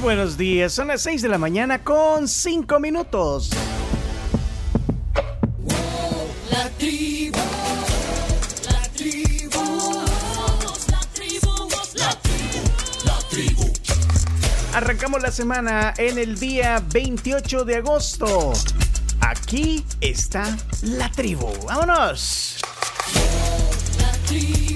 buenos 0.00 0.38
días, 0.38 0.72
son 0.72 0.88
las 0.88 1.02
6 1.02 1.22
de 1.22 1.28
la 1.28 1.38
mañana 1.38 1.82
con 1.84 2.26
5 2.26 2.80
minutos. 2.80 3.50
La 6.50 6.68
tribu, 6.78 7.38
la 8.70 8.82
tribu, 8.96 10.02
la 10.90 11.00
tribu, 11.12 11.68
la 11.98 12.10
tribu, 12.22 12.60
la 13.04 13.18
tribu. 13.28 13.72
Arrancamos 14.74 15.22
la 15.22 15.30
semana 15.30 15.92
en 15.98 16.18
el 16.18 16.38
día 16.38 16.82
28 16.92 17.64
de 17.64 17.76
agosto. 17.76 18.52
Aquí 19.20 19.84
está 20.00 20.56
la 20.82 21.10
tribu. 21.10 21.52
¡Vámonos! 21.66 22.56
La 23.98 24.12
tribu, 24.26 24.69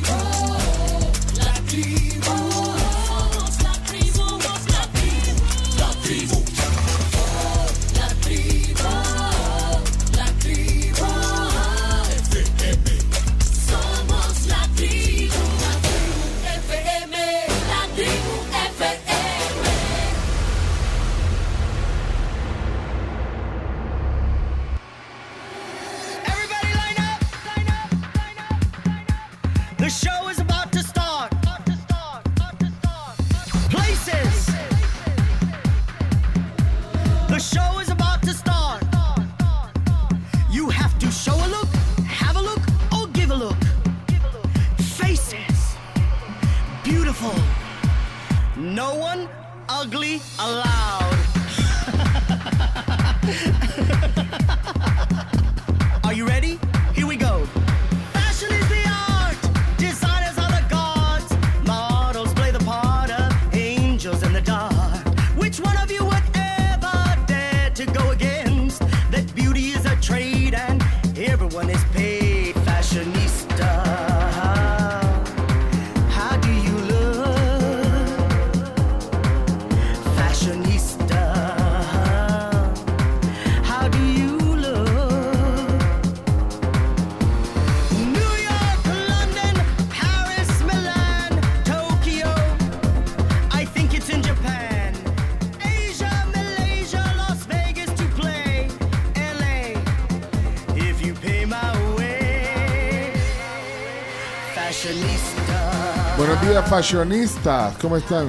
fashionistas. 106.74 107.76
¿Cómo 107.80 107.96
están? 107.96 108.28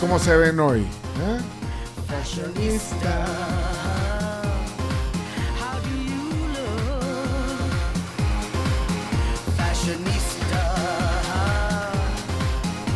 ¿Cómo 0.00 0.16
se 0.20 0.36
ven 0.36 0.60
hoy? 0.60 0.82
¿Eh? 0.82 1.40
Fashionista. 2.06 3.26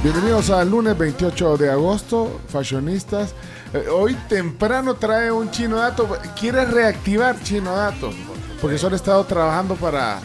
Bienvenidos 0.04 0.50
al 0.50 0.70
lunes 0.70 0.96
28 0.96 1.56
de 1.56 1.70
agosto, 1.72 2.40
fashionistas. 2.46 3.34
Eh, 3.74 3.88
hoy 3.88 4.14
temprano 4.28 4.94
trae 4.94 5.32
un 5.32 5.50
chino 5.50 5.78
dato. 5.78 6.08
Quiere 6.38 6.66
reactivar 6.66 7.42
chino 7.42 7.74
dato. 7.74 8.12
Porque 8.60 8.78
solo 8.78 8.94
he 8.94 8.96
estado 8.96 9.24
trabajando 9.24 9.74
para, 9.74 10.20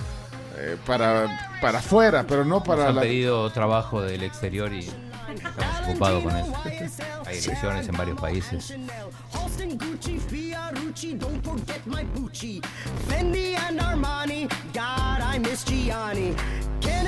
eh, 0.58 0.78
para, 0.86 1.47
para 1.62 1.80
afuera, 1.80 2.26
pero 2.28 2.44
no 2.46 2.56
Nos 2.60 2.64
para 2.68 2.88
han 2.90 2.96
la... 2.96 3.02
pedido 3.02 3.50
trabajo 3.52 4.02
del 4.02 4.24
exterior 4.24 4.72
y 4.74 4.80
estamos 4.80 5.82
ocupados 5.90 6.24
con 6.24 6.36
eso. 6.38 6.54
Hay 7.26 7.38
elecciones 7.38 7.88
en 7.88 7.98
varios 7.98 8.20
países. 8.20 8.74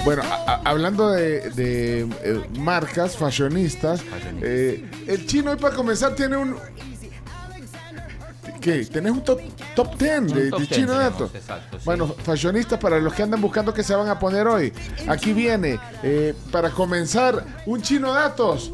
Bueno, 0.04 0.24
a- 0.24 0.54
a- 0.54 0.62
hablando 0.66 1.10
de, 1.10 1.50
de, 1.52 2.02
eh, 2.02 2.42
marcas 2.58 3.16
fashionistas, 3.18 4.02
Fashionistas. 4.02 4.44
eh, 4.50 4.90
el 5.08 5.26
chino 5.28 5.52
hoy 5.52 5.58
para 5.58 5.76
comenzar 5.76 6.16
tiene 6.16 6.38
un... 6.38 6.56
¿Qué? 8.60 8.86
¿Tenés 8.86 9.12
un 9.14 9.24
top, 9.24 9.40
top 9.76 9.96
10 9.98 10.34
de, 10.34 10.50
top 10.50 10.60
de 10.60 10.66
10 10.66 10.70
chino 10.70 10.94
dato? 10.94 11.30
exacto, 11.34 11.78
sí. 11.80 11.86
Bueno, 11.86 12.08
fashionistas 12.08 12.80
para 12.80 13.00
los 13.00 13.14
que 13.14 13.24
andan 13.24 13.42
buscando 13.42 13.74
qué 13.74 13.84
se 13.84 13.96
van 13.96 14.08
a 14.10 14.20
poner 14.20 14.48
hoy. 14.48 14.74
Aquí 15.08 15.32
viene, 15.34 15.80
eh, 16.04 16.34
para 16.52 16.70
comenzar, 16.70 17.46
un 17.66 17.82
chino 17.82 18.12
datos. 18.14 18.72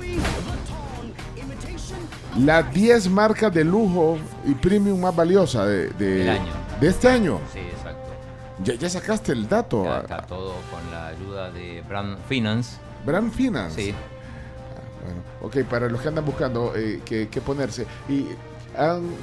Las 2.37 2.73
10 2.73 3.09
marcas 3.09 3.53
de 3.53 3.63
lujo 3.63 4.17
y 4.45 4.53
premium 4.55 4.99
más 4.99 5.15
valiosas 5.15 5.67
de, 5.67 5.89
de- 5.91 6.15
Del 6.17 6.29
año. 6.29 6.51
de 6.81 6.87
este 6.89 7.07
año. 7.07 7.39
Sí, 7.53 7.59
exacto. 7.59 8.09
Ya, 8.63 8.73
ya 8.73 8.89
sacaste 8.89 9.31
el 9.31 9.47
dato. 9.47 9.85
Ya 9.85 9.99
está 9.99 10.21
todo 10.23 10.53
con 10.69 10.91
la 10.91 11.07
ayuda 11.07 11.49
de 11.51 11.81
Brand 11.87 12.17
Finance. 12.27 12.77
Brand 13.05 13.31
Finance. 13.31 13.81
Sí. 13.81 13.93
Bueno, 15.05 15.21
ok, 15.43 15.69
para 15.69 15.87
los 15.87 16.01
que 16.01 16.07
andan 16.09 16.25
buscando 16.25 16.73
eh, 16.75 16.99
qué, 17.05 17.27
ponerse. 17.45 17.85
Y 18.09 18.25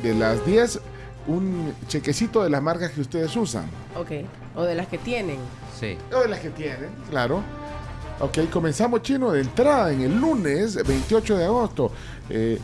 de 0.03 0.15
las 0.15 0.45
10 0.47 0.81
un 1.29 1.73
chequecito 1.89 2.43
de 2.43 2.51
las 2.51 2.63
marcas 2.63 2.91
que 2.93 3.01
ustedes 3.01 3.35
usan. 3.37 3.67
Ok. 3.97 4.11
O 4.57 4.63
de 4.63 4.75
las 4.75 4.89
que 4.89 4.99
tienen. 4.99 5.39
Sí. 5.79 5.97
O 6.15 6.21
de 6.21 6.29
las 6.29 6.41
que 6.41 6.51
tienen, 6.51 6.91
claro. 7.11 7.43
Ok, 8.21 8.39
comenzamos 8.51 9.03
chino 9.03 9.31
de 9.33 9.41
entrada 9.41 9.93
en 9.93 10.01
el 10.03 10.19
lunes 10.21 10.77
28 10.87 11.37
de 11.39 11.45
agosto. 11.45 11.93
Eh, 12.31 12.59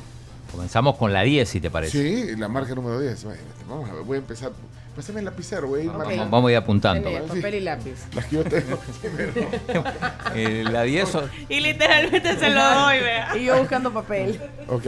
Comenzamos 0.52 0.96
con 0.96 1.12
la 1.12 1.22
10, 1.22 1.46
si 1.48 1.60
te 1.60 1.70
parece. 1.70 1.92
sí, 2.30 2.36
la 2.36 2.48
marca 2.48 2.74
número 2.74 2.98
10. 3.00 3.24
Bueno, 3.24 3.40
Vamos 3.68 3.90
a 3.90 3.92
ver, 3.94 4.02
voy 4.02 4.16
a 4.16 4.20
empezar. 4.20 4.50
Pásame 4.96 5.18
el 5.20 5.26
lapicero, 5.26 5.68
voy 5.68 5.80
a 5.80 5.82
ir 5.84 5.88
Vamos, 5.90 6.06
marcando 6.06 6.30
vamos 6.30 6.48
a 6.48 6.52
ir 6.52 6.56
apuntando. 6.56 7.10
Papel 7.28 7.54
y 7.56 7.60
lápiz. 7.60 7.94
las 8.14 8.24
que 8.26 8.36
yo 8.36 8.44
tengo. 8.44 8.78
Eh, 10.34 10.64
la 10.70 10.82
10, 10.82 11.08
son- 11.08 11.30
Y 11.48 11.60
literalmente 11.60 12.36
se 12.38 12.50
lo 12.50 12.62
doy, 12.64 12.98
vea. 13.00 13.36
Y 13.36 13.44
yo 13.44 13.58
buscando 13.58 13.92
papel. 13.92 14.40
ok. 14.68 14.86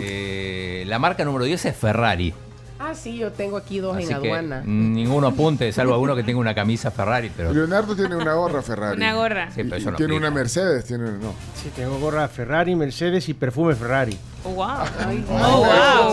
Eh, 0.00 0.84
la 0.86 0.98
marca 0.98 1.24
número 1.24 1.44
10 1.44 1.64
es 1.66 1.76
Ferrari. 1.76 2.32
Ah, 2.78 2.92
sí, 2.94 3.16
yo 3.16 3.32
tengo 3.32 3.56
aquí 3.56 3.78
dos 3.78 3.96
Así 3.96 4.12
en 4.12 4.20
que 4.20 4.28
aduana. 4.28 4.62
ninguno 4.66 5.26
apunte, 5.28 5.72
salvo 5.72 5.94
alguno 5.94 6.14
que 6.16 6.22
tenga 6.22 6.38
una 6.40 6.54
camisa 6.54 6.90
Ferrari, 6.90 7.30
pero... 7.34 7.52
Leonardo 7.52 7.94
tiene 7.96 8.14
una 8.16 8.34
gorra 8.34 8.62
Ferrari. 8.62 8.96
Una 8.96 9.14
gorra. 9.14 9.50
Sí, 9.52 9.62
pero 9.62 9.76
Y- 9.76 9.78
eso 9.80 9.88
y 9.88 9.92
no 9.92 9.96
tiene 9.96 10.16
una 10.16 10.30
Mercedes, 10.30 10.84
tiene 10.84 11.04
no. 11.12 11.32
Sí, 11.62 11.70
tengo 11.74 11.98
gorra 11.98 12.28
Ferrari, 12.28 12.74
Mercedes 12.74 13.28
y 13.28 13.34
perfume 13.34 13.74
Ferrari. 13.74 14.18
Oh, 14.44 14.50
wow. 14.50 14.66
Ay, 15.06 15.24
Oh, 15.30 15.64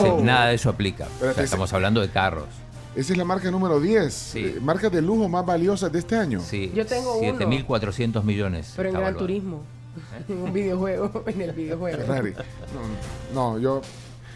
wow. 0.01 0.17
Sí, 0.19 0.23
nada 0.23 0.47
de 0.47 0.55
eso 0.55 0.69
aplica. 0.69 1.03
O 1.05 1.07
sea, 1.07 1.15
Espérate, 1.15 1.43
estamos 1.43 1.73
hablando 1.73 1.99
de 1.99 2.09
carros. 2.09 2.45
Esa 2.95 3.13
es 3.13 3.17
la 3.17 3.25
marca 3.25 3.49
número 3.51 3.79
10. 3.79 4.13
Sí. 4.13 4.39
eh, 4.39 4.59
marcas 4.61 4.91
de 4.91 5.01
lujo 5.01 5.27
más 5.27 5.45
valiosas 5.45 5.91
de 5.91 5.99
este 5.99 6.15
año. 6.15 6.39
Sí, 6.41 6.71
Yo 6.75 6.85
tengo 6.85 7.15
uno. 7.17 7.39
7.400 7.39 8.23
millones. 8.23 8.73
Pero 8.77 8.89
en 8.89 8.95
Gran. 8.95 9.17
Turismo. 9.17 9.63
En 10.27 10.37
un 10.41 10.53
videojuego. 10.53 11.23
En 11.27 11.41
el 11.41 11.51
videojuego. 11.51 11.97
Ferrari. 11.97 12.33
No, 13.33 13.55
no, 13.55 13.59
yo 13.59 13.81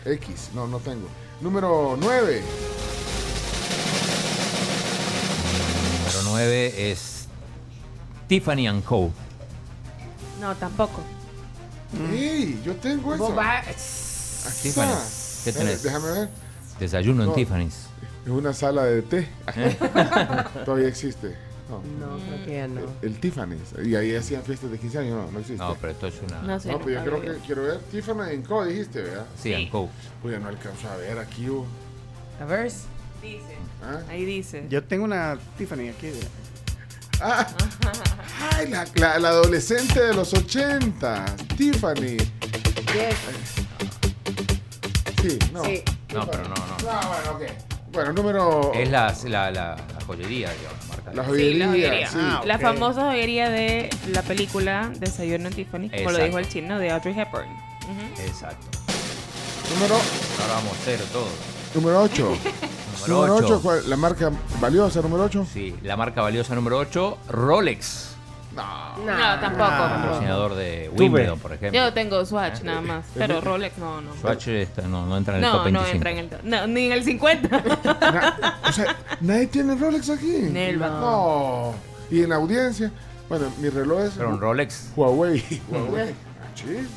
X, 0.06 0.52
no, 0.54 0.68
no 0.68 0.80
tengo. 0.80 1.08
Número 1.42 1.98
9. 2.00 2.42
Número 6.00 6.30
9 6.30 6.92
es 6.92 7.28
Tiffany 8.28 8.82
Co. 8.82 9.12
No, 10.40 10.56
tampoco. 10.56 11.02
¡Ey! 12.12 12.62
Yo 12.64 12.76
tengo 12.76 13.16
eso. 13.16 13.28
Tiffany. 13.28 14.92
está. 14.92 15.44
¿Qué 15.44 15.52
tenés? 15.52 15.84
Déjame 15.84 16.12
ver. 16.12 16.30
Desayuno 16.80 17.24
en. 17.24 17.34
Tiffany's. 17.34 17.88
Es 18.26 18.32
una 18.32 18.54
sala 18.54 18.84
de 18.86 19.02
té. 19.02 19.28
Todavía 20.66 20.88
existe. 20.88 21.36
No. 21.70 21.82
No, 22.00 22.18
creo 22.24 22.46
que 22.46 22.54
ya 22.54 22.68
no. 22.68 22.82
El 23.02 23.20
Tiffany's. 23.20 23.74
Y 23.84 23.96
ahí 23.96 24.16
hacían 24.16 24.44
fiestas 24.44 24.70
de 24.72 24.78
15 24.78 25.00
años, 25.00 25.12
no, 25.26 25.32
no 25.32 25.40
existe. 25.40 25.64
No, 25.64 25.76
pero 25.82 25.94
esto 25.94 26.08
es 26.08 26.22
una. 26.22 26.42
No 26.44 26.60
sé. 26.60 26.72
No, 26.72 26.80
pues 26.80 26.94
yo 26.96 27.04
creo 27.04 27.22
que 27.22 27.34
quiero 27.46 27.64
ver 27.64 27.80
Tiffany 27.92 28.30
en 28.34 28.42
Co, 28.44 28.64
dijiste, 28.66 29.02
¿verdad? 29.02 29.26
Sí, 29.42 29.54
and 29.54 29.70
Co. 29.72 29.90
Pues 30.22 30.34
ya 30.36 30.40
no 30.40 30.50
alcanzo 30.50 30.88
a 30.90 30.96
ver 30.98 31.18
aquí. 31.18 31.48
oh. 31.50 31.66
A 32.40 32.46
ver. 32.46 32.72
Dice. 33.22 33.56
¿Ah? 33.84 34.02
Ahí 34.10 34.26
dice. 34.26 34.66
Yo 34.70 34.84
tengo 34.84 35.06
una 35.06 35.38
Tiffany 35.58 35.90
aquí. 35.90 36.12
Ah. 37.20 37.48
Ay, 38.58 38.68
la, 38.70 38.86
la- 38.96 39.18
la 39.20 39.30
adolescente 39.30 40.00
de 40.02 40.14
los 40.14 40.34
80, 40.34 41.26
Tiffany. 41.58 42.18
Yes. 42.18 43.16
Sí, 45.22 45.40
no. 45.52 45.64
Sí. 45.64 45.82
No, 46.14 46.28
pero 46.30 46.44
no, 46.44 46.50
no. 46.56 46.76
Ah, 46.90 47.22
bueno, 47.36 47.46
ok. 47.48 47.56
Bueno, 47.92 48.14
número. 48.14 48.72
Es 48.74 48.90
la, 48.92 49.16
la, 49.24 49.50
la, 49.52 49.76
la 49.76 50.06
joyería, 50.06 50.52
digamos, 50.52 50.75
la 51.14 51.14
marca. 51.14 51.14
La 51.14 51.22
de- 51.24 51.28
joyería. 51.30 51.54
Sí, 51.54 51.60
la 51.60 51.68
joyería. 51.68 52.10
sí. 52.10 52.18
Ah, 52.20 52.42
La 52.46 52.60
famosa 52.60 53.02
joyería 53.06 53.50
de 53.50 53.90
la 54.12 54.22
película 54.22 54.92
Desayuno 55.00 55.48
en 55.50 55.54
Tiffany, 55.54 55.90
como 55.90 56.12
lo 56.12 56.24
dijo 56.24 56.40
el 56.40 56.48
chino, 56.50 56.80
de 56.80 56.92
Audrey 56.92 57.18
Hepburn. 57.20 57.48
Ujú. 57.50 58.22
Exacto. 58.28 58.68
Número, 59.74 59.96
Ahora 59.96 60.54
vamos 60.56 60.74
a 60.74 60.76
hacer 60.82 61.00
todo. 61.12 61.28
número 61.74 62.02
8. 62.02 62.38
Número 63.08 63.36
número 63.36 63.36
8, 63.36 63.62
8. 63.64 63.88
la 63.88 63.98
marca 63.98 64.32
valiosa, 64.60 65.02
número 65.02 65.24
8. 65.26 65.46
Sí, 65.54 65.76
la 65.84 65.96
marca 65.96 66.22
valiosa 66.22 66.56
número 66.56 66.80
8, 66.80 67.18
Rolex. 67.30 68.15
No. 68.56 68.98
No, 69.06 69.40
tampoco. 69.40 69.70
Patrocinador 69.70 70.56
de 70.56 70.90
Wimbledon, 70.98 71.40
por 71.40 71.52
ejemplo. 71.54 71.80
Yo 71.80 71.94
tengo 71.94 72.26
Swatch 72.26 72.62
nada 72.62 72.82
más, 72.82 73.06
pero 73.14 73.42
Rolex 73.42 73.78
no, 73.78 74.02
no. 74.02 74.14
Swatch 74.16 74.48
está- 74.48 74.84
no, 74.84 75.06
no 75.06 75.18
entra 75.18 75.38
en 75.38 75.44
el 75.44 75.52
No, 75.52 75.58
top 75.64 75.72
no 75.72 75.80
25. 75.84 75.96
entra 75.96 76.12
en 76.12 76.18
el 76.18 76.30
top. 76.30 76.40
No, 76.44 76.68
ni 76.68 76.86
en 76.86 76.92
el 76.94 77.04
50. 77.04 77.50
Na- 77.84 78.60
o 78.68 78.72
sea, 78.72 78.96
nadie 79.22 79.48
tiene 79.48 79.76
Rolex 79.76 80.10
aquí. 80.10 80.38
Nelva. 80.52 80.88
No. 80.88 81.74
Y 82.10 82.22
en 82.24 82.30
la 82.30 82.36
audiencia, 82.36 82.92
bueno, 83.28 83.48
mi 83.60 83.70
reloj 83.70 84.02
es 84.02 84.14
Pero 84.18 84.30
un 84.30 84.40
Rolex. 84.40 84.92
Huawei. 84.96 85.44
Huawei. 85.70 86.14
Ah, 86.42 86.48
sí. 86.56 86.88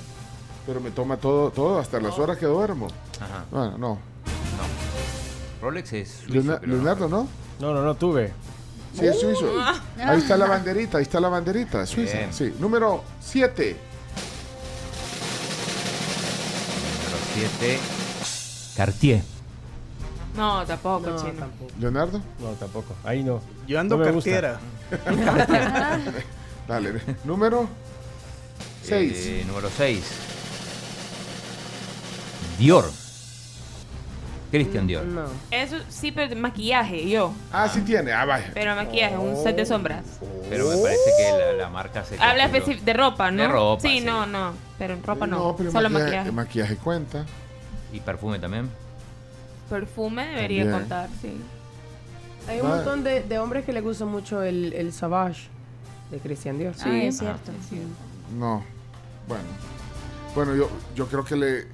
Pero 0.67 0.81
me 0.81 0.91
toma 0.91 1.17
todo, 1.17 1.51
todo, 1.51 1.79
hasta 1.81 1.99
las 1.99 2.17
horas 2.19 2.37
que 2.39 2.47
duermo. 2.47 2.87
Ajá. 3.21 3.45
Bueno, 3.51 3.71
no. 3.79 3.89
No. 3.89 3.99
Rolex 5.63 5.93
es 5.95 6.09
suizo, 6.27 6.43
¿no? 6.43 6.59
Leonardo, 6.67 7.09
¿no? 7.09 7.27
No, 7.59 7.73
no, 7.75 7.83
no 7.83 7.95
tuve. 7.97 8.33
Sí, 8.97 9.07
es 9.07 9.21
suizo. 9.21 9.53
Ahí 9.99 10.19
está 10.19 10.37
la 10.37 10.47
banderita, 10.47 10.99
ahí 10.99 11.03
está 11.03 11.21
la 11.21 11.29
banderita, 11.29 11.83
es 11.83 11.91
suiza. 11.91 12.19
Bien. 12.19 12.33
Sí. 12.33 12.55
Número 12.59 13.05
7. 13.21 13.77
Número 17.05 17.49
7, 17.59 17.79
Cartier. 18.77 19.23
No, 20.37 20.65
tampoco, 20.67 21.11
No, 21.11 21.17
chino. 21.19 21.33
tampoco. 21.33 21.71
Leonardo, 21.81 22.23
No, 22.41 22.49
tampoco. 22.53 22.95
Ahí 23.05 23.23
no. 23.25 23.41
Yo 23.67 23.79
ando 23.81 23.97
No 23.97 24.05
me 24.05 24.11
gusta. 24.13 24.31
cartera. 24.31 24.61
dale. 26.69 27.01
Número 27.25 27.69
6. 28.85 29.13
Eh, 29.17 29.45
número 29.47 29.69
6. 29.77 30.05
Dior. 32.59 32.91
Christian 34.51 34.87
Dior. 34.87 35.05
No. 35.05 35.25
Eso 35.51 35.77
sí, 35.89 36.11
pero 36.13 36.29
de 36.29 36.35
maquillaje, 36.35 37.09
yo. 37.09 37.33
ah, 37.53 37.69
sí 37.69 37.81
tiene. 37.83 38.13
Ah, 38.13 38.25
vaya. 38.25 38.51
Pero 38.55 38.75
maquillaje, 38.75 39.17
un 39.19 39.37
set 39.43 39.57
de 39.57 39.67
sombras. 39.67 40.05
Pero 40.49 40.69
me 40.69 40.77
parece 40.77 41.11
que 41.19 41.39
la, 41.39 41.53
la 41.53 41.69
marca 41.69 42.05
se. 42.05 42.19
Habla 42.19 42.51
especi- 42.51 42.81
de 42.81 42.93
ropa, 42.95 43.31
¿no? 43.31 43.43
De 43.43 43.49
ropa, 43.49 43.81
Sí, 43.83 43.99
sí. 44.01 44.05
no, 44.05 44.25
no. 44.27 44.53
Pero 44.79 44.95
en 44.95 45.03
ropa 45.03 45.27
no. 45.27 45.55
pero 45.57 45.71
Solo 45.71 45.91
maquillaje, 45.91 46.31
maquillaje. 46.31 46.33
maquillaje 46.33 46.77
cuenta. 46.77 47.27
Y 47.93 48.01
perfume 48.01 48.39
también. 48.39 48.71
Perfume 49.69 50.27
debería 50.29 50.63
También. 50.65 50.81
contar, 50.81 51.09
sí. 51.21 51.37
Hay 52.49 52.61
un 52.61 52.69
montón 52.69 53.05
de, 53.05 53.23
de 53.23 53.39
hombres 53.39 53.65
que 53.67 53.73
les 53.75 53.83
gusta 53.83 54.07
mucho 54.07 54.43
el, 54.43 54.73
el 54.73 54.93
Savage 54.95 55.49
de 56.11 56.19
Christian 56.19 56.57
Dior. 56.59 56.75
Sí, 56.75 56.89
es 57.03 57.19
cierto. 57.19 57.53
No. 58.39 58.65
Bueno. 59.27 59.45
Bueno, 60.35 60.55
yo, 60.55 60.71
yo 60.95 61.07
creo 61.07 61.25
que 61.25 61.37
le. 61.37 61.67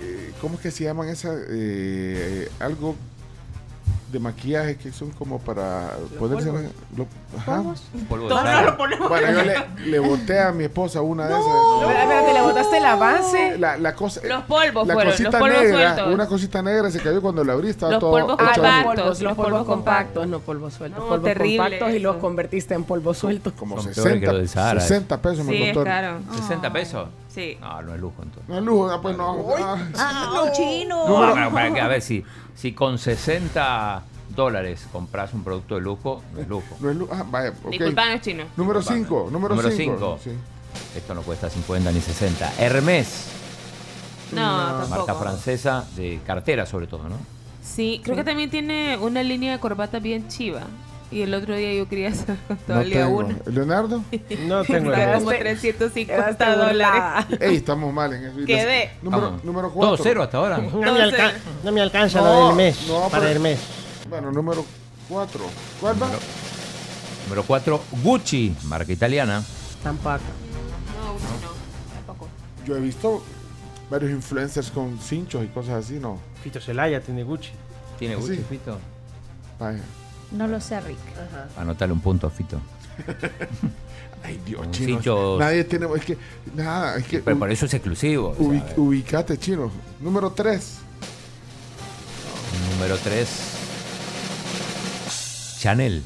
Eh, 0.00 0.32
¿Cómo 0.40 0.54
es 0.56 0.60
que 0.60 0.70
se 0.70 0.84
llaman 0.84 1.08
esas? 1.08 1.36
Eh, 1.50 2.48
algo 2.60 2.94
de 4.10 4.18
maquillaje 4.18 4.76
que 4.76 4.92
son 4.92 5.08
como 5.12 5.38
para 5.38 5.92
poderse. 6.18 6.50
polvos? 6.50 6.70
lo- 6.98 7.06
ajá. 7.38 7.62
Polvo 8.10 8.24
de 8.24 8.28
Todos 8.28 8.42
sal. 8.42 8.66
lo 8.66 8.76
ponemos. 8.76 9.08
Bueno, 9.08 9.32
yo 9.32 9.42
le, 9.42 9.86
le 9.90 9.98
boté 10.06 10.38
a 10.38 10.52
mi 10.52 10.64
esposa 10.64 11.00
una 11.00 11.26
de 11.26 11.32
esas. 11.32 11.46
Espera, 11.80 12.02
espérate, 12.02 12.32
le 12.34 12.40
botaste 12.42 12.80
la 12.80 12.96
base. 12.96 13.58
La, 13.58 13.78
la 13.78 13.94
cosa, 13.94 14.20
Los 14.26 14.42
polvos 14.44 14.86
la 14.86 14.92
fueron, 14.94 15.12
cosita 15.12 15.30
los 15.30 15.40
polvos 15.40 15.62
negra, 15.62 15.94
sueltos. 15.94 16.14
una 16.14 16.26
cosita 16.26 16.60
negra 16.62 16.90
se 16.90 17.00
cayó 17.00 17.22
cuando 17.22 17.42
la 17.42 17.54
abrí, 17.54 17.70
estaba 17.70 17.92
Los 17.92 18.00
todo 18.00 18.10
polvos 18.10 18.36
Ah, 18.38 18.42
los 18.44 18.52
compactos, 18.58 18.84
polvos, 18.84 18.96
los 19.08 19.20
los 19.22 19.32
polvos 19.34 19.50
polvos 19.52 19.66
compactos, 19.66 20.28
no 20.28 20.38
polvos 20.40 20.74
sueltos. 20.74 21.00
No, 21.02 21.08
polvos 21.08 21.24
terrible 21.24 21.56
compactos 21.56 21.90
y 21.94 21.98
los 22.00 22.16
convertiste 22.16 22.74
en 22.74 22.84
polvos 22.84 23.16
sueltos. 23.16 23.54
como 23.54 23.76
Son 23.80 23.94
peores 23.94 23.96
que 23.96 24.10
60, 24.10 24.32
los 24.32 24.40
del 24.40 24.48
Sahara, 24.50 24.80
60 24.82 25.22
pesos 25.22 25.46
me 25.46 25.52
Sí, 25.52 25.62
es 25.62 25.68
costó. 25.72 25.84
caro. 25.84 26.18
60 26.36 26.70
pesos. 26.70 27.08
Sí. 27.32 27.56
No, 27.60 27.80
no 27.82 27.94
es 27.94 28.00
lujo 28.00 28.22
entonces. 28.22 28.48
No 28.48 28.58
es 28.58 28.62
lujo, 28.62 28.90
ah, 28.90 29.00
pues 29.00 29.16
no. 29.16 29.46
ah. 29.58 29.78
¡Ah, 29.96 30.50
chino! 30.52 31.08
No, 31.08 31.74
que, 31.74 31.80
a 31.80 31.88
ver, 31.88 32.02
si, 32.02 32.22
si 32.54 32.72
con 32.72 32.98
60 32.98 34.02
dólares 34.34 34.86
compras 34.92 35.32
un 35.32 35.42
producto 35.44 35.76
de 35.76 35.80
lujo, 35.80 36.22
no 36.34 36.40
es 36.40 36.48
lujo. 36.48 36.76
No 36.80 36.90
es 36.90 36.96
lujo. 36.96 37.14
Ah, 37.14 37.24
vaya, 37.26 37.50
ok. 37.64 37.70
Disculpanos, 37.70 38.20
chino. 38.20 38.44
Número 38.56 38.82
5, 38.82 39.28
número 39.30 39.54
Número 39.54 39.70
5. 39.74 40.18
cinco. 40.22 40.40
Esto 40.96 41.14
no 41.14 41.22
cuesta 41.22 41.48
50 41.50 41.90
ni 41.92 42.00
60. 42.00 42.52
Hermes, 42.58 43.26
No, 44.32 44.40
marca 44.42 44.86
tampoco. 44.88 45.18
francesa 45.20 45.84
de 45.96 46.20
cartera 46.26 46.66
sobre 46.66 46.86
todo, 46.86 47.08
¿no? 47.08 47.16
Sí, 47.62 48.00
creo 48.02 48.16
que 48.16 48.24
también 48.24 48.50
tiene 48.50 48.96
una 48.98 49.22
línea 49.22 49.52
de 49.52 49.58
corbata 49.58 49.98
bien 50.00 50.28
chiva. 50.28 50.62
Y 51.12 51.22
el 51.22 51.34
otro 51.34 51.54
día 51.54 51.74
yo 51.74 51.88
quería 51.88 52.08
hacer 52.08 52.36
con 52.48 52.56
No 52.56 52.62
todo 52.66 52.80
el 52.80 52.90
día 52.90 53.04
tengo. 53.04 53.18
una. 53.18 53.36
Leonardo, 53.46 53.98
No 53.98 54.04
tengo 54.64 54.90
Está 54.92 55.04
idea. 55.04 55.14
como 55.18 55.28
350 55.30 56.36
Quedaste 56.36 56.44
dólares. 56.58 57.38
ey, 57.40 57.56
estamos 57.56 57.92
mal 57.92 58.12
en 58.14 58.24
eso. 58.24 58.36
Quedé. 58.46 58.90
Número, 59.02 59.40
número 59.42 59.68
Todo 59.68 59.78
4. 59.88 60.02
cero 60.02 60.22
hasta 60.22 60.38
ahora. 60.38 60.58
No 60.58 60.70
me, 60.78 60.88
Entonces- 60.88 61.20
alca- 61.20 61.34
no 61.64 61.72
me 61.72 61.80
alcanza 61.80 62.20
No, 62.20 62.26
la 62.40 62.46
del 62.48 62.56
mes. 62.56 62.86
no, 62.88 63.00
para 63.10 63.20
pero- 63.24 63.26
el 63.34 63.40
mes. 63.40 63.60
Bueno, 64.08 64.32
número 64.32 64.64
4. 65.08 65.40
¿Cuál 65.80 66.02
va? 66.02 66.06
Número- 66.06 66.22
Número 67.24 67.42
4, 67.44 67.80
Gucci, 68.02 68.54
marca 68.64 68.90
italiana. 68.92 69.42
Tampoco. 69.82 70.18
No, 70.98 71.12
no, 71.12 71.52
tampoco. 72.06 72.28
Yo 72.66 72.76
he 72.76 72.80
visto 72.80 73.22
varios 73.90 74.10
influencers 74.10 74.70
con 74.70 74.98
cinchos 74.98 75.44
y 75.44 75.48
cosas 75.48 75.84
así, 75.84 75.94
¿no? 75.94 76.18
Fito 76.42 76.60
Celaya 76.60 77.00
tiene 77.00 77.22
Gucci. 77.22 77.50
¿Tiene 77.98 78.16
Sí. 78.16 78.20
Gucci, 78.20 78.36
Fito? 78.48 78.78
Vaya. 79.58 79.80
No 80.36 80.46
lo 80.48 80.60
sé, 80.60 80.80
Rick. 80.80 80.98
Anotale 81.58 81.92
un 81.92 82.00
punto, 82.00 82.28
Fito. 82.30 82.60
Ay, 84.24 84.40
Dios, 84.46 84.64
Un 84.66 84.70
chino. 84.72 84.88
cincho- 85.00 85.36
Nadie 85.38 85.64
tiene. 85.64 85.86
Es 85.96 86.04
que. 86.04 86.16
Nada, 86.54 86.96
es 86.96 87.06
que. 87.06 87.18
Pero 87.20 87.38
por 87.38 87.50
eso 87.50 87.66
es 87.66 87.74
exclusivo. 87.74 88.28
o 88.30 88.34
sea, 88.36 88.44
ubi- 88.44 88.76
ubicate, 88.78 89.36
chino. 89.38 89.70
Número 90.00 90.30
3. 90.30 90.78
Número 92.78 92.96
3, 92.98 93.28
Chanel, 95.58 96.02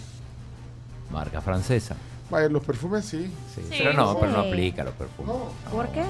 marca 1.10 1.40
francesa. 1.40 1.96
Vaya, 2.30 2.48
los 2.48 2.62
perfumes 2.64 3.04
sí. 3.04 3.30
Sí, 3.54 3.62
Sí. 3.62 3.74
Pero 3.78 3.92
no, 3.92 4.18
pero 4.18 4.32
no 4.32 4.38
aplica 4.40 4.84
los 4.84 4.94
perfumes. 4.94 5.34
No. 5.34 5.70
¿Por 5.70 5.88
qué? 5.90 6.04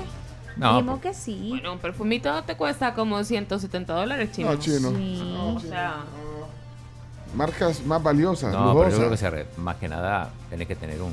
No, 0.57 0.85
por- 0.85 1.01
que 1.01 1.13
sí. 1.15 1.47
Bueno, 1.51 1.75
un 1.75 1.79
perfumito 1.79 2.43
te 2.45 2.57
cuesta 2.57 2.95
como 2.95 3.23
170 3.23 3.93
dólares, 3.93 4.31
chino. 4.33 4.53
No, 4.53 4.59
chino. 4.59 4.91
Sí. 4.91 5.35
O 5.39 5.61
sea, 5.61 5.97
Marcas 7.35 7.85
más 7.85 8.03
valiosas, 8.03 8.53
no, 8.53 8.75
pero 8.75 8.91
yo 8.91 8.97
creo 8.99 9.11
que 9.11 9.17
se 9.17 9.29
re- 9.31 9.47
más 9.59 9.77
que 9.77 9.89
nada 9.89 10.31
tenés 10.49 10.67
que 10.69 10.77
tener 10.77 11.03
un, 11.03 11.13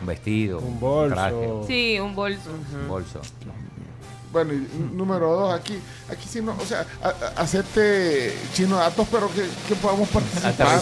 un 0.00 0.06
vestido, 0.06 0.58
Un 0.58 0.78
bolso. 0.78 1.14
traje, 1.14 1.48
sí, 1.66 1.98
un 1.98 2.14
bolso. 2.14 2.50
un 2.82 2.88
bolso. 2.88 3.20
Bueno, 4.32 4.52
y 4.52 4.66
número 4.94 5.30
2, 5.32 5.54
aquí, 5.54 5.78
aquí 6.10 6.26
sí 6.28 6.40
no, 6.42 6.56
o 6.60 6.64
sea, 6.64 6.84
a- 7.02 7.08
a- 7.08 7.40
acepte 7.42 8.36
chino 8.52 8.76
datos, 8.76 9.06
pero 9.10 9.28
que, 9.32 9.42
que 9.68 9.74
podamos 9.76 10.08
participar. 10.08 10.80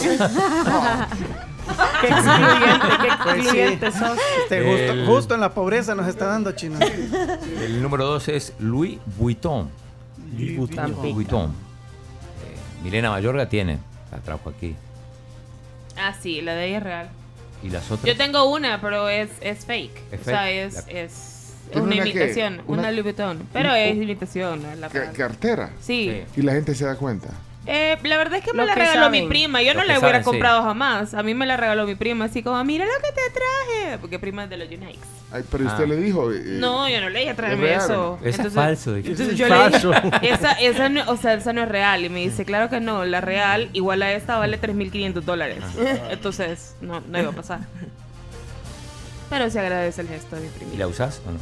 Qué 2.00 2.08
excluyente, 2.08 2.88
qué 3.00 3.08
Pues 3.22 3.34
sí. 3.34 3.40
excluyente 3.40 3.92
sos. 3.92 4.18
Este, 4.42 4.60
justo, 4.64 4.92
El- 4.92 5.06
justo 5.06 5.34
en 5.34 5.40
la 5.40 5.54
pobreza 5.54 5.94
nos 5.94 6.08
está 6.08 6.26
dando 6.26 6.52
chino. 6.52 6.78
El 6.80 7.82
número 7.82 8.04
2 8.06 8.28
es 8.28 8.52
Louis 8.58 8.98
Vuitton. 9.18 9.70
Tampico. 10.74 11.14
Vuitton. 11.14 11.50
Eh, 11.50 12.82
Milena 12.82 13.10
Mayorga 13.10 13.48
tiene, 13.48 13.78
la 14.12 14.18
trajo 14.18 14.50
aquí. 14.50 14.76
Ah, 15.96 16.14
sí, 16.20 16.40
la 16.40 16.54
de 16.54 16.66
ella 16.68 16.76
es 16.78 16.82
real. 16.84 17.08
¿Y 17.62 17.70
las 17.70 17.90
otras? 17.90 18.04
Yo 18.04 18.16
tengo 18.16 18.44
una, 18.50 18.80
pero 18.80 19.08
es, 19.08 19.30
es 19.40 19.64
fake. 19.64 20.12
¿Es 20.12 20.20
o 20.20 20.24
sea, 20.24 20.42
fake? 20.42 20.56
es, 20.66 20.74
La- 20.74 20.92
es 20.92 21.38
¿Tiene 21.70 21.86
una 21.86 21.94
una 21.96 22.06
imitación. 22.08 22.54
Una, 22.66 22.80
Una- 22.80 22.90
Louis 22.90 23.04
Vuitton. 23.04 23.48
Pero 23.52 23.70
un- 23.70 23.76
es 23.76 23.96
imitación, 23.96 24.62
la 24.80 24.88
Ca- 24.88 25.12
cartera. 25.12 25.70
Sí. 25.80 26.22
Y 26.36 26.42
la 26.42 26.52
gente 26.52 26.74
se 26.74 26.84
da 26.84 26.96
cuenta. 26.96 27.28
Eh, 27.64 27.96
la 28.02 28.16
verdad 28.18 28.38
es 28.40 28.44
que 28.44 28.52
me 28.52 28.62
Lo 28.62 28.66
la 28.66 28.74
que 28.74 28.80
regaló 28.80 29.08
mi 29.08 29.22
prima. 29.28 29.62
Yo 29.62 29.72
Lo 29.74 29.80
no 29.80 29.86
la 29.86 29.92
hubiera 30.00 30.00
saben, 30.08 30.24
sí. 30.24 30.30
comprado 30.30 30.62
jamás. 30.64 31.14
A 31.14 31.22
mí 31.22 31.32
me 31.32 31.46
la 31.46 31.56
regaló 31.56 31.86
mi 31.86 31.94
prima, 31.94 32.24
así 32.24 32.42
como, 32.42 32.62
mira 32.64 32.84
lo 32.84 32.90
que 33.00 33.12
te 33.12 33.20
traje. 33.32 33.98
Porque 33.98 34.18
prima 34.18 34.44
es 34.44 34.50
de 34.50 34.56
los 34.56 34.66
Unites. 34.68 34.98
Ay, 35.30 35.44
pero 35.50 35.66
usted 35.66 35.84
Ah. 35.84 35.86
le 35.86 35.96
dijo. 35.96 36.32
eh, 36.32 36.42
No, 36.44 36.88
yo 36.88 37.00
no 37.00 37.08
le 37.08 37.20
dije 37.20 37.32
real. 37.34 37.62
eso. 37.64 38.18
Eso 38.24 38.42
es 38.48 38.52
falso, 38.52 38.94
dije. 38.94 39.10
Entonces 39.10 39.34
Eso 39.34 39.36
yo 39.36 39.46
es 39.46 39.50
le 39.52 39.56
dije, 39.78 39.80
falso. 40.02 40.16
esa, 40.22 40.52
esa 40.52 40.88
no, 40.88 41.04
o 41.10 41.16
sea, 41.16 41.34
esa 41.34 41.52
no 41.52 41.62
es 41.62 41.68
real. 41.68 42.04
Y 42.04 42.08
me 42.08 42.18
dice, 42.20 42.44
claro 42.44 42.68
que 42.68 42.80
no, 42.80 43.04
la 43.04 43.20
real 43.20 43.70
igual 43.74 44.02
a 44.02 44.12
esta 44.12 44.38
vale 44.38 44.60
3.500 44.60 45.12
dólares. 45.22 45.58
Entonces, 46.10 46.74
no, 46.80 47.00
no 47.00 47.18
iba 47.20 47.30
a 47.30 47.34
pasar. 47.34 47.60
Pero 49.30 49.48
se 49.50 49.60
agradece 49.60 50.00
el 50.02 50.08
gesto 50.08 50.34
de 50.36 50.42
mi 50.42 50.48
¿Y 50.48 50.50
prima. 50.50 50.72
la 50.78 50.86
usás 50.88 51.22
o 51.26 51.30
no? 51.30 51.38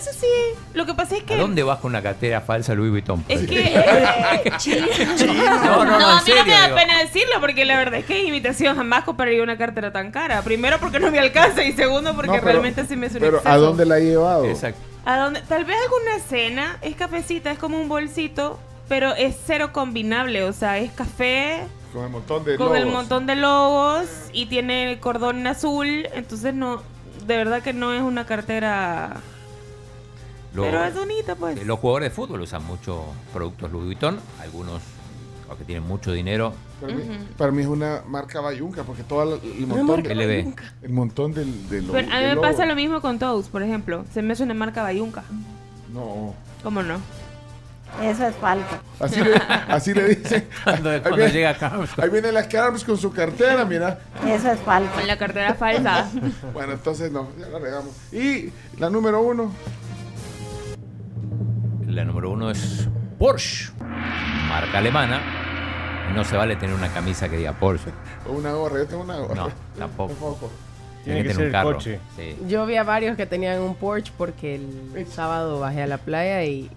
Veces 0.00 0.16
sí. 0.18 0.26
Lo 0.72 0.86
que 0.86 0.94
pasa 0.94 1.16
es 1.16 1.22
que... 1.24 1.34
¿A 1.34 1.36
dónde 1.36 1.62
vas 1.62 1.78
con 1.78 1.90
una 1.90 2.00
cartera 2.02 2.40
falsa 2.40 2.74
Louis 2.74 2.90
Vuitton? 2.90 3.22
Es 3.28 3.46
que... 3.46 3.62
No, 5.26 5.84
no, 5.84 5.84
no, 5.84 5.98
No, 5.98 6.10
en 6.12 6.18
a 6.18 6.22
mí 6.22 6.32
no 6.36 6.44
me 6.46 6.52
da 6.52 6.64
digo. 6.66 6.76
pena 6.76 6.98
decirlo 6.98 7.34
porque 7.40 7.64
la 7.66 7.76
verdad 7.76 8.00
es 8.00 8.06
que 8.06 8.18
en 8.20 8.28
imitación 8.28 8.76
jamás 8.76 9.04
compraría 9.04 9.42
una 9.42 9.58
cartera 9.58 9.92
tan 9.92 10.10
cara. 10.10 10.40
Primero 10.42 10.78
porque 10.80 11.00
no 11.00 11.10
me 11.10 11.18
alcanza 11.18 11.62
y 11.62 11.72
segundo 11.72 12.14
porque 12.14 12.28
no, 12.28 12.34
pero- 12.34 12.46
realmente 12.46 12.86
sí 12.86 12.96
me 12.96 13.08
un 13.08 13.12
Pero 13.12 13.36
exceso. 13.36 13.48
¿a 13.48 13.56
dónde 13.58 13.84
la 13.84 13.96
ha 13.96 14.00
llevado? 14.00 14.44
Exacto. 14.46 14.80
¿A 15.04 15.18
dónde? 15.18 15.42
Tal 15.42 15.64
vez 15.64 15.76
alguna 15.82 16.18
cena 16.26 16.78
es 16.82 16.94
cafecita, 16.96 17.50
es 17.50 17.58
como 17.58 17.78
un 17.78 17.88
bolsito, 17.88 18.58
pero 18.88 19.14
es 19.14 19.36
cero 19.46 19.70
combinable, 19.72 20.44
o 20.44 20.52
sea, 20.52 20.78
es 20.78 20.90
café 20.92 21.60
Con 21.92 22.04
el 22.04 22.10
montón 22.10 22.44
de 22.44 22.56
con 22.56 22.74
el 22.76 22.82
logos. 22.84 22.94
montón 22.94 23.26
de 23.26 23.34
logos 23.36 24.06
y 24.32 24.46
tiene 24.46 24.98
cordón 25.00 25.46
azul, 25.46 26.06
entonces 26.14 26.54
no, 26.54 26.82
de 27.26 27.36
verdad 27.36 27.62
que 27.62 27.72
no 27.72 27.92
es 27.94 28.02
una 28.02 28.26
cartera, 28.26 29.16
Lo- 30.54 30.62
pero 30.64 30.84
es 30.84 30.94
bonita 30.94 31.34
pues. 31.36 31.64
los 31.64 31.78
jugadores 31.78 32.10
de 32.10 32.14
fútbol 32.14 32.40
usan 32.40 32.64
mucho 32.64 33.04
productos 33.32 33.70
Louis 33.70 33.86
Vuitton. 33.86 34.18
Algunos 34.40 34.80
los 35.48 35.58
que 35.58 35.64
tienen 35.64 35.86
mucho 35.86 36.12
dinero. 36.12 36.52
Para, 36.80 36.94
mí, 36.94 37.02
para 37.36 37.52
mí 37.52 37.62
es 37.62 37.68
una 37.68 38.02
marca 38.06 38.40
bayunca, 38.40 38.84
porque 38.84 39.02
todo 39.02 39.34
el, 39.34 39.40
el 39.58 39.66
montón, 39.66 40.02
de, 40.02 40.14
LB. 40.14 40.54
el 40.82 40.90
montón 40.90 41.34
del, 41.34 41.68
de 41.68 41.82
lo- 41.82 41.92
Pero 41.92 42.08
a 42.12 42.20
mí 42.20 42.26
me 42.26 42.36
pasa 42.36 42.64
lo 42.66 42.74
mismo 42.74 43.00
con 43.00 43.18
Toast, 43.18 43.50
por 43.50 43.62
ejemplo. 43.62 44.04
Se 44.14 44.22
me 44.22 44.32
hace 44.32 44.44
una 44.44 44.54
marca 44.54 44.82
bayunca. 44.82 45.24
No. 45.92 46.34
¿Cómo 46.62 46.82
no? 46.82 46.98
Eso 48.00 48.24
es 48.28 48.36
falso. 48.36 48.66
Así 49.00 49.20
le, 49.20 49.34
así 49.34 49.92
le 49.92 50.14
dicen. 50.14 50.48
Cuando, 50.64 50.90
Ahí 50.90 51.00
cuando 51.00 51.16
viene- 51.16 51.32
llega 51.32 51.58
Carlos. 51.58 51.90
Ahí 52.00 52.08
viene 52.08 52.30
la 52.30 52.48
Carms 52.48 52.84
con 52.84 52.96
su 52.96 53.12
cartera, 53.12 53.64
mira. 53.64 53.98
Eso 54.24 54.52
es 54.52 54.60
falso. 54.60 54.92
Con 54.94 55.06
la 55.08 55.18
cartera 55.18 55.54
falsa. 55.54 56.08
Bueno, 56.54 56.74
entonces 56.74 57.10
no, 57.10 57.28
ya 57.38 57.48
la 57.48 57.58
regamos. 57.58 57.90
Y 58.12 58.52
la 58.78 58.88
número 58.88 59.20
uno. 59.20 59.52
La 61.90 62.04
número 62.04 62.30
uno 62.30 62.50
es 62.52 62.88
Porsche, 63.18 63.72
marca 64.48 64.78
alemana. 64.78 65.20
No 66.14 66.24
se 66.24 66.36
vale 66.36 66.54
tener 66.54 66.74
una 66.74 66.88
camisa 66.88 67.28
que 67.28 67.36
diga 67.36 67.52
Porsche. 67.52 67.90
O 68.28 68.32
una 68.32 68.52
gorra, 68.52 68.78
yo 68.78 68.86
tengo 68.86 69.02
una 69.02 69.18
gorra. 69.18 69.34
No, 69.34 69.50
tampoco. 69.76 70.12
Tampoco. 70.12 70.50
Tiene 71.02 71.22
que 71.22 71.30
tener 71.30 71.36
ser 71.36 71.46
un 71.46 71.52
carro. 71.52 71.72
coche. 71.72 72.00
Sí. 72.16 72.36
Yo 72.46 72.64
vi 72.66 72.76
a 72.76 72.84
varios 72.84 73.16
que 73.16 73.26
tenían 73.26 73.60
un 73.60 73.74
Porsche 73.74 74.12
porque 74.16 74.54
el 74.94 75.06
sábado 75.08 75.58
bajé 75.58 75.82
a 75.82 75.86
la 75.88 75.98
playa 75.98 76.44
y, 76.44 76.70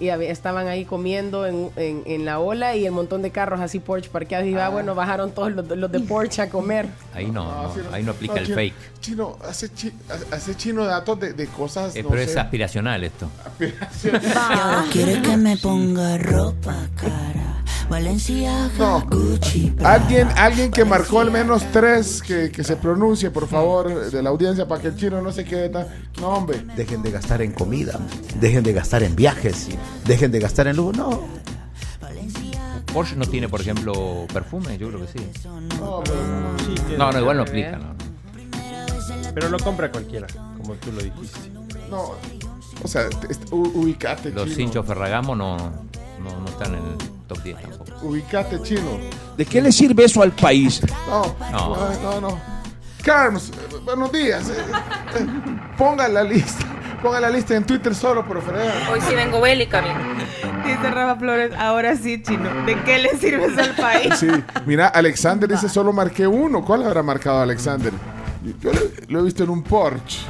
y 0.00 0.08
estaban 0.08 0.66
ahí 0.68 0.84
comiendo 0.84 1.46
en, 1.46 1.70
en- 1.76 2.02
en 2.06 2.24
la 2.24 2.38
ola 2.40 2.74
y 2.76 2.86
el 2.86 2.92
montón 2.92 3.22
de 3.22 3.30
carros 3.30 3.60
así 3.60 3.78
Porsche 3.80 4.10
parqueados. 4.10 4.46
Y 4.48 4.54
ah, 4.56 4.68
bueno, 4.70 4.94
bajaron 4.94 5.32
todos 5.32 5.52
los, 5.52 5.68
los 5.68 5.92
de 5.92 6.00
Porsche 6.00 6.42
a 6.42 6.48
comer. 6.50 6.86
Ahí 7.14 7.26
no, 7.30 7.44
no, 7.44 7.74
sí, 7.74 7.80
ahí 7.92 8.02
no 8.02 8.12
aplica 8.12 8.34
el 8.38 8.44
chino, 8.46 8.56
fake. 8.56 8.74
Chino, 9.00 9.38
hace, 9.48 9.68
chi- 9.72 9.92
hace 10.32 10.56
chino 10.56 10.84
datos 10.84 11.20
de, 11.20 11.32
de 11.34 11.46
cosas. 11.46 11.94
Eh, 11.96 12.02
no 12.02 12.08
pero 12.10 12.22
es 12.22 12.36
aspiracional 12.36 13.04
esto. 13.04 13.28
Ahora 14.34 14.84
quiere 14.92 15.20
que 15.22 15.36
me 15.36 15.56
ponga 15.56 16.18
ropa 16.18 16.74
cara. 16.96 17.56
Valencia, 17.88 18.70
No. 18.78 19.00
Gucci. 19.10 19.72
Alguien, 19.82 20.28
alguien 20.36 20.70
que 20.70 20.84
marcó 20.84 21.18
al 21.20 21.32
menos 21.32 21.64
tres 21.72 22.22
que, 22.22 22.48
que 22.52 22.62
se 22.62 22.76
pronuncie, 22.76 23.30
por 23.32 23.48
favor, 23.48 24.10
de 24.12 24.22
la 24.22 24.30
audiencia, 24.30 24.68
para 24.68 24.80
que 24.80 24.88
el 24.88 24.96
chino 24.96 25.20
no 25.20 25.32
se 25.32 25.44
quede 25.44 25.70
tan. 25.70 25.86
No, 26.20 26.28
hombre. 26.28 26.62
Dejen 26.76 27.02
de 27.02 27.10
gastar 27.10 27.42
en 27.42 27.50
comida, 27.50 27.98
dejen 28.38 28.62
de 28.62 28.72
gastar 28.72 29.02
en 29.02 29.16
viajes, 29.16 29.68
dejen 30.04 30.30
de 30.30 30.40
gastar 30.40 30.66
en 30.68 30.76
lujo. 30.76 30.92
No, 30.92 31.20
Porsche 32.92 33.14
no 33.16 33.24
tiene, 33.26 33.48
por 33.48 33.60
ejemplo, 33.60 34.26
perfume, 34.32 34.76
yo 34.76 34.88
creo 34.88 35.00
que 35.06 35.18
sí. 35.18 35.26
No, 35.78 36.02
pero- 36.04 36.58
Sí, 36.66 36.74
tiene 36.74 36.98
No, 36.98 37.12
no, 37.12 37.20
igual 37.20 37.36
no 37.36 37.42
aplica, 37.44 37.76
no. 37.76 37.94
Pero 39.32 39.48
lo 39.48 39.58
compra 39.60 39.92
cualquiera, 39.92 40.26
como 40.56 40.74
tú 40.74 40.90
lo 40.92 41.00
dijiste. 41.02 41.38
no. 41.88 42.14
O 42.82 42.88
sea, 42.88 43.02
est- 43.28 43.52
u- 43.52 43.70
ubicate, 43.82 44.30
Los 44.30 44.44
chino. 44.44 44.56
cinchos 44.56 44.86
Ferragamo 44.86 45.36
no, 45.36 45.56
no, 45.58 46.40
no 46.40 46.46
están 46.48 46.74
en 46.74 46.80
el 46.82 46.96
top 47.28 47.42
10 47.42 47.60
tampoco. 47.60 47.92
Ubicate, 48.06 48.62
chino. 48.62 48.98
¿de 49.36 49.44
qué 49.44 49.60
le 49.60 49.70
sirve 49.70 50.04
eso 50.06 50.22
al 50.22 50.32
país? 50.32 50.80
No, 51.06 51.36
No. 51.52 51.76
no, 51.76 52.00
no. 52.02 52.20
no. 52.22 52.40
Carms, 53.04 53.50
eh, 53.50 53.76
buenos 53.84 54.10
días. 54.10 54.48
eh, 54.48 54.54
eh, 55.18 55.26
Ponga 55.76 56.08
la 56.08 56.22
lista. 56.24 56.64
Ponga 57.02 57.20
la 57.20 57.30
lista 57.30 57.56
en 57.56 57.64
Twitter 57.64 57.94
solo, 57.94 58.26
por 58.26 58.42
favor. 58.42 58.60
Hoy 58.92 59.00
sí 59.00 59.14
vengo 59.14 59.40
bélica, 59.40 59.78
amigo. 59.78 59.94
Dice 60.66 60.90
Rafa 60.90 61.16
Flores, 61.16 61.52
ahora 61.58 61.96
sí, 61.96 62.22
chino. 62.22 62.50
¿De 62.66 62.78
qué 62.82 62.98
le 62.98 63.16
sirve 63.16 63.46
eso 63.46 63.60
al 63.60 63.74
país? 63.74 64.14
Sí, 64.18 64.28
mira, 64.66 64.88
Alexander 64.88 65.48
dice 65.48 65.68
solo 65.68 65.92
marqué 65.92 66.26
uno. 66.26 66.62
¿Cuál 66.62 66.84
habrá 66.84 67.02
marcado 67.02 67.40
Alexander? 67.40 67.92
Yo 68.60 68.72
lo, 68.72 68.80
lo 69.08 69.20
he 69.20 69.22
visto 69.22 69.44
en 69.44 69.50
un 69.50 69.62
Porsche. 69.62 70.20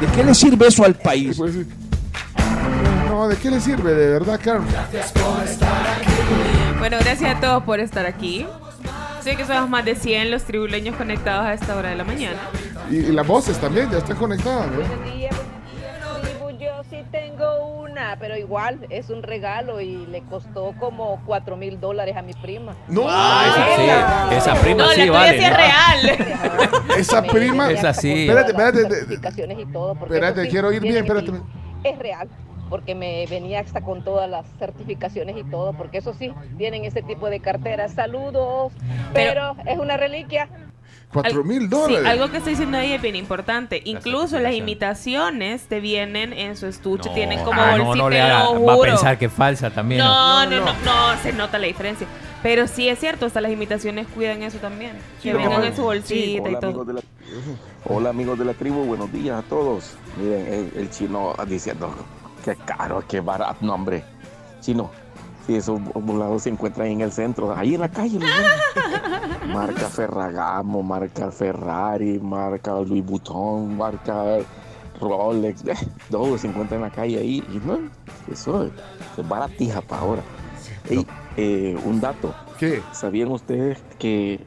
¿De 0.00 0.06
qué 0.08 0.24
le 0.24 0.34
sirve 0.34 0.66
eso 0.66 0.84
al 0.84 0.94
país? 0.94 1.36
Pues, 1.38 1.54
no, 3.08 3.28
¿de 3.28 3.36
qué 3.36 3.50
le 3.50 3.60
sirve 3.60 3.94
de 3.94 4.10
verdad, 4.10 4.38
Carms? 4.42 4.70
Bueno, 6.78 6.98
gracias 7.00 7.36
a 7.36 7.40
todos 7.40 7.62
por 7.64 7.80
estar 7.80 8.04
aquí. 8.04 8.46
Sé 9.22 9.36
que 9.36 9.46
somos 9.46 9.70
más 9.70 9.86
de 9.86 9.94
100 9.94 10.30
los 10.30 10.42
tribuleños 10.44 10.96
conectados 10.96 11.46
a 11.46 11.54
esta 11.54 11.74
hora 11.76 11.88
de 11.88 11.96
la 11.96 12.04
mañana. 12.04 12.36
Y, 12.90 12.96
y 12.96 13.12
las 13.12 13.26
voces 13.26 13.58
también 13.58 13.90
ya 13.90 13.98
están 13.98 14.18
conectadas, 14.18 14.66
yo 14.76 14.82
sí 14.84 15.26
tengo 17.36 17.66
una, 17.80 18.16
pero 18.18 18.36
igual 18.36 18.86
es 18.90 19.10
un 19.10 19.22
regalo 19.22 19.80
y 19.80 20.06
le 20.06 20.22
costó 20.22 20.74
como 20.78 21.20
4 21.26 21.56
mil 21.56 21.80
dólares 21.80 22.16
a 22.16 22.22
mi 22.22 22.32
prima. 22.32 22.74
No, 22.88 23.04
Ah, 23.08 23.44
esa 23.48 23.76
sí, 24.30 24.36
esa 24.36 24.54
prima 24.60 24.84
no, 24.84 24.90
sí 24.90 25.00
la 25.00 25.06
tuya 25.06 25.12
vale. 25.12 25.38
sí 25.38 25.44
es 25.44 25.56
real. 25.56 26.98
esa 26.98 27.22
prima. 27.22 27.70
Esa 27.70 27.94
sí. 27.94 28.28
Espérate, 28.28 28.50
espérate, 28.50 29.60
y 29.60 29.66
todo, 29.66 29.94
porque 29.94 30.14
Espérate, 30.14 30.42
sí, 30.44 30.48
quiero 30.48 30.72
ir 30.72 30.80
bien, 30.82 30.96
espérate. 30.98 31.32
Es 31.84 31.98
real, 31.98 32.28
porque 32.70 32.94
me 32.94 33.26
venía 33.26 33.60
hasta 33.60 33.80
con 33.82 34.02
todas 34.04 34.28
las 34.28 34.46
certificaciones 34.58 35.36
y 35.36 35.44
todo, 35.44 35.72
porque 35.74 35.98
eso 35.98 36.14
sí, 36.14 36.32
tienen 36.56 36.84
ese 36.84 37.02
tipo 37.02 37.28
de 37.30 37.40
carteras. 37.40 37.92
Saludos, 37.92 38.72
pero, 39.12 39.56
es 39.66 39.78
una 39.78 39.96
reliquia. 39.96 40.48
Cuatro 41.22 41.44
mil 41.44 41.62
Sí, 41.62 41.68
dólares. 41.68 42.06
algo 42.06 42.30
que 42.30 42.36
estoy 42.38 42.52
diciendo 42.52 42.76
ahí 42.76 42.92
es 42.92 43.00
bien 43.00 43.16
importante. 43.16 43.80
Incluso 43.84 44.38
las 44.40 44.52
imitaciones 44.54 45.62
te 45.68 45.80
vienen 45.80 46.32
en 46.32 46.56
su 46.56 46.66
estuche, 46.66 47.08
No, 47.08 47.14
tienen 47.14 47.42
como 47.44 47.60
ah, 47.60 47.70
bolsita, 47.76 47.84
no, 47.84 47.94
no 47.94 48.10
le 48.10 48.20
haga, 48.20 48.44
lo 48.52 48.64
va 48.64 48.74
a 48.74 48.80
pensar 48.80 49.18
que 49.18 49.26
es 49.26 49.32
falsa 49.32 49.70
también. 49.70 50.00
No, 50.00 50.44
no, 50.46 50.60
no, 50.60 50.72
no, 50.84 51.22
se 51.22 51.32
nota 51.32 51.58
la 51.58 51.66
diferencia. 51.66 52.06
Pero 52.42 52.66
sí 52.66 52.88
es 52.88 52.98
cierto, 52.98 53.24
hasta 53.26 53.40
las 53.40 53.50
imitaciones 53.52 54.06
cuidan 54.08 54.42
eso 54.42 54.58
también. 54.58 54.92
que 55.22 55.32
lo 55.32 55.38
que 55.38 55.44
vengan 55.48 55.64
en 55.64 55.74
su 55.76 55.82
bolsita 55.82 56.48
y 56.50 56.54
Hola 56.54 56.60
todo. 56.60 56.70
amigos, 56.82 56.86
de 56.88 56.92
la, 56.94 57.00
hola 57.86 58.10
amigos 58.10 58.38
de 58.38 58.44
la 58.44 58.52
tribu, 58.52 58.84
buenos 58.84 59.10
días 59.12 59.38
a 59.38 59.42
todos. 59.48 59.92
Miren, 60.18 60.46
el, 60.52 60.72
el 60.82 60.90
chino 60.90 61.34
diciendo 61.48 61.94
que 62.44 62.54
caro, 62.56 63.02
que 63.08 63.20
barato, 63.20 63.56
no 63.62 63.72
hombre. 63.74 64.04
Chino, 64.60 64.90
si 65.46 65.56
esos 65.56 65.80
volados 65.94 66.42
se 66.42 66.50
encuentran 66.50 66.88
en 66.88 67.00
el 67.02 67.12
centro, 67.12 67.54
ahí 67.54 67.74
en 67.74 67.80
la 67.80 67.90
calle. 67.90 68.18
marca 69.52 69.88
Ferragamo, 69.88 70.82
marca 70.82 71.30
Ferrari, 71.30 72.18
marca 72.18 72.72
Louis 72.80 73.04
Vuitton, 73.04 73.76
marca 73.76 74.38
Rolex, 75.00 75.64
eh, 75.66 75.74
todo 76.10 76.38
se 76.38 76.48
encuentra 76.48 76.76
en 76.76 76.82
la 76.82 76.90
calle 76.90 77.18
ahí. 77.18 77.44
Y 77.52 77.66
no, 77.66 77.78
eso 78.30 78.64
es 78.64 79.28
baratija 79.28 79.80
para 79.80 80.02
ahora. 80.02 80.22
Ey, 80.88 81.06
eh, 81.36 81.78
un 81.84 82.00
dato. 82.00 82.34
¿Qué? 82.58 82.82
¿Sabían 82.92 83.30
ustedes 83.30 83.78
que 83.98 84.40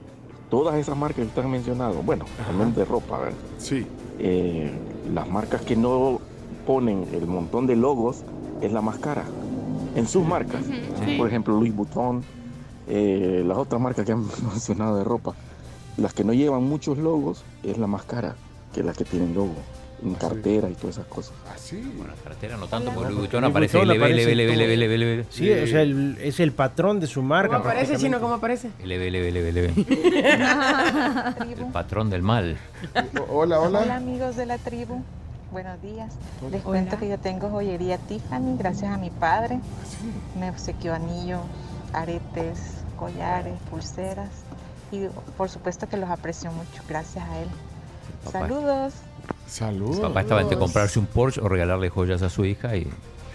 todas 0.50 0.76
esas 0.76 0.98
marcas 0.98 1.18
que 1.18 1.30
están 1.30 1.52
mencionadas, 1.52 2.04
bueno, 2.06 2.26
también 2.46 2.74
de 2.74 2.86
ropa, 2.86 3.20
¿verdad? 3.20 3.38
Sí. 3.58 3.86
Eh, 4.20 4.72
las 5.14 5.28
marcas 5.28 5.62
que 5.62 5.76
no 5.76 6.20
ponen 6.66 7.08
el 7.14 7.28
montón 7.28 7.68
de 7.68 7.76
logos 7.76 8.24
es 8.62 8.72
la 8.72 8.82
más 8.82 8.98
cara 8.98 9.24
en 9.98 10.08
sus 10.08 10.26
marcas. 10.26 10.62
Por 11.18 11.28
ejemplo, 11.28 11.56
Louis 11.56 11.76
Vuitton, 11.76 12.24
eh, 12.88 13.44
las 13.46 13.58
otras 13.58 13.82
marcas 13.82 14.06
que 14.06 14.12
han 14.14 14.26
mencionado 14.52 14.98
de 14.98 15.04
ropa, 15.04 15.34
las 15.98 16.14
que 16.14 16.24
no 16.24 16.34
llevan 16.34 16.64
muchos 16.64 16.98
logos 16.98 17.44
es 17.64 17.78
la 17.78 17.88
más 17.88 18.04
cara 18.04 18.36
que 18.74 18.84
las 18.84 18.96
que 18.98 19.04
tienen 19.06 19.34
logo 19.34 19.56
en 20.04 20.14
cartera 20.14 20.70
y 20.70 20.74
todas 20.76 20.98
esas 20.98 21.08
cosas. 21.08 21.34
Así. 21.52 21.78
Bueno, 21.98 22.14
la 22.16 22.22
cartera 22.24 22.56
no 22.56 22.68
tanto, 22.68 22.92
porque 22.92 23.10
Louis 23.10 23.22
Vuitton 23.22 23.44
aparece 23.46 23.84
LV, 23.84 23.96
LV, 23.96 24.04
LV, 24.06 24.54
todo. 24.54 24.76
LV, 24.76 24.98
LV, 24.98 25.26
Sí, 25.32 25.50
o 25.52 25.66
sea, 25.68 25.82
el- 25.82 26.18
es 26.22 26.40
el 26.40 26.52
patrón 26.52 27.00
de 27.00 27.08
su 27.08 27.24
marca. 27.24 27.58
¿Cómo 27.58 27.68
aparece, 27.70 27.98
chino? 27.98 28.20
¿Cómo 28.22 28.36
aparece? 28.36 28.70
LV, 28.84 29.10
LV, 29.10 29.32
LV, 29.32 29.52
LV. 29.52 29.86
El 31.58 31.66
patrón 31.74 32.12
del 32.12 32.22
mal. 32.22 32.58
Hola, 33.30 33.60
Hola 33.60 33.80
hola. 33.82 33.96
amigos 33.96 34.36
de 34.36 34.46
la 34.46 34.60
tribu, 34.60 35.02
buenos 35.52 35.82
días. 35.82 36.14
Les 36.42 36.54
Hola. 36.54 36.64
cuento 36.64 36.98
que 36.98 37.10
yo 37.10 37.18
tengo 37.18 37.50
joyería 37.50 37.98
Tiffany 37.98 38.58
gracias 38.58 38.92
a 38.92 38.98
mi 38.98 39.10
padre. 39.10 39.60
Me 40.40 40.50
obsequió 40.50 40.94
anillos 40.94 41.42
aretes, 41.94 42.60
collares, 42.98 43.54
pulseras 43.70 44.30
y 44.92 45.08
por 45.38 45.50
supuesto 45.50 45.88
que 45.88 45.98
los 45.98 46.10
aprecio 46.10 46.52
mucho 46.52 46.84
gracias 46.88 47.28
a 47.28 47.40
él. 47.40 47.48
Papá. 48.26 48.40
Saludos. 48.40 48.94
Saludos. 49.48 50.00
Papá 50.00 50.22
estaba 50.22 50.42
entre 50.42 50.58
comprarse 50.58 51.00
un 51.00 51.06
Porsche 51.06 51.42
o 51.42 51.50
regalarle 51.50 51.90
joyas 51.90 52.22
a 52.22 52.30
su 52.30 52.46
hija 52.46 52.76
y 52.76 52.88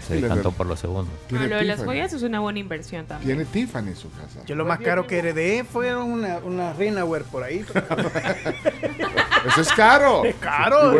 se 0.07 0.19
decantó 0.19 0.51
por 0.51 0.67
lo 0.67 0.75
segundo. 0.75 1.09
Bueno, 1.29 1.47
lo 1.47 1.55
de 1.57 1.63
las 1.63 1.83
joyas 1.83 2.13
es 2.13 2.23
una 2.23 2.39
buena 2.39 2.59
inversión 2.59 3.05
también. 3.05 3.37
Tiene 3.37 3.45
Tiffany 3.45 3.87
en 3.87 3.95
su 3.95 4.11
casa. 4.11 4.43
Yo 4.45 4.55
lo 4.55 4.65
más 4.65 4.79
caro 4.79 5.07
que 5.07 5.19
heredé 5.19 5.63
fue 5.63 5.95
una, 5.95 6.39
una 6.39 6.73
por 7.31 7.43
ahí. 7.43 7.65
Eso 9.45 9.61
es 9.61 9.71
caro. 9.73 10.23
Es 10.25 10.35
caro. 10.35 10.93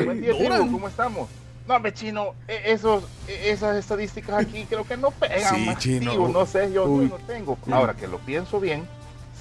¿cómo 0.71 0.87
estamos? 0.87 1.29
No, 1.67 1.75
hombre, 1.75 1.93
chino, 1.93 2.33
e- 2.47 2.71
esos, 2.73 3.03
e- 3.27 3.51
esas 3.51 3.77
estadísticas 3.77 4.45
aquí 4.45 4.65
creo 4.65 4.85
que 4.85 4.97
no 4.97 5.11
pegan. 5.11 5.55
Sí, 5.55 5.65
más, 5.65 5.77
chino. 5.77 6.11
tío, 6.11 6.27
no 6.27 6.45
sé, 6.45 6.71
yo, 6.73 6.85
yo 7.01 7.07
no 7.09 7.17
tengo. 7.25 7.57
Ahora 7.71 7.93
que 7.93 8.07
lo 8.07 8.17
pienso 8.19 8.59
bien, 8.59 8.85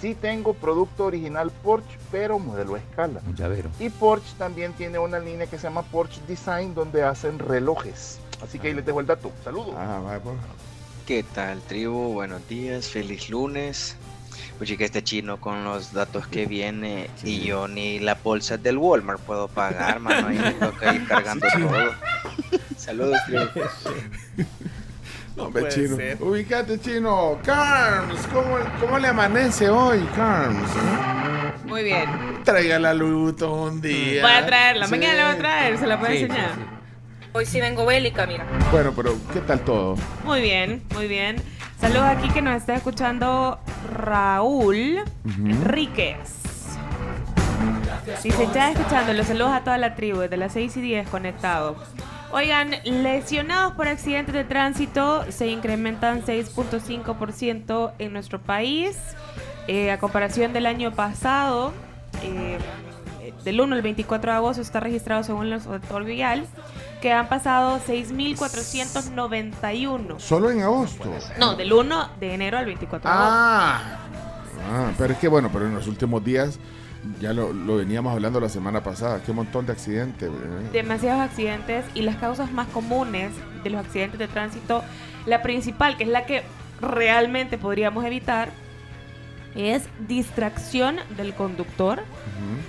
sí 0.00 0.14
tengo 0.14 0.54
producto 0.54 1.06
original 1.06 1.50
Porsche, 1.64 1.98
pero 2.12 2.38
modelo 2.38 2.76
a 2.76 2.78
escala. 2.78 3.20
Llavero. 3.34 3.70
Y 3.80 3.90
Porsche 3.90 4.34
también 4.38 4.72
tiene 4.74 5.00
una 5.00 5.18
línea 5.18 5.46
que 5.48 5.56
se 5.58 5.64
llama 5.64 5.82
Porsche 5.82 6.20
Design, 6.28 6.74
donde 6.74 7.02
hacen 7.02 7.40
relojes. 7.40 8.20
Así 8.40 8.58
que 8.60 8.68
ahí 8.68 8.74
les 8.74 8.86
dejo 8.86 9.00
el 9.00 9.06
dato. 9.06 9.32
Saludos. 9.42 9.74
Ah, 9.76 10.00
vaya, 10.04 10.20
por- 10.20 10.34
¿Qué 11.06 11.24
tal, 11.24 11.60
tribu? 11.62 12.12
Buenos 12.12 12.46
días, 12.48 12.86
feliz 12.88 13.28
lunes. 13.30 13.96
Oye, 14.60 14.76
que 14.76 14.84
este 14.84 15.02
chino 15.02 15.38
con 15.40 15.64
los 15.64 15.92
datos 15.92 16.26
que 16.26 16.46
viene 16.46 17.10
y 17.24 17.40
yo 17.40 17.66
ni 17.68 17.98
la 17.98 18.14
bolsa 18.14 18.56
del 18.58 18.78
Walmart 18.78 19.20
puedo 19.20 19.48
pagar, 19.48 19.98
mano. 20.00 20.28
Ahí 20.28 20.38
me 20.38 20.52
toca 20.52 20.94
ir 20.94 21.06
cargando 21.06 21.46
todo. 21.58 21.92
Saludos, 22.76 23.18
tribu. 23.26 23.44
No, 25.34 25.48
puede 25.48 25.68
chino. 25.70 25.96
ser. 25.96 26.22
Ubicate, 26.22 26.78
chino. 26.78 27.38
Carms, 27.42 28.20
¿cómo, 28.34 28.58
cómo 28.78 28.98
le 28.98 29.08
amanece 29.08 29.70
hoy, 29.70 30.06
Carms? 30.14 30.68
Muy 31.64 31.84
bien. 31.84 32.04
Traiga 32.44 32.78
la 32.78 32.92
Louis 32.92 33.14
Vuitton 33.14 33.50
un 33.76 33.80
día. 33.80 34.20
Voy 34.20 34.30
a 34.30 34.44
traerla. 34.44 34.84
Sí. 34.84 34.90
Mañana 34.90 35.14
la 35.14 35.26
voy 35.28 35.34
a 35.34 35.38
traer. 35.38 35.78
Se 35.78 35.86
la 35.86 35.98
puedo 35.98 36.12
Sí, 36.12 36.18
sí, 36.18 36.24
enseñar. 36.24 36.50
Hoy 37.32 37.46
sí 37.46 37.60
vengo 37.62 37.86
bélica, 37.86 38.26
mira. 38.26 38.44
Bueno, 38.70 38.92
pero 38.94 39.16
¿qué 39.32 39.40
tal 39.40 39.60
todo? 39.60 39.96
Muy 40.24 40.42
bien, 40.42 40.82
muy 40.94 41.08
bien. 41.08 41.36
Saludos 41.82 42.04
aquí 42.04 42.28
que 42.28 42.40
nos 42.40 42.54
está 42.54 42.76
escuchando 42.76 43.58
Raúl. 43.92 45.02
Enríquez. 45.24 46.16
Si 48.20 48.30
se 48.30 48.44
está 48.44 48.70
escuchando, 48.70 49.12
los 49.12 49.26
saludos 49.26 49.50
a 49.50 49.64
toda 49.64 49.78
la 49.78 49.96
tribu 49.96 50.20
desde 50.20 50.36
las 50.36 50.52
6 50.52 50.76
y 50.76 50.80
10 50.80 51.08
conectados. 51.08 51.76
Oigan, 52.30 52.70
lesionados 52.84 53.72
por 53.72 53.88
accidentes 53.88 54.32
de 54.32 54.44
tránsito 54.44 55.24
se 55.32 55.48
incrementan 55.48 56.22
6.5% 56.22 57.94
en 57.98 58.12
nuestro 58.12 58.40
país. 58.40 58.96
Eh, 59.66 59.90
a 59.90 59.98
comparación 59.98 60.52
del 60.52 60.66
año 60.66 60.92
pasado, 60.92 61.72
eh, 62.22 62.58
del 63.42 63.60
1 63.60 63.74
al 63.74 63.82
24 63.82 64.30
de 64.30 64.36
agosto 64.36 64.62
está 64.62 64.78
registrado 64.78 65.24
según 65.24 65.46
el 65.46 65.54
Observatorio 65.54 66.06
Vial 66.06 66.46
que 67.02 67.12
han 67.12 67.28
pasado 67.28 67.78
6.491. 67.86 70.18
Solo 70.18 70.50
en 70.50 70.62
agosto. 70.62 71.12
No, 71.38 71.54
del 71.56 71.70
1 71.72 72.08
de 72.18 72.34
enero 72.34 72.56
al 72.58 72.64
24 72.64 73.10
de 73.10 73.14
agosto. 73.16 73.34
Ah, 73.34 73.98
Ah, 74.70 74.92
pero 74.96 75.12
es 75.12 75.18
que 75.18 75.26
bueno, 75.28 75.50
pero 75.52 75.66
en 75.66 75.74
los 75.74 75.88
últimos 75.88 76.24
días 76.24 76.58
ya 77.20 77.32
lo, 77.32 77.52
lo 77.52 77.76
veníamos 77.78 78.12
hablando 78.12 78.38
la 78.38 78.48
semana 78.48 78.80
pasada. 78.82 79.20
Qué 79.26 79.32
montón 79.32 79.66
de 79.66 79.72
accidentes. 79.72 80.30
demasiados 80.72 81.20
accidentes 81.20 81.84
y 81.94 82.02
las 82.02 82.14
causas 82.16 82.52
más 82.52 82.68
comunes 82.68 83.32
de 83.64 83.70
los 83.70 83.84
accidentes 83.84 84.20
de 84.20 84.28
tránsito, 84.28 84.84
la 85.26 85.42
principal, 85.42 85.96
que 85.96 86.04
es 86.04 86.10
la 86.10 86.26
que 86.26 86.44
realmente 86.80 87.58
podríamos 87.58 88.04
evitar, 88.04 88.50
es 89.56 89.82
distracción 90.06 90.96
del 91.16 91.34
conductor. 91.34 92.04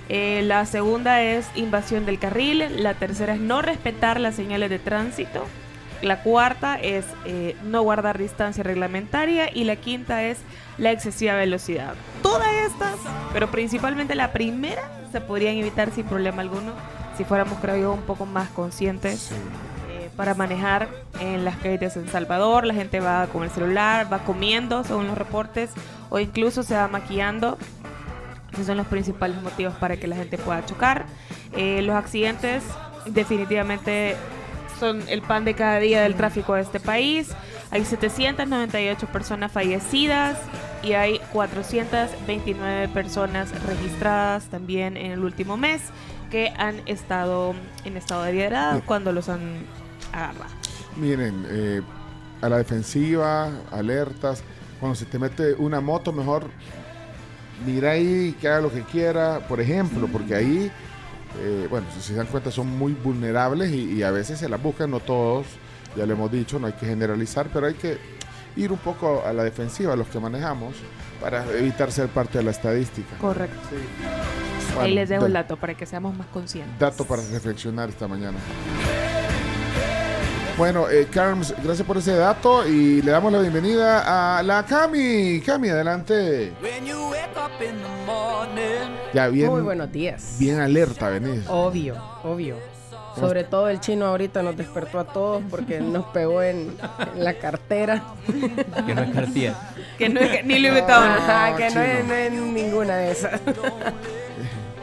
Eh, 0.08 0.42
la 0.44 0.66
segunda 0.66 1.22
es 1.22 1.46
invasión 1.54 2.06
del 2.06 2.18
carril. 2.18 2.82
La 2.82 2.94
tercera 2.94 3.34
es 3.34 3.40
no 3.40 3.62
respetar 3.62 4.20
las 4.20 4.34
señales 4.34 4.70
de 4.70 4.78
tránsito. 4.78 5.44
La 6.02 6.22
cuarta 6.22 6.78
es 6.80 7.06
eh, 7.24 7.56
no 7.64 7.82
guardar 7.82 8.18
distancia 8.18 8.62
reglamentaria. 8.62 9.48
Y 9.54 9.64
la 9.64 9.76
quinta 9.76 10.22
es 10.22 10.38
la 10.78 10.92
excesiva 10.92 11.34
velocidad. 11.34 11.94
Todas 12.22 12.52
estas, 12.66 12.96
pero 13.32 13.50
principalmente 13.50 14.14
la 14.14 14.32
primera, 14.32 14.82
se 15.12 15.20
podrían 15.20 15.56
evitar 15.56 15.92
sin 15.92 16.04
problema 16.04 16.42
alguno 16.42 16.72
si 17.16 17.24
fuéramos, 17.24 17.58
creo 17.60 17.76
yo, 17.76 17.92
un 17.92 18.02
poco 18.02 18.26
más 18.26 18.48
conscientes 18.50 19.30
eh, 19.88 20.10
para 20.16 20.34
manejar 20.34 20.88
en 21.20 21.44
las 21.44 21.56
calles 21.56 21.80
de 21.80 21.90
San 21.90 22.08
Salvador. 22.08 22.66
La 22.66 22.74
gente 22.74 23.00
va 23.00 23.26
con 23.28 23.44
el 23.44 23.50
celular, 23.50 24.12
va 24.12 24.20
comiendo, 24.20 24.84
según 24.84 25.06
los 25.06 25.16
reportes, 25.16 25.70
o 26.10 26.18
incluso 26.18 26.62
se 26.62 26.74
va 26.74 26.88
maquillando. 26.88 27.58
Esos 28.54 28.66
son 28.66 28.76
los 28.76 28.86
principales 28.86 29.42
motivos 29.42 29.74
para 29.74 29.96
que 29.96 30.06
la 30.06 30.14
gente 30.14 30.38
pueda 30.38 30.64
chocar. 30.64 31.06
Eh, 31.56 31.82
los 31.82 31.96
accidentes 31.96 32.62
definitivamente 33.04 34.16
son 34.78 35.02
el 35.08 35.22
pan 35.22 35.44
de 35.44 35.54
cada 35.54 35.80
día 35.80 36.02
del 36.02 36.14
tráfico 36.14 36.54
de 36.54 36.62
este 36.62 36.78
país. 36.78 37.30
Hay 37.72 37.84
798 37.84 39.08
personas 39.08 39.50
fallecidas 39.50 40.38
y 40.84 40.92
hay 40.92 41.20
429 41.32 42.88
personas 42.88 43.50
registradas 43.66 44.44
también 44.44 44.96
en 44.96 45.10
el 45.10 45.24
último 45.24 45.56
mes 45.56 45.82
que 46.30 46.52
han 46.56 46.80
estado 46.86 47.54
en 47.84 47.96
estado 47.96 48.22
de 48.22 48.30
ebriedad 48.30 48.82
cuando 48.86 49.10
los 49.10 49.28
han 49.28 49.64
agarrado. 50.12 50.54
Miren, 50.96 51.44
eh, 51.48 51.82
a 52.40 52.48
la 52.48 52.58
defensiva, 52.58 53.50
alertas. 53.72 54.44
Cuando 54.78 54.94
se 54.94 55.06
te 55.06 55.18
mete 55.18 55.54
una 55.54 55.80
moto, 55.80 56.12
mejor 56.12 56.50
mira 57.64 57.92
ahí 57.92 58.36
que 58.40 58.48
haga 58.48 58.60
lo 58.60 58.72
que 58.72 58.82
quiera, 58.82 59.40
por 59.48 59.60
ejemplo, 59.60 60.08
porque 60.12 60.34
ahí, 60.34 60.70
eh, 61.40 61.66
bueno, 61.70 61.86
si 61.94 62.00
se 62.00 62.14
dan 62.14 62.26
cuenta, 62.26 62.50
son 62.50 62.68
muy 62.78 62.92
vulnerables 62.92 63.70
y, 63.72 63.94
y 63.94 64.02
a 64.02 64.10
veces 64.10 64.38
se 64.38 64.48
las 64.48 64.62
buscan, 64.62 64.90
no 64.90 65.00
todos, 65.00 65.46
ya 65.96 66.06
lo 66.06 66.12
hemos 66.12 66.30
dicho, 66.30 66.58
no 66.58 66.66
hay 66.66 66.72
que 66.74 66.86
generalizar, 66.86 67.48
pero 67.52 67.66
hay 67.66 67.74
que 67.74 67.98
ir 68.56 68.70
un 68.70 68.78
poco 68.78 69.22
a 69.26 69.32
la 69.32 69.42
defensiva, 69.44 69.96
los 69.96 70.06
que 70.08 70.20
manejamos, 70.20 70.74
para 71.20 71.44
evitar 71.56 71.90
ser 71.90 72.08
parte 72.08 72.38
de 72.38 72.44
la 72.44 72.50
estadística. 72.52 73.16
Correcto. 73.18 73.56
Bueno, 74.74 74.80
Ahí 74.82 74.94
les 74.94 75.08
dejo 75.08 75.22
da- 75.22 75.26
el 75.28 75.32
dato 75.32 75.56
para 75.56 75.74
que 75.74 75.86
seamos 75.86 76.16
más 76.16 76.26
conscientes. 76.28 76.78
Dato 76.78 77.04
para 77.04 77.22
reflexionar 77.30 77.88
esta 77.88 78.06
mañana. 78.08 78.38
Bueno, 80.56 80.88
eh, 80.88 81.08
Carms, 81.10 81.52
gracias 81.64 81.84
por 81.84 81.96
ese 81.96 82.14
dato 82.14 82.66
y 82.66 83.02
le 83.02 83.10
damos 83.10 83.32
la 83.32 83.40
bienvenida 83.40 84.38
a 84.38 84.42
la 84.42 84.64
Cami. 84.64 85.40
Cami, 85.44 85.68
adelante. 85.68 86.52
Ya 89.12 89.28
bien. 89.28 89.50
Muy 89.50 89.62
buenos 89.62 89.90
días. 89.90 90.36
Bien 90.38 90.60
alerta, 90.60 91.08
venís. 91.08 91.44
Obvio, 91.48 91.96
obvio. 92.22 92.56
Sobre 93.18 93.42
todo 93.44 93.68
el 93.68 93.80
chino 93.80 94.06
ahorita 94.06 94.42
nos 94.42 94.56
despertó 94.56 95.00
a 95.00 95.04
todos 95.04 95.42
porque 95.50 95.80
nos 95.80 96.06
pegó 96.06 96.42
en, 96.42 96.76
en 97.14 97.24
la 97.24 97.34
cartera. 97.34 98.02
Que 98.86 98.94
no 98.94 99.02
es 99.02 99.10
Cartier. 99.10 99.54
Que 99.98 100.08
no 100.08 100.20
es 100.20 100.44
ni 100.44 100.58
Louis 100.60 100.72
Vuitton. 100.72 101.04
Ajá, 101.04 101.56
que 101.56 101.70
no 101.70 101.80
es, 101.80 102.04
no 102.04 102.14
es 102.14 102.32
ninguna 102.32 102.96
de 102.96 103.10
esas. 103.12 103.40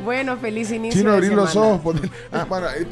Bueno, 0.04 0.38
feliz 0.38 0.72
inicio 0.72 1.02
Chino, 1.02 1.14
abrir 1.14 1.34
los 1.34 1.56
ojos. 1.56 1.82
poner- 1.82 2.10
Ah, 2.32 2.46
bueno, 2.48 2.68
eh. 2.70 2.86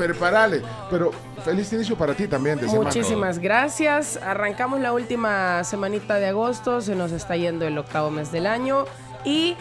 Pero 0.90 1.12
feliz 1.44 1.72
inicio 1.74 1.96
para 1.98 2.14
ti 2.14 2.28
también 2.28 2.58
de 2.58 2.68
semana. 2.68 2.84
Muchísimas 2.86 3.40
gracias. 3.40 4.18
Arrancamos 4.18 4.80
la 4.80 4.94
última 4.94 5.64
semanita 5.64 6.16
de 6.16 6.28
agosto, 6.28 6.82
se 6.82 6.96
nos 6.96 7.12
está 7.12 7.36
yendo 7.36 7.66
el 7.68 7.78
octavo 7.78 8.10
mes 8.12 8.32
del 8.32 8.46
año 8.48 8.86
y 9.26 9.56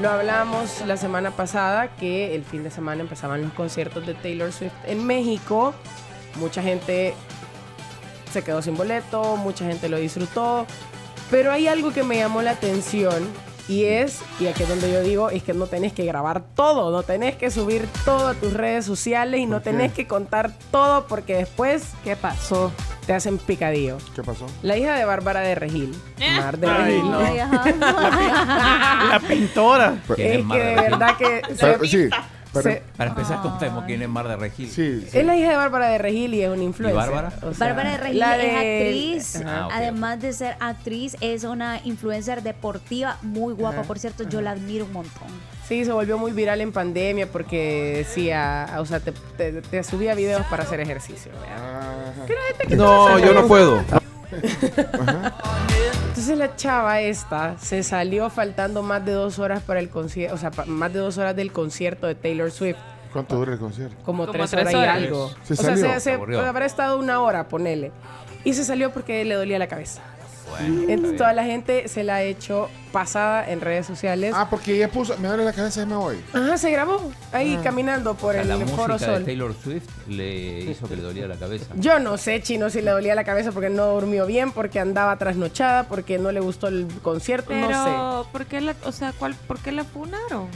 lo 0.00 0.08
hablamos 0.10 0.82
la 0.86 0.96
semana 0.96 1.30
pasada 1.32 1.88
que 1.96 2.34
el 2.34 2.44
fin 2.44 2.62
de 2.62 2.70
semana 2.70 3.02
empezaban 3.02 3.42
los 3.42 3.52
conciertos 3.52 4.06
de 4.06 4.14
Taylor 4.14 4.52
Swift 4.52 4.72
en 4.86 5.06
México. 5.06 5.74
Mucha 6.36 6.62
gente 6.62 7.14
se 8.32 8.42
quedó 8.42 8.62
sin 8.62 8.74
boleto, 8.76 9.36
mucha 9.36 9.66
gente 9.66 9.90
lo 9.90 9.98
disfrutó, 9.98 10.66
pero 11.30 11.52
hay 11.52 11.68
algo 11.68 11.92
que 11.92 12.02
me 12.02 12.16
llamó 12.16 12.40
la 12.40 12.52
atención 12.52 13.22
y 13.68 13.84
es, 13.84 14.20
y 14.40 14.46
aquí 14.48 14.64
es 14.64 14.68
donde 14.68 14.92
yo 14.92 15.00
digo, 15.02 15.30
es 15.30 15.42
que 15.42 15.54
no 15.54 15.66
tenés 15.66 15.92
que 15.92 16.04
grabar 16.04 16.42
todo, 16.54 16.90
no 16.90 17.02
tenés 17.02 17.36
que 17.36 17.50
subir 17.50 17.88
todo 18.04 18.28
a 18.28 18.34
tus 18.34 18.52
redes 18.52 18.84
sociales 18.84 19.40
y 19.40 19.46
no 19.46 19.58
qué? 19.58 19.70
tenés 19.70 19.92
que 19.92 20.06
contar 20.06 20.52
todo 20.70 21.06
porque 21.06 21.36
después, 21.36 21.84
¿qué 22.04 22.16
pasó? 22.16 22.72
Te 23.06 23.14
hacen 23.14 23.38
picadillo. 23.38 23.98
¿Qué 24.14 24.22
pasó? 24.22 24.46
La 24.62 24.76
hija 24.76 24.94
de 24.96 25.04
Bárbara 25.04 25.40
de 25.40 25.54
Regil, 25.54 25.94
Mar 26.38 26.58
de 26.58 26.68
Ay, 26.68 26.84
Regil. 26.94 27.10
no. 27.10 27.20
La 29.08 29.20
pintora. 29.26 29.94
¿Quién 30.14 30.40
Es 30.40 30.46
que 30.52 30.58
de 30.58 30.74
verdad 30.74 31.16
que... 31.16 31.42
Pero, 31.60 31.84
se- 31.84 31.88
sí, 31.88 32.08
pero- 32.52 32.70
se- 32.70 32.82
Para 32.96 33.10
empezar, 33.10 33.40
contemos 33.42 33.84
quién 33.84 34.02
es 34.02 34.08
Mar 34.08 34.28
de 34.28 34.36
Regil. 34.36 34.68
sí, 34.70 35.06
sí. 35.10 35.18
es 35.18 35.24
la 35.26 35.36
hija 35.36 35.50
de 35.50 35.56
Bárbara 35.56 35.88
de 35.88 35.98
Regil 35.98 36.34
y 36.34 36.42
es 36.42 36.50
una 36.50 36.62
influencer. 36.62 36.96
Bárbara? 36.96 37.32
O 37.42 37.54
sea, 37.54 37.66
Bárbara 37.68 37.90
de 37.92 37.96
Regil 37.98 38.18
la 38.20 38.36
es 38.36 38.54
actriz. 38.56 39.42
Ah, 39.46 39.68
Además 39.72 40.20
de 40.20 40.32
ser 40.32 40.56
actriz, 40.60 41.16
es 41.20 41.44
una 41.44 41.80
influencer 41.84 42.42
deportiva 42.42 43.18
muy 43.22 43.54
guapa. 43.54 43.78
Ajá, 43.78 43.86
Por 43.88 43.98
cierto, 43.98 44.22
yo 44.28 44.40
la 44.40 44.50
admiro 44.52 44.84
un 44.84 44.92
montón. 44.92 45.28
Sí, 45.68 45.84
se 45.84 45.92
volvió 45.92 46.18
muy 46.18 46.32
viral 46.32 46.60
en 46.60 46.72
pandemia 46.72 47.26
porque 47.30 47.94
decía, 47.98 48.74
o 48.78 48.84
sea, 48.84 49.00
te, 49.00 49.12
te- 49.38 49.62
te 49.62 49.82
subía 49.84 50.14
videos 50.14 50.44
para 50.46 50.64
hacer 50.64 50.80
ejercicio. 50.80 51.32
no 52.76 53.18
yo 53.18 53.32
no 53.34 53.46
puedo. 53.46 53.82
Entonces 54.32 54.72
Entonces 56.08 56.38
la 56.38 56.56
chava 56.56 57.00
esta 57.00 57.56
se 57.58 57.82
salió 57.82 58.30
faltando 58.30 58.82
más 58.82 59.04
de 59.04 59.12
dos 59.12 59.38
horas 59.38 59.62
para 59.62 59.80
el 59.80 59.88
concierto, 59.88 60.34
o 60.34 60.38
sea, 60.38 60.50
más 60.66 60.92
de 60.92 60.98
dos 61.00 61.18
horas 61.18 61.34
del 61.36 61.52
concierto 61.52 62.06
de 62.06 62.14
Taylor 62.14 62.50
Swift. 62.50 62.76
¿Cuánto 63.12 63.36
dura 63.36 63.52
el 63.52 63.58
concierto? 63.58 63.96
Como, 64.04 64.22
Como 64.26 64.32
tres, 64.32 64.50
tres 64.50 64.62
horas, 64.68 64.74
horas. 64.74 65.00
y 65.00 65.04
algo. 65.06 65.30
Se 65.44 65.52
o 65.54 65.56
sea, 65.56 65.76
se, 65.76 65.82
se- 65.94 66.00
Se 66.00 66.12
aburrió. 66.14 66.40
habrá 66.40 66.64
estado 66.66 66.98
una 66.98 67.20
hora, 67.20 67.48
ponele. 67.48 67.92
Y 68.44 68.54
se 68.54 68.64
salió 68.64 68.90
porque 68.92 69.24
le 69.24 69.34
dolía 69.34 69.58
la 69.58 69.66
cabeza. 69.68 70.00
Bueno, 70.58 70.82
Entonces 70.88 71.16
toda 71.16 71.32
la 71.32 71.44
gente 71.44 71.88
se 71.88 72.04
la 72.04 72.16
ha 72.16 72.22
hecho 72.22 72.68
pasada 72.92 73.50
en 73.50 73.60
redes 73.60 73.86
sociales. 73.86 74.34
Ah, 74.36 74.48
porque 74.50 74.74
ella 74.76 74.90
puso, 74.90 75.16
me 75.18 75.28
duele 75.28 75.44
la 75.44 75.52
cabeza 75.52 75.82
y 75.82 75.86
me 75.86 75.96
voy. 75.96 76.22
Ajá, 76.32 76.58
se 76.58 76.70
grabó 76.70 77.10
ahí 77.32 77.58
caminando 77.64 78.14
por 78.14 78.30
O 78.30 78.32
sea, 78.32 78.42
el 78.42 78.48
la 78.48 78.66
Foro 78.66 78.98
de 78.98 79.04
Sol. 79.06 79.24
Taylor 79.24 79.54
Swift 79.54 79.88
le 80.08 80.60
hizo 80.60 80.86
que 80.88 80.96
le 80.96 81.02
dolía 81.02 81.26
la 81.26 81.36
cabeza. 81.36 81.66
Yo 81.76 81.98
no 81.98 82.18
sé, 82.18 82.42
Chino, 82.42 82.70
si 82.70 82.82
le 82.82 82.90
dolía 82.90 83.14
la 83.14 83.24
cabeza 83.24 83.50
porque 83.52 83.70
no 83.70 83.86
durmió 83.86 84.26
bien, 84.26 84.52
porque 84.52 84.78
andaba 84.78 85.16
trasnochada, 85.16 85.84
porque 85.88 86.18
no 86.18 86.30
le 86.32 86.40
gustó 86.40 86.68
el 86.68 86.86
concierto, 87.02 87.48
Pero, 87.48 87.70
no 87.70 88.26
¿por 88.30 88.46
qué 88.46 88.60
la, 88.60 88.76
o 88.84 88.92
sea, 88.92 89.12
cuál, 89.12 89.34
por 89.34 89.58
qué 89.58 89.72
la 89.72 89.84
funaron? 89.84 90.48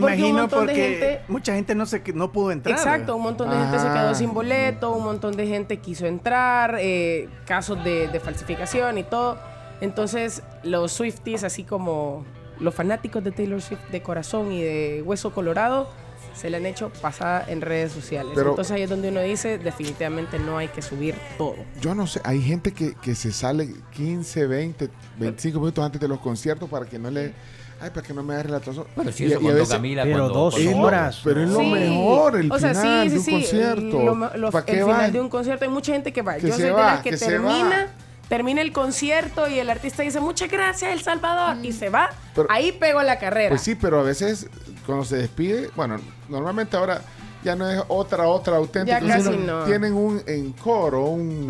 Un 0.00 0.08
Imagino 0.08 0.48
porque 0.48 0.74
gente- 0.74 1.20
mucha 1.28 1.54
gente 1.54 1.74
no 1.74 1.86
se 1.86 2.02
no 2.14 2.32
pudo 2.32 2.50
entrar. 2.52 2.76
Exacto, 2.76 3.16
un 3.16 3.22
montón 3.22 3.50
de 3.50 3.56
gente 3.56 3.78
se 3.78 3.86
Ah. 3.88 3.94
quedó 3.94 4.14
sin 4.14 4.32
boleto, 4.34 4.92
un 4.92 5.04
montón 5.04 5.36
de 5.36 5.46
gente 5.46 5.78
quiso 5.78 6.06
entrar, 6.06 6.76
eh, 6.80 7.28
casos 7.46 7.82
de, 7.84 8.08
de 8.08 8.20
falsificación 8.20 8.98
y 8.98 9.02
todo. 9.04 9.38
Entonces, 9.80 10.42
los 10.62 10.92
Swifties, 10.92 11.44
así 11.44 11.64
como 11.64 12.24
los 12.60 12.74
fanáticos 12.74 13.24
de 13.24 13.32
Taylor 13.32 13.60
Swift 13.60 13.80
de 13.90 14.02
corazón 14.02 14.52
y 14.52 14.62
de 14.62 15.02
hueso 15.04 15.32
colorado, 15.32 15.88
se 16.34 16.48
le 16.48 16.56
han 16.58 16.66
hecho 16.66 16.90
pasada 17.02 17.44
en 17.48 17.60
redes 17.60 17.92
sociales. 17.92 18.32
Pero- 18.34 18.50
Entonces 18.50 18.70
ahí 18.72 18.82
es 18.82 18.90
donde 18.90 19.08
uno 19.08 19.20
dice, 19.20 19.58
definitivamente 19.58 20.38
no 20.38 20.56
hay 20.56 20.68
que 20.68 20.80
subir 20.80 21.14
todo. 21.36 21.56
Yo 21.80 21.94
no 21.94 22.06
sé, 22.06 22.20
hay 22.24 22.40
gente 22.40 22.72
que, 22.72 22.94
que 22.94 23.14
se 23.14 23.32
sale 23.32 23.68
15, 23.92 24.46
20, 24.46 24.88
25 25.18 25.58
minutos 25.58 25.84
antes 25.84 26.00
de 26.00 26.08
los 26.08 26.20
conciertos 26.20 26.68
para 26.70 26.86
que 26.86 26.98
no 26.98 27.10
le... 27.10 27.34
Ay, 27.82 27.90
para 27.90 28.06
que 28.06 28.14
no 28.14 28.22
me 28.22 28.34
agarre 28.34 28.50
la 28.50 28.60
tos. 28.60 28.76
Si 29.12 29.24
Y- 29.24 29.26
eso 29.26 29.34
y 29.34 29.34
a 29.34 29.34
contó 29.40 29.54
veces- 29.54 29.68
Camila 29.70 30.02
Pero 30.04 30.18
cuando... 30.18 30.34
dos 30.34 30.54
cuando- 30.54 30.78
horas. 30.78 31.20
pero 31.24 31.42
es 31.42 31.48
lo 31.50 31.58
Sí. 31.58 31.66
mejor, 31.66 32.36
el 32.36 32.52
o 32.52 32.58
sea, 32.58 32.74
final 32.74 33.02
sí, 33.04 33.08
de 33.10 33.18
un 33.18 33.24
sí, 33.24 33.30
sí, 33.30 33.32
concierto. 33.32 34.02
Lo, 34.02 34.36
lo- 34.36 34.50
¿Pa' 34.52 34.58
el 34.60 34.64
qué 34.64 34.72
final 34.84 35.12
de 35.12 35.20
un 35.20 35.28
concierto 35.28 35.64
hay 35.64 35.70
mucha 35.70 35.92
gente 35.92 36.12
que 36.12 36.22
va. 36.22 36.34
Que 36.36 36.42
Yo 36.42 36.48
se 36.48 36.52
soy 36.54 36.64
de 36.66 36.70
va, 36.72 36.94
las 36.94 37.02
que, 37.02 37.16
termina, 37.16 37.86
va. 37.86 38.28
termina 38.28 38.60
el 38.62 38.72
concierto 38.72 39.48
y 39.48 39.58
el 39.58 39.68
artista 39.68 40.02
dice 40.04 40.20
muchas 40.20 40.48
gracias 40.50 40.92
El 40.92 41.00
Salvador 41.02 41.56
y 41.64 41.72
se 41.72 41.88
va. 41.90 42.10
Pero- 42.36 42.46
Ahí 42.50 42.70
pego 42.72 43.02
la 43.02 43.18
carrera. 43.18 43.48
Pues 43.48 43.62
sí, 43.62 43.74
pero 43.74 43.98
a 44.00 44.02
veces 44.04 44.46
cuando 44.86 45.04
se 45.04 45.16
despide, 45.16 45.68
bueno, 45.74 45.96
normalmente 46.28 46.76
ahora 46.76 47.02
ya 47.42 47.56
no 47.56 47.68
es 47.68 47.82
otra, 47.88 48.28
otra 48.28 48.56
auténtica. 48.58 49.00
Ya 49.00 49.06
casi 49.06 49.24
sino 49.32 49.58
no. 49.60 49.64
Tienen 49.64 49.92
un 49.94 50.22
encore, 50.28 50.96
un... 50.98 51.46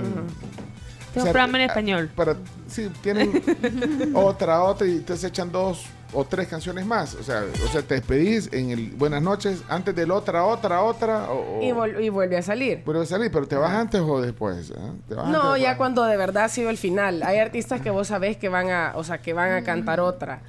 Tengo 1.12 1.24
O 1.24 1.24
sea, 1.24 1.32
programa 1.32 1.58
en 1.58 1.68
español. 1.68 2.10
Para, 2.16 2.36
sí, 2.68 2.88
tienen 3.02 3.42
otra, 4.14 4.62
otra 4.62 4.86
y 4.86 4.92
entonces 4.92 5.28
echan 5.28 5.52
dos 5.52 5.84
o 6.14 6.24
tres 6.24 6.48
canciones 6.48 6.84
más. 6.86 7.14
O 7.14 7.22
sea, 7.22 7.42
o 7.64 7.68
sea 7.68 7.82
te 7.82 7.94
despedís 7.94 8.48
en 8.52 8.70
el 8.70 8.90
Buenas 8.90 9.22
noches 9.22 9.62
antes 9.68 9.94
del 9.94 10.10
otra, 10.10 10.44
otra, 10.44 10.82
otra. 10.82 11.30
O, 11.30 11.58
o- 11.58 11.62
y, 12.00 12.08
vuelve 12.10 12.36
a 12.36 12.42
salir. 12.42 12.82
Vuelve 12.84 13.02
a 13.02 13.06
salir, 13.06 13.30
pero 13.32 13.46
te 13.46 13.56
vas 13.56 13.72
antes 13.72 14.00
o 14.00 14.20
después. 14.20 14.70
¿eh? 14.70 14.74
¿Te 15.08 15.14
vas 15.14 15.28
No, 15.28 15.50
antes 15.52 15.62
ya 15.62 15.76
cuando 15.76 16.04
de 16.04 16.16
verdad 16.16 16.44
ha 16.44 16.48
sido 16.48 16.70
el 16.70 16.76
final. 16.78 17.22
Hay 17.22 17.38
artistas 17.38 17.80
que 17.80 17.90
vos 17.90 18.08
sabés 18.08 18.36
que 18.36 18.48
van 18.48 18.70
a, 18.70 18.92
o 18.96 19.04
sea, 19.04 19.18
que 19.18 19.32
van 19.32 19.52
a 19.52 19.62
cantar 19.62 20.00
otra. 20.00 20.40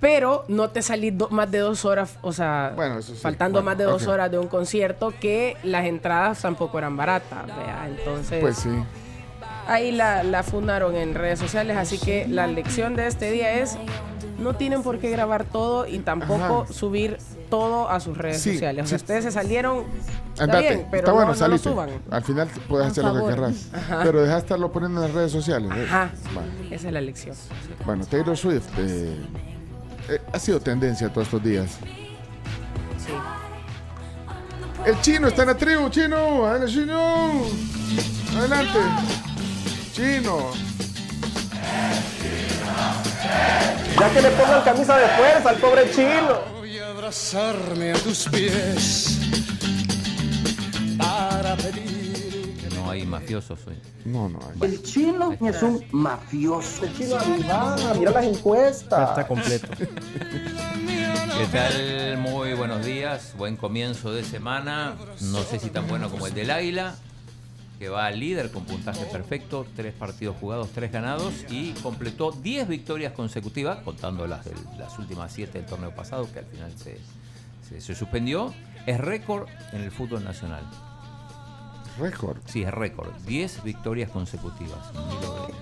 Pero 0.00 0.44
no 0.48 0.68
te 0.70 0.82
salís 0.82 1.12
más 1.30 1.48
de 1.50 1.58
dos 1.60 1.84
horas, 1.84 2.18
o 2.22 2.32
sea, 2.32 2.72
Bueno, 2.74 3.00
sí. 3.02 3.12
faltando 3.14 3.58
Bueno, 3.60 3.66
más 3.66 3.78
de 3.78 3.84
dos 3.84 4.06
horas 4.08 4.30
de 4.32 4.38
un 4.38 4.48
concierto 4.48 5.12
que 5.20 5.56
las 5.62 5.84
entradas 5.86 6.42
tampoco 6.42 6.76
eran 6.78 6.96
baratas, 6.96 7.46
vea. 7.46 7.86
Entonces, 7.86 8.40
Pues 8.40 8.56
sí. 8.56 8.70
ahí 9.68 9.92
la, 9.92 10.24
la 10.24 10.42
fundaron 10.42 10.96
en 10.96 11.14
redes 11.14 11.38
sociales, 11.38 11.76
así 11.76 11.98
que 11.98 12.26
la 12.26 12.48
lección 12.48 12.96
de 12.96 13.06
este 13.06 13.30
día 13.30 13.52
es 13.60 13.78
no 14.42 14.54
tienen 14.56 14.82
por 14.82 14.98
qué 14.98 15.10
grabar 15.10 15.44
todo 15.44 15.86
y 15.86 15.98
tampoco 16.00 16.62
Ajá. 16.64 16.72
subir 16.72 17.16
todo 17.48 17.88
a 17.88 18.00
sus 18.00 18.16
redes 18.18 18.40
Sí, 18.42 18.52
sociales. 18.54 18.84
O 18.84 18.86
sí. 18.86 18.90
sea, 18.90 18.96
ustedes 18.96 19.24
se 19.24 19.30
salieron, 19.30 19.84
está 20.32 20.44
Andate. 20.44 20.68
bien, 20.68 20.86
pero 20.90 20.98
Está 21.00 21.10
no, 21.10 21.14
bueno, 21.16 21.26
no 21.28 21.32
lo 21.34 21.38
salite. 21.38 21.62
suban. 21.62 21.90
Al 22.10 22.22
final 22.24 22.48
puedes 22.68 22.86
hacer 22.88 23.04
lo 23.04 23.14
que 23.26 23.34
querrás. 23.34 23.68
Ajá. 23.72 24.00
Pero 24.02 24.20
deja 24.22 24.34
de 24.34 24.38
estarlo 24.40 24.72
poniendo 24.72 25.00
en 25.00 25.06
las 25.08 25.14
redes 25.14 25.32
sociales. 25.32 25.70
¿eh? 25.76 25.84
Ajá, 25.84 26.10
Vale. 26.34 26.74
esa 26.74 26.86
es 26.88 26.92
la 26.94 27.00
lección. 27.00 27.36
Bueno, 27.84 28.04
Taylor 28.06 28.36
Swift 28.36 28.66
eh, 28.78 29.16
eh, 30.08 30.18
ha 30.32 30.38
sido 30.38 30.60
tendencia 30.60 31.08
todos 31.12 31.26
estos 31.28 31.42
días. 31.42 31.70
Sí. 32.98 33.12
El 34.86 35.00
chino 35.00 35.28
está 35.28 35.42
en 35.42 35.48
la 35.48 35.56
tribu, 35.56 35.88
chino. 35.90 36.44
Adelante, 36.46 36.72
chino. 36.72 37.42
Adelante. 38.36 38.78
Chino. 39.92 40.50
Ya 43.98 44.10
que 44.12 44.22
le 44.22 44.30
pongan 44.30 44.62
camisa 44.62 44.96
de 44.96 45.06
fuerza 45.08 45.50
al 45.50 45.56
pobre 45.56 45.90
chino. 45.90 46.40
Voy 46.58 46.78
a 46.78 46.88
abrazarme 46.88 47.92
a 47.92 47.94
tus 47.94 48.28
pies 48.28 49.18
para 50.98 51.56
pedir 51.56 52.56
No 52.74 52.90
hay 52.90 53.04
mafiosos 53.04 53.60
hoy. 53.66 53.78
No, 54.04 54.28
no 54.28 54.40
hay. 54.40 54.70
El 54.70 54.82
chino 54.82 55.36
es 55.40 55.62
un 55.62 55.84
mafioso. 55.92 56.84
El 56.84 56.96
chino 56.96 57.16
avivada, 57.16 57.94
mira 57.94 58.10
las 58.10 58.24
encuestas. 58.24 59.10
Está 59.10 59.26
completo. 59.26 59.68
¿Qué 59.78 61.46
tal? 61.52 62.18
Muy 62.18 62.54
buenos 62.54 62.84
días. 62.84 63.34
Buen 63.36 63.56
comienzo 63.56 64.12
de 64.12 64.24
semana. 64.24 64.96
No 65.20 65.42
sé 65.42 65.58
si 65.58 65.70
tan 65.70 65.86
bueno 65.88 66.10
como 66.10 66.26
el 66.26 66.34
del 66.34 66.50
Águila, 66.50 66.94
que 67.82 67.88
va 67.88 68.08
líder 68.12 68.52
con 68.52 68.64
puntaje 68.64 69.04
perfecto, 69.06 69.66
tres 69.74 69.92
partidos 69.92 70.36
jugados, 70.38 70.68
tres 70.72 70.92
ganados 70.92 71.34
y 71.50 71.72
completó 71.82 72.30
10 72.30 72.68
victorias 72.68 73.12
consecutivas, 73.12 73.78
contando 73.82 74.24
las, 74.28 74.44
del- 74.44 74.54
las 74.78 74.96
últimas 75.00 75.32
siete 75.32 75.58
del 75.58 75.66
torneo 75.66 75.92
pasado, 75.92 76.30
que 76.32 76.38
al 76.38 76.44
final 76.44 76.70
se, 76.76 77.00
se- 77.68 77.80
se 77.80 77.94
suspendió. 77.96 78.54
Es 78.86 79.00
récord 79.00 79.48
en 79.72 79.80
el 79.80 79.90
fútbol 79.90 80.22
nacional. 80.22 80.62
Récord. 81.98 82.38
Sí, 82.46 82.62
es 82.62 82.70
récord. 82.72 83.10
10 83.26 83.64
victorias 83.64 84.10
consecutivas. 84.10 84.92
De- 84.92 85.54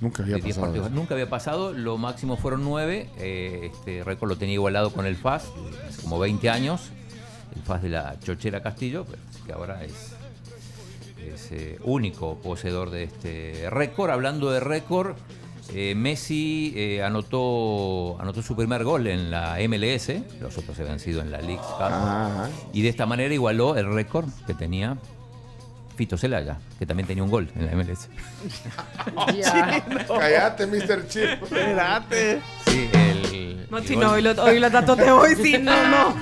Nunca 0.00 0.24
había 0.24 0.34
de 0.34 0.42
10 0.42 0.58
pasado. 0.58 0.90
Nunca 0.90 1.14
había 1.14 1.30
pasado, 1.30 1.72
lo 1.72 1.96
máximo 1.96 2.36
fueron 2.38 2.64
9. 2.64 3.08
este 3.72 4.02
récord 4.02 4.30
lo 4.30 4.36
tenía 4.36 4.54
igualado 4.54 4.92
con 4.92 5.06
el 5.06 5.14
FAS 5.14 5.44
hace 5.88 6.02
como 6.02 6.18
20 6.18 6.50
años. 6.50 6.90
El 7.54 7.62
FAS 7.62 7.82
de 7.82 7.88
la 7.90 8.18
Chochera 8.18 8.60
Castillo, 8.64 9.04
pero 9.08 9.22
así 9.30 9.40
que 9.46 9.52
ahora 9.52 9.84
es, 9.84 10.14
es 11.34 11.52
eh, 11.52 11.78
único 11.84 12.36
poseedor 12.36 12.90
de 12.90 13.04
este 13.04 13.68
récord. 13.70 14.10
Hablando 14.10 14.50
de 14.50 14.60
récord, 14.60 15.16
eh, 15.74 15.94
Messi 15.94 16.72
eh, 16.76 17.02
anotó, 17.02 18.20
anotó 18.20 18.42
su 18.42 18.56
primer 18.56 18.84
gol 18.84 19.06
en 19.06 19.30
la 19.30 19.56
MLS, 19.68 20.12
los 20.40 20.58
otros 20.58 20.78
habían 20.80 20.98
sido 20.98 21.20
en 21.20 21.30
la 21.30 21.40
League 21.40 21.62
Cup. 21.62 22.50
Y 22.72 22.82
de 22.82 22.88
esta 22.88 23.06
manera 23.06 23.32
igualó 23.32 23.76
el 23.76 23.92
récord 23.92 24.28
que 24.46 24.54
tenía 24.54 24.98
Fito 26.00 26.16
Celaya, 26.16 26.56
que 26.78 26.86
también 26.86 27.06
tenía 27.06 27.22
un 27.22 27.28
gol 27.28 27.46
en 27.54 27.66
la 27.66 27.72
MLS. 27.72 28.08
Cállate, 30.08 30.66
Mr. 30.66 31.06
Chip. 31.08 31.42
Espérate. 31.42 32.40
Sí, 32.66 32.88
el. 32.94 33.66
No, 33.70 33.76
el 33.76 33.84
chino, 33.84 34.00
gol- 34.06 34.14
hoy, 34.14 34.22
lo- 34.22 34.42
hoy 34.44 34.58
los 34.58 34.72
datos 34.72 34.96
de 34.96 35.10
hoy, 35.10 35.36
sí, 35.36 35.58
no, 35.58 35.72
no. 35.90 36.14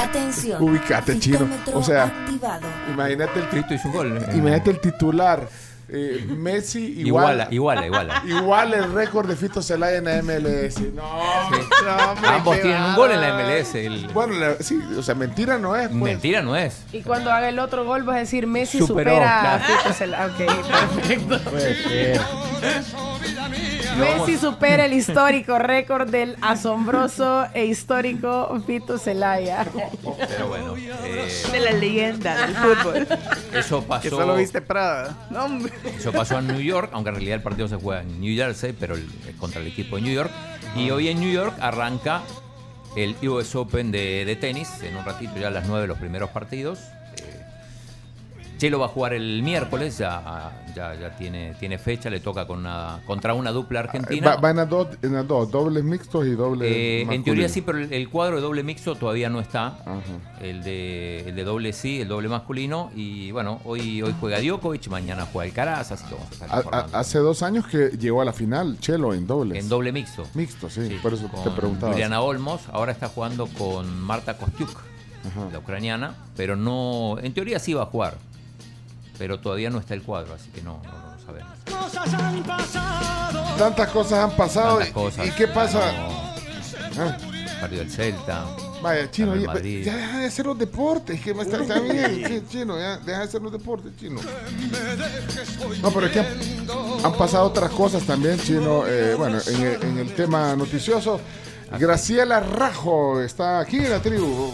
Atención. 0.00 0.62
Ubicate, 0.62 1.18
chino. 1.18 1.48
O 1.74 1.82
sea, 1.82 2.04
activado. 2.04 2.68
imagínate 2.94 3.40
el, 3.40 3.46
Fito 3.46 3.74
hizo 3.74 3.88
un 3.88 3.94
gol. 3.94 4.18
imagínate 4.34 4.70
el 4.70 4.80
titular. 4.80 5.48
Eh, 5.94 6.24
Messi 6.26 7.00
Iguala, 7.04 7.48
igual, 7.50 7.84
iguala, 7.84 7.86
iguala. 7.86 8.22
igual 8.40 8.72
el 8.74 8.92
récord 8.94 9.28
de 9.28 9.36
Fito 9.36 9.60
Celaya 9.62 9.98
en 9.98 10.04
la 10.06 10.22
MLS. 10.22 10.80
No, 10.94 11.02
no, 11.02 12.10
hombre, 12.12 12.28
Ambos 12.30 12.60
tienen 12.60 12.82
un 12.82 12.94
gol 12.96 13.10
en 13.12 13.20
la. 13.20 13.34
MLS. 13.34 13.74
el- 13.74 14.08
Bueno, 14.08 14.34
la- 14.34 14.54
sí, 14.60 14.80
o 14.96 15.02
sea, 15.02 15.14
mentira 15.14 15.58
no 15.58 15.76
es. 15.76 15.88
Pues. 15.88 16.00
Mentira 16.00 16.40
no 16.42 16.56
es. 16.56 16.82
Y 16.92 17.02
cuando 17.02 17.30
haga 17.30 17.48
el 17.50 17.58
otro 17.58 17.84
gol 17.84 18.04
vas 18.04 18.16
a 18.16 18.18
decir 18.20 18.46
Messi 18.46 18.78
Superó, 18.78 19.10
supera 19.12 19.54
a 19.54 19.58
claro. 19.58 19.64
Fito 19.82 19.94
Cel- 20.04 20.30
Ok, 20.30 20.96
perfecto. 20.96 21.50
Puede 21.50 21.74
ser. 21.84 22.20
Messi 23.98 24.38
supera 24.38 24.86
el 24.86 24.92
histórico 24.94 25.58
récord 25.58 26.08
del 26.10 26.36
asombroso 26.40 27.46
e 27.54 27.66
histórico 27.66 28.60
Fito 28.66 28.98
Celaya. 28.98 29.66
Pero 30.28 30.48
bueno, 30.48 30.74
eh, 30.76 31.28
De 31.52 31.60
la 31.60 31.72
leyenda 31.72 32.46
del 32.46 32.56
fútbol. 32.56 33.06
eso 33.54 33.80
Que 33.82 33.86
pasó. 33.86 34.10
solo 34.10 34.36
viste 34.36 34.60
Prada. 34.60 35.16
No. 35.30 35.48
Eso 35.96 36.12
pasó 36.12 36.38
en 36.38 36.48
New 36.48 36.60
York, 36.60 36.90
aunque 36.92 37.10
en 37.10 37.14
realidad 37.16 37.36
el 37.36 37.42
partido 37.42 37.68
se 37.68 37.76
juega 37.76 38.02
en 38.02 38.20
New 38.20 38.34
Jersey, 38.36 38.72
pero 38.78 38.94
el- 38.94 39.08
es 39.28 39.36
contra 39.36 39.60
el 39.60 39.66
equipo 39.66 39.96
de 39.96 40.02
New 40.02 40.12
York. 40.14 40.30
Y 40.76 40.90
hoy 40.90 41.08
en 41.08 41.20
New 41.20 41.30
York 41.30 41.54
arranca 41.60 42.22
el 42.96 43.14
US 43.28 43.54
Open 43.56 43.90
de, 43.92 44.24
de 44.24 44.36
tenis. 44.36 44.68
En 44.82 44.96
un 44.96 45.04
ratito 45.04 45.32
ya 45.38 45.48
a 45.48 45.50
las 45.50 45.66
9 45.66 45.86
los 45.86 45.98
primeros 45.98 46.30
partidos. 46.30 46.80
Chelo 48.62 48.78
va 48.78 48.86
a 48.86 48.88
jugar 48.90 49.12
el 49.12 49.42
miércoles, 49.42 49.98
ya, 49.98 50.52
ya, 50.72 50.94
ya 50.94 51.16
tiene, 51.16 51.52
tiene 51.58 51.78
fecha, 51.78 52.08
le 52.08 52.20
toca 52.20 52.46
con 52.46 52.60
una, 52.60 53.00
contra 53.04 53.34
una 53.34 53.50
dupla 53.50 53.80
argentina. 53.80 54.36
Va, 54.36 54.36
va 54.36 54.50
en 54.50 54.56
las 54.58 54.68
dos, 54.68 54.86
en 55.02 55.14
las 55.14 55.26
dos, 55.26 55.50
dobles 55.50 55.82
mixtos 55.82 56.24
y 56.28 56.30
dobles. 56.36 56.70
Eh, 56.72 57.00
en 57.10 57.24
teoría 57.24 57.48
sí, 57.48 57.60
pero 57.62 57.78
el, 57.78 57.92
el 57.92 58.08
cuadro 58.08 58.36
de 58.36 58.42
doble 58.42 58.62
mixto 58.62 58.94
todavía 58.94 59.28
no 59.28 59.40
está. 59.40 59.78
El 60.40 60.62
de, 60.62 61.28
el 61.28 61.34
de 61.34 61.42
doble 61.42 61.72
sí, 61.72 62.02
el 62.02 62.06
doble 62.06 62.28
masculino. 62.28 62.92
Y 62.94 63.32
bueno, 63.32 63.60
hoy, 63.64 64.00
hoy 64.00 64.14
juega 64.20 64.38
Djokovic, 64.40 64.86
mañana 64.86 65.26
juega 65.32 65.48
el 65.48 65.52
Caraz, 65.52 65.90
así 65.90 66.04
que 66.04 66.14
vamos 66.14 66.28
a 66.30 66.44
estar 66.44 66.64
A- 66.72 66.78
a- 66.96 67.00
hace 67.00 67.18
dos 67.18 67.42
años 67.42 67.66
que 67.66 67.88
llegó 67.98 68.22
a 68.22 68.24
la 68.24 68.32
final, 68.32 68.78
Chelo, 68.78 69.12
en 69.12 69.26
dobles. 69.26 69.58
En 69.58 69.68
doble 69.68 69.90
mixto. 69.90 70.24
Mixto, 70.34 70.70
sí, 70.70 71.00
por 71.02 71.14
eso 71.14 71.28
te 71.42 71.50
preguntaba. 71.50 71.90
Juliana 71.90 72.20
Olmos, 72.20 72.60
ahora 72.72 72.92
está 72.92 73.08
jugando 73.08 73.48
con 73.58 74.00
Marta 74.00 74.36
Kostiuk, 74.36 74.70
la 75.52 75.58
ucraniana, 75.58 76.14
pero 76.36 76.54
no, 76.54 77.16
en 77.20 77.34
teoría 77.34 77.58
sí 77.58 77.74
va 77.74 77.82
a 77.82 77.86
jugar, 77.86 78.18
pero 79.18 79.38
todavía 79.40 79.70
no 79.70 79.78
está 79.78 79.94
el 79.94 80.02
cuadro, 80.02 80.34
así 80.34 80.50
que 80.50 80.62
no, 80.62 80.80
no, 80.84 80.90
no 80.90 81.14
lo 81.14 81.20
sabemos. 81.24 81.52
Tantas 83.58 83.88
cosas 83.90 84.24
han 84.24 84.30
pasado. 84.36 84.70
Tantas 84.78 84.88
¿Y- 84.88 84.92
cosas. 84.92 85.26
¿Y 85.26 85.30
qué 85.32 85.48
pasa? 85.48 85.80
Ah, 86.98 87.16
Partido 87.60 87.80
del 87.82 87.90
Celta. 87.90 88.44
vaya, 88.82 89.08
Chino, 89.10 89.36
ya, 89.36 89.52
deja 89.54 90.18
de 90.18 90.26
hacer 90.26 90.46
los 90.46 90.58
deportes. 90.58 91.20
Que 91.20 91.32
me 91.32 91.42
está, 91.42 91.58
está 91.62 91.78
bien, 91.78 92.24
sí, 92.28 92.42
Chino, 92.50 92.76
ya 92.78 92.96
deja 92.98 93.18
de 93.18 93.24
hacer 93.24 93.40
los 93.40 93.52
deportes, 93.52 93.92
Chino. 93.96 94.20
No, 95.80 95.90
pero 95.92 96.06
es 96.06 96.12
que 96.12 96.20
han, 96.20 96.26
han 97.04 97.12
pasado 97.14 97.46
otras 97.46 97.70
cosas 97.70 98.02
también, 98.02 98.38
Chino. 98.40 98.84
eh, 98.86 99.14
bueno, 99.14 99.38
en 99.46 99.62
el, 99.62 99.82
en 99.82 99.98
el 99.98 100.14
tema 100.14 100.56
noticioso, 100.56 101.20
Graciela 101.78 102.40
Rajo 102.40 103.20
está 103.22 103.60
aquí 103.60 103.76
en 103.78 103.90
la 103.90 104.00
tribu. 104.00 104.50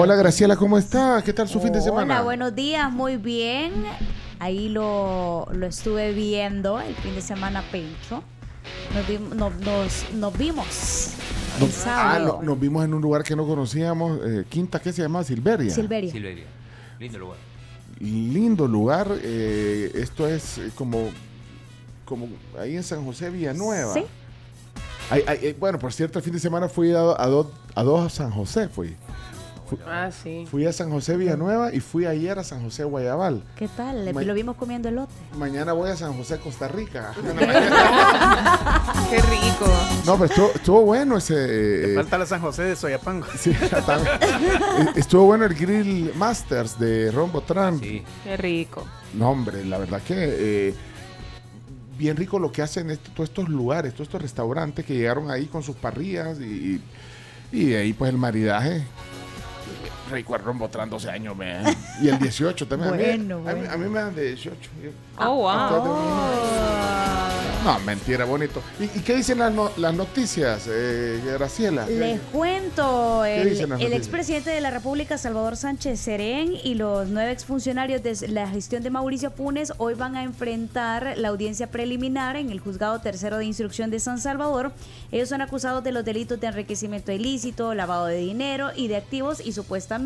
Hola 0.00 0.14
Graciela, 0.14 0.56
¿cómo 0.56 0.78
está? 0.78 1.22
¿Qué 1.24 1.32
tal 1.32 1.48
su 1.48 1.60
fin 1.60 1.72
de 1.72 1.80
semana? 1.80 2.14
Hola, 2.14 2.22
buenos 2.22 2.54
días, 2.54 2.90
muy 2.92 3.16
bien. 3.16 3.72
Ahí 4.38 4.68
lo, 4.68 5.48
lo 5.52 5.66
estuve 5.66 6.12
viendo 6.12 6.78
el 6.80 6.94
fin 6.96 7.14
de 7.16 7.20
semana, 7.20 7.62
Pencho. 7.72 8.22
Nos, 8.94 9.06
vim- 9.08 9.34
no- 9.34 9.50
nos, 9.50 10.12
nos 10.14 10.38
vimos 10.38 11.14
el 11.58 11.66
Nos, 11.66 11.78
ah, 11.78 11.82
sábado. 11.84 12.38
no- 12.40 12.46
nos 12.50 12.60
vimos 12.60 12.84
en 12.84 12.94
un 12.94 13.02
lugar 13.02 13.24
que 13.24 13.34
no 13.34 13.44
conocíamos, 13.46 14.20
eh, 14.24 14.44
Quinta, 14.48 14.78
¿qué 14.80 14.92
se 14.92 15.02
llama? 15.02 15.24
Silveria. 15.24 15.70
Silveria. 15.74 16.12
Silveria. 16.12 16.44
Lindo 17.00 17.18
lugar. 17.18 17.38
Lindo 17.98 18.68
lugar. 18.68 19.08
eh, 19.22 19.90
esto 19.94 20.28
es 20.28 20.58
eh, 20.58 20.70
como, 20.76 21.08
como 22.04 22.28
ahí 22.60 22.76
en 22.76 22.84
San 22.84 23.04
José 23.04 23.30
Villanueva. 23.30 23.94
Sí. 23.94 24.04
Ay, 25.10 25.22
ay, 25.26 25.56
bueno, 25.58 25.78
por 25.78 25.92
cierto, 25.92 26.18
el 26.20 26.24
fin 26.24 26.34
de 26.34 26.38
semana 26.38 26.68
fui 26.68 26.92
a, 26.92 27.00
a, 27.00 27.26
dos- 27.26 27.48
a 27.74 27.82
dos 27.82 28.06
a 28.06 28.10
San 28.10 28.30
José. 28.30 28.68
Fui. 28.68 28.94
Fui, 29.68 29.78
Ah, 29.86 30.10
sí. 30.10 30.46
fui 30.50 30.64
a 30.66 30.72
San 30.72 30.90
José 30.90 31.16
Villanueva 31.16 31.72
y 31.74 31.80
fui 31.80 32.06
ayer 32.06 32.38
a 32.38 32.44
San 32.44 32.62
José 32.62 32.84
Guayabal. 32.84 33.42
¿Qué 33.56 33.68
tal? 33.68 34.12
Ma- 34.14 34.22
Lo 34.22 34.34
vimos 34.34 34.56
comiendo 34.56 34.88
elote. 34.88 35.12
Mañana 35.36 35.72
voy 35.74 35.90
a 35.90 35.96
San 35.96 36.14
José, 36.16 36.38
Costa 36.38 36.68
Rica. 36.68 37.12
Qué 39.10 39.20
rico. 39.22 39.66
No, 40.06 40.14
pero 40.18 40.24
estuvo, 40.26 40.50
estuvo 40.54 40.82
bueno 40.82 41.16
ese. 41.16 41.92
eh, 41.92 41.94
Falta 41.94 42.18
la 42.18 42.26
San 42.26 42.40
José 42.40 42.62
de 42.64 42.76
Soyapango. 42.76 43.26
Sí, 43.38 43.52
también. 43.86 44.14
Eh, 44.22 44.86
Estuvo 44.96 45.24
bueno 45.24 45.44
el 45.44 45.54
Grill 45.54 46.12
Masters 46.16 46.78
de 46.78 47.10
Ron 47.10 47.32
Botrán. 47.32 47.80
Qué 47.80 48.04
rico. 48.36 48.84
No, 49.14 49.30
hombre, 49.30 49.64
la 49.64 49.78
verdad 49.78 50.00
que 50.02 50.14
eh, 50.16 50.74
bien 51.96 52.16
rico 52.16 52.38
lo 52.38 52.52
que 52.52 52.62
hacen 52.62 52.90
est- 52.90 53.02
todos 53.14 53.28
estos 53.30 53.48
lugares, 53.48 53.92
todos 53.94 54.08
estos 54.08 54.20
restaurantes 54.22 54.84
que 54.84 54.94
llegaron 54.94 55.30
ahí 55.30 55.46
con 55.46 55.62
sus 55.62 55.76
parrillas 55.76 56.38
y, 56.40 56.80
y 57.52 57.64
de 57.66 57.76
ahí 57.78 57.92
pues 57.94 58.10
el 58.10 58.18
maridaje. 58.18 58.84
Rico 60.08 60.34
el 60.36 60.42
Ron 60.42 60.58
Botrán, 60.58 60.88
12 60.90 61.10
años, 61.10 61.36
me. 61.36 61.58
Y 62.02 62.08
el 62.08 62.18
18 62.18 62.66
también. 62.66 62.92
A 62.92 62.96
mí- 62.96 63.02
Bueno, 63.04 63.36
a, 63.36 63.38
mí, 63.54 63.60
bueno. 63.60 63.72
a 63.72 63.76
mí 63.76 63.88
me 63.88 63.98
dan 64.00 64.14
de 64.14 64.24
18. 64.28 64.56
Oh, 65.18 65.34
wow. 65.36 66.68
No, 67.64 67.78
mentira, 67.80 68.24
bonito. 68.24 68.62
¿Y, 68.78 68.84
y 68.84 69.02
qué 69.02 69.16
dicen 69.16 69.40
las, 69.40 69.52
no- 69.52 69.70
las 69.76 69.92
noticias, 69.92 70.66
eh, 70.70 71.20
Graciela? 71.34 71.86
Les 71.86 72.20
cuento, 72.32 73.22
¿Qué 73.24 73.42
el, 73.42 73.50
dicen 73.50 73.70
las 73.70 73.80
el 73.80 73.92
expresidente 73.92 74.50
de 74.50 74.60
la 74.60 74.70
República, 74.70 75.18
Salvador 75.18 75.56
Sánchez 75.56 75.98
Serén, 76.00 76.54
y 76.62 76.76
los 76.76 77.08
nueve 77.08 77.32
exfuncionarios 77.32 78.00
de 78.02 78.28
la 78.28 78.48
gestión 78.48 78.82
de 78.84 78.90
Mauricio 78.90 79.32
Funes 79.32 79.72
hoy 79.78 79.94
van 79.94 80.14
a 80.16 80.22
enfrentar 80.22 81.14
la 81.18 81.28
audiencia 81.28 81.66
preliminar 81.70 82.36
en 82.36 82.50
el 82.50 82.60
juzgado 82.60 83.00
tercero 83.00 83.36
de 83.38 83.44
instrucción 83.44 83.90
de 83.90 83.98
San 83.98 84.18
Salvador. 84.20 84.72
Ellos 85.10 85.28
son 85.28 85.42
acusados 85.42 85.82
de 85.82 85.90
los 85.92 86.04
delitos 86.04 86.40
de 86.40 86.46
enriquecimiento 86.46 87.10
ilícito, 87.12 87.74
lavado 87.74 88.06
de 88.06 88.16
dinero 88.18 88.68
y 88.74 88.86
de 88.86 88.96
activos 88.96 89.44
y 89.44 89.52
supuestamente 89.52 89.97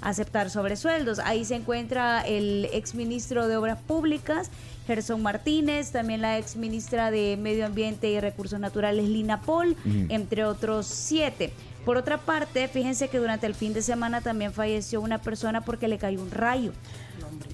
aceptar 0.00 0.50
sobresueldos. 0.50 1.18
Ahí 1.18 1.44
se 1.44 1.54
encuentra 1.56 2.22
el 2.22 2.68
exministro 2.72 3.48
de 3.48 3.56
Obras 3.56 3.78
Públicas, 3.78 4.50
Gerson 4.86 5.22
Martínez, 5.22 5.92
también 5.92 6.22
la 6.22 6.38
exministra 6.38 7.10
de 7.10 7.36
Medio 7.36 7.66
Ambiente 7.66 8.10
y 8.10 8.18
Recursos 8.18 8.58
Naturales, 8.58 9.08
Lina 9.08 9.40
Paul, 9.42 9.76
Ujú. 9.84 10.06
entre 10.08 10.44
otros 10.44 10.86
siete. 10.86 11.52
Por 11.84 11.96
otra 11.96 12.18
parte, 12.18 12.68
fíjense 12.68 13.08
que 13.08 13.18
durante 13.18 13.46
el 13.46 13.54
fin 13.54 13.72
de 13.72 13.82
semana 13.82 14.20
también 14.20 14.52
falleció 14.52 15.00
una 15.00 15.18
persona 15.18 15.62
porque 15.62 15.88
le 15.88 15.96
cayó 15.98 16.20
un 16.20 16.30
rayo. 16.30 16.72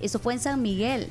Eso 0.01 0.19
fue 0.19 0.35
en 0.35 0.41
San 0.41 0.63
Miguel. 0.63 1.09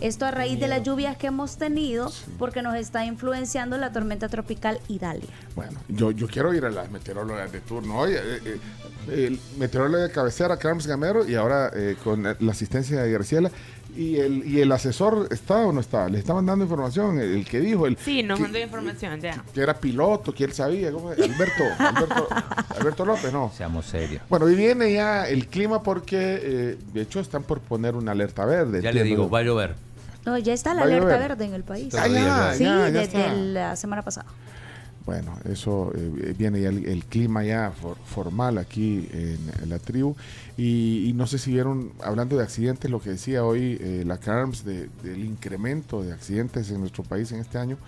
Esto 0.00 0.26
a 0.26 0.30
raíz 0.30 0.60
de 0.60 0.68
las 0.68 0.82
lluvias 0.82 1.16
que 1.16 1.28
hemos 1.28 1.56
tenido 1.56 2.10
porque 2.38 2.62
nos 2.62 2.74
está 2.76 3.04
influenciando 3.04 3.78
la 3.78 3.92
tormenta 3.92 4.28
tropical 4.28 4.78
Idalia. 4.88 5.28
Bueno, 5.54 5.80
yo, 5.88 6.10
yo 6.10 6.28
quiero 6.28 6.52
ir 6.52 6.64
a 6.64 6.70
las 6.70 6.90
meteorólogas 6.90 7.50
de 7.52 7.60
turno. 7.60 7.98
Oye, 7.98 8.16
eh, 8.16 8.40
eh, 8.44 9.26
el 9.26 9.40
meteorólogo 9.58 10.02
de 10.02 10.10
cabecera, 10.10 10.56
Carlos 10.58 10.86
Gamero, 10.86 11.26
y 11.26 11.34
ahora 11.34 11.70
eh, 11.74 11.96
con 12.02 12.22
la 12.22 12.52
asistencia 12.52 13.02
de 13.02 13.10
Graciela. 13.10 13.50
¿Y 13.96 14.16
el, 14.16 14.46
¿Y 14.46 14.60
el 14.60 14.70
asesor 14.72 15.28
está 15.30 15.56
o 15.66 15.72
no 15.72 15.80
está? 15.80 16.08
¿Le 16.08 16.18
estaban 16.18 16.46
dando 16.46 16.64
información? 16.64 17.18
El, 17.18 17.34
el 17.36 17.44
que 17.44 17.60
dijo, 17.60 17.86
el 17.86 17.96
Sí, 17.96 18.22
nos 18.22 18.38
que, 18.38 18.42
mandó 18.44 18.58
información 18.58 19.20
ya. 19.20 19.42
que 19.52 19.60
era 19.60 19.74
piloto, 19.74 20.32
que 20.32 20.44
él 20.44 20.52
sabía. 20.52 20.88
Alberto, 20.88 21.64
Alberto, 21.78 22.28
Alberto 22.78 23.04
López, 23.04 23.32
no. 23.32 23.52
Seamos 23.56 23.86
serios. 23.86 24.22
Bueno, 24.28 24.48
y 24.48 24.54
viene 24.54 24.92
ya 24.92 25.28
el 25.28 25.46
clima 25.48 25.82
porque, 25.82 26.40
eh, 26.42 26.78
de 26.92 27.00
hecho, 27.02 27.20
están 27.20 27.42
por 27.42 27.60
poner 27.60 27.94
una 27.94 28.12
alerta 28.12 28.44
verde. 28.44 28.80
Ya 28.82 28.92
le 28.92 29.02
digo, 29.02 29.28
va 29.28 29.40
a 29.40 29.42
llover. 29.42 29.74
No, 30.26 30.36
ya 30.38 30.52
está 30.52 30.74
la 30.74 30.82
alerta 30.82 31.16
verde 31.18 31.44
en 31.46 31.54
el 31.54 31.64
país. 31.64 31.94
Ah, 31.94 32.06
ya, 32.06 32.52
sí, 32.54 32.64
ya, 32.64 32.70
ya 32.70 32.90
desde 32.90 33.02
está. 33.20 33.32
la 33.32 33.76
semana 33.76 34.02
pasada. 34.02 34.26
Bueno, 35.06 35.36
eso 35.50 35.92
eh, 35.96 36.34
viene 36.36 36.60
ya 36.60 36.68
el, 36.68 36.84
el 36.86 37.04
clima 37.04 37.42
ya 37.42 37.72
for- 37.72 37.96
formal 38.04 38.58
aquí 38.58 39.08
en, 39.12 39.38
en 39.62 39.68
la 39.70 39.78
tribu. 39.78 40.14
Y, 40.56 41.08
y 41.08 41.12
no 41.14 41.26
sé 41.26 41.38
si 41.38 41.52
vieron, 41.52 41.92
hablando 42.02 42.36
de 42.36 42.42
accidentes, 42.44 42.90
lo 42.90 43.00
que 43.00 43.10
decía 43.10 43.44
hoy 43.44 43.78
eh, 43.80 44.04
la 44.06 44.18
CARMS 44.18 44.64
de- 44.64 44.88
del 45.02 45.24
incremento 45.24 46.02
de 46.02 46.12
accidentes 46.12 46.70
en 46.70 46.80
nuestro 46.80 47.02
país 47.02 47.32
en 47.32 47.40
este 47.40 47.56
año, 47.58 47.78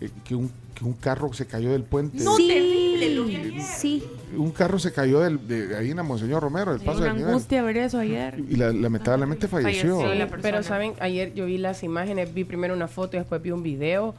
eh, 0.00 0.10
que, 0.24 0.34
un, 0.36 0.50
que 0.74 0.84
un 0.84 0.92
carro 0.94 1.32
se 1.32 1.44
cayó 1.46 1.70
del 1.72 1.82
puente. 1.82 2.18
sí, 2.20 3.60
sí. 3.76 4.04
Un 4.36 4.52
carro 4.52 4.78
se 4.78 4.92
cayó 4.92 5.20
del, 5.20 5.46
de 5.48 5.76
ahí 5.76 5.90
en 5.90 5.96
la 5.96 6.02
Monseñor 6.02 6.42
Romero, 6.42 6.72
del 6.72 6.80
paso 6.82 6.98
Una 6.98 7.06
del 7.08 7.16
nivel. 7.16 7.30
angustia 7.30 7.62
ver 7.62 7.76
eso 7.78 7.98
ayer. 7.98 8.38
Y 8.48 8.56
la- 8.56 8.72
lamentablemente 8.72 9.48
falleció. 9.48 9.96
Falleció 9.96 10.14
la 10.14 10.28
persona. 10.28 10.42
Pero 10.42 10.62
saben, 10.62 10.92
ayer 11.00 11.34
yo 11.34 11.46
vi 11.46 11.58
las 11.58 11.82
imágenes, 11.82 12.32
vi 12.32 12.44
primero 12.44 12.74
una 12.74 12.88
foto 12.88 13.16
y 13.16 13.20
después 13.20 13.42
vi 13.42 13.50
un 13.50 13.62
video 13.62 14.14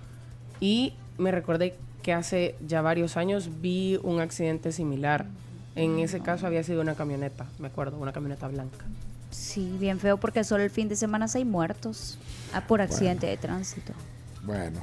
y 0.60 0.94
me 1.18 1.32
recordé 1.32 1.76
que 2.02 2.14
hace 2.14 2.56
ya 2.66 2.82
varios 2.82 3.18
años 3.18 3.50
vi 3.62 4.00
un 4.04 4.20
accidente 4.20 4.72
similar. 4.72 5.26
En 5.76 6.00
ese 6.00 6.20
caso 6.20 6.48
había 6.48 6.64
sido 6.64 6.82
una 6.82 6.96
camioneta, 6.96 7.46
me 7.60 7.68
acuerdo, 7.68 7.98
una 7.98 8.12
camioneta 8.12 8.48
blanca. 8.48 8.86
Sí, 9.32 9.78
bien 9.80 10.00
feo 10.00 10.18
porque 10.18 10.44
solo 10.44 10.64
el 10.64 10.70
fin 10.70 10.90
de 10.90 10.96
semana 10.96 11.26
hay 11.34 11.46
muertos 11.46 12.18
ah, 12.54 12.68
por 12.68 12.82
accidente 12.82 13.28
de 13.28 13.38
tránsito. 13.38 13.94
Bueno, 14.44 14.82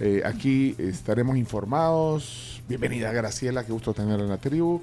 eh, 0.00 0.22
aquí 0.24 0.74
estaremos 0.78 1.36
informados. 1.36 2.60
Bienvenida 2.68 3.12
Graciela, 3.12 3.64
qué 3.64 3.72
gusto 3.72 3.94
tenerla 3.94 4.24
en 4.24 4.30
la 4.30 4.38
tribu 4.38 4.80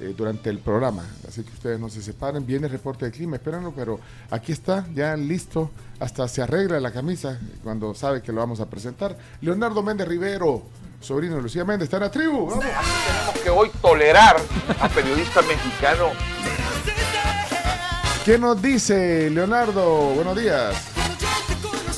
eh, 0.00 0.12
durante 0.16 0.50
el 0.50 0.58
programa. 0.58 1.04
Así 1.28 1.44
que 1.44 1.52
ustedes 1.52 1.78
no 1.78 1.88
se 1.88 2.02
separen. 2.02 2.44
Viene 2.44 2.66
el 2.66 2.72
reporte 2.72 3.04
de 3.04 3.12
clima, 3.12 3.36
espérenlo, 3.36 3.72
pero 3.72 4.00
aquí 4.30 4.50
está, 4.50 4.86
ya 4.92 5.16
listo. 5.16 5.70
Hasta 6.00 6.26
se 6.26 6.42
arregla 6.42 6.80
la 6.80 6.90
camisa 6.90 7.38
cuando 7.62 7.94
sabe 7.94 8.20
que 8.20 8.32
lo 8.32 8.40
vamos 8.40 8.58
a 8.58 8.66
presentar. 8.66 9.16
Leonardo 9.40 9.84
Méndez 9.84 10.08
Rivero, 10.08 10.64
sobrino 11.04 11.36
de 11.36 11.42
Lucía 11.42 11.64
Méndez, 11.64 11.86
está 11.86 11.98
en 11.98 12.02
la 12.04 12.10
tribu. 12.10 12.48
Vamos. 12.48 12.64
Tenemos 12.64 13.40
que 13.42 13.50
hoy 13.50 13.70
tolerar 13.80 14.36
a 14.80 14.88
periodista 14.88 15.42
mexicano. 15.42 16.10
¿Qué 18.24 18.38
nos 18.38 18.60
dice 18.60 19.28
Leonardo? 19.30 20.14
Buenos 20.14 20.36
días. 20.36 20.74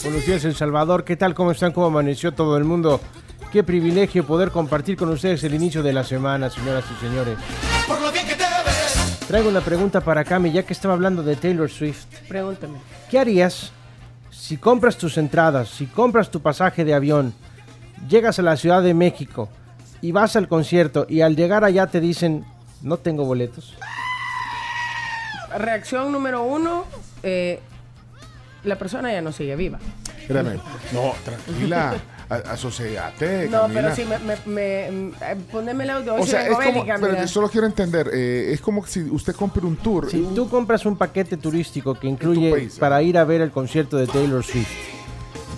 Buenos 0.03 0.27
días, 0.27 0.45
El 0.45 0.57
Salvador. 0.57 1.05
¿Qué 1.05 1.17
tal? 1.17 1.35
¿Cómo 1.35 1.53
están? 1.53 1.73
¿Cómo 1.73 1.87
amaneció 1.87 2.33
todo 2.33 2.57
el 2.57 2.65
mundo? 2.65 3.01
Qué 3.53 3.63
privilegio 3.63 4.27
poder 4.27 4.51
compartir 4.51 4.97
con 4.97 5.09
ustedes 5.09 5.43
el 5.45 5.55
inicio 5.55 5.83
de 5.83 5.93
la 5.93 6.03
semana, 6.03 6.51
señoras 6.51 6.85
y 6.97 7.01
señores. 7.01 7.39
Traigo 9.29 9.49
una 9.49 9.61
pregunta 9.61 10.01
para 10.01 10.25
Cami, 10.25 10.53
ya 10.53 10.65
que 10.65 10.73
estaba 10.73 10.95
hablando 10.95 11.23
de 11.23 11.37
Taylor 11.37 11.71
Swift. 11.71 12.07
Pregúntame. 12.29 12.79
¿Qué 13.09 13.19
harías 13.19 13.73
si 14.31 14.57
compras 14.57 14.97
tus 14.97 15.17
entradas, 15.17 15.69
si 15.69 15.87
compras 15.87 16.31
tu 16.31 16.41
pasaje 16.41 16.85
de 16.85 16.95
avión, 16.95 17.35
llegas 18.09 18.39
a 18.39 18.43
la 18.43 18.57
Ciudad 18.57 18.83
de 18.83 18.95
México 18.95 19.49
y 20.01 20.13
vas 20.13 20.37
al 20.37 20.49
concierto 20.49 21.07
y 21.09 21.21
al 21.23 21.37
llegar 21.37 21.65
allá 21.65 21.87
te 21.87 22.01
dicen, 22.01 22.45
no 22.83 22.97
tengo 22.99 23.25
boletos? 23.25 23.75
reacción 25.59 26.13
número 26.13 26.43
uno, 26.43 26.85
eh, 27.23 27.61
la 28.65 28.77
persona 28.77 29.13
ya 29.13 29.23
no 29.23 29.33
sigue 29.33 29.57
viva. 29.57 29.79
Espérame. 30.21 30.59
No, 30.93 31.15
tranquila. 31.25 31.95
a- 32.29 32.35
Asociate, 32.35 33.49
No, 33.49 33.63
Camila. 33.63 33.81
pero 33.83 33.95
sí, 33.95 34.05
me, 34.05 34.19
me, 34.19 34.37
me- 34.47 35.09
eh, 35.21 35.37
poneme 35.53 35.85
el 35.85 35.91
audio. 35.91 36.17
O 36.17 36.27
sea, 36.27 36.45
es 36.49 36.57
como, 36.57 36.85
pero 36.85 36.99
mira. 37.13 37.29
solo 37.29 37.49
quiero 37.49 37.69
entender, 37.69 38.11
eh, 38.13 38.51
es 38.53 38.61
como 38.61 38.85
si 38.85 39.03
usted 39.03 39.35
compre 39.37 39.65
un 39.65 39.77
tour. 39.77 40.11
Si 40.11 40.21
tú 40.35 40.49
compras 40.49 40.85
un 40.85 40.97
paquete 40.97 41.37
turístico 41.37 41.95
que 41.95 42.09
incluye 42.09 42.51
país, 42.51 42.79
para 42.81 43.01
ir 43.01 43.17
a 43.17 43.25
ver 43.25 43.41
el 43.43 43.53
concierto 43.53 43.97
de 43.97 44.09
Taylor 44.09 44.43
Swift, 44.45 44.69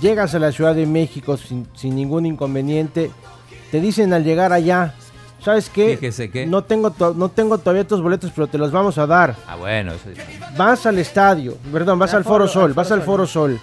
llegas 0.00 0.34
a 0.34 0.38
la 0.38 0.52
Ciudad 0.52 0.74
de 0.74 0.86
México 0.86 1.36
sin, 1.36 1.66
sin 1.74 1.94
ningún 1.96 2.26
inconveniente, 2.26 3.10
te 3.70 3.80
dicen 3.80 4.12
al 4.12 4.24
llegar 4.24 4.52
allá, 4.52 4.94
¿sabes 5.42 5.68
qué? 5.70 5.96
Fíjese 5.96 6.30
que- 6.30 6.46
No 6.46 6.64
tengo, 6.64 6.90
to- 6.90 7.14
no 7.14 7.28
tengo 7.28 7.58
todavía 7.58 7.86
tus 7.86 8.00
boletos, 8.02 8.32
pero 8.34 8.46
te 8.46 8.58
los 8.58 8.70
vamos 8.72 8.98
a 8.98 9.06
dar. 9.06 9.36
Ah, 9.46 9.56
bueno, 9.56 9.92
eso 9.92 10.10
es- 10.10 10.56
Vas 10.56 10.86
al 10.86 10.98
estadio, 10.98 11.56
perdón, 11.72 11.98
vas 11.98 12.14
Al 12.14 12.24
Foro 12.24 12.46
Foro- 12.46 12.48
Sol, 12.52 12.70
al 12.70 12.74
vas 12.74 12.90
al 12.92 13.02
Foro 13.02 13.26
Sol. 13.26 13.60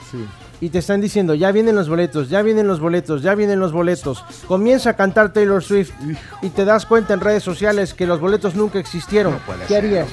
Y 0.62 0.70
te 0.70 0.80
están 0.80 1.02
diciendo, 1.02 1.34
ya 1.36 1.52
vienen 1.52 1.76
los 1.76 1.90
boletos, 1.90 2.30
ya 2.30 2.42
vienen 2.42 2.66
los 2.66 2.80
boletos, 2.80 3.22
ya 3.22 3.36
vienen 3.36 3.60
los 3.60 3.74
boletos. 3.74 4.24
Comienza 4.48 4.92
a 4.92 4.94
cantar 4.96 5.34
Taylor 5.34 5.62
Swift 5.62 5.92
y 6.42 6.50
te 6.50 6.64
das 6.64 6.86
cuenta 6.86 7.14
en 7.14 7.20
redes 7.20 7.44
sociales 7.44 7.94
que 7.94 8.08
los 8.08 8.22
boletos 8.22 8.56
nunca 8.56 8.80
existieron. 8.80 9.38
¿Qué 9.68 9.76
harías? 9.76 10.08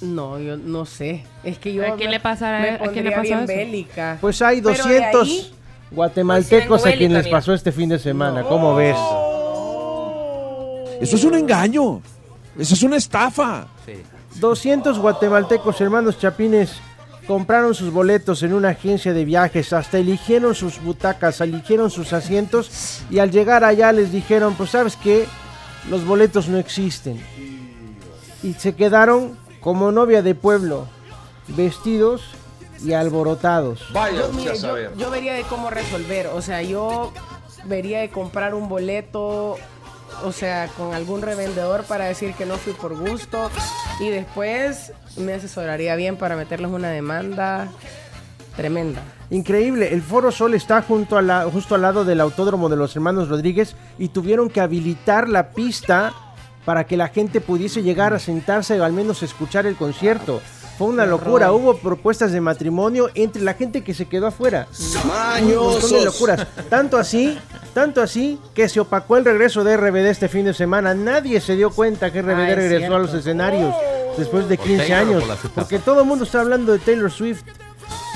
No, 0.00 0.38
yo 0.38 0.56
no 0.56 0.84
sé. 0.84 1.24
Es 1.44 1.58
que 1.58 1.72
yo. 1.72 1.82
¿A 1.82 1.96
quién 1.96 2.10
me- 2.10 2.16
le 2.16 2.20
pasará- 2.20 2.60
me 2.60 2.68
a 2.70 2.78
quién 2.92 3.04
le 3.04 3.10
pasó 3.12 3.22
bien 3.22 3.38
eso? 3.38 3.46
bélica. 3.46 4.18
Pues 4.20 4.42
hay 4.42 4.60
Pero 4.60 4.70
de 4.72 4.78
200 4.78 5.28
ahí- 5.28 5.52
guatemaltecos 5.90 6.82
Pues 6.82 6.94
a 6.94 6.96
quienes 6.98 7.24
les 7.24 7.28
pasó 7.32 7.54
este 7.54 7.72
fin 7.72 7.88
de 7.88 7.98
semana. 7.98 8.42
¿Cómo 8.42 8.74
ves? 8.74 8.96
Eso 11.00 11.16
es 11.16 11.24
un 11.24 11.34
engaño. 11.34 12.00
Eso 12.58 12.74
es 12.74 12.82
una 12.82 12.96
estafa. 12.96 13.66
200 14.36 14.98
guatemaltecos 14.98 15.80
hermanos 15.80 16.18
chapines 16.18 16.72
compraron 17.26 17.74
sus 17.74 17.90
boletos 17.92 18.42
en 18.42 18.52
una 18.54 18.68
agencia 18.70 19.12
de 19.12 19.24
viajes, 19.24 19.72
hasta 19.72 19.98
eligieron 19.98 20.54
sus 20.54 20.80
butacas, 20.80 21.40
eligieron 21.40 21.90
sus 21.90 22.12
asientos 22.12 23.00
y 23.10 23.18
al 23.18 23.30
llegar 23.32 23.64
allá 23.64 23.90
les 23.92 24.12
dijeron, 24.12 24.54
pues 24.54 24.70
sabes 24.70 24.96
qué, 24.96 25.26
los 25.90 26.04
boletos 26.04 26.48
no 26.48 26.56
existen. 26.58 27.20
Y 28.42 28.52
se 28.54 28.74
quedaron 28.76 29.36
como 29.66 29.90
novia 29.90 30.22
de 30.22 30.36
pueblo, 30.36 30.86
vestidos 31.48 32.22
y 32.84 32.92
alborotados. 32.92 33.80
Yo, 33.92 34.32
mire, 34.32 34.56
yo, 34.56 34.76
yo 34.96 35.10
vería 35.10 35.34
de 35.34 35.42
cómo 35.42 35.70
resolver. 35.70 36.28
O 36.28 36.40
sea, 36.40 36.62
yo 36.62 37.12
vería 37.64 37.98
de 37.98 38.08
comprar 38.08 38.54
un 38.54 38.68
boleto, 38.68 39.56
o 40.22 40.30
sea, 40.30 40.68
con 40.76 40.94
algún 40.94 41.20
revendedor 41.20 41.82
para 41.82 42.04
decir 42.04 42.34
que 42.34 42.46
no 42.46 42.58
fui 42.58 42.74
por 42.74 42.96
gusto. 42.96 43.50
Y 43.98 44.08
después 44.08 44.92
me 45.16 45.32
asesoraría 45.32 45.96
bien 45.96 46.16
para 46.16 46.36
meterles 46.36 46.70
una 46.70 46.90
demanda 46.90 47.68
tremenda. 48.54 49.02
Increíble, 49.30 49.92
el 49.92 50.00
Foro 50.00 50.30
Sol 50.30 50.54
está 50.54 50.80
junto 50.80 51.18
a 51.18 51.22
la, 51.22 51.42
justo 51.50 51.74
al 51.74 51.82
lado 51.82 52.04
del 52.04 52.20
autódromo 52.20 52.68
de 52.68 52.76
los 52.76 52.94
hermanos 52.94 53.28
Rodríguez 53.28 53.74
y 53.98 54.10
tuvieron 54.10 54.48
que 54.48 54.60
habilitar 54.60 55.28
la 55.28 55.50
pista 55.50 56.14
para 56.66 56.84
que 56.86 56.98
la 56.98 57.08
gente 57.08 57.40
pudiese 57.40 57.82
llegar 57.82 58.12
a 58.12 58.18
sentarse 58.18 58.78
o 58.78 58.84
al 58.84 58.92
menos 58.92 59.22
escuchar 59.22 59.64
el 59.64 59.76
concierto. 59.76 60.42
Fue 60.76 60.88
una 60.88 61.06
locura, 61.06 61.52
hubo 61.52 61.78
propuestas 61.78 62.32
de 62.32 62.40
matrimonio 62.42 63.08
entre 63.14 63.40
la 63.40 63.54
gente 63.54 63.82
que 63.82 63.94
se 63.94 64.04
quedó 64.04 64.26
afuera. 64.26 64.66
Un 65.02 65.08
Mañosos. 65.08 65.90
de 65.90 66.04
locuras. 66.04 66.46
Tanto 66.68 66.98
así, 66.98 67.38
tanto 67.72 68.02
así 68.02 68.38
que 68.52 68.68
se 68.68 68.80
opacó 68.80 69.16
el 69.16 69.24
regreso 69.24 69.64
de 69.64 69.74
RBD 69.78 70.10
este 70.10 70.28
fin 70.28 70.44
de 70.44 70.52
semana. 70.52 70.92
Nadie 70.92 71.40
se 71.40 71.56
dio 71.56 71.70
cuenta 71.70 72.12
que 72.12 72.20
RBD 72.20 72.30
Ah, 72.40 72.50
es 72.50 72.56
regresó 72.56 72.78
cierto. 72.78 72.96
a 72.96 72.98
los 72.98 73.14
escenarios 73.14 73.74
después 74.18 74.48
de 74.50 74.58
Por 74.58 74.66
15 74.66 74.86
Taylor 74.86 75.00
o 75.14 75.16
años. 75.24 75.38
por. 75.40 75.50
Porque 75.52 75.78
todo 75.78 76.00
el 76.00 76.06
mundo 76.06 76.24
está 76.24 76.42
hablando 76.42 76.72
de 76.72 76.78
Taylor 76.80 77.10
Swift 77.10 77.42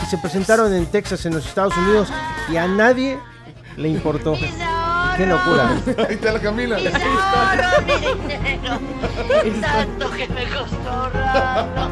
y 0.02 0.06
se 0.10 0.18
presentaron 0.18 0.70
en 0.74 0.84
Texas, 0.84 1.24
en 1.24 1.34
los 1.34 1.46
Estados 1.46 1.74
Unidos, 1.78 2.08
y 2.52 2.56
a 2.58 2.66
nadie 2.68 3.18
le 3.78 3.88
importó. 3.88 4.34
Qué 5.20 5.26
locura. 5.26 5.68
Ahí 6.08 6.14
está 6.14 6.32
la 6.32 6.40
Camila. 6.40 6.78
Tanto 9.60 10.10
que 10.12 10.26
me 10.28 10.44
costó 10.48 10.88
ahorrarlo. 10.90 11.90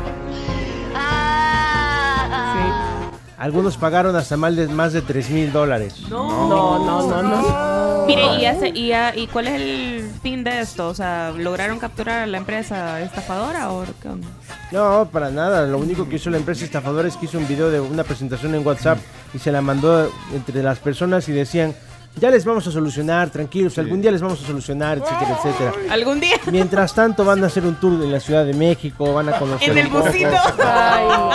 Algunos 3.36 3.76
pagaron 3.76 4.16
hasta 4.16 4.38
más 4.38 4.56
de, 4.56 4.66
más 4.68 4.94
de 4.94 5.02
3 5.02 5.28
mil 5.30 5.52
dólares. 5.52 5.94
No, 6.08 6.48
no, 6.48 7.06
no, 7.06 7.22
no. 7.22 8.06
Mire, 8.06 8.36
¿y, 8.40 8.46
hace- 8.46 8.70
y, 8.70 8.92
a- 8.92 9.14
¿y 9.14 9.26
cuál 9.26 9.48
es 9.48 9.60
el 9.60 10.10
fin 10.22 10.42
de 10.42 10.60
esto? 10.60 10.88
O 10.88 10.94
sea, 10.94 11.30
¿lograron 11.36 11.78
capturar 11.78 12.22
a 12.22 12.26
la 12.26 12.38
empresa 12.38 12.98
estafadora 13.02 13.70
o 13.72 13.84
qué 14.00 14.08
onda? 14.08 14.26
No, 14.72 15.06
para 15.12 15.28
nada. 15.30 15.66
Lo 15.66 15.76
único 15.76 16.08
que 16.08 16.16
hizo 16.16 16.30
la 16.30 16.38
empresa 16.38 16.64
estafadora 16.64 17.06
es 17.08 17.16
que 17.18 17.26
hizo 17.26 17.36
un 17.36 17.46
video 17.46 17.68
de 17.70 17.78
una 17.78 18.04
presentación 18.04 18.54
en 18.54 18.66
WhatsApp 18.66 18.96
y 19.34 19.38
se 19.38 19.52
la 19.52 19.60
mandó 19.60 20.10
entre 20.34 20.62
las 20.62 20.78
personas 20.78 21.28
y 21.28 21.32
decían, 21.32 21.74
ya 22.18 22.30
les 22.30 22.44
vamos 22.44 22.66
a 22.66 22.70
solucionar, 22.70 23.30
tranquilos, 23.30 23.78
algún 23.78 24.00
día 24.00 24.10
les 24.10 24.20
vamos 24.20 24.42
a 24.42 24.46
solucionar, 24.46 24.98
etcétera, 24.98 25.38
etcétera. 25.38 25.72
¿Algún 25.90 26.20
día? 26.20 26.36
Mientras 26.50 26.94
tanto 26.94 27.24
van 27.24 27.42
a 27.44 27.46
hacer 27.46 27.64
un 27.64 27.76
tour 27.76 28.02
en 28.02 28.12
la 28.12 28.20
Ciudad 28.20 28.44
de 28.44 28.54
México, 28.54 29.12
van 29.12 29.28
a 29.28 29.38
conocer 29.38 29.70
En 29.70 29.78
el 29.78 29.88
busito. 29.88 30.30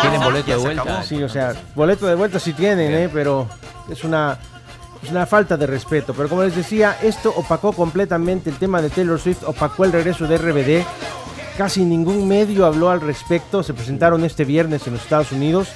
¿Tienen 0.01 0.21
boleto 0.21 0.51
de 0.51 0.57
vuelta? 0.57 1.03
Sí, 1.03 1.21
o 1.21 1.29
sea, 1.29 1.53
boleto 1.75 2.07
de 2.07 2.15
vuelta 2.15 2.39
sí 2.39 2.53
tienen, 2.53 2.93
¿eh? 2.93 3.09
pero 3.11 3.47
es 3.89 4.03
una, 4.03 4.37
es 5.01 5.11
una 5.11 5.25
falta 5.25 5.57
de 5.57 5.67
respeto. 5.67 6.13
Pero 6.13 6.29
como 6.29 6.43
les 6.43 6.55
decía, 6.55 6.97
esto 7.01 7.33
opacó 7.35 7.73
completamente 7.73 8.49
el 8.49 8.57
tema 8.57 8.81
de 8.81 8.89
Taylor 8.89 9.19
Swift, 9.19 9.43
opacó 9.45 9.85
el 9.85 9.91
regreso 9.91 10.27
de 10.27 10.37
RBD. 10.37 10.85
Casi 11.57 11.83
ningún 11.83 12.27
medio 12.27 12.65
habló 12.65 12.89
al 12.89 13.01
respecto. 13.01 13.61
Se 13.63 13.73
presentaron 13.73 14.23
este 14.23 14.43
viernes 14.43 14.87
en 14.87 14.93
los 14.93 15.03
Estados 15.03 15.31
Unidos 15.31 15.69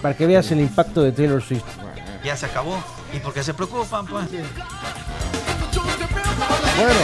para 0.00 0.16
que 0.16 0.26
veas 0.26 0.50
el 0.52 0.60
impacto 0.60 1.02
de 1.02 1.12
Taylor 1.12 1.42
Swift. 1.42 1.64
Ya 2.24 2.36
se 2.36 2.46
acabó. 2.46 2.76
¿Y 3.12 3.18
por 3.18 3.32
qué 3.32 3.42
se 3.42 3.54
preocupan, 3.54 4.06
pues? 4.06 4.28
Bueno. 6.76 7.00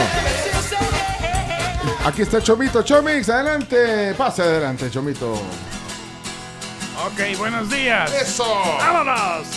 Aquí 2.05 2.21
está 2.21 2.41
Chomito. 2.41 2.81
Chomix, 2.83 3.29
adelante. 3.29 4.13
Pase 4.15 4.41
adelante, 4.41 4.89
Chomito. 4.89 5.33
Ok, 7.05 7.37
buenos 7.37 7.69
días. 7.69 8.11
Eso. 8.13 8.45
¡Vámonos! 8.79 9.47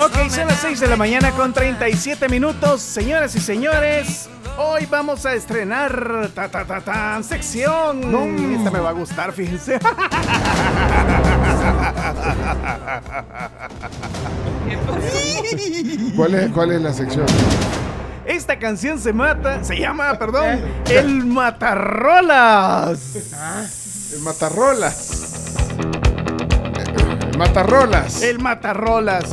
Ok, 0.00 0.30
son 0.30 0.46
las 0.46 0.60
6 0.60 0.80
de 0.80 0.86
la 0.86 0.96
mañana 0.96 1.30
con 1.32 1.52
37 1.52 2.28
minutos. 2.28 2.80
Señoras 2.80 3.34
y 3.34 3.40
señores, 3.40 4.28
hoy 4.56 4.86
vamos 4.86 5.26
a 5.26 5.34
estrenar 5.34 6.30
ta 6.34 6.48
ta 6.48 6.64
ta 6.64 6.80
ta 6.80 7.22
sección. 7.22 8.00
Esta 8.56 8.70
me 8.70 8.78
va 8.78 8.90
a 8.90 8.92
gustar, 8.92 9.32
fíjense. 9.32 9.78
¿Cuál 16.16 16.34
es, 16.34 16.50
¿Cuál 16.50 16.72
es 16.72 16.82
la 16.82 16.92
sección? 16.92 17.26
Esta 18.26 18.58
canción 18.58 18.98
se 18.98 19.12
mata, 19.12 19.64
se 19.64 19.78
llama, 19.78 20.18
perdón, 20.18 20.60
El 20.90 21.24
Matarrolas. 21.24 23.16
El 24.12 24.20
Matarrolas. 24.20 25.66
El 27.32 27.38
Matarrolas. 27.38 28.22
El 28.22 28.38
Matarrolas. 28.38 29.24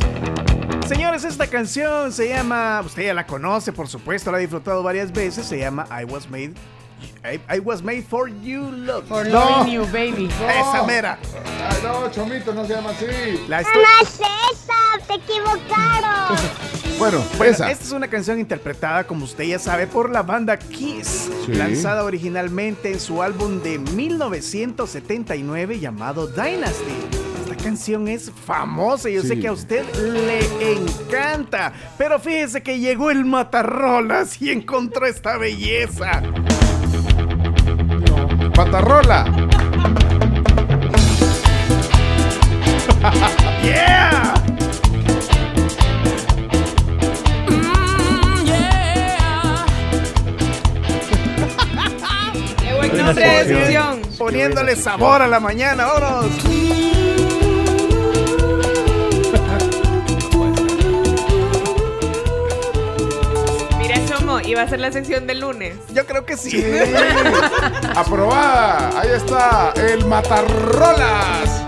Señores, 0.88 1.24
esta 1.24 1.46
canción 1.48 2.12
se 2.12 2.28
llama, 2.28 2.80
usted 2.84 3.06
ya 3.06 3.14
la 3.14 3.26
conoce, 3.26 3.72
por 3.72 3.88
supuesto, 3.88 4.30
la 4.30 4.38
ha 4.38 4.40
disfrutado 4.40 4.82
varias 4.82 5.12
veces, 5.12 5.46
se 5.46 5.58
llama 5.58 5.86
I 5.90 6.04
Was 6.04 6.30
Made 6.30 6.54
I, 7.26 7.40
I 7.56 7.58
Was 7.60 7.82
Made 7.82 8.04
for 8.08 8.28
You 8.28 8.70
Love. 8.70 9.06
For 9.08 9.24
No. 9.26 9.40
loving 9.58 9.72
you, 9.72 9.84
baby. 9.86 10.28
Esa 10.48 10.84
mera. 10.86 11.18
Ay, 11.68 11.76
no, 11.82 12.08
Chomito, 12.10 12.54
no 12.54 12.64
se 12.64 12.74
llama 12.74 12.90
así. 12.90 13.06
La 13.48 13.60
estoy- 13.62 13.82
No 13.82 13.88
es 14.02 14.20
esa, 14.52 14.98
te 15.06 15.14
equivocaron. 15.14 16.36
Bueno, 16.98 17.22
Bueno, 17.36 17.52
esa. 17.52 17.70
esta 17.70 17.84
es 17.84 17.92
una 17.92 18.08
canción 18.08 18.38
interpretada, 18.40 19.04
como 19.06 19.26
usted 19.26 19.44
ya 19.44 19.58
sabe, 19.58 19.86
por 19.86 20.08
la 20.08 20.22
banda 20.22 20.58
Kiss, 20.58 21.28
Sí. 21.44 21.52
lanzada 21.52 22.02
originalmente 22.04 22.90
en 22.90 22.98
su 23.00 23.22
álbum 23.22 23.60
de 23.62 23.78
1979 23.78 25.78
llamado 25.78 26.26
Dynasty. 26.26 26.94
Esta 27.42 27.54
canción 27.62 28.08
es 28.08 28.32
famosa, 28.46 29.10
yo 29.10 29.20
sé 29.20 29.34
Sí. 29.34 29.40
que 29.42 29.48
a 29.48 29.52
usted 29.52 29.84
le 29.94 30.72
encanta, 30.72 31.74
pero 31.98 32.18
fíjese 32.18 32.62
que 32.62 32.78
llegó 32.78 33.10
el 33.10 33.26
Matarrolas 33.26 34.40
y 34.40 34.50
encontró 34.50 35.04
esta 35.04 35.36
belleza. 35.36 36.22
Matarrola. 38.56 39.24
¡Yeah! 43.62 44.34
¡Qué 52.56 52.74
buen 52.74 52.90
Buena 52.90 53.04
nombre 53.04 53.44
de! 53.44 53.66
Poniéndole 54.18 54.74
sabor 54.76 55.20
a 55.20 55.26
la 55.26 55.38
mañana, 55.38 55.84
vámonos. 55.84 56.95
No, 64.46 64.52
iba 64.52 64.62
a 64.62 64.68
ser 64.68 64.78
la 64.80 64.92
sección 64.92 65.26
del 65.26 65.40
lunes. 65.40 65.74
Yo 65.92 66.06
creo 66.06 66.24
que 66.24 66.36
sí. 66.36 66.62
Aprobada. 67.96 68.90
Ahí 69.00 69.08
está 69.14 69.72
el 69.76 70.04
Matarrolas. 70.06 71.62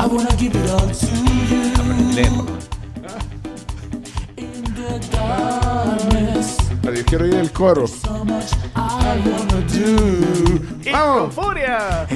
I 0.00 0.06
wanna 0.06 0.30
give 0.38 0.54
it 0.56 0.70
all 0.70 0.88
to 0.90 1.06
you. 1.06 1.62
In 4.36 4.64
the 4.74 4.98
darkness, 5.12 6.56
Pero 6.82 6.94
yo 6.94 7.04
quiero 7.04 7.24
oír 7.24 7.34
el 7.34 7.52
coro. 7.52 7.86
so 7.86 8.24
much 8.24 8.52
I 8.74 9.20
wanna 9.24 9.60
do. 9.68 10.90
Vamos. 10.90 11.34
¡Furia! 11.34 12.06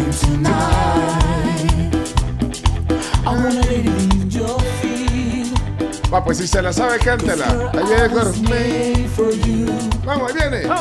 Va, 6.12 6.22
pues 6.24 6.38
si 6.38 6.46
se 6.46 6.62
la 6.62 6.72
sabe, 6.72 6.98
cántela. 6.98 7.46
Ahí 7.72 7.84
viene 7.84 8.04
el 8.04 8.10
coro. 8.12 8.32
Made 8.42 9.08
for 9.14 9.32
you. 9.32 9.66
Vamos, 10.04 10.30
ahí 10.30 10.36
viene. 10.36 10.62
Me. 10.62 10.72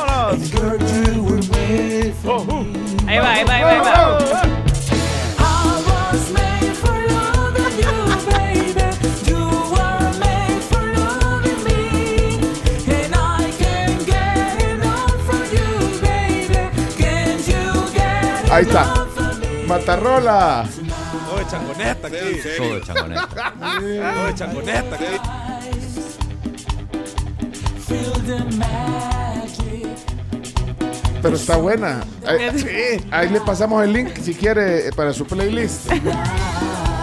Ahí 3.08 3.18
va, 3.18 3.32
ahí 3.32 3.44
va, 3.44 3.54
ahí 3.54 3.62
va, 3.62 3.70
ahí 3.70 3.80
va. 3.80 4.18
You 17.46 17.90
get 17.92 18.50
Ahí 18.50 18.62
está. 18.64 19.06
Matarrola. 19.66 20.64
De 21.46 21.52
changoneta 21.52 22.08
aquí. 22.08 22.16
Todo 22.58 22.74
de 22.74 22.82
changoneta. 22.82 23.54
No, 23.56 24.26
de 24.26 24.34
changoneta 24.34 24.94
aquí. 24.96 25.04
Pero 31.22 31.36
está 31.36 31.56
buena. 31.56 32.00
Ahí, 32.26 32.58
Sí. 32.58 33.06
ahí 33.10 33.28
le 33.30 33.40
pasamos 33.40 33.82
el 33.84 33.92
link 33.92 34.10
si 34.22 34.34
quiere 34.34 34.88
eh, 34.88 34.90
para 34.94 35.12
su 35.12 35.24
playlist. 35.26 35.90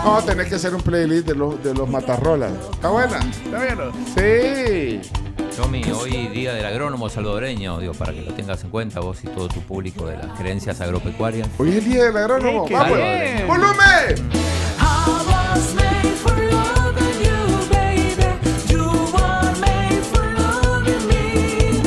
No, 0.03 0.21
tenés 0.23 0.47
que 0.47 0.55
hacer 0.55 0.73
un 0.75 0.81
playlist 0.81 1.27
de 1.27 1.35
los, 1.35 1.61
de 1.63 1.73
los 1.73 1.89
Matarrolas. 1.89 2.51
Está 2.73 2.89
buena. 2.89 3.19
¿Está 3.19 3.59
bien? 3.59 3.79
Sí. 4.15 5.01
Tommy, 5.56 5.84
hoy 5.91 6.28
día 6.30 6.54
del 6.54 6.66
agrónomo 6.66 7.10
salvadoreño, 7.10 7.80
digo, 7.80 7.93
para 7.93 8.12
que 8.14 8.22
lo 8.22 8.34
tengas 8.34 8.64
en 8.64 8.70
cuenta 8.72 8.99
vos 9.01 9.24
y 9.24 9.28
todo 9.28 9.47
tu 9.47 9.62
público 9.62 10.08
de 10.08 10.18
las 10.18 10.38
creencias 10.38 10.82
agropecuarias. 10.82 11.47
Hoy 11.58 11.70
es 11.70 11.76
el 11.78 11.86
día 11.86 12.04
del 12.06 12.18
agrónomo. 12.18 12.66
Qué 12.66 12.74
Vamos. 12.74 12.97
bien. 12.97 13.47
¡Volumen! 13.47 14.32
I 14.80 15.26
was 15.28 15.76
made 15.76 16.16
for 16.18 16.32
loving 16.32 17.20
you, 17.22 17.70
baby. 17.70 18.26
You 18.68 18.84
were 19.14 19.51
made 19.62 20.01
for 20.12 20.26
loving 20.34 21.08
me. 21.08 21.82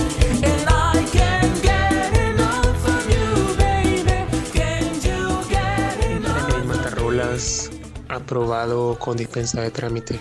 And 0.44 0.68
I 0.68 1.04
can't 1.12 1.62
get 1.62 2.14
enough 2.16 2.76
from 2.82 3.10
you, 3.10 3.56
baby. 3.56 4.24
Can't 4.52 5.04
you 5.04 5.48
get 5.48 6.04
enough? 6.10 6.54
El 6.56 6.64
Matarrolas 6.66 7.70
aprobado 8.08 8.96
con 8.98 9.16
dispensa 9.16 9.60
de 9.60 9.70
trámite. 9.72 10.20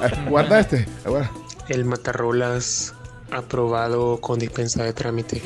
Ah, 0.00 0.10
Guarda 0.28 0.60
este. 0.60 0.86
Ahora. 1.04 1.28
El 1.68 1.84
Matarrolas 1.84 2.94
aprobado 3.32 4.20
con 4.20 4.38
dispensa 4.38 4.84
de 4.84 4.92
trámite. 4.92 5.42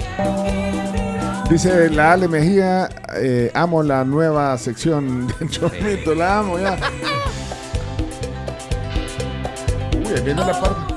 Dice 1.48 1.90
la 1.90 2.12
Ale 2.12 2.28
Mejía, 2.28 2.88
eh, 3.16 3.50
amo 3.54 3.82
la 3.82 4.04
nueva 4.04 4.56
sección 4.58 5.26
de 5.26 5.48
Chomito, 5.50 6.14
la 6.14 6.38
amo 6.40 6.58
ya. 6.58 6.78
Uy, 9.96 10.20
viene 10.22 10.44
la 10.44 10.60
parte. 10.60 10.94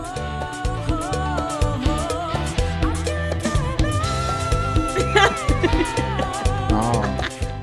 No, 6.69 7.01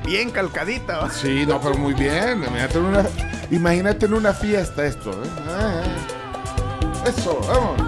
Bien 0.05 0.29
calcadita. 0.31 1.09
sí, 1.09 1.45
no, 1.45 1.59
pero 1.61 1.75
muy 1.77 1.93
bien. 1.93 2.43
Imagínate 2.43 2.77
en 2.77 2.85
una, 2.85 3.05
imagínate 3.49 4.05
en 4.05 4.13
una 4.13 4.33
fiesta 4.33 4.85
esto. 4.85 5.11
¿eh? 5.11 5.15
Eso, 7.05 7.39
vamos. 7.47 7.81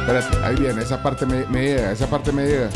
Espérate, 0.00 0.44
ahí 0.44 0.56
viene, 0.56 0.82
esa 0.82 1.02
parte 1.02 1.26
me, 1.26 1.44
me 1.46 1.62
llega, 1.62 1.92
esa 1.92 2.06
parte 2.06 2.32
me 2.32 2.44
llega. 2.44 2.70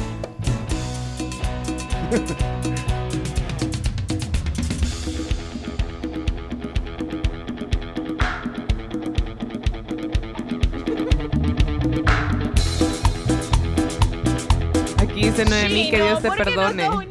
Aquí 14.98 15.24
dice 15.24 15.44
Noemí 15.44 15.90
que 15.90 16.02
Dios 16.02 16.22
te 16.22 16.30
perdone. 16.30 16.88
No, 16.88 17.02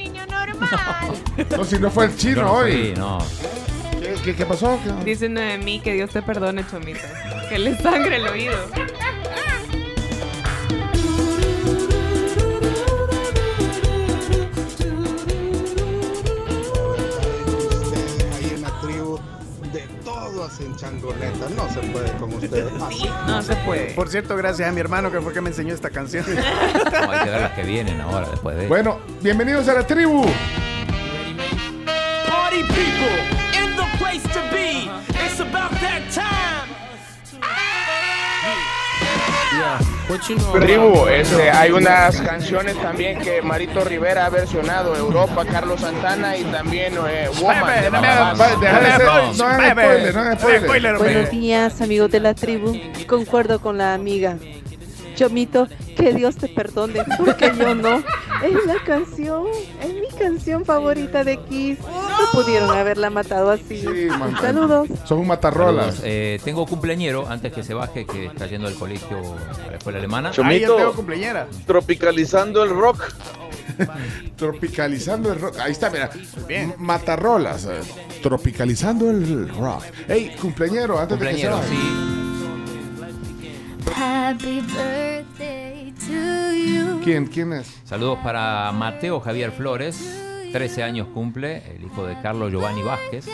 si 1.65 1.79
no 1.79 1.89
fue 1.91 2.05
el 2.05 2.15
chino 2.15 2.41
no 2.43 2.53
hoy. 2.53 2.71
fui, 2.71 2.93
no. 2.95 3.17
¿Qué, 3.99 4.15
qué, 4.23 4.35
qué 4.35 4.45
pasó? 4.45 4.79
¿Qué- 4.83 5.03
Dice 5.05 5.29
Noemí 5.29 5.79
que 5.79 5.93
Dios 5.93 6.09
te 6.11 6.21
perdone, 6.21 6.65
Chomito. 6.69 6.99
Que 7.49 7.59
le 7.59 7.75
sangre 7.77 8.17
el 8.17 8.27
oído. 8.27 8.55
ahí 18.33 18.51
en 18.55 18.61
la 18.61 18.69
tribu 18.81 19.19
de 19.73 19.81
todo 20.03 20.45
hacen 20.45 20.75
changoneta. 20.75 21.49
No 21.55 21.69
se 21.73 21.79
puede 21.91 22.11
con 22.13 22.33
ustedes. 22.33 22.71
No 23.27 23.41
se 23.41 23.55
puede. 23.57 23.93
Por 23.93 24.09
cierto, 24.09 24.35
gracias 24.35 24.69
a 24.69 24.71
mi 24.71 24.79
hermano 24.79 25.11
que 25.11 25.19
fue 25.21 25.33
que 25.33 25.41
me 25.41 25.49
enseñó 25.49 25.73
esta 25.73 25.89
canción. 25.89 26.25
No, 26.27 26.41
hay 27.11 27.23
que 27.23 27.29
ver 27.29 27.41
las 27.41 27.51
que 27.51 27.63
vienen 27.63 27.99
ahora, 28.01 28.29
después 28.29 28.55
de. 28.57 28.67
Bueno, 28.67 28.99
bienvenidos 29.21 29.67
a 29.67 29.73
la 29.73 29.85
tribu. 29.87 30.25
People 32.75 33.17
in 33.59 33.75
the 33.75 33.87
place 33.97 34.23
to 34.35 34.41
be. 34.51 34.89
It's 35.23 35.39
about 35.39 35.71
that 35.81 36.03
time. 36.11 36.55
Tribu, 40.59 41.07
este, 41.07 41.49
hay 41.49 41.71
unas 41.71 42.21
canciones 42.21 42.75
también 42.81 43.19
que 43.19 43.41
Marito 43.41 43.83
Rivera 43.83 44.25
ha 44.25 44.29
versionado, 44.29 44.95
Europa, 44.95 45.43
Carlos 45.45 45.81
Santana 45.81 46.37
y 46.37 46.43
también 46.43 46.93
eh, 47.07 47.29
Woman. 47.41 47.83
de 47.83 47.91
no 50.13 50.97
Buenos 50.99 51.31
días, 51.31 51.81
amigos 51.81 52.11
de 52.11 52.19
la 52.19 52.33
tribu. 52.33 52.79
Concuerdo 53.07 53.59
con 53.59 53.77
la 53.77 53.93
amiga. 53.93 54.37
Chomito, 55.15 55.67
que 55.97 56.13
Dios 56.13 56.35
te 56.35 56.49
perdone, 56.49 57.03
porque 57.17 57.51
yo 57.57 57.73
no. 57.73 58.03
Es 58.43 58.65
la 58.65 58.83
canción, 58.85 59.45
es 59.81 59.93
mi 59.93 60.07
canción 60.17 60.65
favorita 60.65 61.23
de 61.23 61.37
Kiss. 61.37 61.79
No 61.79 62.31
pudieron 62.33 62.69
haberla 62.69 63.09
matado 63.09 63.49
así. 63.51 63.79
Sí, 63.81 64.07
man. 64.09 64.35
Saludos. 64.39 64.87
Son 65.05 65.19
un 65.19 65.27
matarrolas. 65.27 65.85
Saludos. 65.95 66.01
Eh, 66.05 66.39
tengo 66.43 66.65
cumpleañero 66.65 67.27
antes 67.27 67.51
que 67.53 67.63
se 67.63 67.73
baje, 67.73 68.05
que 68.05 68.25
está 68.25 68.47
yendo 68.47 68.67
al 68.67 68.75
colegio 68.75 69.17
a 69.67 69.71
la 69.71 69.77
escuela 69.77 69.99
alemana. 69.99 70.31
Chomito. 70.31 70.75
tengo 70.75 70.93
cumpleañera. 70.93 71.47
Tropicalizando 71.65 72.63
el 72.63 72.69
rock. 72.71 73.03
Tropicalizando 74.35 75.31
el 75.33 75.39
rock. 75.39 75.57
Ahí 75.59 75.71
está, 75.71 75.89
mira. 75.89 76.09
Bien. 76.47 76.73
Matarrolas. 76.77 77.65
eh, 77.65 77.79
Tropicalizando 78.21 79.09
el 79.09 79.49
rock. 79.49 79.83
Ey, 80.07 80.35
cumpleañero, 80.41 80.99
antes 80.99 81.17
Cumpleañero, 81.17 81.55
de 81.57 81.61
que 81.61 81.67
se 81.67 81.73
vaya. 81.73 81.89
sí. 81.89 82.11
Happy 83.97 84.61
birthday. 84.61 85.64
¿Quién, 87.03 87.27
quién 87.27 87.53
es? 87.53 87.81
Saludos 87.83 88.19
para 88.23 88.71
Mateo 88.71 89.19
Javier 89.19 89.51
Flores, 89.51 89.97
13 90.51 90.83
años 90.83 91.07
cumple, 91.13 91.63
el 91.75 91.83
hijo 91.83 92.05
de 92.05 92.19
Carlos 92.21 92.51
Giovanni 92.51 92.81
Vázquez. 92.83 93.27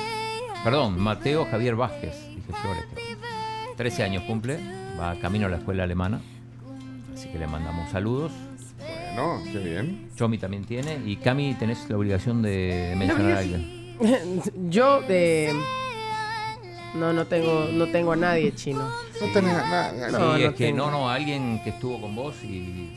Perdón, 0.63 0.99
Mateo 0.99 1.45
Javier 1.49 1.75
Vázquez, 1.75 2.15
dije 2.35 2.53
Flores. 2.61 2.85
creo. 2.93 3.17
13 3.77 4.03
años 4.03 4.23
cumple, 4.23 4.59
va 4.99 5.15
camino 5.15 5.47
a 5.47 5.49
la 5.49 5.57
escuela 5.57 5.83
alemana. 5.83 6.21
Así 7.13 7.29
que 7.29 7.39
le 7.39 7.47
mandamos 7.47 7.89
saludos. 7.89 8.31
Bueno, 9.15 9.41
qué 9.51 9.59
bien. 9.59 10.09
Chomi 10.15 10.37
también 10.37 10.63
tiene. 10.65 10.99
Y 11.05 11.17
Cami, 11.17 11.53
tenés 11.55 11.89
la 11.89 11.97
obligación 11.97 12.41
de 12.41 12.93
mencionar 12.97 13.31
a 13.33 13.39
alguien. 13.39 13.95
Yo 14.69 15.01
de 15.01 15.53
no 16.95 17.13
no 17.13 17.25
tengo 17.25 17.67
no 17.71 17.87
tengo 17.87 18.11
a 18.13 18.15
nadie 18.15 18.53
chino. 18.55 18.87
No 19.21 19.27
tenés 19.33 19.53
nada. 19.53 19.91
Sí, 19.91 20.11
No, 20.11 20.35
es 20.35 20.45
no 20.45 20.55
que 20.55 20.65
tengo. 20.65 20.77
no, 20.77 20.91
no, 20.91 21.09
alguien 21.09 21.61
que 21.63 21.69
estuvo 21.71 21.99
con 22.01 22.15
vos 22.15 22.35
y 22.43 22.89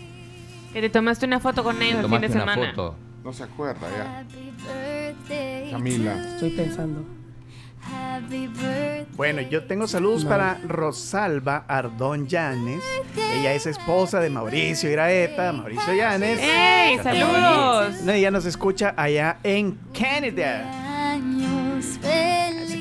Que 0.73 0.81
te 0.81 0.91
tomaste 0.91 1.27
una 1.27 1.41
foto 1.41 1.63
con 1.63 1.77
ellos 1.83 1.97
el 1.97 2.03
fin 2.03 2.03
tomaste 2.11 2.29
de 2.29 2.35
una 2.35 2.55
semana. 2.55 2.71
foto. 2.73 2.97
No 3.23 3.33
se 3.33 3.43
acuerda 3.45 3.89
ya. 3.97 4.19
Happy 4.21 4.53
birthday. 4.67 5.71
Camila. 5.71 6.13
Estoy 6.35 6.51
pensando. 6.51 7.05
Happy 7.83 8.47
birthday. 8.49 9.07
Bueno, 9.17 9.41
yo 9.43 9.65
tengo 9.65 9.87
saludos 9.87 10.25
No. 10.25 10.31
para 10.31 10.59
Rosalba 10.67 11.65
Ardón 11.69 12.27
Llanes. 12.27 12.83
Ella 13.35 13.53
es 13.55 13.67
esposa 13.67 14.21
de 14.21 14.31
Mauricio 14.31 14.91
Iraeta, 14.91 15.53
Mauricio 15.53 15.95
Llanes. 15.95 16.39
¡Ey, 16.43 16.99
saludos! 16.99 18.03
No, 18.03 18.13
Ella 18.13 18.31
nos 18.31 18.45
escucha 18.47 18.93
allá 18.97 19.39
en 19.43 19.79
Canadá. 19.99 20.65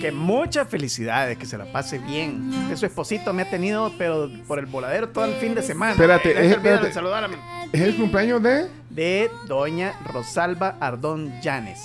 Que 0.03 0.11
muchas 0.11 0.67
felicidades, 0.67 1.37
que 1.37 1.45
se 1.45 1.57
la 1.57 1.63
pase 1.71 1.97
bien. 1.97 2.51
Que 2.67 2.75
su 2.75 2.85
esposito 2.85 3.31
me 3.31 3.43
ha 3.43 3.49
tenido, 3.49 3.89
pero 3.97 4.29
por 4.49 4.59
el 4.59 4.65
voladero 4.65 5.07
todo 5.07 5.23
el 5.23 5.35
fin 5.35 5.55
de 5.55 5.61
semana. 5.63 5.93
Espérate, 5.93 6.33
No 6.33 6.33
se 6.33 6.39
eh, 6.39 6.43
olvida 6.43 6.55
de 6.55 6.55
espérate. 6.71 6.93
saludar 6.93 7.23
a 7.23 7.27
mi- 7.29 7.35
¿Es 7.71 7.79
el 7.79 7.95
cumpleaños 7.95 8.43
de 8.43 8.67
De 8.89 9.31
doña 9.47 9.93
Rosalba 10.11 10.75
Ardón 10.81 11.39
Llanes. 11.41 11.79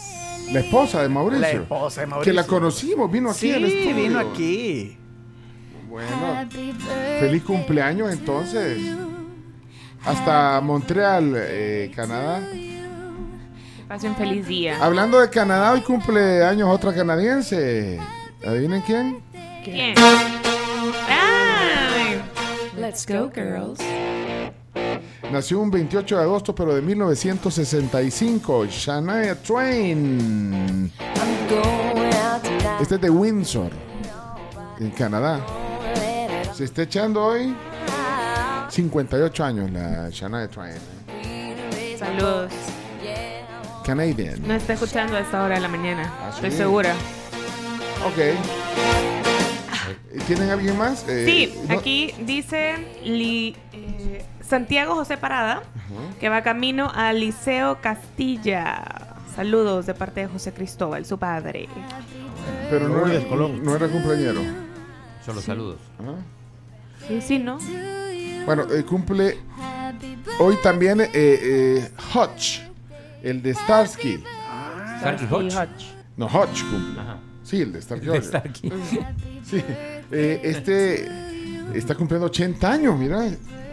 la 0.53 0.59
esposa 0.59 1.01
de 1.01 1.09
Mauricio? 1.09 1.41
La 1.43 1.51
esposa 1.53 2.01
de 2.01 2.07
Mauricio. 2.09 2.33
Que 2.33 2.35
la 2.35 2.45
conocimos, 2.45 3.09
vino 3.09 3.31
aquí 3.31 3.39
Sí, 3.39 3.53
al 3.53 3.65
estudio. 3.67 3.95
vino 3.95 4.19
aquí. 4.19 4.97
Bueno, 5.89 6.49
feliz 7.21 7.45
cumpleaños 7.45 8.11
entonces. 8.13 8.81
Hasta 10.05 10.61
Montreal, 10.61 11.35
eh, 11.37 11.93
Canadá. 11.95 12.41
Pase 13.89 14.07
un 14.07 14.17
feliz 14.17 14.47
día. 14.47 14.77
Hablando 14.85 15.19
de 15.19 15.31
Canadá, 15.31 15.73
hoy 15.73 15.81
cumpleaños 15.81 16.69
otra 16.69 16.95
canadiense. 16.95 17.99
¿Adivinen 18.47 18.83
quién? 18.83 19.23
¿Quién? 19.65 19.95
Ay. 21.09 22.21
Let's 22.77 23.07
go, 23.07 23.31
girls. 23.35 23.81
Nació 25.33 25.61
un 25.61 25.71
28 25.71 26.19
de 26.19 26.23
agosto, 26.23 26.55
pero 26.55 26.75
de 26.75 26.83
1965. 26.83 28.67
Shania 28.67 29.35
Twain. 29.37 30.93
Este 32.81 32.95
es 32.97 33.01
de 33.01 33.09
Windsor, 33.09 33.71
en 34.81 34.91
Canadá. 34.91 35.41
Se 36.53 36.65
está 36.65 36.83
echando 36.83 37.25
hoy 37.25 37.57
58 38.69 39.45
años 39.45 39.71
la 39.71 40.11
Shania 40.11 40.47
Twain. 40.49 40.77
Saludos. 41.99 42.53
Canadian. 43.99 44.47
No 44.47 44.53
está 44.53 44.75
escuchando 44.75 45.17
a 45.17 45.21
esta 45.21 45.43
hora 45.43 45.55
de 45.55 45.63
la 45.63 45.69
mañana. 45.69 46.13
Ah, 46.23 46.29
Estoy 46.35 46.51
segura. 46.51 46.95
Ok. 48.07 48.37
¿Tienen 50.27 50.51
alguien 50.51 50.77
más? 50.77 51.07
Eh, 51.09 51.25
Sí, 51.27 51.55
no- 51.67 51.79
aquí 51.79 52.13
dice 52.21 52.75
Li- 53.03 53.57
eh, 53.73 54.25
Santiago 54.47 54.95
José 54.95 55.17
Parada, 55.17 55.63
que 56.21 56.29
va 56.29 56.43
camino 56.43 56.93
al 56.95 57.21
Liceo 57.21 57.81
Castilla. 57.81 58.85
Saludos 59.35 59.87
de 59.87 59.95
parte 59.95 60.21
de 60.21 60.27
José 60.29 60.53
Cristóbal, 60.53 61.07
su 61.07 61.19
padre. 61.19 61.67
Pero 62.69 62.89
no, 62.89 63.07
era- 63.07 63.25
no 63.63 63.75
era 63.77 63.89
cumpleañero. 63.89 64.43
Solo 65.25 65.41
saludos. 65.41 65.79
Sí, 67.07 67.23
sí, 67.23 67.39
¿no? 67.39 67.59
Bueno, 68.45 68.65
eh, 68.71 68.83
cumple 68.85 69.39
hoy 70.41 70.57
también 70.63 71.01
eh, 71.01 71.11
eh, 71.15 71.91
Hutch, 72.15 72.61
el 73.23 73.43
de 73.43 73.55
Starsky. 73.55 74.23
Starsky 74.99 75.27
Hutch. 75.27 75.85
No, 76.17 76.27
Hutch 76.27 76.63
cumple. 76.65 77.03
Sí, 77.43 77.63
el 77.63 77.73
de 77.73 77.81
Starsky. 77.83 78.07
El 78.07 78.13
de 78.13 78.19
Hutch. 78.19 78.27
Starsky. 78.27 78.73
Sí. 79.45 79.65
Eh, 80.11 80.41
este 80.45 81.09
está 81.75 81.95
cumpliendo 81.95 82.27
80 82.27 82.71
años, 82.71 82.99
mira. 82.99 83.21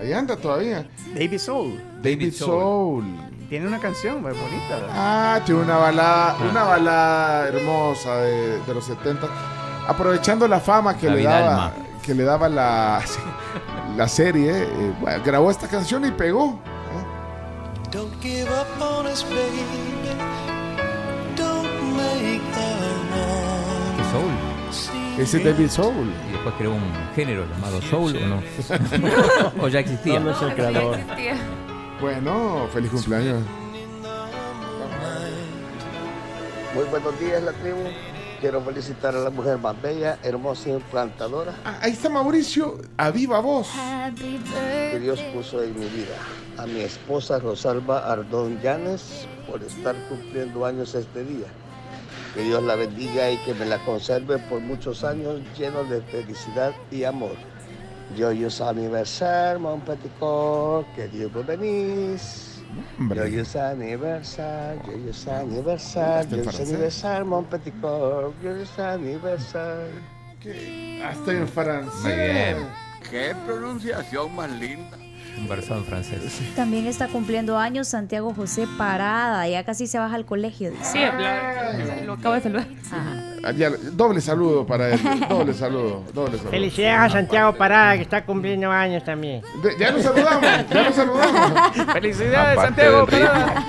Ahí 0.02 0.14
anda 0.14 0.38
todavía. 0.38 0.88
David 1.14 1.38
Soul. 1.40 1.82
David 2.02 2.34
Soul. 2.34 3.04
Tiene 3.50 3.68
una 3.68 3.80
canción 3.80 4.22
muy 4.22 4.32
bonita. 4.32 4.70
¿verdad? 4.76 4.90
Ah, 4.94 5.42
tiene 5.46 5.62
una 5.62 5.78
balada, 5.78 6.38
una 6.50 6.64
balada 6.64 7.48
hermosa 7.50 8.16
de, 8.18 8.60
de 8.62 8.74
los 8.74 8.86
70. 8.86 9.28
Aprovechando 9.88 10.48
la 10.48 10.60
fama 10.62 10.98
que 10.98 11.08
La 11.08 11.16
le 11.16 11.24
daba, 11.24 11.66
alma. 11.66 11.74
que 12.02 12.14
le 12.16 12.24
daba 12.24 12.48
la, 12.50 13.02
la 13.98 14.08
serie, 14.08 14.64
eh, 14.64 14.94
bueno, 15.02 15.24
grabó 15.26 15.52
esta 15.52 15.68
canción 15.68 16.06
y 16.06 16.12
pegó. 16.12 16.60
Don't 17.96 18.12
give 18.22 18.50
up 18.50 18.68
on 18.82 19.06
us, 19.08 19.24
baby. 19.24 19.64
Don't 21.38 21.96
make 21.96 22.44
the 22.52 22.68
¿Qué 23.96 24.04
Soul? 24.12 25.18
Ese 25.18 25.38
es 25.38 25.44
David 25.46 25.70
Soul. 25.70 26.14
Y 26.28 26.34
después 26.34 26.56
creó 26.58 26.74
un 26.74 26.92
género 27.16 27.46
llamado 27.46 27.82
Soul, 27.84 28.18
¿o 28.18 28.28
no? 28.28 28.44
o 29.64 29.70
ya 29.70 29.80
existía. 29.80 30.20
No, 30.20 30.26
no 30.26 30.32
es 30.32 30.42
el 30.42 30.56
creador. 30.56 30.98
Bueno, 32.02 32.68
feliz 32.74 32.92
cumpleaños. 32.92 33.42
Muy 36.74 36.84
buenos 36.92 37.18
días, 37.18 37.44
la 37.44 37.54
tribu. 37.54 37.80
Quiero 38.42 38.62
felicitar 38.62 39.16
a 39.16 39.20
la 39.20 39.30
mujer 39.30 39.58
más 39.58 39.82
bella, 39.82 40.20
hermosa 40.22 40.70
y 40.70 40.74
encantadora 40.74 41.54
Ah, 41.64 41.80
ahí 41.82 41.94
está 41.94 42.10
Mauricio, 42.10 42.80
a 42.98 43.10
viva 43.10 43.40
voz. 43.40 43.70
que 44.92 45.00
Dios 45.00 45.20
puso 45.34 45.64
en 45.64 45.74
mi 45.80 45.86
vida. 45.86 46.16
A 46.58 46.66
mi 46.66 46.82
esposa 46.82 47.40
Rosalba 47.40 48.00
Ardón 48.12 48.60
Llanes 48.62 49.28
por 49.50 49.62
estar 49.64 49.96
cumpliendo 50.10 50.66
años 50.66 50.94
este 50.96 51.24
día. 51.24 51.48
Que 52.34 52.42
Dios 52.44 52.62
la 52.64 52.76
bendiga 52.76 53.32
y 53.32 53.38
que 53.40 53.54
me 53.54 53.66
la 53.66 53.84
conserve 53.86 54.38
por 54.38 54.60
muchos 54.60 55.04
años 55.04 55.40
llenos 55.58 55.90
de 55.90 56.02
felicidad 56.02 56.74
y 56.92 57.04
amor. 57.06 57.36
Joyeux 58.18 58.62
anniversaire, 58.62 59.58
mon 59.58 59.82
petit 59.82 60.12
que 60.96 61.08
Dios 61.08 61.32
vos 61.34 61.46
benís. 61.46 62.45
Hombre. 63.00 63.16
Joyeux 63.16 63.58
anniversaire, 63.58 64.76
joyeux 64.86 65.30
anniversaire, 65.30 66.26
en 66.26 66.30
joyeux 66.30 66.62
anniversaire, 66.62 67.26
mon 67.26 67.44
petit 67.44 67.72
corps, 67.82 68.34
joyeux 68.42 68.66
anniversaire. 68.78 69.88
Hasta 71.04 71.32
en 71.32 71.48
francés. 71.48 72.04
Muy 72.04 72.14
bien. 72.14 72.58
Qué 73.10 73.36
pronunciación 73.46 74.36
más 74.36 74.52
linda. 74.52 74.98
En 75.38 75.84
francés. 75.84 76.42
También 76.56 76.88
está 76.88 77.08
cumpliendo 77.08 77.58
años 77.58 77.88
Santiago 77.90 78.34
José 78.34 78.68
Parada. 78.78 79.48
Ya 79.48 79.64
casi 79.64 79.86
se 79.88 80.00
baja 80.00 80.16
al 80.16 80.26
colegio. 80.26 80.72
dice. 80.72 80.84
Sí, 80.86 81.04
habla- 81.04 81.74
lo 82.06 82.14
acabo 82.14 82.36
de 82.36 82.42
saludar. 82.42 82.68
Ah, 83.44 83.52
ya, 83.52 83.70
doble 83.92 84.22
saludo 84.22 84.66
para 84.66 84.90
él. 84.92 85.00
Doble 85.30 85.54
saludo. 85.54 86.04
Doble 86.14 86.38
saludo. 86.38 86.52
Felicidades 86.52 87.00
a 87.00 87.10
Santiago 87.18 87.54
Parada, 87.56 87.96
que 87.96 88.02
está 88.04 88.24
cumpliendo 88.26 88.72
años 88.72 89.04
también. 89.04 89.42
De- 89.62 89.78
ya 89.78 89.92
lo 89.92 90.02
saludamos, 90.02 90.42
ya 90.70 90.84
lo 90.84 90.94
saludamos. 90.94 91.94
Felicidades, 91.94 92.58
Aparte 92.58 92.82
Santiago. 92.82 93.06
Parada. 93.06 93.66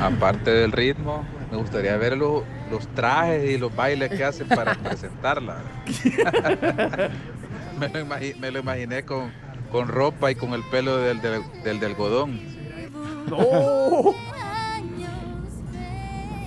Aparte 0.00 0.50
del 0.52 0.72
ritmo, 0.72 1.24
me 1.50 1.56
gustaría 1.58 1.96
ver 1.96 2.16
los, 2.16 2.44
los 2.70 2.86
trajes 2.94 3.50
y 3.50 3.58
los 3.58 3.74
bailes 3.74 4.10
que 4.10 4.24
hacen 4.24 4.46
para 4.48 4.74
presentarla. 4.82 5.56
me, 7.78 7.88
lo 7.88 8.06
me 8.38 8.50
lo 8.50 8.58
imaginé 8.60 9.04
con, 9.04 9.32
con 9.70 9.88
ropa 9.88 10.30
y 10.30 10.34
con 10.34 10.52
el 10.54 10.62
pelo 10.64 10.96
del, 10.98 11.20
del, 11.20 11.42
del, 11.64 11.80
del 11.80 11.90
algodón. 11.90 12.40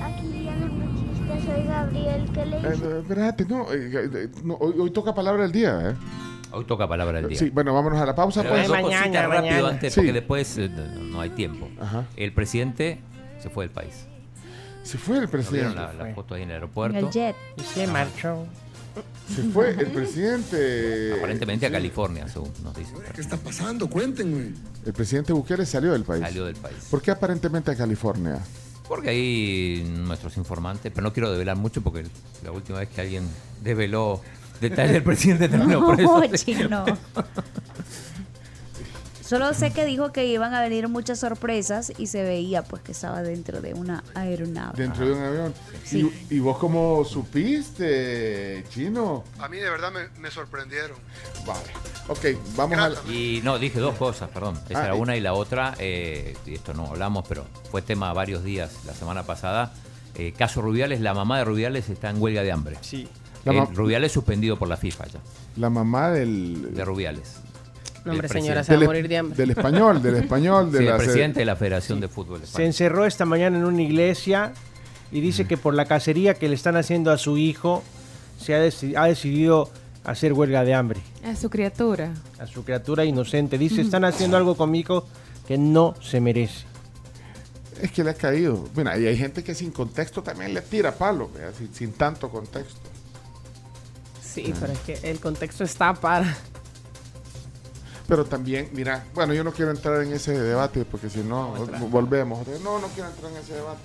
Aquí 0.02 0.44
ya 0.46 0.56
no 0.56 1.42
soy 1.46 1.64
Gabriel, 1.66 2.30
¿qué 2.34 2.46
le 2.46 2.58
Eh, 2.58 2.62
eh, 2.64 2.98
espérate, 3.02 3.46
no, 3.46 3.72
eh, 3.72 4.10
eh, 4.14 4.30
no, 4.44 4.56
hoy, 4.56 4.74
hoy 4.80 4.92
toca 4.92 5.14
palabra 5.14 5.44
del 5.44 5.52
día, 5.52 5.92
¿eh? 5.92 5.96
Hoy 6.54 6.66
toca 6.66 6.88
palabra 6.88 7.20
del 7.22 7.30
día. 7.30 7.38
Sí, 7.40 7.50
bueno, 7.50 7.74
vámonos 7.74 8.00
a 8.02 8.06
la 8.06 8.14
pausa, 8.16 8.42
Pero 8.42 8.56
pues. 8.56 8.68
dos 8.68 8.78
cositas 8.78 9.30
rápido 9.30 9.68
antes, 9.68 9.94
Sí. 9.94 10.00
porque 10.02 10.14
después 10.14 10.58
eh, 10.58 10.70
no, 10.70 11.02
no 11.04 11.22
hay 11.22 11.30
tiempo. 11.30 11.70
El 12.18 12.34
presidente 12.34 13.00
se 13.40 13.50
fue 13.50 13.66
del 13.66 13.72
país. 13.74 14.08
Se 14.84 14.98
fue 14.98 15.18
el 15.18 15.24
¿No 15.26 15.30
vieron 15.30 15.32
presidente. 15.32 15.76
la, 15.76 15.94
la 15.94 16.00
Fue. 16.06 16.14
foto 16.16 16.36
ahí 16.36 16.42
en 16.42 16.50
el 16.50 16.56
aeropuerto? 16.56 16.98
el 16.98 17.10
jet. 17.12 17.36
Y 17.58 17.62
se 17.62 17.88
marchó. 17.88 18.46
Se 19.34 19.44
fue 19.44 19.70
el 19.72 19.88
presidente. 19.92 21.14
Aparentemente 21.18 21.66
a 21.66 21.72
California, 21.72 22.28
según 22.28 22.52
nos 22.64 22.76
dicen. 22.76 22.96
¿Qué 23.16 23.22
está 23.22 23.38
pasando? 23.38 23.90
Cuéntenme. 23.90 24.54
El 24.86 24.94
presidente 24.94 25.32
Bukele 25.32 25.66
salió 25.66 25.94
del 25.94 26.04
país. 26.04 26.22
Salió 26.22 26.46
del 26.46 26.56
país. 26.56 26.76
¿Por 26.90 27.02
qué 27.02 27.12
aparentemente 27.12 27.72
a 27.72 27.76
California? 27.76 28.40
Porque 28.88 29.10
ahí 29.10 29.90
nuestros 30.06 30.36
informantes, 30.36 30.92
pero 30.94 31.04
no 31.08 31.14
quiero 31.14 31.32
develar 31.32 31.56
mucho 31.56 31.82
porque 31.82 32.06
la 32.44 32.52
última 32.52 32.80
vez 32.80 32.90
que 32.90 33.00
alguien 33.00 33.24
develó 33.64 34.22
detalles 34.60 34.92
del 34.94 35.04
presidente 35.04 35.48
terminó 35.48 35.86
por 35.86 36.00
eso. 36.02 36.20
No, 36.20 36.36
chino. 36.36 36.86
Solo 39.32 39.54
sé 39.54 39.72
que 39.72 39.86
dijo 39.86 40.12
que 40.12 40.26
iban 40.26 40.54
a 40.54 40.60
venir 40.62 40.90
muchas 40.90 41.20
sorpresas 41.20 41.94
y 41.98 42.08
se 42.08 42.22
veía 42.22 42.64
pues 42.64 42.82
que 42.82 42.92
estaba 42.92 43.22
dentro 43.24 43.62
de 43.62 43.74
una 43.74 44.04
aeronave. 44.14 44.74
Dentro 44.76 45.06
de 45.06 45.14
un 45.14 45.24
avión. 45.24 45.54
Sí. 45.86 46.12
¿Y, 46.30 46.36
y 46.36 46.40
vos 46.40 46.58
cómo 46.58 47.06
supiste, 47.06 48.64
chino? 48.70 49.24
A 49.40 49.48
mí 49.48 49.56
de 49.58 49.70
verdad 49.70 49.90
me, 49.92 50.10
me 50.20 50.30
sorprendieron. 50.32 50.98
Vale. 51.46 51.62
Ok, 52.10 52.38
vamos 52.58 52.78
a... 52.78 52.90
la- 52.90 53.00
Y 53.10 53.40
no, 53.44 53.58
dije 53.58 53.80
dos 53.80 53.96
cosas, 53.96 54.30
perdón. 54.30 54.60
Esa 54.70 54.82
Ah, 54.82 54.86
era 54.88 54.96
una 54.96 55.16
y 55.16 55.22
la 55.22 55.34
otra, 55.34 55.76
eh, 55.80 56.36
y 56.46 56.56
esto 56.56 56.74
no 56.74 56.88
hablamos, 56.88 57.26
pero 57.30 57.46
fue 57.72 57.82
tema 57.82 58.12
varios 58.14 58.44
días 58.44 58.72
la 58.86 58.94
semana 58.94 59.24
pasada. 59.24 59.72
Eh, 60.16 60.34
caso 60.38 60.62
Rubiales, 60.62 61.00
la 61.00 61.14
mamá 61.14 61.38
de 61.38 61.46
Rubiales 61.46 61.88
está 61.90 62.10
en 62.10 62.22
huelga 62.22 62.44
de 62.44 62.52
hambre. 62.52 62.76
Sí. 62.82 63.08
La 63.46 63.54
Eh, 63.54 63.68
Rubiales 63.74 64.12
suspendido 64.12 64.60
por 64.60 64.68
la 64.68 64.76
FIFA 64.76 65.08
ya, 65.08 65.20
La 65.56 65.70
mamá 65.70 66.10
del... 66.12 66.74
de 66.76 66.84
Rubiales. 66.84 67.38
No, 68.06 68.14
hombre, 68.14 68.28
señora, 68.30 68.64
se 68.64 68.72
va 68.74 68.78
a 68.78 68.80
del, 68.80 68.88
morir 68.88 69.08
de 69.08 69.18
hambre. 69.18 69.38
del 69.38 69.52
español, 69.52 70.02
del 70.02 70.16
español, 70.16 70.72
de 70.72 70.80
Sí, 70.80 70.86
la... 70.86 70.92
el 70.92 70.98
presidente 70.98 71.40
de 71.42 71.46
la 71.46 71.56
Federación 71.56 72.00
de 72.00 72.08
Fútbol 72.08 72.42
Se 72.46 72.66
encerró 72.66 73.06
esta 73.06 73.26
mañana 73.26 73.58
en 73.58 73.66
una 73.66 73.82
iglesia 73.82 74.54
y 75.12 75.22
dice 75.22 75.46
que 75.46 75.56
por 75.58 75.74
la 75.76 75.86
cacería 75.86 76.34
que 76.34 76.48
le 76.50 76.56
están 76.56 76.78
haciendo 76.78 77.12
a 77.12 77.18
su 77.18 77.38
hijo, 77.38 77.84
se 78.40 78.56
ha, 78.56 78.66
deci- 78.66 78.96
ha 78.98 79.06
decidido 79.06 79.70
hacer 80.04 80.34
huelga 80.34 80.64
de 80.64 80.74
hambre. 80.74 81.00
A 81.24 81.36
su 81.36 81.50
criatura. 81.52 82.12
A 82.40 82.48
su 82.48 82.64
criatura 82.64 83.06
inocente. 83.06 83.58
Dice, 83.60 83.82
están 83.82 84.04
haciendo 84.06 84.36
algo 84.38 84.56
con 84.58 84.72
mi 84.72 84.80
hijo 84.80 85.06
que 85.48 85.58
no 85.60 85.94
se 86.02 86.20
merece. 86.22 86.66
Es 87.82 87.92
que 87.92 88.04
le 88.04 88.12
ha 88.12 88.14
caído. 88.16 88.68
Mira, 88.76 88.98
y 88.98 89.06
hay 89.06 89.18
gente 89.18 89.44
que 89.44 89.54
sin 89.54 89.70
contexto 89.72 90.24
también 90.24 90.54
le 90.54 90.62
tira 90.62 90.92
palo, 90.94 91.30
¿verdad? 91.34 91.54
sin, 91.58 91.74
sin 91.74 91.92
tanto 91.94 92.30
contexto. 92.30 92.80
Sí, 94.24 94.54
pero 94.60 94.72
es 94.74 94.80
que 94.80 95.10
el 95.10 95.20
contexto 95.20 95.64
está 95.64 95.94
para. 95.94 96.36
Pero 98.12 98.26
también, 98.26 98.68
mira, 98.74 99.06
bueno, 99.14 99.34
yo 99.34 99.42
no 99.42 99.54
quiero 99.54 99.72
entrar 99.72 100.04
en 100.04 100.12
ese 100.12 100.38
debate 100.38 100.84
porque 100.84 101.10
si 101.10 101.20
no, 101.20 101.54
volvemos. 101.90 102.46
No, 102.62 102.78
no 102.78 102.90
quiero 102.90 103.10
entrar 103.10 103.32
en 103.32 103.38
ese 103.38 103.54
debate. 103.54 103.80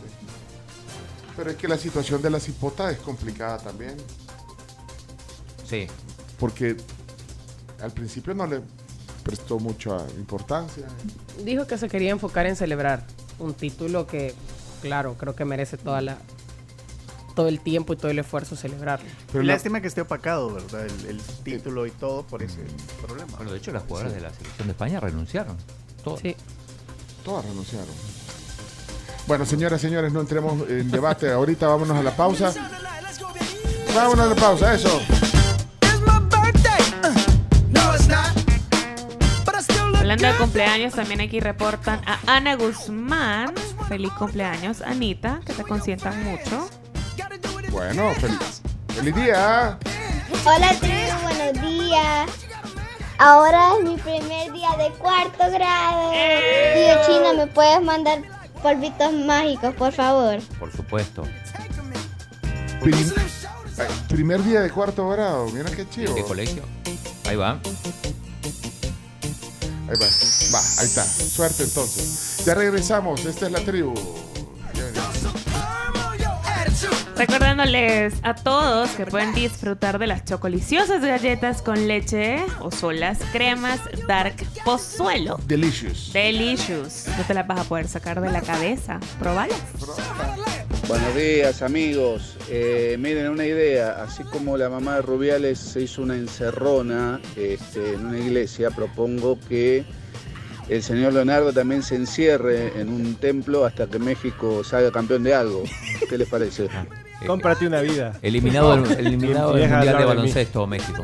Pero 1.36 1.50
es 1.50 1.56
que 1.56 1.68
la 1.68 1.78
situación 1.78 2.20
de 2.20 2.30
la 2.30 2.40
cipota 2.40 2.90
es 2.90 2.98
complicada 2.98 3.58
también. 3.58 3.96
Sí. 5.64 5.86
Porque 6.40 6.76
al 7.80 7.92
principio 7.92 8.34
no 8.34 8.48
le 8.48 8.62
prestó 9.22 9.60
mucha 9.60 9.96
importancia. 10.16 10.88
Dijo 11.44 11.68
que 11.68 11.78
se 11.78 11.88
quería 11.88 12.10
enfocar 12.10 12.46
en 12.46 12.56
celebrar 12.56 13.06
un 13.38 13.54
título 13.54 14.08
que, 14.08 14.34
claro, 14.82 15.14
creo 15.16 15.36
que 15.36 15.44
merece 15.44 15.76
toda 15.76 16.00
la 16.00 16.18
todo 17.36 17.46
el 17.46 17.60
tiempo 17.60 17.92
y 17.92 17.96
todo 17.96 18.10
el 18.10 18.18
esfuerzo 18.18 18.56
celebrarlo. 18.56 19.06
Pero 19.30 19.44
lástima 19.44 19.80
que 19.80 19.86
esté 19.86 20.00
opacado, 20.00 20.52
¿verdad? 20.52 20.86
El, 20.86 21.06
el 21.06 21.20
título 21.44 21.86
y 21.86 21.92
todo 21.92 22.24
por 22.24 22.42
ese 22.42 22.58
problema. 23.06 23.30
Bueno, 23.36 23.52
de 23.52 23.58
hecho, 23.58 23.70
las 23.70 23.84
jugadoras 23.84 24.14
de 24.14 24.20
la 24.22 24.30
selección 24.32 24.66
de 24.66 24.72
España 24.72 24.98
renunciaron. 24.98 25.56
Todas. 26.02 26.20
Sí. 26.20 26.34
Todas 27.24 27.44
renunciaron. 27.44 27.94
Bueno, 29.28 29.44
señoras, 29.44 29.80
señores, 29.80 30.12
no 30.12 30.20
entremos 30.20 30.68
en 30.68 30.90
debate. 30.90 31.30
Ahorita 31.30 31.68
vámonos 31.68 31.96
a 31.96 32.02
la 32.02 32.16
pausa. 32.16 32.52
Vámonos 33.94 34.26
a 34.26 34.28
la 34.28 34.34
pausa, 34.34 34.74
eso. 34.74 35.00
Hablando 39.98 40.28
de 40.28 40.36
cumpleaños, 40.36 40.94
también 40.94 41.20
aquí 41.20 41.40
reportan 41.40 42.00
a 42.06 42.36
Ana 42.36 42.54
Guzmán. 42.54 43.52
Feliz 43.88 44.12
cumpleaños, 44.12 44.80
Anita, 44.80 45.40
que 45.44 45.52
te 45.52 45.64
consientan 45.64 46.22
mucho. 46.22 46.70
Bueno, 47.76 48.14
feliz, 48.14 48.62
feliz 48.94 49.14
día. 49.14 49.78
Hola, 50.46 50.74
tribu, 50.80 51.12
buenos 51.24 51.60
días. 51.62 52.30
Ahora 53.18 53.74
es 53.76 53.84
mi 53.84 53.96
primer 53.98 54.50
día 54.50 54.70
de 54.78 54.88
cuarto 54.94 55.50
grado. 55.50 56.10
Tío 56.10 56.94
Chino, 57.06 57.34
¿me 57.34 57.46
puedes 57.48 57.82
mandar 57.82 58.22
polvitos 58.62 59.12
mágicos, 59.12 59.74
por 59.74 59.92
favor? 59.92 60.40
Por 60.58 60.72
supuesto. 60.72 61.24
Prim- 62.80 63.12
ay, 63.78 63.86
primer 64.08 64.42
día 64.42 64.62
de 64.62 64.70
cuarto 64.70 65.06
grado. 65.10 65.46
Mira 65.50 65.70
qué 65.70 65.86
chido. 65.86 66.14
¿Qué 66.14 66.22
colegio? 66.22 66.62
Ahí 67.26 67.36
va. 67.36 67.60
Ahí 69.86 69.96
va. 70.00 70.06
Va, 70.54 70.60
ahí 70.78 70.86
está. 70.86 71.04
Suerte 71.04 71.64
entonces. 71.64 72.42
Ya 72.46 72.54
regresamos. 72.54 73.22
Esta 73.26 73.44
es 73.44 73.52
la 73.52 73.60
tribu. 73.60 73.92
Recordándoles 77.16 78.14
a 78.22 78.34
todos 78.34 78.90
que 78.90 79.06
pueden 79.06 79.32
disfrutar 79.32 79.98
de 79.98 80.06
las 80.06 80.24
chocoliciosas 80.26 81.00
galletas 81.00 81.62
con 81.62 81.88
leche 81.88 82.44
o 82.60 82.70
solas 82.70 83.18
cremas 83.32 83.80
Dark 84.06 84.36
Pozuelo. 84.66 85.40
Delicious. 85.46 86.12
Delicious. 86.12 87.06
No 87.16 87.24
te 87.24 87.32
las 87.32 87.46
vas 87.46 87.60
a 87.60 87.64
poder 87.64 87.88
sacar 87.88 88.20
de 88.20 88.30
la 88.30 88.42
cabeza. 88.42 89.00
Probalas. 89.18 89.58
Buenos 90.88 91.16
días 91.16 91.62
amigos, 91.62 92.36
Eh, 92.48 92.96
miren 93.00 93.28
una 93.28 93.44
idea, 93.44 94.04
así 94.04 94.22
como 94.22 94.56
la 94.56 94.68
mamá 94.68 94.96
de 94.96 95.02
Rubiales 95.02 95.58
se 95.58 95.80
hizo 95.82 96.02
una 96.02 96.14
encerrona 96.14 97.20
este, 97.34 97.94
en 97.94 98.06
una 98.06 98.18
iglesia, 98.18 98.70
propongo 98.70 99.36
que 99.48 99.84
el 100.68 100.82
señor 100.82 101.12
Leonardo 101.14 101.52
también 101.52 101.82
se 101.82 101.96
encierre 101.96 102.80
en 102.80 102.88
un 102.88 103.16
templo 103.16 103.64
hasta 103.64 103.88
que 103.88 103.98
México 103.98 104.62
salga 104.62 104.92
campeón 104.92 105.24
de 105.24 105.34
algo. 105.34 105.64
¿Qué 106.08 106.18
les 106.18 106.28
parece? 106.28 106.68
Cómprate 107.24 107.66
una 107.66 107.80
vida. 107.80 108.12
Eliminado, 108.22 108.74
el- 108.74 108.90
eliminado 109.06 109.52
del 109.52 109.68
Mundial 109.70 109.98
de. 109.98 110.04
Baloncesto 110.04 110.66
México. 110.66 111.02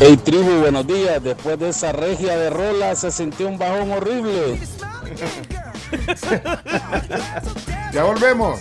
Hey 0.00 0.16
tribu, 0.16 0.60
buenos 0.60 0.86
días. 0.86 1.22
Después 1.22 1.58
de 1.58 1.68
esa 1.68 1.92
regia 1.92 2.36
de 2.36 2.50
rola 2.50 2.94
se 2.96 3.10
sintió 3.12 3.48
un 3.48 3.58
bajón 3.58 3.92
horrible. 3.92 4.58
Ya 7.92 8.04
volvemos. 8.04 8.58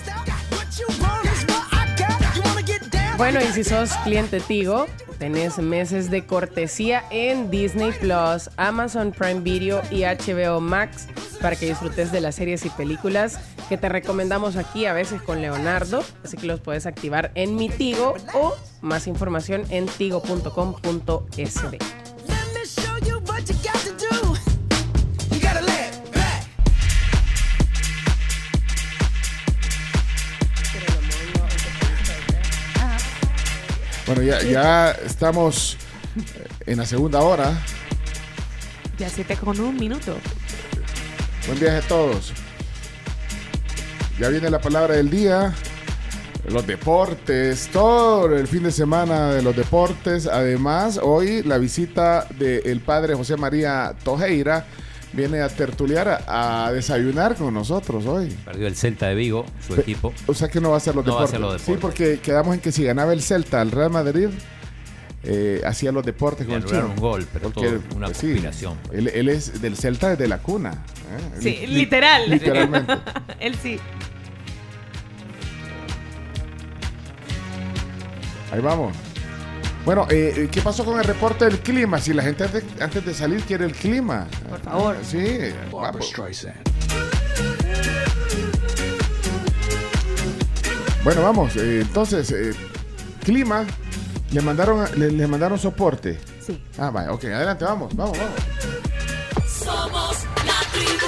Bueno, 3.22 3.39
y 3.39 3.53
si 3.53 3.63
sos 3.63 3.91
cliente 3.97 4.39
Tigo, 4.39 4.88
tenés 5.19 5.59
meses 5.59 6.09
de 6.09 6.26
cortesía 6.26 7.03
en 7.11 7.51
Disney 7.51 7.91
Plus, 7.91 8.49
Amazon 8.57 9.11
Prime 9.11 9.41
Video 9.41 9.80
y 9.91 10.05
HBO 10.05 10.59
Max 10.59 11.07
para 11.39 11.55
que 11.55 11.67
disfrutes 11.67 12.11
de 12.11 12.19
las 12.19 12.34
series 12.34 12.65
y 12.65 12.72
películas 12.72 13.39
que 13.69 13.78
te 13.78 13.89
recomendamos 13.89 14.55
aquí 14.55 14.88
a 14.88 14.93
veces 14.93 15.22
con 15.22 15.39
Leonardo. 15.39 16.03
Así 16.24 16.36
que 16.36 16.47
los 16.47 16.61
puedes 16.61 16.88
activar 16.88 17.32
en 17.36 17.55
mi 17.55 17.69
Tigo 17.69 18.15
o 18.34 18.55
más 18.82 19.05
información 19.05 19.65
en 19.69 19.86
tigo.com.sb. 19.86 21.78
Bueno, 34.14 34.24
ya, 34.24 34.43
ya 34.43 34.91
estamos 35.05 35.78
eh, 36.18 36.47
en 36.66 36.80
la 36.80 36.86
segunda 36.86 37.22
hora. 37.22 37.57
Ya 38.99 39.07
siete 39.07 39.38
con 39.38 39.57
un 39.57 39.78
minuto. 39.78 40.18
Buen 41.47 41.57
viaje 41.57 41.78
a 41.78 41.82
todos. 41.82 42.34
Ya 44.20 44.28
viene 44.28 44.49
la 44.49 44.59
palabra 44.59 44.95
del 44.95 45.09
día. 45.09 45.53
Los 46.49 46.68
deportes, 46.68 47.70
todo 47.72 48.36
el 48.36 48.47
fin 48.49 48.64
de 48.64 48.72
semana 48.74 49.32
de 49.32 49.43
los 49.43 49.55
deportes. 49.55 50.28
Además, 50.28 50.99
hoy 51.01 51.41
la 51.43 51.57
visita 51.57 52.28
del 52.38 52.82
padre 52.82 53.16
José 53.16 53.38
María 53.38 53.95
Tojeira 54.03 54.66
viene 55.14 55.41
a 55.41 55.49
tertuliar, 55.49 56.07
a, 56.28 56.66
a 56.68 56.72
desayunar 56.74 57.36
con 57.36 57.53
nosotros 57.53 58.05
hoy. 58.05 58.30
Perdió 58.45 58.68
el 58.68 58.76
Celta 58.76 59.07
de 59.07 59.16
Vigo, 59.16 59.45
su 59.66 59.76
equipo. 59.76 60.14
O 60.28 60.34
sea 60.34 60.47
que 60.49 60.62
no 60.62 60.72
va 60.72 60.78
a 60.78 60.80
ser 60.80 60.95
los 60.95 61.05
No 61.05 61.16
va 61.16 61.24
a 61.24 61.26
deportes. 61.28 61.32
ser 61.32 61.53
los 61.53 61.62
Sí, 61.62 61.74
porque 61.82 62.20
quedamos 62.20 62.55
en 62.55 62.62
que 62.62 62.72
si 62.72 62.84
ganaba 62.84 63.14
el 63.14 63.22
Celta 63.22 63.62
al 63.62 63.72
Real 63.72 63.89
Madrid, 63.91 64.30
eh, 65.24 65.62
hacía 65.66 65.91
los 65.91 66.03
deportes 66.05 66.47
Le 66.47 66.53
con 66.53 66.64
el 66.64 66.68
chino. 66.68 66.88
un 66.88 66.95
gol, 66.95 67.28
pero 67.32 67.51
Porque, 67.51 67.70
todo 67.70 67.82
una 67.95 68.07
pues, 68.07 68.18
sí, 68.18 68.28
conspiración. 68.28 68.78
Él, 68.91 69.07
él 69.09 69.30
es 69.30 69.62
del 69.62 69.76
Celta 69.78 70.09
desde 70.09 70.28
la 70.28 70.39
cuna. 70.39 70.72
¿eh? 70.72 71.39
Sí, 71.39 71.68
Li- 71.68 71.68
literal. 71.68 72.30
Literalmente. 72.30 72.93
Él 73.39 73.55
sí. 73.62 73.80
Ahí 78.51 78.59
vamos. 78.62 78.95
Bueno, 79.86 80.05
eh, 80.09 80.47
¿qué 80.51 80.61
pasó 80.61 80.86
con 80.86 80.99
el 80.99 81.03
reporte 81.05 81.45
del 81.45 81.59
clima? 81.59 81.99
Si 81.99 82.13
la 82.13 82.21
gente 82.23 82.43
antes 82.43 82.77
de, 82.77 82.84
antes 82.84 83.03
de 83.05 83.13
salir 83.13 83.41
quiere 83.43 83.65
el 83.65 83.73
clima. 83.73 84.27
Por 84.49 84.59
favor. 84.61 84.97
Sí. 85.03 85.53
vamos. 85.71 86.13
Bueno, 91.03 91.23
vamos. 91.23 91.55
eh, 91.55 91.82
entonces, 91.82 92.32
eh, 92.32 92.53
clima. 93.23 93.65
Le 94.32 94.41
mandaron, 94.41 94.86
le, 94.97 95.11
le 95.11 95.27
mandaron 95.27 95.57
soporte. 95.59 96.19
Sí. 96.45 96.61
Ah, 96.77 96.89
vaya, 96.89 97.11
ok, 97.11 97.25
adelante, 97.25 97.65
vamos, 97.65 97.93
vamos, 97.95 98.17
vamos. 98.17 98.34
Somos 99.45 100.17
la 100.45 100.71
tribu. 100.71 101.07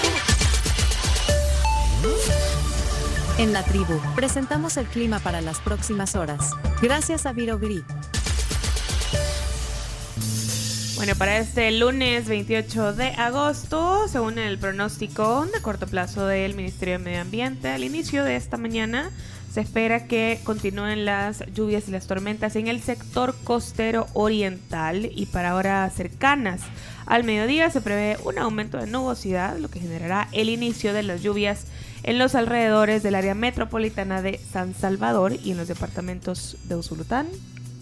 En 3.37 3.53
la 3.53 3.63
tribu, 3.63 3.99
presentamos 4.15 4.75
el 4.77 4.87
clima 4.87 5.19
para 5.19 5.39
las 5.41 5.59
próximas 5.59 6.15
horas. 6.15 6.51
Gracias 6.81 7.25
a 7.25 7.31
Viro 7.31 7.57
Grid. 7.59 7.83
Bueno, 11.03 11.17
para 11.19 11.37
este 11.37 11.69
lunes 11.73 12.29
28 12.29 12.93
de 12.93 13.07
agosto, 13.07 14.07
según 14.07 14.37
el 14.37 14.57
pronóstico 14.57 15.45
de 15.47 15.61
corto 15.61 15.85
plazo 15.85 16.25
del 16.27 16.55
Ministerio 16.55 16.97
de 16.97 17.03
Medio 17.03 17.19
Ambiente, 17.19 17.67
al 17.67 17.83
inicio 17.83 18.23
de 18.23 18.37
esta 18.37 18.55
mañana 18.55 19.11
se 19.51 19.59
espera 19.59 20.07
que 20.07 20.39
continúen 20.45 21.03
las 21.03 21.43
lluvias 21.53 21.89
y 21.89 21.91
las 21.91 22.07
tormentas 22.07 22.55
en 22.55 22.69
el 22.69 22.81
sector 22.81 23.35
costero 23.43 24.07
oriental 24.13 25.09
y 25.13 25.25
para 25.25 25.55
horas 25.55 25.93
cercanas 25.93 26.61
al 27.05 27.25
mediodía 27.25 27.69
se 27.69 27.81
prevé 27.81 28.15
un 28.23 28.37
aumento 28.37 28.77
de 28.77 28.87
nubosidad, 28.87 29.57
lo 29.57 29.67
que 29.67 29.81
generará 29.81 30.29
el 30.31 30.47
inicio 30.47 30.93
de 30.93 31.03
las 31.03 31.21
lluvias 31.21 31.65
en 32.03 32.17
los 32.17 32.33
alrededores 32.33 33.03
del 33.03 33.15
área 33.15 33.35
metropolitana 33.35 34.21
de 34.21 34.39
San 34.53 34.73
Salvador 34.73 35.33
y 35.33 35.51
en 35.51 35.57
los 35.57 35.67
departamentos 35.67 36.55
de 36.63 36.77
Usulután 36.77 37.27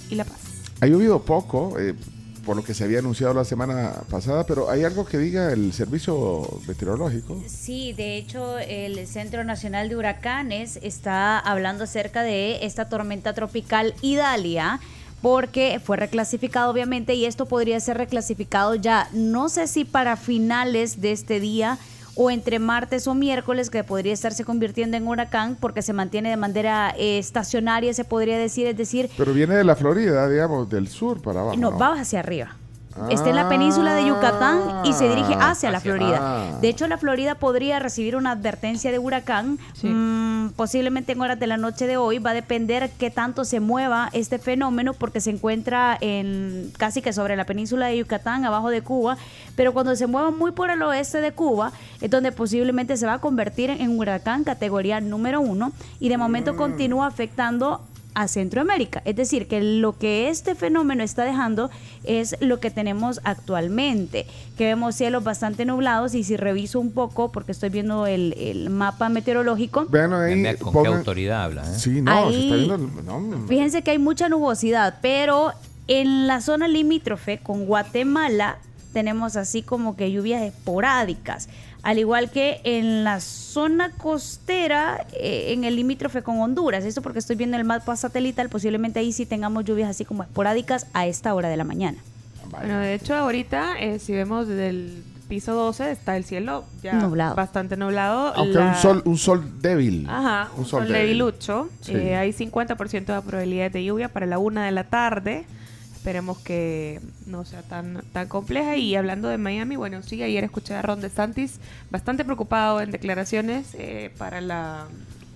y 0.09 0.15
La 0.15 0.25
Paz. 0.25 0.39
Ha 0.79 0.87
llovido 0.87 1.21
poco, 1.21 1.77
eh, 1.77 1.93
por 2.45 2.55
lo 2.55 2.63
que 2.63 2.73
se 2.73 2.83
había 2.83 2.99
anunciado 2.99 3.33
la 3.33 3.45
semana 3.45 3.93
pasada, 4.09 4.45
pero 4.45 4.69
hay 4.69 4.83
algo 4.83 5.05
que 5.05 5.17
diga 5.17 5.51
el 5.51 5.73
servicio 5.73 6.47
meteorológico. 6.67 7.41
Sí, 7.47 7.93
de 7.93 8.17
hecho 8.17 8.57
el 8.59 9.07
Centro 9.07 9.43
Nacional 9.43 9.89
de 9.89 9.95
Huracanes 9.95 10.79
está 10.81 11.39
hablando 11.39 11.83
acerca 11.83 12.23
de 12.23 12.65
esta 12.65 12.89
tormenta 12.89 13.33
tropical 13.33 13.93
Idalia 14.01 14.79
porque 15.21 15.79
fue 15.83 15.97
reclasificado 15.97 16.71
obviamente 16.71 17.13
y 17.13 17.25
esto 17.25 17.45
podría 17.45 17.79
ser 17.79 17.97
reclasificado 17.97 18.75
ya 18.75 19.07
no 19.13 19.49
sé 19.49 19.67
si 19.67 19.85
para 19.85 20.17
finales 20.17 20.99
de 20.99 21.11
este 21.11 21.39
día 21.39 21.77
o 22.15 22.29
entre 22.29 22.59
martes 22.59 23.07
o 23.07 23.13
miércoles 23.13 23.69
que 23.69 23.83
podría 23.83 24.13
estarse 24.13 24.43
convirtiendo 24.43 24.97
en 24.97 25.07
huracán 25.07 25.57
porque 25.59 25.81
se 25.81 25.93
mantiene 25.93 26.29
de 26.29 26.37
manera 26.37 26.93
eh, 26.97 27.17
estacionaria, 27.17 27.93
se 27.93 28.03
podría 28.03 28.37
decir, 28.37 28.67
es 28.67 28.77
decir, 28.77 29.09
Pero 29.17 29.33
viene 29.33 29.55
de 29.55 29.63
la 29.63 29.75
Florida, 29.75 30.29
digamos, 30.29 30.69
del 30.69 30.87
sur 30.87 31.21
para 31.21 31.41
abajo. 31.41 31.57
no, 31.57 31.71
¿no? 31.71 31.77
va 31.77 31.99
hacia 31.99 32.19
arriba. 32.19 32.55
Está 33.09 33.29
en 33.29 33.35
la 33.35 33.49
península 33.49 33.95
de 33.95 34.05
Yucatán 34.05 34.85
y 34.85 34.93
se 34.93 35.07
dirige 35.07 35.33
hacia 35.39 35.71
la 35.71 35.79
Florida. 35.79 36.19
ah. 36.21 36.57
De 36.61 36.69
hecho, 36.69 36.87
la 36.87 36.97
Florida 36.97 37.35
podría 37.35 37.79
recibir 37.79 38.15
una 38.15 38.31
advertencia 38.31 38.91
de 38.91 38.99
huracán 38.99 39.59
mm, 39.81 40.49
posiblemente 40.55 41.13
en 41.13 41.21
horas 41.21 41.39
de 41.39 41.47
la 41.47 41.57
noche 41.57 41.87
de 41.87 41.97
hoy. 41.97 42.19
Va 42.19 42.31
a 42.31 42.33
depender 42.33 42.91
qué 42.99 43.09
tanto 43.09 43.45
se 43.45 43.59
mueva 43.59 44.09
este 44.13 44.39
fenómeno 44.39 44.93
porque 44.93 45.21
se 45.21 45.29
encuentra 45.29 45.97
en 46.01 46.71
casi 46.77 47.01
que 47.01 47.13
sobre 47.13 47.35
la 47.35 47.45
península 47.45 47.87
de 47.87 47.97
Yucatán, 47.97 48.45
abajo 48.45 48.69
de 48.69 48.81
Cuba. 48.81 49.17
Pero 49.55 49.73
cuando 49.73 49.95
se 49.95 50.07
mueva 50.07 50.31
muy 50.31 50.51
por 50.51 50.69
el 50.69 50.81
oeste 50.81 51.21
de 51.21 51.31
Cuba, 51.31 51.71
es 52.01 52.09
donde 52.09 52.31
posiblemente 52.31 52.97
se 52.97 53.05
va 53.05 53.13
a 53.13 53.19
convertir 53.19 53.69
en 53.69 53.89
un 53.89 53.99
huracán 53.99 54.43
categoría 54.43 54.99
número 55.01 55.41
uno 55.41 55.71
y 55.99 56.09
de 56.09 56.17
momento 56.17 56.55
continúa 56.55 57.07
afectando 57.07 57.81
a 58.13 58.27
Centroamérica. 58.27 59.01
Es 59.05 59.15
decir, 59.15 59.47
que 59.47 59.61
lo 59.61 59.97
que 59.97 60.29
este 60.29 60.55
fenómeno 60.55 61.03
está 61.03 61.23
dejando 61.23 61.69
es 62.03 62.35
lo 62.41 62.59
que 62.59 62.69
tenemos 62.71 63.21
actualmente, 63.23 64.25
que 64.57 64.65
vemos 64.65 64.95
cielos 64.95 65.23
bastante 65.23 65.65
nublados 65.65 66.13
y 66.13 66.23
si 66.23 66.37
reviso 66.37 66.79
un 66.79 66.91
poco, 66.91 67.31
porque 67.31 67.51
estoy 67.51 67.69
viendo 67.69 68.07
el, 68.07 68.33
el 68.37 68.69
mapa 68.69 69.09
meteorológico, 69.09 69.85
Vean 69.89 70.13
ahí. 70.13 70.55
¿Con 70.57 70.83
qué 70.83 70.89
autoridad 70.89 71.43
habla? 71.43 71.63
eh? 71.63 71.79
Sí, 71.79 72.01
no, 72.01 72.31
se 72.31 72.39
está 72.39 72.55
viendo. 72.55 72.77
no, 72.77 73.47
Fíjense 73.47 73.81
que 73.81 73.91
hay 73.91 73.99
mucha 73.99 74.29
nubosidad, 74.29 74.99
pero 75.01 75.51
en 75.87 76.27
la 76.27 76.41
zona 76.41 76.67
limítrofe 76.67 77.39
con 77.39 77.65
Guatemala 77.65 78.57
tenemos 78.93 79.35
así 79.37 79.61
como 79.61 79.95
que 79.95 80.11
lluvias 80.11 80.41
esporádicas. 80.41 81.49
Al 81.83 81.97
igual 81.97 82.29
que 82.29 82.61
en 82.63 83.03
la 83.03 83.19
zona 83.19 83.91
costera, 83.97 85.05
eh, 85.13 85.53
en 85.53 85.63
el 85.63 85.75
limítrofe 85.75 86.21
con 86.21 86.39
Honduras. 86.39 86.85
Esto 86.85 87.01
porque 87.01 87.19
estoy 87.19 87.35
viendo 87.35 87.57
el 87.57 87.63
mapa 87.63 87.95
satelital, 87.95 88.49
posiblemente 88.49 88.99
ahí 88.99 89.11
sí 89.11 89.25
tengamos 89.25 89.65
lluvias 89.65 89.89
así 89.89 90.05
como 90.05 90.21
esporádicas 90.23 90.85
a 90.93 91.07
esta 91.07 91.33
hora 91.33 91.49
de 91.49 91.57
la 91.57 91.63
mañana. 91.63 91.97
Bueno, 92.51 92.79
de 92.79 92.93
hecho, 92.93 93.15
ahorita, 93.15 93.79
eh, 93.79 93.97
si 93.99 94.13
vemos 94.13 94.47
desde 94.47 94.69
el 94.69 95.03
piso 95.29 95.53
12, 95.55 95.91
está 95.91 96.17
el 96.17 96.25
cielo 96.25 96.65
ya 96.83 96.93
Nublado. 96.93 97.35
bastante 97.35 97.77
nublado. 97.77 98.33
Aunque 98.35 98.55
La- 98.55 98.67
un 98.67 98.75
sol, 98.75 99.01
un 99.05 99.17
sol 99.17 99.61
débil. 99.61 100.05
Ajá, 100.09 100.51
un 100.57 100.65
sol, 100.65 100.83
débil. 100.87 101.01
debilucho. 101.01 101.69
Sí. 101.81 101.93
Eh, 101.95 102.15
hay 102.17 102.33
50% 102.33 103.13
de 103.15 103.21
probabilidad 103.21 103.71
de 103.71 103.83
lluvia 103.85 104.09
para 104.09 104.25
la 104.25 104.37
una 104.37 104.65
de 104.65 104.71
la 104.71 104.83
tarde. 104.83 105.45
Esperemos 106.01 106.39
que 106.39 106.99
no 107.27 107.45
sea 107.45 107.61
tan, 107.61 108.01
tan 108.11 108.27
compleja. 108.27 108.75
Y 108.75 108.95
hablando 108.95 109.27
de 109.27 109.37
Miami, 109.37 109.75
bueno, 109.75 110.01
sí, 110.01 110.23
ayer 110.23 110.43
escuché 110.43 110.73
a 110.73 110.81
Ron 110.81 110.99
DeSantis 110.99 111.59
bastante 111.91 112.25
preocupado 112.25 112.81
en 112.81 112.89
declaraciones 112.89 113.75
eh, 113.75 114.11
para 114.17 114.41
la 114.41 114.87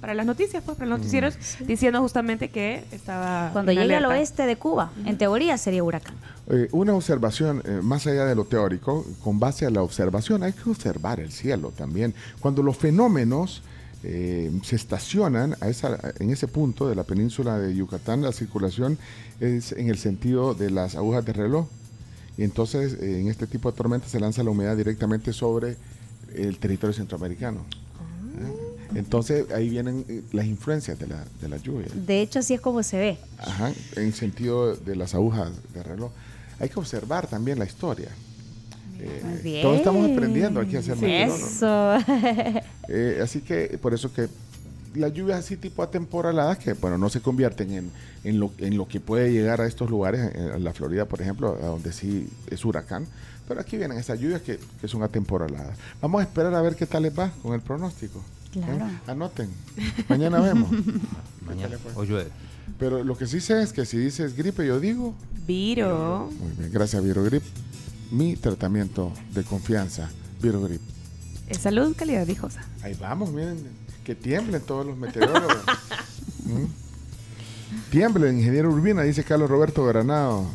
para 0.01 0.16
las 0.16 0.26
noticias, 0.26 0.63
pues, 0.63 0.76
para 0.76 0.89
los 0.89 0.99
noticieros, 0.99 1.38
diciendo 1.68 2.01
justamente 2.01 2.49
que 2.49 2.84
estaba 2.91 3.51
Cuando 3.53 3.74
llegue 3.74 3.95
al 3.95 4.05
oeste 4.05 4.47
de 4.47 4.55
Cuba, 4.55 4.91
en 5.05 5.20
teoría 5.20 5.55
sería 5.59 5.84
huracán. 5.84 6.16
Eh, 6.47 6.68
una 6.72 6.93
observación, 6.95 7.61
eh, 7.63 7.82
más 7.84 8.07
allá 8.07 8.26
de 8.26 8.34
lo 8.34 8.45
teórico, 8.45 9.05
con 9.24 9.39
base 9.39 9.68
a 9.68 9.70
la 9.70 9.84
observación, 9.84 10.41
hay 10.41 10.53
que 10.53 10.68
observar 10.68 11.20
el 11.20 11.32
cielo 11.32 11.72
también. 11.78 12.16
Cuando 12.39 12.63
los 12.63 12.76
fenómenos 12.76 13.61
eh, 14.07 14.51
se 14.61 14.75
estacionan 14.75 15.55
a 15.61 15.67
esa, 15.67 15.97
en 16.19 16.29
ese 16.29 16.47
punto 16.47 16.87
de 16.87 16.93
la 16.93 17.03
península 17.03 17.57
de 17.57 17.75
Yucatán, 17.75 18.21
la 18.21 18.31
circulación 18.31 18.99
es 19.39 19.71
en 19.71 19.89
el 19.89 19.97
sentido 19.97 20.53
de 20.53 20.69
las 20.69 20.95
agujas 20.95 21.25
de 21.25 21.33
reloj. 21.33 21.67
Y 22.37 22.43
entonces, 22.43 22.93
eh, 23.01 23.19
en 23.19 23.29
este 23.29 23.47
tipo 23.47 23.71
de 23.71 23.77
tormentas 23.77 24.11
se 24.11 24.19
lanza 24.19 24.43
la 24.43 24.51
humedad 24.51 24.77
directamente 24.77 25.33
sobre 25.33 25.77
el 26.35 26.59
territorio 26.59 26.93
centroamericano. 26.93 27.65
¿Eh? 28.41 28.75
Entonces, 28.93 29.49
ahí 29.51 29.69
vienen 29.69 30.05
eh, 30.07 30.21
las 30.33 30.45
influencias 30.45 30.99
de 30.99 31.07
la, 31.07 31.25
de 31.41 31.49
la 31.49 31.57
lluvia. 31.57 31.87
De 31.95 32.21
hecho, 32.21 32.39
así 32.39 32.53
es 32.53 32.61
como 32.61 32.83
se 32.83 32.97
ve. 32.97 33.17
Ajá, 33.39 33.73
en 33.95 34.13
sentido 34.13 34.75
de 34.75 34.95
las 34.95 35.15
agujas 35.15 35.51
de 35.73 35.81
reloj. 35.81 36.11
Hay 36.59 36.69
que 36.69 36.79
observar 36.79 37.25
también 37.25 37.57
la 37.57 37.65
historia. 37.65 38.09
Eh, 38.99 39.59
todos 39.61 39.77
estamos 39.77 40.09
aprendiendo 40.11 40.59
aquí 40.59 40.75
a 40.75 40.81
ser 40.81 40.95
meteorólogos. 40.97 41.51
Eso. 41.51 41.97
Eh, 42.87 43.19
así 43.23 43.41
que 43.41 43.79
por 43.81 43.95
eso 43.95 44.13
que 44.13 44.27
las 44.93 45.11
lluvias 45.11 45.39
así 45.39 45.57
tipo 45.57 45.81
atemporaladas 45.81 46.59
que 46.59 46.73
bueno 46.73 46.99
no 46.99 47.09
se 47.09 47.19
convierten 47.19 47.71
en, 47.71 47.91
en, 48.23 48.39
lo, 48.39 48.51
en 48.59 48.77
lo 48.77 48.87
que 48.87 48.99
puede 48.99 49.31
llegar 49.31 49.59
a 49.59 49.65
estos 49.65 49.89
lugares, 49.89 50.35
en, 50.35 50.51
en 50.51 50.63
la 50.63 50.71
Florida 50.71 51.05
por 51.05 51.19
ejemplo, 51.19 51.57
a 51.61 51.65
donde 51.65 51.91
sí 51.91 52.29
es 52.51 52.63
huracán, 52.63 53.07
pero 53.47 53.59
aquí 53.59 53.77
vienen 53.77 53.97
estas 53.97 54.19
lluvias 54.19 54.41
que, 54.41 54.59
que 54.79 54.87
son 54.87 55.01
atemporaladas. 55.03 55.77
Vamos 56.01 56.21
a 56.21 56.23
esperar 56.23 56.53
a 56.53 56.61
ver 56.61 56.75
qué 56.75 56.85
tal 56.85 57.03
les 57.03 57.17
va 57.17 57.31
con 57.41 57.53
el 57.53 57.61
pronóstico. 57.61 58.23
Claro. 58.51 58.85
¿Eh? 58.85 58.99
Anoten. 59.07 59.49
Mañana 60.07 60.39
vemos. 60.39 60.69
Mañana 61.45 61.77
o 61.95 62.03
llueve. 62.03 62.29
Pero 62.79 63.03
lo 63.03 63.17
que 63.17 63.27
sí 63.27 63.41
sé 63.41 63.61
es 63.61 63.73
que 63.73 63.85
si 63.85 63.97
dices 63.97 64.35
gripe, 64.35 64.65
yo 64.65 64.79
digo. 64.79 65.13
Viro. 65.45 66.29
Muy 66.39 66.51
bien, 66.57 66.71
gracias 66.71 67.03
Virogrip. 67.03 67.43
Mi 68.11 68.35
tratamiento 68.35 69.11
de 69.33 69.43
confianza, 69.43 70.09
Virogrip. 70.41 70.81
Es 71.47 71.57
salud, 71.59 71.95
calidad 71.95 72.25
viejosa. 72.25 72.63
Ahí 72.81 72.95
vamos, 72.99 73.31
miren, 73.31 73.57
que 74.03 74.15
tiemblen 74.15 74.61
todos 74.61 74.85
los 74.85 74.97
meteorólogos. 74.97 75.57
¿Mm? 76.45 76.65
Tiemble 77.91 78.29
el 78.29 78.37
ingeniero 78.37 78.69
Urbina, 78.69 79.01
dice 79.03 79.23
Carlos 79.23 79.49
Roberto 79.49 79.83
Granado. 79.85 80.45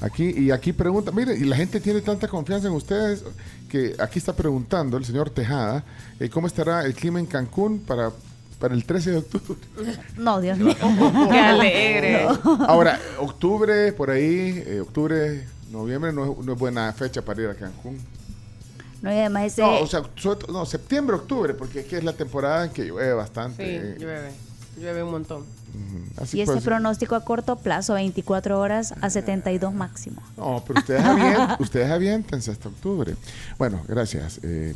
Aquí, 0.00 0.30
y 0.30 0.50
aquí 0.50 0.72
pregunta, 0.72 1.12
mire, 1.12 1.36
y 1.36 1.44
la 1.44 1.56
gente 1.56 1.78
tiene 1.80 2.00
tanta 2.00 2.26
confianza 2.26 2.68
en 2.68 2.74
ustedes 2.74 3.22
que 3.68 3.94
aquí 3.98 4.18
está 4.18 4.34
preguntando 4.34 4.96
el 4.96 5.04
señor 5.04 5.28
Tejada, 5.30 5.84
eh, 6.18 6.30
¿cómo 6.30 6.46
estará 6.46 6.84
el 6.86 6.94
clima 6.94 7.20
en 7.20 7.26
Cancún 7.26 7.80
para, 7.80 8.10
para 8.58 8.74
el 8.74 8.84
13 8.84 9.10
de 9.10 9.16
octubre? 9.18 9.60
No, 10.16 10.40
Dios 10.40 10.58
mío. 10.58 10.74
Qué 11.30 11.38
alegre. 11.38 12.26
No. 12.44 12.64
Ahora, 12.64 12.98
octubre, 13.20 13.92
por 13.92 14.10
ahí, 14.10 14.62
eh, 14.66 14.80
octubre, 14.80 15.46
noviembre 15.70 16.12
no 16.12 16.32
es, 16.32 16.38
no 16.44 16.52
es 16.52 16.58
buena 16.58 16.92
fecha 16.92 17.22
para 17.22 17.42
ir 17.42 17.48
a 17.48 17.54
Cancún. 17.54 17.98
No, 19.02 19.10
y 19.10 19.16
además 19.18 19.44
ese... 19.44 19.62
No, 19.62 19.80
o 19.80 19.86
sea, 19.86 20.02
no, 20.48 20.66
septiembre, 20.66 21.16
octubre, 21.16 21.54
porque 21.54 21.80
aquí 21.80 21.94
es 21.96 22.04
la 22.04 22.12
temporada 22.12 22.66
en 22.66 22.70
que 22.72 22.84
llueve 22.84 23.14
bastante. 23.14 23.94
Sí, 23.96 24.00
llueve. 24.00 24.30
Llueve 24.78 25.02
un 25.02 25.10
montón. 25.10 25.40
ujú, 25.42 26.22
así 26.22 26.38
y 26.38 26.40
este 26.42 26.52
pues. 26.52 26.64
pronóstico 26.64 27.14
a 27.14 27.24
corto 27.24 27.56
plazo, 27.56 27.94
24 27.94 28.58
horas 28.60 28.94
a 29.00 29.10
72 29.10 29.72
máximo. 29.74 30.22
No, 30.36 30.62
pero 30.66 30.80
ustedes, 30.80 31.02
avien- 31.04 31.56
ustedes 31.58 31.90
aviéntense 31.90 32.50
hasta 32.50 32.68
octubre. 32.68 33.16
Bueno, 33.58 33.82
gracias. 33.88 34.38
Eh, 34.42 34.74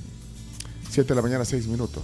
siete 0.90 1.10
de 1.10 1.14
la 1.16 1.22
mañana, 1.22 1.44
seis 1.44 1.66
minutos. 1.66 2.02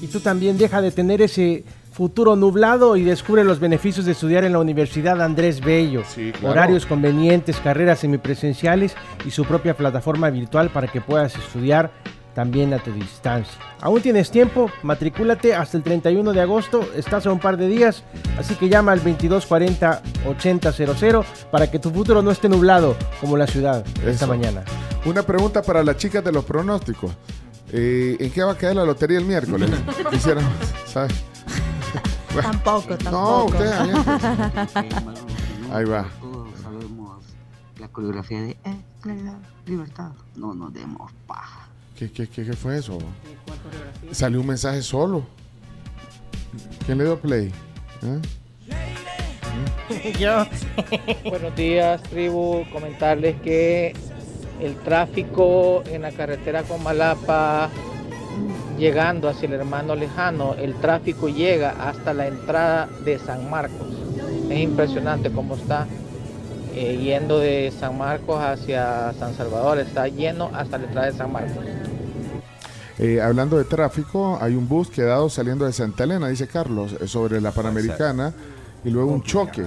Y 0.00 0.06
tú 0.08 0.20
también 0.20 0.58
deja 0.58 0.80
de 0.82 0.90
tener 0.90 1.22
ese 1.22 1.64
futuro 1.94 2.34
nublado 2.34 2.96
y 2.96 3.04
descubre 3.04 3.44
los 3.44 3.60
beneficios 3.60 4.04
de 4.04 4.10
estudiar 4.12 4.42
en 4.42 4.52
la 4.52 4.58
Universidad 4.58 5.22
Andrés 5.22 5.60
Bello. 5.60 6.02
claro. 6.32 6.50
Horarios 6.50 6.86
convenientes, 6.86 7.60
carreras 7.60 8.00
semipresenciales 8.00 8.96
y 9.24 9.30
su 9.30 9.44
propia 9.44 9.76
plataforma 9.76 10.28
virtual 10.28 10.70
para 10.70 10.88
que 10.88 11.00
puedas 11.00 11.36
estudiar 11.36 11.92
también 12.34 12.74
a 12.74 12.80
tu 12.80 12.92
distancia. 12.92 13.56
Aún 13.80 14.02
tienes 14.02 14.32
tiempo, 14.32 14.68
matricúlate 14.82 15.54
hasta 15.54 15.76
el 15.76 15.84
31 15.84 16.32
de 16.32 16.40
agosto, 16.40 16.84
estás 16.96 17.26
a 17.26 17.32
un 17.32 17.38
par 17.38 17.56
de 17.56 17.68
días, 17.68 18.02
así 18.36 18.56
que 18.56 18.68
llama 18.68 18.90
al 18.90 19.00
2240-8000 19.04 21.24
para 21.52 21.70
que 21.70 21.78
tu 21.78 21.92
futuro 21.92 22.22
no 22.22 22.32
esté 22.32 22.48
nublado 22.48 22.96
como 23.20 23.36
la 23.36 23.46
ciudad 23.46 23.84
esta 24.04 24.26
mañana. 24.26 24.64
Una 25.04 25.22
pregunta 25.22 25.62
para 25.62 25.84
las 25.84 25.96
chicas 25.96 26.24
de 26.24 26.32
los 26.32 26.44
pronósticos. 26.44 27.12
Eh, 27.70 28.16
¿En 28.18 28.32
qué 28.32 28.42
va 28.42 28.50
a 28.52 28.56
caer 28.56 28.74
la 28.74 28.84
lotería 28.84 29.18
el 29.18 29.24
miércoles? 29.24 29.70
Quisiéramos, 30.10 30.50
¿sabes? 30.86 31.12
Bueno, 32.34 32.50
Tampoco, 32.50 32.88
No, 33.04 33.46
tampoco. 33.46 33.48
usted 33.48 33.72
Ahí 35.72 35.84
va. 35.84 36.08
Todos 36.20 36.48
sabemos 36.62 37.22
la 37.78 37.88
coreografía 37.88 38.42
de 38.42 38.50
eh, 38.50 38.56
claridad, 39.00 39.38
libertad. 39.66 40.12
No 40.36 40.54
nos 40.54 40.72
demos 40.72 41.10
paja. 41.26 41.68
¿Qué, 41.96 42.10
qué, 42.10 42.26
qué, 42.28 42.44
qué 42.44 42.52
fue 42.54 42.78
eso? 42.78 42.98
Salió 44.10 44.40
un 44.40 44.46
mensaje 44.48 44.82
solo. 44.82 45.24
¿Quién 46.86 46.98
le 46.98 47.04
dio 47.04 47.20
play? 47.20 47.52
¿Eh? 48.02 48.20
Yo. 50.18 50.44
Buenos 51.30 51.54
días, 51.54 52.02
tribu. 52.04 52.64
Comentarles 52.72 53.40
que 53.42 53.94
el 54.60 54.74
tráfico 54.76 55.82
en 55.86 56.02
la 56.02 56.10
carretera 56.12 56.62
con 56.64 56.82
Malapa, 56.82 57.70
llegando 58.78 59.28
hacia 59.28 59.46
el 59.46 59.54
hermano 59.54 59.94
lejano, 59.94 60.54
el 60.54 60.74
tráfico 60.74 61.28
llega 61.28 61.70
hasta 61.88 62.12
la 62.14 62.26
entrada 62.26 62.88
de 63.04 63.18
San 63.18 63.48
Marcos. 63.50 63.88
Es 64.50 64.58
impresionante 64.58 65.30
cómo 65.30 65.54
está 65.54 65.86
eh, 66.74 66.98
yendo 66.98 67.38
de 67.38 67.72
San 67.78 67.96
Marcos 67.96 68.40
hacia 68.40 69.12
San 69.18 69.34
Salvador. 69.34 69.78
Está 69.78 70.08
lleno 70.08 70.50
hasta 70.52 70.78
la 70.78 70.84
entrada 70.86 71.06
de 71.10 71.16
San 71.16 71.32
Marcos. 71.32 71.64
Eh, 72.98 73.20
hablando 73.20 73.58
de 73.58 73.64
tráfico, 73.64 74.38
hay 74.40 74.54
un 74.54 74.68
bus 74.68 74.88
quedado 74.88 75.28
saliendo 75.28 75.64
de 75.64 75.72
Santa 75.72 76.04
Elena, 76.04 76.28
dice 76.28 76.46
Carlos, 76.46 76.96
eh, 77.00 77.08
sobre 77.08 77.40
la 77.40 77.50
Panamericana, 77.50 78.32
y 78.84 78.90
luego 78.90 79.10
un 79.10 79.22
choque. 79.22 79.66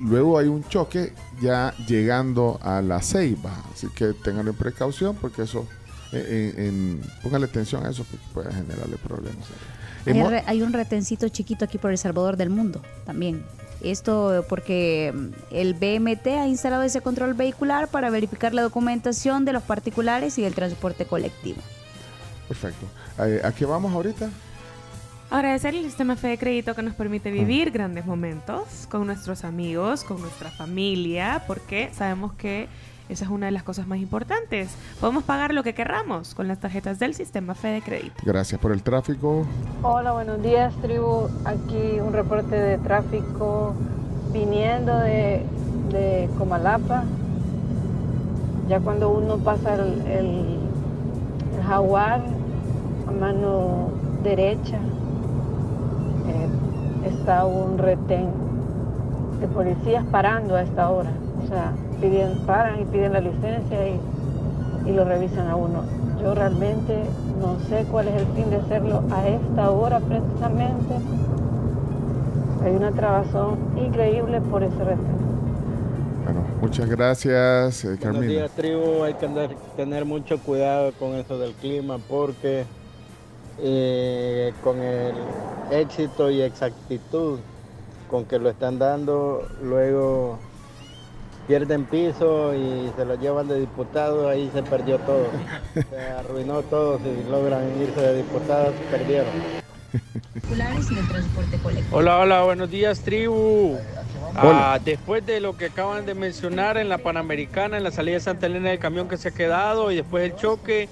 Luego 0.00 0.38
hay 0.38 0.48
un 0.48 0.64
choque 0.64 1.12
ya 1.40 1.74
llegando 1.86 2.58
a 2.62 2.80
la 2.80 3.02
Ceiba, 3.02 3.52
así 3.72 3.88
que 3.94 4.14
tengan 4.14 4.48
en 4.48 4.54
precaución 4.54 5.14
porque 5.20 5.42
eso 5.42 5.66
en- 6.12 6.54
en- 6.60 7.00
póngale 7.22 7.46
atención 7.46 7.84
a 7.86 7.90
eso 7.90 8.04
porque 8.04 8.24
puede 8.32 8.52
generarle 8.52 8.96
problemas. 8.96 9.46
Hay, 10.06 10.14
Hemo- 10.14 10.30
re- 10.30 10.44
hay 10.46 10.62
un 10.62 10.72
retencito 10.72 11.28
chiquito 11.28 11.64
aquí 11.64 11.78
por 11.78 11.90
El 11.90 11.98
Salvador 11.98 12.36
del 12.36 12.50
Mundo 12.50 12.80
también. 13.06 13.42
Esto 13.82 14.44
porque 14.48 15.12
mm, 15.14 15.28
el 15.54 15.74
BMT 15.74 16.26
ha 16.38 16.46
instalado 16.46 16.82
ese 16.82 17.00
control 17.00 17.34
vehicular 17.34 17.88
para 17.88 18.10
verificar 18.10 18.52
la 18.54 18.62
documentación 18.62 19.44
de 19.44 19.52
los 19.54 19.62
particulares 19.62 20.36
y 20.38 20.42
del 20.42 20.54
transporte 20.54 21.04
colectivo. 21.06 21.60
Perfecto. 22.48 22.86
Eh, 23.24 23.40
¿A 23.44 23.52
qué 23.52 23.64
vamos 23.64 23.92
ahorita? 23.92 24.28
Agradecer 25.30 25.74
el 25.76 25.84
sistema 25.84 26.16
Fe 26.16 26.28
de 26.28 26.38
Crédito 26.38 26.74
que 26.74 26.82
nos 26.82 26.94
permite 26.94 27.28
Ah. 27.28 27.32
vivir 27.32 27.70
grandes 27.70 28.04
momentos 28.04 28.86
con 28.90 29.06
nuestros 29.06 29.44
amigos, 29.44 30.02
con 30.02 30.20
nuestra 30.20 30.50
familia, 30.50 31.44
porque 31.46 31.90
sabemos 31.96 32.32
que 32.32 32.66
esa 33.10 33.24
es 33.24 33.30
una 33.30 33.46
de 33.46 33.52
las 33.52 33.62
cosas 33.64 33.86
más 33.86 33.98
importantes. 33.98 34.74
Podemos 35.00 35.24
pagar 35.24 35.52
lo 35.52 35.62
que 35.62 35.74
querramos 35.74 36.34
con 36.34 36.46
las 36.48 36.58
tarjetas 36.60 36.98
del 36.98 37.14
sistema 37.14 37.54
Fe 37.54 37.68
de 37.68 37.82
Crédito. 37.82 38.14
Gracias 38.24 38.60
por 38.60 38.72
el 38.72 38.82
tráfico. 38.82 39.44
Hola, 39.82 40.12
buenos 40.12 40.40
días, 40.42 40.72
tribu. 40.80 41.28
Aquí 41.44 41.98
un 42.00 42.12
reporte 42.12 42.54
de 42.54 42.78
tráfico 42.78 43.74
viniendo 44.32 44.96
de, 44.98 45.42
de 45.90 46.28
Comalapa. 46.38 47.04
Ya 48.68 48.78
cuando 48.80 49.10
uno 49.10 49.38
pasa 49.38 49.74
el, 49.74 50.00
el- 50.06 50.60
el 51.56 51.62
jaguar 51.66 52.20
a 53.08 53.10
mano 53.10 53.88
derecha, 54.22 54.78
eh, 56.28 57.08
está 57.08 57.44
un 57.44 57.76
retén 57.78 58.28
de 59.40 59.48
policías 59.48 60.04
parando 60.12 60.54
a 60.54 60.62
esta 60.62 60.88
hora. 60.90 61.10
O 61.44 61.48
sea, 61.48 61.72
piden, 62.00 62.34
paran 62.46 62.80
y 62.80 62.84
piden 62.86 63.12
la 63.12 63.20
licencia 63.20 63.88
y, 63.88 63.98
y 64.90 64.92
lo 64.92 65.04
revisan 65.04 65.48
a 65.48 65.56
uno. 65.56 65.82
Yo 66.22 66.34
realmente 66.34 67.04
no 67.40 67.58
sé 67.68 67.84
cuál 67.90 68.08
es 68.08 68.14
el 68.20 68.26
fin 68.34 68.50
de 68.50 68.56
hacerlo 68.56 69.02
a 69.10 69.26
esta 69.26 69.70
hora 69.70 70.00
precisamente. 70.00 70.94
Hay 72.64 72.72
una 72.72 72.92
trabazón 72.92 73.56
increíble 73.76 74.40
por 74.42 74.62
ese 74.62 74.76
retén. 74.84 75.20
Bueno, 76.24 76.44
muchas 76.60 76.88
gracias, 76.90 77.84
eh, 77.84 77.88
Buenos 77.88 78.00
Carmina. 78.00 78.26
días, 78.32 78.50
tribu. 78.52 79.02
Hay 79.02 79.14
que 79.14 79.26
andar- 79.26 79.56
tener 79.76 80.04
mucho 80.04 80.38
cuidado 80.38 80.92
con 80.98 81.14
eso 81.14 81.38
del 81.38 81.54
clima 81.54 81.98
porque 81.98 82.64
eh, 83.62 84.52
con 84.62 84.76
el 84.78 85.14
éxito 85.70 86.30
y 86.30 86.42
exactitud 86.42 87.40
con 88.10 88.24
que 88.24 88.38
lo 88.38 88.50
están 88.50 88.78
dando, 88.78 89.46
luego 89.62 90.38
pierden 91.50 91.84
piso 91.84 92.54
y 92.54 92.92
se 92.96 93.04
lo 93.04 93.16
llevan 93.16 93.48
de 93.48 93.58
diputado, 93.58 94.28
ahí 94.28 94.48
se 94.54 94.62
perdió 94.62 94.98
todo. 94.98 95.26
Se 95.74 96.00
arruinó 96.00 96.62
todo. 96.62 96.98
Si 96.98 97.28
logran 97.28 97.64
irse 97.82 98.00
de 98.00 98.18
diputados, 98.18 98.72
perdieron. 98.88 99.26
Hola, 101.90 102.18
hola, 102.18 102.42
buenos 102.44 102.70
días, 102.70 103.00
tribu. 103.00 103.76
Ah, 104.36 104.78
después 104.84 105.26
de 105.26 105.40
lo 105.40 105.56
que 105.56 105.64
acaban 105.64 106.06
de 106.06 106.14
mencionar 106.14 106.76
en 106.76 106.88
la 106.88 106.98
Panamericana, 106.98 107.78
en 107.78 107.82
la 107.82 107.90
salida 107.90 108.14
de 108.14 108.20
Santa 108.20 108.46
Elena 108.46 108.70
del 108.70 108.78
camión 108.78 109.08
que 109.08 109.16
se 109.16 109.30
ha 109.30 109.32
quedado 109.32 109.90
y 109.90 109.96
después 109.96 110.22
del 110.22 110.36
choque, 110.36 110.88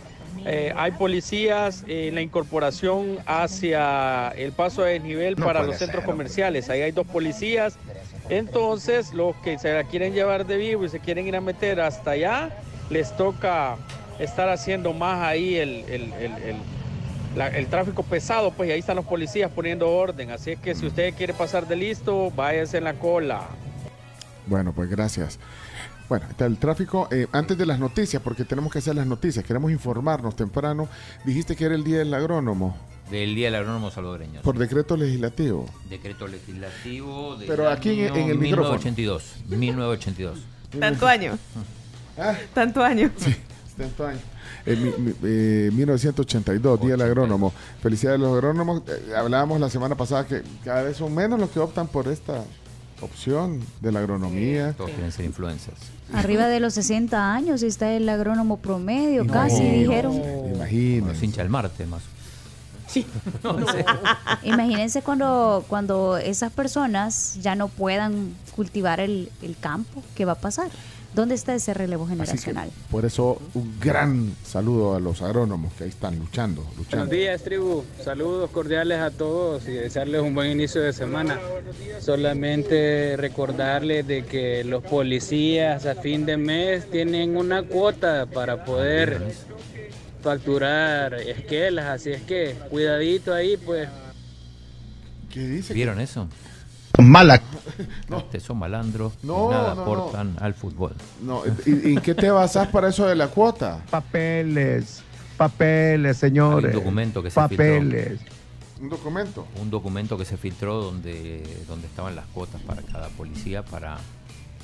eh, 0.48 0.72
hay 0.76 0.92
policías 0.92 1.84
en 1.86 2.14
la 2.14 2.22
incorporación 2.22 3.18
hacia 3.26 4.28
el 4.30 4.52
paso 4.52 4.82
de 4.82 4.94
desnivel 4.94 5.34
No 5.36 5.44
para 5.44 5.62
los 5.62 5.76
centros 5.76 6.02
ser. 6.02 6.10
comerciales. 6.10 6.70
Ahí 6.70 6.80
hay 6.82 6.92
dos 6.92 7.06
policías. 7.06 7.76
Entonces, 8.30 9.12
los 9.14 9.36
que 9.36 9.58
se 9.58 9.72
la 9.72 9.84
quieren 9.84 10.12
llevar 10.14 10.46
de 10.46 10.56
vivo 10.56 10.84
y 10.84 10.88
se 10.88 11.00
quieren 11.00 11.26
ir 11.26 11.36
a 11.36 11.40
meter 11.40 11.80
hasta 11.80 12.12
allá, 12.12 12.50
les 12.90 13.16
toca 13.16 13.76
estar 14.18 14.48
haciendo 14.48 14.92
más 14.92 15.22
ahí 15.26 15.56
el, 15.56 15.84
el- 15.88 16.12
el- 16.14 16.42
el- 16.42 16.56
la- 17.36 17.48
el 17.48 17.66
tráfico 17.66 18.02
pesado, 18.02 18.50
pues 18.52 18.68
y 18.68 18.72
ahí 18.72 18.80
están 18.80 18.96
los 18.96 19.04
policías 19.04 19.50
poniendo 19.50 19.90
orden. 19.90 20.30
Así 20.30 20.52
es 20.52 20.58
que 20.58 20.74
si 20.74 20.86
usted 20.86 21.14
quiere 21.14 21.32
pasar 21.34 21.66
de 21.68 21.76
listo, 21.76 22.30
váyase 22.34 22.78
en 22.78 22.84
la 22.84 22.94
cola. 22.94 23.42
Bueno, 24.46 24.72
pues 24.72 24.88
gracias. 24.88 25.38
Bueno, 26.08 26.26
está 26.30 26.46
el 26.46 26.56
tráfico. 26.56 27.08
Eh, 27.10 27.26
antes 27.32 27.58
de 27.58 27.66
las 27.66 27.78
noticias, 27.78 28.22
porque 28.22 28.44
tenemos 28.44 28.72
que 28.72 28.78
hacer 28.78 28.94
las 28.94 29.06
noticias, 29.06 29.44
queremos 29.44 29.70
informarnos 29.70 30.34
temprano. 30.36 30.88
Dijiste 31.24 31.54
que 31.54 31.64
era 31.66 31.74
el 31.74 31.84
día 31.84 31.98
del 31.98 32.12
agrónomo, 32.14 32.76
Del 33.10 33.34
Día 33.34 33.46
del 33.46 33.56
Agrónomo 33.56 33.90
Salvadoreño. 33.90 34.42
por 34.42 34.58
decreto 34.58 34.96
legislativo. 34.96 35.66
Decreto 35.88 36.26
legislativo 36.28 37.36
del 37.36 37.48
Pero 37.48 37.68
aquí 37.70 37.90
en- 38.00 38.12
año 38.12 38.16
en 38.16 38.30
el 38.30 38.38
micrófono. 38.38 38.78
1982. 38.78 39.22
1982. 39.48 40.38
Tanto 40.78 41.06
año. 41.06 41.38
Ah. 42.20 42.34
Tanto 42.52 42.82
año. 42.82 43.12
Tanto 43.76 44.04
año. 44.04 44.18
Eh, 44.66 44.74
mi- 44.74 45.04
mi- 45.04 45.14
eh, 45.22 45.70
1982, 45.72 46.80
Día 46.80 46.90
del 46.90 47.02
Agrónomo. 47.02 47.52
Felicidades 47.80 48.18
a 48.18 48.22
los 48.24 48.34
agrónomos. 48.34 48.82
Eh, 48.88 49.12
hablábamos 49.16 49.60
la 49.60 49.70
semana 49.70 49.94
pasada 49.94 50.26
que 50.26 50.42
cada 50.64 50.82
vez 50.82 50.96
son 50.96 51.14
menos 51.14 51.38
los 51.38 51.48
que 51.50 51.60
optan 51.60 51.86
por 51.86 52.08
esta 52.08 52.42
opción 53.00 53.60
de 53.80 53.92
la 53.92 54.00
agronomía. 54.00 54.72
Todos 54.72 54.90
quieren 54.90 55.12
ser 55.12 55.24
influencers. 55.24 55.78
Arriba 56.12 56.46
de 56.46 56.60
los 56.60 56.74
60 56.74 57.34
años 57.34 57.62
está 57.62 57.92
el 57.92 58.08
agrónomo 58.08 58.58
promedio, 58.58 59.26
casi 59.26 59.62
No. 59.62 59.72
dijeron. 59.72 60.22
Imagínense. 60.54 61.12
Los 61.12 61.22
hincha 61.22 61.42
el 61.42 61.48
Marte 61.50 61.86
más. 61.86 62.02
Sí. 62.86 63.04
no 63.42 63.70
sé. 63.70 63.84
Imagínense 64.44 65.02
cuando, 65.02 65.64
cuando 65.68 66.16
esas 66.16 66.52
personas 66.52 67.38
ya 67.42 67.54
no 67.54 67.68
puedan 67.68 68.34
cultivar 68.56 69.00
el, 69.00 69.30
el 69.42 69.56
campo, 69.58 70.02
¿qué 70.14 70.24
va 70.24 70.32
a 70.32 70.36
pasar? 70.40 70.70
¿Dónde 71.18 71.34
está 71.34 71.52
ese 71.52 71.74
relevo 71.74 72.06
generacional? 72.06 72.70
por 72.92 73.04
eso, 73.04 73.42
un 73.54 73.80
gran 73.80 74.36
saludo 74.46 74.94
a 74.94 75.00
los 75.00 75.20
agrónomos 75.20 75.72
que 75.72 75.82
ahí 75.82 75.90
están 75.90 76.16
luchando, 76.16 76.62
Buenos 76.62 76.78
luchando. 76.78 77.06
días, 77.06 77.42
tribu. 77.42 77.82
Saludos 78.04 78.48
cordiales 78.50 79.00
a 79.00 79.10
todos 79.10 79.66
y 79.66 79.72
desearles 79.72 80.20
un 80.22 80.32
buen 80.32 80.52
inicio 80.52 80.80
de 80.80 80.92
semana. 80.92 81.36
Solamente 81.98 83.16
recordarles 83.16 84.06
de 84.06 84.26
que 84.26 84.62
los 84.62 84.84
policías 84.84 85.86
a 85.86 85.96
fin 85.96 86.24
de 86.24 86.36
mes 86.36 86.88
tienen 86.88 87.36
una 87.36 87.64
cuota 87.64 88.26
para 88.26 88.64
poder 88.64 89.20
facturar 90.22 91.14
esquelas, 91.14 91.86
así 91.86 92.10
es 92.10 92.22
que 92.22 92.54
cuidadito 92.70 93.34
ahí, 93.34 93.56
pues. 93.56 93.88
¿Qué 95.34 95.40
dice? 95.40 95.74
¿Vieron 95.74 95.98
eso? 95.98 96.28
Mala. 96.98 97.40
No. 98.08 98.18
Ustedes 98.18 98.42
son 98.42 98.58
malandros 98.58 99.12
No, 99.22 99.46
y 99.46 99.50
nada 99.52 99.74
no, 99.74 99.82
aportan 99.82 100.36
al 100.40 100.54
fútbol. 100.54 100.94
No, 101.22 101.42
¿y, 101.64 101.90
y 101.90 101.92
en 101.94 102.00
qué 102.00 102.14
te 102.14 102.30
basas 102.30 102.68
para 102.68 102.88
eso 102.88 103.06
de 103.06 103.14
la 103.14 103.28
cuota? 103.28 103.84
Papeles, 103.90 105.02
papeles, 105.36 106.16
señores. 106.16 106.72
Hay 106.72 106.76
un 106.76 106.84
documento 106.84 107.22
que 107.22 107.30
se 107.30 107.36
Papeles. 107.36 108.20
Un 108.80 108.88
documento. 108.88 109.46
Un 109.60 109.70
documento 109.70 110.16
que 110.18 110.24
se 110.24 110.36
filtró 110.36 110.82
donde, 110.82 111.64
donde 111.68 111.86
estaban 111.86 112.16
las 112.16 112.26
cuotas 112.26 112.60
para 112.62 112.82
cada 112.82 113.08
policía 113.10 113.64
para 113.64 113.98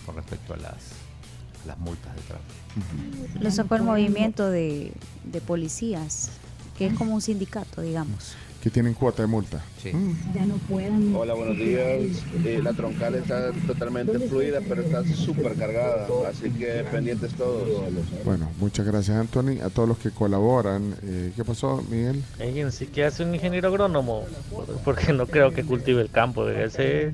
con 0.07 0.17
respecto 0.17 0.55
a 0.55 0.57
las, 0.57 0.75
a 1.65 1.67
las 1.67 1.79
multas 1.79 2.15
de 2.15 2.23
tráfico. 2.23 3.39
Lo 3.41 3.51
sacó 3.51 3.77
el 3.77 3.83
movimiento 3.83 4.51
de, 4.51 4.93
de 5.25 5.41
policías, 5.41 6.31
que 6.77 6.87
es 6.87 6.95
como 6.95 7.15
un 7.15 7.23
sindicato, 7.23 7.81
digamos. 7.81 8.35
Que 8.65 8.71
tienen 8.71 8.95
cuota 8.95 9.21
de 9.23 9.27
multa. 9.29 9.63
Mm. 9.93 10.13
Ya 10.35 10.47
no 10.47 10.55
puedan. 10.55 11.15
Hola, 11.15 11.35
buenos 11.35 11.59
días. 11.59 12.23
Eh, 12.47 12.61
la 12.65 12.73
troncal 12.73 13.15
está 13.15 13.53
totalmente 13.67 14.19
fluida, 14.21 14.61
pero 14.67 14.81
está 14.81 15.05
súper 15.05 15.55
cargada, 15.57 16.07
así 16.31 16.49
que 16.49 16.83
pendientes 16.91 17.35
todos. 17.35 17.69
Bueno, 18.25 18.49
muchas 18.59 18.87
gracias, 18.87 19.19
Anthony. 19.19 19.61
A 19.63 19.69
todos 19.69 19.87
los 19.87 19.99
que 19.99 20.11
colaboran. 20.13 20.95
Eh, 21.03 21.33
¿Qué 21.37 21.45
pasó, 21.45 21.85
Miguel? 21.91 22.25
Fíjense 22.39 22.87
que 22.87 23.05
hace 23.05 23.23
un 23.23 23.35
ingeniero 23.35 23.69
agrónomo, 23.69 24.23
porque 24.83 25.13
no 25.13 25.27
creo 25.27 25.51
que 25.51 25.63
cultive 25.63 26.01
el 26.01 26.09
campo, 26.09 26.47
debe 26.47 26.71
ser 26.71 27.13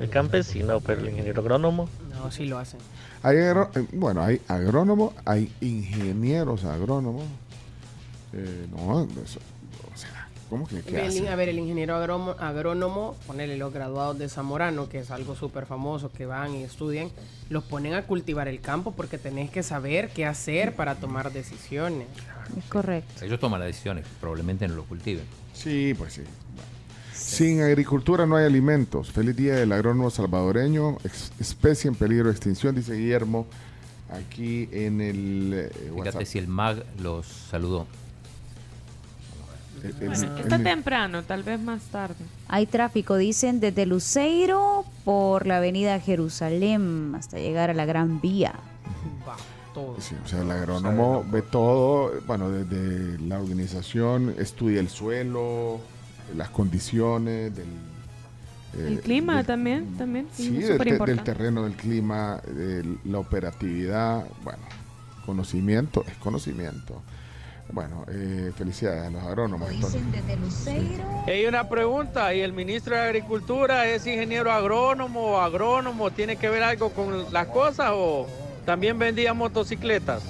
el 0.00 0.10
campesino, 0.10 0.80
pero 0.80 1.00
el 1.02 1.10
ingeniero 1.10 1.42
agrónomo. 1.42 1.88
No, 2.10 2.32
sí 2.32 2.46
lo 2.46 2.58
hacen. 2.58 2.80
Hay 3.22 3.36
agro- 3.38 3.70
eh, 3.76 3.86
bueno, 3.92 4.20
hay 4.24 4.40
agrónomos, 4.48 5.14
hay 5.26 5.48
ingenieros 5.60 6.64
agrónomos. 6.64 7.22
Eh, 8.32 8.66
no, 8.74 9.06
eso- 9.24 9.38
¿cómo 10.52 10.66
que 10.66 10.82
qué 10.82 11.00
El- 11.00 11.06
hacen? 11.08 11.28
a 11.28 11.34
ver, 11.34 11.48
el 11.48 11.58
ingeniero 11.58 11.96
agrónomo, 11.96 12.32
agrónomo, 12.38 13.16
ponerle 13.26 13.56
los 13.56 13.72
graduados 13.72 14.18
de 14.18 14.28
Zamorano, 14.28 14.86
que 14.86 14.98
es 14.98 15.10
algo 15.10 15.34
súper 15.34 15.64
famoso, 15.64 16.12
que 16.12 16.26
van 16.26 16.54
y 16.54 16.62
estudian, 16.62 17.10
los 17.48 17.64
ponen 17.64 17.94
a 17.94 18.02
cultivar 18.02 18.48
el 18.48 18.60
campo 18.60 18.92
porque 18.92 19.16
tenés 19.16 19.50
que 19.50 19.62
saber 19.62 20.10
qué 20.10 20.26
hacer 20.26 20.74
para 20.74 20.96
tomar 20.96 21.32
decisiones. 21.32 22.06
Es 22.54 22.64
correcto. 22.64 23.24
Ellos 23.24 23.40
toman 23.40 23.60
las 23.60 23.68
decisiones, 23.68 24.04
probablemente 24.20 24.68
no 24.68 24.74
lo 24.74 24.84
cultiven. 24.84 25.24
Sí, 25.54 25.94
pues 25.96 26.12
sí. 26.12 26.22
Sin 27.14 27.62
agricultura 27.62 28.26
no 28.26 28.36
hay 28.36 28.44
alimentos. 28.44 29.10
Feliz 29.10 29.34
día 29.34 29.54
del 29.54 29.72
agrónomo 29.72 30.10
salvadoreño, 30.10 30.98
especie 31.40 31.88
en 31.88 31.94
peligro 31.94 32.26
de 32.26 32.32
extinción, 32.32 32.74
dice 32.74 32.92
Guillermo 32.92 33.46
aquí 34.10 34.68
en 34.70 35.00
el 35.00 35.52
eh, 35.54 35.92
Fíjate 35.96 36.26
si 36.26 36.38
el 36.38 36.46
MAG 36.46 36.84
los 37.00 37.26
saludó. 37.26 37.86
El- 39.82 39.88
el- 39.90 39.94
Bueno, 40.08 40.34
el- 40.36 40.40
está 40.40 40.56
el- 40.56 40.62
temprano, 40.64 41.22
tal 41.22 41.42
vez 41.42 41.60
más 41.60 41.82
tarde. 41.84 42.14
Hay 42.48 42.66
tráfico, 42.66 43.16
dicen, 43.16 43.58
desde 43.60 43.84
Luceiro 43.86 44.84
por 45.04 45.46
la 45.46 45.56
avenida 45.58 45.98
Jerusalén 46.00 47.14
hasta 47.16 47.38
llegar 47.38 47.70
a 47.70 47.74
la 47.74 47.84
Gran 47.84 48.20
Vía. 48.20 48.54
todo. 49.74 49.96
Sí, 50.00 50.14
o 50.22 50.28
sea, 50.28 50.42
el 50.42 50.50
agrónomo 50.50 51.24
ve 51.30 51.40
todo, 51.40 52.12
bueno, 52.26 52.50
desde 52.50 53.18
la 53.26 53.40
organización, 53.40 54.34
estudia 54.38 54.80
el 54.80 54.90
suelo, 54.90 55.80
las 56.36 56.50
condiciones 56.50 57.56
del... 57.56 57.66
eh, 58.74 58.86
El 58.88 59.00
clima 59.00 59.38
del- 59.38 59.46
también, 59.46 59.96
también. 59.96 60.28
Sí, 60.34 60.48
Sí, 60.48 60.58
es 60.58 60.68
del, 60.68 60.78
te- 60.78 60.98
del 61.06 61.22
terreno, 61.24 61.62
del 61.62 61.72
clima, 61.72 62.38
de 62.46 62.98
la 63.06 63.18
operatividad, 63.18 64.26
bueno, 64.44 64.58
conocimiento 65.24 66.04
es 66.06 66.16
conocimiento. 66.18 67.00
Bueno, 67.70 68.04
eh, 68.08 68.52
felicidades 68.56 69.06
a 69.06 69.10
los 69.10 69.22
agrónomos. 69.22 69.70
entonces. 69.70 70.02
Hay 71.26 71.46
una 71.46 71.68
pregunta, 71.68 72.34
¿y 72.34 72.40
el 72.40 72.52
ministro 72.52 72.94
de 72.94 73.02
Agricultura 73.02 73.86
es 73.88 74.06
ingeniero 74.06 74.50
agrónomo 74.52 75.32
o 75.32 75.36
agrónomo? 75.38 76.10
¿Tiene 76.10 76.36
que 76.36 76.50
ver 76.50 76.62
algo 76.62 76.90
con 76.90 77.32
las 77.32 77.46
cosas 77.48 77.92
o 77.94 78.26
también 78.66 78.98
vendía 78.98 79.32
motocicletas? 79.32 80.22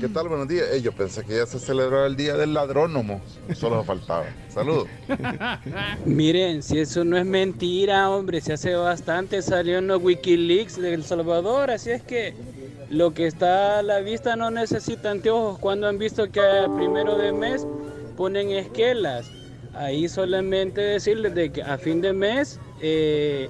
¿Qué 0.00 0.08
tal? 0.08 0.28
Buenos 0.28 0.48
días. 0.48 0.66
Eh, 0.72 0.82
yo 0.82 0.92
pensé 0.92 1.24
que 1.24 1.36
ya 1.36 1.46
se 1.46 1.58
celebraba 1.58 2.06
el 2.06 2.16
Día 2.16 2.36
del 2.36 2.52
Ladrónomo. 2.52 3.20
Solo 3.54 3.84
faltaba. 3.84 4.24
Saludos. 4.48 4.88
Miren, 6.04 6.62
si 6.62 6.80
eso 6.80 7.04
no 7.04 7.16
es 7.16 7.24
mentira, 7.24 8.10
hombre, 8.10 8.40
se 8.40 8.54
hace 8.54 8.74
bastante, 8.74 9.40
salió 9.40 9.78
en 9.78 9.86
los 9.86 10.02
Wikileaks 10.02 10.80
de 10.80 10.94
El 10.94 11.04
Salvador, 11.04 11.70
así 11.70 11.90
es 11.90 12.02
que 12.02 12.34
lo 12.94 13.12
que 13.12 13.26
está 13.26 13.80
a 13.80 13.82
la 13.82 14.00
vista 14.00 14.36
no 14.36 14.50
necesita 14.50 15.10
anteojos. 15.10 15.58
Cuando 15.58 15.88
han 15.88 15.98
visto 15.98 16.30
que 16.30 16.40
a 16.40 16.68
primero 16.76 17.18
de 17.18 17.32
mes 17.32 17.66
ponen 18.16 18.50
esquelas, 18.50 19.30
ahí 19.74 20.08
solamente 20.08 20.80
decirles 20.80 21.34
de 21.34 21.50
que 21.50 21.62
a 21.62 21.76
fin 21.76 22.00
de 22.00 22.12
mes 22.12 22.60
eh, 22.80 23.48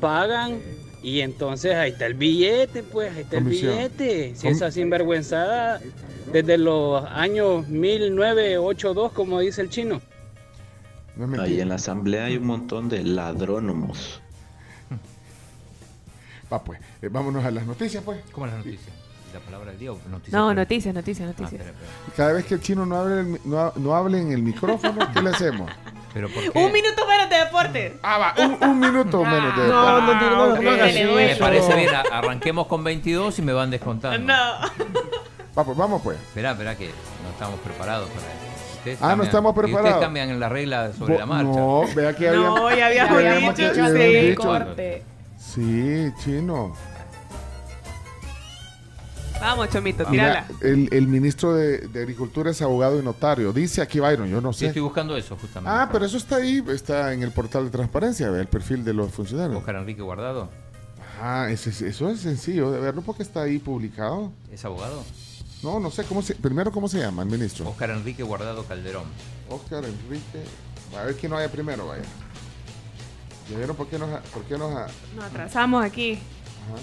pagan 0.00 0.60
y 1.02 1.20
entonces 1.20 1.74
ahí 1.74 1.90
está 1.92 2.06
el 2.06 2.14
billete, 2.14 2.82
pues 2.82 3.12
ahí 3.14 3.22
está 3.22 3.38
el 3.38 3.44
billete. 3.44 4.34
Si 4.34 4.46
Com- 4.46 4.52
esa 4.52 4.70
sinvergüenzada 4.70 5.80
desde 6.32 6.56
los 6.58 7.04
años 7.06 7.68
1982, 7.68 9.12
como 9.12 9.40
dice 9.40 9.60
el 9.62 9.68
chino. 9.70 10.00
Ahí 11.38 11.60
en 11.60 11.68
la 11.68 11.74
asamblea 11.74 12.26
hay 12.26 12.36
un 12.38 12.46
montón 12.46 12.88
de 12.88 13.02
ladrónomos. 13.02 14.19
Va 16.52 16.62
pues, 16.62 16.80
eh, 17.02 17.08
vámonos 17.10 17.44
a 17.44 17.50
las 17.50 17.64
noticias 17.66 18.02
pues. 18.04 18.20
¿Cómo 18.32 18.46
las 18.46 18.56
noticias? 18.56 18.88
¿La 19.32 19.38
palabra 19.40 19.70
del 19.70 19.78
día 19.78 19.92
o 19.92 19.98
noticias? 20.10 20.32
No, 20.32 20.52
noticias, 20.52 20.92
noticias, 20.92 21.24
Ah, 21.28 21.30
noticias. 21.38 21.52
espera, 21.60 21.70
espera. 21.78 22.16
Cada 22.16 22.32
vez 22.32 22.44
que 22.46 22.54
el 22.54 22.60
chino 22.60 22.84
no 22.84 22.96
hable, 22.96 23.20
el 23.20 23.40
no, 23.44 23.60
ha- 23.60 23.72
no 23.76 23.94
hable 23.94 24.18
en 24.20 24.32
el 24.32 24.42
micrófono, 24.42 25.06
¿qué 25.14 25.22
le 25.22 25.30
hacemos? 25.30 25.70
Pero 26.12 26.28
¿por 26.28 26.42
Un 26.64 26.72
minuto 26.72 27.06
menos 27.06 27.30
de 27.30 27.36
deporte. 27.36 27.96
Ah, 28.02 28.18
va, 28.18 28.34
un, 28.44 28.58
un 28.68 28.80
minuto 28.80 29.24
menos 29.24 29.56
de 29.56 29.68
No, 29.68 30.00
no, 30.00 30.14
no, 30.14 30.30
no, 30.30 30.56
no 30.56 30.60
Le 30.60 31.04
Me 31.28 31.36
parece 31.36 31.76
bien, 31.76 31.90
arranquemos 32.10 32.66
con 32.66 32.82
22 32.82 33.38
y 33.38 33.42
me 33.42 33.52
van 33.52 33.70
descontando. 33.70 34.18
No. 34.34 34.34
Va, 35.56 35.64
pues, 35.64 35.76
vamos 35.76 36.02
pues. 36.02 36.18
Espera, 36.18 36.50
espera 36.50 36.76
que 36.76 36.86
no 36.86 37.30
estamos 37.30 37.60
preparados 37.60 38.08
para 38.10 38.26
eso. 38.26 38.78
Ustedes 38.78 38.98
Ah, 39.02 39.14
no 39.14 39.22
estamos 39.22 39.54
y 39.54 39.58
Ustedes 39.58 39.74
preparados. 39.76 40.02
cambian 40.04 40.40
la 40.40 40.48
regla 40.48 40.92
sobre 40.92 41.12
Bo- 41.14 41.20
la 41.20 41.26
marcha. 41.26 41.50
No, 41.60 41.84
vea 41.94 42.16
que 42.16 42.28
había. 42.28 42.40
No, 42.40 42.74
ya 42.74 42.86
habíamos 42.86 43.16
habíamos 43.16 43.54
dicho, 43.56 43.72
que- 43.72 44.20
dicho. 44.30 44.42
corte. 44.42 45.02
Sí, 45.40 46.12
chino. 46.22 46.72
Vamos, 49.40 49.70
Chomito, 49.70 50.06
Mira, 50.10 50.46
tírala. 50.46 50.60
el, 50.60 50.88
el 50.92 51.06
ministro 51.08 51.54
de, 51.54 51.78
de 51.88 52.00
Agricultura 52.02 52.50
es 52.50 52.60
abogado 52.60 53.00
y 53.00 53.02
notario. 53.02 53.54
Dice 53.54 53.80
aquí 53.80 53.98
Byron, 53.98 54.28
yo 54.28 54.42
no 54.42 54.52
Sí, 54.52 54.60
sé. 54.60 54.66
estoy 54.66 54.82
buscando 54.82 55.16
eso 55.16 55.34
justamente. 55.40 55.74
Ah, 55.74 55.88
pero 55.90 56.04
eso 56.04 56.18
está 56.18 56.36
ahí, 56.36 56.62
está 56.68 57.14
en 57.14 57.22
el 57.22 57.30
portal 57.32 57.64
de 57.64 57.70
transparencia, 57.70 58.26
el 58.26 58.46
perfil 58.48 58.84
de 58.84 58.92
los 58.92 59.10
funcionarios. 59.12 59.56
Oscar 59.58 59.76
Enrique 59.76 60.02
Guardado. 60.02 60.50
Ah, 61.22 61.48
eso 61.50 61.70
es 61.70 62.20
sencillo 62.20 62.70
de 62.70 62.80
verlo 62.80 63.00
porque 63.00 63.22
está 63.22 63.42
ahí 63.42 63.58
publicado. 63.58 64.30
¿Es 64.52 64.64
abogado? 64.66 65.02
No, 65.62 65.80
no 65.80 65.90
sé 65.90 66.04
cómo 66.04 66.20
se. 66.22 66.34
Primero, 66.34 66.70
¿cómo 66.70 66.86
se 66.88 66.98
llama 66.98 67.22
el 67.22 67.28
ministro? 67.30 67.66
Oscar 67.68 67.90
Enrique 67.90 68.22
Guardado 68.22 68.64
Calderón. 68.64 69.04
Oscar 69.48 69.84
Enrique. 69.84 70.42
A 70.98 71.04
ver 71.04 71.14
quién 71.16 71.30
no 71.32 71.38
haya 71.38 71.50
primero, 71.50 71.86
vaya. 71.86 72.02
¿Ya 73.50 73.56
vieron 73.56 73.76
por 73.76 73.88
qué 73.88 73.98
nos, 73.98 74.08
por 74.28 74.44
qué 74.44 74.56
nos 74.56 74.70
Nos 75.14 75.24
atrasamos 75.24 75.84
aquí. 75.84 76.12
Ajá. 76.14 76.80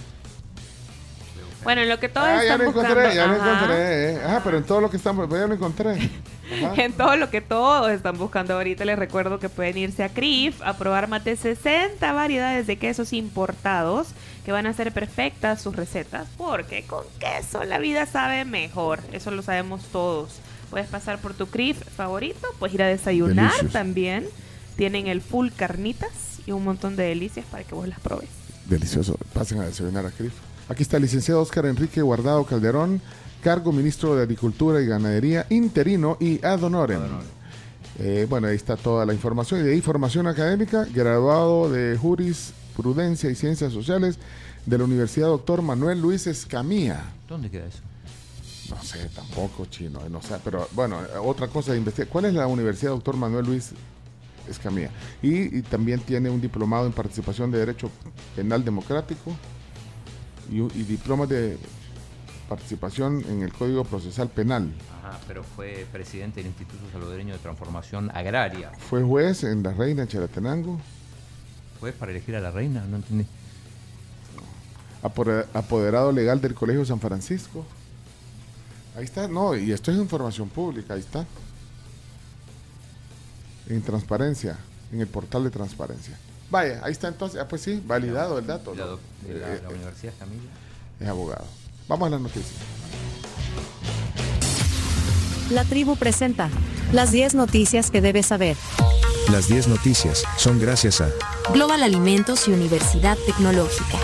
Bueno, 1.64 1.82
en 1.82 1.90
lo 1.90 2.00
que 2.00 2.08
todos 2.08 2.28
Ah, 2.28 2.36
ya 2.38 2.42
están 2.44 2.60
lo 2.60 2.66
buscando. 2.72 2.90
encontré, 3.02 3.16
ya 3.16 3.26
lo 3.28 3.36
encontré. 3.36 4.22
Ah, 4.24 4.42
pero 4.44 4.58
en 4.58 4.64
todo 4.64 4.80
lo 4.82 4.90
que 4.90 4.98
estamos, 4.98 5.30
ya 5.30 5.48
lo 5.48 5.54
encontré. 5.54 5.98
En 6.78 6.94
todo 6.94 7.18
lo 7.18 7.30
que 7.30 7.42
todos 7.42 7.92
están 7.92 8.18
buscando 8.18 8.54
ahorita, 8.54 8.86
les 8.86 8.98
recuerdo 8.98 9.38
que 9.38 9.50
pueden 9.50 9.78
irse 9.78 10.06
a 10.06 10.08
CRIF 10.08 10.62
a 10.62 10.78
probar 10.78 11.10
más 11.10 11.26
de 11.26 11.36
60 11.36 12.14
variedades 12.14 12.66
de 12.68 12.78
quesos 12.78 13.12
importados 13.12 14.08
que 14.46 14.54
van 14.54 14.66
a 14.66 14.72
ser 14.72 14.94
perfectas 14.94 15.62
sus 15.62 15.76
recetas, 15.76 16.26
porque 16.38 16.86
con 16.86 17.04
queso 17.20 17.66
la 17.66 17.80
vida 17.80 18.06
sabe 18.06 18.46
mejor, 18.46 19.02
eso 19.12 19.30
lo 19.32 19.42
sabemos 19.42 19.84
todos. 19.92 20.36
Puedes 20.70 20.88
pasar 20.88 21.20
por 21.20 21.34
tu 21.34 21.48
CRIF 21.48 21.84
favorito, 21.98 22.48
puedes 22.60 22.76
ir 22.76 22.82
a 22.84 22.88
desayunar 22.88 23.50
Delicious. 23.52 23.74
también. 23.74 24.26
Tienen 24.78 25.08
el 25.08 25.22
full 25.22 25.50
carnitas 25.54 26.12
y 26.48 26.52
un 26.52 26.64
montón 26.64 26.96
de 26.96 27.04
delicias 27.04 27.46
para 27.46 27.64
que 27.64 27.76
vos 27.76 27.88
las 27.88 28.00
probes. 28.00 28.30
Delicioso. 28.68 29.16
Pasen 29.34 29.60
a 29.60 29.66
desayunar 29.66 30.06
a 30.06 30.12
CRIF. 30.12 30.34
Aquí 30.70 30.82
está 30.82 30.98
el 30.98 31.04
licenciado 31.04 31.42
Oscar 31.42 31.68
Enrique 31.68 32.02
Guardado 32.02 32.44
Calderón, 32.46 33.02
cargo 33.42 33.72
ministro 33.72 34.16
de 34.16 34.24
Agricultura 34.24 34.82
y 34.82 34.88
Ganadería 34.88 35.46
interino 35.50 36.18
y 36.20 36.44
ad 36.44 36.64
honorem. 36.64 37.02
Eh, 38.00 38.28
bueno, 38.30 38.48
ahí 38.48 38.56
está 38.56 38.76
toda 38.76 39.06
la 39.06 39.14
información. 39.14 39.62
Y 39.62 39.64
de 39.64 39.74
ahí 39.74 39.82
formación 39.82 40.28
académica, 40.28 40.86
graduado 40.94 41.70
de 41.70 41.98
Jurisprudencia 41.98 43.30
y 43.30 43.36
Ciencias 43.36 43.72
Sociales 43.74 44.18
de 44.66 44.78
la 44.78 44.84
Universidad 44.84 45.28
Doctor 45.28 45.62
Manuel 45.62 46.02
Luis 46.02 46.28
Escamilla. 46.28 47.04
¿Dónde 47.28 47.50
queda 47.50 47.66
eso? 47.66 47.80
No 48.70 48.84
sé, 48.84 49.10
tampoco 49.16 49.66
chino, 49.68 50.02
eh, 50.06 50.10
no 50.10 50.22
sé, 50.22 50.36
pero 50.44 50.68
bueno, 50.74 51.02
eh, 51.02 51.18
otra 51.24 51.48
cosa 51.48 51.72
de 51.72 51.78
investigar. 51.78 52.10
¿Cuál 52.10 52.26
es 52.26 52.34
la 52.34 52.48
Universidad 52.48 52.92
Doctor 52.92 53.16
Manuel 53.16 53.46
Luis 53.46 53.72
Escamilla? 54.50 54.90
Y, 55.22 55.58
y 55.58 55.62
también 55.62 56.00
tiene 56.00 56.30
un 56.30 56.42
diplomado 56.42 56.86
en 56.86 56.94
participación 56.94 57.52
de 57.52 57.60
Derecho 57.60 57.90
Penal 58.36 58.64
Democrático 58.64 59.36
y, 60.52 60.62
y 60.62 60.84
diplomas 60.84 61.30
de 61.30 61.58
participación 62.50 63.24
en 63.28 63.42
el 63.42 63.52
Código 63.54 63.84
Procesal 63.84 64.30
Penal. 64.30 64.74
Ajá, 65.04 65.20
pero 65.28 65.44
fue 65.44 65.86
presidente 65.92 66.40
del 66.40 66.48
Instituto 66.48 66.82
Salvadoreño 66.92 67.34
de 67.34 67.40
Transformación 67.40 68.10
Agraria. 68.14 68.72
Fue 68.78 69.04
juez 69.04 69.44
en 69.44 69.64
La 69.64 69.74
Reina, 69.74 70.04
en 70.04 70.08
Chalatenango, 70.08 70.80
¿Fue 71.80 71.92
para 71.92 72.12
elegir 72.12 72.36
a 72.36 72.40
la 72.40 72.52
reina? 72.52 72.84
No 72.90 72.98
entendí. 72.98 73.26
apoderado 75.54 76.12
legal 76.12 76.42
del 76.42 76.54
Colegio 76.54 76.84
San 76.86 77.00
Francisco. 77.00 77.66
Ahí 78.96 79.04
está, 79.04 79.28
no, 79.28 79.56
y 79.56 79.72
esto 79.72 79.92
es 79.92 79.98
información 79.98 80.50
pública, 80.50 80.96
ahí 80.96 81.02
está. 81.02 81.26
En 83.70 83.82
transparencia, 83.82 84.58
en 84.92 85.02
el 85.02 85.08
portal 85.08 85.44
de 85.44 85.50
transparencia. 85.50 86.18
Vaya, 86.50 86.80
ahí 86.84 86.94
está 86.94 87.10
entonces, 87.10 87.40
ah, 87.42 87.48
pues 87.48 87.62
sí, 87.62 87.84
validado 87.86 88.40
el 88.40 88.48
dato. 88.48 88.74
La 88.74 88.86
¿no? 88.86 88.92
doc- 88.92 89.00
de 89.28 89.34
la, 89.40 89.54
Eh, 89.56 89.60
la 89.64 89.70
Universidad 89.70 90.14
Camila. 90.18 90.44
es 91.00 91.08
abogado. 91.08 91.46
Vamos 91.90 92.08
a 92.08 92.10
las 92.12 92.22
noticias. 92.22 92.54
La 95.50 95.64
tribu 95.66 95.96
presenta 95.98 96.50
las 96.92 97.12
10 97.12 97.36
noticias 97.36 97.90
que 97.92 98.02
debes 98.02 98.28
saber. 98.28 98.56
Las 99.32 99.48
10 99.50 99.68
noticias 99.68 100.24
son 100.38 100.60
gracias 100.60 101.02
a 101.02 101.10
Global 101.54 101.84
Alimentos 101.84 102.48
y 102.48 102.52
Universidad 102.52 103.18
Tecnológica. 103.26 103.98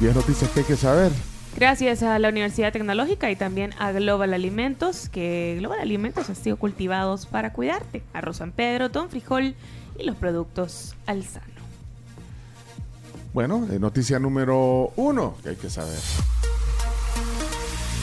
10 0.00 0.14
noticias 0.14 0.50
que 0.50 0.60
hay 0.60 0.66
que 0.66 0.76
saber. 0.76 1.10
Gracias 1.56 2.02
a 2.02 2.18
la 2.18 2.28
Universidad 2.28 2.70
Tecnológica 2.70 3.30
y 3.30 3.36
también 3.36 3.72
a 3.78 3.90
Global 3.90 4.34
Alimentos, 4.34 5.08
que 5.08 5.56
Global 5.58 5.80
Alimentos 5.80 6.28
ha 6.28 6.34
sido 6.34 6.58
cultivados 6.58 7.24
para 7.24 7.54
cuidarte. 7.54 8.02
Arroz 8.12 8.36
San 8.36 8.52
Pedro, 8.52 8.90
Don 8.90 9.08
Frijol 9.08 9.54
y 9.98 10.04
los 10.04 10.16
productos 10.16 10.94
Alzano. 11.06 11.46
Bueno, 13.32 13.66
eh, 13.70 13.78
noticia 13.78 14.18
número 14.18 14.92
uno 14.96 15.36
que 15.42 15.50
hay 15.50 15.56
que 15.56 15.70
saber. 15.70 15.98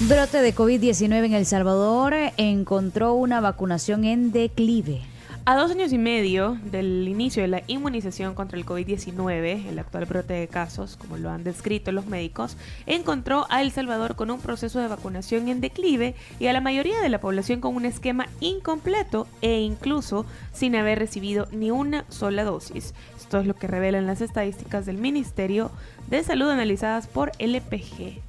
Brote 0.02 0.42
de 0.42 0.56
COVID-19 0.56 1.26
en 1.26 1.34
El 1.34 1.46
Salvador 1.46 2.16
encontró 2.38 3.14
una 3.14 3.40
vacunación 3.40 4.04
en 4.04 4.32
declive. 4.32 5.02
A 5.46 5.58
dos 5.58 5.72
años 5.72 5.92
y 5.92 5.98
medio 5.98 6.58
del 6.64 7.06
inicio 7.06 7.42
de 7.42 7.50
la 7.50 7.64
inmunización 7.68 8.34
contra 8.34 8.58
el 8.58 8.66
COVID-19, 8.66 9.68
el 9.68 9.78
actual 9.78 10.06
brote 10.06 10.34
de 10.34 10.48
casos, 10.48 10.96
como 10.96 11.18
lo 11.18 11.30
han 11.30 11.44
descrito 11.44 11.92
los 11.92 12.06
médicos, 12.06 12.56
encontró 12.86 13.46
a 13.50 13.62
El 13.62 13.72
Salvador 13.72 14.16
con 14.16 14.32
un 14.32 14.40
proceso 14.40 14.80
de 14.80 14.88
vacunación 14.88 15.50
en 15.50 15.60
declive 15.60 16.16
y 16.40 16.48
a 16.48 16.54
la 16.54 16.62
mayoría 16.62 17.02
de 17.02 17.10
la 17.10 17.20
población 17.20 17.60
con 17.60 17.76
un 17.76 17.84
esquema 17.84 18.28
incompleto 18.40 19.28
e 19.42 19.60
incluso 19.60 20.26
sin 20.54 20.78
haber 20.78 20.98
recibido 20.98 21.50
ni 21.52 21.72
una 21.72 22.06
sola 22.08 22.46
dosis. 22.46 22.94
Esto 23.18 23.40
es 23.40 23.46
lo 23.46 23.54
que 23.54 23.68
revelan 23.68 24.08
las 24.08 24.22
estadísticas 24.22 24.86
del 24.86 24.98
Ministerio 24.98 25.72
de 26.08 26.24
Salud 26.24 26.50
analizadas 26.52 27.08
por 27.08 27.34
LPG, 27.38 28.22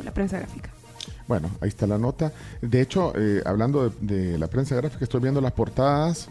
o 0.00 0.02
la 0.02 0.14
prensa 0.14 0.38
gráfica. 0.38 0.73
Bueno, 1.26 1.50
ahí 1.60 1.68
está 1.68 1.86
la 1.86 1.98
nota. 1.98 2.32
De 2.60 2.80
hecho, 2.80 3.12
eh, 3.16 3.42
hablando 3.46 3.88
de, 3.88 4.16
de 4.32 4.38
la 4.38 4.46
prensa 4.48 4.74
gráfica, 4.76 5.04
estoy 5.04 5.20
viendo 5.20 5.40
las 5.40 5.52
portadas 5.52 6.28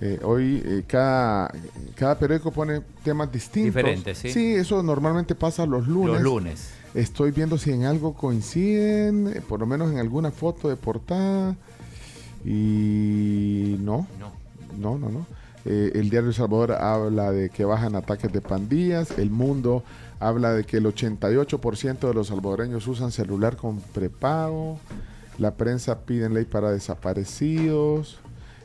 Eh, 0.00 0.20
hoy 0.22 0.62
eh, 0.64 0.84
cada, 0.86 1.50
cada 1.96 2.16
periódico 2.16 2.52
pone 2.52 2.82
temas 3.02 3.32
distintos. 3.32 3.74
Diferentes, 3.74 4.18
¿sí? 4.18 4.30
Sí, 4.30 4.54
eso 4.54 4.80
normalmente 4.80 5.34
pasa 5.34 5.66
los 5.66 5.88
lunes. 5.88 6.14
Los 6.14 6.22
lunes. 6.22 6.68
Estoy 6.94 7.32
viendo 7.32 7.58
si 7.58 7.72
en 7.72 7.84
algo 7.84 8.14
coinciden, 8.14 9.26
eh, 9.26 9.40
por 9.40 9.58
lo 9.58 9.66
menos 9.66 9.90
en 9.90 9.98
alguna 9.98 10.30
foto 10.30 10.68
de 10.68 10.76
portada. 10.76 11.56
Y 12.44 13.76
no. 13.80 14.06
No. 14.20 14.32
No, 14.78 14.98
no, 14.98 15.08
no. 15.08 15.26
Eh, 15.70 15.92
el 15.96 16.08
diario 16.08 16.30
El 16.30 16.34
Salvador 16.34 16.72
habla 16.72 17.30
de 17.30 17.50
que 17.50 17.66
bajan 17.66 17.94
ataques 17.94 18.32
de 18.32 18.40
pandillas. 18.40 19.18
El 19.18 19.30
Mundo 19.30 19.84
habla 20.18 20.54
de 20.54 20.64
que 20.64 20.78
el 20.78 20.86
88% 20.86 22.08
de 22.08 22.14
los 22.14 22.28
salvadoreños 22.28 22.86
usan 22.86 23.12
celular 23.12 23.56
con 23.58 23.78
prepago. 23.78 24.78
La 25.36 25.54
prensa 25.54 26.00
pide 26.00 26.30
ley 26.30 26.46
para 26.46 26.70
desaparecidos. 26.70 28.18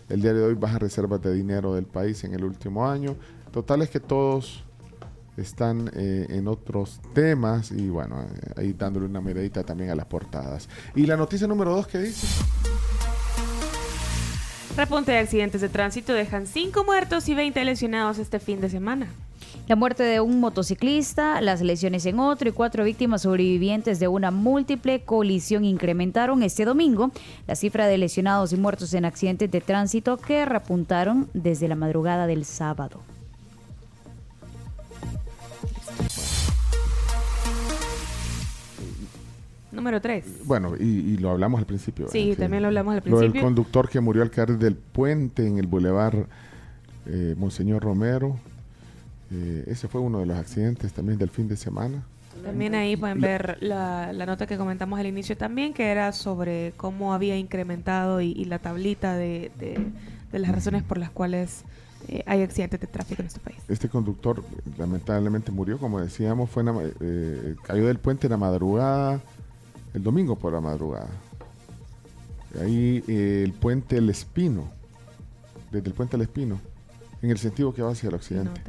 El 0.08 0.22
diario 0.22 0.42
de 0.42 0.48
hoy 0.48 0.54
baja 0.54 0.80
reservas 0.80 1.22
de 1.22 1.34
dinero 1.34 1.76
del 1.76 1.86
país 1.86 2.24
en 2.24 2.36
el 2.36 2.46
último 2.46 2.90
año. 2.90 3.18
Total 3.52 3.82
es 3.82 3.90
que 3.90 4.00
todos 4.00 4.64
están 5.36 5.92
eh, 5.96 6.28
en 6.30 6.48
otros 6.48 7.02
temas 7.14 7.72
y 7.72 7.90
bueno, 7.90 8.22
eh, 8.22 8.54
ahí 8.56 8.74
dándole 8.74 9.08
una 9.08 9.20
miradita 9.20 9.64
también 9.64 9.90
a 9.90 9.96
las 9.96 10.06
portadas. 10.06 10.70
Y 10.96 11.06
la 11.06 11.18
noticia 11.18 11.48
número 11.48 11.76
dos 11.76 11.86
que 11.86 12.00
dice. 12.00 12.28
Repunte 14.76 15.12
de 15.12 15.20
accidentes 15.20 15.62
de 15.62 15.70
tránsito 15.70 16.14
dejan 16.14 16.48
5 16.48 16.84
muertos 16.84 17.30
y 17.30 17.36
20 17.36 17.64
lesionados 17.64 18.18
este 18.18 18.40
fin 18.40 18.60
de 18.60 18.70
semana. 18.70 19.08
La 19.68 19.76
muerte 19.76 20.02
de 20.02 20.20
un 20.20 20.40
motociclista, 20.40 21.40
las 21.42 21.62
lesiones 21.62 22.08
en 22.08 22.20
otro 22.20 22.50
y 22.50 22.54
cuatro 22.54 22.84
víctimas 22.84 23.22
sobrevivientes 23.22 24.00
de 24.00 24.08
una 24.08 24.32
múltiple 24.32 25.02
colisión 25.02 25.64
incrementaron 25.64 26.42
este 26.42 26.66
domingo 26.66 27.12
la 27.46 27.56
cifra 27.56 27.86
de 27.86 28.00
lesionados 28.00 28.52
y 28.52 28.58
muertos 28.58 28.96
en 28.96 29.06
accidentes 29.06 29.52
de 29.52 29.62
tránsito 29.62 30.18
que 30.18 30.44
repuntaron 30.44 31.30
desde 31.36 31.68
la 31.68 31.76
madrugada 31.76 32.26
del 32.26 32.44
sábado. 32.44 33.00
Número 39.74 40.00
3. 40.02 40.46
Bueno, 40.46 40.74
y, 40.80 40.84
y 40.84 41.18
lo 41.18 41.32
hablamos 41.32 41.60
al 41.60 41.66
principio. 41.66 42.08
Sí, 42.10 42.30
¿verdad? 42.30 42.44
también 42.44 42.62
lo 42.64 42.68
hablamos 42.68 42.94
al 42.96 42.98
Lo 43.10 43.18
del 43.18 43.32
principio. 43.32 43.42
conductor 43.42 43.90
que 43.90 44.00
murió 44.00 44.22
al 44.22 44.30
caer 44.32 44.58
del 44.58 44.76
puente 44.76 45.46
en 45.48 45.58
el 45.58 45.68
bulevar 45.68 46.28
eh, 47.08 47.36
Monseñor 47.38 47.84
Romero. 47.84 48.38
Eh, 49.32 49.64
ese 49.68 49.88
fue 49.88 50.00
uno 50.02 50.20
de 50.20 50.26
los 50.28 50.38
accidentes 50.38 50.94
también 50.94 51.18
del 51.18 51.30
fin 51.30 51.48
de 51.48 51.58
semana. 51.58 52.04
También 52.44 52.76
ahí 52.76 52.98
pueden 52.98 53.22
ver 53.22 53.58
la, 53.62 54.12
la 54.14 54.26
nota 54.26 54.46
que 54.48 54.58
comentamos 54.58 55.00
al 55.00 55.06
inicio 55.08 55.38
también, 55.38 55.74
que 55.74 55.88
era 55.92 56.12
sobre 56.12 56.74
cómo 56.78 57.14
había 57.14 57.38
incrementado 57.38 58.22
y, 58.22 58.32
y 58.32 58.46
la 58.46 58.60
tablita 58.60 59.16
de, 59.16 59.52
de- 59.60 59.80
de 60.32 60.40
las 60.40 60.52
razones 60.52 60.82
por 60.82 60.98
las 60.98 61.12
cuales 61.12 61.64
eh, 62.08 62.24
hay 62.26 62.42
accidentes 62.42 62.80
de 62.80 62.88
tráfico 62.88 63.22
en 63.22 63.26
nuestro 63.26 63.44
país. 63.44 63.60
Este 63.70 63.88
conductor 63.88 64.44
lamentablemente 64.80 65.52
murió, 65.52 65.78
como 65.78 66.02
decíamos, 66.02 66.50
fue 66.50 66.62
en 66.64 66.66
la 66.66 66.74
ma- 66.74 66.82
eh, 67.02 67.56
cayó 67.64 67.86
del 67.86 68.00
puente 68.00 68.26
en 68.26 68.32
la 68.32 68.38
madrugada, 68.38 69.22
el 69.94 70.04
domingo 70.04 70.36
por 70.38 70.54
la 70.54 70.62
madrugada. 70.62 71.10
Ahí 72.62 73.04
eh, 73.08 73.44
el 73.44 73.54
puente 73.54 73.98
El 73.98 74.10
Espino, 74.10 74.70
desde 75.72 75.88
el 75.88 75.94
puente 75.94 76.16
El 76.16 76.24
Espino, 76.24 76.60
en 77.22 77.32
el 77.32 77.38
sentido 77.38 77.74
que 77.74 77.82
va 77.82 77.92
hacia 77.92 78.10
el 78.10 78.16
occidente. 78.16 78.62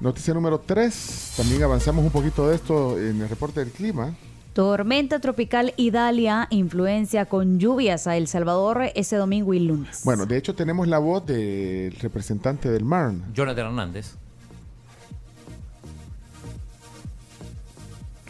Noticia 0.00 0.34
número 0.34 0.58
3, 0.58 1.34
también 1.36 1.62
avanzamos 1.62 2.04
un 2.04 2.10
poquito 2.10 2.48
de 2.48 2.56
esto 2.56 2.98
en 2.98 3.20
el 3.20 3.28
reporte 3.28 3.60
del 3.60 3.70
clima. 3.70 4.14
Tormenta 4.52 5.18
tropical 5.18 5.72
Idalia 5.76 6.46
influencia 6.50 7.24
con 7.24 7.58
lluvias 7.58 8.06
a 8.06 8.16
El 8.16 8.26
Salvador 8.26 8.82
este 8.94 9.16
domingo 9.16 9.54
y 9.54 9.60
lunes. 9.60 10.02
Bueno, 10.04 10.26
de 10.26 10.36
hecho 10.36 10.54
tenemos 10.54 10.88
la 10.88 10.98
voz 10.98 11.24
del 11.24 11.94
representante 11.94 12.70
del 12.70 12.84
MARN. 12.84 13.32
Jonathan 13.32 13.66
Hernández. 13.66 14.16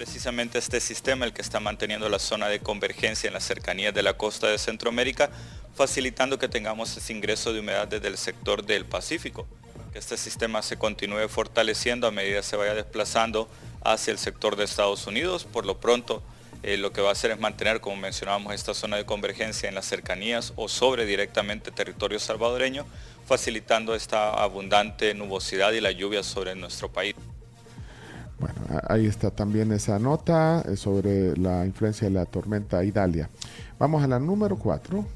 Precisamente 0.03 0.59
este 0.59 0.81
sistema 0.81 1.25
el 1.25 1.33
que 1.33 1.43
está 1.43 1.61
manteniendo 1.61 2.09
la 2.09 2.19
zona 2.19 2.49
de 2.49 2.59
convergencia 2.59 3.29
en 3.29 3.35
las 3.35 3.45
cercanías 3.45 3.95
de 3.95 4.03
la 4.03 4.15
costa 4.15 4.49
de 4.49 4.59
Centroamérica, 4.59 5.31
facilitando 5.77 6.41
que 6.41 6.49
tengamos 6.49 6.97
ese 6.97 7.13
ingreso 7.13 7.53
de 7.53 7.61
humedad 7.61 7.87
desde 7.87 8.09
el 8.09 8.19
sector 8.19 8.67
del 8.67 8.85
Pacífico. 8.85 9.47
Que 9.93 10.01
este 10.01 10.17
sistema 10.17 10.61
se 10.63 10.77
continúe 10.77 11.29
fortaleciendo 11.29 12.09
a 12.09 12.11
medida 12.11 12.43
se 12.43 12.57
vaya 12.57 12.75
desplazando 12.75 13.49
hacia 13.85 14.11
el 14.11 14.19
sector 14.19 14.57
de 14.57 14.65
Estados 14.65 15.07
Unidos. 15.07 15.45
Por 15.45 15.67
lo 15.67 15.79
pronto, 15.79 16.21
eh, 16.65 16.79
lo 16.79 16.93
que 16.93 17.01
va 17.01 17.11
a 17.11 17.13
hacer 17.13 17.31
es 17.31 17.39
mantener, 17.39 17.81
como 17.81 17.95
mencionábamos, 17.95 18.55
esta 18.55 18.75
zona 18.75 18.97
de 18.97 19.07
convergencia 19.07 19.69
en 19.69 19.77
las 19.77 19.87
cercanías 19.87 20.53
o 20.57 20.69
sobre 20.69 21.07
directamente 21.07 21.71
territorio 21.71 22.19
salvadoreño, 22.19 22.87
facilitando 23.29 23.95
esta 23.95 24.35
abundante 24.35 25.15
nubosidad 25.15 25.71
y 25.71 25.81
la 25.81 25.93
lluvia 25.93 26.25
sobre 26.25 26.57
nuestro 26.57 26.91
país. 26.91 27.15
Bueno, 28.43 28.81
ahí 28.89 29.07
está 29.07 29.31
también 29.31 29.71
esa 29.71 30.01
nota 30.01 30.65
eh, 30.67 30.77
sobre 30.77 31.37
la 31.37 31.65
influencia 31.65 32.09
de 32.09 32.15
la 32.15 32.27
tormenta 32.27 32.83
Idalia. 32.83 33.31
Vamos 33.79 34.03
a 34.03 34.09
la 34.09 34.19
número 34.19 34.57
4. 34.57 35.07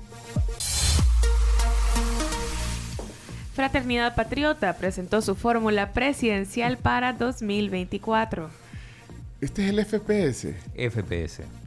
Fraternidad 3.52 4.14
Patriota 4.14 4.74
presentó 4.74 5.22
su 5.22 5.34
fórmula 5.34 5.92
presidencial 5.92 6.76
para 6.76 7.14
2024. 7.14 8.48
Este 9.40 9.64
es 9.64 9.70
el 9.70 9.84
FPS. 9.84 10.54
FPS. 10.76 11.65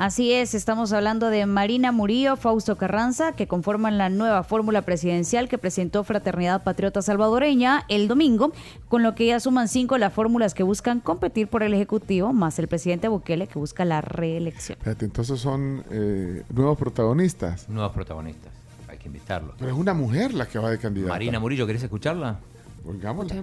Así 0.00 0.32
es, 0.32 0.54
estamos 0.54 0.94
hablando 0.94 1.28
de 1.28 1.44
Marina 1.44 1.92
Murillo, 1.92 2.36
Fausto 2.36 2.78
Carranza, 2.78 3.32
que 3.32 3.46
conforman 3.46 3.98
la 3.98 4.08
nueva 4.08 4.42
fórmula 4.44 4.80
presidencial 4.80 5.46
que 5.46 5.58
presentó 5.58 6.04
Fraternidad 6.04 6.64
Patriota 6.64 7.02
Salvadoreña 7.02 7.84
el 7.88 8.08
domingo, 8.08 8.50
con 8.88 9.02
lo 9.02 9.14
que 9.14 9.26
ya 9.26 9.40
suman 9.40 9.68
cinco 9.68 9.98
las 9.98 10.14
fórmulas 10.14 10.54
que 10.54 10.62
buscan 10.62 11.00
competir 11.00 11.48
por 11.48 11.62
el 11.62 11.74
Ejecutivo, 11.74 12.32
más 12.32 12.58
el 12.58 12.66
presidente 12.66 13.08
Bukele 13.08 13.46
que 13.46 13.58
busca 13.58 13.84
la 13.84 14.00
reelección. 14.00 14.78
Espérate, 14.78 15.04
entonces 15.04 15.38
son 15.38 15.84
eh, 15.90 16.44
nuevos 16.48 16.78
protagonistas. 16.78 17.68
Nuevos 17.68 17.92
protagonistas. 17.92 18.50
Hay 18.88 18.96
que 18.96 19.08
invitarlos. 19.08 19.54
Pero 19.58 19.70
es 19.70 19.76
una 19.76 19.92
mujer 19.92 20.32
la 20.32 20.48
que 20.48 20.58
va 20.58 20.70
de 20.70 20.78
candidata. 20.78 21.12
Marina 21.12 21.38
Murillo, 21.38 21.66
¿querés 21.66 21.82
escucharla? 21.82 22.38
Oigámosla. 22.86 23.34
Yo 23.34 23.42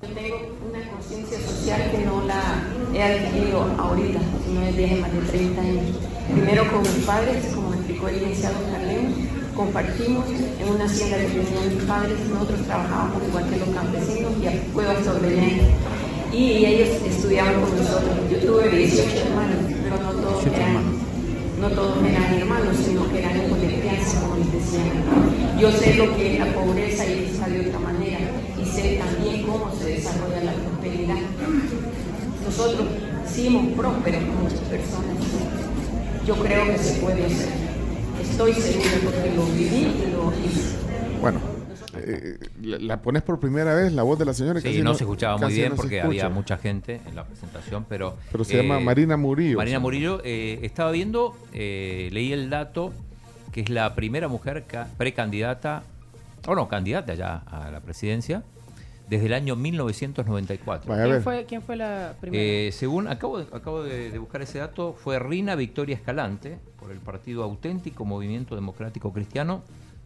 tengo 0.00 0.38
una 0.68 0.88
conciencia 0.90 1.38
social 1.40 1.90
que 1.90 2.04
no 2.04 2.22
la 2.22 2.62
he 2.94 3.02
adquirido 3.02 3.62
ahorita, 3.78 4.20
sino 4.46 4.60
desde 4.60 4.84
hace 4.86 4.96
más 5.00 5.12
de 5.12 5.20
30 5.20 5.60
años. 5.60 5.84
Primero 6.32 6.70
con 6.70 6.82
mis 6.82 7.04
padres, 7.04 7.44
como 7.52 7.74
explicó 7.74 8.08
el 8.08 8.20
licenciado 8.20 8.58
Carleo, 8.70 9.02
compartimos 9.56 10.24
en 10.28 10.68
una 10.68 10.84
hacienda 10.84 11.16
que 11.18 11.26
tenían 11.26 11.74
mis 11.74 11.82
padres, 11.84 12.16
nosotros 12.30 12.60
trabajábamos 12.66 13.22
igual 13.26 13.50
que 13.50 13.56
los 13.56 13.68
campesinos 13.70 14.32
y 14.40 14.46
a 14.46 14.62
cuevas 14.72 15.04
sobrevivientes. 15.04 15.66
Y 16.32 16.64
ellos 16.64 16.90
estudiaban 17.04 17.54
con 17.60 17.76
nosotros. 17.76 18.14
Yo 18.30 18.38
tuve 18.38 18.68
18 18.68 19.16
hermanos, 19.26 19.56
pero 19.82 19.96
no 20.00 20.10
todos 20.12 20.46
eran, 20.46 20.84
no 21.60 21.68
todos 21.70 22.04
eran 22.04 22.34
hermanos, 22.34 22.76
sino 22.84 23.10
que 23.10 23.18
eran 23.18 23.36
hijos 23.36 23.60
de 23.60 23.80
crianza, 23.80 24.20
como 24.20 24.36
les 24.36 24.52
decían. 24.52 25.58
Yo 25.58 25.72
sé 25.72 25.94
lo 25.94 26.14
que 26.14 26.34
es 26.34 26.38
la 26.38 26.52
pobreza 26.54 27.04
y 27.04 27.34
saben 27.36 27.62
de 27.64 27.68
otra 27.68 27.80
manera. 27.80 28.07
Sé 28.80 28.96
también 28.98 29.42
cómo 29.44 29.72
se 29.74 29.88
desarrolla 29.90 30.44
la 30.44 30.52
prosperidad. 30.52 31.16
Nosotros 32.44 32.86
somos 33.26 33.72
prósperos 33.76 34.22
con 34.24 34.42
muchas 34.44 34.60
personas. 34.60 35.16
Yo 36.24 36.36
creo 36.36 36.64
que 36.66 36.78
se 36.78 37.00
puede 37.00 37.26
hacer. 37.26 37.48
Estoy 38.22 38.52
segura 38.54 38.90
porque 39.04 39.32
lo 39.34 39.44
viví 39.46 39.86
y 40.06 40.10
lo 40.12 40.32
hice. 40.46 40.76
Bueno, 41.20 41.40
eh, 41.96 42.38
la, 42.62 42.78
la 42.78 43.02
pones 43.02 43.22
por 43.22 43.40
primera 43.40 43.74
vez, 43.74 43.92
la 43.92 44.04
voz 44.04 44.16
de 44.18 44.24
la 44.26 44.32
señora. 44.34 44.60
Sí, 44.60 44.68
casi 44.68 44.82
no, 44.82 44.94
se 44.94 45.02
escuchaba 45.04 45.38
muy 45.38 45.52
bien 45.52 45.70
no 45.70 45.76
porque 45.76 46.00
había 46.00 46.28
mucha 46.28 46.56
gente 46.56 47.00
en 47.04 47.16
la 47.16 47.24
presentación, 47.24 47.84
pero... 47.88 48.16
Pero 48.30 48.44
se 48.44 48.58
llama 48.58 48.78
Marina 48.78 49.16
Murillo. 49.16 49.56
Marina 49.56 49.80
Murillo, 49.80 50.20
eh, 50.24 50.60
estaba 50.62 50.92
viendo, 50.92 51.36
eh, 51.52 52.10
leí 52.12 52.32
el 52.32 52.48
dato, 52.48 52.92
que 53.50 53.62
es 53.62 53.70
la 53.70 53.96
primera 53.96 54.28
mujer 54.28 54.64
ca- 54.68 54.86
precandidata, 54.96 55.82
o 56.46 56.54
no, 56.54 56.68
candidata 56.68 57.14
ya 57.14 57.38
a 57.46 57.70
la 57.72 57.80
presidencia, 57.80 58.44
desde 59.08 59.26
el 59.26 59.32
año 59.34 59.56
1994. 59.56 60.94
¿Quién 60.94 61.22
fue, 61.22 61.44
¿Quién 61.46 61.62
fue 61.62 61.76
la 61.76 62.14
primera? 62.20 62.42
Eh, 62.42 62.70
según 62.72 63.08
acabo, 63.08 63.38
de, 63.38 63.46
acabo 63.56 63.82
de, 63.82 64.10
de 64.10 64.18
buscar 64.18 64.42
ese 64.42 64.58
dato, 64.58 64.94
fue 64.94 65.18
Rina 65.18 65.54
Victoria 65.54 65.96
Escalante 65.96 66.58
por 66.78 66.90
el 66.92 66.98
Partido 66.98 67.42
Auténtico 67.42 68.04
Movimiento 68.04 68.54
Democrático 68.54 69.12
Cristiano. 69.12 69.62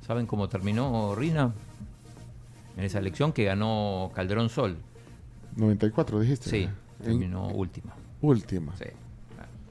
¿Saben 0.07 0.27
cómo 0.27 0.49
terminó 0.49 1.15
Rina? 1.15 1.53
En 2.77 2.85
esa 2.85 2.99
elección 2.99 3.33
que 3.33 3.45
ganó 3.45 4.11
Calderón 4.15 4.49
Sol. 4.49 4.77
94, 5.57 6.21
dijiste. 6.21 6.49
Sí, 6.49 6.63
En- 6.63 7.05
terminó 7.05 7.49
última. 7.49 7.93
Última. 8.21 8.75
Sí, 8.77 8.85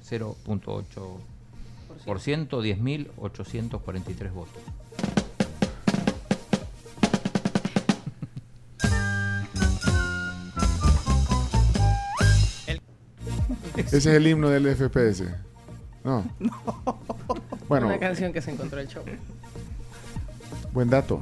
0.8%, 0.10 2.62
10.843 2.62 4.34
votos. 4.34 4.62
Ese 13.78 13.98
es 13.98 14.06
el 14.06 14.28
himno 14.28 14.50
del 14.50 14.68
FPS. 14.76 15.24
No. 16.04 16.24
Bueno, 17.68 17.88
Una 17.88 18.00
canción 18.00 18.34
que 18.34 18.42
se 18.42 18.52
encontró 18.52 18.80
el 18.80 18.88
show. 18.88 19.04
Buen 20.74 20.90
dato. 20.90 21.16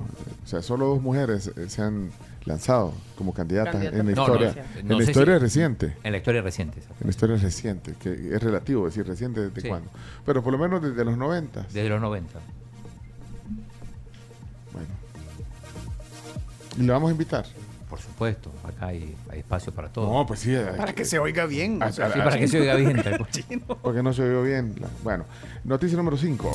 O 0.44 0.48
sea, 0.48 0.62
solo 0.62 0.86
dos 0.88 1.02
mujeres 1.02 1.52
eh, 1.56 1.70
se 1.70 1.82
han 1.82 2.10
lanzado 2.46 2.94
como 3.18 3.34
candidatas 3.34 3.76
en 3.84 3.98
la 3.98 4.04
No, 4.04 4.10
historia, 4.12 4.56
no, 4.74 4.80
en 4.80 4.88
no 4.88 4.98
la 4.98 5.04
historia 5.04 5.36
si- 5.36 5.40
reciente. 5.42 5.96
En 6.04 6.12
la 6.12 6.18
historia 6.18 6.42
reciente. 6.42 6.80
En 6.80 7.06
la 7.06 7.10
historia 7.10 7.36
reciente, 7.38 7.94
que 8.00 8.14
es 8.36 8.42
relativo 8.42 8.86
decir 8.86 9.06
reciente 9.06 9.42
desde 9.42 9.62
Sí. 9.62 9.68
cuándo. 9.68 9.90
Pero 10.26 10.42
por 10.44 10.54
lo 10.54 10.58
menos 10.60 10.82
desde 10.82 11.04
los 11.06 11.18
90. 11.18 11.62
Desde 11.64 11.90
los 11.90 12.02
90. 12.02 12.40
¿Y 16.78 16.84
le 16.84 16.92
vamos 16.94 17.10
a 17.10 17.12
invitar? 17.12 17.46
Por 17.90 18.00
supuesto, 18.00 18.52
acá 18.64 18.88
hay, 18.88 19.16
hay 19.32 19.40
espacio 19.40 19.74
para 19.74 19.90
todo. 19.90 20.14
No, 20.14 20.26
pues 20.26 20.42
sí. 20.42 20.56
Para 20.78 20.94
que 20.94 21.06
se 21.06 21.18
oiga 21.18 21.48
bien. 21.48 21.82
Ah, 21.82 21.88
o 21.88 21.92
sea, 21.92 22.14
sí, 22.14 22.20
para 22.20 22.38
que 22.38 22.48
se 22.48 22.60
oiga 22.60 22.76
bien. 22.76 23.02
Porque 23.82 24.04
no 24.04 24.14
se 24.14 24.22
oyó 24.22 24.44
bien. 24.44 24.76
Bueno, 25.04 25.26
noticia 25.64 25.98
número 25.98 26.16
5. 26.16 26.52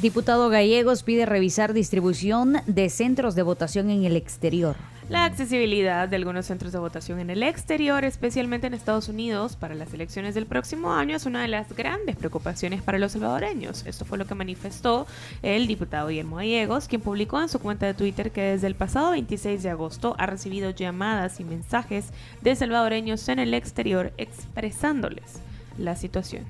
Diputado 0.00 0.48
Gallegos 0.48 1.02
pide 1.02 1.26
revisar 1.26 1.74
distribución 1.74 2.58
de 2.66 2.88
centros 2.88 3.34
de 3.34 3.42
votación 3.42 3.90
en 3.90 4.04
el 4.04 4.16
exterior. 4.16 4.76
La 5.08 5.24
accesibilidad 5.24 6.06
de 6.06 6.16
algunos 6.16 6.44
centros 6.44 6.70
de 6.70 6.78
votación 6.78 7.18
en 7.18 7.30
el 7.30 7.42
exterior, 7.42 8.04
especialmente 8.04 8.66
en 8.66 8.74
Estados 8.74 9.08
Unidos, 9.08 9.56
para 9.56 9.74
las 9.74 9.94
elecciones 9.94 10.34
del 10.34 10.44
próximo 10.44 10.92
año 10.92 11.16
es 11.16 11.24
una 11.24 11.40
de 11.40 11.48
las 11.48 11.74
grandes 11.74 12.14
preocupaciones 12.16 12.82
para 12.82 12.98
los 12.98 13.12
salvadoreños. 13.12 13.86
Esto 13.86 14.04
fue 14.04 14.18
lo 14.18 14.26
que 14.26 14.34
manifestó 14.34 15.06
el 15.42 15.66
diputado 15.66 16.08
Guillermo 16.08 16.36
Gallegos, 16.36 16.88
quien 16.88 17.00
publicó 17.00 17.40
en 17.40 17.48
su 17.48 17.58
cuenta 17.58 17.86
de 17.86 17.94
Twitter 17.94 18.30
que 18.32 18.42
desde 18.42 18.66
el 18.66 18.74
pasado 18.74 19.12
26 19.12 19.62
de 19.62 19.70
agosto 19.70 20.14
ha 20.18 20.26
recibido 20.26 20.70
llamadas 20.70 21.40
y 21.40 21.44
mensajes 21.44 22.12
de 22.42 22.54
salvadoreños 22.54 23.26
en 23.30 23.38
el 23.38 23.54
exterior 23.54 24.12
expresándoles 24.18 25.40
la 25.78 25.96
situación. 25.96 26.44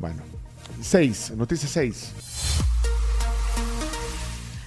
Bueno. 0.00 0.22
6. 0.80 1.34
Noticia 1.36 1.68
6. 1.68 2.71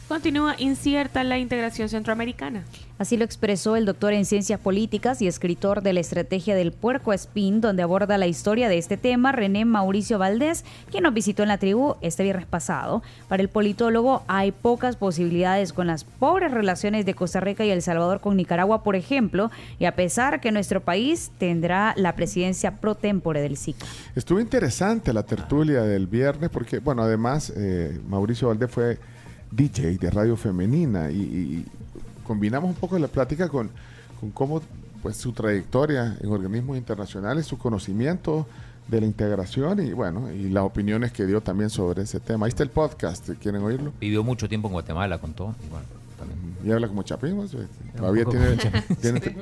Continúa 0.08 0.54
incierta 0.60 1.24
la 1.24 1.40
integración 1.40 1.90
centroamericana. 1.90 2.64
Así 3.00 3.18
lo 3.18 3.26
expresó 3.26 3.76
el 3.76 3.86
doctor 3.86 4.14
en 4.14 4.26
ciencias 4.26 4.60
políticas 4.60 5.20
y 5.20 5.28
escritor 5.28 5.82
de 5.82 5.94
la 5.94 6.00
estrategia 6.00 6.56
del 6.56 6.74
puerco 6.74 7.12
espín, 7.12 7.60
donde 7.60 7.82
aborda 7.82 8.20
la 8.20 8.28
historia 8.28 8.70
de 8.70 8.78
este 8.78 8.98
tema, 8.98 9.32
René 9.32 9.66
Mauricio 9.66 10.20
Valdés, 10.20 10.64
quien 10.92 11.04
nos 11.04 11.14
visitó 11.16 11.42
en 11.42 11.50
la 11.50 11.58
tribu 11.58 11.96
este 12.02 12.22
viernes 12.22 12.46
pasado. 12.46 13.02
Para 13.28 13.42
el 13.42 13.50
politólogo 13.50 14.24
hay 14.28 14.52
pocas 14.52 14.96
posibilidades 14.96 15.74
con 15.74 15.88
las 15.88 16.04
pobres 16.04 16.52
relaciones 16.52 17.08
de 17.08 17.16
Costa 17.16 17.40
Rica 17.40 17.66
y 17.66 17.72
El 17.72 17.82
Salvador 17.82 18.22
con 18.22 18.38
Nicaragua, 18.38 18.84
por 18.84 18.96
ejemplo, 18.96 19.50
y 19.80 19.86
a 19.86 19.96
pesar 19.96 20.40
que 20.40 20.52
nuestro 20.52 20.82
país 20.82 21.32
tendrá 21.40 21.96
la 21.98 22.16
presidencia 22.16 22.80
pro 22.80 22.94
tempore 22.94 23.42
del 23.42 23.58
SICA. 23.58 23.88
Estuvo 24.16 24.40
interesante 24.40 25.12
la 25.14 25.24
tertulia 25.24 25.82
del 25.82 26.06
viernes 26.06 26.52
porque, 26.52 26.78
bueno, 26.78 27.02
además 27.02 27.52
eh, 27.58 28.00
Mauricio 28.08 28.50
Valdés 28.50 28.70
fue 28.70 29.00
DJ 29.56 29.98
de 29.98 30.10
Radio 30.12 30.36
Femenina 30.36 31.10
y, 31.12 31.16
y 31.22 31.66
combinamos 32.26 32.70
un 32.70 32.76
poco 32.76 32.98
la 33.00 33.08
plática 33.08 33.48
con, 33.50 33.70
con 34.20 34.32
cómo 34.32 34.62
pues 35.02 35.18
su 35.18 35.32
trayectoria 35.34 36.18
en 36.22 36.30
organismos 36.32 36.78
internacionales, 36.78 37.46
su 37.46 37.58
conocimiento 37.58 38.48
de 38.88 39.02
la 39.02 39.08
integración 39.08 39.86
y 39.86 39.94
bueno, 39.94 40.32
y 40.32 40.50
las 40.50 40.64
opiniones 40.64 41.12
que 41.12 41.26
dio 41.26 41.42
también 41.42 41.70
sobre 41.70 42.04
ese 42.04 42.20
tema. 42.20 42.46
Ahí 42.46 42.50
está 42.50 42.64
el 42.64 42.70
podcast, 42.70 43.30
¿quieren 43.42 43.62
oírlo? 43.64 43.94
Vivió 44.00 44.24
mucho 44.24 44.48
tiempo 44.50 44.68
en 44.68 44.74
Guatemala, 44.74 45.20
contó. 45.20 45.56
Y 45.66 45.70
bueno, 45.70 45.86
también. 46.18 46.40
Y 46.64 46.72
habla 46.72 46.88
como 46.88 47.04
Chapín, 47.04 47.36
pues, 47.36 47.52
todavía 47.96 48.26
tiene, 48.26 48.46
como 48.48 48.58
Chapín. 48.62 48.96
tiene, 49.02 49.20
Sí. 49.22 49.36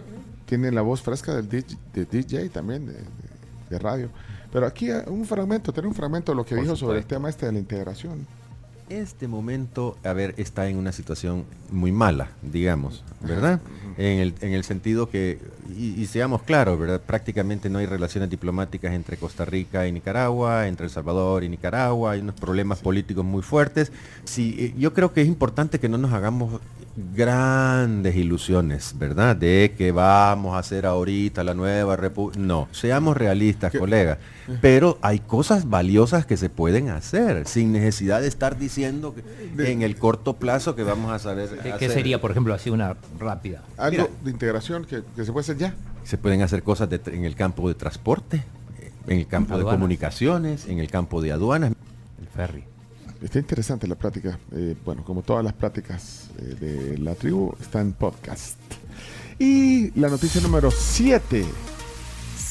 tiene 0.45 0.71
la 0.71 0.81
voz 0.81 1.01
fresca 1.01 1.33
del 1.35 1.47
DJ, 1.49 1.77
de 1.93 2.05
DJ 2.05 2.49
también, 2.49 2.85
de, 2.85 2.93
de- 2.93 2.99
de 3.69 3.79
radio. 3.79 4.09
Pero 4.51 4.67
aquí 4.67 4.89
eh, 4.91 5.03
un 5.07 5.25
fragmento, 5.25 5.71
tiene 5.73 5.87
un 5.89 5.95
fragmento 5.95 6.31
de 6.31 6.35
lo 6.35 6.45
que 6.45 6.55
Por 6.55 6.63
dijo 6.63 6.75
sobre 6.75 6.99
el 6.99 7.05
tema 7.05 7.29
este 7.29 7.45
de 7.47 7.53
la 7.53 7.59
integración. 7.59 8.27
Este 8.93 9.27
momento, 9.27 9.97
a 10.03 10.13
ver, 10.13 10.35
está 10.37 10.69
en 10.69 10.77
una 10.77 10.91
situación 10.91 11.45
muy 11.71 11.91
mala, 11.91 12.29
digamos, 12.43 13.03
¿verdad? 13.21 13.59
En 13.97 14.19
el, 14.19 14.35
en 14.41 14.53
el 14.53 14.63
sentido 14.63 15.09
que, 15.09 15.39
y, 15.77 16.01
y 16.01 16.05
seamos 16.05 16.43
claros, 16.43 16.79
¿verdad? 16.79 17.01
Prácticamente 17.01 17.69
no 17.69 17.79
hay 17.79 17.85
relaciones 17.85 18.29
diplomáticas 18.29 18.93
entre 18.93 19.17
Costa 19.17 19.45
Rica 19.45 19.87
y 19.87 19.91
Nicaragua, 19.91 20.67
entre 20.67 20.85
El 20.85 20.91
Salvador 20.91 21.43
y 21.43 21.49
Nicaragua, 21.49 22.11
hay 22.11 22.21
unos 22.21 22.35
problemas 22.35 22.79
políticos 22.79 23.25
muy 23.25 23.41
fuertes. 23.41 23.91
Sí, 24.25 24.55
eh, 24.59 24.73
yo 24.77 24.93
creo 24.93 25.13
que 25.13 25.21
es 25.21 25.27
importante 25.27 25.79
que 25.79 25.89
no 25.89 25.97
nos 25.97 26.13
hagamos 26.13 26.61
grandes 27.15 28.15
ilusiones, 28.15 28.95
¿verdad? 28.97 29.35
De 29.35 29.73
que 29.77 29.91
vamos 29.91 30.55
a 30.55 30.59
hacer 30.59 30.85
ahorita 30.85 31.43
la 31.43 31.53
nueva 31.53 31.95
república. 31.95 32.39
No, 32.39 32.67
seamos 32.71 33.17
realistas, 33.17 33.73
colegas. 33.77 34.19
Pero 34.61 34.97
hay 35.01 35.19
cosas 35.19 35.69
valiosas 35.69 36.25
que 36.25 36.37
se 36.37 36.49
pueden 36.49 36.89
hacer 36.89 37.47
sin 37.47 37.71
necesidad 37.71 38.21
de 38.21 38.27
estar 38.27 38.57
diciendo 38.57 39.15
que 39.15 39.71
en 39.71 39.81
el 39.81 39.95
corto 39.95 40.33
plazo 40.33 40.75
que 40.75 40.83
vamos 40.83 41.11
a 41.11 41.19
saber. 41.19 41.49
¿Qué, 41.49 41.61
qué 41.63 41.71
hacer. 41.73 41.91
sería, 41.91 42.21
por 42.21 42.31
ejemplo, 42.31 42.53
así 42.53 42.69
una 42.69 42.95
rápida? 43.19 43.63
Algo 43.77 44.03
Mira. 44.03 44.13
de 44.23 44.31
integración 44.31 44.85
que, 44.85 45.01
que 45.15 45.25
se 45.25 45.31
puede 45.31 45.43
hacer 45.43 45.52
ya. 45.57 45.75
Se 46.03 46.17
pueden 46.17 46.41
hacer 46.41 46.63
cosas 46.63 46.89
de 46.89 46.99
en 47.07 47.25
el 47.25 47.35
campo 47.35 47.67
de 47.67 47.75
transporte, 47.75 48.43
en 49.07 49.19
el 49.19 49.27
campo 49.27 49.57
de 49.57 49.63
comunicaciones, 49.63 50.67
en 50.67 50.79
el 50.79 50.89
campo 50.89 51.21
de 51.21 51.31
aduanas. 51.31 51.73
El 52.19 52.27
ferry. 52.27 52.63
Está 53.21 53.39
interesante 53.39 53.87
la 53.87 53.95
plática. 53.95 54.37
Eh, 54.51 54.75
bueno, 54.83 55.03
como 55.05 55.21
todas 55.21 55.43
las 55.45 55.53
pláticas 55.53 56.29
eh, 56.37 56.55
de 56.59 56.97
la 56.97 57.15
tribu, 57.15 57.55
está 57.61 57.79
en 57.79 57.93
podcast. 57.93 58.57
Y 59.39 59.97
la 59.99 60.09
noticia 60.09 60.41
número 60.41 60.69
7. 60.71 61.45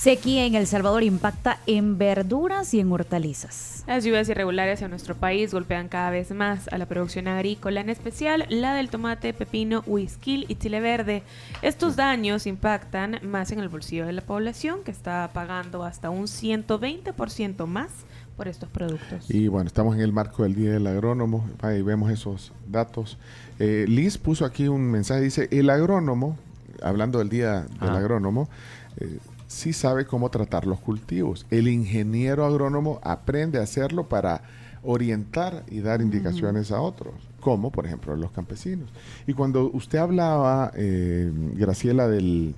Sequía 0.03 0.47
en 0.47 0.57
El 0.57 0.66
Salvador 0.66 1.05
impacta 1.05 1.61
en 1.65 1.97
verduras 1.97 2.74
y 2.74 2.81
en 2.81 2.91
hortalizas. 2.91 3.85
Las 3.87 4.03
lluvias 4.03 4.29
irregulares 4.29 4.83
en 4.83 4.91
nuestro 4.91 5.15
país 5.15 5.53
golpean 5.55 5.87
cada 5.87 6.11
vez 6.11 6.33
más 6.33 6.66
a 6.73 6.79
la 6.79 6.87
producción 6.87 7.29
agrícola, 7.29 7.81
en 7.83 7.89
especial 7.89 8.45
la 8.49 8.74
del 8.74 8.89
tomate, 8.89 9.33
pepino, 9.33 9.85
huisquil 9.87 10.47
y 10.49 10.57
chile 10.57 10.81
verde. 10.81 11.23
Estos 11.62 11.95
daños 11.95 12.49
impactan 12.49 13.20
más 13.23 13.53
en 13.53 13.61
el 13.61 13.69
bolsillo 13.69 14.05
de 14.05 14.12
la 14.12 14.23
población, 14.23 14.81
que 14.85 14.91
está 14.91 15.31
pagando 15.33 15.85
hasta 15.85 16.11
un 16.11 16.24
120% 16.24 17.66
más 17.66 17.93
por 18.37 18.49
estos 18.49 18.69
productos. 18.70 19.31
Y 19.31 19.47
bueno, 19.47 19.69
estamos 19.69 19.95
en 19.95 20.01
el 20.01 20.12
marco 20.12 20.43
del 20.43 20.57
Día 20.57 20.73
del 20.73 20.87
Agrónomo. 20.89 21.49
Ahí 21.61 21.81
vemos 21.81 22.11
esos 22.11 22.51
datos. 22.66 23.19
Eh, 23.61 23.85
Liz 23.87 24.19
puso 24.19 24.45
aquí 24.47 24.66
un 24.66 24.83
mensaje. 24.83 25.20
Dice, 25.20 25.49
el 25.53 25.70
agrónomo, 25.70 26.37
hablando 26.83 27.20
del 27.20 27.29
Día 27.29 27.61
del 27.81 27.91
Ah. 27.91 27.99
Agrónomo, 27.99 28.49
eh, 28.97 29.19
sí 29.53 29.73
sabe 29.73 30.07
cómo 30.07 30.31
tratar 30.31 30.66
los 30.66 30.81
cultivos. 30.81 31.47
El 31.51 31.69
ingeniero 31.69 32.45
agrónomo 32.47 33.01
aprende 33.03 33.59
a 33.59 33.62
hacerlo 33.62 34.09
para 34.09 34.43
orientar 34.83 35.62
y 35.70 35.81
dar 35.81 36.01
indicaciones 36.01 36.73
a 36.73 36.81
otros, 36.81 37.15
como 37.41 37.70
por 37.70 37.87
ejemplo 37.87 38.16
los 38.16 38.33
campesinos. 38.33 38.89
Y 39.27 39.33
cuando 39.35 39.70
usted 39.73 39.99
hablaba, 39.99 40.73
eh, 40.74 41.31
Graciela, 41.55 42.09
del 42.09 42.55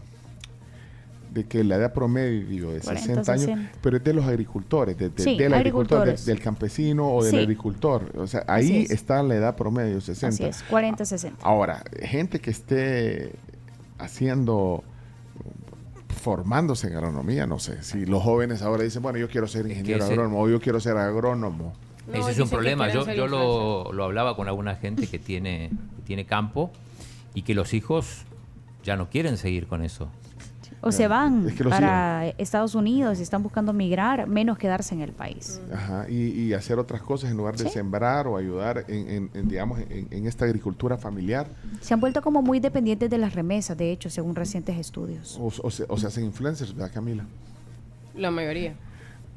de 1.32 1.44
que 1.46 1.64
la 1.64 1.74
edad 1.74 1.92
promedio 1.92 2.70
de 2.70 2.78
40, 2.78 2.94
60 3.24 3.32
años, 3.32 3.44
60. 3.46 3.72
pero 3.82 3.96
es 3.96 4.04
de 4.04 4.14
los 4.14 4.24
agricultores, 4.24 4.96
de- 4.96 5.08
de- 5.10 5.22
Sí, 5.24 5.36
del 5.36 5.52
agricultor, 5.52 6.06
de- 6.06 6.24
del 6.24 6.38
campesino 6.40 7.08
o 7.12 7.24
del 7.24 7.32
Sí. 7.32 7.38
agricultor. 7.40 8.12
O 8.16 8.28
sea, 8.28 8.44
ahí 8.46 8.82
es. 8.84 8.92
está 8.92 9.20
la 9.24 9.34
edad 9.34 9.56
promedio, 9.56 10.00
60. 10.00 10.28
Así 10.32 10.44
es, 10.44 10.62
40-60. 10.70 11.34
Ahora, 11.42 11.82
gente 12.02 12.38
que 12.40 12.50
esté 12.52 13.32
haciendo, 13.98 14.84
formándose 16.14 16.86
en 16.88 16.94
agronomía, 16.96 17.46
no 17.46 17.58
sé, 17.58 17.82
si 17.82 18.06
los 18.06 18.22
jóvenes 18.22 18.62
ahora 18.62 18.82
dicen, 18.84 19.02
bueno, 19.02 19.18
yo 19.18 19.28
quiero 19.28 19.46
ser 19.46 19.66
ingeniero 19.66 20.04
ese- 20.04 20.12
agrónomo 20.14 20.40
o 20.42 20.48
yo 20.48 20.60
quiero 20.60 20.80
ser 20.80 20.96
agrónomo. 20.96 21.72
Ese 22.12 22.32
es 22.32 22.38
un 22.40 22.48
problema. 22.50 22.88
Yo, 22.92 23.04
yo 23.12 23.26
lo, 23.26 23.92
lo 23.92 24.04
hablaba 24.04 24.36
con 24.36 24.46
alguna 24.48 24.74
gente 24.76 25.06
que 25.06 25.18
tiene, 25.18 25.70
que 25.96 26.02
tiene 26.02 26.24
campo 26.26 26.70
y 27.34 27.42
que 27.42 27.54
los 27.54 27.72
hijos 27.74 28.24
ya 28.84 28.96
no 28.96 29.08
quieren 29.08 29.36
seguir 29.38 29.66
con 29.66 29.82
eso. 29.82 30.08
O 30.86 30.92
se 30.92 31.08
van 31.08 31.48
Es 31.48 31.54
que 31.54 31.64
los 31.64 31.72
para 31.72 32.28
Estados 32.38 32.74
Unidos 32.74 33.18
y 33.18 33.22
están 33.22 33.42
buscando 33.42 33.72
migrar, 33.72 34.26
menos 34.28 34.58
quedarse 34.58 34.94
en 34.94 35.00
el 35.00 35.12
país. 35.12 35.60
Ajá, 35.72 36.06
y, 36.08 36.28
y 36.42 36.52
hacer 36.52 36.78
otras 36.78 37.00
cosas 37.02 37.30
en 37.30 37.36
lugar 37.36 37.56
de 37.56 37.64
Sí. 37.64 37.70
sembrar 37.70 38.26
o 38.26 38.36
ayudar 38.36 38.84
en, 38.88 39.08
en- 39.10 39.30
en, 39.34 39.48
digamos, 39.48 39.80
en, 39.80 40.06
en 40.10 40.26
esta 40.26 40.44
agricultura 40.44 40.98
familiar. 40.98 41.48
Se 41.80 41.94
han 41.94 42.00
vuelto 42.00 42.20
como 42.22 42.42
muy 42.42 42.60
dependientes 42.60 43.08
de 43.08 43.18
las 43.18 43.34
remesas, 43.34 43.76
de 43.76 43.90
hecho, 43.92 44.10
según 44.10 44.34
recientes 44.36 44.76
estudios. 44.76 45.38
O, 45.40 45.46
o 45.62 45.70
se, 45.70 45.84
o 45.88 45.96
se 45.96 46.06
hacen 46.06 46.24
influencers, 46.24 46.74
¿verdad, 46.74 46.92
Camila? 46.94 47.24
La 48.14 48.30
mayoría. 48.30 48.74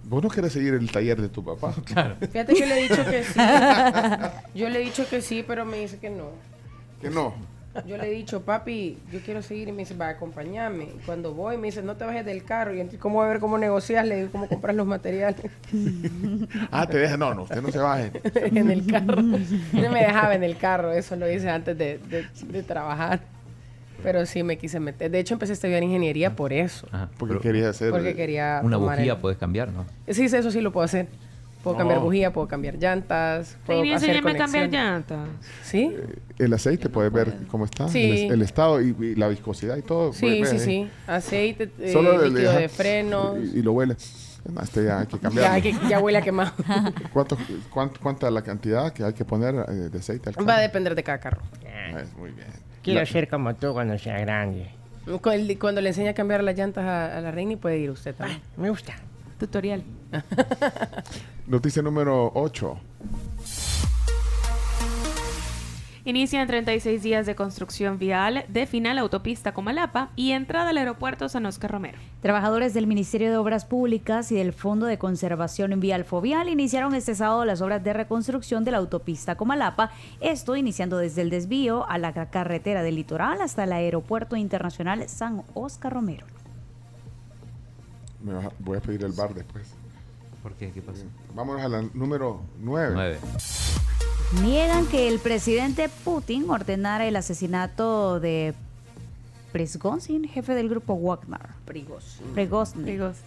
Vos 0.10 0.24
no 0.24 0.30
querés 0.30 0.53
seguir 0.53 0.74
el 0.74 0.91
taller 0.91 1.22
de 1.22 1.30
tu 1.30 1.44
papá. 1.44 1.74
Claro. 1.86 2.15
Fíjate 2.19 2.53
que 2.53 2.65
le 2.65 2.80
he 2.80 2.84
dicho 2.90 3.03
que 3.06 3.24
sí. 3.24 3.40
Yo 4.56 4.69
le 4.69 4.80
he 4.82 4.84
dicho 4.86 5.06
que 5.10 5.22
sí, 5.22 5.44
pero 5.48 5.65
me 5.65 5.80
dice 5.80 5.98
que 5.98 6.10
no. 6.10 6.30
Que 7.02 7.10
no. 7.10 7.34
Yo 7.86 7.98
le 7.98 8.08
he 8.08 8.12
dicho, 8.12 8.41
papi, 8.44 8.98
yo 9.12 9.20
quiero 9.22 9.41
seguir 9.41 9.68
y 9.68 9.72
me 9.72 9.80
dice, 9.80 9.94
va, 9.95 10.10
acompañarme. 10.10 10.86
Y 10.86 10.99
cuando 11.06 11.34
voy, 11.34 11.58
me 11.58 11.68
dice, 11.68 11.82
no 11.84 11.95
te 11.95 12.06
bajes 12.06 12.26
del 12.26 12.44
carro. 12.44 12.74
Y 12.74 12.80
entre, 12.80 12.98
¿cómo 12.98 13.16
voy 13.16 13.26
a 13.26 13.30
ver 13.30 13.40
cómo 13.40 13.58
negocias? 13.58 14.06
Le 14.08 14.16
digo, 14.18 14.30
¿cómo 14.32 14.48
compras 14.48 14.76
los 14.76 14.88
materiales? 14.88 15.41
Ah, 16.72 16.86
te 16.88 16.98
deja. 16.98 17.18
No, 17.18 17.34
no, 17.34 17.44
usted 17.44 17.62
no 17.62 17.72
se 17.72 17.78
baje. 17.80 18.12
en 18.36 18.70
el 18.72 18.86
carro. 18.88 19.22
No 19.22 19.91
me 19.91 20.02
dejaba 20.04 20.36
en 20.36 20.44
el 20.44 20.58
carro, 20.58 20.91
eso 20.91 21.16
lo 21.16 21.30
hice 21.32 21.49
antes 21.49 21.78
de, 21.78 21.98
de- 22.10 22.26
de 22.48 22.64
trabajar. 22.64 23.22
Pero 24.04 24.26
sí 24.26 24.44
me 24.44 24.58
quise 24.58 24.80
meter. 24.80 25.10
De 25.10 25.20
hecho, 25.20 25.34
empecé 25.34 25.54
a 25.54 25.56
estudiar 25.56 25.82
ingeniería 25.84 26.36
por 26.36 26.54
eso. 26.54 26.88
Porque 27.18 27.40
quería 27.40 27.70
hacer 27.70 27.90
Porque 27.91 28.16
quería 28.16 28.62
Una 28.64 28.78
bujía 28.78 29.14
el- 29.14 29.18
puedes 29.20 29.38
cambiar, 29.38 29.70
¿no? 29.72 29.86
Sí, 30.08 30.30
sí, 30.30 30.36
eso 30.36 30.52
sí 30.52 30.62
lo 30.62 30.72
puedo 30.72 30.86
hacer. 30.86 31.08
Puedo 31.64 31.74
No. 31.76 31.80
cambiar 31.80 32.00
bujía, 32.00 32.32
puedo 32.32 32.48
cambiar 32.48 32.76
llantas, 32.76 33.58
puedo 33.66 33.82
Reini, 33.82 33.96
hacer 33.96 34.16
a 34.18 34.36
cambiar 34.38 34.70
llantas. 34.70 35.28
¿Sí? 35.64 35.96
El 36.38 36.54
aceite, 36.54 36.88
puedes 36.90 37.12
ver 37.12 37.34
cómo 37.50 37.66
está, 37.66 37.88
Sí. 37.90 38.28
el, 38.28 38.34
el 38.34 38.42
estado 38.42 38.82
y, 38.82 38.96
y 39.00 39.16
la 39.16 39.28
viscosidad 39.28 39.76
y 39.76 39.82
todo. 39.82 40.14
Sí, 40.14 40.44
sí, 40.46 40.52
ahí. 40.56 40.60
sí. 40.60 40.90
Aceite, 41.08 41.72
eh, 41.80 41.92
Solo 41.92 42.22
el- 42.24 42.34
líquido 42.34 42.54
de 42.54 42.70
frenos. 42.70 43.38
Y, 43.54 43.60
y 43.60 43.62
lo 43.64 43.74
huele. 43.74 43.94
Es 43.96 44.54
más, 44.54 44.66
este 44.66 44.86
ya 44.86 45.00
hay 45.00 45.08
que 45.08 45.16
Ya, 45.18 45.22
cambiar. 45.22 45.62
que- 45.62 45.76
ya 45.90 46.00
huele 46.00 46.20
a 46.20 46.22
quemado. 46.22 46.52
¿Cuánto, 47.12 47.38
cuánto, 47.70 48.00
¿Cuánta 48.02 48.32
la 48.32 48.44
cantidad 48.44 48.94
que 48.94 49.04
hay 49.04 49.14
que 49.14 49.26
poner 49.26 49.56
eh, 49.68 49.72
de 49.92 49.98
aceite 50.00 50.30
al 50.30 50.36
carro? 50.36 50.48
Va 50.48 50.56
a 50.58 50.62
depender 50.62 50.96
de 50.96 51.04
cada 51.04 51.18
carro. 51.20 51.42
Ah, 51.66 52.00
es 52.00 52.16
muy 52.16 52.32
bien. 52.32 52.48
Quiero 52.84 53.02
La- 53.02 53.06
ser 53.06 53.28
como 53.28 53.54
tú 53.56 53.74
cuando 53.74 53.98
sea 53.98 54.18
grande. 54.20 54.70
Cuando 55.60 55.82
le 55.82 55.90
enseña 55.90 56.12
a 56.12 56.14
cambiar 56.14 56.44
las 56.44 56.56
llantas 56.58 56.86
a, 56.86 57.18
a 57.18 57.20
la 57.22 57.32
reina, 57.32 57.58
puede 57.58 57.78
ir 57.80 57.90
usted 57.90 58.14
también. 58.16 58.40
me 58.56 58.70
gusta. 58.70 58.94
Tutorial. 59.40 59.84
Noticia 61.48 61.82
número 61.82 62.30
8. 62.36 62.78
Inician 66.03 66.45
36 66.45 67.02
días 67.02 67.26
de 67.26 67.36
construcción 67.36 67.98
vial 67.98 68.44
de 68.49 68.65
final 68.65 68.98
autopista 68.98 69.53
Comalapa 69.53 70.10
y 70.18 70.32
entrada 70.32 70.72
al 70.72 70.78
aeropuerto 70.78 71.30
San 71.30 71.45
Oscar 71.45 71.72
Romero. 71.72 71.99
Trabajadores 72.22 72.74
del 72.74 72.86
Ministerio 72.86 73.32
de 73.32 73.38
Obras 73.38 73.64
Públicas 73.64 74.30
y 74.34 74.36
del 74.36 74.52
Fondo 74.52 74.88
de 74.88 74.98
Conservación 74.98 75.80
Vial 75.80 76.03
Fovial 76.03 76.49
iniciaron 76.49 76.94
este 76.94 77.15
sábado 77.15 77.45
las 77.45 77.61
obras 77.61 77.82
de 77.82 77.94
reconstrucción 77.94 78.65
de 78.65 78.72
la 78.72 78.80
autopista 78.80 79.36
Comalapa, 79.36 79.91
esto 80.19 80.57
iniciando 80.57 80.98
desde 80.98 81.22
el 81.22 81.30
desvío 81.30 81.88
a 81.88 81.98
la 81.98 82.11
carretera 82.30 82.84
del 82.84 82.95
litoral 82.95 83.41
hasta 83.41 83.64
el 83.64 83.72
Aeropuerto 83.72 84.36
Internacional 84.36 85.07
San 85.07 85.44
Oscar 85.53 85.94
Romero. 85.94 86.26
Me 88.22 88.34
voy 88.60 88.78
a 88.78 88.82
pedir 88.82 89.06
el 89.06 89.14
bar 89.14 89.34
después. 89.34 89.77
¿Por 90.48 90.56
qué? 90.56 90.72
¿Qué 90.72 90.82
pasó? 90.82 91.03
Vámonos 91.36 91.61
a 91.61 91.68
la 91.68 91.82
número 91.94 92.40
9. 92.61 92.91
9. 92.94 93.18
Niegan 94.44 94.86
que 94.86 95.10
el 95.10 95.19
presidente 95.19 95.90
Putin 96.06 96.49
ordenara 96.49 97.06
el 97.06 97.18
asesinato 97.18 98.22
de 98.22 98.53
Prigozhin, 99.52 100.24
jefe 100.24 100.56
del 100.56 100.69
grupo 100.69 100.95
Wagner. 100.95 101.49
Prigozhin. 101.65 102.28
Prigozhin. 102.34 102.84
Prigozhin. 102.84 103.26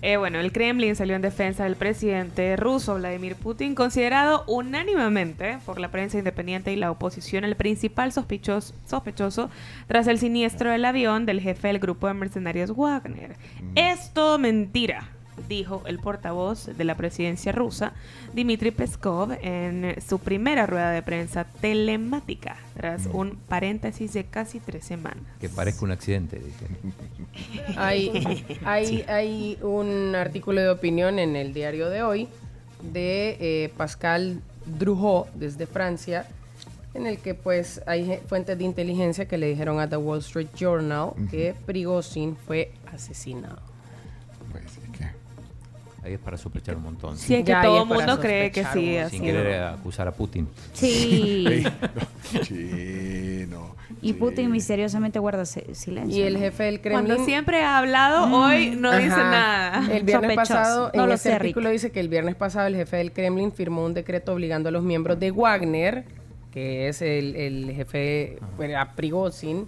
Eh, 0.00 0.16
bueno, 0.16 0.38
el 0.38 0.50
Kremlin 0.50 0.96
salió 0.96 1.14
en 1.14 1.20
defensa 1.20 1.64
del 1.64 1.76
presidente 1.76 2.56
ruso 2.56 2.94
Vladimir 2.94 3.36
Putin, 3.36 3.74
considerado 3.74 4.42
unánimemente 4.46 5.58
por 5.66 5.78
la 5.78 5.90
prensa 5.90 6.16
independiente 6.16 6.72
y 6.72 6.76
la 6.76 6.90
oposición 6.90 7.44
el 7.44 7.56
principal 7.56 8.12
sospechoso, 8.12 8.72
sospechoso 8.86 9.50
tras 9.88 10.06
el 10.06 10.18
siniestro 10.18 10.70
del 10.70 10.86
avión 10.86 11.26
del 11.26 11.42
jefe 11.42 11.68
del 11.68 11.80
grupo 11.80 12.06
de 12.06 12.14
mercenarios 12.14 12.74
Wagner. 12.74 13.36
Es 13.74 14.14
todo 14.14 14.38
mentira, 14.38 15.10
dijo 15.48 15.82
el 15.86 15.98
portavoz 15.98 16.66
de 16.66 16.84
la 16.84 16.94
presidencia 16.96 17.52
rusa, 17.52 17.92
Dmitry 18.34 18.70
Peskov, 18.70 19.32
en 19.42 19.96
su 20.06 20.18
primera 20.18 20.66
rueda 20.66 20.90
de 20.90 21.02
prensa 21.02 21.44
telemática, 21.44 22.56
tras 22.74 23.06
un 23.06 23.36
paréntesis 23.48 24.12
de 24.12 24.24
casi 24.24 24.60
tres 24.60 24.84
semanas. 24.84 25.22
Que 25.40 25.48
parezca 25.48 25.84
un 25.84 25.92
accidente, 25.92 26.40
dice. 26.40 26.66
Hay, 27.76 28.46
hay, 28.64 29.04
hay 29.08 29.58
un 29.60 30.14
artículo 30.14 30.62
de 30.62 30.70
opinión 30.70 31.18
en 31.18 31.36
el 31.36 31.52
diario 31.52 31.90
de 31.90 32.02
hoy 32.02 32.28
de 32.92 33.36
eh, 33.40 33.72
Pascal 33.76 34.40
Drouhot 34.66 35.32
desde 35.34 35.66
Francia, 35.66 36.26
en 36.94 37.06
el 37.06 37.18
que 37.18 37.34
pues 37.34 37.82
hay 37.86 38.20
fuentes 38.26 38.56
de 38.56 38.64
inteligencia 38.64 39.26
que 39.28 39.36
le 39.36 39.48
dijeron 39.48 39.80
a 39.80 39.88
The 39.88 39.96
Wall 39.96 40.20
Street 40.20 40.48
Journal 40.56 41.12
que 41.30 41.54
Prigozhin 41.66 42.36
fue 42.36 42.72
asesinado. 42.92 43.60
Ahí 46.06 46.14
es 46.14 46.20
para 46.20 46.36
sospechar 46.36 46.76
un 46.76 46.84
montón. 46.84 47.18
Sí, 47.18 47.34
es 47.34 47.40
que 47.44 47.50
Ya, 47.50 47.62
todo 47.62 47.82
el 47.82 47.88
mundo 47.88 48.20
cree 48.20 48.52
que 48.52 48.64
sí, 48.72 48.96
¿no? 48.96 49.06
ha 49.06 49.10
Sin 49.10 49.22
querer 49.24 49.62
acusar 49.64 50.06
a 50.06 50.12
Putin. 50.12 50.46
Sí. 50.72 51.64
Chino. 52.42 53.74
Y 54.02 54.12
Putin 54.12 54.50
misteriosamente 54.50 55.18
guarda 55.18 55.44
silencio. 55.44 56.16
Y 56.16 56.22
el 56.22 56.36
jefe 56.38 56.64
del 56.64 56.80
Kremlin... 56.80 57.06
Cuando 57.06 57.24
siempre 57.24 57.62
ha 57.64 57.78
hablado, 57.78 58.32
hoy 58.36 58.76
no 58.76 58.94
dice 58.96 59.08
nada. 59.08 59.78
El 59.92 60.04
viernes 60.04 60.30
Sospechoso. 60.36 60.54
pasado, 60.54 60.90
No 60.94 61.02
en 61.02 61.08
lo 61.08 61.14
ese 61.14 61.28
sé, 61.30 61.34
artículo 61.34 61.70
dice 61.70 61.90
que 61.90 62.00
el 62.00 62.08
viernes 62.08 62.36
pasado 62.36 62.66
el 62.68 62.76
jefe 62.76 62.98
del 62.98 63.12
Kremlin 63.12 63.50
firmó 63.52 63.84
un 63.84 63.94
decreto 63.94 64.32
obligando 64.32 64.68
a 64.68 64.72
los 64.72 64.84
miembros 64.84 65.18
de 65.18 65.30
Wagner, 65.32 66.04
que 66.52 66.88
es 66.88 67.02
el, 67.02 67.34
el 67.36 67.72
jefe, 67.74 68.38
a 68.78 68.92
Prigozhin, 68.92 69.66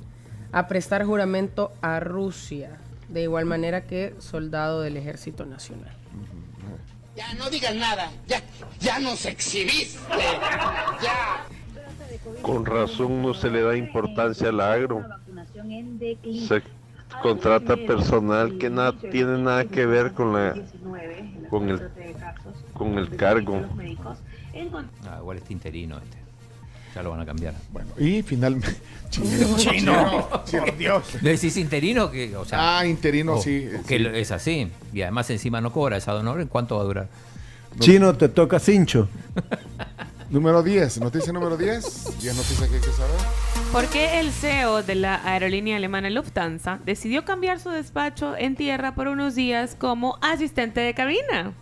a 0.52 0.68
prestar 0.68 1.04
juramento 1.04 1.72
a 1.80 1.98
Rusia, 2.00 2.78
de 3.08 3.22
igual 3.22 3.44
manera 3.44 3.82
que 3.86 4.14
soldado 4.18 4.82
del 4.82 4.96
Ejército 4.96 5.46
Nacional. 5.46 5.97
Ya 7.18 7.34
no 7.34 7.50
digas 7.50 7.74
nada, 7.74 8.12
ya, 8.28 8.40
ya 8.78 9.00
nos 9.00 9.26
exhibiste. 9.26 9.98
Ya. 11.02 11.44
Con 12.42 12.64
razón 12.64 13.22
no 13.22 13.34
se 13.34 13.50
le 13.50 13.60
da 13.60 13.76
importancia 13.76 14.50
al 14.50 14.60
agro. 14.60 15.04
Se 16.46 16.62
contrata 17.20 17.76
personal 17.76 18.56
que 18.58 18.70
nada 18.70 18.92
tiene 18.92 19.36
nada 19.36 19.64
que 19.64 19.84
ver 19.84 20.12
con 20.12 20.32
la 20.32 20.54
con 21.50 21.68
el 21.70 21.90
con 22.72 22.96
el 22.96 23.16
cargo. 23.16 23.66
Ah, 25.04 25.18
igual 25.18 25.38
está 25.38 25.52
interino 25.52 25.98
este. 25.98 26.27
Ya 26.94 27.02
lo 27.02 27.10
van 27.10 27.20
a 27.20 27.26
cambiar. 27.26 27.54
Bueno, 27.72 27.90
y 27.98 28.22
finalmente. 28.22 28.74
Chino. 29.10 29.56
Chino. 29.56 30.28
Por 30.50 30.76
Dios. 30.76 31.04
¿Le 31.22 31.30
decís 31.30 31.56
interino? 31.56 32.10
Que, 32.10 32.36
o 32.36 32.44
sea, 32.44 32.78
Ah, 32.78 32.86
interino, 32.86 33.34
o- 33.36 33.42
sí, 33.42 33.68
Que 33.86 33.98
sí. 33.98 34.06
es 34.14 34.30
así. 34.32 34.70
Y 34.92 35.02
además 35.02 35.30
encima 35.30 35.60
no 35.60 35.72
cobra 35.72 35.96
esa 35.96 36.14
honor. 36.14 36.40
¿En 36.40 36.48
cuánto 36.48 36.76
va 36.76 36.82
a 36.82 36.84
durar? 36.84 37.08
Chino, 37.80 38.14
te 38.16 38.28
toca 38.28 38.58
cincho. 38.58 39.08
Número 40.30 40.62
10. 40.62 41.00
Noticia 41.00 41.32
número 41.32 41.56
10. 41.56 42.20
10 42.20 42.36
noticias 42.36 42.68
que 42.68 42.74
hay 42.76 42.80
que 42.82 42.92
saber. 42.92 43.16
¿Por 43.72 43.86
qué 43.86 44.20
el 44.20 44.30
CEO 44.30 44.82
de 44.82 44.94
la 44.94 45.22
aerolínea 45.24 45.76
alemana 45.78 46.10
Lufthansa 46.10 46.80
decidió 46.84 47.24
cambiar 47.24 47.60
su 47.60 47.70
despacho 47.70 48.36
en 48.36 48.54
tierra 48.54 48.94
por 48.94 49.08
unos 49.08 49.34
días 49.34 49.74
como 49.78 50.18
asistente 50.20 50.80
de 50.80 50.92
cabina? 50.92 51.52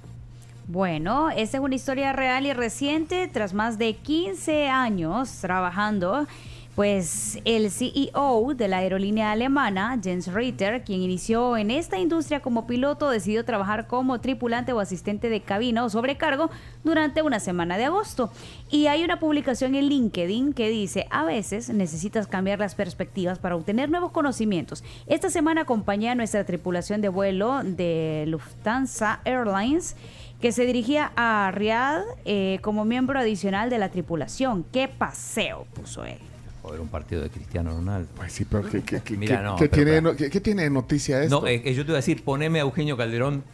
Bueno, 0.69 1.31
esta 1.31 1.59
es 1.59 1.63
una 1.63 1.77
historia 1.77 2.13
real 2.13 2.45
y 2.45 2.53
reciente. 2.53 3.29
Tras 3.29 3.55
más 3.55 3.79
de 3.79 3.95
15 3.95 4.69
años 4.69 5.31
trabajando, 5.41 6.27
pues 6.75 7.39
el 7.45 7.71
CEO 7.71 8.53
de 8.53 8.67
la 8.67 8.79
aerolínea 8.79 9.31
alemana, 9.31 9.97
Jens 10.03 10.27
Ritter, 10.27 10.83
quien 10.83 11.03
inició 11.03 11.57
en 11.57 11.71
esta 11.71 12.01
industria 12.01 12.41
como 12.41 12.67
piloto, 12.67 13.11
decidió 13.11 13.45
trabajar 13.45 13.87
como 13.87 14.21
tripulante 14.21 14.73
o 14.73 14.81
asistente 14.81 15.29
de 15.29 15.41
cabina 15.41 15.85
o 15.85 15.89
sobrecargo 15.89 16.51
durante 16.83 17.23
una 17.23 17.39
semana 17.39 17.79
de 17.79 17.85
agosto. 17.85 18.33
Y 18.69 18.89
hay 18.89 19.05
una 19.05 19.21
publicación 19.21 19.77
en 19.77 19.87
LinkedIn 19.87 20.53
que 20.53 20.69
dice, 20.69 21.07
a 21.11 21.25
veces 21.25 21.71
necesitas 21.71 22.27
cambiar 22.27 22.59
las 22.59 22.75
perspectivas 22.75 23.39
para 23.39 23.55
obtener 23.55 23.89
nuevos 23.89 24.11
conocimientos. 24.11 24.83
Esta 25.07 25.31
semana 25.31 25.61
acompañé 25.61 26.11
a 26.11 26.17
nuestra 26.17 26.45
tripulación 26.45 27.01
de 27.03 27.09
vuelo 27.09 27.63
de 27.63 28.25
Lufthansa 28.27 29.21
Airlines 29.25 29.95
que 30.41 30.53
se 30.53 30.67
dirigía 30.67 31.13
a 31.17 31.51
Riyadh 31.55 32.03
eh, 32.25 32.59
como 32.63 32.85
miembro 32.85 33.19
adicional 33.19 33.71
de 33.71 33.79
la 33.79 33.91
tripulación. 33.91 34.65
¡Qué 34.73 34.89
paseo! 34.89 35.67
puso 35.75 36.05
él. 36.05 36.19
Joder, 36.63 36.81
un 36.81 36.89
partido 36.89 37.23
de 37.23 37.31
Cristiano 37.31 37.71
Ronaldo. 37.71 38.09
Pues 38.17 38.33
sí, 38.33 38.45
pero 38.45 38.69
¿qué, 38.69 38.83
qué- 38.83 39.01
qué- 39.01 39.17
Mira, 39.17 39.41
no, 39.43 39.57
qué 39.57 39.69
pero 39.69 39.85
tiene, 40.03 40.17
qué- 40.17 40.31
qué 40.31 40.41
tiene 40.41 40.63
de 40.65 40.71
noticia 40.71 41.23
esto? 41.23 41.41
No, 41.43 41.47
eh, 41.47 41.63
eh, 41.65 41.75
yo 41.75 41.83
te 41.85 41.89
voy 41.93 41.95
a 41.95 41.97
decir, 41.99 42.23
poneme 42.25 42.59
a 42.59 42.63
Eugenio 42.63 42.97
Calderón. 42.97 43.45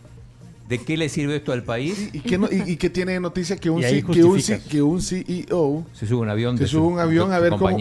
¿De 0.69 0.79
qué 0.79 0.97
le 0.97 1.11
sirve 1.11 1.37
esto 1.37 1.53
al 1.53 1.65
país? 1.65 2.09
¿Y 2.15 2.21
qué, 2.21 2.39
no- 2.39 2.49
y- 2.51 2.63
y 2.73 2.77
qué 2.79 2.89
tiene 2.89 3.13
de 3.13 3.21
noticia 3.21 3.57
que 3.57 3.69
un, 3.69 3.83
C- 3.83 4.03
que 4.03 4.25
un. 4.25 4.41
C- 4.41 4.61
que 4.71 4.81
un 4.81 5.03
CEO 5.03 5.85
Se 5.93 6.07
sube 6.07 6.21
un 6.23 6.31
avión 6.31 6.57
se 6.57 6.65
de 6.65 6.69
sube 6.71 6.81
su- 6.81 6.87
un 6.87 6.99
avión 6.99 7.31
a 7.33 7.39
ver 7.41 7.51
cómo... 7.51 7.77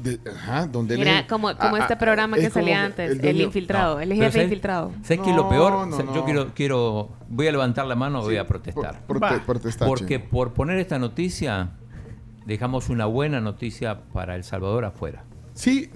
compañía. 0.00 0.20
de- 0.24 0.30
ajá, 0.30 0.66
donde 0.66 0.96
Mira, 0.96 1.26
como, 1.26 1.54
como 1.56 1.76
ah, 1.76 1.80
este 1.80 1.94
ah, 1.94 1.98
programa 1.98 2.36
es 2.36 2.44
que 2.44 2.50
como 2.50 2.62
salía 2.64 2.84
antes, 2.84 3.18
el 3.22 3.40
infiltrado, 3.40 3.94
No. 3.96 4.00
el 4.00 4.12
jefe 4.14 4.30
¿sabes- 4.32 4.44
infiltrado. 4.44 4.92
¿Sabes 5.02 5.20
qué 5.20 5.30
es 5.30 5.36
lo 5.36 5.48
peor? 5.48 5.72
No, 5.88 6.02
no, 6.02 6.14
Yo 6.14 6.24
quiero, 6.24 6.54
quiero, 6.54 7.08
voy 7.28 7.46
a 7.48 7.52
levantar 7.52 7.86
la 7.86 7.94
mano, 7.96 8.22
voy 8.22 8.36
a 8.36 8.46
protestar. 8.46 9.00
por- 9.06 9.20
prote- 9.20 9.40
protestar, 9.44 9.86
Porque 9.88 10.18
Chino. 10.18 10.30
por 10.30 10.52
poner 10.52 10.78
esta 10.78 10.98
noticia, 10.98 11.70
dejamos 12.46 12.88
una 12.88 13.06
buena 13.06 13.40
noticia 13.40 14.00
para 14.12 14.34
El 14.36 14.44
Salvador 14.44 14.84
afuera. 14.84 15.24
Sí, 15.54 15.90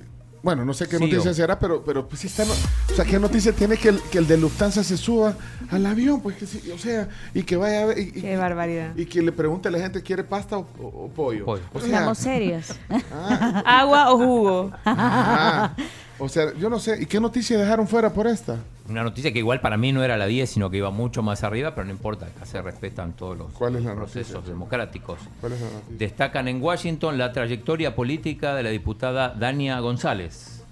bueno, 0.44 0.64
no 0.64 0.74
sé 0.74 0.86
qué 0.86 0.98
Sí, 0.98 1.04
noticia 1.04 1.30
o- 1.30 1.34
será, 1.34 1.58
pero, 1.58 1.82
pero 1.82 2.06
pues 2.06 2.20
sí 2.20 2.26
está... 2.28 2.44
no- 2.44 2.52
o 2.52 2.94
sea, 2.94 3.04
¿qué 3.04 3.18
noticia 3.18 3.52
tiene 3.52 3.76
que 3.76 3.88
el, 3.88 4.00
que 4.02 4.18
el 4.18 4.26
de 4.28 4.36
Lufthansa 4.36 4.84
se 4.84 4.96
suba 4.96 5.34
al 5.70 5.84
avión? 5.86 6.20
Pues 6.20 6.36
que 6.36 6.46
sí, 6.46 6.70
o 6.70 6.78
sea, 6.78 7.08
y 7.32 7.42
que 7.42 7.56
vaya 7.56 7.82
a 7.82 7.86
ver... 7.86 7.98
Y, 7.98 8.02
y- 8.14 8.20
Qué 8.20 8.36
barbaridad. 8.36 8.92
y 8.94 9.06
que 9.06 9.22
le 9.22 9.32
pregunte 9.32 9.68
a 9.68 9.70
la 9.72 9.78
gente, 9.78 10.02
¿quiere 10.02 10.22
pasta 10.22 10.58
o, 10.58 10.66
o- 10.78 11.04
o 11.06 11.08
pollo? 11.08 11.46
O 11.48 11.80
sea, 11.80 11.88
Seamos 11.88 12.18
serios. 12.18 12.66
Agua 13.64 14.12
o 14.12 14.18
jugo. 14.18 14.70
ah, 14.84 15.72
o 16.18 16.28
sea, 16.28 16.52
yo 16.54 16.70
no 16.70 16.78
sé, 16.78 17.02
¿y 17.02 17.06
qué 17.06 17.20
noticia 17.20 17.58
dejaron 17.58 17.88
fuera 17.88 18.12
por 18.12 18.26
esta? 18.26 18.58
Una 18.88 19.02
noticia 19.02 19.32
que 19.32 19.38
igual 19.38 19.60
para 19.60 19.76
mí 19.76 19.92
no 19.92 20.02
era 20.04 20.16
la 20.16 20.26
10, 20.26 20.48
sino 20.50 20.70
que 20.70 20.76
iba 20.76 20.90
mucho 20.90 21.22
más 21.22 21.42
arriba, 21.42 21.74
pero 21.74 21.86
no 21.86 21.90
importa, 21.92 22.26
acá 22.26 22.44
se 22.46 22.60
respetan 22.62 23.12
todos 23.14 23.36
los 23.38 23.52
¿Cuál 23.52 23.76
es 23.76 23.84
la 23.84 23.94
procesos 23.94 24.34
noticia? 24.34 24.52
democráticos. 24.52 25.18
¿Cuál 25.40 25.52
es 25.54 25.60
la 25.60 25.70
noticia? 25.70 25.96
Destacan 25.98 26.48
en 26.48 26.62
Washington 26.62 27.16
la 27.18 27.32
trayectoria 27.32 27.94
política 27.94 28.54
de 28.54 28.62
la 28.62 28.70
diputada 28.70 29.30
Dania 29.30 29.78
González. 29.80 30.62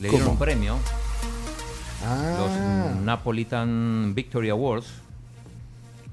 Le 0.00 0.08
dieron 0.08 0.28
un 0.28 0.38
premio, 0.38 0.76
Ah, 2.06 2.92
los 2.94 3.02
Napolitan 3.02 4.14
Victory 4.14 4.50
Awards. 4.50 4.86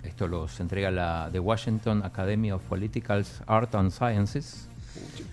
Esto 0.04 0.28
los 0.28 0.60
entrega 0.60 0.90
la 0.92 1.30
The 1.32 1.40
Washington 1.40 2.04
Academy 2.06 2.52
of 2.52 2.62
Political 2.64 3.26
Art 3.48 3.76
and 3.76 3.92
Sciences. 3.92 4.68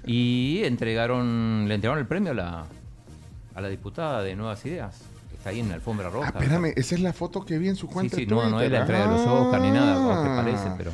Y 0.05 0.62
entregaron, 0.64 1.66
le 1.68 1.74
entregaron 1.74 1.98
el 2.00 2.06
premio 2.06 2.32
a 2.32 2.34
la, 2.34 2.64
a 3.59 3.60
la 3.60 3.68
diputada 3.68 4.22
de 4.22 4.36
Nuevas 4.36 4.64
Ideas. 4.64 5.01
Está 5.36 5.51
ahí 5.51 5.59
en 5.60 5.68
la 5.68 5.74
alfombra 5.74 6.09
roja. 6.10 6.28
Ah, 6.32 6.39
espérame, 6.39 6.72
esa 6.76 6.94
es 6.94 7.01
la 7.01 7.12
foto 7.12 7.44
que 7.44 7.59
vi 7.59 7.68
en 7.68 7.74
su 7.76 7.86
Sí, 7.89 7.93
cuenta. 7.93 8.16
sí, 8.16 8.24
de 8.24 8.30
no, 8.35 8.48
no 8.48 8.60
es 8.60 8.70
la 8.70 8.80
entrega 8.82 9.02
de 9.09 9.16
los 9.16 9.26
Oscar 9.26 9.60
ni 9.60 9.70
nada, 9.72 9.94
aunque 9.94 10.30
Ah. 10.30 10.36
parece, 10.36 10.70
pero... 10.78 10.93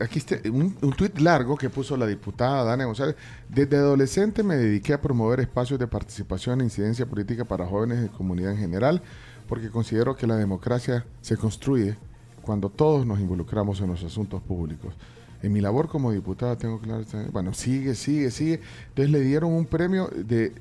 Aquí 0.00 0.18
está 0.18 0.36
un, 0.50 0.74
un 0.80 0.92
tuit 0.92 1.18
largo 1.18 1.56
que 1.56 1.68
puso 1.68 1.96
la 1.96 2.06
diputada 2.06 2.64
Dana 2.64 2.84
González. 2.84 3.16
Desde 3.48 3.76
adolescente 3.76 4.42
me 4.42 4.56
dediqué 4.56 4.92
a 4.94 5.00
promover 5.00 5.40
espacios 5.40 5.78
de 5.78 5.86
participación 5.86 6.60
e 6.60 6.64
incidencia 6.64 7.04
política 7.06 7.44
para 7.44 7.66
jóvenes 7.66 8.04
y 8.06 8.08
comunidad 8.08 8.52
en 8.52 8.58
general, 8.58 9.02
porque 9.48 9.68
considero 9.70 10.16
que 10.16 10.26
la 10.26 10.36
democracia 10.36 11.04
se 11.20 11.36
construye 11.36 11.96
cuando 12.42 12.68
todos 12.70 13.04
nos 13.06 13.20
involucramos 13.20 13.80
en 13.80 13.88
los 13.88 14.02
asuntos 14.04 14.40
públicos. 14.42 14.94
En 15.42 15.52
mi 15.52 15.60
labor 15.60 15.88
como 15.88 16.10
diputada 16.12 16.56
tengo 16.56 16.78
claro, 16.78 17.04
bueno, 17.32 17.52
sigue, 17.52 17.94
sigue, 17.94 18.30
sigue. 18.30 18.60
Entonces 18.88 19.10
le 19.10 19.20
dieron 19.20 19.52
un 19.52 19.66
premio 19.66 20.08
de 20.14 20.54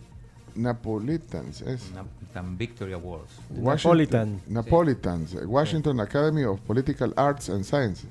Napolitans, 0.56 1.62
es 1.62 1.92
Napolitan 1.94 2.58
Victory 2.58 2.94
Awards. 2.94 3.32
Washington, 3.50 4.42
Napolitans, 4.48 5.36
Washington 5.46 6.00
Academy 6.00 6.44
of 6.44 6.60
Political 6.62 7.14
Arts 7.18 7.50
and 7.50 7.64
Sciences. 7.64 8.10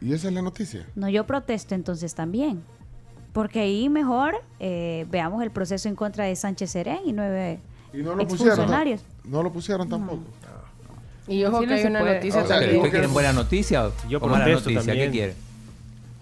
Y 0.00 0.12
esa 0.12 0.28
es 0.28 0.34
la 0.34 0.42
noticia. 0.42 0.86
No, 0.94 1.08
yo 1.08 1.24
protesto 1.26 1.74
entonces 1.74 2.14
también. 2.14 2.62
Porque 3.32 3.60
ahí 3.60 3.88
mejor 3.88 4.34
eh, 4.60 5.06
veamos 5.10 5.42
el 5.42 5.50
proceso 5.50 5.88
en 5.88 5.94
contra 5.96 6.24
de 6.24 6.34
Sánchez 6.36 6.70
Serén 6.70 7.00
y 7.04 7.12
nueve 7.12 7.58
Y 7.92 7.98
no 7.98 8.14
lo 8.14 8.26
pusieron. 8.26 8.48
exfuncionarios. 8.54 9.02
No 9.24 9.42
lo 9.42 9.52
pusieron 9.52 9.88
tampoco. 9.88 10.22
Y 11.28 11.44
ojo 11.44 11.60
Sí, 11.60 11.66
que 11.66 11.70
no 11.70 11.74
hay 11.76 11.84
una 11.86 11.98
puede. 12.00 12.14
noticia 12.14 12.42
O 12.42 12.46
sea, 12.46 12.56
¿Pero 12.58 12.60
también. 12.60 12.76
¿Ustedes 12.76 12.92
quieren 12.92 13.12
buena 13.12 13.32
noticia 13.32 13.90
Yo 14.08 14.18
o 14.18 14.26
mala 14.28 14.44
protesto 14.44 14.70
noticia? 14.70 14.86
también. 14.92 15.06
¿Qué 15.10 15.12
quiere? 15.18 15.34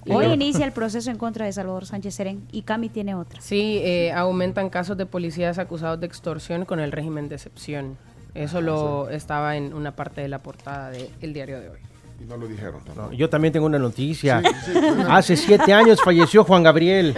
Hoy 0.08 0.26
inicia 0.26 0.64
el 0.66 0.72
proceso 0.72 1.10
en 1.10 1.16
contra 1.18 1.46
de 1.46 1.52
Salvador 1.52 1.86
Sánchez 1.86 2.14
Serén 2.14 2.42
y 2.52 2.62
Cami 2.62 2.88
tiene 2.88 3.14
otra. 3.14 3.40
Sí, 3.40 3.80
eh, 3.82 4.12
aumentan 4.12 4.70
casos 4.70 4.96
de 4.96 5.06
policías 5.06 5.58
acusados 5.58 6.00
de 6.00 6.06
extorsión 6.06 6.64
con 6.64 6.80
el 6.80 6.92
régimen 6.92 7.28
de 7.28 7.36
excepción. 7.36 7.96
Eso 8.34 8.60
lo 8.60 9.08
estaba 9.10 9.56
en 9.56 9.72
una 9.72 9.94
parte 9.94 10.20
de 10.20 10.28
la 10.28 10.40
portada 10.42 10.90
del 10.90 11.32
diario 11.32 11.60
de 11.60 11.68
hoy. 11.70 11.78
Y 12.20 12.24
no 12.26 12.36
lo 12.36 12.46
dijeron 12.46 12.80
tampoco. 12.84 13.12
Yo 13.12 13.28
también 13.28 13.52
tengo 13.52 13.66
una 13.66 13.78
noticia. 13.78 14.40
Sí, 14.40 14.48
sí, 14.66 14.72
sí. 14.72 14.78
Hace 15.08 15.36
siete 15.36 15.72
años 15.72 16.00
falleció 16.02 16.44
Juan 16.44 16.62
Gabriel. 16.62 17.12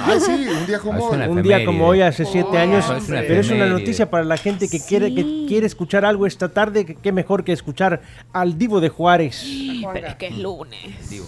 Ah, 0.00 0.16
sí, 0.18 0.46
un 0.48 0.66
día 0.66 0.78
como 0.78 1.12
Es 1.12 1.20
hoy. 1.20 1.28
Un 1.28 1.42
día 1.42 1.64
como 1.66 1.86
hoy, 1.86 2.00
hace 2.00 2.24
siete 2.24 2.48
Oh, 2.52 2.56
años. 2.58 2.84
es 2.90 3.04
Pero 3.08 3.40
es 3.40 3.50
una 3.50 3.66
noticia 3.66 4.08
para 4.10 4.24
la 4.24 4.36
gente 4.38 4.68
que 4.68 4.80
quiere 4.80 5.14
que 5.14 5.44
quiere 5.46 5.66
escuchar 5.66 6.04
algo 6.06 6.26
esta 6.26 6.48
tarde. 6.50 6.96
Qué 7.02 7.12
mejor 7.12 7.44
que 7.44 7.52
escuchar 7.52 8.00
al 8.32 8.56
Divo 8.56 8.80
de 8.80 8.88
Juárez. 8.88 9.44
Pero 9.92 10.06
es 10.06 10.14
que 10.16 10.28
es 10.28 10.38
lunes. 10.38 11.10
Digo, 11.10 11.26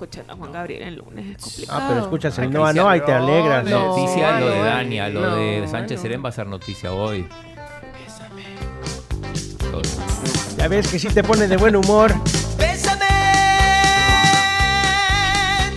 Y 0.00 0.04
escuchando 0.04 0.32
a 0.32 0.36
Juan 0.36 0.52
Gabriel 0.52 0.82
el 0.82 0.94
lunes 0.96 1.36
es 1.36 1.42
complicado. 1.42 1.78
Ah, 1.80 1.86
pero 1.88 2.00
escuchas 2.00 2.38
el 2.38 2.44
Ay, 2.44 2.50
Noa 2.50 2.72
Noa 2.72 2.96
y 2.96 3.00
te 3.02 3.12
alegras. 3.12 3.64
No, 3.64 3.88
noticia 3.88 4.40
lo 4.40 4.48
de 4.48 4.58
no, 4.58 4.64
Dania, 4.64 5.08
lo 5.10 5.20
no, 5.20 5.36
de 5.36 5.68
Sánchez 5.68 5.98
no. 5.98 6.02
Serén 6.02 6.24
va 6.24 6.30
a 6.30 6.32
ser 6.32 6.46
noticia 6.46 6.92
hoy. 6.92 7.28
Todo. 9.70 9.82
Ya 10.56 10.68
ves 10.68 10.88
que 10.88 10.98
sí 10.98 11.08
te 11.08 11.22
pone 11.22 11.46
de 11.46 11.56
buen 11.58 11.76
humor. 11.76 12.14
Bésame, 12.56 13.04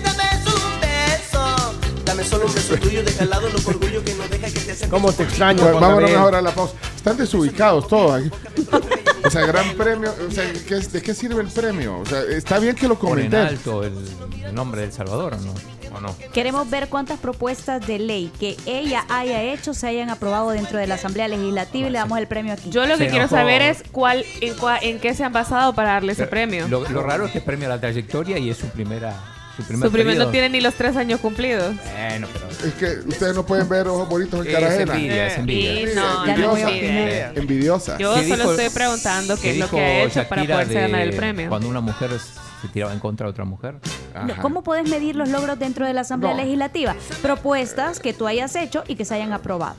dame 0.03 0.23
un 0.45 0.79
beso. 0.79 1.73
Dame 2.05 2.23
solo 2.23 2.45
un 2.45 2.53
beso 2.53 2.75
tuyo, 2.77 3.03
deja 3.03 3.23
al 3.23 3.29
lado 3.29 3.49
los 3.49 3.67
orgullo 3.67 4.03
que 4.05 4.13
no 4.13 4.23
deja 4.29 4.47
que 4.47 4.73
te. 4.73 4.87
¿Cómo 4.89 5.11
te 5.11 5.23
extraño, 5.23 5.61
Juan 5.63 5.73
vámonos 5.73 5.99
Gabriel? 5.99 6.17
mejor 6.17 6.35
a 6.35 6.41
la 6.41 6.51
pausa. 6.51 6.75
Están 6.95 7.17
desubicados 7.17 7.87
todos 7.89 8.21
aquí. 8.21 8.31
O 9.33 9.39
sea, 9.39 9.45
gran 9.47 9.73
premio. 9.75 10.13
O 10.27 10.31
sea, 10.31 10.43
¿qué 10.67 10.77
es- 10.77 10.91
¿de 10.91 11.01
qué 11.01 11.13
sirve 11.13 11.41
el 11.41 11.47
premio? 11.49 11.97
O 11.99 12.05
sea, 12.05 12.21
está 12.21 12.59
bien 12.59 12.75
que 12.75 12.87
lo 12.87 12.99
comenten. 12.99 13.39
alto 13.39 13.83
el, 13.83 13.93
el 14.45 14.53
nombre 14.53 14.81
del 14.81 14.91
Salvador, 14.91 15.33
¿o 15.33 15.37
no? 15.37 15.53
¿O 15.95 16.01
no? 16.01 16.15
Queremos 16.33 16.69
ver 16.69 16.87
cuántas 16.89 17.19
propuestas 17.19 17.85
de 17.85 17.99
ley 17.99 18.31
que 18.39 18.57
ella 18.65 19.05
haya 19.09 19.43
hecho 19.43 19.73
se 19.75 19.85
hayan 19.87 20.09
aprobado 20.09 20.49
dentro 20.49 20.79
de 20.79 20.87
la 20.87 20.95
Asamblea 20.95 21.27
Legislativa 21.27 21.87
y 21.87 21.91
le 21.91 21.99
damos 21.99 22.17
el 22.17 22.27
premio 22.27 22.53
aquí. 22.53 22.69
Yo 22.71 22.81
lo 22.87 22.93
que 22.97 23.05
Se 23.05 23.09
quiero 23.09 23.25
enojó. 23.25 23.35
saber 23.35 23.61
es 23.61 23.83
cuál, 23.91 24.25
en, 24.41 24.55
cua- 24.55 24.79
en 24.81 24.99
qué 24.99 25.13
se 25.13 25.23
han 25.23 25.33
basado 25.33 25.73
para 25.75 25.89
darle 25.93 26.13
ese 26.13 26.25
premio. 26.25 26.67
Lo, 26.67 26.87
lo 26.89 27.03
raro 27.03 27.25
es 27.25 27.31
que 27.31 27.37
es 27.39 27.43
premio 27.43 27.67
a 27.67 27.75
la 27.75 27.79
trayectoria 27.79 28.37
y 28.39 28.49
es 28.49 28.57
su 28.57 28.67
primera. 28.67 29.13
Su 29.55 29.63
primer, 29.63 29.87
Su 29.87 29.93
primer 29.93 30.17
no 30.17 30.29
tiene 30.31 30.49
ni 30.49 30.61
los 30.61 30.73
tres 30.73 30.95
años 30.95 31.19
cumplidos. 31.19 31.75
Bueno, 31.75 32.27
pero. 32.33 32.47
Es 32.67 32.73
que 32.73 33.07
ustedes 33.07 33.35
no 33.35 33.45
pueden 33.45 33.69
ver 33.69 33.87
ojos 33.87 34.09
bonitos 34.09 34.39
en 34.41 34.47
Es 34.47 34.53
cara 34.53 34.67
ajena. 34.67 34.93
envidia, 34.95 35.27
es 35.27 35.37
envidia. 35.37 35.81
Y 35.91 35.95
no, 35.95 36.25
Ya 36.25 36.37
no 36.37 36.49
voy 36.49 36.61
a 36.61 36.69
envidia. 36.69 37.31
Envidiosa. 37.35 37.97
Yo 37.99 38.15
¿Qué 38.15 38.23
solo 38.29 38.35
dijo- 38.49 38.51
estoy 38.53 38.69
preguntando 38.69 39.37
qué 39.37 39.51
es 39.51 39.57
lo 39.59 39.69
que 39.69 39.79
ha 39.79 40.03
hecho 40.05 40.27
para 40.27 40.41
Shakira 40.41 40.55
poderse 40.55 40.73
de 40.73 40.81
ganar 40.81 41.01
el 41.01 41.15
premio. 41.15 41.49
Cuando 41.49 41.67
una 41.67 41.81
mujer 41.81 42.09
se 42.61 42.67
tiraba 42.69 42.93
en 42.93 42.99
contra 42.99 43.27
de 43.27 43.31
otra 43.31 43.45
mujer. 43.45 43.75
¿Cómo 44.41 44.63
puedes 44.63 44.89
medir 44.89 45.15
los 45.15 45.29
logros 45.29 45.59
dentro 45.59 45.85
de 45.85 45.93
la 45.93 46.01
Asamblea 46.01 46.31
No. 46.33 46.37
Legislativa? 46.41 46.95
Propuestas 47.21 47.99
que 47.99 48.13
tú 48.13 48.25
hayas 48.25 48.55
hecho 48.55 48.83
y 48.87 48.95
que 48.95 49.05
se 49.05 49.13
hayan 49.15 49.33
aprobado. 49.33 49.75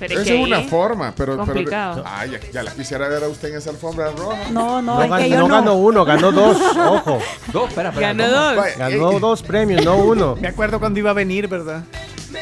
Pero 0.00 0.14
Esa 0.14 0.24
que 0.24 0.40
es 0.40 0.46
una 0.46 0.62
forma, 0.62 1.12
pero. 1.14 1.34
pero 1.34 1.44
complicado. 1.44 2.02
ay, 2.06 2.30
ya, 2.30 2.40
ya 2.52 2.62
la 2.64 2.72
quisiera 2.72 3.06
ver 3.08 3.22
a 3.22 3.28
usted 3.28 3.50
en 3.50 3.58
esa 3.58 3.70
alfombra 3.70 4.10
roja. 4.10 4.38
No, 4.50 4.80
no, 4.82 4.94
No, 4.96 5.04
es 5.04 5.10
gan- 5.10 5.18
que 5.22 5.28
yo 5.30 5.36
no 5.38 5.48
no. 5.48 5.54
ganó 5.56 5.74
uno, 5.74 6.04
ganó 6.04 6.32
dos. 6.32 6.56
Ojo. 6.76 7.18
Dos, 7.52 7.68
espera, 7.68 7.90
espera. 7.90 8.08
Ganó 8.14 8.24
¿cómo? 8.24 8.36
dos. 8.40 8.56
Vaya, 8.56 8.76
Ganó 8.76 9.12
eh, 9.12 9.20
dos 9.20 9.42
premios, 9.42 9.84
no 9.84 9.96
uno. 9.96 10.36
Me 10.40 10.48
acuerdo 10.48 10.80
cuando 10.80 10.98
iba 10.98 11.10
a 11.10 11.14
venir, 11.14 11.46
¿verdad? 11.48 11.82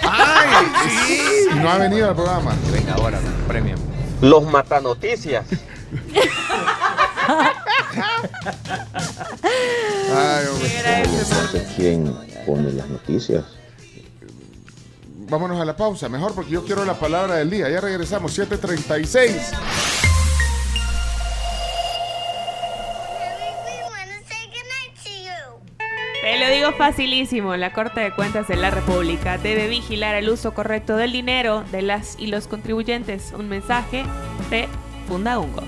¡Ay! 0.03 0.67
Sí. 1.07 1.47
No 1.57 1.69
ha 1.71 1.79
venido 1.79 2.09
al 2.09 2.15
programa. 2.15 2.55
Venga 2.73 2.95
ahora, 2.95 3.19
premio. 3.49 3.75
Los 4.21 4.43
matanoticias. 4.45 5.45
Ay, 9.43 10.45
hombre. 10.53 11.65
¿Quién 11.77 12.15
pone 12.47 12.73
las 12.73 12.89
noticias? 12.89 13.45
Vámonos 15.31 15.61
a 15.61 15.65
la 15.65 15.77
pausa, 15.77 16.09
mejor 16.09 16.35
porque 16.35 16.53
yo 16.53 16.65
quiero 16.65 16.85
la 16.85 16.95
palabra 16.95 17.37
del 17.37 17.51
día. 17.51 17.69
Ya 17.69 17.81
regresamos, 17.81 18.33
7:36. 18.33 19.53
Te 26.23 26.39
lo 26.39 26.51
digo 26.51 26.73
facilísimo, 26.73 27.57
la 27.57 27.73
Corte 27.73 28.01
de 28.01 28.15
Cuentas 28.15 28.49
de 28.49 28.57
la 28.57 28.71
República 28.71 29.39
debe 29.39 29.67
vigilar 29.67 30.15
el 30.15 30.29
uso 30.29 30.53
correcto 30.53 30.97
del 30.97 31.11
dinero 31.11 31.65
de 31.73 31.81
las 31.81 32.19
y 32.19 32.27
los 32.27 32.47
contribuyentes. 32.47 33.33
Un 33.33 33.49
mensaje 33.49 34.05
de 34.51 34.69
Fundaungo. 35.07 35.63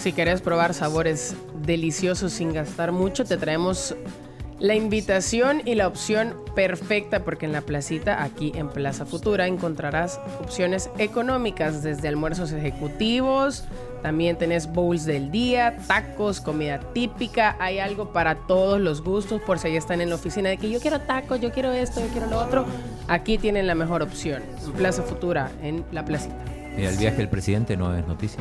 Si 0.00 0.14
querés 0.14 0.40
probar 0.40 0.72
sabores 0.72 1.34
deliciosos 1.62 2.32
sin 2.32 2.54
gastar 2.54 2.90
mucho, 2.90 3.26
te 3.26 3.36
traemos 3.36 3.94
la 4.58 4.74
invitación 4.74 5.60
y 5.66 5.74
la 5.74 5.86
opción 5.86 6.34
perfecta 6.54 7.22
porque 7.22 7.44
en 7.44 7.52
la 7.52 7.60
placita, 7.60 8.22
aquí 8.22 8.52
en 8.54 8.70
Plaza 8.70 9.04
Futura, 9.04 9.46
encontrarás 9.46 10.18
opciones 10.40 10.88
económicas 10.96 11.82
desde 11.82 12.08
almuerzos 12.08 12.52
ejecutivos, 12.52 13.64
también 14.02 14.38
tenés 14.38 14.72
bowls 14.72 15.04
del 15.04 15.30
día, 15.30 15.76
tacos, 15.86 16.40
comida 16.40 16.80
típica, 16.94 17.56
hay 17.60 17.78
algo 17.78 18.10
para 18.14 18.34
todos 18.46 18.80
los 18.80 19.02
gustos 19.02 19.42
por 19.42 19.58
si 19.58 19.68
ahí 19.68 19.76
están 19.76 20.00
en 20.00 20.08
la 20.08 20.14
oficina 20.14 20.48
de 20.48 20.56
que 20.56 20.70
yo 20.70 20.80
quiero 20.80 21.00
tacos, 21.02 21.42
yo 21.42 21.52
quiero 21.52 21.72
esto, 21.72 22.00
yo 22.00 22.08
quiero 22.08 22.26
lo 22.26 22.38
otro. 22.38 22.64
Aquí 23.06 23.36
tienen 23.36 23.66
la 23.66 23.74
mejor 23.74 24.00
opción, 24.00 24.42
en 24.64 24.72
Plaza 24.72 25.02
Futura, 25.02 25.50
en 25.62 25.84
la 25.92 26.06
placita. 26.06 26.42
Mira, 26.74 26.88
el 26.88 26.96
viaje 26.96 27.18
del 27.18 27.28
presidente 27.28 27.76
no 27.76 27.94
es 27.94 28.06
noticia. 28.06 28.40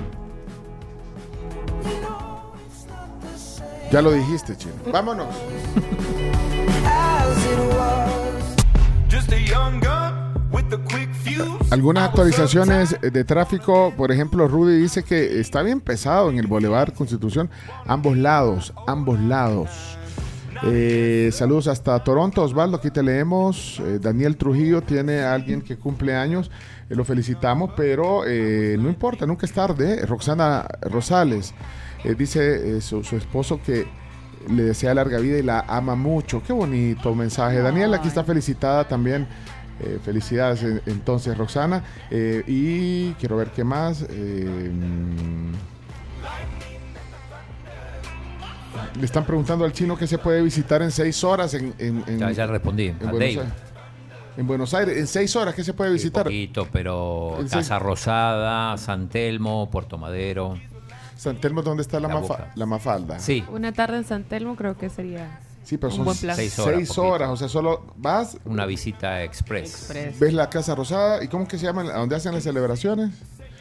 Ya 3.91 4.02
lo 4.02 4.11
dijiste, 4.11 4.56
chino. 4.56 4.74
Vámonos. 4.91 5.28
Algunas 11.72 12.10
actualizaciones 12.10 12.98
de 13.02 13.24
tráfico, 13.24 13.94
por 13.95 14.11
ejemplo, 14.11 14.48
Rudy 14.48 14.78
dice 14.78 15.03
que 15.03 15.40
está 15.40 15.61
bien 15.61 15.82
pesado 15.82 16.30
en 16.30 16.38
el 16.40 16.48
Boulevard 16.48 16.94
Constitución, 16.94 17.49
ambos 17.86 18.18
lados, 18.18 18.74
ambos 18.88 19.20
lados. 19.20 19.70
Eh, 20.64 21.30
saludos 21.32 21.68
hasta 21.68 22.03
Toronto, 22.03 22.44
Osvaldo, 22.44 22.78
aquí 22.78 22.90
te 22.90 23.03
leemos. 23.03 23.80
Eh, 23.80 23.99
Daniel 23.99 24.36
Trujillo 24.36 24.82
tiene 24.82 25.22
a 25.22 25.34
alguien 25.34 25.61
que 25.61 25.78
cumple 25.78 26.16
años, 26.16 26.52
eh, 26.90 26.95
lo 26.95 27.06
felicitamos, 27.06 27.72
pero 27.78 28.24
eh, 28.28 28.76
no 28.80 28.90
importa, 28.90 29.26
nunca 29.26 29.45
es 29.45 29.53
tarde. 29.53 30.06
Roxana 30.06 30.66
Rosales 30.82 31.53
eh, 32.04 32.16
dice 32.18 32.78
eh, 32.78 32.82
su, 32.82 33.04
su 33.04 33.16
esposo 33.18 33.60
que 33.66 33.88
le 34.50 34.64
desea 34.64 34.94
larga 34.94 35.20
vida 35.20 35.38
y 35.38 35.44
la 35.44 35.66
ama 35.68 35.96
mucho. 35.96 36.42
Qué 36.42 36.54
bonito 36.54 37.14
mensaje. 37.14 37.60
Daniel 37.60 37.94
aquí 37.94 38.08
está 38.08 38.24
felicitada 38.24 38.88
también. 38.88 39.28
Eh, 39.82 39.98
felicidades 40.04 40.62
en- 40.64 40.82
entonces 40.88 41.38
Roxana. 41.38 41.84
Eh, 42.12 42.44
y 42.48 43.12
quiero 43.14 43.38
ver 43.38 43.50
qué 43.52 43.64
más. 43.64 44.06
Le 48.98 49.06
están 49.06 49.26
preguntando 49.26 49.66
al 49.66 49.72
chino 49.72 49.98
que 49.98 50.08
se 50.08 50.18
puede 50.18 50.42
visitar 50.42 50.82
en 50.82 50.92
seis 50.92 51.24
horas 51.24 51.54
en, 51.54 51.74
en, 51.78 52.04
en- 52.08 52.20
Ya, 52.20 52.32
ya 52.32 52.48
respondí. 52.48 52.88
en 52.88 52.96
a 53.08 53.12
Buenos. 53.12 53.22
Aires. 53.22 53.46
En 54.38 54.48
Buenos 54.48 54.74
Aires, 54.74 54.98
en 54.98 55.08
seis 55.08 55.36
horas, 55.36 55.54
¿qué 55.54 55.64
se 55.66 55.74
puede 55.74 55.92
visitar? 55.92 56.24
Poquito, 56.24 56.66
pero 56.72 57.40
Casa 57.52 57.78
Rosada, 57.78 58.78
San 58.78 59.10
Telmo, 59.10 59.70
Puerto 59.70 59.98
Madero. 59.98 60.58
San 61.20 61.36
Telmo, 61.41 61.62
¿dónde 61.62 61.82
está 61.82 62.00
la, 62.00 62.08
La 62.08 62.14
mafa- 62.16 62.22
Boca. 62.28 62.52
la 62.56 62.66
Mafalda? 62.66 63.20
Sí. 63.20 63.44
Una 63.52 63.74
tarde 63.74 63.98
en 63.98 64.06
San 64.06 64.24
Telmo 64.24 64.56
creo 64.56 64.78
que 64.78 64.90
sería 64.90 65.40
Sí, 65.64 65.78
pero 65.78 65.90
un 65.91 65.98
son 65.98 66.06
buen 66.06 66.18
plan. 66.18 66.36
Seis 66.38 66.54
seis 66.54 66.66
horas, 66.66 66.98
horas, 66.98 67.28
poquito. 67.28 67.32
o 67.34 67.36
sea, 67.38 67.50
solo 67.50 67.94
vas, 67.98 68.38
Una 68.46 68.66
visita 68.66 69.22
express. 69.24 69.91
ves 70.18 70.34
la 70.34 70.50
Casa 70.50 70.74
Rosada, 70.76 71.22
¿y 71.24 71.28
cómo 71.28 71.48
que 71.48 71.58
se 71.58 71.66
llama? 71.66 71.82
¿A 71.82 71.98
dónde 72.00 72.16
hacen 72.16 72.34
las 72.34 72.44
celebraciones? 72.44 73.12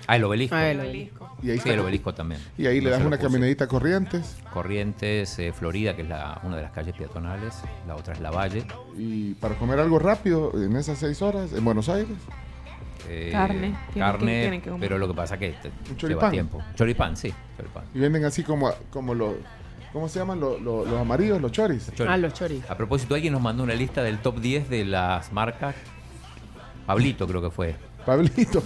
Ah, 0.06 0.16
el 0.16 0.24
obelisco. 0.24 0.54
Ah, 0.54 0.70
el 0.70 0.80
obelisco. 0.80 1.28
Y 1.42 1.48
ahí 1.50 1.54
sí, 1.54 1.58
está- 1.58 1.74
el 1.74 1.80
obelisco 1.80 2.14
también. 2.14 2.40
Y 2.56 2.66
ahí 2.66 2.80
le 2.80 2.88
das 2.90 3.02
una 3.04 3.18
caminadita 3.18 3.64
a 3.64 3.66
Corrientes. 3.68 4.36
Corrientes, 4.54 5.38
eh, 5.38 5.52
Florida, 5.52 5.94
que 5.96 6.02
es 6.02 6.08
la, 6.08 6.40
una 6.44 6.56
de 6.56 6.62
las 6.62 6.72
calles 6.72 6.94
peatonales. 6.96 7.54
La 7.86 7.94
otra 7.96 8.14
es 8.14 8.20
La 8.20 8.30
Valle. 8.30 8.64
Y 8.96 9.34
para 9.34 9.56
comer 9.56 9.78
algo 9.80 9.98
rápido 9.98 10.52
en 10.54 10.76
esas 10.76 10.98
seis 10.98 11.20
horas 11.20 11.52
en 11.52 11.62
Buenos 11.64 11.88
Aires. 11.90 12.16
Eh, 13.08 13.30
Carne, 13.32 13.58
tienen 13.60 13.76
que- 13.94 14.00
Carne, 14.00 14.40
tienen 14.40 14.60
que 14.60 14.70
pero 14.78 14.98
lo 14.98 15.08
que 15.08 15.14
pasa 15.14 15.38
que 15.38 15.50
te- 15.62 15.68
Un 15.68 15.74
lleva 15.84 15.96
choripán. 15.98 16.30
tiempo. 16.30 16.62
Choripán, 16.74 17.16
sí. 17.16 17.32
Choripán. 17.56 17.84
Y 17.94 17.98
venden 18.00 18.24
así 18.24 18.42
como, 18.42 18.70
como 18.90 19.14
los, 19.14 19.34
¿cómo 19.92 20.08
se 20.08 20.18
llaman? 20.18 20.40
Los, 20.40 20.60
los- 20.60 20.86
los 20.88 21.00
amarillos, 21.00 21.40
los 21.40 21.50
choris. 21.52 21.90
Chori. 21.94 22.10
Ah, 22.12 22.16
los 22.16 22.32
choris. 22.34 22.68
A 22.70 22.76
propósito, 22.76 23.14
alguien 23.14 23.32
nos 23.32 23.42
mandó 23.42 23.62
una 23.62 23.74
lista 23.74 24.02
del 24.02 24.18
top 24.18 24.40
10 24.40 24.68
de 24.68 24.84
las 24.84 25.32
marcas. 25.32 25.74
Pablito 26.86 27.26
creo 27.26 27.42
que 27.42 27.50
fue. 27.50 27.74
Pablito. 28.06 28.62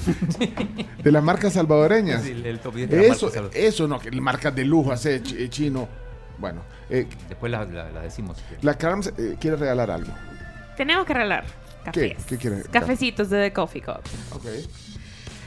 de 1.02 1.10
las 1.12 1.22
marcas 1.22 1.54
salvadoreñas. 1.54 2.22
Sí, 2.22 2.30
el 2.44 2.60
top 2.60 2.74
10 2.76 2.90
de 2.90 2.96
las 2.96 3.04
Eso, 3.06 3.12
marcas 3.26 3.32
salvadoreñas. 3.34 3.68
eso 3.74 3.88
no, 3.88 3.98
que 3.98 4.10
marcas 4.12 4.54
de 4.54 4.64
lujo 4.64 4.92
hace 4.92 5.22
ch- 5.22 5.36
eh, 5.38 5.48
chino. 5.48 5.88
Bueno, 6.38 6.62
eh, 6.90 7.06
Después 7.28 7.50
la, 7.50 7.64
la- 7.64 7.90
la 7.90 8.00
decimos. 8.02 8.36
la 8.62 8.74
Carms 8.74 9.12
eh, 9.18 9.36
quiere 9.40 9.56
regalar 9.56 9.90
algo. 9.90 10.12
Tenemos 10.76 11.04
que 11.06 11.14
regalar. 11.14 11.44
Cafés. 11.82 12.24
¿Qué 12.26 12.36
quiere? 12.38 12.62
Cafecitos 12.64 13.30
de 13.30 13.42
The 13.48 13.52
Coffee 13.52 13.82
Cup. 13.82 14.00
Ok. 14.32 14.44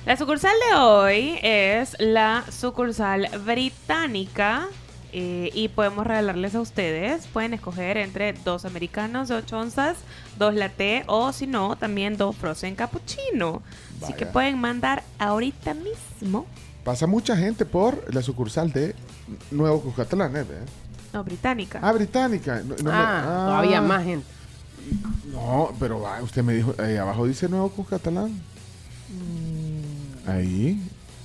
La 0.06 0.16
sucursal 0.18 0.53
de 0.70 0.76
hoy 0.78 1.40
es 1.41 1.95
la 1.99 2.44
sucursal 2.52 3.28
británica 3.44 4.68
eh, 5.14 5.49
y 5.53 5.70
podemos 5.70 6.06
regalarles 6.06 6.53
a 6.56 6.62
ustedes. 6.62 7.26
Pueden 7.28 7.53
escoger 7.53 7.98
entre 7.98 8.34
dos 8.34 8.66
americanos 8.66 9.30
de 9.30 9.36
8 9.36 9.57
onzas, 9.60 9.98
dos 10.38 10.53
latte 10.53 11.03
o 11.07 11.32
si 11.34 11.48
no, 11.48 11.76
también 11.76 12.18
dos 12.18 12.36
frozen 12.36 12.76
cappuccino. 12.76 13.64
Así 14.03 14.14
que 14.14 14.26
pueden 14.28 14.60
mandar 14.60 15.03
ahorita 15.18 15.74
mismo. 15.74 16.45
Pasa 16.84 17.07
mucha 17.07 17.36
gente 17.36 17.66
por 17.66 18.14
la 18.14 18.22
sucursal 18.22 18.72
de 18.72 18.94
Nuevo 19.49 19.82
Cuscatlán, 19.82 20.36
¿eh? 20.36 20.44
No, 21.14 21.24
británica. 21.24 21.80
Ah, 21.82 21.91
británica. 21.94 22.62
No, 22.64 22.76
no 22.76 22.84
me- 22.84 22.91
Ah, 22.91 23.45
todavía 23.48 23.82
más 23.82 24.03
gente. 24.03 24.28
No, 25.32 25.72
pero 25.80 25.99
va, 26.02 26.22
usted 26.22 26.44
me 26.44 26.53
dijo, 26.53 26.74
ahí 26.78 26.95
abajo 26.98 27.26
dice 27.28 27.48
Nuevo 27.49 27.70
Cuscatlán. 27.70 28.32
Mm. 29.10 30.30
Ahí. 30.30 30.82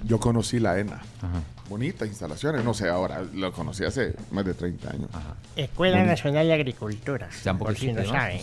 Yo 0.05 0.19
conocí 0.19 0.59
la 0.59 0.79
ENA. 0.81 0.97
Ajá. 1.23 1.43
Bonitas 1.69 2.07
instalaciones, 2.09 2.63
no 2.65 2.75
sé, 2.75 2.89
ahora 2.89 3.23
lo 3.33 3.53
conocí 3.53 3.85
hace 3.85 4.15
más 4.31 4.45
de 4.45 4.53
30 4.55 4.91
años. 4.91 5.09
Escuela 5.57 5.97
Bonito. 5.97 6.11
Nacional 6.13 6.47
de 6.47 6.53
Agricultura. 6.53 7.29
Tampoco 7.43 7.71
por 7.71 7.79
si 7.79 7.93
no 7.93 8.05
saben. 8.05 8.41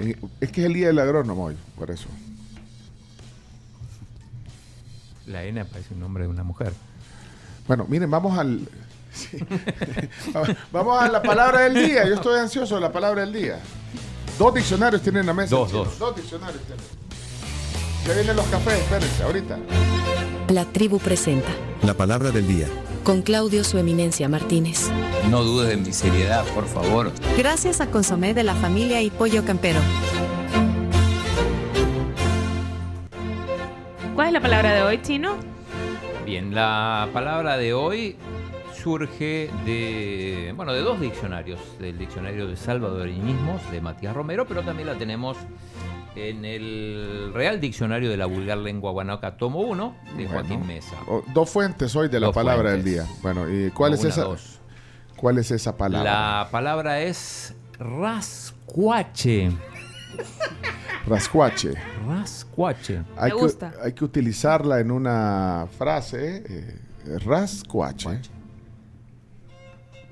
Eh, 0.00 0.16
Es 0.40 0.52
que 0.52 0.60
es 0.60 0.66
el 0.66 0.74
día 0.74 0.86
del 0.86 0.98
agrónomo 1.00 1.44
hoy, 1.46 1.56
por 1.76 1.90
eso. 1.90 2.06
La 5.26 5.42
ENA 5.44 5.64
parece 5.64 5.94
un 5.94 6.00
nombre 6.00 6.24
de 6.24 6.30
una 6.30 6.44
mujer. 6.44 6.72
Bueno, 7.66 7.84
miren, 7.88 8.08
vamos 8.10 8.38
al. 8.38 8.60
sí. 9.12 9.38
vamos 10.72 11.02
a 11.02 11.08
la 11.08 11.20
palabra 11.20 11.62
del 11.62 11.74
día. 11.74 12.06
Yo 12.06 12.14
estoy 12.14 12.38
ansioso 12.38 12.76
de 12.76 12.80
la 12.82 12.92
palabra 12.92 13.22
del 13.22 13.32
día. 13.32 13.58
Dos 14.38 14.54
diccionarios 14.54 15.02
tienen 15.02 15.20
en 15.22 15.26
la 15.26 15.34
mesa. 15.34 15.56
Dos, 15.56 15.72
dos. 15.72 15.98
Dos 15.98 16.14
diccionarios 16.14 16.62
tienen. 16.62 16.84
Ya 18.06 18.14
vienen 18.14 18.36
los 18.36 18.46
cafés, 18.46 18.74
espérense, 18.74 19.22
ahorita. 19.24 19.58
La 20.50 20.64
tribu 20.64 21.00
presenta. 21.00 21.48
La 21.82 21.94
palabra 21.94 22.30
del 22.30 22.46
día. 22.46 22.68
Con 23.02 23.22
Claudio 23.22 23.64
Su 23.64 23.78
Eminencia 23.78 24.28
Martínez. 24.28 24.88
No 25.28 25.42
dudes 25.42 25.70
de 25.70 25.76
mi 25.76 25.92
seriedad, 25.92 26.44
por 26.54 26.66
favor. 26.66 27.10
Gracias 27.36 27.80
a 27.80 27.90
Consomé 27.90 28.32
de 28.32 28.44
la 28.44 28.54
familia 28.54 29.02
y 29.02 29.10
Pollo 29.10 29.44
Campero. 29.44 29.80
¿Cuál 34.14 34.28
es 34.28 34.32
la 34.34 34.40
palabra 34.40 34.72
de 34.72 34.82
hoy, 34.82 35.02
Chino? 35.02 35.34
Bien, 36.24 36.54
la 36.54 37.08
palabra 37.12 37.56
de 37.56 37.74
hoy 37.74 38.16
surge 38.84 39.50
de, 39.64 40.52
bueno, 40.54 40.72
de 40.72 40.80
dos 40.82 41.00
diccionarios, 41.00 41.58
del 41.80 41.98
diccionario 41.98 42.46
de 42.46 42.56
salvadoreñismos 42.56 43.68
de 43.72 43.80
Matías 43.80 44.14
Romero, 44.14 44.46
pero 44.46 44.62
también 44.62 44.86
la 44.86 44.96
tenemos 44.96 45.36
en 46.16 46.44
el 46.44 47.30
Real 47.34 47.60
Diccionario 47.60 48.08
de 48.10 48.16
la 48.16 48.26
Vulgar 48.26 48.58
Lengua 48.58 48.90
Guanaca, 48.90 49.36
tomo 49.36 49.60
1, 49.60 49.94
de 50.04 50.12
Bueno. 50.26 50.30
Joaquín 50.30 50.66
Mesa. 50.66 50.96
O- 51.06 51.22
dos 51.34 51.48
fuentes 51.50 51.94
hoy 51.94 52.08
de 52.08 52.18
la 52.20 52.26
Dos 52.28 52.34
palabra 52.34 52.70
fuentes. 52.70 52.84
del 52.84 52.94
día. 53.06 53.14
Bueno, 53.22 53.48
¿y 53.50 53.70
cuál 53.70 53.90
No, 53.92 53.94
es 53.96 54.00
una, 54.00 54.08
esa? 54.10 54.22
dos. 54.22 54.60
¿Cuál 55.16 55.38
es 55.38 55.50
esa 55.50 55.76
palabra? 55.76 56.40
La 56.40 56.48
palabra 56.50 57.00
es 57.00 57.54
rascuache. 57.78 59.50
Rascuache. 61.06 61.74
Rascuache. 62.06 63.02
Hay 63.16 63.30
Me 63.30 63.36
que, 63.36 63.42
gusta. 63.42 63.72
hay 63.82 63.92
que 63.92 64.04
utilizarla 64.04 64.80
en 64.80 64.90
una 64.90 65.66
frase. 65.78 66.42
eh, 66.48 67.18
rascuache. 67.24 68.20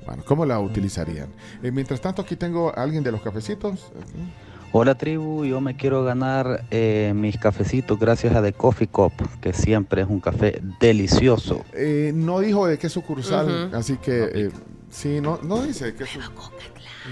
Bueno, 0.06 0.22
¿cómo 0.26 0.44
la 0.44 0.60
utilizarían? 0.60 1.28
Eh, 1.62 1.70
mientras 1.72 2.00
tanto, 2.00 2.22
aquí 2.22 2.36
tengo 2.36 2.68
a 2.68 2.82
alguien 2.82 3.02
de 3.02 3.10
los 3.10 3.22
cafecitos. 3.22 3.90
Aquí. 4.00 4.32
Hola 4.76 4.96
tribu, 4.96 5.44
yo 5.44 5.60
me 5.60 5.76
quiero 5.76 6.02
ganar 6.02 6.64
eh, 6.72 7.12
mis 7.14 7.38
cafecitos 7.38 7.96
gracias 7.96 8.34
a 8.34 8.42
The 8.42 8.52
Coffee 8.54 8.88
Cup, 8.88 9.12
que 9.40 9.52
siempre 9.52 10.02
es 10.02 10.08
un 10.08 10.18
café 10.18 10.60
delicioso. 10.80 11.64
Eh, 11.74 12.10
no 12.12 12.40
dijo 12.40 12.66
de 12.66 12.76
qué 12.76 12.88
sucursal, 12.88 13.70
así 13.72 13.98
que 13.98 14.24
eh, 14.34 14.50
sí, 14.90 15.20
no, 15.20 15.38
no 15.44 15.62
dice 15.62 15.84
de 15.84 15.94
qué 15.94 16.04
sucursal. 16.06 16.50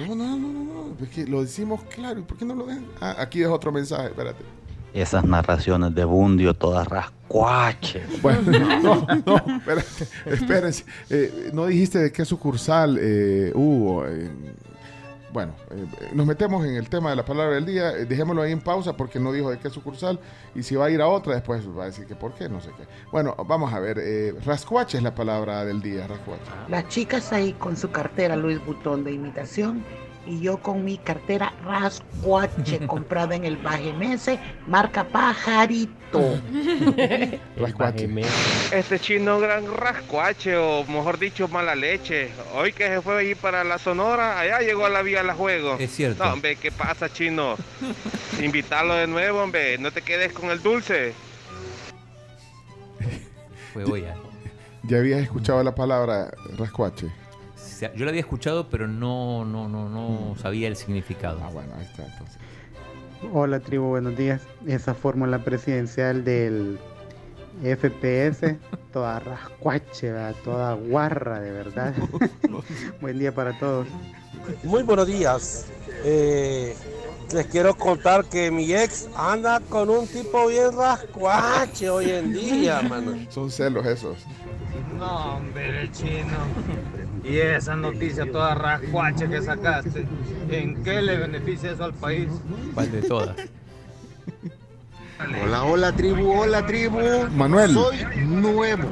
No, 0.00 0.12
no, 0.16 0.36
no, 0.36 0.48
no, 0.48 0.64
no, 0.64 0.96
es 1.04 1.08
que 1.10 1.24
lo 1.24 1.42
decimos 1.42 1.82
claro, 1.84 2.18
¿y 2.18 2.24
por 2.24 2.36
qué 2.36 2.44
no 2.44 2.56
lo 2.56 2.66
dejan? 2.66 2.84
Ah, 3.00 3.14
aquí 3.16 3.42
es 3.42 3.48
otro 3.48 3.70
mensaje, 3.70 4.06
espérate. 4.06 4.42
Esas 4.92 5.24
narraciones 5.24 5.94
de 5.94 6.04
Bundio, 6.04 6.54
todas 6.54 6.88
rascuaches. 6.88 8.02
Bueno, 8.22 8.42
no, 8.82 9.06
no, 9.24 9.36
espérate, 9.56 10.08
espérense. 10.26 10.84
Eh, 11.08 11.50
no 11.54 11.66
dijiste 11.66 12.00
de 12.00 12.10
qué 12.10 12.24
sucursal 12.24 12.98
eh, 13.00 13.52
hubo. 13.54 14.04
eh, 14.04 14.30
Bueno, 15.32 15.54
eh, 15.70 15.86
eh, 16.00 16.10
nos 16.12 16.26
metemos 16.26 16.64
en 16.66 16.76
el 16.76 16.90
tema 16.90 17.10
de 17.10 17.16
la 17.16 17.24
palabra 17.24 17.54
del 17.54 17.64
día. 17.64 17.92
eh, 17.92 18.04
dejémoslo 18.04 18.42
ahí 18.42 18.52
en 18.52 18.60
pausa 18.60 18.94
porque 18.96 19.18
no 19.18 19.32
dijo 19.32 19.50
de 19.50 19.58
qué 19.58 19.70
sucursal. 19.70 20.20
Y 20.54 20.62
si 20.62 20.74
va 20.76 20.86
a 20.86 20.90
ir 20.90 21.00
a 21.00 21.08
otra, 21.08 21.34
después 21.34 21.66
va 21.66 21.84
a 21.84 21.86
decir 21.86 22.06
que 22.06 22.14
por 22.14 22.34
qué, 22.34 22.48
no 22.48 22.60
sé 22.60 22.70
qué. 22.76 22.84
Bueno, 23.10 23.34
vamos 23.46 23.72
a 23.72 23.80
ver. 23.80 23.98
Eh, 23.98 24.34
rascuache 24.44 24.98
es 24.98 25.02
la 25.02 25.14
palabra 25.14 25.64
del 25.64 25.80
día, 25.80 26.06
rascuache. 26.06 26.42
Las 26.68 26.88
chicas 26.88 27.32
ahí 27.32 27.54
con 27.54 27.76
su 27.76 27.90
cartera 27.90 28.36
Louis 28.36 28.64
Vuitton 28.64 29.04
de 29.04 29.12
imitación 29.12 29.82
y 30.26 30.40
yo 30.40 30.58
con 30.58 30.84
mi 30.84 30.98
cartera 30.98 31.52
Rascuache 31.64 32.78
comprada 32.86 33.34
en 33.34 33.44
el 33.44 33.56
Bajemese, 33.56 34.38
marca 34.66 35.04
Pajarito. 35.04 36.02
Este 38.70 38.98
chino 38.98 39.40
gran 39.40 39.64
rascuache, 39.74 40.56
o 40.56 40.84
mejor 40.84 41.18
dicho, 41.18 41.48
mala 41.48 41.74
leche. 41.74 42.30
Hoy 42.54 42.72
que 42.72 42.86
se 42.88 43.00
fue 43.00 43.18
ahí 43.20 43.34
para 43.34 43.64
la 43.64 43.78
Sonora, 43.78 44.38
allá 44.38 44.60
llegó 44.60 44.84
a 44.84 44.90
la 44.90 45.00
vía 45.02 45.22
la 45.22 45.34
juego. 45.34 45.76
Es 45.78 45.90
cierto. 45.92 46.22
No, 46.22 46.34
hombre, 46.34 46.56
¿qué 46.56 46.70
pasa, 46.70 47.10
chino? 47.10 47.56
Invitarlo 48.42 48.94
de 48.94 49.06
nuevo, 49.06 49.40
hombre. 49.40 49.78
No 49.78 49.90
te 49.90 50.02
quedes 50.02 50.32
con 50.32 50.50
el 50.50 50.62
dulce. 50.62 51.14
Fue 53.72 53.84
hoy. 53.84 54.00
¿eh? 54.02 54.14
¿Ya 54.84 54.98
habías 54.98 55.22
escuchado 55.22 55.62
la 55.62 55.74
palabra 55.74 56.30
rascuache? 56.58 57.10
Sea, 57.82 57.92
Yo 57.94 58.04
lo 58.04 58.10
había 58.10 58.20
escuchado, 58.20 58.68
pero 58.68 58.86
no, 58.86 59.44
no, 59.44 59.68
no, 59.68 59.88
no 59.88 60.36
sabía 60.40 60.68
el 60.68 60.76
significado. 60.76 61.40
Ah, 61.42 61.50
bueno, 61.52 61.72
ahí 61.76 61.84
está 61.84 62.04
entonces. 62.06 62.38
Hola 63.32 63.58
tribu, 63.58 63.88
buenos 63.88 64.16
días. 64.16 64.40
Esa 64.68 64.94
fórmula 64.94 65.42
presidencial 65.42 66.22
del 66.24 66.78
FPS, 67.64 68.54
toda 68.92 69.18
rascuache, 69.18 70.12
¿verdad? 70.12 70.36
toda 70.44 70.74
guarra, 70.74 71.40
de 71.40 71.50
verdad. 71.50 71.92
Buen 73.00 73.18
día 73.18 73.34
para 73.34 73.58
todos. 73.58 73.88
Muy 74.62 74.84
buenos 74.84 75.08
días. 75.08 75.66
Eh, 76.04 76.76
les 77.32 77.46
quiero 77.46 77.74
contar 77.74 78.26
que 78.26 78.52
mi 78.52 78.72
ex 78.72 79.08
anda 79.16 79.58
con 79.58 79.90
un 79.90 80.06
tipo 80.06 80.46
bien 80.46 80.70
rascuache 80.76 81.90
hoy 81.90 82.10
en 82.10 82.32
día, 82.32 82.80
mano. 82.88 83.16
Son 83.28 83.50
celos 83.50 83.84
esos. 83.86 84.18
No, 84.96 85.38
hombre, 85.38 85.80
el 85.80 85.90
chino. 85.90 86.38
Y 87.24 87.38
esa 87.38 87.76
noticia 87.76 88.30
toda 88.30 88.54
rascuache 88.54 89.28
que 89.28 89.40
sacaste, 89.42 90.06
¿en 90.50 90.82
qué 90.82 91.00
le 91.00 91.16
beneficia 91.16 91.70
eso 91.70 91.84
al 91.84 91.94
país? 91.94 92.28
¿Cuál 92.74 92.90
de 92.90 93.02
todas? 93.02 93.36
Hola, 95.44 95.62
hola 95.62 95.92
tribu, 95.92 96.32
hola 96.32 96.66
tribu. 96.66 96.98
Manuel. 97.36 97.74
Soy 97.74 98.04
nuevo. 98.26 98.88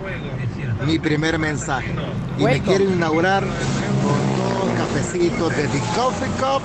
Mi 0.87 0.97
primer 0.99 1.41
mensaje. 1.41 1.93
Y 2.39 2.45
me 2.45 2.61
quiero 2.61 2.85
inaugurar 2.85 3.43
con 3.43 4.39
dos 4.39 4.79
cafecitos 4.79 5.57
de 5.57 5.65
The 5.65 5.79
Coffee 5.97 6.29
Cup. 6.39 6.63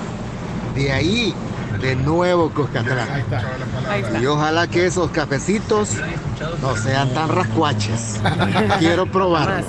De 0.76 0.92
ahí, 0.92 1.34
de 1.82 1.96
nuevo 1.96 2.52
Cuscatlán. 2.52 3.24
Y 4.22 4.26
ojalá 4.28 4.68
que 4.68 4.86
esos 4.86 5.10
cafecitos 5.10 5.94
no 6.62 6.76
sean 6.78 7.12
tan 7.16 7.30
rascuaches. 7.30 8.22
quiero 8.80 9.08
probarlo. 9.08 9.66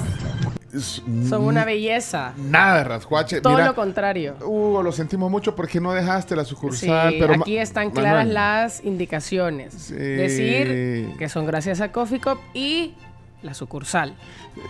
Son 1.28 1.44
una 1.44 1.64
belleza. 1.64 2.32
Nada 2.36 2.78
de 2.78 2.84
rascuache. 2.84 3.40
Todo 3.40 3.54
Mira, 3.54 3.66
lo 3.66 3.74
contrario. 3.74 4.36
Hugo, 4.44 4.82
lo 4.82 4.92
sentimos 4.92 5.30
mucho 5.30 5.54
porque 5.54 5.80
no 5.80 5.92
dejaste 5.92 6.34
la 6.36 6.44
Sí, 6.44 6.50
sucursal. 6.50 7.14
pero 7.18 7.34
Ma- 7.36 7.42
aquí 7.42 7.56
están 7.58 7.90
claras 7.90 8.12
Manuel, 8.26 8.34
las 8.34 8.84
indicaciones. 8.84 9.90
Decir 9.90 11.14
que 11.18 11.28
son 11.28 11.46
gracias 11.46 11.80
a 11.80 11.92
Coffee 11.92 12.20
Cup 12.20 12.38
y 12.52 12.94
la 13.42 13.54
sucursal. 13.54 14.14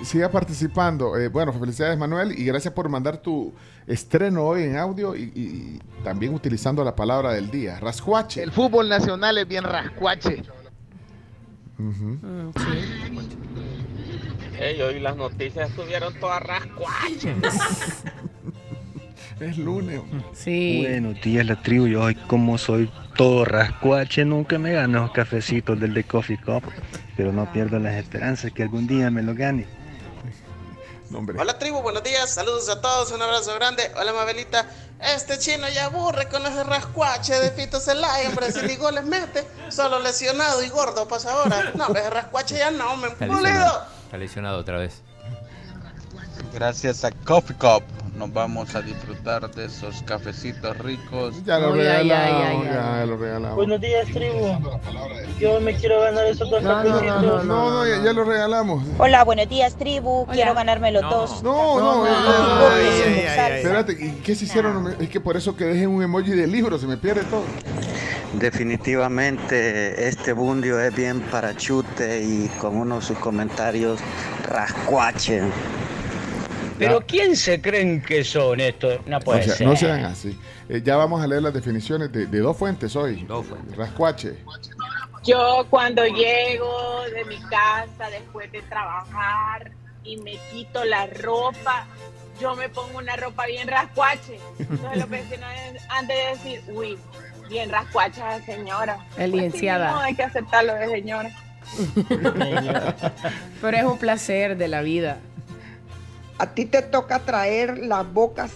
Siga 0.03 0.31
participando. 0.31 1.17
Eh, 1.17 1.29
bueno, 1.29 1.53
felicidades 1.53 1.97
Manuel 1.99 2.39
y 2.39 2.45
gracias 2.45 2.75
por 2.75 2.89
mandar 2.89 3.17
tu 3.19 3.53
estreno 3.87 4.43
hoy 4.45 4.65
en 4.65 4.77
audio 4.77 5.17
y, 5.17 5.23
y- 5.23 5.41
y 5.41 5.81
también 6.05 6.35
utilizando 6.35 6.85
la 6.85 6.95
palabra 6.95 7.33
del 7.33 7.51
día. 7.51 7.81
Rascuache. 7.81 8.43
El 8.43 8.53
fútbol 8.53 8.89
nacional 8.89 9.39
es 9.39 9.49
bien 9.49 9.65
rascuache. 9.65 10.43
Ujú. 11.79 12.19
Ey, 14.59 14.81
hoy 14.81 15.01
las 15.01 15.17
noticias 15.17 15.71
estuvieron 15.71 16.15
todas 16.19 16.43
rascuaches. 16.43 17.37
Es 19.41 19.59
lunes. 19.59 20.01
Sí. 20.33 20.81
Buenos 20.81 21.21
días, 21.21 21.45
la 21.45 21.61
tribu. 21.61 21.87
Yo 21.87 22.05
hoy, 22.05 22.15
como 22.15 22.57
soy 22.57 22.91
todo 23.17 23.45
rascuache, 23.45 24.25
nunca 24.25 24.59
me 24.59 24.73
gano 24.73 25.03
los 25.03 25.11
cafecitos 25.11 25.79
del 25.79 25.93
The 25.93 26.05
Coffee 26.05 26.41
Cup. 26.41 26.63
Pero 27.19 27.33
no 27.33 27.53
pierdo 27.53 27.79
las 27.79 27.97
esperanzas 27.97 28.51
que 28.53 28.63
algún 28.63 28.87
día 28.87 29.11
me 29.11 29.23
lo 29.23 29.35
gane. 29.35 29.67
Hola 31.39 31.59
tribu, 31.59 31.83
buenos 31.83 32.03
días, 32.03 32.31
saludos 32.31 32.69
a 32.71 32.81
todos, 32.81 33.13
un 33.13 33.21
abrazo 33.21 33.55
grande. 33.55 33.93
Hola 34.01 34.13
Mabelita, 34.13 34.69
este 35.01 35.39
chino 35.39 35.69
ya 35.69 35.85
aburre 35.85 36.29
con 36.29 36.45
ese 36.45 36.65
rascuache 36.65 37.35
de 37.35 37.51
Fito 37.51 37.79
Celaya, 37.79 38.29
hombre, 38.29 38.51
si 38.51 38.67
ni 38.67 38.77
goles 38.77 39.05
mete, 39.05 39.47
solo 39.69 40.01
lesionado 40.01 40.65
y 40.65 40.69
gordo 40.69 41.07
pasa 41.07 41.33
ahora. 41.33 41.73
No, 41.75 41.89
ese 41.89 42.11
rascuache 42.11 42.59
ya 42.59 42.71
no, 42.71 42.97
me 42.97 43.11
pulido. 43.11 43.96
Está 44.07 44.17
lesionado 44.17 44.59
otra 44.59 44.79
vez. 44.79 45.03
Gracias 46.55 47.05
a 47.05 47.11
Coffee 47.11 47.57
Cup 47.57 47.83
nos 48.17 48.33
vamos 48.33 48.75
a 48.75 48.81
disfrutar 48.83 49.51
de 49.55 49.67
esos 49.67 50.03
cafecitos 50.03 50.77
ricos. 50.79 51.45
Ya 51.45 51.59
lo 51.59 51.73
regalamos, 51.75 52.65
ya 52.65 53.05
lo 53.07 53.17
regalamos. 53.17 53.57
Buenos 53.57 53.81
días, 53.81 54.07
tribu. 54.09 54.59
Yo 55.39 55.61
me 55.61 55.75
quiero 55.75 56.01
ganar 56.01 56.25
esos 56.27 56.49
dos 56.51 56.63
No, 56.63 56.83
no, 56.83 56.91
cafecitos. 56.91 57.23
no, 57.23 57.43
no, 57.45 57.71
no, 57.71 57.87
ya, 57.87 58.03
ya 58.03 58.13
lo 58.15 58.25
regalamos. 58.25 58.83
Hola, 58.99 59.23
buenos 59.25 59.49
días, 59.49 59.77
tribu. 59.77 60.27
Quiero 60.33 60.55
ganarme 60.55 60.93
los 60.93 61.03
dos. 61.03 61.43
No, 61.43 61.79
no, 61.79 62.05
no, 62.05 62.07
no, 62.07 62.69
ay, 62.69 62.87
ay, 62.87 63.03
ay, 63.05 63.39
ay. 63.39 63.53
Espérate, 63.61 63.93
¿y 63.93 64.11
qué 64.25 64.35
se 64.35 64.45
hicieron? 64.47 64.95
Es 64.99 65.09
que 65.11 65.21
por 65.21 65.37
eso 65.37 65.55
que 65.55 65.65
dejen 65.65 65.91
un 65.91 66.03
emoji 66.03 66.31
de 66.31 66.47
libro, 66.47 66.79
se 66.79 66.87
me 66.87 66.97
pierde 66.97 67.23
todo. 67.25 67.45
Definitivamente 68.33 70.09
este 70.09 70.33
bundio 70.33 70.81
es 70.81 70.95
bien 70.95 71.21
parachute 71.21 72.23
y 72.23 72.49
con 72.61 72.77
uno 72.77 72.97
de 72.97 73.03
sus 73.03 73.19
comentarios 73.19 74.01
rascuache. 74.49 75.43
Pero 76.79 77.01
¿quién 77.07 77.37
se 77.37 77.61
creen 77.61 78.03
que 78.03 78.23
son 78.25 78.61
estos? 78.61 78.99
No 79.07 79.21
puede 79.21 79.41
O 79.41 79.45
sea, 79.45 79.55
ser. 79.55 79.67
no 79.67 79.77
sean 79.77 80.05
así. 80.05 80.39
Eh, 80.69 80.83
ya 80.85 80.97
vamos 80.97 81.23
a 81.23 81.27
leer 81.27 81.43
las 81.43 81.55
definiciones 81.55 82.13
de, 82.13 82.27
de 82.27 82.39
dos 82.41 82.57
fuentes 82.57 82.95
hoy. 82.97 83.25
Dos 83.25 83.47
fuentes. 83.47 83.77
Rascuache. 83.77 84.35
Yo 85.25 85.67
cuando 85.71 86.05
llego 86.07 87.03
de 87.15 87.25
mi 87.25 87.37
casa 87.49 88.09
después 88.11 88.51
de 88.53 88.63
trabajar 88.63 89.73
y 90.05 90.17
me 90.19 90.37
quito 90.53 90.85
la 90.85 91.07
ropa, 91.07 91.87
yo 92.41 92.55
me 92.55 92.69
pongo 92.69 92.99
una 92.99 93.17
ropa 93.17 93.47
bien 93.47 93.67
rascuache. 93.67 94.39
Entonces 94.59 94.99
los 94.99 95.09
vecinos 95.09 95.49
han 95.89 96.07
de 96.07 96.15
decir, 96.15 96.63
uy, 96.69 96.97
bien 97.49 97.71
rascuacha 97.71 98.41
señora. 98.45 98.99
El 99.17 99.33
licenciada. 99.33 99.87
Pues 99.87 99.95
sí, 99.95 99.99
no, 99.99 100.03
hay 100.03 100.15
que 100.15 100.23
aceptarlo 100.23 100.75
de 100.75 100.89
señora. 100.91 101.31
Pero 103.61 103.77
es 103.77 103.85
un 103.85 103.99
placer 103.99 104.57
de 104.57 104.69
la 104.69 104.83
vida. 104.83 105.19
A 106.39 106.47
ti 106.47 106.67
te 106.67 106.83
toca 106.83 107.21
traer 107.21 107.79
las 107.79 108.13
bocas 108.13 108.53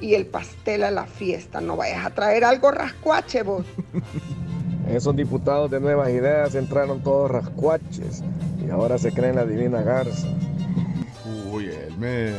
y 0.00 0.14
el 0.14 0.26
pastel 0.26 0.84
a 0.84 0.90
la 0.90 1.06
fiesta. 1.06 1.60
No 1.60 1.76
vayas 1.76 2.04
a 2.04 2.10
traer 2.10 2.44
algo 2.44 2.70
rascuache 2.70 3.42
vos. 3.42 3.64
Esos 4.88 5.14
diputados 5.14 5.70
de 5.70 5.80
nuevas 5.80 6.08
ideas 6.10 6.54
entraron 6.54 7.02
todos 7.02 7.30
rascuaches 7.30 8.22
y 8.66 8.70
ahora 8.70 8.98
se 8.98 9.12
creen 9.12 9.36
la 9.36 9.44
divina 9.44 9.82
garza. 9.82 10.28
Uy, 11.50 11.66
el 11.66 11.96
me. 11.98 12.32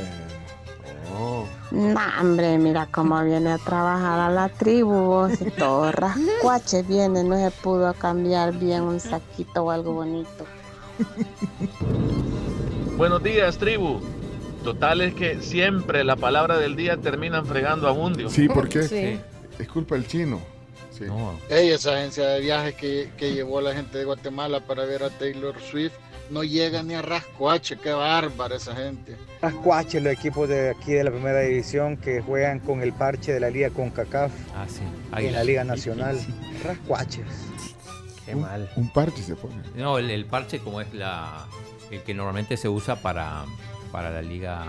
Oh. 1.16 1.46
No, 1.72 2.00
hombre, 2.20 2.58
mira 2.58 2.88
cómo 2.92 3.24
viene 3.24 3.52
a 3.52 3.58
trabajar 3.58 4.20
a 4.20 4.30
la 4.32 4.50
tribu, 4.50 4.94
vos, 4.94 5.42
y 5.42 5.52
todo 5.52 5.92
rascuache 5.92 6.82
viene, 6.84 7.24
no 7.24 7.36
se 7.38 7.52
pudo 7.52 7.94
cambiar 7.94 8.54
bien 8.54 8.84
un 8.84 9.00
saquito 9.00 9.66
o 9.66 9.72
algo 9.72 9.94
bonito. 9.94 10.46
Buenos 12.98 13.22
días, 13.22 13.58
tribu. 13.58 14.00
Total 14.64 15.02
es 15.02 15.14
que 15.14 15.42
siempre 15.42 16.04
la 16.04 16.16
palabra 16.16 16.58
del 16.58 16.76
día 16.76 16.98
terminan 16.98 17.46
fregando 17.46 17.88
a 17.88 17.94
Mundio. 17.94 18.30
Sí, 18.30 18.48
¿por 18.48 18.68
qué? 18.70 19.20
Es 19.58 19.68
culpa 19.68 19.96
del 19.96 20.08
chino. 20.08 20.40
Sí. 20.92 21.06
Ey, 21.50 21.70
esa 21.70 21.94
agencia 21.96 22.28
de 22.28 22.42
viajes 22.42 22.76
que, 22.76 23.10
que 23.18 23.34
llevó 23.34 23.60
a 23.60 23.62
la 23.62 23.74
gente 23.74 23.98
de 23.98 24.04
Guatemala 24.06 24.60
para 24.66 24.84
ver 24.86 25.04
a 25.04 25.10
Taylor 25.10 25.56
Swift 25.62 25.94
no 26.30 26.44
llega 26.44 26.84
ni 26.84 26.94
a 26.94 27.02
Rascuache, 27.02 27.78
qué 27.78 27.92
bárbara 27.92 28.58
esa 28.58 28.76
gente. 28.76 29.16
Rascuache, 29.42 30.00
los 30.02 30.14
equipos 30.14 30.48
de 30.48 30.70
aquí 30.72 30.92
de 30.92 31.04
la 31.06 31.10
primera 31.12 31.40
división 31.42 31.98
que 31.98 32.22
juegan 32.22 32.60
con 32.60 32.82
el 32.84 32.94
parche 32.94 33.32
de 33.34 33.40
la 33.40 33.50
liga 33.50 33.70
con 33.72 33.90
CACAF 33.90 34.32
Ah, 34.56 34.66
sí. 34.68 34.82
en 35.18 35.34
la 35.34 35.44
liga 35.44 35.64
nacional. 35.64 36.20
Rascuaches. 36.64 37.26
Qué 38.26 38.36
mal. 38.36 38.70
Un 38.76 38.90
parche 38.92 39.24
se 39.24 39.36
pone. 39.36 39.56
No, 39.76 39.98
el, 39.98 40.12
el 40.12 40.26
parche 40.26 40.60
como 40.60 40.82
es 40.82 40.94
la 40.94 41.48
el 41.90 42.04
que 42.04 42.14
normalmente 42.14 42.56
se 42.58 42.70
usa 42.70 42.98
para, 42.98 43.46
para 43.92 44.10
la 44.10 44.22
liga 44.22 44.66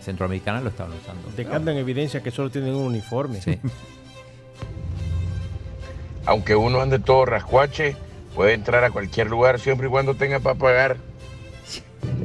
centroamericana 0.00 0.60
lo 0.60 0.70
estaban 0.70 0.92
usando. 0.92 1.30
Dejando 1.36 1.70
en 1.70 1.78
evidencia 1.78 2.22
que 2.22 2.30
solo 2.30 2.50
tienen 2.50 2.74
un 2.74 2.86
uniforme. 2.86 3.40
Sí. 3.40 3.58
Aunque 6.26 6.54
uno 6.54 6.80
ande 6.80 6.98
todo 6.98 7.24
rascuache, 7.24 7.96
puede 8.34 8.54
entrar 8.54 8.84
a 8.84 8.90
cualquier 8.90 9.28
lugar 9.28 9.58
siempre 9.58 9.88
y 9.88 9.90
cuando 9.90 10.14
tenga 10.14 10.40
para 10.40 10.56
pagar. 10.56 10.96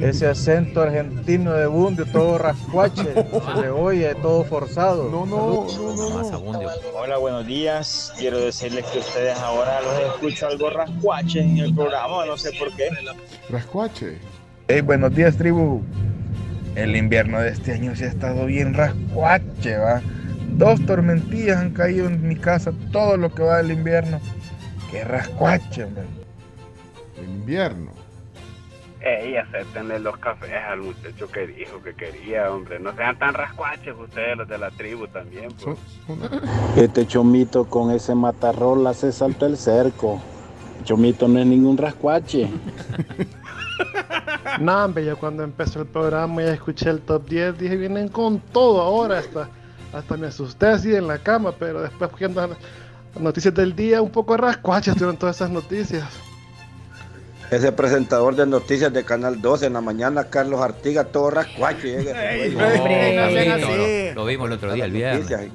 Ese 0.00 0.28
acento 0.28 0.82
argentino 0.82 1.54
de 1.54 1.66
Bundio, 1.66 2.06
todo 2.06 2.38
rascuache, 2.38 3.02
se 3.54 3.60
le 3.60 3.70
oye, 3.70 4.14
todo 4.16 4.44
forzado. 4.44 5.08
No, 5.08 5.26
no, 5.26 5.66
no, 5.66 6.52
no. 6.52 6.60
Hola, 6.94 7.18
buenos 7.18 7.46
días. 7.46 8.12
Quiero 8.16 8.38
decirles 8.38 8.84
que 8.86 9.00
ustedes 9.00 9.36
ahora 9.38 9.80
los 9.80 10.14
escucho 10.14 10.46
algo 10.46 10.70
rascuache 10.70 11.40
en 11.40 11.58
el 11.58 11.74
programa, 11.74 12.26
no 12.26 12.36
sé 12.36 12.52
por 12.52 12.74
qué. 12.76 12.88
Rascuache. 13.48 14.18
Hey, 14.70 14.82
buenos 14.82 15.14
días, 15.14 15.38
tribu. 15.38 15.82
El 16.74 16.94
invierno 16.94 17.40
de 17.40 17.48
este 17.48 17.72
año 17.72 17.96
se 17.96 18.04
ha 18.04 18.08
estado 18.08 18.44
bien 18.44 18.74
rascuache, 18.74 19.78
va. 19.78 20.02
Dos 20.50 20.84
tormentillas 20.84 21.56
han 21.56 21.70
caído 21.70 22.06
en 22.06 22.28
mi 22.28 22.36
casa 22.36 22.74
todo 22.92 23.16
lo 23.16 23.34
que 23.34 23.42
va 23.42 23.56
del 23.56 23.70
invierno. 23.70 24.20
Qué 24.90 25.04
rascuache, 25.04 25.84
hombre. 25.84 26.02
Invierno. 27.16 27.92
Ey, 29.00 29.38
acéptenle 29.38 30.00
los 30.00 30.18
cafés 30.18 30.50
al 30.52 30.80
muchacho 30.80 31.28
que 31.28 31.46
dijo 31.46 31.82
que 31.82 31.94
quería, 31.94 32.52
hombre. 32.52 32.78
No 32.78 32.94
sean 32.94 33.18
tan 33.18 33.32
rascuaches 33.32 33.94
ustedes, 33.98 34.36
los 34.36 34.48
de 34.48 34.58
la 34.58 34.70
tribu 34.72 35.06
también, 35.08 35.48
pues. 35.64 35.78
Este 36.76 37.06
chomito 37.06 37.64
con 37.64 37.90
ese 37.90 38.14
matarrola 38.14 38.92
se 38.92 39.12
salta 39.12 39.46
el 39.46 39.56
cerco. 39.56 40.20
Chomito 40.84 41.26
no 41.26 41.38
es 41.38 41.46
ningún 41.46 41.78
rascuache. 41.78 42.50
no, 44.60 44.84
hombre, 44.84 45.04
yo 45.04 45.18
cuando 45.18 45.42
empezó 45.42 45.80
el 45.80 45.86
programa 45.86 46.42
y 46.42 46.46
escuché 46.46 46.90
el 46.90 47.00
top 47.00 47.28
10, 47.28 47.58
dije, 47.58 47.76
vienen 47.76 48.08
con 48.08 48.40
todo 48.40 48.80
ahora. 48.80 49.18
Hasta, 49.18 49.48
hasta 49.92 50.16
me 50.16 50.26
asusté 50.26 50.66
así 50.66 50.94
en 50.94 51.06
la 51.06 51.18
cama, 51.18 51.52
pero 51.58 51.82
después 51.82 52.10
viendo 52.18 52.46
las 52.46 52.58
noticias 53.20 53.54
del 53.54 53.74
día, 53.74 54.02
un 54.02 54.10
poco 54.10 54.36
rascuaches 54.36 54.94
tuvieron 54.94 55.16
todas 55.16 55.36
esas 55.36 55.50
noticias. 55.50 56.04
Ese 57.50 57.72
presentador 57.72 58.36
de 58.36 58.46
noticias 58.46 58.92
de 58.92 59.04
Canal 59.04 59.40
12 59.40 59.66
en 59.66 59.72
la 59.72 59.80
mañana, 59.80 60.24
Carlos 60.24 60.60
Artiga, 60.60 61.04
todo 61.04 61.30
rascuacho. 61.30 61.86
lo 64.14 64.26
vimos 64.26 64.48
el 64.48 64.52
otro 64.52 64.74
día, 64.74 64.84
el 64.84 64.92
viernes. 64.92 65.50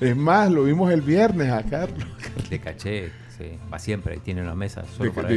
Es 0.00 0.16
más, 0.16 0.50
lo 0.50 0.64
vimos 0.64 0.92
el 0.92 1.00
viernes 1.00 1.50
a 1.50 1.62
Carlos. 1.62 2.06
De 2.50 2.60
caché, 2.60 3.10
sí, 3.40 3.58
va 3.72 3.78
siempre, 3.78 4.18
tiene 4.18 4.42
una 4.42 4.54
mesa 4.54 4.84
solo 4.96 5.12
para 5.12 5.28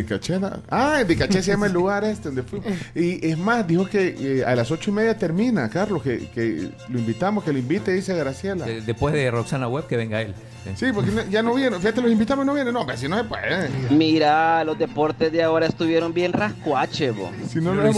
ah, 0.70 1.04
de 1.04 1.16
caché 1.16 1.42
se 1.42 1.52
llama 1.52 1.68
el 1.68 1.74
lugar 1.74 2.04
este 2.04 2.30
donde 2.30 2.44
fuimos. 2.44 2.68
Y 2.96 3.26
es 3.28 3.38
más, 3.38 3.66
dijo 3.66 3.86
que 3.88 4.16
eh, 4.40 4.46
a 4.46 4.56
las 4.56 4.70
ocho 4.72 4.92
y 4.92 4.94
media 4.94 5.18
termina, 5.18 5.70
Carlos, 5.70 6.04
que, 6.04 6.28
que 6.30 6.70
lo 6.90 7.00
invitamos, 7.00 7.44
que 7.44 7.54
lo 7.54 7.60
invite, 7.60 7.92
dice 7.94 8.16
Graciela. 8.16 8.66
De- 8.66 8.82
después 8.82 9.14
de 9.14 9.32
Roxana 9.32 9.68
Web, 9.68 9.88
que 9.88 9.98
venga 9.98 10.22
él. 10.22 10.34
Sí, 10.76 10.86
porque 10.94 11.12
ya 11.30 11.42
no 11.44 11.54
viene. 11.56 11.78
Fíjate, 11.78 12.02
los 12.02 12.10
invitamos 12.12 12.46
y 12.46 12.48
no 12.48 12.54
vienen. 12.54 12.74
No, 12.74 12.86
pero 12.86 12.98
si 12.98 13.08
no 13.10 13.18
se 13.18 13.26
puede. 13.26 13.70
Mira, 13.90 14.64
los 14.64 14.80
deportes 14.80 15.30
de 15.32 15.44
ahora 15.44 15.66
estuvieron 15.66 16.14
bien 16.14 16.32
rascuache, 16.32 17.12
bo. 17.12 17.30
Si 17.50 17.60
no 17.60 17.74
lo 17.74 17.82
hemos- 17.82 17.98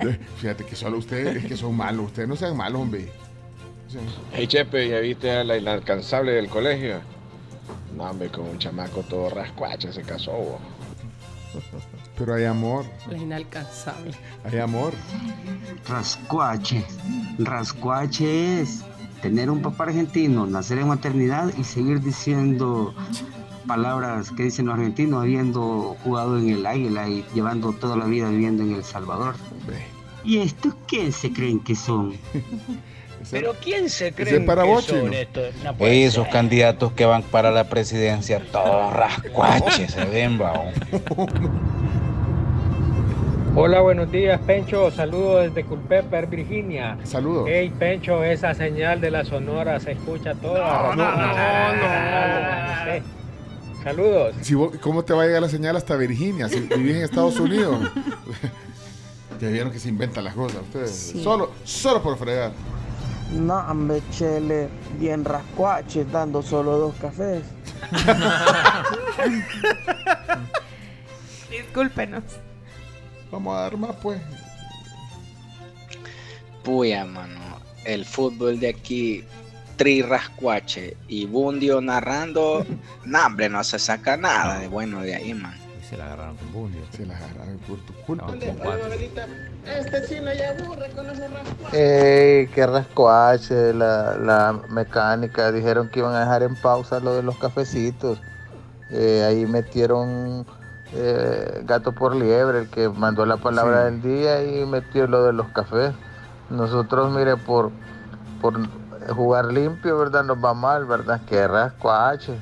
Eh, 0.00 0.18
Fíjate 0.38 0.64
que 0.64 0.76
solo 0.76 0.98
ustedes 0.98 1.36
es 1.36 1.44
que 1.46 1.56
son 1.56 1.76
malos. 1.76 2.06
Ustedes 2.06 2.28
no 2.28 2.36
sean 2.36 2.56
malos, 2.56 2.82
hombre. 2.82 3.08
Sea, 3.88 4.00
Hey 4.32 4.46
Chepe, 4.48 4.88
¿ya 4.88 4.98
viste 4.98 5.30
a 5.30 5.44
la 5.44 5.56
inalcanzable 5.56 6.32
del 6.32 6.48
colegio? 6.48 7.00
No, 7.96 8.04
hombre, 8.04 8.28
con 8.30 8.46
un 8.48 8.58
chamaco 8.58 9.02
todo 9.02 9.30
rascuache 9.30 9.92
se 9.92 10.02
casó, 10.02 10.32
bo. 10.32 10.58
Pero 12.18 12.34
hay 12.34 12.44
amor, 12.44 12.84
Es 13.10 13.20
inalcanzable. 13.20 14.12
hay 14.44 14.58
amor. 14.58 14.92
Rascuache. 15.88 16.84
Rascuache 17.38 18.60
es 18.62 18.82
tener 19.22 19.50
un 19.50 19.62
papá 19.62 19.84
argentino, 19.84 20.46
nacer 20.46 20.78
en 20.78 20.88
maternidad 20.88 21.52
y 21.56 21.64
seguir 21.64 22.00
diciendo 22.00 22.94
palabras 23.66 24.30
que 24.30 24.44
dicen 24.44 24.66
los 24.66 24.74
argentinos 24.74 25.22
habiendo 25.22 25.96
jugado 26.04 26.38
en 26.38 26.50
el 26.50 26.66
Águila 26.66 27.08
y 27.08 27.24
llevando 27.34 27.72
toda 27.72 27.96
la 27.96 28.04
vida 28.06 28.28
viviendo 28.28 28.62
en 28.62 28.72
El 28.72 28.84
Salvador. 28.84 29.34
¿Y 30.24 30.38
estos 30.38 30.74
quién 30.86 31.12
se 31.12 31.32
creen 31.32 31.60
que 31.60 31.74
son? 31.74 32.14
Pero 33.30 33.54
¿quién 33.62 33.88
se 33.90 34.12
cree 34.12 34.36
es 34.38 34.44
para 34.44 34.62
que 34.62 34.68
vos, 34.68 34.84
son 34.84 35.00
Chino. 35.02 35.12
estos? 35.12 35.54
No 35.62 35.74
Ey, 35.86 36.02
esos 36.04 36.24
ser. 36.24 36.32
candidatos 36.32 36.92
que 36.92 37.04
van 37.04 37.22
para 37.22 37.50
la 37.50 37.64
presidencia, 37.68 38.40
todos 38.52 38.92
rascuaches 38.96 39.92
se 39.92 40.04
ven, 40.04 40.38
vaón. 40.38 40.72
Hola, 43.56 43.80
buenos 43.82 44.10
días, 44.10 44.40
Pencho. 44.44 44.90
Saludos 44.90 45.44
desde 45.44 45.64
Culpeper, 45.64 46.26
Virginia. 46.26 46.98
Saludos. 47.04 47.48
Hey, 47.48 47.72
Pencho, 47.78 48.24
esa 48.24 48.52
señal 48.52 49.00
de 49.00 49.12
la 49.12 49.24
Sonora 49.24 49.78
se 49.78 49.92
escucha 49.92 50.34
toda. 50.34 50.94
No, 50.94 50.96
no, 50.96 51.16
no, 51.16 51.34
Saludos. 53.84 54.34
Si 54.40 54.54
vos- 54.54 54.72
¿Cómo 54.80 55.04
te 55.04 55.12
va 55.12 55.22
a 55.22 55.26
llegar 55.26 55.42
la 55.42 55.48
señal 55.48 55.76
hasta 55.76 55.94
Virginia 55.94 56.48
si 56.48 56.58
vivís 56.60 56.96
en 56.96 57.02
Estados 57.04 57.38
Unidos? 57.38 57.90
ya 59.40 59.48
vieron 59.48 59.70
que 59.70 59.78
se 59.78 59.88
inventan 59.90 60.24
las 60.24 60.34
cosas 60.34 60.62
ustedes. 60.62 60.90
Sí. 60.90 61.22
Solo, 61.22 61.52
solo 61.64 62.02
por 62.02 62.16
fregar. 62.18 62.50
No, 63.32 63.58
hombre, 63.58 64.02
chele, 64.10 64.68
bien 64.98 65.24
rascuache, 65.24 66.04
dando 66.04 66.42
solo 66.42 66.78
dos 66.78 66.94
cafés. 66.96 67.42
Discúlpenos. 71.50 72.22
Vamos 73.30 73.56
a 73.56 73.60
dar 73.62 73.76
más, 73.76 73.96
pues. 73.96 74.20
Puya, 76.62 77.04
mano. 77.04 77.40
El 77.84 78.04
fútbol 78.04 78.60
de 78.60 78.68
aquí, 78.68 79.24
Tri 79.76 80.02
Rascuache 80.02 80.96
y 81.08 81.26
Bundio 81.26 81.80
narrando. 81.80 82.64
no, 83.04 83.26
hombre, 83.26 83.48
no 83.48 83.64
se 83.64 83.78
saca 83.78 84.16
nada 84.16 84.60
de 84.60 84.68
bueno 84.68 85.02
de 85.02 85.16
ahí, 85.16 85.34
man. 85.34 85.56
Y 85.80 85.84
se 85.84 85.96
la 85.96 86.06
agarraron 86.06 86.36
con 86.36 86.52
Bundio. 86.52 86.80
Se 86.92 87.04
la 87.04 87.16
agarraron 87.16 87.58
por 87.58 87.78
tu 87.80 87.92
culpa. 87.94 88.32
Este 89.66 90.02
chino 90.06 90.32
ya 90.32 90.50
aburre 90.50 90.90
con 90.90 91.08
ese 91.10 91.26
rascuache. 91.28 92.40
Ey, 92.40 92.46
qué 92.48 92.66
rascuache, 92.66 93.72
la, 93.72 94.16
la 94.18 94.60
mecánica. 94.70 95.50
Dijeron 95.52 95.88
que 95.88 96.00
iban 96.00 96.14
a 96.14 96.20
dejar 96.20 96.42
en 96.42 96.54
pausa 96.56 97.00
lo 97.00 97.14
de 97.14 97.22
los 97.22 97.36
cafecitos. 97.38 98.20
Eh, 98.90 99.24
ahí 99.26 99.46
metieron 99.46 100.46
eh, 100.92 101.62
gato 101.64 101.92
por 101.92 102.14
liebre, 102.14 102.60
el 102.60 102.68
que 102.70 102.88
mandó 102.88 103.24
la 103.26 103.38
palabra 103.38 103.86
Sí. 103.88 103.92
del 103.92 104.02
día 104.02 104.42
y 104.44 104.66
metió 104.66 105.06
lo 105.06 105.24
de 105.24 105.32
los 105.32 105.48
cafés. 105.48 105.92
Nosotros, 106.50 107.10
mire, 107.12 107.36
por, 107.38 107.70
por 108.42 108.54
jugar 109.08 109.46
limpio, 109.46 109.98
¿verdad? 109.98 110.24
Nos 110.24 110.36
va 110.44 110.52
mal, 110.52 110.84
¿verdad? 110.84 111.22
Qué 111.26 111.48
rascuache. 111.48 112.34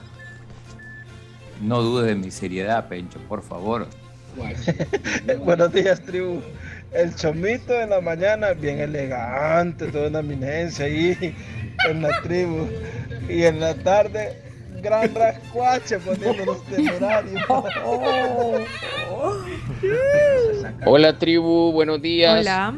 No 1.60 1.80
dudes 1.80 2.06
de 2.08 2.16
mi 2.16 2.32
seriedad, 2.32 2.88
Pencho, 2.88 3.20
por 3.28 3.42
favor. 3.42 3.86
Buenos 5.44 5.72
días, 5.72 6.00
tribu. 6.02 6.40
El 6.92 7.14
chomito 7.16 7.80
en 7.80 7.90
la 7.90 8.00
mañana, 8.02 8.52
bien 8.52 8.78
elegante, 8.78 9.86
toda 9.86 10.08
una 10.08 10.20
eminencia 10.20 10.84
ahí 10.84 11.16
en 11.88 12.02
la 12.02 12.20
tribu. 12.20 12.68
Y 13.28 13.44
en 13.44 13.60
la 13.60 13.74
tarde, 13.74 14.36
gran 14.82 15.14
rascuache 15.14 15.98
poniéndonos 16.00 16.62
temerarios. 16.70 17.42
Hola 20.84 21.18
tribu, 21.18 21.72
buenos 21.72 22.02
días. 22.02 22.40
Hola. 22.40 22.74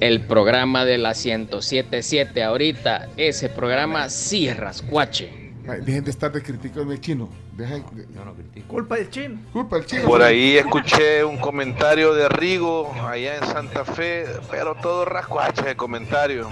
El 0.00 0.22
programa 0.22 0.84
de 0.84 0.98
la 0.98 1.14
1077 1.14 2.42
ahorita, 2.42 3.08
ese 3.16 3.48
programa 3.48 4.10
sí 4.10 4.48
es 4.48 4.56
rascuache. 4.56 5.43
Dejen 5.64 6.04
de 6.04 6.10
estar 6.10 6.30
de 6.30 6.42
criticando 6.42 6.94
chino. 6.96 7.28
Dejen 7.56 7.84
de- 7.94 8.62
Culpa 8.62 8.96
del 8.96 9.08
chin. 9.10 9.46
Culpa 9.52 9.76
del 9.76 9.86
chino. 9.86 10.04
Por 10.04 10.22
ahí 10.22 10.56
escuché 10.56 11.24
un 11.24 11.38
comentario 11.38 12.12
de 12.14 12.28
Rigo 12.28 12.92
allá 13.06 13.36
en 13.38 13.44
Santa 13.44 13.84
Fe, 13.84 14.26
pero 14.50 14.74
todo 14.74 15.04
rascuache 15.04 15.62
de 15.62 15.74
comentario. 15.76 16.48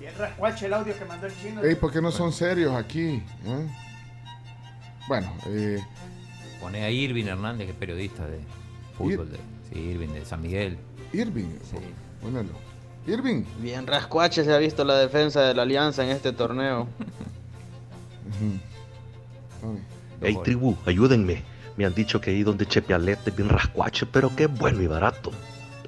Bien 0.00 0.12
rascuache 0.18 0.66
el 0.66 0.74
audio 0.74 0.98
que 0.98 1.04
mandó 1.04 1.26
el 1.26 1.32
chino. 1.40 1.62
Ey, 1.62 1.74
¿por 1.76 1.92
qué 1.92 2.00
no 2.02 2.10
son 2.10 2.32
serios 2.32 2.74
aquí? 2.74 3.22
eh? 3.46 3.66
Bueno, 5.06 5.32
eh, 5.46 5.78
Pone 6.60 6.82
a 6.84 6.90
Irving 6.90 7.26
Hernández, 7.26 7.66
que 7.66 7.72
es 7.72 7.78
periodista 7.78 8.26
de 8.26 8.40
fútbol. 8.96 9.30
De, 9.30 9.38
sí, 9.72 9.78
Irving 9.78 10.08
de 10.08 10.24
San 10.24 10.42
Miguel. 10.42 10.76
Irving, 11.12 11.46
ponelo. 12.20 12.50
Irving. 13.08 13.44
Bien 13.58 13.86
rascuache 13.86 14.44
se 14.44 14.52
ha 14.52 14.58
visto 14.58 14.84
la 14.84 14.96
defensa 14.98 15.40
de 15.42 15.54
la 15.54 15.62
Alianza 15.62 16.04
en 16.04 16.10
este 16.10 16.32
torneo. 16.32 16.86
Hey 20.20 20.36
tribu, 20.44 20.76
ayúdenme. 20.86 21.42
Me 21.76 21.86
han 21.86 21.94
dicho 21.94 22.20
que 22.20 22.30
ahí 22.30 22.42
donde 22.42 22.66
Chepialete 22.66 23.30
es 23.30 23.36
bien 23.36 23.48
rascuache, 23.48 24.06
pero 24.06 24.34
qué 24.34 24.46
bueno 24.46 24.82
y 24.82 24.86
barato. 24.86 25.30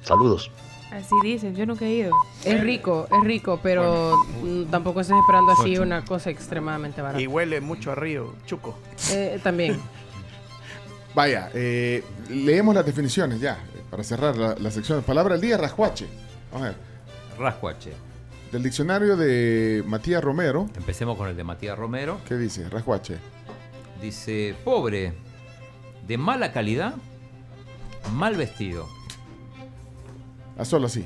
Saludos. 0.03 0.51
Así 0.93 1.15
dicen, 1.23 1.55
yo 1.55 1.67
nunca 1.67 1.85
he 1.85 1.91
ido. 1.91 2.13
Es 2.45 2.61
rico, 2.61 3.07
es 3.13 3.25
rico, 3.25 3.61
pero 3.63 4.17
mm, 4.43 4.65
tampoco 4.71 5.01
estés 5.01 5.17
esperando 5.19 5.53
así 5.53 5.75
Ocho. 5.75 5.83
una 5.83 6.05
cosa 6.05 6.31
extremadamente 6.31 7.01
barata. 7.01 7.21
Y 7.21 7.27
huele 7.27 7.61
mucho 7.61 7.93
a 7.93 7.95
río, 7.95 8.35
chuco. 8.47 8.77
Eh, 9.13 9.39
también. 9.43 9.79
Vaya, 11.15 11.51
eh, 11.55 12.05
leemos 12.29 12.75
las 12.75 12.87
definiciones 12.87 13.41
ya, 13.41 13.55
eh, 13.75 13.83
para 13.89 14.03
cerrar 14.03 14.37
la, 14.37 14.55
la 14.55 14.71
sección. 14.71 15.03
Palabra 15.03 15.35
del 15.35 15.43
día, 15.43 15.57
rascuache. 15.57 16.07
Vamos 16.53 16.67
a 16.67 16.71
ver. 16.71 16.90
Rascuache. 17.41 17.93
Del 18.53 18.63
diccionario 18.63 19.17
de 19.17 19.83
Matías 19.87 20.23
Romero. 20.23 20.69
Empecemos 20.77 21.17
con 21.17 21.29
el 21.29 21.37
de 21.37 21.45
Matías 21.45 21.79
Romero. 21.79 22.21
¿Qué 22.29 22.37
dice? 22.37 22.69
Rascuache. 22.69 23.17
Dice, 24.01 24.55
pobre, 24.65 25.15
de 26.07 26.19
mala 26.19 26.53
calidad 26.53 26.95
mal 28.13 28.37
vestido. 28.37 28.89
Ah, 30.59 30.65
solo 30.65 30.87
así. 30.87 31.05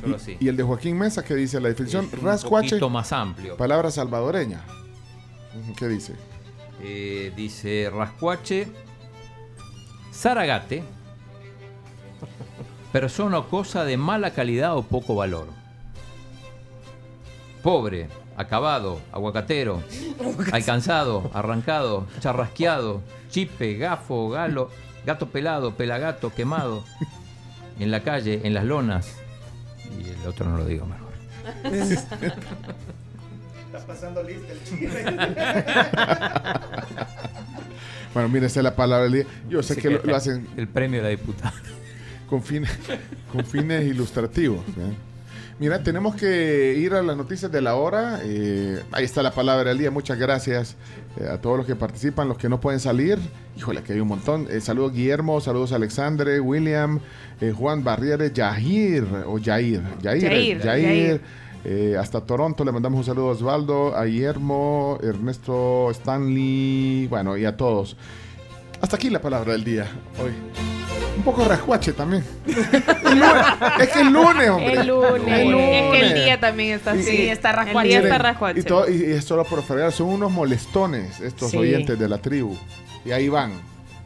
Solo 0.00 0.12
y, 0.14 0.16
así. 0.16 0.36
y 0.38 0.48
el 0.48 0.56
de 0.56 0.62
Joaquín 0.62 0.98
Mesa, 0.98 1.24
que 1.24 1.34
dice 1.34 1.60
la 1.60 1.68
definición? 1.68 2.06
Es 2.12 2.18
un 2.18 2.24
Rascuache. 2.24 2.68
poquito 2.70 2.90
más 2.90 3.12
amplio. 3.12 3.56
Palabra 3.56 3.90
salvadoreña. 3.90 4.60
¿Qué 5.76 5.88
dice? 5.88 6.14
Eh, 6.80 7.32
dice 7.36 7.90
Rascuache, 7.92 8.68
Zaragate, 10.12 10.82
persona 12.92 13.38
o 13.38 13.48
cosa 13.48 13.84
de 13.84 13.96
mala 13.96 14.32
calidad 14.32 14.76
o 14.76 14.82
poco 14.82 15.14
valor. 15.14 15.46
Pobre, 17.62 18.08
acabado, 18.36 19.00
aguacatero, 19.12 19.82
alcanzado, 20.52 21.30
arrancado, 21.34 22.06
charrasqueado, 22.20 23.02
chipe, 23.30 23.74
gafo, 23.76 24.30
galo, 24.30 24.70
gato 25.06 25.28
pelado, 25.28 25.74
pelagato, 25.74 26.32
quemado, 26.34 26.84
en 27.78 27.90
la 27.90 28.02
calle, 28.02 28.40
en 28.44 28.54
las 28.54 28.64
lonas. 28.64 29.16
Y 29.98 30.08
el 30.08 30.26
otro 30.26 30.48
no 30.48 30.56
lo 30.56 30.64
digo 30.64 30.86
mejor. 30.86 31.12
Estás 33.66 33.84
pasando 33.86 34.22
lista 34.22 34.52
el 34.52 34.64
chile. 34.64 35.04
Bueno, 38.14 38.28
mire, 38.28 38.44
esa 38.44 38.60
es 38.60 38.64
la 38.64 38.76
palabra 38.76 39.04
del 39.04 39.12
día. 39.12 39.24
Yo 39.48 39.62
sé 39.62 39.74
que 39.74 39.80
que 39.80 39.88
lo, 39.90 40.02
lo 40.02 40.14
hacen 40.14 40.46
El 40.58 40.68
premio 40.68 40.98
de 40.98 41.04
la 41.04 41.08
diputada. 41.08 41.54
con 42.28 42.42
fines, 42.42 42.70
con 43.32 43.42
fines 43.46 43.86
ilustrativos. 43.86 44.60
¿eh? 44.68 44.92
Mira, 45.62 45.80
tenemos 45.80 46.16
que 46.16 46.74
ir 46.76 46.92
a 46.92 47.02
las 47.04 47.16
noticias 47.16 47.52
de 47.52 47.62
la 47.62 47.76
hora. 47.76 48.18
Eh, 48.24 48.82
ahí 48.90 49.04
está 49.04 49.22
la 49.22 49.30
palabra 49.30 49.68
del 49.68 49.78
día. 49.78 49.92
Muchas 49.92 50.18
gracias 50.18 50.74
eh, 51.20 51.28
a 51.28 51.40
todos 51.40 51.56
los 51.56 51.64
que 51.64 51.76
participan, 51.76 52.26
los 52.26 52.36
que 52.36 52.48
no 52.48 52.60
pueden 52.60 52.80
salir. 52.80 53.16
Híjole, 53.56 53.84
que 53.84 53.92
hay 53.92 54.00
un 54.00 54.08
montón. 54.08 54.48
Eh, 54.50 54.60
saludos 54.60 54.92
Guillermo, 54.92 55.40
saludos 55.40 55.70
Alexandre, 55.70 56.40
William, 56.40 56.98
Juan 57.56 57.84
Barrieres, 57.84 58.32
Yahir 58.34 59.06
o 59.24 59.38
Yair. 59.38 59.84
Yair. 60.02 60.22
Yair, 60.22 60.58
Yair. 60.58 60.64
Yair. 60.64 61.20
Eh, 61.64 61.96
hasta 61.96 62.20
Toronto 62.22 62.64
le 62.64 62.72
mandamos 62.72 62.98
un 62.98 63.04
saludo 63.04 63.28
a 63.28 63.30
Osvaldo, 63.30 63.96
a 63.96 64.04
Guillermo, 64.04 64.98
Ernesto, 65.00 65.92
Stanley, 65.92 67.06
bueno, 67.06 67.36
y 67.36 67.44
a 67.44 67.56
todos. 67.56 67.96
Hasta 68.80 68.96
aquí 68.96 69.10
la 69.10 69.20
palabra 69.20 69.52
del 69.52 69.62
día 69.62 69.86
hoy. 70.20 70.32
Un 71.16 71.22
poco 71.24 71.44
rascuache 71.44 71.92
también. 71.92 72.24
El 72.46 73.18
lunes. 73.18 73.44
es 73.80 73.88
que 73.90 74.00
el 74.00 74.08
lunes, 74.12 74.48
hombre. 74.50 74.72
El 74.72 74.86
lunes. 74.86 75.12
El 75.14 75.28
Es 75.28 75.34
que 75.34 75.42
el 75.42 75.50
lunes. 75.50 76.14
día 76.24 76.40
también 76.40 76.74
está 76.76 76.92
así. 76.92 77.02
Sí, 77.04 77.28
está 77.28 77.50
El 77.50 77.56
rascuache. 77.56 77.88
día 77.88 77.98
Miren, 77.98 78.12
está 78.12 78.22
rascuache. 78.22 78.60
Y, 78.60 78.62
todo- 78.62 78.88
y- 78.90 78.94
y 79.02 79.12
es 79.12 79.24
solo 79.24 79.44
por 79.44 79.62
fregar, 79.62 79.92
son 79.92 80.08
unos 80.08 80.30
molestones 80.32 81.20
estos 81.20 81.50
Sí. 81.50 81.56
oyentes 81.58 81.98
de 81.98 82.08
la 82.08 82.18
tribu. 82.18 82.56
Y 83.04 83.10
ahí 83.12 83.28
van, 83.28 83.52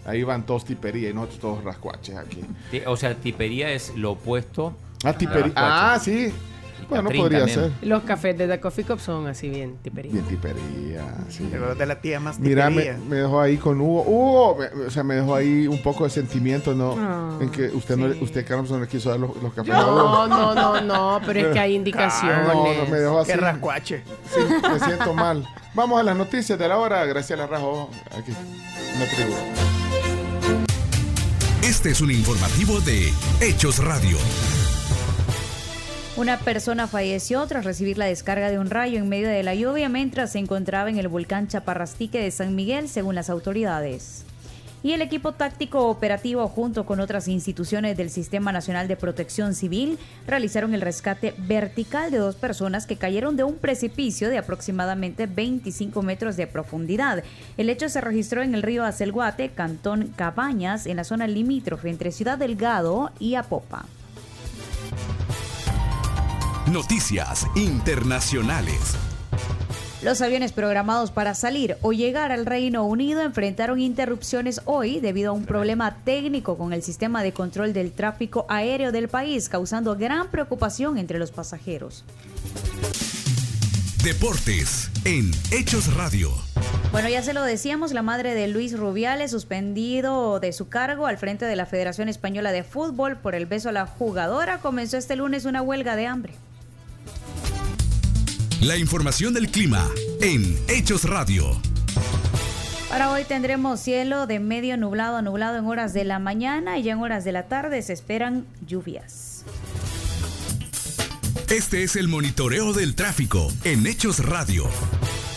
ahí 0.04 0.22
van 0.24 0.44
todos 0.44 0.64
tipería 0.64 1.10
y 1.10 1.14
nosotros 1.14 1.38
todos 1.40 1.64
rascuaches 1.64 2.16
aquí. 2.16 2.42
O 2.86 2.96
sea, 2.96 3.14
tipería 3.14 3.70
es 3.70 3.92
lo 3.96 4.12
opuesto. 4.12 4.76
Ah, 5.04 5.12
tipería. 5.12 5.52
Ah, 5.54 5.98
sí. 6.02 6.32
Bueno, 6.88 7.10
podría 7.10 7.40
también. 7.40 7.58
ser. 7.60 7.72
Los 7.82 8.02
cafés 8.04 8.38
de 8.38 8.46
The 8.46 8.60
Coffee 8.60 8.84
Cup 8.84 9.00
son 9.00 9.26
así 9.26 9.48
bien 9.48 9.76
tipería. 9.82 10.12
Bien 10.12 10.24
tipería, 10.24 11.02
sí. 11.28 11.48
Pero 11.50 11.74
de 11.74 11.86
la 11.86 12.00
tía 12.00 12.20
más 12.20 12.38
Mira, 12.38 12.70
me, 12.70 12.82
tipería. 12.82 12.98
me 13.08 13.16
dejó 13.16 13.40
ahí 13.40 13.56
con 13.56 13.80
Hugo. 13.80 14.02
Hugo, 14.02 14.56
me- 14.58 14.84
o 14.86 14.90
sea, 14.90 15.02
me 15.02 15.16
dejó 15.16 15.34
ahí 15.34 15.66
un 15.66 15.82
poco 15.82 16.04
de 16.04 16.10
sentimiento, 16.10 16.74
¿no? 16.74 16.94
Ah, 16.98 17.38
en 17.40 17.50
que 17.50 17.66
usted, 17.68 17.96
no, 17.96 18.08
le- 18.08 18.22
usted 18.22 18.46
Carlos, 18.46 18.70
no 18.70 18.78
le 18.80 18.86
quiso 18.88 19.10
dar 19.10 19.18
los, 19.20 19.30
los 19.42 19.52
cafés 19.52 19.74
a 19.74 19.80
No, 19.80 19.92
Hugo. 19.94 20.26
no, 20.28 20.54
no, 20.54 20.80
no, 20.80 21.20
pero 21.26 21.40
es 21.48 21.52
que 21.52 21.58
hay 21.58 21.74
indicaciones. 21.76 22.46
No, 22.48 22.72
no, 22.74 22.86
me 22.90 22.98
dejó 22.98 23.20
así. 23.20 23.32
Qué 23.32 23.36
rascuache. 23.36 24.02
Sí, 24.34 24.40
me 24.70 24.78
siento 24.80 25.12
mal. 25.14 25.46
Vamos 25.74 26.00
a 26.00 26.02
las 26.02 26.16
noticias 26.16 26.58
de 26.58 26.68
la 26.68 26.78
hora. 26.78 27.04
Gracias, 27.04 27.38
Rajo. 27.48 27.90
Aquí, 28.16 28.32
en 28.32 29.00
la 29.00 29.06
tribu. 29.06 29.34
Este 31.62 31.90
es 31.90 32.00
un 32.00 32.10
informativo 32.10 32.80
de 32.80 33.12
Hechos 33.40 33.84
Radio. 33.84 34.16
Una 36.16 36.38
persona 36.38 36.86
falleció 36.86 37.46
tras 37.46 37.66
recibir 37.66 37.98
la 37.98 38.06
descarga 38.06 38.50
de 38.50 38.58
un 38.58 38.70
rayo 38.70 38.98
en 38.98 39.06
medio 39.06 39.28
de 39.28 39.42
la 39.42 39.54
lluvia 39.54 39.90
mientras 39.90 40.32
se 40.32 40.38
encontraba 40.38 40.88
en 40.88 40.96
el 40.96 41.08
volcán 41.08 41.46
Chaparrastique 41.46 42.18
de 42.18 42.30
San 42.30 42.54
Miguel, 42.54 42.88
según 42.88 43.14
las 43.14 43.28
autoridades. 43.28 44.24
Y 44.82 44.92
el 44.92 45.02
equipo 45.02 45.32
táctico 45.32 45.88
operativo, 45.88 46.48
junto 46.48 46.86
con 46.86 47.00
otras 47.00 47.28
instituciones 47.28 47.98
del 47.98 48.08
Sistema 48.08 48.50
Nacional 48.50 48.88
de 48.88 48.96
Protección 48.96 49.54
Civil, 49.54 49.98
realizaron 50.26 50.72
el 50.72 50.80
rescate 50.80 51.34
vertical 51.36 52.10
de 52.10 52.16
dos 52.16 52.36
personas 52.36 52.86
que 52.86 52.96
cayeron 52.96 53.36
de 53.36 53.44
un 53.44 53.56
precipicio 53.56 54.30
de 54.30 54.38
aproximadamente 54.38 55.26
25 55.26 56.00
metros 56.00 56.38
de 56.38 56.46
profundidad. 56.46 57.24
El 57.58 57.68
hecho 57.68 57.90
se 57.90 58.00
registró 58.00 58.40
en 58.40 58.54
el 58.54 58.62
río 58.62 58.86
Acelguate, 58.86 59.50
Cantón 59.50 60.14
Cabañas, 60.16 60.86
en 60.86 60.96
la 60.96 61.04
zona 61.04 61.26
limítrofe 61.26 61.90
entre 61.90 62.10
Ciudad 62.10 62.38
Delgado 62.38 63.10
y 63.18 63.34
Apopa. 63.34 63.84
Noticias 66.72 67.46
internacionales. 67.54 68.96
Los 70.02 70.20
aviones 70.20 70.50
programados 70.50 71.12
para 71.12 71.36
salir 71.36 71.76
o 71.80 71.92
llegar 71.92 72.32
al 72.32 72.44
Reino 72.44 72.84
Unido 72.84 73.22
enfrentaron 73.22 73.78
interrupciones 73.78 74.60
hoy 74.64 74.98
debido 74.98 75.30
a 75.30 75.32
un 75.32 75.44
problema 75.44 75.98
técnico 76.02 76.58
con 76.58 76.72
el 76.72 76.82
sistema 76.82 77.22
de 77.22 77.32
control 77.32 77.72
del 77.72 77.92
tráfico 77.92 78.46
aéreo 78.48 78.90
del 78.90 79.06
país, 79.06 79.48
causando 79.48 79.94
gran 79.94 80.28
preocupación 80.32 80.98
entre 80.98 81.20
los 81.20 81.30
pasajeros. 81.30 82.04
Deportes 84.02 84.90
en 85.04 85.30
Hechos 85.52 85.94
Radio. 85.94 86.32
Bueno, 86.90 87.08
ya 87.08 87.22
se 87.22 87.32
lo 87.32 87.44
decíamos, 87.44 87.92
la 87.92 88.02
madre 88.02 88.34
de 88.34 88.48
Luis 88.48 88.76
Rubiales 88.76 89.30
suspendido 89.30 90.40
de 90.40 90.52
su 90.52 90.68
cargo 90.68 91.06
al 91.06 91.16
frente 91.16 91.44
de 91.44 91.54
la 91.54 91.66
Federación 91.66 92.08
Española 92.08 92.50
de 92.50 92.64
Fútbol 92.64 93.16
por 93.16 93.36
el 93.36 93.46
beso 93.46 93.68
a 93.68 93.72
la 93.72 93.86
jugadora 93.86 94.58
comenzó 94.58 94.96
este 94.96 95.14
lunes 95.14 95.44
una 95.44 95.62
huelga 95.62 95.94
de 95.94 96.08
hambre. 96.08 96.34
La 98.62 98.78
información 98.78 99.34
del 99.34 99.50
clima 99.50 99.86
en 100.22 100.58
Hechos 100.68 101.04
Radio. 101.04 101.44
Para 102.88 103.10
hoy 103.10 103.24
tendremos 103.24 103.80
cielo 103.80 104.26
de 104.26 104.40
medio 104.40 104.78
nublado 104.78 105.18
a 105.18 105.22
nublado 105.22 105.58
en 105.58 105.66
horas 105.66 105.92
de 105.92 106.04
la 106.04 106.18
mañana 106.18 106.78
y 106.78 106.82
ya 106.82 106.92
en 106.92 107.00
horas 107.00 107.22
de 107.24 107.32
la 107.32 107.48
tarde 107.48 107.82
se 107.82 107.92
esperan 107.92 108.46
lluvias. 108.66 109.44
Este 111.50 111.82
es 111.82 111.96
el 111.96 112.08
monitoreo 112.08 112.72
del 112.72 112.94
tráfico 112.94 113.52
en 113.64 113.86
Hechos 113.86 114.24
Radio. 114.24 114.64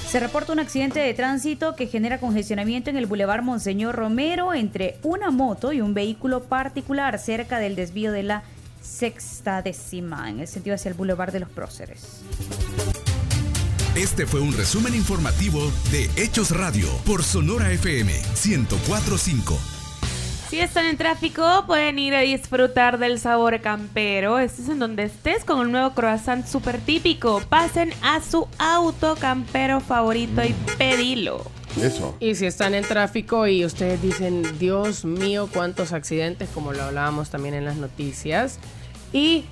Se 0.08 0.22
reporta 0.22 0.54
un 0.54 0.60
accidente 0.60 1.02
de 1.02 1.14
tránsito 1.14 1.76
que 1.76 1.88
genera 1.88 2.20
congestionamiento 2.20 2.90
en 2.90 2.96
el 2.96 3.06
Boulevard 3.06 3.44
Monseñor 3.44 3.96
Romero 3.96 4.54
entre 4.54 4.98
una 5.04 5.30
moto 5.30 5.74
y 5.74 5.82
un 5.82 5.94
vehículo 5.94 6.44
particular 6.46 7.20
cerca 7.20 7.60
del 7.60 7.76
desvío 7.76 8.14
de 8.14 8.24
la 8.24 8.44
sexta 8.82 9.62
décima 9.62 10.30
en 10.30 10.40
el 10.40 10.48
sentido 10.48 10.76
hacia 10.76 10.90
el 10.90 10.96
Boulevard 10.96 11.34
de 11.34 11.42
los 11.42 11.50
Próceres. 11.50 12.22
Este 13.96 14.28
fue 14.28 14.40
un 14.40 14.54
resumen 14.54 14.94
informativo 14.94 15.72
de 15.92 16.10
Hechos 16.16 16.52
Radio 16.52 16.88
por 17.08 17.24
Sonora 17.24 17.72
FM 17.72 18.14
1045. 18.14 19.58
Si 20.48 20.60
están 20.60 20.86
en 20.86 20.96
tráfico, 20.96 21.64
pueden 21.66 21.98
ir 21.98 22.14
a 22.14 22.22
disfrutar 22.22 23.00
del 23.00 23.20
sabor 23.20 23.60
campero. 23.62 24.38
Este 24.38 24.62
es 24.62 24.70
en 24.70 24.78
donde 24.78 25.04
estés 25.04 25.44
con 25.44 25.58
un 25.58 25.72
nuevo 25.72 25.96
croissant 25.96 26.46
súper 26.46 26.80
típico. 26.80 27.42
Pasen 27.50 27.92
a 28.04 28.22
su 28.22 28.48
auto 28.60 29.16
campero 29.16 29.80
favorito 29.80 30.44
y 30.44 30.54
pedilo. 30.78 31.44
Eso. 31.82 32.16
Y 32.20 32.36
si 32.36 32.46
están 32.46 32.76
en 32.76 32.84
tráfico 32.84 33.48
y 33.48 33.66
ustedes 33.66 34.02
dicen, 34.04 34.44
Dios 34.60 35.04
mío, 35.04 35.50
cuántos 35.52 35.94
accidentes, 35.94 36.48
como 36.54 36.74
lo 36.74 36.84
hablábamos 36.84 37.32
también 37.32 37.56
en 37.56 37.66
las 37.66 37.78
noticias. 37.78 38.60
Y 39.12 39.46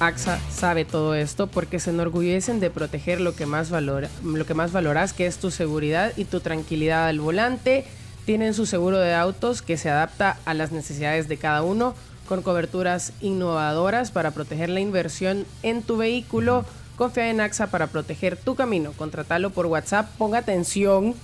AXA 0.00 0.40
sabe 0.50 0.84
todo 0.84 1.14
esto 1.14 1.46
porque 1.46 1.78
se 1.78 1.90
enorgullecen 1.90 2.60
de 2.60 2.70
proteger 2.70 3.20
lo 3.20 3.34
que 3.34 3.46
más 3.46 3.70
que 3.70 4.54
valoras, 4.72 5.12
que 5.12 5.26
es 5.26 5.38
tu 5.38 5.50
seguridad 5.50 6.12
y 6.16 6.24
tu 6.24 6.40
tranquilidad 6.40 7.06
al 7.06 7.20
volante. 7.20 7.84
Tienen 8.24 8.54
su 8.54 8.66
seguro 8.66 8.98
de 8.98 9.14
autos 9.14 9.62
que 9.62 9.76
se 9.76 9.90
adapta 9.90 10.38
a 10.44 10.54
las 10.54 10.72
necesidades 10.72 11.28
de 11.28 11.36
cada 11.36 11.62
uno 11.62 11.94
con 12.28 12.42
coberturas 12.42 13.12
innovadoras 13.20 14.10
para 14.10 14.30
proteger 14.30 14.68
la 14.68 14.80
inversión 14.80 15.44
en 15.62 15.82
tu 15.82 15.96
vehículo. 15.96 16.64
Confía 16.96 17.30
en 17.30 17.40
AXA 17.40 17.68
para 17.68 17.88
proteger 17.88 18.36
tu 18.36 18.54
camino. 18.54 18.92
Contratalo 18.92 19.50
por 19.50 19.66
WhatsApp. 19.66 20.08
Ponga 20.18 20.38
atención. 20.38 21.14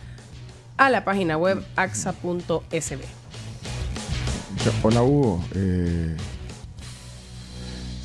a 0.77 0.89
la 0.89 1.03
página 1.05 1.38
web 1.38 1.63
axa.sb. 1.76 2.99
Hola, 4.84 5.03
Hugo. 5.03 5.43
Eh, 5.55 6.15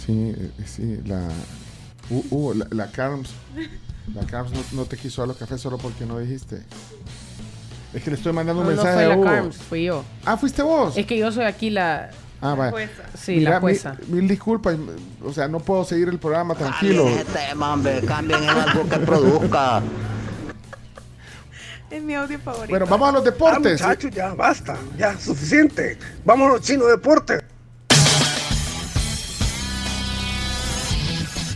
sí, 0.07 0.35
eh, 0.37 0.51
sí, 0.67 0.99
la. 1.07 1.29
Hu- 2.11 2.25
Hugo, 2.31 2.55
la, 2.55 2.67
la 2.71 2.91
Carms. 2.91 3.31
La 4.15 4.23
Carms 4.27 4.51
no, 4.53 4.61
no 4.73 4.85
te 4.85 4.97
quiso 4.97 5.23
dar 5.23 5.29
los 5.29 5.37
cafés 5.37 5.61
solo 5.61 5.79
porque 5.79 6.05
no 6.07 6.19
dijiste. 6.19 6.63
Es 7.95 8.03
que 8.05 8.11
le 8.11 8.17
estoy 8.17 8.33
mandando 8.33 8.63
un 8.63 8.69
No, 8.69 8.75
no 8.75 8.83
mensaje 8.83 8.95
fue 8.97 9.05
a 9.05 9.09
la 9.09 9.15
Hugo. 9.17 9.25
Carms, 9.25 9.57
fui 9.57 9.85
yo. 9.85 10.05
Ah, 10.25 10.37
fuiste 10.37 10.63
vos. 10.63 10.97
Es 10.97 11.07
que 11.07 11.17
yo 11.19 11.31
soy 11.33 11.45
aquí 11.45 11.71
la, 11.71 12.11
Ah, 12.43 12.55
vaya. 12.55 12.71
jueza. 12.71 13.03
Sí, 13.19 13.41
la 13.41 13.61
jueza. 13.61 13.97
Mil, 14.09 14.27
disculpas, 14.27 14.77
o 15.23 15.33
sea, 15.33 15.47
no 15.49 15.61
puedo 15.61 15.85
seguir 15.85 16.09
el 16.09 16.19
programa 16.19 16.55
tranquilo. 16.55 17.05
Cambien 17.05 17.21
ese 17.21 17.33
tema, 17.33 17.75
hombre, 17.75 18.01
cambien 18.07 18.43
en 18.43 18.49
algo 18.49 18.89
que 18.89 18.97
produzca. 18.99 19.83
Es 21.91 22.03
mi 22.03 22.15
audio 22.15 22.39
favorito. 22.39 22.71
Bueno, 22.71 22.87
vamos 22.87 23.09
a 23.09 23.13
los 23.13 23.25
deportes. 23.25 23.83
Ah, 23.83 23.89
muchachos, 23.89 24.11
ya 24.13 24.33
basta, 24.35 24.77
ya 24.97 25.19
suficiente. 25.19 25.99
Vámonos, 26.25 26.61
chino 26.61 26.87
deporte. 26.87 27.50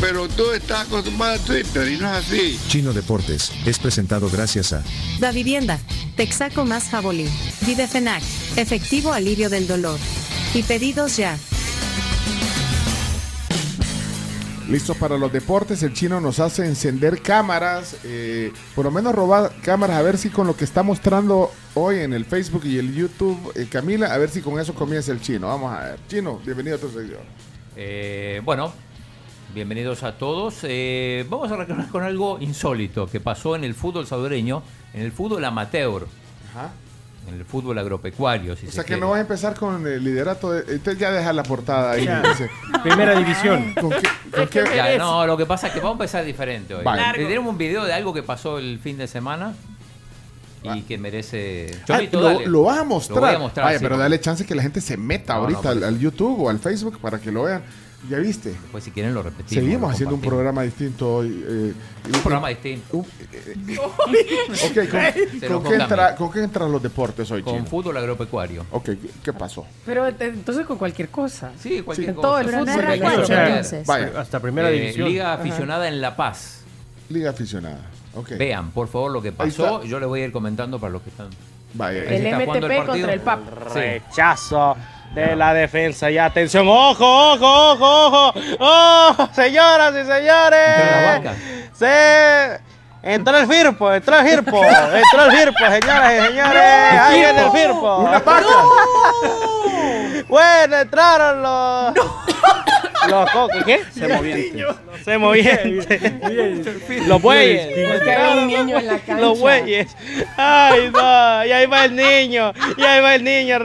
Pero 0.00 0.28
tú 0.28 0.50
estás 0.52 0.86
acostumbrado 0.86 1.34
a 1.34 1.38
Twitter 1.38 1.88
y 1.88 1.96
no 1.96 2.06
es 2.10 2.26
así. 2.26 2.58
Chino 2.68 2.92
Deportes 2.92 3.52
es 3.64 3.78
presentado 3.78 4.28
gracias 4.28 4.72
a 4.72 4.82
Da 5.20 5.32
Vivienda, 5.32 5.78
Texaco 6.16 6.64
más 6.64 6.88
Jabolín, 6.90 7.30
Videfenac, 7.66 8.22
efectivo 8.56 9.12
alivio 9.12 9.48
del 9.48 9.66
dolor. 9.66 9.98
Y 10.54 10.62
pedidos 10.62 11.16
ya. 11.16 11.38
Listos 14.68 14.96
para 14.96 15.18
los 15.18 15.30
deportes, 15.30 15.82
el 15.82 15.92
chino 15.92 16.22
nos 16.22 16.40
hace 16.40 16.64
encender 16.64 17.20
cámaras, 17.20 17.96
eh, 18.02 18.50
por 18.74 18.86
lo 18.86 18.90
menos 18.90 19.14
robar 19.14 19.52
cámaras, 19.62 19.98
a 19.98 20.02
ver 20.02 20.16
si 20.16 20.30
con 20.30 20.46
lo 20.46 20.56
que 20.56 20.64
está 20.64 20.82
mostrando 20.82 21.52
hoy 21.74 21.98
en 21.98 22.14
el 22.14 22.24
Facebook 22.24 22.64
y 22.64 22.78
el 22.78 22.94
YouTube, 22.94 23.52
eh, 23.56 23.66
Camila, 23.70 24.14
a 24.14 24.16
ver 24.16 24.30
si 24.30 24.40
con 24.40 24.58
eso 24.58 24.74
comienza 24.74 25.12
el 25.12 25.20
chino. 25.20 25.48
Vamos 25.48 25.70
a 25.70 25.80
ver. 25.80 25.98
Chino, 26.08 26.40
bienvenido 26.42 26.76
a 26.76 26.80
tu 26.80 26.88
sección. 26.88 27.20
Eh, 27.76 28.40
bueno, 28.42 28.72
bienvenidos 29.54 30.02
a 30.02 30.12
todos. 30.18 30.58
Eh, 30.62 31.24
vamos 31.28 31.50
a 31.50 31.54
arrancar 31.54 31.88
con 31.88 32.02
algo 32.02 32.38
insólito 32.40 33.06
que 33.06 33.20
pasó 33.20 33.54
en 33.56 33.64
el 33.64 33.74
fútbol 33.74 34.06
salvadoreño, 34.06 34.62
en 34.92 35.02
el 35.02 35.12
fútbol 35.12 35.44
amateur, 35.44 36.06
Ajá. 36.50 36.70
en 37.28 37.34
el 37.34 37.44
fútbol 37.44 37.78
agropecuario. 37.78 38.56
Si 38.56 38.66
O 38.66 38.68
se 38.70 38.74
sea 38.74 38.82
que 38.84 38.88
quiere. 38.88 39.00
no 39.00 39.10
vas 39.10 39.18
a 39.18 39.20
empezar 39.22 39.54
con 39.54 39.86
el 39.86 40.02
liderato. 40.02 40.50
De, 40.50 40.60
entonces 40.74 40.98
ya 40.98 41.10
deja 41.12 41.32
la 41.32 41.42
portada 41.44 41.92
ahí. 41.92 42.00
Dice. 42.06 42.50
Primera 42.82 43.16
división. 43.18 43.74
¿Con 43.80 43.90
qué? 43.90 44.08
con 44.34 44.48
qué- 44.48 44.64
Ya, 44.76 44.98
no, 44.98 45.26
lo 45.26 45.36
que 45.36 45.46
pasa 45.46 45.68
es 45.68 45.72
que 45.72 45.78
vamos 45.80 45.92
a 45.92 46.02
empezar 46.04 46.24
diferente 46.24 46.74
hoy. 46.74 46.84
Vale. 46.84 47.00
Le 47.00 47.06
Largo. 47.06 47.22
tenemos 47.28 47.50
un 47.52 47.58
video 47.58 47.84
de 47.84 47.92
algo 47.92 48.12
que 48.12 48.22
pasó 48.22 48.58
el 48.58 48.78
fin 48.80 48.98
de 48.98 49.06
semana 49.06 49.54
y 50.62 50.82
que 50.82 50.96
merece. 50.98 51.70
Ah, 51.82 51.84
Chomito, 51.98 52.20
lo, 52.20 52.26
dale. 52.26 52.46
lo 52.46 52.62
vas 52.62 52.78
a 52.78 52.84
mostrar. 52.84 53.16
Lo 53.20 53.26
voy 53.26 53.34
a 53.36 53.38
mostrar. 53.38 53.66
Vaya, 53.66 53.78
sí, 53.78 53.82
pero 53.84 53.94
porque 53.96 54.02
dale 54.02 54.20
chance 54.20 54.44
que 54.46 54.54
la 54.54 54.62
gente 54.62 54.80
se 54.80 54.96
meta 54.96 55.34
No, 55.34 55.48
no, 55.48 55.58
ahorita 55.58 55.86
al 55.86 55.98
YouTube 56.00 56.40
o 56.40 56.48
al 56.50 56.58
Facebook 56.58 56.98
para 57.00 57.20
que 57.20 57.30
lo 57.30 57.44
vean. 57.44 57.62
¿Ya 58.08 58.18
viste? 58.18 58.50
Después, 58.50 58.84
si 58.84 58.90
quieren, 58.90 59.14
lo 59.14 59.22
repetimos. 59.22 59.50
Seguimos 59.50 59.80
lo 59.82 59.88
haciendo 59.88 60.14
un 60.16 60.20
programa 60.20 60.62
distinto 60.62 61.16
hoy. 61.16 61.42
eh, 61.46 61.72
Un 62.06 62.20
programa 62.20 62.48
distinto. 62.48 62.98
Ok, 64.64 65.48
¿con, 65.48 65.62
qué 65.64 65.74
entra, 65.74 66.14
¿con 66.14 66.30
qué 66.32 66.42
entran 66.42 66.70
los 66.70 66.82
deportes 66.82 67.30
hoy, 67.30 67.42
Con 67.42 67.54
Chino? 67.54 67.66
fútbol 67.66 67.96
agropecuario. 67.96 68.66
Ok, 68.70 68.84
¿qué, 68.84 68.98
qué 69.22 69.32
pasó? 69.32 69.66
Pero 69.86 70.06
eh, 70.06 70.14
entonces 70.20 70.66
con 70.66 70.76
cualquier 70.78 71.08
cosa. 71.08 71.52
Sí, 71.58 71.80
cualquier 71.82 72.10
En 72.10 72.14
cosa. 72.16 72.28
todo 72.28 72.38
el 72.40 72.46
Pero 72.46 72.58
fútbol. 72.58 72.84
entonces. 73.32 73.86
Vaya. 73.86 74.12
Hasta 74.20 74.40
primera 74.40 74.70
Eh, 74.70 74.74
división. 74.80 75.08
Liga 75.08 75.32
Ajá. 75.32 75.42
aficionada 75.42 75.88
en 75.88 76.00
La 76.00 76.16
Paz. 76.16 76.60
Liga 77.08 77.30
aficionada. 77.30 77.80
Ok. 78.14 78.30
Vean, 78.38 78.70
por 78.70 78.88
favor, 78.88 79.10
lo 79.12 79.20
que 79.22 79.32
pasó. 79.32 79.82
Yo 79.84 79.98
les 79.98 80.08
voy 80.08 80.20
a 80.20 80.24
ir 80.26 80.32
comentando 80.32 80.78
para 80.78 80.92
los 80.92 81.02
que 81.02 81.10
están. 81.10 81.28
Vaya. 81.74 82.04
El 82.04 82.22
MTP 82.48 82.86
contra 82.86 83.12
el 83.14 83.20
PAP. 83.20 83.40
Sí. 83.72 83.78
Rechazo 83.80 84.76
de 85.14 85.36
la 85.36 85.54
defensa. 85.54 86.10
Y 86.10 86.18
atención, 86.18 86.66
ojo, 86.68 87.32
ojo, 87.32 87.72
ojo, 87.72 88.06
ojo. 88.06 88.34
¡Oh, 88.58 89.28
señoras 89.32 89.94
y 89.94 90.04
señores! 90.04 91.38
Se 91.72 92.60
entró 93.02 93.36
el 93.38 93.46
Firpo, 93.46 93.92
entró 93.92 94.18
el 94.18 94.26
Firpo, 94.26 94.64
entró 94.64 95.24
el 95.26 95.32
Firpo, 95.32 95.58
señoras 95.58 96.12
y 96.12 96.26
señores. 96.26 96.62
Ahí 96.62 97.20
viene 97.20 97.44
el 97.44 97.50
Firpo. 97.50 97.96
¡Una 97.98 98.18
vaca! 98.18 98.46
Bueno, 100.28 100.76
entraron 100.76 101.42
los. 101.42 101.94
Los 103.08 103.30
cocos, 103.30 103.64
¿qué? 103.64 103.80
Se 103.92 104.08
movientes. 104.14 104.66
Se 105.04 105.18
movientes. 105.18 107.06
Los 107.06 107.20
bueyes. 107.22 107.68
Un. 108.34 108.74
Los 109.20 109.38
bueyes. 109.40 109.96
Ay, 110.36 110.90
no. 110.92 111.44
Y 111.46 111.52
ahí 111.52 111.66
va 111.66 111.84
el 111.84 111.96
niño. 111.96 112.52
Y 112.76 112.82
ahí 112.82 113.00
va 113.00 113.14
el 113.14 113.24
niño. 113.24 113.58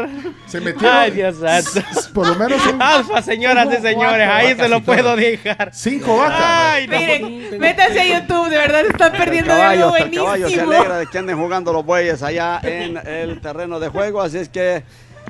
Se 0.48 0.60
metieron. 0.60 0.98
Ay, 0.98 1.12
Dios 1.12 1.38
santo. 1.40 1.82
Por 2.14 2.28
lo 2.28 2.36
menos 2.36 2.62
son 2.62 2.82
Alfa, 2.82 3.22
señoras 3.22 3.68
y 3.78 3.82
señores. 3.82 4.28
Ahí 4.28 4.56
se 4.56 4.68
lo 4.68 4.82
puedo 4.82 5.16
dejar. 5.16 5.70
cinco 5.74 6.18
vacas. 6.18 6.40
Ay, 6.42 6.88
no. 6.88 6.98
Miren, 6.98 7.60
métanse 7.60 8.00
a 8.00 8.20
YouTube, 8.20 8.50
de 8.50 8.58
verdad 8.58 8.86
están 8.86 9.12
perdiendo 9.12 9.56
de 9.56 9.62
algo 9.62 9.88
hasta 9.90 10.04
el 10.04 10.12
caballo 10.16 10.50
se 10.50 10.56
buenísimo. 10.56 10.72
alegra 10.78 10.98
de 11.00 11.08
que 11.08 11.18
anden 11.18 11.38
jugando 11.38 11.74
los 11.74 11.86
bueyes 11.86 12.22
allá 12.24 12.60
en 12.64 12.98
el 13.06 13.40
terreno 13.42 13.80
de 13.80 13.90
juego, 13.90 14.22
así 14.22 14.38
es 14.38 14.50
que 14.50 14.84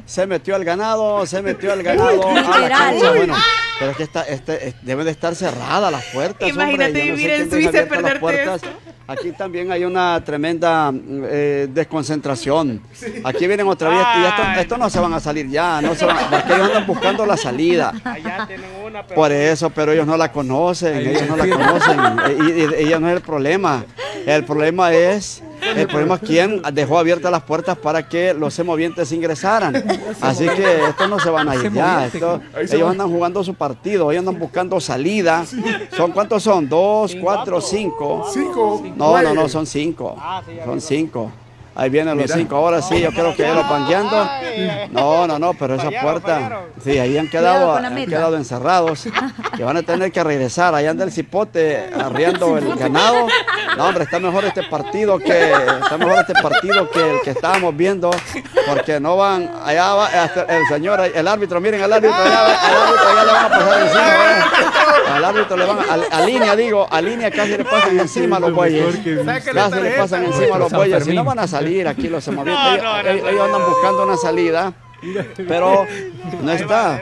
se 0.09 0.25
metió 0.27 0.55
el 0.55 0.65
ganado, 0.65 1.25
se 1.25 1.41
metió 1.41 1.71
el 1.73 1.83
ganado 1.83 2.27
a 2.29 2.33
la 2.33 2.41
Literal. 2.41 2.69
cancha. 2.71 3.11
Bueno, 3.11 3.35
pero 3.77 3.91
es 3.91 3.97
que 3.97 4.03
está, 4.03 4.23
este, 4.23 4.67
es- 4.69 4.75
deben 4.81 5.05
de 5.05 5.11
estar 5.11 5.35
cerradas 5.35 5.91
las 5.91 6.03
puertas. 6.05 6.49
Imagínate 6.49 6.85
hombre, 6.85 7.05
yo 7.05 7.11
no 7.11 7.17
sé 7.17 7.23
vivir 7.23 7.29
en 7.31 7.49
Suiza 7.51 7.69
y 7.69 7.85
perderte 7.85 8.19
puertas. 8.19 8.61
Aquí 9.07 9.31
también 9.31 9.71
hay 9.71 9.85
una 9.85 10.23
tremenda 10.23 10.91
eh, 10.93 11.67
desconcentración. 11.71 12.81
Aquí 13.23 13.47
vienen 13.47 13.67
otra 13.67 13.89
vez 13.89 13.99
y 14.19 14.25
esto, 14.25 14.41
esto 14.61 14.77
no 14.77 14.89
se 14.89 14.99
van 14.99 15.13
a 15.13 15.19
salir 15.19 15.49
ya, 15.49 15.81
no 15.81 15.95
se 15.95 16.05
van, 16.05 16.17
porque 16.29 16.53
ellos 16.53 16.67
andan 16.67 16.85
buscando 16.87 17.25
la 17.25 17.35
salida. 17.37 17.91
Allá 18.03 18.45
tienen 18.47 18.69
una, 18.85 19.03
pero. 19.03 19.15
Por 19.15 19.31
eso, 19.31 19.69
pero 19.71 19.91
ellos 19.93 20.05
no 20.05 20.15
la 20.17 20.31
conocen, 20.31 20.97
ellos 20.97 21.23
no 21.27 21.37
la 21.37 21.47
conocen. 21.47 21.99
Y, 22.39 22.51
y- 22.51 22.61
y 22.61 22.85
ella 22.87 22.99
no 22.99 23.09
es 23.09 23.15
el 23.15 23.21
problema. 23.21 23.83
El 24.25 24.43
problema 24.45 24.93
es, 24.93 25.41
el 25.61 25.87
problema 25.87 26.15
es 26.15 26.21
quién 26.21 26.61
dejó 26.73 26.97
abiertas 26.99 27.31
las 27.31 27.43
puertas 27.43 27.77
para 27.77 28.07
que 28.07 28.33
los 28.33 28.53
semovientes 28.53 29.11
ingresaran. 29.11 29.75
Así 30.21 30.47
que 30.49 30.85
estos 30.89 31.09
no 31.09 31.19
se 31.19 31.29
van 31.29 31.49
a 31.49 31.55
ir 31.55 31.71
ya. 31.73 32.05
esto- 32.05 32.41
ellos 32.77 32.91
andan 32.91 33.09
jugando 33.09 33.43
su 33.43 33.53
partido, 33.53 34.11
ellos 34.11 34.19
andan 34.21 34.39
buscando 34.39 34.79
salida. 34.79 35.45
¿Son 35.95 36.11
cuántos 36.11 36.43
son? 36.43 36.67
¿Dos, 36.69 37.15
cuatro, 37.21 37.59
cinco? 37.61 38.25
Cinco. 38.33 38.81
No, 38.95 39.21
no, 39.21 39.33
no, 39.33 39.49
son 39.49 39.65
cinco. 39.65 40.15
Son 40.65 40.81
cinco. 40.81 41.31
Ahí 41.79 41.89
vienen 41.89 42.17
los 42.17 42.25
Mira. 42.25 42.35
cinco. 42.35 42.57
Ahora 42.57 42.81
sí, 42.81 42.99
yo 42.99 43.09
creo 43.11 43.33
que 43.33 43.43
ya 43.43 43.53
los 43.53 43.69
van 43.69 43.87
guiando. 43.87 44.29
No, 44.91 45.25
no, 45.25 45.39
no, 45.39 45.53
pero 45.53 45.75
esa 45.75 45.89
puerta, 46.01 46.63
sí, 46.83 46.99
ahí 46.99 47.17
han 47.17 47.29
quedado, 47.29 47.73
han 47.73 47.95
quedado 48.05 48.35
encerrados. 48.35 49.07
Que 49.55 49.63
van 49.63 49.77
a 49.77 49.81
tener 49.83 50.11
que 50.11 50.21
regresar. 50.21 50.75
Allá 50.75 50.89
anda 50.89 51.05
el 51.05 51.11
cipote 51.13 51.89
arriando 51.97 52.57
el 52.57 52.75
ganado. 52.75 53.27
No, 53.77 53.87
hombre, 53.87 54.03
está 54.03 54.19
mejor 54.19 54.43
este 54.43 54.63
partido 54.63 55.19
que 55.19 55.53
está 55.53 55.97
mejor 55.97 56.19
este 56.19 56.33
partido 56.33 56.89
que 56.91 56.99
el 57.11 57.21
que 57.21 57.29
estábamos 57.29 57.77
viendo, 57.77 58.11
porque 58.67 58.99
no 58.99 59.15
van 59.15 59.49
allá 59.63 59.93
va 59.93 60.05
hasta 60.07 60.41
el 60.43 60.65
señor, 60.67 60.99
el 60.99 61.27
árbitro, 61.27 61.61
miren 61.61 61.81
al 61.81 61.93
árbitro, 61.93 62.17
allá, 62.17 62.41
al 62.45 62.75
árbitro 62.75 63.15
ya 63.15 63.23
le 63.23 63.31
van 63.31 63.45
a 63.45 63.49
pasar 63.49 63.81
encima. 63.81 64.01
¿eh? 64.01 65.13
Al 65.13 65.25
árbitro 65.25 65.57
le 65.57 65.65
van 65.65 65.77
a, 65.79 66.17
a 66.17 66.25
línea, 66.25 66.55
digo, 66.55 66.87
a 66.89 67.01
línea 67.01 67.31
casi 67.31 67.57
le 67.57 67.63
pasan 67.63 67.99
encima 67.99 68.37
a 68.37 68.39
los 68.41 68.53
bueyes. 68.53 68.97
Casi 69.25 69.81
le 69.81 69.91
pasan 69.91 70.25
encima 70.25 70.55
a 70.55 70.59
los 70.59 70.71
bueyes. 70.71 71.05
Si 71.05 71.13
no 71.13 71.23
van 71.23 71.39
a 71.39 71.47
salir 71.47 71.68
aquí 71.87 72.07
los 72.09 72.23
semovientes. 72.25 72.63
No, 72.63 72.71
ellos, 72.71 72.83
no, 72.83 73.03
no, 73.03 73.09
ellos- 73.09 73.23
no. 73.23 73.29
ellos 73.29 73.41
andan 73.45 73.61
buscando 73.69 74.03
una 74.03 74.17
salida. 74.17 74.73
Pero 75.47 75.85
no 76.43 76.51
está. 76.51 77.01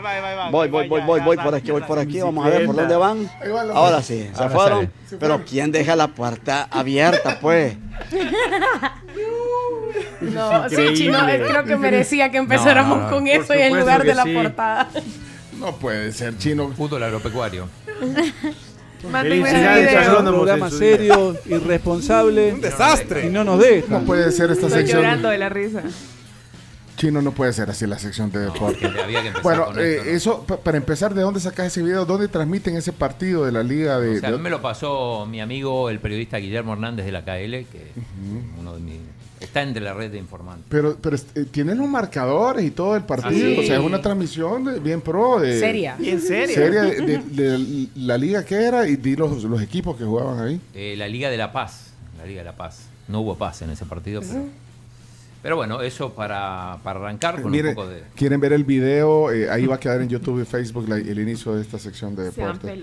Voy, 0.51 0.69
voy, 0.69 0.87
voy, 0.87 1.01
voy, 1.01 1.19
voy 1.21 1.37
por 1.37 1.55
aquí, 1.55 1.71
voy 1.71 1.81
por 1.81 1.97
aquí. 1.97 2.21
Vamos 2.21 2.45
a 2.45 2.49
ver 2.49 2.65
por 2.67 2.75
dónde 2.75 2.95
van. 2.95 3.29
Ahora 3.73 4.01
sí, 4.03 4.29
se 4.37 4.49
fueron. 4.49 4.91
Pero 5.19 5.43
¿quién 5.43 5.71
deja 5.71 5.95
la 5.95 6.07
puerta 6.09 6.67
abierta, 6.71 7.39
pues? 7.41 7.75
No, 10.21 10.67
sí, 10.69 10.93
chino, 10.93 11.27
eh, 11.29 11.43
creo 11.47 11.63
que 11.63 11.77
merecía 11.77 12.29
que 12.31 12.37
empezáramos 12.37 13.11
con 13.11 13.27
eso 13.27 13.53
y 13.55 13.61
en 13.61 13.79
lugar 13.79 14.03
de 14.03 14.15
la 14.15 14.23
sí. 14.23 14.33
portada. 14.33 14.89
No 15.59 15.75
puede 15.75 16.11
ser, 16.11 16.37
chino. 16.37 16.69
Fútbol 16.75 17.03
agropecuario. 17.03 17.67
Felicidades. 19.01 19.95
Agrónomos, 19.95 20.29
un 20.33 20.35
programa 20.45 20.69
serio, 20.71 21.35
irresponsable. 21.45 22.53
Un 22.53 22.61
desastre. 22.61 23.27
Y 23.27 23.29
no 23.29 23.43
nos 23.43 23.59
dejan. 23.59 23.89
No 23.91 24.05
puede 24.05 24.31
ser 24.31 24.51
esta 24.51 24.67
Estoy 24.67 24.81
sección. 24.81 25.01
llorando 25.01 25.29
de 25.29 25.37
la 25.37 25.49
risa. 25.49 25.83
Chino 26.97 27.21
no 27.21 27.31
puede 27.31 27.53
ser 27.53 27.69
así 27.69 27.85
la 27.85 27.99
sección 27.99 28.31
de 28.31 28.39
deporte. 28.39 28.87
había 28.87 29.21
que 29.21 29.27
empezar 29.27 29.43
Bueno, 29.43 29.65
con 29.67 29.79
eh, 29.79 29.93
esto, 29.97 30.03
¿no? 30.05 30.11
eso, 30.15 30.43
pa- 30.47 30.57
para 30.57 30.77
empezar, 30.77 31.13
¿de 31.13 31.21
dónde 31.21 31.39
sacas 31.39 31.67
ese 31.67 31.83
video? 31.83 32.05
¿Dónde 32.05 32.27
transmiten 32.27 32.75
ese 32.75 32.91
partido 32.91 33.45
de 33.45 33.51
la 33.51 33.61
liga 33.61 33.99
de... 33.99 34.17
O 34.17 34.19
sea, 34.19 34.29
a 34.29 34.31
de- 34.31 34.37
mí 34.37 34.43
me 34.43 34.49
lo 34.49 34.63
pasó 34.63 35.27
mi 35.29 35.39
amigo, 35.39 35.91
el 35.91 35.99
periodista 35.99 36.37
Guillermo 36.37 36.73
Hernández 36.73 37.05
de 37.05 37.11
la 37.11 37.21
KL, 37.23 37.51
que 37.71 37.91
es 37.95 38.03
uno 38.59 38.73
de 38.73 38.79
mis 38.79 38.95
Está 39.39 39.61
entre 39.61 39.83
la 39.83 39.93
red 39.93 40.09
de 40.11 40.17
informantes. 40.17 40.65
Pero, 40.69 40.97
pero 40.99 41.15
eh, 41.15 41.45
tienen 41.51 41.77
los 41.77 41.87
marcadores 41.87 42.65
y 42.65 42.71
todo 42.71 42.95
el 42.95 43.03
partido. 43.03 43.29
Ah, 43.29 43.53
sí. 43.55 43.57
O 43.59 43.63
sea, 43.63 43.77
es 43.77 43.83
una 43.83 44.01
transmisión 44.01 44.65
de- 44.65 44.79
bien 44.79 44.99
pro. 45.01 45.39
De, 45.39 45.59
Seria. 45.59 45.95
Bien 45.97 46.19
seria. 46.19 46.55
Seria 46.55 46.81
de, 46.83 47.01
de- 47.01 47.57
de 47.57 47.87
la 47.95 48.17
liga 48.17 48.43
que 48.43 48.55
era 48.55 48.87
y 48.87 48.95
di 48.95 49.15
los, 49.15 49.43
los 49.43 49.61
equipos 49.61 49.95
que 49.95 50.03
jugaban 50.05 50.39
ahí. 50.39 50.59
Eh, 50.73 50.95
la 50.97 51.07
Liga 51.07 51.29
de 51.29 51.37
la 51.37 51.51
Paz. 51.51 51.91
La 52.17 52.25
Liga 52.25 52.39
de 52.39 52.45
la 52.45 52.55
Paz. 52.55 52.79
No 53.07 53.21
hubo 53.21 53.37
paz 53.37 53.61
en 53.61 53.69
ese 53.69 53.85
partido, 53.85 54.21
pero, 54.21 54.43
pero 55.43 55.55
bueno, 55.55 55.81
eso 55.81 56.13
para, 56.13 56.77
para 56.83 56.99
arrancar 56.99 57.41
con 57.41 57.51
Mire, 57.51 57.69
un 57.69 57.75
poco 57.75 57.87
de. 57.87 58.01
quieren 58.15 58.39
ver 58.41 58.51
el 58.53 58.63
video, 58.65 59.31
eh, 59.31 59.49
ahí 59.49 59.65
va 59.65 59.75
a 59.75 59.79
quedar 59.79 60.01
en 60.01 60.09
YouTube 60.09 60.41
y 60.41 60.45
Facebook 60.45 60.89
la- 60.89 60.97
el 60.97 61.19
inicio 61.19 61.55
de 61.55 61.61
esta 61.61 61.77
sección 61.79 62.15
de 62.15 62.31
Se 62.31 62.41
han 62.43 62.53
deporte. 62.59 62.81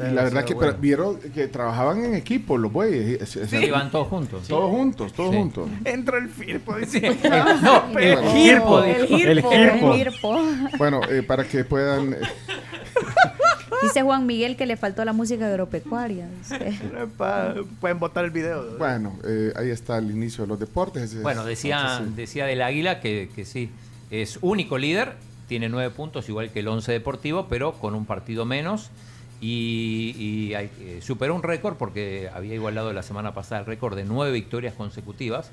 Y 0.00 0.12
la 0.14 0.22
verdad 0.24 0.44
que 0.44 0.54
vieron 0.80 1.18
que 1.18 1.48
trabajaban 1.48 2.04
en 2.04 2.14
equipo 2.14 2.56
los 2.56 2.72
bueyes. 2.72 3.28
Sí, 3.28 3.56
iban 3.56 3.90
todos 3.90 4.06
juntos. 4.08 4.46
Todos 4.46 4.70
juntos, 4.70 5.12
todos 5.12 5.30
Sí. 5.32 5.36
juntos. 5.36 5.68
Entra 5.84 6.18
el 6.18 6.28
Firpo. 6.28 6.76
dice. 6.76 7.00
No, 7.62 7.84
el 7.86 7.92
Bueno. 7.92 8.30
Firpo. 8.32 8.84
El 8.84 9.06
dijo. 9.08 9.50
Girpo, 9.50 9.52
el 9.52 9.98
Girpo. 9.98 10.40
Bueno, 10.78 11.00
eh, 11.10 11.22
para 11.22 11.44
que 11.44 11.64
puedan... 11.64 12.12
eh, 12.12 12.16
Dice 13.82 14.02
Juan 14.02 14.26
Miguel 14.26 14.56
que 14.56 14.66
le 14.66 14.76
faltó 14.76 15.04
la 15.04 15.12
música 15.12 15.46
agropecuaria. 15.46 16.28
dice. 16.38 16.78
Pa- 17.16 17.54
Pueden 17.80 17.98
votar 17.98 18.24
el 18.24 18.30
video. 18.30 18.76
bueno, 18.78 19.16
eh, 19.24 19.52
ahí 19.56 19.70
está 19.70 19.98
el 19.98 20.10
inicio 20.10 20.44
de 20.44 20.48
los 20.48 20.58
deportes. 20.58 21.12
Es- 21.14 21.22
Bueno, 21.22 21.44
decía, 21.44 22.02
decía 22.16 22.46
del 22.46 22.62
Águila 22.62 23.00
que, 23.00 23.30
que 23.34 23.44
sí, 23.44 23.70
es 24.10 24.38
único 24.42 24.78
líder, 24.78 25.14
tiene 25.48 25.68
nueve 25.68 25.90
puntos, 25.94 26.28
igual 26.28 26.50
que 26.50 26.60
el 26.60 26.68
Once 26.68 26.90
Deportivo, 26.90 27.46
pero 27.48 27.72
con 27.74 27.94
un 27.94 28.04
partido 28.04 28.44
menos. 28.44 28.90
Y, 29.40 30.52
eh, 30.54 31.00
superó 31.02 31.34
un 31.34 31.42
récord 31.42 31.76
porque 31.76 32.28
había 32.34 32.54
igualado 32.54 32.92
la 32.92 33.02
semana 33.02 33.34
pasada 33.34 33.60
el 33.60 33.66
récord 33.66 33.96
de 33.96 34.04
nueve 34.04 34.32
victorias 34.32 34.74
consecutivas, 34.74 35.50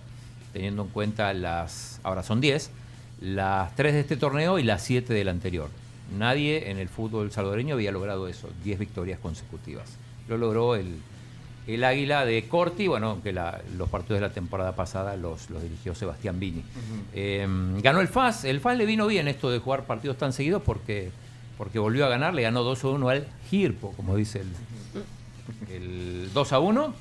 teniendo 0.54 0.84
en 0.84 0.90
cuenta 0.90 1.34
las, 1.34 2.00
ahora 2.04 2.24
son 2.24 2.42
diez, 2.42 2.72
las 3.22 3.76
tres 3.76 3.94
de 3.94 4.00
este 4.02 4.18
torneo 4.18 4.58
y 4.60 4.64
las 4.64 4.82
siete 4.84 5.14
del 5.14 5.30
anterior. 5.30 5.70
Nadie 6.18 6.70
en 6.70 6.78
el 6.78 6.90
fútbol 6.90 7.32
salvadoreño 7.32 7.76
había 7.76 7.92
logrado 7.92 8.28
eso, 8.28 8.50
10 8.64 8.78
victorias 8.80 9.20
consecutivas. 9.20 9.90
Lo 10.28 10.38
logró 10.38 10.76
el, 10.76 10.98
el 11.68 11.84
Águila 11.84 12.26
de 12.26 12.48
Corti, 12.48 12.88
bueno, 12.88 13.12
aunque 13.12 13.34
la- 13.34 13.62
los 13.78 13.90
partidos 13.90 14.20
de 14.22 14.28
la 14.28 14.34
temporada 14.34 14.76
pasada 14.76 15.16
los, 15.16 15.50
los 15.50 15.64
dirigió 15.64 15.96
Sebastián 15.96 16.40
Vini. 16.40 16.64
Eh, 17.14 17.48
ganó 17.82 18.02
el 18.02 18.08
FAS, 18.08 18.46
el 18.46 18.60
FAS 18.60 18.78
le 18.78 18.86
vino 18.86 19.08
bien 19.08 19.28
esto 19.28 19.50
de 19.50 19.60
jugar 19.60 19.86
partidos 19.86 20.18
tan 20.18 20.32
seguidos 20.32 20.62
porque, 20.64 21.10
porque 21.58 21.80
volvió 21.80 22.06
a 22.06 22.10
ganar, 22.10 22.34
le 22.34 22.42
ganó 22.42 22.64
2 22.64 22.84
a 22.84 22.88
1 22.90 23.10
al 23.10 23.28
Girpo, 23.50 23.92
como 23.94 24.16
dice 24.16 24.42
el, 24.42 25.74
el 25.76 26.34
2 26.34 26.54
a 26.54 26.60
1. 26.60 26.94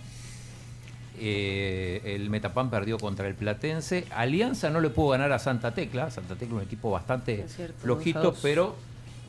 Eh, 1.17 2.01
el 2.17 2.29
Metapan 2.29 2.71
perdió 2.71 2.99
contra 2.99 3.29
el 3.29 3.35
Platense. 3.35 4.05
Alianza 4.11 4.71
no 4.71 4.81
le 4.81 4.91
pudo 4.91 5.11
ganar 5.11 5.33
a 5.33 5.39
Santa 5.39 5.73
Tecla. 5.73 6.11
Santa 6.11 6.35
Tecla 6.35 6.57
es 6.57 6.63
un 6.63 6.67
equipo 6.67 6.91
bastante 6.91 7.47
cierto, 7.49 7.75
flojito, 7.81 8.21
pero 8.43 8.75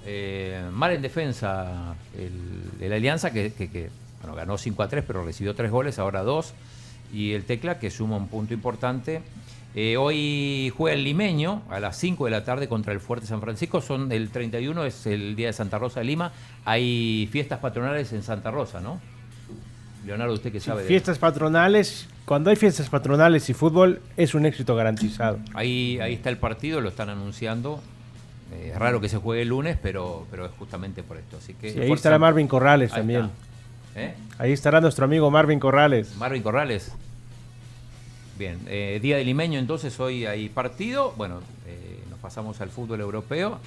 eh, 0.06 0.64
mal 0.72 0.91
en 0.93 1.02
defensa 1.02 1.95
el, 2.18 2.72
el 2.84 2.93
Alianza, 2.93 3.31
que, 3.31 3.53
que- 3.53 3.69
que, 3.69 3.89
bueno, 4.22 4.35
ganó 4.35 4.57
5 4.57 4.81
a 4.81 4.88
3, 4.88 5.03
pero 5.06 5.23
recibió 5.23 5.53
3 5.53 5.69
goles, 5.69 5.99
ahora 5.99 6.23
2. 6.23 6.53
Y 7.14 7.34
el 7.34 7.45
Tecla, 7.45 7.77
que 7.80 7.91
suma 7.91 8.18
un 8.18 8.27
punto 8.30 8.53
importante. 8.56 9.22
Eh, 9.77 9.97
hoy 9.97 10.72
juega 10.77 10.95
el 10.95 11.03
Limeño 11.03 11.64
a 11.69 11.81
las 11.81 11.97
5 11.97 12.23
de 12.23 12.31
la 12.31 12.45
tarde 12.45 12.69
contra 12.69 12.93
el 12.93 13.02
Fuerte 13.02 13.27
San 13.27 13.41
Francisco. 13.41 13.81
Son 13.81 14.10
el 14.10 14.30
31, 14.30 14.85
es 14.85 15.06
el 15.06 15.35
día 15.35 15.47
de 15.47 15.53
Santa 15.53 15.77
Rosa 15.77 15.99
de 15.99 16.06
Lima. 16.06 16.31
Hay 16.64 17.27
fiestas 17.30 17.60
patronales 17.60 18.14
en 18.14 18.23
Santa 18.23 18.52
Rosa, 18.52 18.80
¿no? 18.80 19.02
Leonardo, 20.06 20.34
usted 20.34 20.52
que 20.52 20.61
sabe 20.61 20.84
de 20.84 20.88
Fiestas 20.88 21.18
patronales, 21.18 22.07
cuando 22.26 22.52
hay 22.52 22.56
fiestas 22.56 22.89
patronales 22.89 23.49
y 23.49 23.53
fútbol, 23.53 24.02
es 24.15 24.34
un 24.34 24.45
éxito 24.45 24.76
garantizado. 24.76 25.39
Ahí, 25.53 25.99
ahí 25.99 26.14
está 26.14 26.30
el 26.30 26.38
partido, 26.38 26.80
lo 26.80 26.89
están 26.89 27.10
anunciando. 27.10 27.81
Eh, 28.53 28.69
es 28.72 28.80
raro 28.80 29.02
que 29.02 29.10
se 29.10 29.18
juegue 29.18 29.41
el 29.41 29.49
lunes, 29.49 29.77
pero, 29.81 30.26
pero 30.31 30.45
es 30.45 30.52
justamente 30.57 31.03
por 31.03 31.18
esto. 31.18 31.38
Así 31.38 31.53
que 31.53 31.73
Sí, 31.73 31.80
ahí 31.81 31.91
estará 31.91 32.18
Marvin 32.18 32.47
Corrales 32.47 32.93
Ahí 32.93 32.99
también. 32.99 33.30
¿Eh? 33.95 34.14
Ahí 34.38 34.53
estará 34.53 34.80
nuestro 34.80 35.03
amigo 35.03 35.30
Marvin 35.31 35.60
Corrales. 35.60 36.15
Marvin 36.15 36.43
Corrales. 36.43 36.93
Bien, 38.38 38.60
eh, 38.68 38.99
día 39.02 39.18
de 39.18 39.24
limeño 39.24 39.60
entonces 39.60 39.98
hoy 39.99 40.26
hay 40.26 40.49
partido. 40.49 41.14
Bueno, 41.16 41.40
eh, 41.68 41.99
nos 42.10 42.20
pasamos 42.20 42.60
al 42.62 42.70
fútbol 42.70 42.99
europeo. 43.02 43.60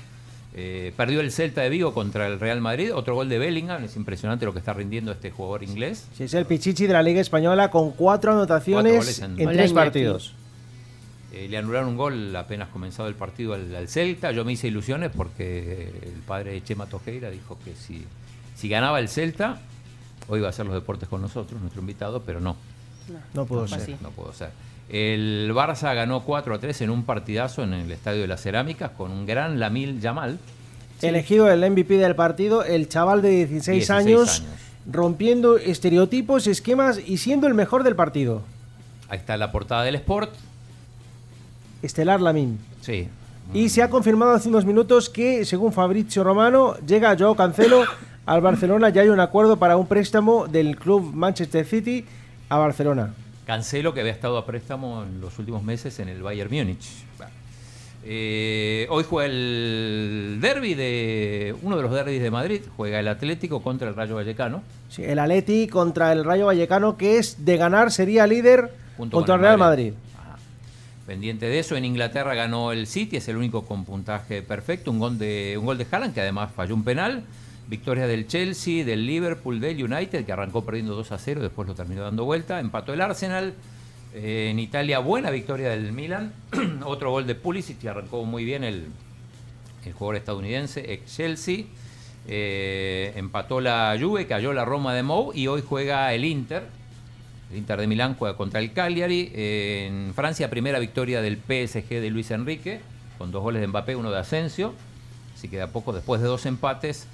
Eh, 0.55 0.93
perdió 0.97 1.21
el 1.21 1.31
Celta 1.31 1.63
de 1.63 1.69
Vigo 1.71 1.95
contra 1.95 2.27
el 2.27 2.39
Real 2.41 2.61
Madrid. 2.61 2.95
Otro 2.95 3.15
gol 3.15 3.29
de 3.29 3.39
Bellingham. 3.39 3.85
Es 3.85 3.97
impresionante 3.97 4.45
lo 4.45 4.53
que 4.53 4.59
está 4.59 4.73
rindiendo 4.75 5.13
este 5.13 5.31
jugador 5.31 5.63
inglés. 5.63 6.07
Sí, 6.17 6.25
es 6.25 6.35
el 6.35 6.45
Pichichi 6.45 6.87
de 6.87 6.93
la 6.93 7.03
Liga 7.03 7.21
Española 7.21 7.71
con 7.71 7.93
cuatro 7.93 8.33
anotaciones 8.33 8.93
Cuatro 8.93 8.99
goles 8.99 9.41
en- 9.41 9.57
tres 9.57 9.73
partidos. 9.73 10.35
Eh, 11.33 11.47
le 11.49 11.59
anularon 11.59 11.91
un 11.91 11.97
gol 11.97 12.35
apenas 12.37 12.69
comenzado 12.69 13.09
el 13.09 13.15
partido 13.15 13.55
al, 13.55 13.75
al 13.75 13.89
Celta. 13.89 14.33
Yo 14.33 14.45
me 14.45 14.53
hice 14.53 14.69
ilusiones 14.69 15.11
porque 15.15 15.93
el 16.03 16.21
padre 16.27 16.53
de 16.53 16.63
Chema 16.65 16.87
Tojeira 16.87 17.31
dijo 17.31 17.59
que 17.65 17.75
si, 17.75 18.05
si 18.57 18.69
ganaba 18.69 18.99
el 19.01 19.09
Celta, 19.09 19.61
hoy 20.29 20.39
iba 20.41 20.49
a 20.49 20.51
hacer 20.51 20.67
los 20.67 20.75
deportes 20.75 21.09
con 21.09 21.21
nosotros, 21.23 21.61
nuestro 21.61 21.81
invitado, 21.81 22.23
pero 22.23 22.41
no. 22.41 22.57
No 23.35 23.47
pudo 23.47 23.63
no, 23.63 23.69
ser. 23.69 23.97
No 24.01 24.11
pudo 24.11 24.33
ser. 24.33 24.51
El 24.89 25.51
Barça 25.55 25.95
ganó 25.95 26.25
4 26.25 26.55
a 26.55 26.59
3 26.59 26.81
en 26.83 26.91
un 26.91 27.05
partidazo 27.05 27.63
en 27.63 27.75
el 27.75 27.93
Estadio 27.93 28.23
de 28.23 28.27
las 28.27 28.41
Cerámicas 28.41 28.91
con 28.93 29.11
un 29.11 29.27
gran 29.27 29.61
Lamil 29.61 30.01
Yamal. 30.01 30.39
Elegido 31.03 31.51
el 31.51 31.71
MVP 31.71 31.99
del 31.99 32.17
partido, 32.17 32.65
el 32.65 32.89
chaval 32.89 33.23
de 33.23 33.31
16, 33.31 33.65
16 33.65 33.91
años, 33.91 34.41
años. 34.41 34.53
rompiendo 34.91 35.59
estereotipos, 35.59 36.47
esquemas 36.47 36.99
y 37.07 37.19
siendo 37.19 37.47
el 37.47 37.55
mejor 37.55 37.85
del 37.85 37.95
partido. 37.95 38.43
Ahí 39.09 39.19
está 39.19 39.37
la 39.37 39.53
portada 39.53 39.85
del 39.85 39.95
Sport. 39.97 40.35
Estelar 41.83 42.21
Lamin. 42.21 42.59
Sí. 42.81 43.09
Y 43.55 43.69
se 43.69 43.83
ha 43.83 43.91
confirmado 43.91 44.33
hace 44.33 44.49
unos 44.49 44.65
minutos 44.65 45.09
que, 45.09 45.45
según 45.45 45.73
Fabrizio 45.73 46.25
Romano, 46.25 46.75
llega 46.87 47.17
Joao 47.17 47.35
Cancelo 47.35 47.85
al 48.27 48.41
Barcelona. 48.41 48.91
Ya 48.91 49.03
hay 49.03 49.09
un 49.09 49.21
acuerdo 49.21 49.57
para 49.59 49.77
un 49.77 49.87
préstamo 49.87 50.47
del 50.47 50.77
club 50.77 51.13
Manchester 51.15 51.65
City 51.65 52.05
a 52.49 52.57
Barcelona. 52.57 53.15
Cancelo, 53.47 53.95
que 53.95 54.01
había 54.01 54.13
estado 54.13 54.37
a 54.37 54.45
préstamo 54.45 55.03
en 55.03 55.21
los 55.21 55.39
últimos 55.39 55.63
meses 55.63 55.99
en 56.01 56.09
el 56.09 56.23
Bayern 56.23 56.51
Múnich. 56.51 57.09
Eh, 58.05 58.87
hoy 58.91 59.05
juega 59.05 59.31
el 59.31 60.39
derby 60.41 60.75
de. 60.75 61.55
Uno 61.63 61.77
de 61.77 61.83
los 61.83 61.93
derbis 61.93 62.23
de 62.23 62.31
Madrid. 62.31 62.63
Juega 62.77 63.01
el 63.01 63.09
Atlético 63.09 63.63
contra 63.63 63.89
el 63.89 63.95
Rayo 63.95 64.15
Vallecano. 64.15 64.63
Sí, 64.89 65.03
el 65.03 65.19
Atleti 65.19 65.67
contra 65.67 66.13
el 66.13 66.25
Rayo 66.25 66.47
Vallecano, 66.47 66.97
que 66.97 67.19
es 67.19 67.45
de 67.45 67.57
ganar, 67.57 67.91
sería 67.91 68.27
líder 68.27 68.73
Junto 68.97 69.17
contra 69.17 69.35
con 69.35 69.41
el 69.41 69.47
Real 69.47 69.59
Madrid. 69.59 69.93
Madrid. 69.93 70.09
Pendiente 71.07 71.47
de 71.47 71.59
eso, 71.59 71.75
en 71.75 71.87
Inglaterra 71.87 72.35
ganó 72.35 72.71
el 72.71 72.87
City, 72.87 73.17
es 73.17 73.29
el 73.29 73.37
único 73.37 73.65
con 73.65 73.85
puntaje 73.85 74.43
perfecto. 74.43 74.91
Un 74.91 74.99
gol 74.99 75.19
de, 75.19 75.57
un 75.59 75.65
gol 75.65 75.79
de 75.79 75.87
Haaland, 75.91 76.15
que 76.15 76.21
además 76.21 76.51
falló 76.55 76.75
un 76.75 76.85
penal. 76.85 77.25
Victoria 77.69 78.07
del 78.07 78.27
Chelsea, 78.27 78.83
del 78.83 79.07
Liverpool, 79.07 79.61
del 79.61 79.83
United, 79.83 80.25
que 80.25 80.33
arrancó 80.33 80.65
perdiendo 80.65 80.95
2 80.95 81.13
a 81.13 81.19
0, 81.19 81.43
después 81.43 81.69
lo 81.69 81.75
terminó 81.75 82.03
dando 82.03 82.25
vuelta. 82.25 82.61
Empató 82.61 82.95
el 82.95 83.01
Arsenal. 83.03 83.55
Eh, 84.15 84.49
en 84.51 84.59
Italia, 84.59 85.01
buena 85.01 85.29
victoria 85.31 85.69
del 85.69 85.93
Milan. 85.93 86.33
Otro 86.85 87.11
gol 87.11 87.27
de 87.27 87.35
Pulisic, 87.35 87.79
que 87.79 87.91
arrancó 87.91 88.25
muy 88.25 88.45
bien 88.45 88.65
el, 88.65 88.87
jugador 89.93 90.17
estadounidense, 90.17 90.95
ex 90.95 91.15
Chelsea. 91.15 91.65
Eh, 92.27 93.13
empató 93.17 93.61
la 93.61 93.95
Juve, 94.01 94.27
cayó 94.27 94.55
la 94.55 94.65
Roma 94.65 94.95
de 94.95 95.03
Mou 95.03 95.33
y 95.35 95.47
hoy 95.47 95.63
juega 95.67 96.13
el 96.15 96.25
Inter. 96.25 96.63
El 97.51 97.59
Inter 97.59 97.81
de 97.81 97.87
Milán 97.87 98.15
juega 98.15 98.35
contra 98.35 98.61
el 98.61 98.73
Cagliari. 98.73 99.31
En 99.35 100.13
Francia, 100.15 100.49
primera 100.49 100.79
victoria 100.79 101.21
del 101.21 101.37
PSG 101.37 102.01
de 102.01 102.09
Luis 102.09 102.31
Enrique, 102.31 102.81
con 103.19 103.31
dos 103.31 103.43
goles 103.43 103.61
de 103.61 103.67
Mbappé, 103.67 103.95
uno 103.95 104.11
de 104.11 104.19
Asensio. 104.19 104.73
Así 105.35 105.49
que 105.49 105.57
de 105.57 105.63
a 105.63 105.69
poco, 105.69 105.93
después 105.93 106.23
de 106.23 106.27
dos 106.27 106.47
empates, 106.47 107.07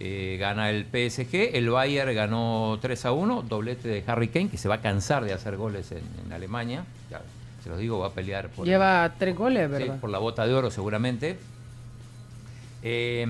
eh, 0.00 0.36
gana 0.38 0.70
el 0.70 0.84
PSG. 0.84 1.56
El 1.56 1.70
Bayern 1.70 2.14
ganó 2.14 2.78
3 2.80 3.06
a 3.06 3.12
1, 3.12 3.42
doblete 3.42 3.88
de 3.88 4.04
Harry 4.06 4.28
Kane, 4.28 4.48
que 4.48 4.58
se 4.58 4.68
va 4.68 4.76
a 4.76 4.80
cansar 4.80 5.24
de 5.24 5.32
hacer 5.32 5.56
goles 5.56 5.92
en, 5.92 6.02
en 6.24 6.32
Alemania. 6.32 6.84
Ya, 7.10 7.22
se 7.62 7.70
los 7.70 7.78
digo, 7.78 7.98
va 7.98 8.08
a 8.08 8.12
pelear 8.12 8.48
por, 8.50 8.66
Lleva 8.66 9.14
tres 9.18 9.34
goles, 9.36 9.66
Sí, 9.66 9.72
¿verdad? 9.72 10.00
por 10.00 10.10
la 10.10 10.18
bota 10.18 10.46
de 10.46 10.54
oro 10.54 10.70
seguramente. 10.70 11.38
Eh, 12.82 13.26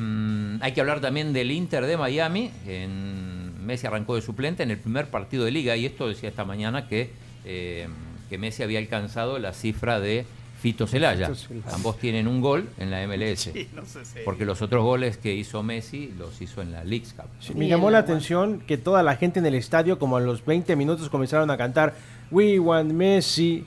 hay 0.60 0.72
que 0.72 0.80
hablar 0.80 1.00
también 1.00 1.32
del 1.32 1.52
Inter 1.52 1.86
de 1.86 1.96
Miami. 1.96 2.50
En, 2.66 3.64
Messi 3.64 3.86
arrancó 3.86 4.14
de 4.14 4.22
suplente 4.22 4.62
en 4.62 4.70
el 4.70 4.78
primer 4.78 5.06
partido 5.06 5.44
de 5.44 5.50
liga 5.50 5.76
y 5.76 5.86
esto 5.86 6.08
decía 6.08 6.28
esta 6.28 6.44
mañana 6.44 6.88
que, 6.88 7.10
eh, 7.44 7.88
que 8.28 8.38
Messi 8.38 8.62
había 8.62 8.78
alcanzado 8.78 9.38
la 9.38 9.52
cifra 9.52 10.00
de 10.00 10.26
Fito 10.64 10.86
Celaya. 10.86 11.30
Ambos 11.74 11.98
tienen 11.98 12.26
un 12.26 12.40
gol 12.40 12.66
en 12.78 12.90
la 12.90 13.02
MLS. 13.06 13.52
Sí, 13.52 13.68
no 13.76 13.84
sé 13.84 14.02
si- 14.06 14.20
Porque 14.24 14.46
los 14.46 14.62
otros 14.62 14.82
goles 14.82 15.18
que 15.18 15.34
hizo 15.34 15.62
Messi 15.62 16.14
los 16.18 16.40
hizo 16.40 16.62
en 16.62 16.72
la 16.72 16.82
Leagues 16.84 17.12
Cup. 17.12 17.26
Sí, 17.38 17.52
me 17.54 17.68
llamó 17.68 17.90
la 17.90 17.98
atención 17.98 18.60
que 18.60 18.78
toda 18.78 19.02
la 19.02 19.16
gente 19.16 19.40
en 19.40 19.44
el 19.44 19.54
estadio, 19.56 19.98
como 19.98 20.16
a 20.16 20.20
los 20.20 20.42
20 20.42 20.74
minutos, 20.74 21.10
comenzaron 21.10 21.50
a 21.50 21.58
cantar 21.58 21.92
We 22.30 22.58
want 22.58 22.92
Messi. 22.92 23.66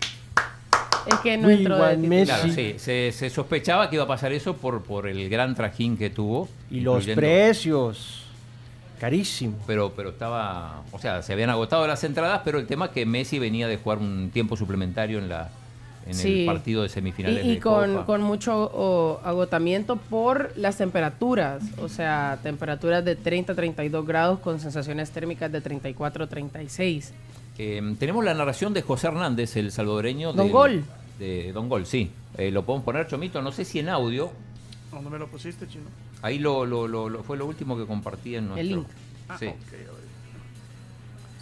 Es 1.06 1.16
que 1.20 1.38
no 1.38 1.50
We 1.50 1.54
entró 1.54 1.78
want. 1.78 2.00
Messi. 2.00 2.26
Claro, 2.26 2.52
sí, 2.52 2.74
se, 2.80 3.12
se 3.12 3.30
sospechaba 3.30 3.92
que 3.92 3.98
iba 3.98 4.06
a 4.06 4.08
pasar 4.08 4.34
eso 4.34 4.56
por, 4.58 4.82
por 4.82 5.08
el 5.08 5.30
gran 5.30 5.54
trajín 5.54 5.98
que 5.98 6.10
tuvo. 6.10 6.50
Y 6.72 6.80
los 6.80 7.06
precios. 7.06 8.24
Carísimo. 9.00 9.56
pero 9.68 9.94
pero 9.96 10.10
estaba, 10.10 10.82
o 10.92 10.98
sea, 10.98 11.22
se 11.22 11.32
habían 11.32 11.52
agotado 11.52 11.86
las 11.86 12.04
entradas, 12.04 12.42
pero 12.44 12.58
el 12.58 12.66
tema 12.66 12.86
es 12.86 12.92
que 12.94 13.06
Messi 13.06 13.38
venía 13.38 13.68
de 13.68 13.78
jugar 13.78 14.00
un 14.00 14.32
tiempo 14.34 14.58
suplementario 14.58 15.20
en 15.20 15.30
la 15.30 15.52
en 16.08 16.14
Sí. 16.14 16.40
el 16.42 16.46
partido 16.46 16.84
de 16.84 16.90
semifinales 16.90 17.44
Y, 17.46 17.50
y 17.50 17.54
de 17.56 17.60
con, 17.60 17.92
Copa. 17.94 18.06
con 18.06 18.22
mucho 18.22 19.20
agotamiento 19.24 19.98
por 19.98 20.52
las 20.58 20.78
temperaturas, 20.78 21.62
o 21.82 21.90
sea, 21.90 22.40
temperaturas 22.42 23.04
de 23.04 23.16
30 23.16 23.54
32 23.56 24.06
grados 24.08 24.40
con 24.40 24.60
sensaciones 24.60 25.12
térmicas 25.12 25.52
de 25.52 25.62
34 25.62 26.28
36. 26.28 27.14
Eh, 27.60 27.96
tenemos 28.00 28.24
la 28.24 28.34
narración 28.34 28.74
de 28.74 28.82
José 28.84 29.08
Hernández, 29.08 29.56
el 29.58 29.72
salvadoreño. 29.72 30.34
Don 30.34 30.46
del- 30.46 30.52
Gol. 30.54 30.84
De 31.20 31.52
Don 31.52 31.68
Gol, 31.70 31.86
sí. 31.86 32.12
Eh, 32.38 32.52
lo 32.52 32.64
podemos 32.64 32.86
poner, 32.86 33.08
Chomito, 33.08 33.42
no 33.42 33.52
sé 33.52 33.66
si 33.66 33.80
en 33.80 33.90
audio. 33.90 34.32
¿Dónde 34.92 35.10
me 35.10 35.18
lo 35.20 35.28
pusiste, 35.28 35.68
chino? 35.68 35.86
Ahí 36.22 36.40
lo, 36.40 36.66
lo- 36.66 36.88
lo- 36.88 37.10
lo- 37.10 37.24
fue 37.24 37.36
lo 37.36 37.46
último 37.46 37.76
que 37.78 37.86
compartí 37.86 38.36
en 38.36 38.48
nuestro... 38.48 38.62
El 38.62 38.68
link. 38.70 38.88
Sí. 38.88 38.94
Ah, 39.30 39.38
ver. 39.42 39.56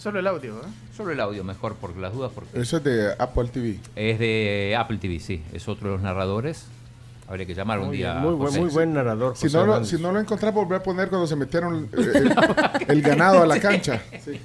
Solo 0.06 0.20
el 0.20 0.28
audio, 0.28 0.58
¿eh? 0.60 0.68
Solo 0.96 1.12
el 1.14 1.20
audio 1.20 1.44
mejor, 1.44 1.74
por 1.78 1.98
las 1.98 2.14
dudas, 2.14 2.32
porque 2.36 2.62
Eso 2.62 2.78
es 2.78 2.84
de 2.84 3.12
Apple 3.18 3.48
TV. 3.52 3.80
es 3.96 4.20
de 4.20 4.76
Apple 4.78 4.98
TV, 5.00 5.20
sí. 5.20 5.44
Es 5.52 5.68
otro 5.68 5.88
de 5.90 5.94
los 5.96 6.04
narradores. 6.04 6.68
Habría 7.28 7.48
que 7.48 7.56
llamar 7.56 7.80
un 7.80 7.88
Muy 7.88 7.98
día. 7.98 8.12
bien, 8.12 8.24
muy 8.24 8.34
a 8.34 8.36
buen- 8.36 8.48
José. 8.50 8.60
muy 8.62 8.70
buen 8.70 8.94
narrador. 8.94 9.36
Si 9.36 9.48
no, 9.48 9.66
lo, 9.66 9.84
si 9.84 9.98
no 9.98 10.12
lo 10.12 10.20
encontrás, 10.20 10.54
volver 10.54 10.80
a 10.80 10.84
poner 10.84 11.10
cuando 11.10 11.26
se 11.26 11.36
metieron 11.36 11.90
eh, 11.92 11.98
el, 12.14 12.36
el 12.88 13.02
ganado 13.02 13.42
a 13.42 13.48
la 13.48 13.60
cancha. 13.60 14.00
Sí. 14.24 14.40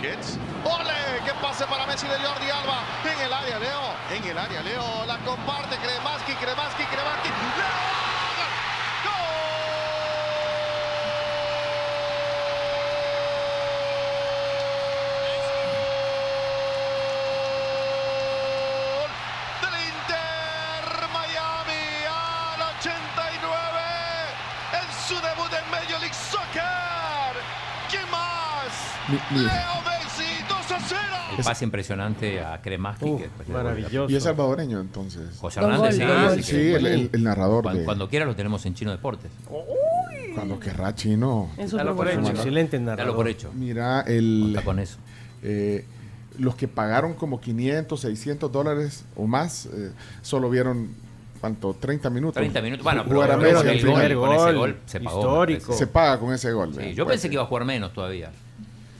¡Ole! 0.00 0.98
¡Qué 1.26 1.32
pase 1.42 1.64
para 1.66 1.86
Messi 1.86 2.06
de 2.06 2.14
Jordi 2.14 2.48
Alba! 2.50 2.80
En 3.04 3.26
el 3.26 3.32
área, 3.32 3.58
Leo. 3.58 4.16
En 4.16 4.24
el 4.24 4.38
área, 4.38 4.62
Leo. 4.62 5.04
La 5.06 5.18
comparte 5.18 5.76
Kremaski, 5.76 6.32
Kremaski, 6.32 6.82
Kremaski. 6.84 7.01
El 31.38 31.44
pase 31.44 31.64
impresionante 31.64 32.40
a 32.40 32.60
Kremaski. 32.60 33.04
Uh, 33.06 33.20
maravilloso. 33.50 34.12
Y 34.12 34.16
es 34.16 34.22
salvadoreño, 34.22 34.80
entonces. 34.80 35.38
José 35.38 35.60
Hernández, 35.60 35.96
sí, 35.96 36.02
Ah, 36.02 36.34
sí, 36.42 36.56
el, 36.72 36.86
el- 36.86 37.10
el 37.12 37.24
narrador. 37.24 37.62
Cuando, 37.62 37.80
de- 37.80 37.84
cuando 37.86 38.08
quiera 38.08 38.26
lo 38.26 38.36
tenemos 38.36 38.64
en 38.66 38.74
Chino 38.74 38.90
Deportes. 38.90 39.30
Cuando 40.34 40.60
querrá 40.60 40.94
chino. 40.94 41.50
En 41.56 41.68
su 41.70 41.76
Dalo 41.76 41.96
por 41.96 42.08
hecho. 42.08 42.20
Excelente 42.28 42.78
Dalo 42.78 42.90
narrador. 42.90 43.16
por 43.16 43.28
hecho. 43.28 43.50
Mira, 43.54 44.02
el, 44.02 44.58
con 44.64 44.78
eso. 44.78 44.98
eh, 45.42 45.84
los 46.38 46.54
que 46.54 46.66
pagaron 46.68 47.14
como 47.14 47.40
500, 47.40 48.00
600 48.00 48.50
dólares 48.50 49.04
o 49.16 49.26
más, 49.26 49.66
eh, 49.66 49.90
solo 50.22 50.48
vieron, 50.48 50.88
¿cuánto? 51.40 51.74
30 51.78 52.08
minutos. 52.10 52.34
30 52.36 52.62
minutos. 52.62 52.84
Bueno, 52.84 53.04
pero 53.06 53.22
el 53.24 53.38
gol, 53.38 53.52
con 54.16 54.32
ese 54.32 54.52
gol 54.54 54.76
se 54.86 55.00
pagó. 55.00 55.18
histórico. 55.18 55.72
Se 55.74 55.86
paga 55.86 56.18
con 56.18 56.32
ese 56.32 56.52
gol. 56.52 56.74
Sí, 56.74 56.94
yo 56.94 57.06
pensé 57.06 57.28
que 57.28 57.34
iba 57.34 57.42
a 57.42 57.46
jugar 57.46 57.64
menos 57.66 57.92
todavía. 57.92 58.30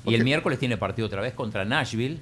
Y 0.04 0.14
el 0.14 0.24
miércoles 0.24 0.58
tiene 0.58 0.76
partido 0.76 1.06
otra 1.06 1.20
vez 1.20 1.32
contra 1.34 1.64
Nashville, 1.64 2.18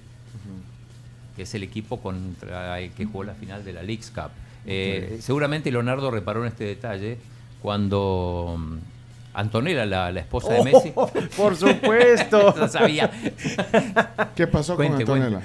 que 1.37 1.43
es 1.43 1.55
el 1.55 1.63
equipo 1.63 2.01
contra 2.01 2.79
el 2.81 2.91
que 2.93 3.05
jugó 3.07 3.25
la 3.25 3.35
final 3.35 3.65
de 3.65 3.73
la 3.73 3.83
Leagues 3.83 4.11
Cup. 4.11 4.31
Eh, 4.67 5.19
Seguramente 5.21 5.71
Leonardo 5.71 6.11
reparó 6.11 6.43
en 6.43 6.49
este 6.49 6.65
detalle 6.65 7.17
cuando 7.63 8.57
mm, 8.59 8.77
Antonella, 9.33 9.87
la, 9.87 10.11
la 10.13 10.21
esposa 10.21 10.53
de 10.53 10.65
Messi, 10.65 10.93
Oh, 10.97 11.09
por 11.37 11.57
supuesto. 11.57 12.53
no 12.59 12.69
sabía. 12.69 13.11
¿Qué 14.35 14.47
pasó 14.49 14.77
Cuente, 14.77 15.05
con 15.05 15.23
Antonella? 15.23 15.43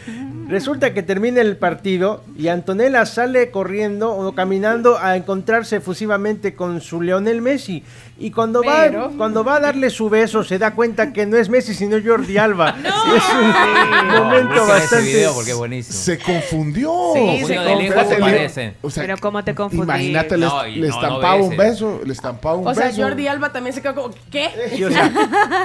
Resulta 0.50 0.94
que 0.94 1.04
termina 1.04 1.40
el 1.42 1.56
partido 1.58 2.24
y 2.38 2.48
Antonella 2.48 3.06
sale 3.06 3.52
corriendo 3.52 4.12
o 4.16 4.34
caminando 4.34 4.98
a 4.98 5.16
encontrarse 5.16 5.78
efusivamente 5.78 6.56
con 6.56 6.82
su 6.82 7.02
Leonel 7.02 7.42
Messi. 7.42 7.84
Y 8.18 8.32
cuando 8.32 8.62
Pero- 8.62 9.10
va, 9.12 9.18
cuando 9.18 9.44
va 9.44 9.58
a 9.58 9.60
darle 9.60 9.90
su 9.90 10.10
beso, 10.10 10.42
se 10.46 10.58
da 10.58 10.74
cuenta 10.74 11.12
que 11.12 11.26
no 11.26 11.36
es 11.36 11.50
Messi, 11.50 11.74
sino 11.74 11.98
Jordi 12.04 12.38
Alba. 12.38 12.70
Es 13.16 13.24
un 13.34 14.08
No, 14.08 14.24
momento 14.24 14.54
ese 14.54 14.72
bastante. 14.72 15.06
video 15.06 15.34
porque 15.34 15.52
es 15.52 15.58
buenísimo. 15.58 15.98
Se 16.00 16.18
confundió. 16.20 16.92
Sí, 17.14 17.20
Confundió 17.20 17.48
se 17.48 17.56
confundió. 17.56 18.06
se 18.10 18.16
parecen. 18.18 18.74
O 18.82 18.90
sea, 18.90 19.04
Pero 19.04 19.18
cómo 19.18 19.44
te 19.44 19.54
confundí. 19.54 19.84
Imagínate, 19.84 20.38
le, 20.38 20.46
No, 20.46 20.64
le 20.64 20.76
no, 20.76 20.88
no 20.88 20.94
estampaba 20.96 21.36
un 21.36 21.58
beso, 21.58 22.02
le 22.06 22.14
estampaba 22.14 22.56
un 22.56 22.68
O 22.68 22.74
sea, 22.74 22.86
beso. 22.88 23.02
Jordi 23.04 23.28
Alba 23.28 23.52
también 23.52 23.74
se 23.76 23.82
quedó 23.82 23.96
como, 23.96 24.16
¿qué? 24.32 24.50
Y, 24.78 24.84
o 24.86 24.90
sea, 24.92 25.12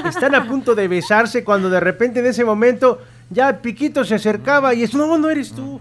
están 0.09 0.35
a 0.35 0.45
punto 0.47 0.75
de 0.75 0.89
besarse 0.89 1.45
cuando 1.45 1.71
de 1.71 1.79
repente 1.79 2.19
en 2.19 2.27
ese 2.27 2.45
momento 2.45 3.01
ya 3.31 3.59
Piquito 3.63 4.05
se 4.05 4.17
acercaba 4.17 4.75
y 4.75 4.83
es, 4.83 4.93
no, 4.93 5.17
no 5.19 5.31
eres 5.31 5.53
tú. 5.53 5.81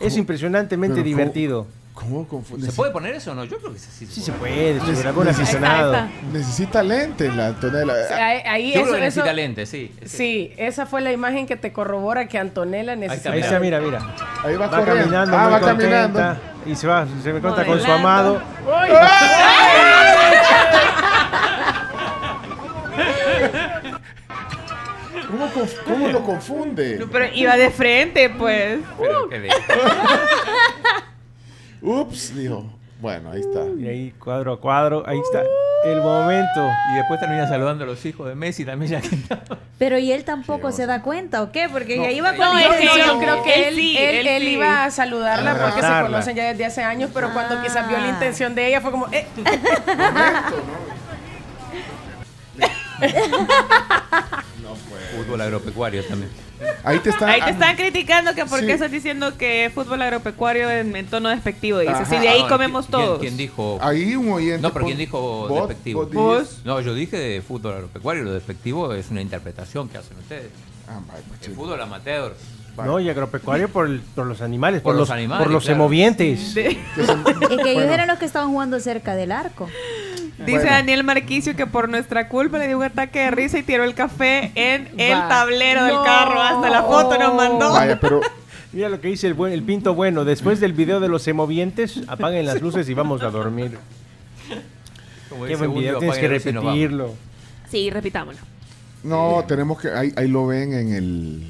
Es 0.00 0.16
impresionantemente 0.16 0.94
Pero 0.94 1.04
¿cómo- 1.04 1.16
divertido. 1.18 1.58
¿Cómo 1.64 1.85
confunde? 1.96 2.66
¿Se 2.66 2.72
puede 2.72 2.92
poner 2.92 3.14
eso 3.14 3.32
o 3.32 3.34
no? 3.34 3.44
Yo 3.44 3.58
creo 3.58 3.72
que 3.72 3.78
sí. 3.78 4.06
Sí 4.06 4.20
se 4.20 4.30
puede, 4.32 4.78
seguro, 4.80 5.08
algún 5.08 5.24
necesita- 5.26 5.42
aficionado. 5.42 5.94
Ahí 5.94 6.28
Necesita 6.32 6.82
lente 6.82 7.28
la 7.32 7.46
Antonella. 7.48 7.92
O 7.92 8.08
sea, 8.08 8.26
ahí, 8.28 8.42
ahí 8.46 8.72
Yo 8.74 8.80
eso, 8.80 8.90
creo 8.90 9.00
que 9.00 9.06
eso- 9.06 9.20
necesita 9.20 9.32
lentes, 9.32 9.68
sí. 9.68 9.90
Sí, 10.04 10.52
esa 10.58 10.86
fue 10.86 11.00
la 11.00 11.10
imagen 11.12 11.46
que 11.46 11.56
te 11.56 11.72
corrobora 11.72 12.28
que 12.28 12.38
Antonella 12.38 12.94
necesita. 12.96 13.32
Ahí 13.32 13.40
está, 13.40 13.58
mira, 13.58 13.80
mira. 13.80 14.14
Ahí 14.44 14.54
va, 14.56 14.66
Va 14.66 14.78
corriendo. 14.78 15.02
caminando, 15.04 15.36
Ah, 15.36 15.42
muy 15.44 15.52
va 15.52 15.60
contenta, 15.60 16.00
caminando. 16.12 16.40
Y 16.66 16.74
se 16.76 16.86
va, 16.86 17.06
se 17.22 17.32
me 17.32 17.40
cuenta 17.40 17.64
con 17.64 17.80
su 17.80 17.90
amado. 17.90 18.42
¿Cómo, 25.28 25.46
conf- 25.48 25.82
cómo 25.84 26.08
lo 26.08 26.22
confunde? 26.22 27.04
Pero 27.10 27.24
iba 27.34 27.56
de 27.56 27.70
frente, 27.70 28.30
pues. 28.30 28.78
Pero 28.98 29.26
le- 29.28 29.48
Ups, 31.82 32.34
dijo. 32.36 32.64
Bueno, 33.00 33.30
ahí 33.30 33.40
está. 33.40 33.64
Y 33.78 33.86
ahí, 33.86 34.14
cuadro 34.18 34.54
a 34.54 34.60
cuadro, 34.60 35.04
ahí 35.06 35.18
está 35.18 35.42
el 35.84 36.00
momento. 36.00 36.66
Y 36.92 36.96
después 36.96 37.20
termina 37.20 37.46
saludando 37.46 37.84
a 37.84 37.86
los 37.86 38.04
hijos 38.06 38.26
de 38.26 38.34
Messi 38.34 38.64
también 38.64 38.92
ya 38.92 39.00
que 39.02 39.10
Pero 39.78 39.98
y 39.98 40.10
él 40.12 40.24
tampoco 40.24 40.72
se 40.72 40.86
da 40.86 41.02
cuenta, 41.02 41.42
¿o 41.42 41.52
qué? 41.52 41.68
Porque 41.68 41.98
ya 41.98 42.10
iba 42.10 42.30
con 42.30 42.38
No, 42.46 42.54
la 42.54 42.66
es 42.66 42.76
que 42.80 42.86
yo 42.98 43.18
creo 43.18 43.42
que 43.44 43.68
él, 43.68 43.74
sí, 43.76 43.96
él- 43.98 44.16
él 44.16 44.26
él 44.26 44.42
sí. 44.44 44.48
iba 44.54 44.84
a 44.84 44.90
saludarla 44.90 45.54
porque 45.60 45.82
se 45.82 46.02
conocen 46.02 46.36
ya 46.36 46.44
desde 46.48 46.64
hace 46.64 46.82
años, 46.82 47.10
pero 47.12 47.30
cuando 47.32 47.62
quizás 47.62 47.86
vio 47.86 47.98
la 47.98 48.08
intención 48.08 48.54
de 48.54 48.68
ella 48.68 48.80
fue 48.80 48.90
como, 48.90 49.06
eh, 49.12 49.26
Fútbol 55.16 55.40
agropecuario 55.40 56.04
también. 56.04 56.30
Ahí 56.84 56.98
te 57.00 57.10
está. 57.10 57.28
Ahí 57.28 57.42
te 57.42 57.50
están 57.50 57.76
criticando 57.76 58.34
que 58.34 58.44
por 58.46 58.60
Sí. 58.60 58.66
qué 58.66 58.72
estás 58.72 58.90
diciendo 58.90 59.36
que 59.36 59.70
fútbol 59.74 60.00
agropecuario 60.02 60.70
en, 60.70 60.94
en 60.96 61.06
tono 61.06 61.28
despectivo. 61.28 61.78
Dice, 61.80 62.04
si 62.08 62.18
de 62.18 62.28
ahí 62.28 62.42
Ah, 62.44 62.48
comemos 62.48 62.86
¿quién- 62.86 62.92
todos. 62.92 63.18
¿Quién 63.20 63.36
dijo? 63.36 63.78
Ahí 63.82 64.14
un 64.16 64.30
oyente. 64.32 64.62
No, 64.62 64.72
pero 64.72 64.86
¿quién 64.86 64.98
dijo 64.98 65.20
vos- 65.48 65.68
despectivo? 65.68 66.06
vos 66.06 66.60
No, 66.64 66.80
yo 66.80 66.94
dije 66.94 67.16
de 67.18 67.42
fútbol 67.42 67.74
agropecuario. 67.74 68.22
Lo 68.24 68.32
despectivo 68.32 68.92
es 68.94 69.10
una 69.10 69.20
interpretación 69.22 69.88
que 69.88 69.98
hacen 69.98 70.16
ustedes. 70.18 70.50
Ah, 70.88 71.00
pues, 71.28 71.48
El 71.48 71.54
fútbol 71.54 71.80
amateur. 71.80 72.34
No, 72.76 73.00
y 73.00 73.08
agropecuario 73.08 73.68
por, 73.70 73.86
el- 73.86 74.00
por 74.14 74.26
los 74.26 74.42
animales, 74.42 74.82
Por 74.82 74.92
por, 74.92 75.00
los 75.00 75.08
los, 75.08 75.16
animales, 75.16 75.42
por 75.44 75.50
los 75.52 75.64
claro. 75.64 75.76
semovientes. 75.76 76.54
Es 76.56 76.76
que 77.62 77.72
ellos 77.72 77.84
eran 77.84 78.06
los 78.08 78.18
que 78.18 78.26
estaban 78.26 78.50
jugando 78.50 78.78
cerca 78.80 79.14
del 79.16 79.32
arco. 79.32 79.66
Dice 80.38 80.52
Bueno. 80.52 80.70
Daniel 80.70 81.02
Marquicio 81.04 81.56
que 81.56 81.66
por 81.66 81.88
nuestra 81.88 82.28
culpa 82.28 82.58
le 82.58 82.66
dio 82.68 82.76
un 82.76 82.84
ataque 82.84 83.20
de 83.20 83.30
risa 83.30 83.58
y 83.58 83.62
tiró 83.62 83.84
el 83.84 83.94
café 83.94 84.52
en 84.54 84.88
el 84.98 85.12
Va. 85.18 85.28
tablero 85.28 85.84
del 85.84 85.96
carro. 86.04 86.40
Hasta 86.42 86.68
la 86.68 86.82
foto 86.82 87.18
nos 87.18 87.34
mandó. 87.34 87.72
Vaya, 87.72 87.98
pero 88.00 88.20
Mira 88.72 88.90
lo 88.90 89.00
que 89.00 89.08
dice 89.08 89.26
el, 89.26 89.32
buen- 89.34 89.52
el 89.54 89.62
pinto 89.62 89.94
bueno. 89.94 90.26
Después 90.26 90.60
del 90.60 90.74
video 90.74 91.00
de 91.00 91.08
los 91.08 91.22
semovientes, 91.22 92.02
apaguen 92.08 92.44
las 92.44 92.60
luces 92.60 92.86
y 92.90 92.94
vamos 92.94 93.22
a 93.22 93.30
dormir. 93.30 93.78
Como 95.30 95.46
Qué 95.46 95.56
buen 95.56 95.72
video, 95.74 95.98
tienes 95.98 96.18
que 96.18 96.28
repetirlo. 96.28 97.14
Sí, 97.70 97.88
repitámoslo. 97.90 98.42
no, 99.04 99.42
tenemos 99.48 99.80
que. 99.80 99.88
Ahí, 99.90 100.12
ahí 100.16 100.28
lo 100.28 100.46
ven 100.46 100.74
en 100.74 100.92
el. 100.94 101.46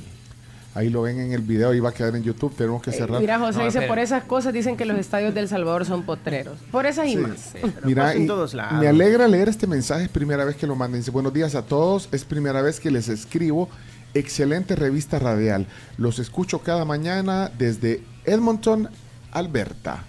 Ahí 0.76 0.90
lo 0.90 1.00
ven 1.02 1.18
en 1.18 1.32
el 1.32 1.40
video 1.40 1.72
y 1.72 1.80
va 1.80 1.88
a 1.88 1.92
quedar 1.92 2.14
en 2.14 2.22
YouTube. 2.22 2.54
Tenemos 2.54 2.82
que 2.82 2.92
cerrar. 2.92 3.18
mira 3.18 3.38
José 3.38 3.58
No, 3.58 3.64
dice, 3.64 3.78
espera. 3.78 3.88
por 3.88 3.98
esas 3.98 4.24
cosas 4.24 4.52
dicen 4.52 4.76
que 4.76 4.84
los 4.84 4.98
estadios 4.98 5.32
del 5.34 5.48
Salvador 5.48 5.86
son 5.86 6.02
potreros. 6.02 6.58
Por 6.70 6.84
esas 6.84 7.06
y 7.06 7.12
Sí. 7.12 7.16
más. 7.16 7.54
Mira, 7.82 8.12
en 8.12 8.24
y 8.24 8.26
todos 8.26 8.52
lados. 8.52 8.78
me 8.78 8.86
alegra 8.86 9.26
leer 9.26 9.48
este 9.48 9.66
mensaje, 9.66 10.04
es 10.04 10.08
primera 10.10 10.44
vez 10.44 10.54
que 10.56 10.66
lo 10.66 10.76
mandan. 10.76 11.00
Dice, 11.00 11.10
buenos 11.10 11.32
días 11.32 11.54
a 11.54 11.62
todos, 11.62 12.10
es 12.12 12.24
primera 12.24 12.60
vez 12.60 12.78
que 12.78 12.90
les 12.90 13.08
escribo. 13.08 13.70
Excelente 14.12 14.76
revista 14.76 15.18
radial. 15.18 15.66
Los 15.96 16.18
escucho 16.18 16.58
cada 16.60 16.84
mañana 16.84 17.50
desde 17.58 18.02
Edmonton, 18.24 18.88
Alberta. 19.32 20.04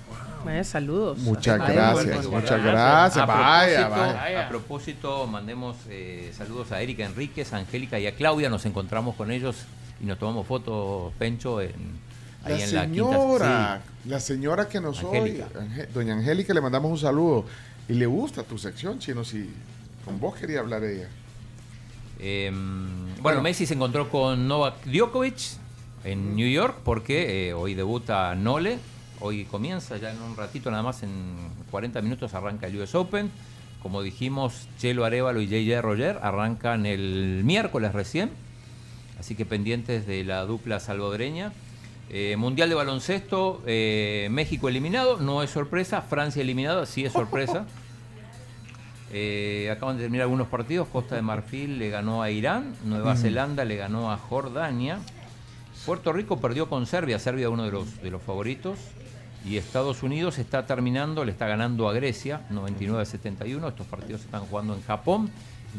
Eh, 0.50 0.64
saludos. 0.64 1.18
Muchas 1.20 1.58
gracias, 1.58 2.28
muchas 2.28 2.64
gracias. 2.64 3.24
A 3.24 3.26
vaya. 3.26 4.46
A 4.46 4.50
propósito, 4.50 5.28
mandemos 5.28 5.76
eh, 5.90 6.32
saludos 6.38 6.72
a 6.72 6.82
Erika 6.82 7.06
Enríquez, 7.06 7.52
a 7.54 7.58
Angélica 7.58 8.00
y 8.00 8.08
a 8.08 8.16
Claudia. 8.16 8.50
Nos 8.50 8.66
encontramos 8.66 9.16
con 9.16 9.32
ellos 9.32 9.56
y 10.02 10.06
nos 10.06 10.18
tomamos 10.20 10.46
fotos, 10.48 11.14
Pencho, 11.18 11.62
en, 11.62 11.72
ahí 12.44 12.58
La 12.60 12.64
en 12.66 12.74
la 12.76 12.82
señora, 12.84 13.12
quinta. 13.38 13.82
la 14.06 14.20
señora 14.20 14.70
que 14.70 14.80
nos 14.80 15.04
Angélica. 15.04 15.48
oye, 15.60 15.88
doña 15.94 16.14
Angélica, 16.16 16.54
le 16.54 16.62
mandamos 16.62 16.92
un 16.92 16.98
saludo. 16.98 17.46
Y 17.90 17.94
le 17.94 18.06
gusta 18.06 18.44
tu 18.44 18.58
sección, 18.58 19.00
Chino, 19.00 19.24
si 19.24 19.50
con 20.06 20.20
vos 20.20 20.36
quería 20.36 20.60
hablar 20.60 20.84
ella. 20.84 21.08
Sí. 21.08 22.16
Eh, 22.20 22.50
bueno, 22.52 23.16
Bueno. 23.22 23.42
Messi 23.42 23.66
se 23.66 23.74
encontró 23.76 24.10
con 24.10 24.48
Novak 24.48 24.86
Djokovic 24.86 25.38
en 26.04 26.36
New 26.36 26.50
York 26.50 26.78
porque 26.84 27.50
eh, 27.50 27.54
hoy 27.54 27.74
debuta 27.76 28.34
Nole. 28.36 28.80
Hoy 29.20 29.46
comienza 29.46 29.98
ya 29.98 30.12
en 30.12 30.22
un 30.22 30.36
ratito, 30.38 30.70
nada 30.70 30.84
más 30.84 31.02
en 31.04 31.10
40 31.72 32.02
minutos 32.02 32.34
arranca 32.34 32.68
el 32.68 32.80
US 32.80 32.94
Open. 32.96 33.32
Como 33.82 34.02
dijimos, 34.02 34.68
Chelo 34.80 35.06
Arevalo 35.06 35.42
y 35.42 35.48
JJ 35.48 35.82
Roger 35.82 36.20
arrancan 36.22 36.86
el 36.86 37.42
miércoles 37.44 37.94
recién. 37.94 38.30
Así 39.20 39.36
que 39.36 39.46
pendientes 39.46 40.06
de 40.06 40.24
la 40.24 40.46
dupla 40.46 40.80
salvadoreña. 40.80 41.52
Eh, 42.10 42.36
mundial 42.38 42.70
de 42.70 42.76
baloncesto, 42.76 43.62
eh, 43.66 44.28
México 44.32 44.70
eliminado, 44.70 45.18
no 45.18 45.44
es 45.44 45.50
sorpresa. 45.50 46.02
Francia 46.02 46.42
eliminado, 46.42 46.86
sí 46.86 47.06
es 47.06 47.14
sorpresa. 47.14 47.66
Eh, 49.14 49.70
acaban 49.72 49.96
de 49.96 50.04
terminar 50.04 50.24
algunos 50.24 50.48
partidos. 50.48 50.90
Costa 50.90 51.16
de 51.16 51.22
Marfil 51.22 51.80
le 51.80 51.90
ganó 51.90 52.22
a 52.22 52.30
Irán. 52.30 52.76
Nueva 52.84 53.14
Mm. 53.14 53.18
Zelanda 53.18 53.64
le 53.64 53.78
ganó 53.78 54.12
a 54.12 54.18
Jordania. 54.18 55.00
Puerto 55.86 56.12
Rico 56.12 56.42
perdió 56.42 56.68
con 56.68 56.86
Serbia. 56.86 57.18
Serbia 57.18 57.50
uno 57.50 57.64
de 57.64 57.72
los, 57.72 58.02
de 58.02 58.12
los 58.12 58.22
favoritos. 58.22 58.78
Y 59.46 59.56
Estados 59.56 60.04
Unidos 60.04 60.40
está 60.40 60.66
terminando, 60.66 61.24
le 61.24 61.32
está 61.32 61.48
ganando 61.48 61.88
a 61.88 61.94
Grecia, 61.94 62.42
99-71. 62.52 63.70
Estos 63.70 63.88
partidos 63.88 64.20
se 64.22 64.26
están 64.26 64.42
jugando 64.42 64.74
en 64.74 64.84
Japón, 64.84 65.30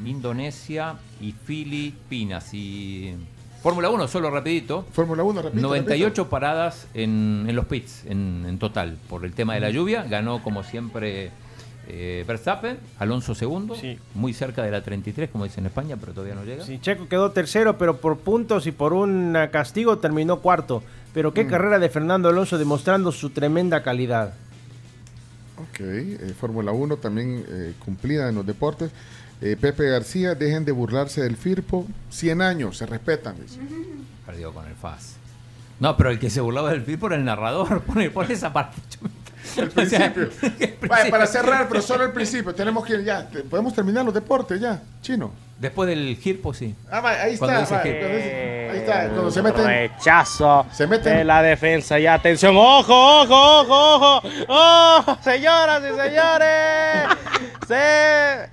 Indonesia 0.07 0.95
y 1.21 1.33
Filipinas. 1.33 2.53
Y 2.55 3.15
Fórmula 3.63 3.91
1, 3.91 4.09
solo 4.09 4.31
rapidito. 4.31 4.85
Fórmula 4.93 5.23
1, 5.23 5.43
repito, 5.43 5.63
98 5.63 6.29
paradas 6.29 6.87
en, 6.95 7.45
en 7.49 7.57
los 7.57 7.67
pits 7.67 8.05
en, 8.07 8.45
en 8.49 8.59
total 8.59 8.97
por 9.09 9.25
el 9.25 9.33
tema 9.33 9.55
de 9.55 9.61
la 9.61 9.71
lluvia. 9.71 10.05
Ganó 10.05 10.43
como 10.43 10.63
siempre 10.63 11.31
eh, 11.89 12.25
Verstappen, 12.27 12.79
Alonso 12.99 13.35
segundo, 13.35 13.75
muy 14.15 14.33
cerca 14.35 14.63
de 14.63 14.71
la 14.71 14.83
33 14.83 15.31
como 15.31 15.45
dicen 15.45 15.61
en 15.65 15.67
España, 15.69 15.97
pero 15.99 16.13
todavía 16.13 16.35
no 16.35 16.45
llega. 16.45 16.65
Sí, 16.65 16.79
Checo 16.81 17.09
quedó 17.09 17.31
tercero, 17.33 17.79
pero 17.79 17.97
por 17.97 18.19
puntos 18.19 18.67
y 18.67 18.73
por 18.73 18.93
un 18.93 19.35
eh, 19.37 19.49
castigo 19.51 19.99
terminó 19.99 20.41
cuarto. 20.41 20.83
Pero 21.15 21.33
qué 21.35 21.45
Mm. 21.45 21.49
carrera 21.49 21.79
de 21.79 21.89
Fernando 21.89 22.29
Alonso 22.29 22.59
demostrando 22.59 23.11
su 23.11 23.31
tremenda 23.31 23.83
calidad. 23.83 24.35
Ok, 25.57 25.81
eh, 25.81 26.35
Fórmula 26.39 26.71
1 26.71 26.99
también 26.99 27.45
eh, 27.49 27.73
cumplida 27.85 28.29
en 28.29 28.37
los 28.37 28.47
deportes. 28.47 28.93
Eh, 29.41 29.57
Pepe 29.61 29.89
García, 29.89 30.35
dejen 30.35 30.65
de 30.65 30.73
burlarse 30.73 31.23
del 31.23 31.37
FIRPO. 31.37 31.87
100 32.11 32.43
años, 32.43 32.77
se 32.77 32.87
respetan. 32.87 33.37
dice. 33.41 33.59
Perdió 34.27 34.53
con 34.53 34.67
el 34.67 34.75
FAS. 34.75 35.15
No, 35.81 35.97
pero 35.97 36.11
el 36.11 36.19
que 36.19 36.29
se 36.29 36.41
burlaba 36.41 36.71
del 36.71 36.83
FIP 36.83 37.05
era 37.05 37.17
el 37.17 37.25
narrador. 37.25 37.83
Pone, 37.87 38.11
pone 38.11 38.35
esa 38.35 38.53
parte. 38.53 38.77
El 39.57 39.71
principio. 39.71 40.29
Para 40.87 41.27
cerrar, 41.27 41.69
pero 41.69 41.81
solo 41.81 42.05
el 42.05 42.13
principio. 42.13 42.55
Tenemos 42.55 42.85
que 42.85 43.03
ya, 43.03 43.27
podemos 43.49 43.73
terminar 43.73 44.05
los 44.05 44.13
deportes 44.13 44.61
ya, 44.61 44.83
chino. 45.01 45.33
Después 45.59 45.89
del 45.89 46.17
GIRPO, 46.17 46.55
sí. 46.55 46.75
Ah, 46.89 47.01
va, 47.01 47.11
ahí 47.11 47.37
Cuando 47.37 47.61
está, 47.61 47.83
dice- 47.83 48.69
ahí 48.71 48.79
está, 48.79 49.09
cuando 49.09 49.31
se 49.33 49.43
meten. 49.43 49.65
Rechazo 49.67 50.67
Se 50.73 50.87
meten- 50.87 51.17
de 51.19 51.25
la 51.25 51.43
defensa. 51.43 51.99
Ya, 51.99 52.15
atención. 52.15 52.57
¡Ojo, 52.57 53.23
ojo, 53.23 53.61
ojo, 53.65 53.97
ojo! 54.19 54.29
¡Oh, 54.49 55.19
señoras 55.23 55.83
y 55.83 55.97
señores! 55.97 57.09
Se... 57.69 58.49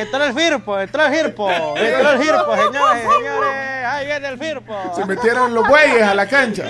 Entró 0.00 0.24
el 0.24 0.32
Firpo, 0.32 0.78
entró 0.80 1.04
el 1.06 1.12
Firpo. 1.14 1.50
Entró 1.76 2.10
el 2.12 2.18
Firpo, 2.20 2.56
señores 2.56 3.04
y 3.04 3.16
señores. 3.16 3.84
Ahí 3.86 4.06
viene 4.06 4.28
el 4.28 4.38
Firpo. 4.38 4.92
Se 4.94 5.04
metieron 5.04 5.54
los 5.54 5.68
bueyes 5.68 6.02
a 6.02 6.14
la 6.14 6.26
cancha. 6.26 6.64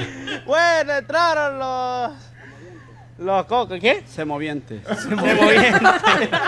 Bueno, 0.47 0.93
entraron 0.95 1.59
los... 1.59 2.11
Los 3.19 3.47
cocos, 3.47 3.79
¿qué? 3.81 4.03
Semovientes. 4.07 4.83
Semovientes. 5.03 5.81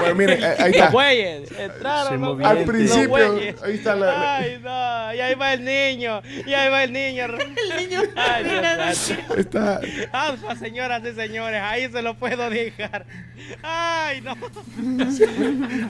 Bueno, 0.00 0.14
miren, 0.14 0.44
ahí- 0.44 0.54
ahí 0.58 0.70
está. 0.72 0.84
Los 0.84 0.92
bueyes. 0.92 1.50
Entraron 1.58 2.20
los, 2.20 2.40
Al 2.46 2.56
los 2.56 2.64
principio, 2.66 3.08
bueyes. 3.32 3.62
ahí 3.62 3.74
está 3.74 3.94
la- 3.96 4.36
Ay, 4.36 4.60
no. 4.62 5.14
Y 5.14 5.20
ahí 5.20 5.34
va 5.34 5.52
el 5.54 5.64
niño. 5.64 6.22
Y 6.46 6.52
ahí 6.52 6.68
va 6.70 6.84
el 6.84 6.92
niño. 6.92 7.24
El 7.38 7.88
niño. 7.88 8.00
Ay, 8.16 8.44
Dios. 8.44 9.10
Está. 9.38 9.80
Alfa, 10.12 10.56
señoras 10.56 11.02
y 11.10 11.14
señores. 11.14 11.60
Ahí 11.62 11.88
se 11.90 12.02
lo 12.02 12.14
puedo 12.18 12.50
dejar. 12.50 13.06
Ay, 13.62 14.20
no. 14.20 14.34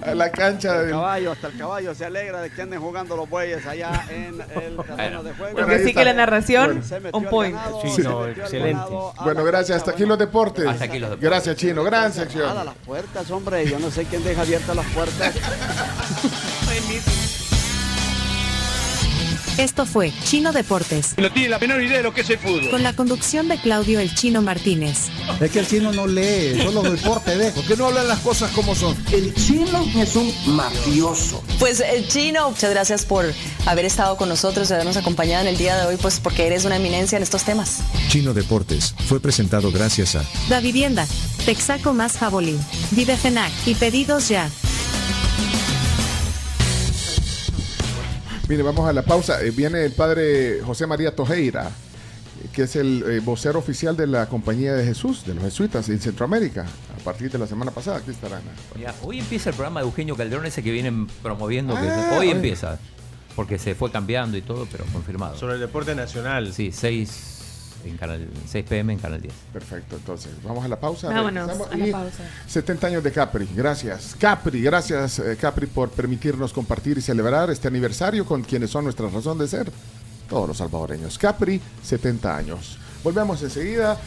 A 0.07 0.15
la 0.15 0.31
cancha 0.31 0.75
El 0.77 0.81
del 0.83 0.91
caballo, 0.91 1.33
hasta 1.33 1.49
el 1.49 1.59
caballo 1.59 1.95
se 1.95 2.05
alegra 2.05 2.41
de 2.41 2.51
que 2.51 2.63
anden 2.63 2.81
jugando 2.81 3.17
los 3.17 3.29
bueyes 3.29 3.67
allá 3.67 4.05
en 4.11 4.41
el 4.41 4.77
terreno 4.87 5.23
de 5.25 5.33
juego. 5.33 5.59
Lo 5.59 5.67
que 5.67 5.79
sí 5.81 5.93
que 5.93 6.05
la 6.05 6.13
narración, 6.13 6.83
on 7.13 7.25
point. 7.25 7.57
Sí, 7.85 8.03
no, 8.03 8.27
excelente. 8.29 8.83
Bueno, 9.25 9.43
gracias. 9.45 9.79
Hasta 9.79 9.91
aquí 9.91 10.07
los 10.07 10.19
deportes. 10.19 10.68
Hasta 10.71 10.85
aquí 10.85 10.99
los 10.99 11.11
deportes. 11.11 11.31
Gracias, 11.31 11.57
Chino. 11.57 11.85
Gran 11.85 12.13
sección. 12.13 12.47
Nada, 12.47 12.65
las 12.65 12.77
puertas, 12.77 13.31
hombre. 13.31 13.69
Yo 13.69 13.79
no 13.79 13.91
sé 13.91 14.05
quién 14.05 14.23
deja 14.25 14.43
abiertas 14.43 14.77
las 14.77 14.87
puertas. 14.87 15.35
Esto 19.59 19.87
fue 19.87 20.13
Chino 20.25 20.53
Deportes, 20.53 21.15
No 21.19 21.33
tiene 21.33 21.49
la 21.49 21.59
menor 21.59 21.83
idea 21.83 21.97
de 21.99 22.03
lo 22.05 22.15
que 22.15 22.21
es 22.21 22.31
el 22.31 22.39
fútbol. 22.39 22.71
con 22.71 22.83
la 22.85 22.93
conducción 22.95 23.49
de 23.49 23.59
Claudio 23.59 23.99
El 23.99 24.15
Chino 24.15 24.41
Martínez. 24.41 25.09
Es 25.41 25.51
que 25.51 25.59
el 25.59 25.67
chino 25.67 25.93
no 25.93 26.07
lee, 26.07 26.61
solo 26.63 26.83
deporte 26.83 27.37
ve. 27.37 27.51
¿Por 27.51 27.65
qué 27.65 27.77
no 27.77 27.87
hablan 27.87 28.07
las 28.07 28.21
cosas 28.21 28.53
como 28.53 28.75
son? 28.77 28.97
El 29.13 29.35
chino 29.35 29.85
es 29.97 30.15
un 30.15 30.33
mafioso. 30.57 31.43
Pues 31.59 31.81
eh, 31.81 32.05
Chino, 32.09 32.51
muchas 32.51 32.71
gracias 32.71 33.05
por 33.05 33.33
haber 33.67 33.85
estado 33.85 34.17
con 34.17 34.29
nosotros 34.29 34.71
y 34.71 34.75
habernos 34.75 34.97
acompañado 34.97 35.43
en 35.43 35.49
el 35.49 35.57
día 35.59 35.77
de 35.77 35.87
hoy, 35.87 35.97
pues 36.01 36.21
porque 36.21 36.47
eres 36.47 36.65
una 36.65 36.77
eminencia 36.77 37.17
en 37.17 37.23
estos 37.25 37.43
temas. 37.45 37.79
Chino 38.09 38.35
Deportes 38.35 38.95
fue 39.09 39.19
presentado 39.21 39.73
gracias 39.73 40.15
a 40.15 40.25
Da 40.49 40.61
Vivienda, 40.61 41.07
Texaco 41.45 41.95
más 41.95 42.17
Jabolín, 42.17 42.59
Videfenac 42.93 43.51
y 43.67 43.75
Pedidos 43.75 44.29
Ya. 44.29 44.49
Mire, 48.49 48.63
vamos 48.63 48.89
a 48.89 48.93
la 48.93 49.03
pausa. 49.03 49.43
Eh, 49.43 49.51
viene 49.51 49.85
el 49.85 49.93
padre 49.93 50.61
José 50.65 50.87
María 50.87 51.15
Tojeira, 51.15 51.71
que 52.53 52.63
es 52.63 52.77
el 52.77 53.05
eh, 53.07 53.21
vocero 53.21 53.59
oficial 53.59 53.95
de 53.97 54.07
la 54.07 54.27
Compañía 54.27 54.73
de 54.75 54.85
Jesús, 54.85 55.25
de 55.27 55.35
los 55.35 55.45
jesuitas 55.45 55.89
en 55.91 56.01
Centroamérica, 56.01 56.65
a 56.99 57.05
partir 57.05 57.31
de 57.31 57.39
la 57.39 57.47
semana 57.47 57.71
pasada. 57.73 57.99
Aquí 57.99 58.11
estarán. 58.11 58.41
Ya, 58.81 58.95
hoy 59.03 59.19
empieza 59.19 59.51
el 59.51 59.57
programa 59.57 59.81
de 59.81 59.87
Eugenio 59.87 60.17
Calderón, 60.17 60.47
ese 60.47 60.63
que 60.63 60.71
vienen 60.73 61.07
promoviendo. 61.23 61.75
que 61.75 61.81
Ah, 61.89 62.17
hoy 62.19 62.29
hoy. 62.29 62.31
empieza. 62.31 62.79
Porque 63.37 63.59
se 63.59 63.75
fue 63.75 63.93
cambiando 63.93 64.37
y 64.37 64.43
todo, 64.43 64.67
pero 64.73 64.85
confirmado. 64.93 65.37
Sobre 65.39 65.55
el 65.55 65.61
deporte 65.61 65.95
nacional. 65.95 66.53
Sí, 66.53 66.71
6, 66.73 67.38
en 67.89 67.97
canal, 67.97 68.29
6 68.47 68.65
pm 68.69 68.93
en 68.93 68.99
Canal 68.99 69.21
10. 69.21 69.35
Perfecto, 69.53 69.97
entonces 69.97 70.33
vamos 70.43 70.65
a 70.65 70.69
la 70.69 70.79
pausa. 70.79 71.09
Vámonos 71.09 71.47
regresamos 71.47 71.73
a 71.73 71.77
la 71.77 71.87
y 71.89 71.93
pausa. 71.93 72.25
70 72.47 72.87
años 72.87 73.05
de 73.05 73.13
Capri, 73.13 73.49
gracias. 73.55 74.17
Capri, 74.19 74.63
gracias 74.63 75.19
eh, 75.19 75.37
Capri 75.41 75.67
por 75.67 75.91
permitirnos 75.91 76.53
compartir 76.53 76.99
y 76.99 77.01
celebrar 77.01 77.51
este 77.51 77.69
aniversario 77.69 78.25
con 78.25 78.43
quienes 78.43 78.71
son 78.71 78.85
nuestra 78.85 79.09
razón 79.09 79.39
de 79.39 79.49
ser, 79.49 79.71
todos 80.29 80.49
los 80.49 80.57
salvadoreños. 80.57 81.19
Capri, 81.19 81.61
70 81.83 82.37
años. 82.37 82.79
Volvemos 83.03 83.43
enseguida. 83.43 83.99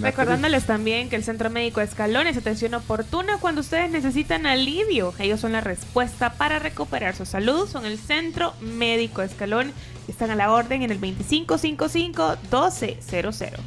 Recordándoles 0.00 0.64
también 0.64 1.10
que 1.10 1.16
el 1.16 1.24
Centro 1.24 1.50
Médico 1.50 1.80
Escalón 1.80 2.26
es 2.26 2.36
atención 2.36 2.74
oportuna 2.74 3.38
cuando 3.38 3.60
ustedes 3.60 3.90
necesitan 3.90 4.46
alivio. 4.46 5.12
Ellos 5.18 5.40
son 5.40 5.52
la 5.52 5.60
respuesta 5.60 6.34
para 6.34 6.58
recuperar 6.58 7.14
su 7.14 7.26
salud. 7.26 7.68
Son 7.68 7.84
el 7.84 7.98
Centro 7.98 8.54
Médico 8.60 9.20
Escalón. 9.22 9.72
Están 10.08 10.30
a 10.30 10.36
la 10.36 10.52
orden 10.52 10.82
en 10.82 10.90
el 10.90 11.00
2555-1200. 11.00 13.58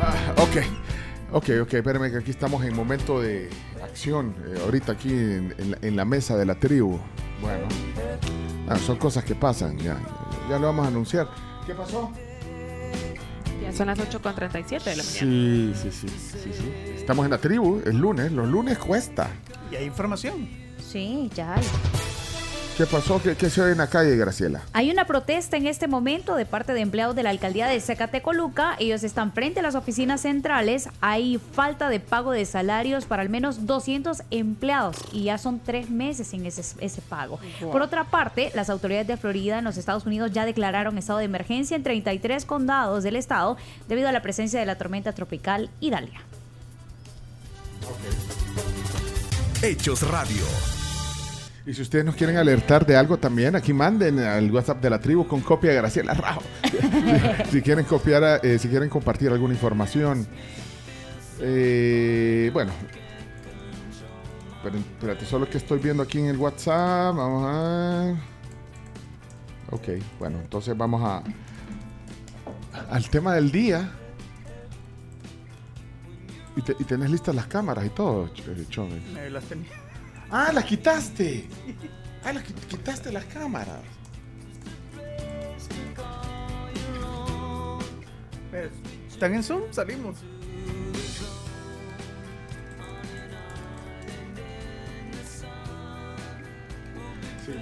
Ah, 0.00 0.34
ok, 0.36 0.56
ok, 1.32 1.50
ok, 1.62 1.74
espérame 1.74 2.10
que 2.10 2.18
aquí 2.18 2.30
estamos 2.30 2.64
en 2.64 2.74
momento 2.74 3.20
de 3.20 3.50
acción, 3.82 4.34
eh, 4.46 4.60
ahorita 4.64 4.92
aquí 4.92 5.10
en, 5.10 5.54
en 5.58 5.70
la, 5.70 5.78
en 5.80 5.96
la 5.96 6.04
mesa 6.04 6.36
de 6.36 6.44
la 6.44 6.56
tribu. 6.56 6.98
Bueno, 7.40 7.66
ah, 8.68 8.78
son 8.78 8.96
cosas 8.96 9.24
que 9.24 9.34
pasan, 9.34 9.78
ya, 9.78 9.96
ya 10.48 10.58
lo 10.58 10.66
vamos 10.66 10.86
a 10.86 10.88
anunciar. 10.88 11.28
¿Qué 11.66 11.74
pasó? 11.74 12.10
Ya 13.62 13.72
son 13.72 13.86
las 13.86 13.98
8.37 13.98 14.82
de 14.82 14.96
la 14.96 15.02
mañana. 15.02 15.04
Sí, 15.04 15.72
sí, 15.74 15.90
sí, 15.90 16.08
sí, 16.08 16.50
sí. 16.52 16.92
Estamos 16.96 17.24
en 17.24 17.30
la 17.30 17.38
tribu, 17.38 17.80
es 17.84 17.94
lunes, 17.94 18.32
los 18.32 18.48
lunes 18.48 18.78
cuesta. 18.78 19.30
Y 19.70 19.76
hay 19.76 19.84
información. 19.84 20.48
Sí, 20.78 21.30
ya 21.34 21.54
hay. 21.54 21.64
¿Qué 22.76 22.86
pasó? 22.86 23.20
¿Qué, 23.22 23.36
qué 23.36 23.50
se 23.50 23.60
oye 23.60 23.72
en 23.72 23.78
la 23.78 23.88
calle, 23.88 24.16
Graciela? 24.16 24.62
Hay 24.72 24.90
una 24.90 25.04
protesta 25.04 25.58
en 25.58 25.66
este 25.66 25.88
momento 25.88 26.36
de 26.36 26.46
parte 26.46 26.72
de 26.72 26.80
empleados 26.80 27.14
de 27.14 27.22
la 27.22 27.28
alcaldía 27.28 27.66
de 27.66 27.78
Zacatecoluca. 27.78 28.76
Ellos 28.78 29.04
están 29.04 29.32
frente 29.32 29.60
a 29.60 29.62
las 29.62 29.74
oficinas 29.74 30.22
centrales. 30.22 30.88
Hay 31.02 31.38
falta 31.52 31.90
de 31.90 32.00
pago 32.00 32.32
de 32.32 32.46
salarios 32.46 33.04
para 33.04 33.20
al 33.20 33.28
menos 33.28 33.66
200 33.66 34.22
empleados 34.30 34.96
y 35.12 35.24
ya 35.24 35.36
son 35.36 35.60
tres 35.60 35.90
meses 35.90 36.28
sin 36.28 36.46
ese, 36.46 36.62
ese 36.80 37.02
pago. 37.02 37.38
Wow. 37.60 37.72
Por 37.72 37.82
otra 37.82 38.04
parte, 38.04 38.50
las 38.54 38.70
autoridades 38.70 39.06
de 39.06 39.18
Florida 39.18 39.58
en 39.58 39.64
los 39.64 39.76
Estados 39.76 40.06
Unidos 40.06 40.32
ya 40.32 40.46
declararon 40.46 40.96
estado 40.96 41.18
de 41.18 41.26
emergencia 41.26 41.76
en 41.76 41.82
33 41.82 42.46
condados 42.46 43.04
del 43.04 43.16
estado 43.16 43.58
debido 43.86 44.08
a 44.08 44.12
la 44.12 44.22
presencia 44.22 44.58
de 44.58 44.64
la 44.64 44.76
tormenta 44.76 45.12
tropical 45.12 45.68
Idalia. 45.80 46.22
Hechos 49.62 50.08
Radio. 50.10 50.81
Y 51.64 51.74
si 51.74 51.82
ustedes 51.82 52.04
nos 52.04 52.16
quieren 52.16 52.36
alertar 52.36 52.84
de 52.84 52.96
algo 52.96 53.18
también, 53.18 53.54
aquí 53.54 53.72
manden 53.72 54.18
al 54.18 54.50
WhatsApp 54.50 54.82
de 54.82 54.90
la 54.90 54.98
tribu 55.00 55.26
con 55.28 55.40
copia 55.40 55.70
de 55.70 55.76
Graciela 55.76 56.12
Rajo. 56.14 56.42
si, 57.52 57.62
quieren 57.62 57.84
copiar, 57.84 58.40
eh, 58.44 58.58
si 58.58 58.68
quieren 58.68 58.88
compartir 58.88 59.30
alguna 59.30 59.54
información. 59.54 60.26
Eh, 61.40 62.50
bueno, 62.52 62.72
pero 64.62 64.76
espérate, 64.76 65.24
solo 65.24 65.48
que 65.48 65.58
estoy 65.58 65.78
viendo 65.78 66.02
aquí 66.02 66.18
en 66.18 66.26
el 66.26 66.36
WhatsApp. 66.36 67.14
Vamos 67.16 67.44
a. 67.46 68.14
Ok, 69.70 69.88
bueno, 70.18 70.38
entonces 70.40 70.76
vamos 70.76 71.00
a. 71.04 71.22
Al 72.90 73.08
tema 73.08 73.34
del 73.34 73.52
día. 73.52 73.88
Y, 76.56 76.62
te- 76.62 76.74
tenés 76.74 77.08
listas 77.10 77.34
las 77.34 77.46
cámaras 77.46 77.86
y 77.86 77.88
todo, 77.90 78.26
eh, 78.26 78.66
Chomix. 78.68 79.00
Eh, 79.16 79.30
las 79.30 79.44
tenía. 79.44 79.68
¡Ah, 80.32 80.50
las 80.52 80.64
quitaste! 80.64 81.46
¡Ah, 82.24 82.32
las 82.32 82.42
qui- 82.44 82.54
quitaste 82.68 83.12
las 83.12 83.24
cámaras! 83.26 83.80
Eh, 88.54 88.70
¿Están 89.10 89.34
en 89.34 89.42
Zoom? 89.42 89.62
Salimos. 89.70 90.16
Sí. 97.44 97.52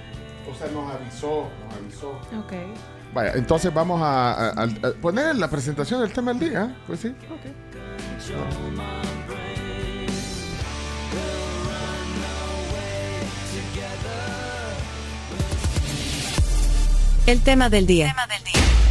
O 0.49 0.55
sea, 0.55 0.67
nos 0.71 0.91
avisó, 0.93 1.49
nos 1.65 1.75
avisó. 1.75 2.09
Ok. 2.39 2.53
Vaya, 3.13 3.33
entonces 3.33 3.73
vamos 3.73 4.01
a, 4.01 4.31
a- 4.33 4.49
a- 4.63 4.63
a 4.63 4.91
poner 5.01 5.35
la 5.35 5.49
presentación 5.49 6.01
del 6.01 6.13
tema 6.13 6.33
del 6.33 6.49
día. 6.51 6.75
Pues 6.87 6.99
sí. 7.01 7.13
El 17.31 17.39
tema 17.39 17.69
del 17.69 17.87
día. 17.87 18.13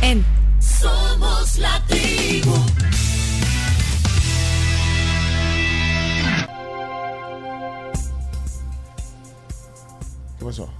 En 0.00 0.24
Somos 0.60 1.58
la 1.58 1.78
tribu. 1.86 2.54
¿Qué 10.38 10.44
pasó? 10.46 10.70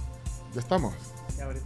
¿Ya 0.55 0.59
estamos? 0.59 0.95
Ya 1.37 1.45
ahorita. 1.45 1.65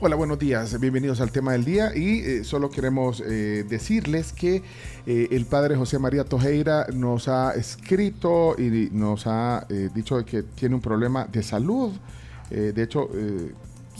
Hola, 0.00 0.16
buenos 0.16 0.38
días. 0.38 0.80
Bienvenidos 0.80 1.20
al 1.20 1.30
tema 1.30 1.52
del 1.52 1.66
día 1.66 1.94
y 1.94 2.20
eh, 2.20 2.44
solo 2.44 2.70
queremos 2.70 3.20
eh, 3.20 3.66
decirles 3.68 4.32
que 4.32 4.62
eh, 5.04 5.28
el 5.32 5.44
padre 5.44 5.76
José 5.76 5.98
María 5.98 6.24
Tojeira 6.24 6.86
nos 6.94 7.28
ha 7.28 7.52
escrito 7.52 8.56
y 8.58 8.88
nos 8.90 9.26
ha 9.26 9.66
eh, 9.68 9.90
dicho 9.94 10.24
que 10.24 10.44
tiene 10.44 10.76
un 10.76 10.80
problema 10.80 11.26
de 11.26 11.42
salud. 11.42 11.92
Eh, 12.50 12.72
de 12.74 12.82
hecho, 12.82 13.08
eh, 13.14 13.52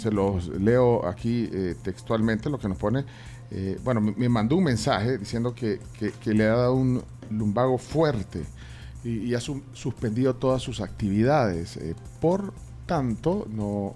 se 0.03 0.11
los 0.11 0.49
leo 0.49 1.07
aquí 1.07 1.49
eh, 1.53 1.75
textualmente 1.83 2.51
lo 2.51 2.59
que 2.59 2.69
nos 2.69 2.77
pone. 2.79 3.05
Eh, 3.51 3.79
bueno, 3.85 4.01
me, 4.01 4.29
mandó 4.29 4.57
un 4.57 4.65
mensaje 4.65 5.19
diciendo 5.19 5.55
que, 5.55 5.79
que- 5.99 6.35
le 6.35 6.45
ha 6.45 6.57
dado 6.57 6.75
un 6.75 7.03
lumbago 7.31 7.79
fuerte 7.79 8.45
y, 9.05 9.35
ha 9.35 9.41
su- 9.41 9.63
suspendido 9.73 10.35
todas 10.35 10.63
sus 10.63 10.81
actividades. 10.81 11.77
Eh, 11.77 11.95
por 12.21 12.53
tanto, 12.87 13.47
no, 13.51 13.95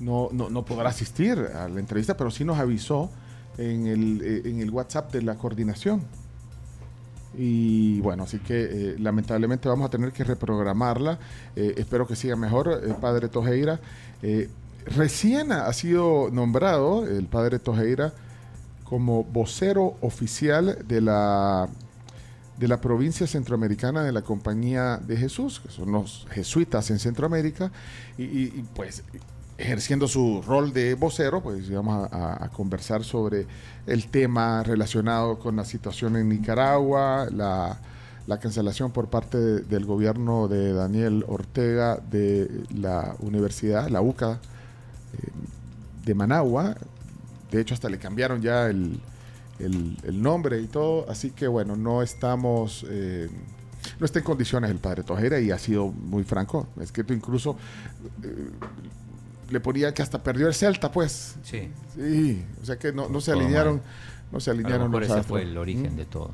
no, 0.00 0.28
no, 0.32 0.50
no 0.50 0.64
podrá 0.64 0.88
asistir 0.90 1.38
a 1.38 1.68
la 1.68 1.80
entrevista, 1.80 2.16
pero 2.16 2.30
sí 2.30 2.44
nos 2.44 2.58
avisó 2.58 3.10
en 3.58 3.86
el, 3.86 4.22
eh, 4.22 4.42
en 4.46 4.60
el 4.60 4.70
WhatsApp 4.70 5.12
de 5.12 5.22
la 5.22 5.34
coordinación. 5.36 6.02
Y 7.36 8.00
bueno, 8.00 8.24
así 8.24 8.38
que 8.38 8.64
eh, 8.64 8.96
lamentablemente 8.98 9.68
vamos 9.68 9.86
a 9.86 9.90
tener 9.90 10.12
que 10.12 10.24
reprogramarla. 10.24 11.18
Eh, 11.54 11.74
espero 11.76 12.06
que 12.06 12.16
siga 12.16 12.34
mejor, 12.34 12.80
el 12.84 12.94
padre 12.96 13.28
Tojeira. 13.28 13.78
Recién 14.86 15.52
ha 15.52 15.72
sido 15.72 16.30
nombrado 16.32 17.06
el 17.06 17.26
padre 17.26 17.58
Tojeira 17.58 18.12
como 18.84 19.24
vocero 19.24 19.96
oficial 20.00 20.78
de 20.86 21.00
la, 21.00 21.68
de 22.58 22.66
la 22.66 22.80
provincia 22.80 23.26
centroamericana 23.26 24.02
de 24.02 24.12
la 24.12 24.22
Compañía 24.22 24.96
de 24.96 25.16
Jesús, 25.16 25.60
que 25.60 25.70
son 25.70 25.92
los 25.92 26.26
jesuitas 26.30 26.90
en 26.90 26.98
Centroamérica, 26.98 27.70
y, 28.18 28.46
pues 28.74 29.04
ejerciendo 29.58 30.08
su 30.08 30.42
rol 30.46 30.72
de 30.72 30.94
vocero, 30.94 31.42
pues 31.42 31.70
vamos 31.70 32.08
a, 32.10 32.48
conversar 32.48 33.04
sobre 33.04 33.46
el 33.86 34.08
tema 34.08 34.62
relacionado 34.62 35.38
con 35.38 35.54
la 35.56 35.66
situación 35.66 36.16
en 36.16 36.30
Nicaragua, 36.30 37.28
la, 37.30 37.78
la 38.26 38.38
cancelación 38.40 38.90
por 38.90 39.08
parte 39.10 39.36
de- 39.38 39.60
del 39.60 39.84
gobierno 39.84 40.48
de 40.48 40.72
Daniel 40.72 41.24
Ortega 41.28 41.96
de 42.10 42.64
la 42.74 43.14
universidad, 43.20 43.88
la 43.88 44.00
UCA 44.00 44.40
de 46.04 46.14
Managua. 46.14 46.76
De 47.50 47.60
hecho, 47.60 47.74
hasta 47.74 47.88
le 47.88 47.98
cambiaron 47.98 48.40
ya 48.42 48.66
el, 48.68 49.00
el- 49.58 49.96
el 50.04 50.22
nombre 50.22 50.60
y 50.60 50.66
todo. 50.66 51.08
Así 51.10 51.30
que 51.30 51.48
bueno, 51.48 51.76
no 51.76 52.02
estamos... 52.02 52.84
eh, 52.88 53.28
no 53.98 54.04
está 54.04 54.18
en 54.18 54.24
condiciones 54.26 54.70
el 54.70 54.78
padre 54.78 55.02
Tojera 55.02 55.40
y 55.40 55.50
ha 55.50 55.58
sido 55.58 55.88
muy 55.88 56.24
franco. 56.24 56.66
Ha 56.78 56.82
escrito 56.82 57.12
incluso... 57.14 57.56
eh, 58.22 58.50
le 59.50 59.58
ponía 59.58 59.92
que 59.92 60.00
hasta 60.02 60.22
perdió 60.22 60.46
el 60.46 60.54
Celta, 60.54 60.92
pues. 60.92 61.34
Sí. 61.42 61.68
Sí, 61.96 62.44
o 62.62 62.64
sea 62.64 62.78
que 62.78 62.92
no, 62.92 63.08
no 63.08 63.20
se 63.20 63.32
alinearon, 63.32 63.76
mal. 63.78 63.84
no 64.30 64.38
se 64.38 64.50
A 64.50 64.54
lo 64.54 64.60
alinearon 64.60 64.90
mejor 64.92 65.08
los 65.08 65.16
ese 65.18 65.26
fue 65.26 65.42
el 65.42 65.58
origen 65.58 65.94
Mm. 65.94 65.96
de 65.96 66.04
todo. 66.04 66.30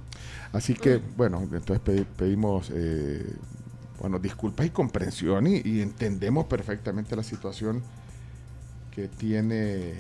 Así 0.53 0.75
que, 0.75 1.01
bueno, 1.17 1.41
entonces 1.41 1.81
pe- 1.81 2.05
pedimos 2.05 2.71
eh, 2.75 3.25
bueno, 4.01 4.19
disculpas 4.19 4.67
y 4.67 4.71
comprensión 4.71 5.47
y, 5.47 5.63
y 5.65 5.81
entendemos 5.81 6.45
perfectamente 6.45 7.17
la 7.17 7.23
situación 7.23 7.83
que 8.97 9.09
tiene 9.09 9.91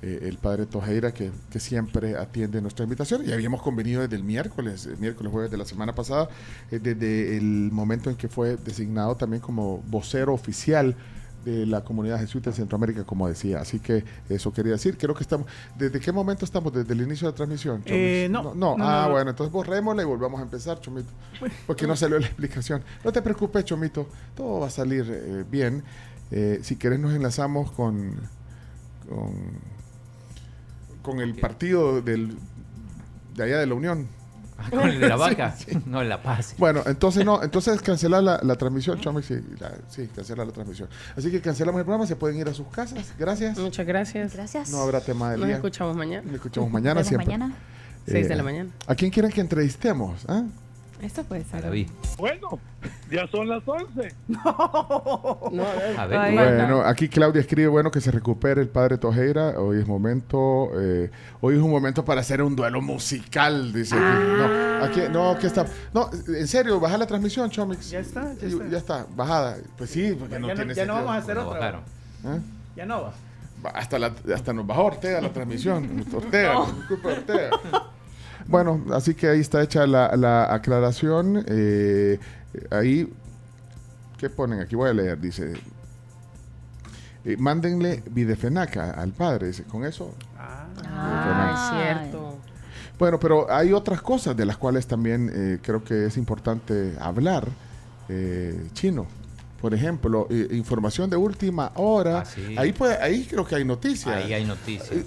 eh, 0.00 0.18
el 0.22 0.38
padre 0.38 0.66
Tojeira, 0.66 1.12
que, 1.12 1.32
que 1.50 1.58
siempre 1.58 2.16
atiende 2.16 2.62
nuestra 2.62 2.84
invitación. 2.84 3.28
Y 3.28 3.32
habíamos 3.32 3.60
convenido 3.60 4.00
desde 4.02 4.14
el 4.14 4.22
miércoles, 4.22 4.86
el 4.86 4.96
miércoles, 4.98 5.32
jueves 5.32 5.50
de 5.50 5.56
la 5.56 5.64
semana 5.64 5.92
pasada, 5.92 6.28
eh, 6.70 6.78
desde 6.78 7.36
el 7.36 7.70
momento 7.72 8.08
en 8.08 8.14
que 8.16 8.28
fue 8.28 8.56
designado 8.58 9.16
también 9.16 9.42
como 9.42 9.78
vocero 9.88 10.32
oficial 10.32 10.94
de 11.44 11.64
la 11.64 11.82
comunidad 11.84 12.18
jesuita 12.18 12.50
en 12.50 12.56
Centroamérica, 12.56 13.04
como 13.04 13.28
decía. 13.28 13.60
Así 13.60 13.78
que 13.80 14.04
eso 14.28 14.52
quería 14.52 14.72
decir. 14.72 14.98
Creo 14.98 15.14
que 15.14 15.22
estamos. 15.22 15.46
¿Desde 15.78 15.98
qué 16.00 16.10
momento 16.12 16.44
estamos? 16.44 16.72
¿Desde 16.72 16.92
el 16.92 17.00
inicio 17.02 17.26
de 17.26 17.32
la 17.32 17.36
transmisión? 17.36 17.82
Eh, 17.86 18.26
no, 18.30 18.54
no. 18.54 18.76
no, 18.76 18.84
Ah, 18.84 19.04
no. 19.06 19.12
bueno, 19.12 19.30
entonces 19.30 19.52
borrémosla 19.52 20.02
y 20.02 20.06
volvamos 20.06 20.40
a 20.40 20.42
empezar, 20.42 20.80
Chomito. 20.80 21.10
Porque 21.66 21.86
no 21.86 21.94
salió 21.96 22.18
la 22.18 22.26
explicación. 22.26 22.82
No 23.04 23.12
te 23.12 23.22
preocupes, 23.22 23.64
Chomito. 23.64 24.08
Todo 24.34 24.60
va 24.60 24.66
a 24.66 24.70
salir 24.70 25.06
eh, 25.08 25.44
bien. 25.48 25.84
Eh, 26.30 26.60
si 26.62 26.76
querés, 26.76 26.98
nos 27.00 27.14
enlazamos 27.14 27.70
con. 27.72 28.14
con, 29.08 29.34
con 31.02 31.20
el 31.20 31.34
partido 31.36 32.00
del, 32.02 32.36
de 33.34 33.42
allá 33.44 33.58
de 33.58 33.66
la 33.66 33.74
Unión. 33.74 34.08
Ah, 34.58 34.70
¿Con 34.70 34.88
el 34.88 34.98
de 35.00 35.08
la 35.08 35.16
vaca? 35.26 35.54
sí. 35.56 35.78
No, 35.86 36.00
en 36.02 36.08
La 36.08 36.22
Paz. 36.22 36.54
Bueno, 36.58 36.82
entonces 36.86 37.24
no, 37.24 37.42
entonces 37.42 37.80
cancelar 37.82 38.22
la, 38.22 38.40
la 38.42 38.56
transmisión, 38.56 38.98
Chomix, 38.98 39.26
sí, 39.26 39.34
la- 39.60 39.74
sí, 39.88 40.08
cancelar 40.16 40.46
la 40.46 40.52
transmisión. 40.52 40.88
Así 41.14 41.30
que 41.30 41.40
cancelamos 41.42 41.78
el 41.78 41.84
programa, 41.84 42.06
se 42.06 42.16
pueden 42.16 42.38
ir 42.38 42.48
a 42.48 42.54
sus 42.54 42.66
casas. 42.68 43.12
Gracias. 43.18 43.58
Muchas 43.58 43.86
gracias. 43.86 44.32
Gracias. 44.34 44.70
No 44.70 44.78
habrá 44.80 45.00
tema 45.02 45.30
del 45.30 45.40
Nos 45.40 45.46
día. 45.48 45.56
escuchamos 45.56 45.94
mañana. 45.96 46.22
Nos 46.24 46.34
escuchamos 46.36 46.70
mañana 46.70 47.00
Nos 47.00 47.10
vemos 47.10 47.24
siempre. 47.24 47.38
mañana. 47.38 47.56
Seis 48.06 48.28
de 48.28 48.36
la 48.36 48.42
mañana. 48.42 48.70
¿A 48.86 48.94
quién 48.94 49.10
quieren 49.10 49.30
que 49.30 49.40
entrevistemos? 49.42 50.24
ah? 50.28 50.44
Esto 51.02 51.22
puede 51.24 51.44
ser. 51.44 51.62
David. 51.62 51.88
Bueno, 52.16 52.58
ya 53.10 53.26
son 53.28 53.48
las 53.48 53.62
11. 53.66 54.14
A 55.98 56.06
ver. 56.06 56.32
Bueno, 56.32 56.80
aquí 56.82 57.08
Claudia 57.08 57.40
escribe, 57.40 57.68
bueno, 57.68 57.90
que 57.90 58.00
se 58.00 58.10
recupere 58.10 58.62
el 58.62 58.68
padre 58.68 58.96
Tojeira. 58.98 59.58
Hoy 59.60 59.80
es 59.80 59.86
momento, 59.86 60.70
eh, 60.80 61.10
hoy 61.40 61.56
es 61.56 61.60
un 61.60 61.70
momento 61.70 62.04
para 62.04 62.22
hacer 62.22 62.40
un 62.42 62.56
duelo 62.56 62.80
musical, 62.80 63.72
dice. 63.72 63.94
aquí. 63.94 64.26
No, 64.38 64.84
aquí, 64.84 65.00
no, 65.12 65.30
aquí 65.32 65.46
está. 65.46 65.66
No, 65.92 66.08
en 66.28 66.48
serio, 66.48 66.80
baja 66.80 66.96
la 66.96 67.06
transmisión, 67.06 67.50
Chomix. 67.50 67.90
Ya 67.90 68.00
está, 68.00 68.32
ya 68.34 68.46
está. 68.48 68.66
Ya 68.68 68.78
está, 68.78 69.06
bajada. 69.14 69.56
Pues 69.76 69.90
sí, 69.90 70.14
porque 70.18 70.34
Ya 70.34 70.38
no 70.40 70.48
no- 70.48 70.54
tiene 70.54 70.74
ya 70.74 70.86
no 70.86 70.94
vamos 70.94 71.10
a 71.10 71.16
hacer 71.18 71.36
otra. 71.38 71.68
¿Eh? 72.24 72.40
Ya 72.74 72.86
no 72.86 73.02
va. 73.02 73.12
Hasta, 73.74 73.98
la- 73.98 74.12
hasta 74.34 74.52
nos 74.52 74.66
bajó 74.66 74.84
Ortega 74.84 75.20
la 75.20 75.30
transmisión. 75.30 76.04
Ortega, 76.14 76.58
Ortega. 76.58 77.50
Bueno, 78.48 78.84
así 78.92 79.14
que 79.14 79.28
ahí 79.28 79.40
está 79.40 79.62
hecha 79.62 79.86
la, 79.86 80.14
la 80.16 80.52
aclaración. 80.54 81.44
eh, 81.48 82.18
ahí, 82.70 83.12
¿qué 84.18 84.30
ponen? 84.30 84.60
Aquí 84.60 84.76
voy 84.76 84.90
a 84.90 84.92
leer, 84.94 85.20
dice. 85.20 85.52
eh, 87.24 87.36
mándenle 87.38 88.02
videfenaca 88.10 88.90
al 88.92 89.10
padre, 89.12 89.48
dice, 89.48 89.64
con 89.64 89.84
eso. 89.84 90.14
Ah, 90.38 90.66
es 91.54 91.76
cierto. 92.02 92.38
Bueno, 92.98 93.18
pero 93.20 93.50
hay 93.52 93.72
otras 93.72 94.00
cosas 94.00 94.36
de 94.36 94.46
las 94.46 94.56
cuales 94.56 94.86
también 94.86 95.30
eh, 95.34 95.58
creo 95.62 95.82
que 95.84 96.06
es 96.06 96.16
importante 96.16 96.94
hablar. 97.00 97.48
eh, 98.08 98.68
chino, 98.72 99.06
por 99.66 99.74
ejemplo, 99.74 100.28
eh, 100.30 100.46
información 100.52 101.10
de 101.10 101.16
última 101.16 101.72
hora. 101.74 102.20
Ah, 102.20 102.24
sí. 102.24 102.54
ahí, 102.56 102.72
puede, 102.72 103.02
ahí 103.02 103.24
creo 103.28 103.44
que 103.44 103.56
hay 103.56 103.64
noticias. 103.64 104.14
Ahí 104.14 104.32
hay 104.32 104.44
noticias. 104.44 105.04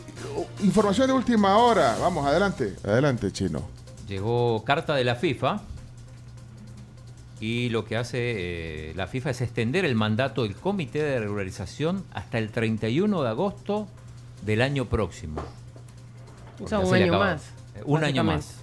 Información 0.61 1.07
de 1.07 1.14
última 1.14 1.56
hora. 1.56 1.95
Vamos, 2.02 2.27
adelante. 2.27 2.76
Adelante, 2.84 3.31
chino. 3.31 3.65
Llegó 4.10 4.61
carta 4.65 4.95
de 4.95 5.06
la 5.06 5.15
FIFA 5.15 5.61
y 7.40 7.69
lo 7.69 7.86
que 7.86 7.95
hace 7.95 8.18
eh, 8.90 8.94
la 8.98 9.07
FIFA 9.07 9.30
es 9.30 9.40
extender 9.40 9.86
el 9.86 9.95
mandato 9.95 10.44
del 10.44 10.56
Comité 10.57 11.02
de 11.03 11.22
Regularización 11.22 12.03
hasta 12.11 12.38
el 12.38 12.49
31 12.52 13.23
de 13.23 13.30
agosto 13.30 13.88
del 14.45 14.61
año 14.61 14.88
próximo. 14.90 15.41
O 16.61 16.68
sea, 16.68 16.80
un 16.80 16.94
año 16.94 17.18
más, 17.18 17.44
Eh, 17.76 17.84
Un 17.86 18.03
año 18.03 18.26
más. 18.26 18.59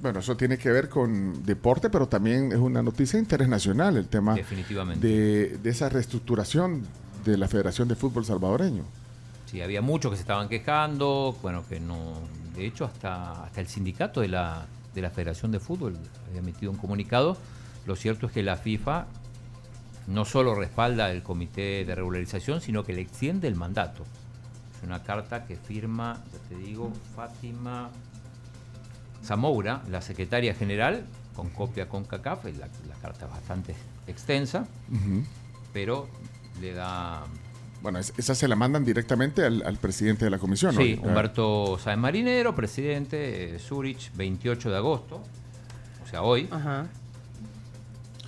Bueno, 0.00 0.20
eso 0.20 0.36
tiene 0.36 0.58
que 0.58 0.70
ver 0.70 0.88
con 0.88 1.44
deporte, 1.44 1.88
pero 1.90 2.06
también 2.06 2.52
es 2.52 2.58
una 2.58 2.82
noticia 2.82 3.18
internacional 3.18 3.96
el 3.96 4.08
tema 4.08 4.34
Definitivamente. 4.34 5.06
de, 5.06 5.58
de 5.58 5.70
esa 5.70 5.88
reestructuración 5.88 6.82
de 7.24 7.36
la 7.38 7.48
Federación 7.48 7.88
de 7.88 7.96
Fútbol 7.96 8.24
Salvadoreño. 8.24 8.84
Sí, 9.46 9.60
había 9.62 9.80
muchos 9.80 10.10
que 10.10 10.16
se 10.16 10.22
estaban 10.22 10.48
quejando, 10.48 11.36
bueno, 11.42 11.64
que 11.68 11.80
no, 11.80 12.14
de 12.54 12.66
hecho 12.66 12.84
hasta, 12.84 13.44
hasta 13.44 13.60
el 13.60 13.68
sindicato 13.68 14.20
de 14.20 14.28
la, 14.28 14.66
de 14.94 15.02
la 15.02 15.10
Federación 15.10 15.50
de 15.52 15.60
Fútbol 15.60 15.96
había 16.28 16.40
emitido 16.40 16.70
un 16.72 16.78
comunicado. 16.78 17.36
Lo 17.86 17.96
cierto 17.96 18.26
es 18.26 18.32
que 18.32 18.42
la 18.42 18.56
FIFA 18.56 19.06
no 20.08 20.24
solo 20.24 20.54
respalda 20.54 21.10
el 21.10 21.22
comité 21.22 21.84
de 21.84 21.94
regularización, 21.94 22.60
sino 22.60 22.84
que 22.84 22.92
le 22.92 23.00
extiende 23.00 23.48
el 23.48 23.54
mandato. 23.54 24.04
Es 24.76 24.82
una 24.86 25.02
carta 25.02 25.46
que 25.46 25.56
firma, 25.56 26.22
ya 26.32 26.38
te 26.48 26.56
digo, 26.62 26.92
Fátima 27.14 27.90
Zamoura, 29.26 29.82
la 29.90 30.00
secretaria 30.00 30.54
general, 30.54 31.04
con 31.34 31.50
copia 31.50 31.88
con 31.88 32.04
CACAF, 32.04 32.44
la, 32.46 32.66
la 32.88 32.94
carta 33.02 33.26
es 33.26 33.30
bastante 33.30 33.74
extensa, 34.06 34.66
pero 35.72 36.08
le 36.60 36.72
da 36.72 37.24
Bueno, 37.82 37.98
es- 37.98 38.12
esa 38.16 38.34
se 38.34 38.48
la 38.48 38.56
mandan 38.56 38.84
directamente 38.84 39.44
al, 39.44 39.62
al 39.66 39.76
presidente 39.76 40.24
de 40.24 40.30
la 40.30 40.38
comisión. 40.38 40.74
¿no? 40.74 40.80
Sí, 40.80 40.98
Humberto 41.02 41.78
Sáenz 41.78 42.00
Marinero, 42.00 42.54
presidente, 42.54 43.56
eh, 43.56 43.58
Zurich, 43.58 44.10
28 44.14 44.70
de 44.70 44.76
agosto, 44.76 45.20
o 46.04 46.08
sea, 46.08 46.22
hoy. 46.22 46.48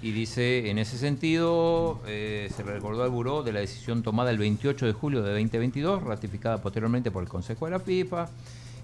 Y 0.01 0.13
dice, 0.13 0.71
en 0.71 0.79
ese 0.79 0.97
sentido, 0.97 2.01
eh, 2.07 2.49
se 2.55 2.63
recordó 2.63 3.03
al 3.03 3.11
Buró 3.11 3.43
de 3.43 3.53
la 3.53 3.59
decisión 3.61 4.03
tomada 4.05 4.31
el 4.31 4.39
28 4.39 4.87
de 4.87 4.93
julio 4.93 5.23
de 5.23 5.31
2022, 5.33 6.05
ratificada 6.05 6.61
posteriormente 6.63 7.11
por 7.11 7.23
el 7.25 7.29
Consejo 7.29 7.65
de 7.65 7.73
la 7.73 7.81
FIFA, 7.81 8.29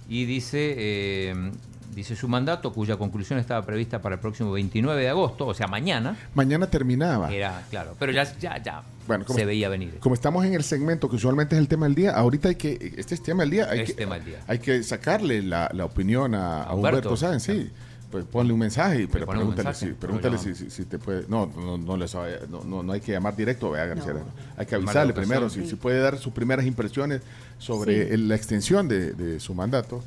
y 0.08 0.24
dice, 0.24 0.74
eh, 0.76 1.52
dice 1.94 2.16
su 2.16 2.28
mandato, 2.28 2.72
cuya 2.72 2.96
conclusión 2.96 3.38
estaba 3.38 3.64
prevista 3.64 4.02
para 4.02 4.16
el 4.16 4.20
próximo 4.20 4.52
29 4.52 5.00
de 5.02 5.08
agosto, 5.08 5.46
o 5.46 5.54
sea, 5.54 5.66
mañana. 5.66 6.16
Mañana 6.34 6.66
terminaba. 6.68 7.32
Era, 7.32 7.62
claro, 7.70 7.94
pero 7.98 8.12
ya, 8.12 8.24
ya, 8.38 8.62
ya 8.62 8.82
Bueno, 9.06 9.24
como- 9.24 9.38
se 9.38 9.44
veía 9.44 9.68
venir. 9.68 9.98
Como 10.00 10.14
estamos 10.14 10.44
en 10.44 10.54
el 10.54 10.64
segmento 10.64 11.08
que 11.08 11.16
usualmente 11.16 11.54
es 11.54 11.60
el 11.60 11.68
tema 11.68 11.86
del 11.86 11.94
día, 11.94 12.12
ahorita 12.12 12.48
hay 12.48 12.56
que, 12.56 12.94
este 12.96 13.14
es 13.14 13.22
tema 13.22 13.42
del 13.44 13.50
día, 13.50 13.68
hay, 13.70 13.80
Es 13.80 13.88
que, 13.90 13.94
tema 13.94 14.16
del 14.16 14.24
día. 14.24 14.38
hay 14.46 14.58
que 14.58 14.82
sacarle 14.82 15.42
la, 15.42 15.70
la 15.72 15.84
opinión 15.84 16.34
a, 16.34 16.64
a 16.64 16.74
Humberto. 16.74 16.98
Humberto, 17.10 17.16
Sáenz, 17.16 17.42
sí. 17.44 17.70
Pues 18.10 18.24
ponle 18.26 18.52
un 18.52 18.60
mensaje, 18.60 19.02
y- 19.02 19.06
pero 19.08 19.26
pregúntale, 19.26 19.64
mensaje, 19.70 19.86
si, 19.88 19.92
pregúntale 19.94 20.38
si, 20.38 20.54
si- 20.54 20.70
si 20.70 20.84
te 20.84 21.00
puede. 21.00 21.24
No, 21.26 21.46
no, 21.56 21.76
no, 21.76 21.96
les 21.96 22.14
no, 22.48 22.62
no, 22.64 22.82
no 22.84 22.92
hay 22.92 23.00
que 23.00 23.10
llamar 23.10 23.34
directo, 23.34 23.72
vea, 23.72 23.86
García. 23.86 24.12
No. 24.12 24.20
Hay 24.56 24.66
que 24.66 24.76
avisarle 24.76 25.12
primero 25.12 25.50
si, 25.50 25.66
si 25.66 25.74
puede 25.74 25.98
dar 25.98 26.16
sus 26.18 26.32
primeras 26.32 26.64
impresiones 26.64 27.22
sobre 27.58 28.06
Sí. 28.06 28.12
el- 28.14 28.28
la 28.28 28.36
extensión 28.36 28.86
de, 28.86 29.14
de 29.14 29.40
su 29.40 29.52
mandato. 29.52 30.04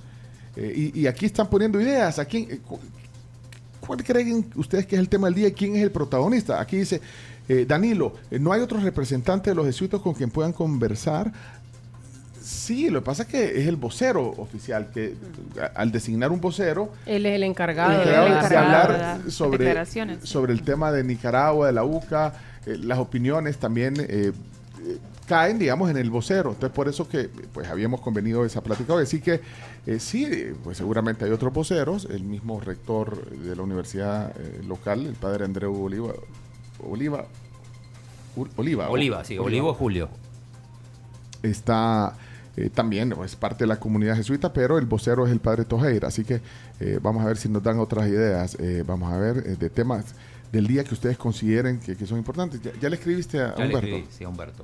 Eh, 0.57 0.91
y, 0.93 1.01
y 1.01 1.07
aquí 1.07 1.25
están 1.27 1.47
poniendo 1.49 1.79
ideas. 1.79 2.17
Aquí, 2.19 2.47
eh, 2.49 2.59
cu- 2.67 2.79
¿Cuál 3.79 4.03
creen 4.03 4.45
ustedes 4.55 4.85
que 4.85 4.95
es 4.95 4.99
el 4.99 5.07
tema 5.07 5.27
del 5.27 5.35
día 5.35 5.47
y 5.47 5.51
quién 5.53 5.75
es 5.77 5.83
el 5.83 5.91
protagonista? 5.91 6.59
Aquí 6.59 6.77
dice, 6.77 6.99
eh, 7.47 7.63
Danilo, 7.65 8.13
¿no 8.31 8.51
hay 8.51 8.59
otros 8.59 8.83
representantes 8.83 9.51
de 9.51 9.55
los 9.55 9.65
jesuitas 9.65 10.01
con 10.01 10.13
quien 10.13 10.29
puedan 10.29 10.51
conversar? 10.51 11.31
Sí, 12.41 12.89
lo 12.89 13.01
que 13.01 13.05
pasa 13.05 13.23
es 13.23 13.29
que 13.29 13.61
es 13.61 13.67
el 13.67 13.75
vocero 13.75 14.33
oficial, 14.37 14.89
que 14.93 15.13
a- 15.61 15.79
al 15.79 15.91
designar 15.91 16.31
un 16.31 16.41
vocero, 16.41 16.91
Él 17.05 17.25
es 17.25 17.35
el 17.35 17.43
encargado, 17.43 17.91
el 17.91 17.97
de- 17.97 18.03
encargado 18.03 18.25
el 18.27 18.31
de 18.33 18.37
encargado 18.39 18.65
de 18.89 18.95
hablar 18.95 19.31
sobre, 19.31 20.53
el 20.53 20.61
tema 20.63 20.91
de 20.91 21.03
Nicaragua, 21.03 21.67
de 21.67 21.73
la 21.73 21.83
UCA, 21.83 22.33
eh, 22.65 22.77
las 22.77 22.99
opiniones 22.99 23.57
también 23.57 23.93
eh, 23.99 24.31
caen, 25.27 25.59
digamos, 25.59 25.91
en 25.91 25.97
el 25.97 26.09
vocero. 26.09 26.51
Entonces, 26.51 26.73
por 26.75 26.87
eso 26.87 27.07
que 27.07 27.29
pues 27.53 27.67
habíamos 27.67 28.01
convenido 28.01 28.45
esa 28.45 28.61
plática 28.61 28.93
hoy. 28.93 29.03
Así 29.03 29.21
que 29.21 29.41
eh, 29.85 29.99
sí, 29.99 30.27
pues 30.63 30.77
seguramente 30.77 31.25
hay 31.25 31.31
otros 31.31 31.53
voceros. 31.53 32.07
El 32.09 32.23
mismo 32.23 32.59
rector 32.59 33.29
de 33.29 33.55
la 33.55 33.61
universidad 33.61 34.33
eh, 34.39 34.61
local, 34.65 35.05
el 35.05 35.15
padre 35.15 35.45
Andreu 35.45 35.75
Oliva. 35.83 36.13
Oliva. 36.79 37.25
Oliva. 38.55 38.89
Oliva, 38.89 39.23
sí, 39.25 39.37
Olivo 39.37 39.73
Julio. 39.73 40.09
Está 41.43 42.15
eh, 42.55 42.69
también, 42.73 43.13
es 43.23 43.35
parte 43.35 43.63
de 43.65 43.67
la 43.67 43.79
comunidad 43.79 44.15
jesuita, 44.15 44.53
pero 44.53 44.77
el 44.77 44.85
vocero 44.85 45.25
es 45.25 45.31
el 45.31 45.39
padre 45.39 45.65
Tojeira. 45.65 46.07
Así 46.07 46.23
que 46.23 46.41
vamos 47.01 47.23
a 47.23 47.27
ver 47.27 47.37
si 47.37 47.49
nos 47.49 47.63
dan 47.63 47.79
otras 47.79 48.07
ideas. 48.07 48.57
vamos 48.85 49.11
a 49.11 49.17
ver 49.17 49.57
de 49.57 49.69
temas 49.69 50.05
del 50.51 50.67
día 50.67 50.83
que 50.83 50.93
ustedes 50.93 51.17
consideren 51.17 51.79
que, 51.79 51.95
que 51.97 52.05
son 52.05 52.17
importantes. 52.17 52.61
¿Ya, 52.61 52.71
ya 52.79 52.89
le 52.89 52.95
escribiste 52.95 53.41
a, 53.41 53.55
Ya 53.55 53.65
le 53.65 53.65
Humberto? 53.65 53.87
escribí, 53.87 54.07
sí, 54.11 54.23
a 54.23 54.29
Humberto. 54.29 54.63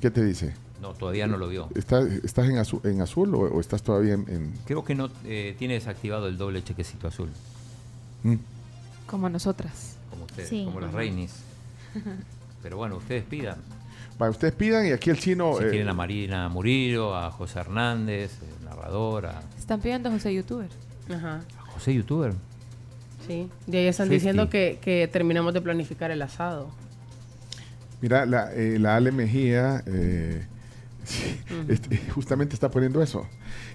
¿Qué 0.00 0.10
te 0.10 0.24
dice? 0.24 0.54
No, 0.80 0.92
todavía 0.94 1.26
no 1.26 1.36
lo 1.36 1.48
vio. 1.48 1.68
¿Está- 1.74 2.02
¿Estás 2.02 2.48
en 2.48 2.58
azul, 2.58 2.80
en 2.84 3.00
azul 3.00 3.34
o, 3.34 3.38
o 3.40 3.60
estás 3.60 3.82
todavía 3.82 4.14
en...? 4.14 4.24
en- 4.28 4.54
Creo 4.64 4.84
que 4.84 4.94
no 4.94 5.10
eh, 5.24 5.56
tiene 5.58 5.74
desactivado 5.74 6.28
el 6.28 6.38
doble 6.38 6.62
chequecito 6.62 7.08
azul. 7.08 7.30
Mm. 8.22 8.34
Como 9.06 9.28
nosotras. 9.28 9.96
Como 10.10 10.24
ustedes, 10.24 10.48
Sí. 10.48 10.64
como 10.64 10.80
las 10.80 10.92
reinis. 10.92 11.32
Pero 12.62 12.76
bueno, 12.76 12.96
ustedes 12.96 13.24
pidan. 13.24 13.56
Vale, 14.18 14.30
ustedes 14.30 14.54
pidan 14.54 14.86
y 14.86 14.90
aquí 14.92 15.10
el 15.10 15.18
chino... 15.18 15.56
Si 15.58 15.64
eh, 15.64 15.70
quieren 15.70 15.88
a 15.88 15.94
Marina 15.94 16.48
Murillo, 16.48 17.14
a 17.16 17.30
José 17.30 17.60
Hernández, 17.60 18.32
el 18.42 18.64
narrador, 18.64 19.26
a 19.26 19.42
Están 19.58 19.80
pidiendo 19.80 20.08
a 20.08 20.12
José 20.12 20.34
Youtuber. 20.34 20.68
Ajá. 21.12 21.40
José 21.74 21.94
Youtuber. 21.94 22.34
Sí. 23.26 23.48
De 23.66 23.78
ahí 23.78 23.86
están 23.86 24.08
diciendo 24.08 24.48
que, 24.50 24.78
que 24.80 25.08
terminamos 25.08 25.54
de 25.54 25.60
planificar 25.60 26.10
el 26.10 26.22
asado. 26.22 26.70
Mira, 28.00 28.26
la, 28.26 28.52
eh, 28.54 28.78
la 28.78 28.96
Ale 28.96 29.10
Mejía 29.12 29.82
eh, 29.86 30.44
este, 31.68 31.98
justamente 32.14 32.54
está 32.54 32.70
poniendo 32.70 33.02
eso. 33.02 33.26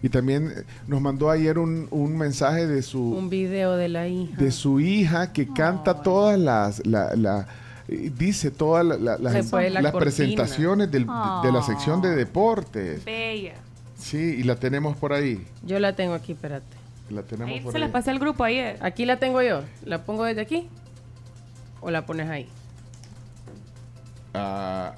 Y 0.02 0.10
también 0.10 0.52
eh, 0.56 0.64
nos 0.88 1.02
mandó 1.02 1.30
ayer 1.30 1.58
un, 1.58 1.88
un 1.92 2.18
mensaje 2.18 2.68
de 2.68 2.82
su... 2.82 3.02
Un 3.02 3.30
video 3.30 3.76
de 3.76 3.90
la 3.90 4.08
hija. 4.08 4.36
de 4.38 4.52
su 4.52 4.80
hija 4.80 5.34
que 5.34 5.48
canta 5.48 6.02
todas 6.02 6.40
las 6.40 6.86
la, 6.86 7.16
la- 7.16 7.48
eh, 7.88 8.12
dice 8.18 8.50
todas 8.52 8.86
la- 8.86 8.96
la- 8.98 9.18
las, 9.18 9.52
la 9.52 9.70
las 9.82 9.94
presentaciones 9.94 10.90
del- 10.92 11.06
de 11.44 11.52
la 11.52 11.62
sección 11.64 12.02
de 12.02 12.16
deportes 12.16 13.04
Bella. 13.04 13.56
sí 13.98 14.36
y 14.40 14.44
la 14.44 14.56
tenemos 14.56 14.96
por 14.96 15.12
ahí 15.12 15.46
Yo 15.66 15.80
la 15.80 15.94
tengo 15.96 16.14
aquí, 16.14 16.32
espérate. 16.32 16.66
la 17.10 17.24
tenemos 17.24 17.54
Ahí 17.54 17.60
por 17.60 17.72
se 17.74 17.78
ahí 17.78 17.82
las 17.84 17.92
pasé 17.92 18.12
al 18.12 18.20
grupo 18.20 18.44
ayer. 18.46 18.78
Aquí 18.82 19.06
la 19.06 19.18
tengo 19.18 19.42
yo. 19.42 19.64
¿La 19.86 20.04
pongo 20.06 20.24
desde 20.24 20.40
aquí? 20.42 20.68
¿O 21.82 21.92
la 21.92 22.06
pones 22.06 22.30
ahí? 22.30 22.48
Ah, 24.34 24.94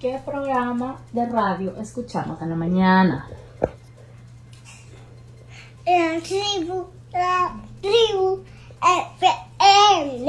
¿Qué 0.00 0.20
programa 0.24 0.98
de 1.12 1.26
radio 1.26 1.74
escuchamos 1.80 2.40
en 2.42 2.50
la 2.50 2.56
mañana? 2.56 3.26
La 5.86 6.20
tribu, 6.20 6.86
la 7.12 7.54
tribu 7.80 8.42
FM. 9.96 10.24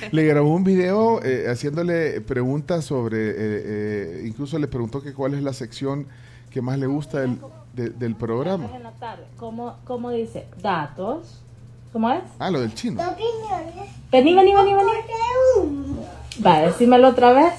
le 0.12 0.24
grabó 0.26 0.54
un 0.54 0.62
video 0.64 1.20
eh, 1.24 1.46
haciéndole 1.50 2.20
preguntas 2.20 2.84
sobre 2.84 3.30
eh, 3.30 3.34
eh, 3.36 4.22
incluso 4.26 4.58
le 4.58 4.68
preguntó 4.68 5.02
que 5.02 5.12
cuál 5.12 5.34
es 5.34 5.42
la 5.42 5.52
sección 5.52 6.06
que 6.50 6.62
más 6.62 6.78
le 6.78 6.86
gusta 6.86 7.20
del, 7.20 7.40
de- 7.72 7.90
del 7.90 8.14
programa 8.14 8.68
En 8.76 8.82
la 8.84 8.92
tarde. 8.92 9.24
¿Cómo, 9.38 9.76
cómo 9.84 10.10
dice? 10.10 10.46
Datos. 10.62 11.40
¿Cómo 11.94 12.10
es? 12.10 12.24
ah 12.40 12.50
lo 12.50 12.60
del 12.60 12.74
chino 12.74 13.00
Opiniones. 13.00 13.88
Vení, 14.10 14.34
vení, 14.34 14.52
vení, 14.52 14.74
vení. 14.74 14.90
de 14.90 15.60
humo. 15.60 16.04
Va, 16.44 16.58
decímelo 16.62 17.10
otra 17.10 17.32
vez. 17.32 17.52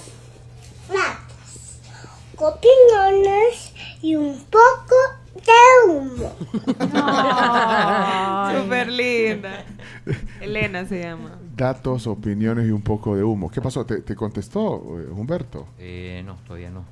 Datos. 0.89 1.79
Opiniones 2.37 3.71
y 4.01 4.17
un 4.17 4.37
poco 4.49 4.95
de 5.35 5.89
humo. 5.89 6.33
Súper 8.61 8.87
linda. 8.91 9.63
Elena 10.41 10.85
se 10.85 10.99
llama. 11.01 11.39
datos 11.55 12.05
opiniones 12.05 12.67
y 12.67 12.71
un 12.71 12.81
poco 12.81 13.15
de 13.15 13.23
humo 13.23 13.49
qué 13.49 13.61
pasó 13.61 13.85
te, 13.85 14.01
te 14.01 14.15
contestó 14.15 14.99
eh, 14.99 15.07
Humberto 15.11 15.65
Eh, 15.79 16.21
no, 16.25 16.35
todavía 16.45 16.69
no. 16.69 16.83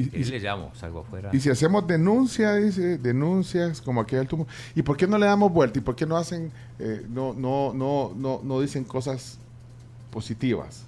Y- 0.00 0.20
Y, 0.20 0.24
le 0.24 0.38
llamo, 0.38 0.70
salgo 0.76 1.00
afuera. 1.00 1.30
Y 1.32 1.40
si 1.40 1.50
hacemos 1.50 1.84
denuncia, 1.86 2.54
dice, 2.54 2.98
denuncias 2.98 3.80
como 3.80 4.00
aquel 4.00 4.28
tumor. 4.28 4.46
¿Y 4.76 4.82
por 4.82 4.96
qué 4.96 5.08
no 5.08 5.18
le 5.18 5.26
damos 5.26 5.52
vuelta? 5.52 5.80
¿Y 5.80 5.82
por 5.82 5.96
qué 5.96 6.06
no 6.06 6.16
hacen, 6.16 6.52
eh, 6.78 7.04
no, 7.08 7.34
no, 7.34 7.72
no, 7.74 8.12
no, 8.14 8.40
no 8.44 8.60
dicen 8.60 8.84
cosas 8.84 9.38
positivas? 10.12 10.84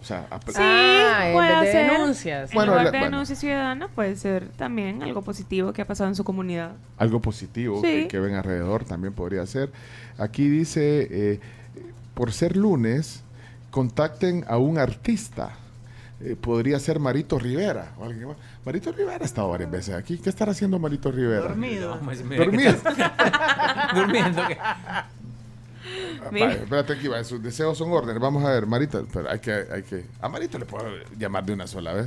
O 0.00 0.04
sea, 0.04 0.26
Sí, 0.48 0.54
Ah, 0.58 1.30
puede 1.32 1.60
de 1.66 1.70
ser. 1.72 1.92
denuncias. 1.92 2.50
En 2.50 2.54
Bueno, 2.56 2.72
lugar 2.72 2.86
la- 2.86 2.90
de 2.90 2.98
bueno. 2.98 3.12
denuncia 3.18 3.36
ciudadana 3.36 3.86
puede 3.86 4.16
ser 4.16 4.48
también 4.56 5.00
algo 5.04 5.22
positivo 5.22 5.72
que 5.72 5.82
ha 5.82 5.86
pasado 5.86 6.08
en 6.08 6.16
su 6.16 6.24
comunidad. 6.24 6.72
algo 6.98 7.20
positivo 7.20 7.76
Sí. 7.76 7.82
que, 7.86 8.08
que 8.08 8.18
ven 8.18 8.34
alrededor 8.34 8.84
también 8.84 9.12
podría 9.12 9.46
ser. 9.46 9.70
Aquí 10.18 10.48
dice, 10.48 11.06
eh, 11.08 11.40
por 12.14 12.32
ser 12.32 12.56
lunes, 12.56 13.22
contacten 13.70 14.44
a 14.48 14.58
un 14.58 14.78
artista. 14.78 15.50
Eh, 16.24 16.36
podría 16.40 16.78
ser 16.78 17.00
Marito 17.00 17.38
Rivera. 17.38 17.92
o 17.98 18.04
alguien 18.04 18.28
más. 18.28 18.36
Marito 18.64 18.92
Rivera 18.92 19.18
ha 19.22 19.24
estado 19.26 19.48
varias 19.48 19.70
veces 19.70 19.94
aquí. 19.94 20.18
¿Qué 20.18 20.30
estará 20.30 20.52
haciendo 20.52 20.78
Marito 20.78 21.10
Rivera? 21.10 21.42
Dormido. 21.48 21.98
Que 22.00 22.36
Dormido. 22.36 22.74
Durmiendo. 23.94 24.42
Ah, 26.24 26.52
espérate 26.52 26.92
aquí, 26.92 27.08
vaya, 27.08 27.24
sus 27.24 27.42
deseos 27.42 27.76
son 27.76 27.90
órdenes. 27.90 28.20
Vamos 28.22 28.44
a 28.44 28.50
ver, 28.50 28.66
Marito, 28.66 29.04
pero 29.12 29.28
hay 29.30 29.40
que, 29.40 29.52
hay 29.70 29.82
que. 29.82 30.04
A 30.20 30.28
Marito 30.28 30.58
le 30.58 30.64
puedo 30.64 30.84
llamar 31.18 31.44
de 31.44 31.52
una 31.54 31.66
sola 31.66 31.92
vez. 31.92 32.06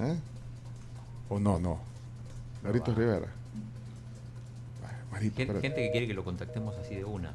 ¿Eh? 0.00 0.16
¿O 1.28 1.38
no, 1.38 1.58
no? 1.60 1.78
Marito 2.64 2.92
Rivera. 2.92 3.28
Ay, 4.84 4.96
Marito, 5.12 5.36
Gen- 5.36 5.42
espérate. 5.46 5.68
Gente 5.68 5.82
que 5.82 5.90
quiere 5.92 6.06
que 6.08 6.14
lo 6.14 6.24
contactemos 6.24 6.76
así 6.78 6.96
de 6.96 7.04
una. 7.04 7.30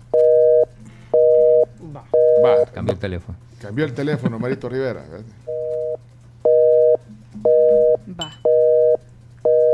Va. 1.96 2.04
Va, 2.44 2.66
Cambió 2.74 2.94
el 2.94 3.00
teléfono. 3.00 3.38
cambió 3.62 3.86
el 3.86 3.94
teléfono, 3.94 4.38
Marito 4.40 4.68
Rivera. 4.68 5.04
Va. 8.20 8.32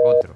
Otro. 0.06 0.36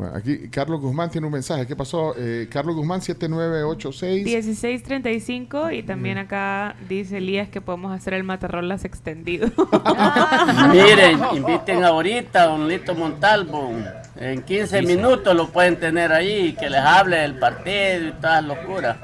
Bueno, 0.00 0.16
aquí 0.16 0.48
Carlos 0.48 0.80
Guzmán 0.80 1.10
tiene 1.10 1.26
un 1.26 1.32
mensaje. 1.34 1.66
¿Qué 1.66 1.76
pasó? 1.76 2.14
Eh, 2.16 2.48
Carlos 2.50 2.74
Guzmán, 2.74 3.02
7986. 3.02 4.26
16.35 4.26 5.76
y 5.76 5.82
también 5.82 6.16
acá 6.16 6.74
dice 6.88 7.18
Elías 7.18 7.50
que 7.50 7.60
podemos 7.60 7.92
hacer 7.92 8.14
el 8.14 8.24
matarrolas 8.24 8.86
extendido. 8.86 9.48
Miren, 10.72 11.20
inviten 11.34 11.84
ahorita 11.84 12.44
a 12.44 12.46
Don 12.46 12.66
Lito 12.66 12.94
Montalvo. 12.94 13.74
En 14.16 14.40
15 14.40 14.80
minutos 14.80 15.36
lo 15.36 15.48
pueden 15.48 15.78
tener 15.78 16.12
ahí, 16.12 16.54
que 16.54 16.70
les 16.70 16.80
hable 16.80 17.18
del 17.18 17.38
partido 17.38 18.08
y 18.08 18.12
todas 18.12 18.42
las 18.42 18.58
locuras. 18.58 18.96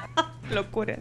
Locura. 0.52 0.98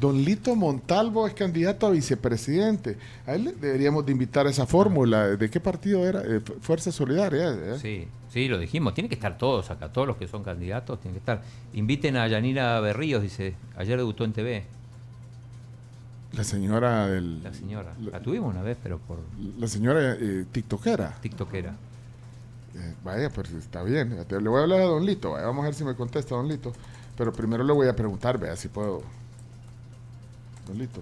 Don 0.00 0.16
Lito 0.22 0.56
Montalvo 0.56 1.26
es 1.26 1.34
candidato 1.34 1.86
a 1.86 1.90
vicepresidente. 1.90 2.98
A 3.26 3.34
él 3.34 3.54
deberíamos 3.60 4.04
de 4.04 4.12
invitar 4.12 4.46
a 4.46 4.50
esa 4.50 4.66
fórmula. 4.66 5.28
¿De 5.36 5.48
qué 5.48 5.60
partido 5.60 6.06
era? 6.06 6.22
Eh, 6.22 6.40
Fu- 6.40 6.54
Fuerza 6.60 6.90
Solidaria. 6.90 7.52
¿eh? 7.52 7.78
Sí, 7.80 8.08
sí, 8.32 8.48
lo 8.48 8.58
dijimos. 8.58 8.94
Tienen 8.94 9.08
que 9.08 9.14
estar 9.14 9.38
todos 9.38 9.70
acá, 9.70 9.92
todos 9.92 10.06
los 10.08 10.16
que 10.16 10.26
son 10.26 10.42
candidatos 10.42 11.00
tienen 11.00 11.14
que 11.14 11.18
estar. 11.20 11.42
Inviten 11.74 12.16
a 12.16 12.26
Yanira 12.26 12.80
Berríos, 12.80 13.22
dice. 13.22 13.54
Ayer 13.76 13.96
debutó 13.96 14.24
en 14.24 14.32
TV. 14.32 14.64
La 16.32 16.44
señora 16.44 17.06
del... 17.06 17.42
La 17.42 17.54
señora. 17.54 17.94
La 18.10 18.20
tuvimos 18.20 18.52
una 18.52 18.62
vez, 18.62 18.76
pero 18.82 18.98
por 18.98 19.18
La 19.58 19.68
señora 19.68 20.16
eh, 20.18 20.44
tiktokera. 20.52 21.16
tiktokera. 21.22 21.74
Eh, 22.74 22.94
vaya, 23.04 23.30
pues 23.30 23.50
está 23.52 23.82
bien. 23.82 24.16
Le 24.28 24.48
voy 24.48 24.58
a 24.58 24.62
hablar 24.64 24.80
a 24.80 24.84
Don 24.84 25.06
Lito. 25.06 25.30
vaya, 25.32 25.46
Vamos 25.46 25.62
a 25.62 25.66
ver 25.66 25.74
si 25.74 25.84
me 25.84 25.94
contesta 25.94 26.34
Don 26.34 26.48
Lito. 26.48 26.72
Pero 27.16 27.32
primero 27.32 27.64
le 27.64 27.72
voy 27.72 27.88
a 27.88 27.96
preguntar, 27.96 28.36
vea 28.38 28.54
si 28.56 28.68
puedo. 28.68 29.02
Don 30.66 30.78
Lito. 30.78 31.00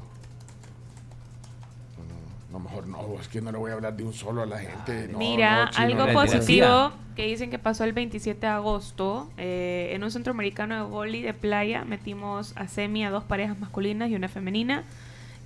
No, 1.98 2.04
no, 2.04 2.58
no, 2.58 2.64
mejor 2.64 2.86
no. 2.86 3.20
Es 3.20 3.28
que 3.28 3.40
no 3.40 3.50
le 3.52 3.58
voy 3.58 3.70
a 3.70 3.74
hablar 3.74 3.96
de 3.96 4.02
un 4.04 4.12
solo 4.12 4.42
a 4.42 4.46
la 4.46 4.58
gente. 4.58 5.08
no, 5.08 5.18
Mira, 5.18 5.66
no, 5.66 5.70
chino, 5.70 5.84
algo 5.84 6.06
no, 6.06 6.12
positivo 6.12 6.92
que 7.16 7.26
dicen 7.26 7.48
que 7.50 7.58
pasó 7.60 7.84
el 7.84 7.92
27 7.92 8.40
de 8.40 8.46
agosto. 8.48 9.30
eh, 9.36 9.90
en 9.92 10.02
un 10.02 10.10
centroamericano 10.10 10.74
de 10.76 10.82
boli 10.90 11.22
de 11.22 11.32
playa 11.32 11.84
metimos 11.84 12.52
a 12.56 12.66
semi 12.66 13.04
a 13.04 13.10
dos 13.10 13.22
parejas 13.24 13.58
masculinas 13.58 14.10
y 14.10 14.16
una 14.16 14.28
femenina. 14.28 14.82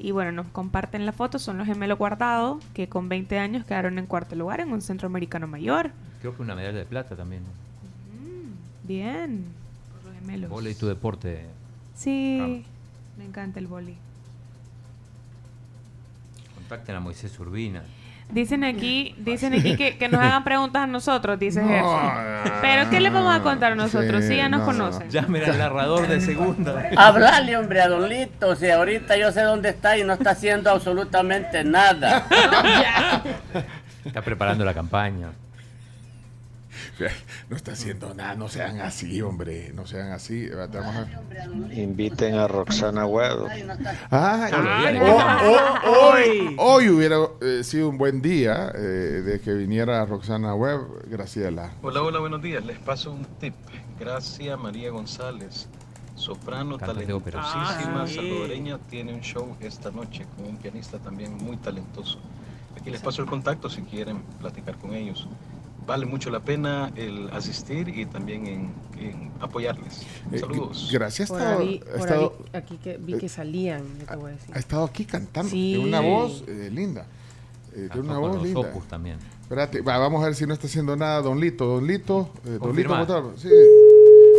Y 0.00 0.12
bueno, 0.12 0.30
nos 0.32 0.46
comparten 0.46 1.04
la 1.06 1.12
foto. 1.12 1.38
Son 1.38 1.58
los 1.58 1.66
gemelos 1.66 1.98
guardados 1.98 2.64
que 2.72 2.88
con 2.88 3.08
20 3.08 3.38
años 3.38 3.64
quedaron 3.64 3.98
en 3.98 4.06
cuarto 4.06 4.34
lugar 4.36 4.60
en 4.60 4.72
un 4.72 4.80
centroamericano 4.80 5.46
mayor. 5.48 5.90
Creo 6.20 6.34
que 6.36 6.42
una 6.42 6.54
medalla 6.54 6.78
de 6.78 6.84
plata 6.84 7.16
también. 7.16 7.42
¿no? 7.42 7.48
Bien. 8.84 9.44
Por 9.92 10.12
los 10.12 10.20
gemelos. 10.20 10.50
Vole 10.50 10.70
y 10.70 10.74
tu 10.74 10.86
deporte. 10.86 11.44
Sí, 11.94 12.64
me 13.18 13.24
encanta 13.24 13.58
el 13.58 13.66
boli. 13.66 13.96
Contacten 16.68 16.96
a 16.96 17.00
Moisés 17.00 17.38
Urbina. 17.40 17.82
Dicen 18.30 18.62
aquí, 18.62 19.14
dicen 19.18 19.54
aquí 19.54 19.74
que, 19.74 19.96
que 19.96 20.06
nos 20.10 20.20
hagan 20.20 20.44
preguntas 20.44 20.82
a 20.82 20.86
nosotros, 20.86 21.38
dice 21.38 21.62
No, 21.62 21.68
Gerson. 21.68 22.52
Pero 22.60 22.90
¿qué 22.90 23.00
le 23.00 23.08
vamos 23.08 23.34
a 23.34 23.42
contar 23.42 23.72
a 23.72 23.74
nosotros? 23.74 24.22
Sí, 24.22 24.36
ya 24.36 24.50
nos 24.50 24.60
no. 24.60 24.66
conocen. 24.66 25.08
Llamen 25.08 25.44
al 25.44 25.56
narrador 25.56 26.06
de 26.06 26.20
segunda. 26.20 26.90
Hablale, 26.98 27.56
hombre, 27.56 27.80
a 27.80 27.88
Don 27.88 28.06
Lito. 28.06 28.54
Si 28.54 28.68
ahorita 28.68 29.16
yo 29.16 29.32
sé 29.32 29.40
dónde 29.40 29.70
está 29.70 29.96
y 29.96 30.04
no 30.04 30.12
está 30.12 30.32
haciendo 30.32 30.70
absolutamente 30.70 31.64
nada. 31.64 32.26
Está 34.04 34.22
preparando 34.22 34.64
la 34.64 34.72
campaña. 34.72 35.28
No 37.48 37.56
está 37.56 37.72
haciendo 37.72 38.14
nada. 38.14 38.34
No 38.34 38.48
sean 38.48 38.80
así, 38.80 39.20
hombre. 39.22 39.72
No 39.74 39.86
sean 39.86 40.12
así. 40.12 40.48
Vamos 40.48 40.96
a- 40.96 41.74
Inviten 41.74 42.34
a 42.34 42.48
Roxana 42.48 43.06
Huevo. 43.06 43.46
Ah, 44.10 44.48
oh, 44.50 44.50
llaman. 44.50 44.98
oh, 45.02 46.10
hoy, 46.12 46.56
hoy 46.58 46.88
hubiera 46.90 47.16
eh, 47.40 47.62
sido 47.64 47.88
un 47.88 47.98
buen 47.98 48.20
día 48.20 48.72
eh, 48.74 48.78
de 48.78 49.40
que 49.40 49.52
viniera 49.54 50.04
Roxana 50.06 50.54
Webb, 50.54 51.08
Graciela. 51.08 51.72
Hola, 51.82 52.02
hola, 52.02 52.18
buenos 52.20 52.42
días. 52.42 52.64
Les 52.64 52.78
paso 52.78 53.12
un 53.12 53.24
tip. 53.40 53.54
Gracia 53.98 54.56
María 54.56 54.90
González, 54.90 55.68
soprano 56.14 56.78
Canta 56.78 56.94
talentosísima, 56.94 58.02
Ah, 58.02 58.06
salvadoreña, 58.06 58.78
tiene 58.88 59.12
un 59.12 59.20
show 59.22 59.56
esta 59.60 59.90
noche 59.90 60.24
con 60.36 60.46
un 60.46 60.56
pianista 60.56 60.98
también 60.98 61.36
muy 61.36 61.56
talentoso. 61.56 62.18
Aquí 62.80 62.90
les 62.90 63.00
paso 63.00 63.22
el 63.22 63.28
contacto 63.28 63.68
si 63.68 63.82
quieren 63.82 64.22
platicar 64.40 64.76
con 64.78 64.94
ellos. 64.94 65.26
Vale 65.88 66.04
mucho 66.04 66.28
la 66.30 66.40
pena 66.40 66.92
el 66.96 67.30
asistir 67.30 67.88
y 67.88 68.04
también 68.04 68.46
en, 68.46 68.72
en 69.00 69.32
apoyarles. 69.40 70.02
Eh, 70.30 70.38
Saludos. 70.38 70.90
Gracias. 70.92 71.30
Por, 71.30 71.40
ha 71.40 71.44
estado- 71.44 71.60
ahí- 71.60 71.80
ha 71.82 71.90
por 71.92 72.00
estado- 72.00 72.34
ahí- 72.52 72.58
aquí 72.58 72.76
que 72.76 72.98
vi 72.98 73.14
que 73.16 73.28
salían, 73.30 73.82
yo 74.00 74.04
te 74.06 74.16
voy 74.16 74.30
a 74.30 74.34
decir. 74.34 74.50
ha 74.54 74.58
estado 74.58 74.84
aquí 74.84 75.06
cantando. 75.06 75.48
Sí. 75.50 75.72
Tiene 75.76 75.88
una 75.88 76.00
voz 76.00 76.44
eh, 76.46 76.68
linda. 76.70 77.06
Eh, 77.74 77.88
tiene 77.90 78.00
una 78.06 78.12
con 78.14 78.20
voz 78.22 78.34
los 78.36 78.44
linda. 78.44 78.60
Opus 78.60 78.86
también. 78.86 79.16
Espérate, 79.40 79.80
va, 79.80 79.96
vamos 79.96 80.22
a 80.22 80.26
ver 80.26 80.34
si 80.34 80.46
no 80.46 80.52
está 80.52 80.66
haciendo 80.66 80.94
nada 80.94 81.22
Don 81.22 81.40
Lito. 81.40 81.64
Don 81.66 81.86
Lito, 81.86 82.30
eh, 82.44 82.58
Don 82.60 82.76
Lito 82.76 83.32
Sí. 83.38 83.48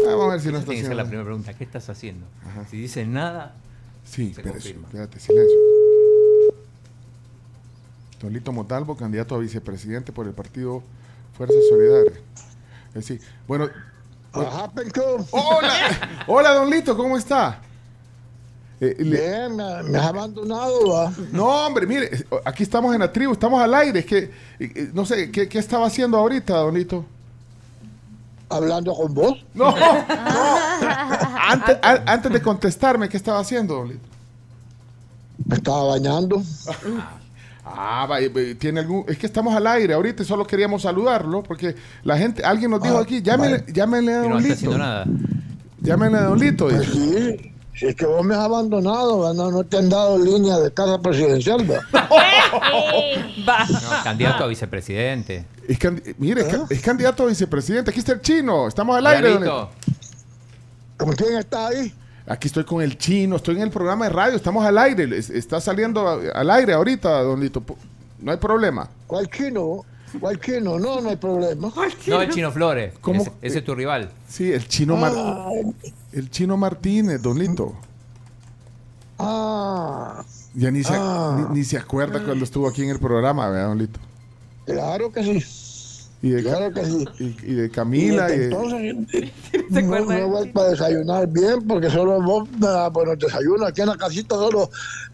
Vamos 0.05 0.25
a 0.25 0.31
ver 0.33 0.41
si 0.41 0.51
no 0.51 0.59
está 0.59 0.71
haciendo 0.71 0.89
la 0.91 0.95
nada. 0.97 1.09
primera 1.09 1.25
pregunta. 1.25 1.53
¿Qué 1.55 1.63
estás 1.63 1.89
haciendo? 1.89 2.27
Si 2.69 2.77
dices 2.77 3.07
nada, 3.07 3.55
Sí, 4.03 4.33
confirma. 4.39 4.85
espérate, 4.87 5.19
silencio. 5.19 5.57
Don 8.21 8.33
Lito 8.33 8.51
Montalvo, 8.51 8.95
candidato 8.95 9.33
a 9.33 9.39
vicepresidente 9.39 10.11
por 10.11 10.27
el 10.27 10.33
partido 10.33 10.83
Fuerza 11.39 11.55
Solidaria. 11.69 12.11
Eh, 12.95 13.01
sí. 13.01 13.17
Bueno. 13.47 13.69
Hola, 15.31 15.71
hola, 16.27 16.53
Don 16.53 16.69
Lito, 16.69 16.97
¿cómo 16.97 17.15
está? 17.17 17.61
Eh, 18.81 18.95
Bien, 18.99 19.55
me, 19.55 19.83
me 19.83 19.97
has 19.97 20.05
abandonado, 20.07 20.89
va. 20.89 21.13
No, 21.31 21.47
hombre, 21.65 21.87
mire, 21.87 22.25
aquí 22.43 22.63
estamos 22.63 22.93
en 22.93 22.99
la 22.99 23.11
tribu, 23.11 23.31
estamos 23.33 23.61
al 23.61 23.73
aire. 23.73 24.01
Es 24.01 24.05
que, 24.05 24.31
eh, 24.59 24.91
no 24.93 25.05
sé, 25.05 25.31
¿qué, 25.31 25.47
qué 25.47 25.59
estaba 25.59 25.87
haciendo 25.87 26.17
ahorita, 26.17 26.57
Don 26.57 26.75
Lito? 26.75 27.05
¿Hablando 28.49 28.93
con 28.93 29.13
vos? 29.13 29.45
No, 29.53 29.71
no. 29.71 30.05
Antes, 31.47 31.77
a- 31.81 32.03
antes 32.05 32.31
de 32.33 32.41
contestarme, 32.41 33.07
¿qué 33.07 33.15
estaba 33.17 33.39
haciendo, 33.39 33.75
Don 33.75 33.87
Lito? 33.89 34.07
Me 35.45 35.55
estaba 35.55 35.83
bañando. 35.85 36.43
Ah, 37.71 38.05
va, 38.09 38.19
eh, 38.19 38.55
tiene 38.59 38.79
algún. 38.81 39.05
Es 39.07 39.17
que 39.17 39.25
estamos 39.25 39.55
al 39.55 39.65
aire 39.67 39.93
ahorita 39.93 40.23
y 40.23 40.25
solo 40.25 40.45
queríamos 40.45 40.81
saludarlo 40.81 41.43
porque 41.43 41.75
la 42.03 42.17
gente, 42.17 42.43
alguien 42.43 42.71
nos 42.71 42.81
dijo 42.81 42.97
Ah, 42.97 43.01
aquí, 43.01 43.21
llámenle, 43.21 43.63
llámenle 43.71 44.13
a 44.13 44.21
no 44.21 44.29
Don 44.29 44.31
está 44.37 44.41
Lito. 44.43 44.53
haciendo 44.55 44.77
nada. 44.77 45.05
Llámenle 45.81 46.17
a 46.17 46.21
Don 46.23 46.39
Lito. 46.39 46.67
Pues 46.67 46.91
dice. 46.93 47.37
sí, 47.39 47.53
si 47.75 47.85
es 47.87 47.95
que 47.95 48.05
vos 48.05 48.25
me 48.25 48.33
has 48.35 48.41
abandonado, 48.41 49.33
no, 49.33 49.51
no 49.51 49.63
te 49.63 49.77
han 49.77 49.89
dado 49.89 50.17
línea 50.17 50.57
de 50.57 50.73
casa 50.73 50.99
presidencial, 50.99 51.65
va. 53.47 53.65
No, 53.67 54.03
candidato 54.03 54.43
a 54.43 54.47
vicepresidente. 54.47 55.45
Es 55.67 55.77
mire, 56.17 56.41
es, 56.41 56.47
ca- 56.47 56.65
es 56.69 56.81
candidato 56.81 57.23
a 57.23 57.27
vicepresidente. 57.27 57.91
Aquí 57.91 57.99
está 57.99 58.13
el 58.13 58.21
chino. 58.21 58.67
Estamos 58.67 58.97
al 58.97 59.07
aire. 59.07 59.37
Don. 59.39 59.67
¿Con 60.97 61.13
quién 61.15 61.37
está 61.37 61.67
ahí? 61.67 61.93
Aquí 62.29 62.47
estoy 62.47 62.63
con 62.63 62.81
el 62.81 62.97
chino, 62.97 63.35
estoy 63.37 63.55
en 63.55 63.63
el 63.63 63.71
programa 63.71 64.05
de 64.05 64.11
radio, 64.11 64.35
estamos 64.35 64.63
al 64.65 64.77
aire. 64.77 65.17
es- 65.17 65.29
Está 65.31 65.59
saliendo 65.59 66.07
al 66.07 66.49
aire 66.51 66.73
ahorita, 66.73 67.23
Don 67.23 67.39
Lito. 67.41 67.61
No 68.19 68.31
hay 68.31 68.37
problema. 68.37 68.87
¿Cuál 69.07 69.27
chino? 69.29 69.83
¿Cuál 70.19 70.39
chino? 70.39 70.77
No, 70.79 71.01
no 71.01 71.09
hay 71.09 71.15
problema. 71.17 71.71
No, 72.07 72.21
el 72.21 72.29
Chino 72.29 72.51
Flores. 72.51 72.93
¿Cómo? 73.01 73.21
Ese, 73.21 73.31
ese 73.41 73.57
es 73.59 73.63
tu 73.65 73.73
rival. 73.75 74.11
Sí, 74.27 74.51
el 74.51 74.67
chino, 74.67 74.95
Mar- 74.95 75.13
Ah, 75.15 75.49
el 76.13 76.29
chino 76.29 76.55
Martínez, 76.55 77.21
Don 77.21 77.37
Lito. 77.37 77.75
ah, 79.17 80.23
Ya 80.55 80.71
ni 80.71 80.83
se, 80.83 80.93
Ah. 80.95 81.47
ni, 81.51 81.59
ni 81.59 81.63
se 81.63 81.77
acuerda 81.77 82.23
cuando 82.23 82.43
estuvo 82.43 82.67
aquí 82.67 82.81
en 82.83 82.89
el 82.89 82.99
programa, 82.99 83.49
¿verdad, 83.49 83.67
Don 83.69 83.77
Lito? 83.77 83.99
claro 84.65 85.11
que 85.11 85.23
sí. 85.23 85.45
Y 86.21 86.31
de, 86.31 86.43
Claro 86.43 86.73
que 86.73 86.85
sí. 86.85 87.05
y, 87.19 87.51
y 87.51 87.53
de 87.55 87.69
Camila. 87.69 88.29
Y 88.29 88.35
Y 88.35 88.37
de- 88.39 88.45
entonces 88.45 89.31
no, 89.83 89.99
no 90.05 90.11
he 90.11 90.23
vuelto 90.25 90.61
a 90.61 90.69
desayunar 90.69 91.27
bien 91.27 91.65
porque 91.67 91.89
solo 91.89 92.21
vos, 92.21 92.49
ah, 92.63 92.89
bueno, 92.91 93.15
desayuno 93.15 93.65
aquí 93.65 93.81
en 93.81 93.87
la 93.87 93.95
casita 93.97 94.35
solo 94.35 94.69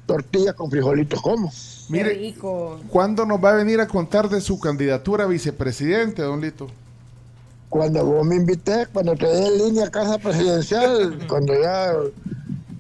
tortillas 0.08 0.56
con 0.56 0.70
frijolitos 0.72 1.22
como. 1.22 1.52
Mire, 1.90 2.14
rico. 2.16 2.80
¿cuándo 2.90 3.26
nos 3.26 3.44
va 3.44 3.52
a 3.52 3.56
venir 3.56 3.80
a 3.80 3.88
contar 3.88 4.30
de 4.30 4.42
su 4.42 4.60
candidatura 4.60 5.26
a 5.26 5.28
vicepresidente, 5.28 6.24
Don 6.24 6.42
Lito? 6.42 6.68
Cuando 7.70 8.04
vos 8.06 8.26
me 8.26 8.36
invité, 8.38 8.88
cuando 8.92 9.16
te 9.16 9.28
dé 9.28 9.52
línea 9.58 9.86
a 9.86 9.92
casa 9.92 10.18
presidencial, 10.18 11.20
cuando 11.28 11.54
ya... 11.62 11.92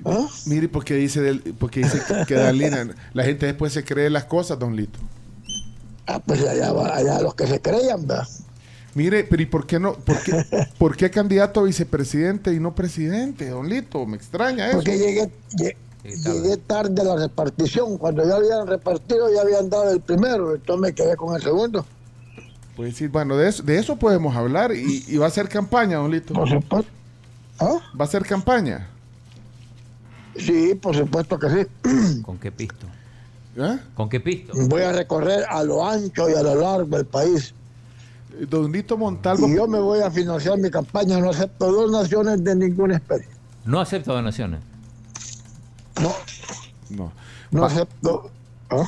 ¿ah? 0.05 0.27
Mire, 0.47 0.69
porque 0.69 0.95
dice, 0.95 1.21
del- 1.21 1.53
porque 1.59 1.81
dice 1.81 2.01
que, 2.07 2.25
que 2.27 2.33
da 2.35 2.51
línea. 2.51 2.87
La 3.13 3.23
gente 3.23 3.45
después 3.45 3.73
se 3.73 3.83
cree 3.83 4.09
las 4.09 4.25
cosas, 4.25 4.57
Don 4.57 4.75
Lito. 4.75 4.97
Ah, 6.07 6.19
pues 6.25 6.41
allá, 6.45 6.71
va- 6.71 6.95
allá 6.95 7.19
los 7.21 7.33
que 7.35 7.47
se 7.47 7.59
creían, 7.61 8.05
¿verdad? 8.07 8.27
Mire, 8.93 9.23
pero 9.25 9.41
¿y 9.41 9.45
por 9.45 9.65
qué 9.67 9.79
no? 9.79 9.93
¿Por 9.93 10.21
qué, 10.23 10.45
por 10.77 10.95
qué 10.95 11.09
candidato 11.11 11.59
a 11.59 11.63
vicepresidente 11.63 12.53
y 12.53 12.59
no 12.59 12.73
presidente, 12.75 13.49
Don 13.49 13.67
Lito? 13.67 14.05
Me 14.05 14.15
extraña 14.17 14.67
eso. 14.67 14.77
Porque 14.77 14.97
llegué, 14.97 15.29
lle- 15.57 15.75
llegué 16.03 16.57
tarde 16.57 17.01
a 17.01 17.05
la 17.05 17.15
repartición. 17.17 17.97
Cuando 17.97 18.25
ya 18.27 18.35
habían 18.35 18.67
repartido, 18.67 19.33
ya 19.33 19.41
habían 19.41 19.69
dado 19.69 19.91
el 19.91 19.99
primero. 19.99 20.55
Entonces 20.55 20.81
me 20.81 20.93
quedé 20.93 21.15
con 21.17 21.35
el 21.35 21.41
segundo. 21.41 21.85
Pues 22.75 22.95
sí, 22.97 23.07
bueno, 23.07 23.35
de 23.37 23.49
eso, 23.49 23.63
de 23.63 23.79
eso 23.79 23.95
podemos 23.97 24.35
hablar 24.35 24.73
y, 24.75 25.03
y 25.07 25.17
va 25.17 25.27
a 25.27 25.31
ser 25.31 25.49
campaña, 25.49 25.97
don 25.97 26.11
Lito. 26.11 26.33
Por 26.33 26.47
supuesto. 26.49 26.91
¿Ah? 27.59 27.79
Va 27.99 28.05
a 28.05 28.07
ser 28.07 28.23
campaña. 28.25 28.87
Sí, 30.37 30.75
por 30.75 30.95
supuesto 30.95 31.39
que 31.39 31.49
sí. 31.49 32.21
¿Con 32.21 32.37
qué 32.37 32.51
pisto? 32.51 32.85
¿Eh? 33.57 33.79
¿Con 33.93 34.09
qué 34.09 34.19
pisto? 34.19 34.53
Voy 34.67 34.81
a 34.81 34.91
recorrer 34.91 35.45
a 35.49 35.63
lo 35.63 35.85
ancho 35.85 36.29
y 36.29 36.33
a 36.33 36.43
lo 36.43 36.55
largo 36.55 36.97
del 36.97 37.05
país. 37.05 37.53
Don 38.49 38.69
Lito 38.71 38.97
Montalvo. 38.97 39.47
Y 39.47 39.55
yo 39.55 39.65
me 39.67 39.79
voy 39.79 40.01
a 40.01 40.11
financiar 40.11 40.57
mi 40.57 40.69
campaña, 40.69 41.19
no 41.19 41.29
acepto 41.29 41.71
donaciones 41.71 42.43
de 42.43 42.53
ninguna 42.55 42.95
especie. 42.95 43.29
No 43.63 43.79
acepto 43.79 44.13
donaciones. 44.13 44.59
No, 46.01 46.13
No. 46.89 47.11
no 47.51 47.61
Va- 47.61 47.67
acepto. 47.67 48.29
¿Ah? 48.69 48.83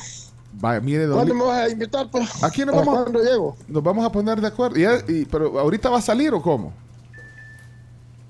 Vaya, 0.60 0.80
mire, 0.80 1.06
don 1.06 1.16
¿Cuándo 1.16 1.34
me 1.34 1.44
vas 1.44 1.58
a 1.66 1.68
invitar? 1.70 2.10
Pues? 2.10 2.42
Aquí 2.44 2.62
nos 2.64 2.74
¿Para 2.74 2.84
vamos, 2.86 3.02
¿Cuándo 3.04 3.22
llego? 3.22 3.56
nos 3.68 3.82
vamos 3.82 4.04
a 4.04 4.12
poner 4.12 4.40
de 4.40 4.46
acuerdo. 4.48 4.76
Y- 5.08 5.24
pero 5.24 5.58
ahorita 5.58 5.88
va 5.88 5.98
a 5.98 6.02
salir 6.02 6.34
o 6.34 6.42
cómo? 6.42 6.72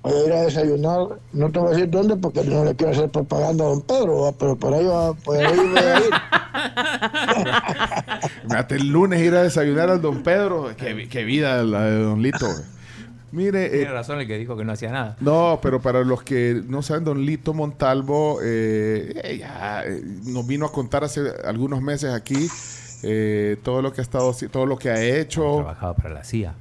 Voy 0.03 0.13
a 0.13 0.27
ir 0.27 0.33
a 0.33 0.43
desayunar, 0.43 1.19
no 1.33 1.51
te 1.51 1.59
voy 1.59 1.69
a 1.69 1.71
decir 1.73 1.91
dónde 1.91 2.17
porque 2.17 2.43
no 2.45 2.65
le 2.65 2.75
quiero 2.77 2.93
hacer 2.93 3.11
propaganda 3.11 3.65
a 3.65 3.69
don 3.69 3.83
Pedro, 3.83 4.23
¿va? 4.23 4.33
pero 4.33 4.57
por 4.57 4.73
ahí, 4.73 4.87
va, 4.87 5.13
por 5.15 5.37
ahí 5.37 5.57
voy 5.57 5.79
a 5.79 5.99
ir. 5.99 6.11
Hasta 8.51 8.75
el 8.75 8.89
lunes 8.89 9.21
ir 9.21 9.35
a 9.35 9.43
desayunar 9.43 9.91
al 9.91 10.01
don 10.01 10.23
Pedro. 10.23 10.71
Qué, 10.77 10.95
vi- 10.95 11.09
qué 11.09 11.25
vida 11.25 11.63
la 11.63 11.85
de 11.85 11.99
don 12.03 12.23
Lito. 12.23 12.47
Mire, 13.31 13.67
eh, 13.67 13.71
Tiene 13.81 13.93
razón 13.93 14.21
el 14.21 14.27
que 14.27 14.39
dijo 14.39 14.57
que 14.57 14.65
no 14.65 14.73
hacía 14.73 14.91
nada. 14.91 15.17
No, 15.21 15.59
pero 15.63 15.83
para 15.83 16.03
los 16.03 16.23
que 16.23 16.63
no 16.67 16.81
saben, 16.83 17.05
don 17.05 17.25
Lito 17.27 17.53
Montalvo 17.53 18.39
eh, 18.43 19.13
eh, 19.23 19.39
ya, 19.39 19.83
eh, 19.85 20.01
nos 20.27 20.47
vino 20.47 20.65
a 20.65 20.73
contar 20.73 21.05
hace 21.05 21.21
algunos 21.45 21.83
meses 21.83 22.13
aquí 22.15 22.49
eh, 23.03 23.57
todo 23.63 23.83
lo 23.83 23.93
que 23.93 24.01
ha 24.01 24.05
estado, 24.05 24.35
todo 24.51 24.65
lo 24.65 24.79
que 24.79 24.91
ha 24.91 25.03
hecho. 25.03 25.57
Trabajaba 25.57 25.95
para 25.95 26.15
la 26.15 26.25
CIA. 26.25 26.55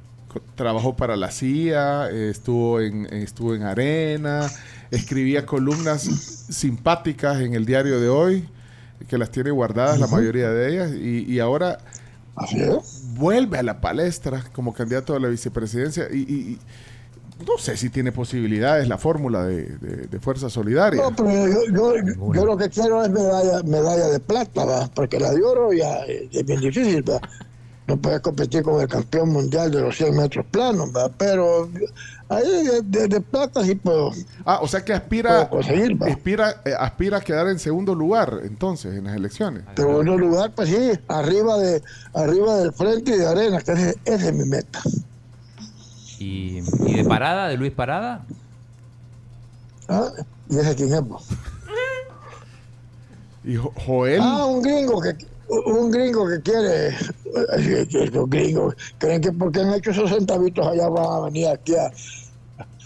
Trabajó 0.54 0.96
para 0.96 1.16
la 1.16 1.30
CIA, 1.30 2.10
eh, 2.10 2.30
estuvo 2.30 2.80
en 2.80 3.06
estuvo 3.06 3.54
en 3.54 3.62
Arena, 3.62 4.50
escribía 4.90 5.46
columnas 5.46 6.02
simpáticas 6.02 7.40
en 7.40 7.54
el 7.54 7.64
diario 7.66 8.00
de 8.00 8.08
hoy, 8.08 8.48
que 9.08 9.18
las 9.18 9.30
tiene 9.30 9.50
guardadas 9.50 9.98
la 10.00 10.06
mayoría 10.06 10.50
de 10.50 10.70
ellas, 10.72 10.90
y, 10.92 11.24
y 11.32 11.38
ahora 11.40 11.78
vuelve 13.16 13.58
a 13.58 13.62
la 13.62 13.80
palestra 13.80 14.44
como 14.52 14.72
candidato 14.72 15.14
a 15.14 15.20
la 15.20 15.28
vicepresidencia 15.28 16.08
y, 16.12 16.18
y- 16.18 16.34
y 16.52 16.58
no 17.46 17.56
sé 17.56 17.76
si 17.76 17.88
tiene 17.88 18.10
posibilidades 18.10 18.88
la 18.88 18.98
fórmula 18.98 19.44
de, 19.44 19.66
de- 19.76 20.06
de 20.08 20.18
Fuerza 20.20 20.50
Solidaria. 20.50 21.00
No, 21.02 21.14
pero 21.14 21.30
yo, 21.30 21.60
yo, 21.72 22.32
yo 22.34 22.44
lo 22.44 22.56
que 22.56 22.68
quiero 22.68 23.04
es 23.04 23.10
medalla, 23.10 23.62
medalla 23.62 24.08
de 24.08 24.18
plata, 24.18 24.64
¿va? 24.64 24.90
porque 24.92 25.20
la 25.20 25.32
de 25.32 25.42
oro 25.42 25.72
ya 25.72 26.04
eh, 26.06 26.28
es 26.32 26.44
bien 26.44 26.60
difícil, 26.60 27.04
¿va? 27.08 27.20
No 27.88 27.96
puedes 27.96 28.20
competir 28.20 28.62
con 28.62 28.80
el 28.80 28.86
campeón 28.86 29.30
mundial 29.30 29.70
de 29.72 29.80
los 29.80 29.96
100 29.96 30.14
metros 30.14 30.44
planos, 30.50 30.90
pero 31.16 31.68
ahí 32.28 32.66
de, 32.66 32.82
de- 32.82 33.08
de 33.08 33.20
plata 33.22 33.64
sí 33.64 33.74
puedo. 33.74 34.12
Ah, 34.44 34.58
o 34.62 34.68
sea 34.68 34.84
que 34.84 34.92
aspira, 34.92 35.48
conseguir, 35.48 35.96
aspira, 36.04 36.60
eh, 36.66 36.74
aspira 36.78 37.16
a 37.16 37.20
quedar 37.22 37.48
en 37.48 37.58
segundo 37.58 37.94
lugar 37.94 38.40
entonces 38.44 38.94
en 38.94 39.04
las 39.04 39.16
elecciones. 39.16 39.64
Segundo 39.74 40.18
lugar, 40.18 40.52
pues 40.54 40.68
sí, 40.68 40.90
arriba 41.08 41.56
de 41.58 41.82
arriba 42.12 42.56
del 42.58 42.72
frente 42.74 43.12
y 43.12 43.16
de 43.18 43.26
arena, 43.26 43.60
que 43.62 43.72
ese, 43.72 43.96
ese 44.04 44.28
es 44.28 44.34
mi 44.34 44.44
meta. 44.44 44.80
¿Y, 46.18 46.58
y 46.84 46.94
de 46.94 47.04
Parada, 47.04 47.48
de 47.48 47.56
Luis 47.56 47.72
Parada? 47.72 48.26
¿ah? 49.88 50.10
¿Y 50.50 50.58
ese 50.58 50.74
quién 50.76 50.92
es? 50.92 51.00
vos? 51.08 51.26
Y 53.44 53.56
Jo- 53.56 53.72
Joel, 53.86 54.20
Ah, 54.22 54.44
un 54.44 54.60
gringo 54.60 55.00
que 55.00 55.16
un 55.48 55.90
gringo 55.90 56.28
que 56.28 56.40
quiere 56.42 56.88
eh, 56.88 57.86
estos 57.90 58.28
gringos 58.28 58.74
creen 58.98 59.20
que 59.20 59.32
porque 59.32 59.60
han 59.60 59.72
hecho 59.74 59.90
esos 59.90 60.10
centavitos 60.10 60.66
allá 60.66 60.88
van 60.88 61.06
a 61.06 61.20
venir 61.26 61.48
aquí 61.48 61.74
a 61.74 61.90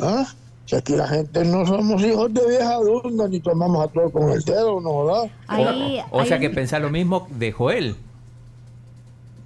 ¿ah? 0.00 0.26
si 0.66 0.76
aquí 0.76 0.94
la 0.94 1.08
gente 1.08 1.44
no 1.44 1.66
somos 1.66 2.00
hijos 2.02 2.32
de 2.32 2.46
vieja 2.48 2.74
adulta 2.74 3.26
ni 3.28 3.40
tomamos 3.40 3.84
a 3.84 3.88
todo 3.88 4.10
con 4.10 4.30
el 4.30 4.42
dedo 4.42 4.80
no 4.80 4.90
jodas 4.90 5.30
Ahí, 5.48 6.00
O 6.12 6.24
sea 6.24 6.38
que 6.38 6.50
pensás 6.50 6.80
lo 6.80 6.90
mismo 6.90 7.26
de 7.30 7.50
Joel. 7.52 7.96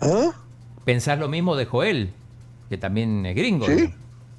¿Ah? 0.00 0.30
Pensás 0.84 1.18
lo 1.18 1.28
mismo 1.28 1.56
de 1.56 1.64
Joel, 1.64 2.12
que 2.68 2.76
también 2.78 3.24
es 3.26 3.34
gringo. 3.34 3.66
Sí. 3.66 3.92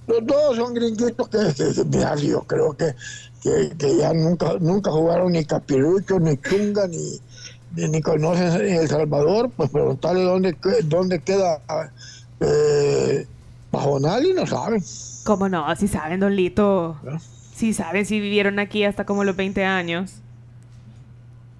los 0.07 0.25
dos 0.25 0.55
son 0.55 0.73
gringuitos 0.73 1.27
que, 1.29 1.39
que- 1.55 1.73
que, 1.73 1.83
mira, 1.85 2.15
yo 2.15 2.41
creo 2.43 2.73
que, 2.77 2.93
que, 3.41 3.75
que 3.77 3.97
ya 3.97 4.13
nunca 4.13 4.53
nunca 4.59 4.91
jugaron 4.91 5.31
ni 5.33 5.43
capirucho 5.43 6.19
ni 6.19 6.37
chunga 6.37 6.87
ni 6.87 7.19
ni, 7.77 8.01
conocen 8.01 8.65
El 8.65 8.87
Salvador 8.87 9.51
pues 9.55 9.69
preguntarle 9.69 10.23
dónde 10.23 10.57
dónde 10.85 11.19
queda 11.19 11.61
eh, 12.39 13.25
Pajonal 13.71 14.25
y 14.25 14.33
no 14.33 14.47
saben 14.47 14.81
¿Cómo 15.27 15.49
no? 15.49 15.75
Si 15.75 15.89
saben, 15.89 16.21
Don 16.21 16.33
Lito. 16.37 16.95
Si 17.53 17.73
saben, 17.73 18.05
si 18.05 18.21
vivieron 18.21 18.59
aquí 18.59 18.85
hasta 18.85 19.05
como 19.05 19.25
los 19.25 19.35
20 19.35 19.65
años. 19.65 20.21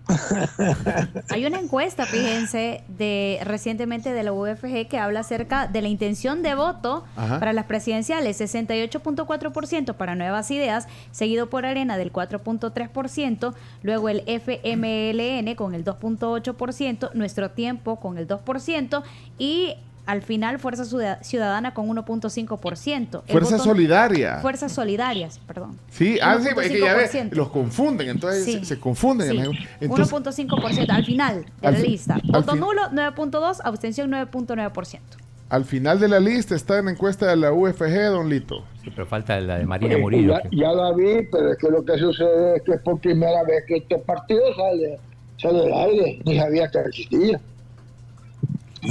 Hay 1.30 1.46
una 1.46 1.60
encuesta, 1.60 2.06
fíjense, 2.06 2.84
de 2.88 3.40
recientemente 3.44 4.14
de 4.14 4.24
la 4.24 4.32
UFG 4.32 4.88
que 4.88 5.00
habla 5.00 5.22
acerca 5.22 5.68
de 5.68 5.82
la 5.82 5.88
intención 5.88 6.44
de 6.44 6.56
voto 6.56 7.04
Ajá. 7.16 7.40
para 7.40 7.54
las 7.54 7.66
presidenciales, 7.66 8.40
68.4% 8.40 9.94
para 9.96 10.16
Nuevas 10.16 10.50
Ideas, 10.52 10.88
seguido 11.12 11.50
por 11.50 11.66
Arena 11.66 11.98
del 11.98 12.12
4.3%, 12.12 13.54
luego 13.84 14.10
el 14.10 14.24
FMLN 14.26 15.56
con 15.56 15.74
el 15.74 15.84
2.8%, 15.84 17.14
Nuestro 17.14 17.52
Tiempo 17.52 17.98
con 18.00 18.18
el 18.18 18.28
2% 18.28 19.04
y 19.38 19.76
al 20.08 20.22
final 20.24 20.58
Fuerza 20.58 20.86
Ciudad- 20.86 21.20
Ciudadana 21.22 21.74
con 21.74 21.88
1.5%. 21.90 23.24
El 23.28 23.32
Fuerza 23.32 23.52
voto- 23.58 23.64
Solidaria. 23.64 24.38
Fuerzas 24.42 24.72
Solidarias, 24.72 25.40
perdón. 25.46 25.78
Sí, 25.90 26.18
ah, 26.22 26.38
sí, 26.42 26.48
es 26.50 26.56
que 26.72 26.80
ya 26.80 26.94
ve, 26.96 27.04
1.5%. 27.10 27.36
los 27.36 27.50
confunden, 27.50 28.10
entonces 28.10 28.44
Sí. 28.46 28.54
se, 28.60 28.66
se 28.66 28.80
confunden. 28.80 29.30
Sí. 29.30 29.38
Entonces, 29.82 30.08
1.5% 30.12 30.90
al 30.94 31.06
final 31.06 31.46
de 31.62 31.68
Al 31.68 31.74
la 31.76 31.80
lista. 31.80 32.18
Voto 32.24 32.52
fin- 32.54 32.60
nulo 32.62 32.82
9.2, 32.92 33.60
abstención 33.64 34.10
9.9%. 34.10 35.18
al 35.50 35.64
final 35.66 36.00
de 36.00 36.08
la 36.10 36.20
lista 36.20 36.56
está 36.56 36.78
en 36.80 36.86
la 36.86 36.92
encuesta 36.92 37.28
de 37.28 37.36
la 37.38 37.54
UFG, 37.54 38.10
don 38.10 38.30
Lito. 38.30 38.64
Sí, 38.84 38.90
pero 38.94 39.06
falta 39.08 39.40
la 39.40 39.58
de 39.60 39.66
Marina 39.66 39.98
Murillo. 39.98 40.34
Ya, 40.44 40.50
ya 40.52 40.72
la 40.74 40.94
vi, 40.94 41.26
pero 41.32 41.52
es 41.54 41.58
que 41.58 41.70
lo 41.70 41.86
que 41.86 41.98
sucede 41.98 42.58
es 42.58 42.64
que 42.64 42.74
es 42.74 42.82
por 42.82 43.00
primera 43.00 43.44
vez 43.44 43.64
que 43.68 43.78
este 43.78 43.98
partido 44.00 44.42
sale, 44.56 45.00
sale 45.42 45.60
del 45.60 45.74
aire. 45.74 46.22
Ni 46.26 46.38
sabía 46.38 46.70
que 46.70 46.80
existía. 46.80 47.40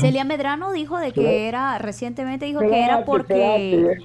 Celia 0.00 0.24
Medrano 0.24 0.72
dijo 0.72 0.98
de 0.98 1.12
que 1.12 1.48
era, 1.48 1.78
recientemente 1.78 2.46
dijo 2.46 2.60
que 2.60 2.84
era 2.84 3.04
porque... 3.04 3.98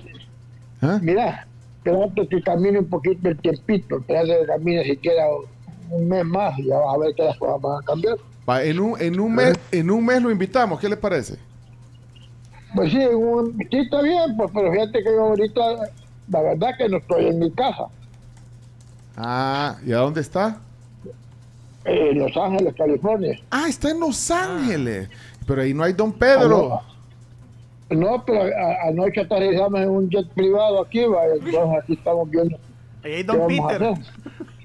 espérate. 0.81 1.05
Mira, 1.05 1.47
espérate 1.77 2.27
que 2.27 2.41
camine 2.41 2.79
un 2.79 2.89
poquito 2.89 3.29
el 3.29 3.37
tiempito. 3.37 3.97
Espérate 3.99 4.39
que 4.39 4.45
camine 4.45 4.83
siquiera 4.83 5.25
un 5.89 6.07
mes 6.07 6.25
más 6.25 6.57
y 6.59 6.67
ya 6.67 6.77
vas 6.77 6.95
a 6.95 6.97
ver 6.97 7.15
que 7.15 7.23
las 7.23 7.37
cosas 7.37 7.61
van 7.61 7.81
a 7.81 7.85
cambiar. 7.85 8.17
Va, 8.49 8.63
en, 8.63 8.79
un, 8.79 8.99
en, 9.01 9.19
un 9.19 9.33
mes, 9.33 9.59
en 9.71 9.91
un 9.91 10.05
mes 10.05 10.21
lo 10.21 10.31
invitamos, 10.31 10.79
¿qué 10.79 10.89
le 10.89 10.97
parece? 10.97 11.37
Pues 12.73 12.91
sí, 12.91 12.97
un, 12.99 13.57
sí 13.69 13.77
está 13.77 14.01
bien, 14.01 14.35
pues, 14.37 14.49
pero 14.53 14.71
fíjate 14.71 15.03
que 15.03 15.11
yo 15.11 15.21
ahorita, 15.21 15.61
la 16.29 16.41
verdad 16.41 16.69
que 16.77 16.89
no 16.89 16.97
estoy 16.97 17.27
en 17.27 17.39
mi 17.39 17.51
casa. 17.51 17.85
Ah, 19.17 19.77
¿y 19.85 19.91
a 19.91 19.97
dónde 19.97 20.21
está? 20.21 20.57
En 21.83 22.19
Los 22.19 22.35
Ángeles, 22.37 22.73
California. 22.77 23.39
Ah, 23.49 23.65
está 23.67 23.91
en 23.91 23.99
Los 23.99 24.31
Ángeles. 24.31 25.09
Pero 25.45 25.61
ahí 25.61 25.73
no 25.73 25.83
hay 25.83 25.93
don 25.93 26.11
Pedro. 26.13 26.81
No, 27.89 28.23
pero 28.25 28.43
a- 28.43 28.87
anoche 28.87 29.19
aterrizamos 29.21 29.81
en 29.81 29.89
un 29.89 30.09
jet 30.09 30.27
privado 30.29 30.81
aquí, 30.81 31.03
va, 31.05 31.25
entonces 31.25 31.83
aquí 31.83 31.93
estamos 31.93 32.29
viendo. 32.29 32.57
Ahí 33.03 33.13
hay 33.15 33.23
Don 33.23 33.47
Peter. 33.47 33.93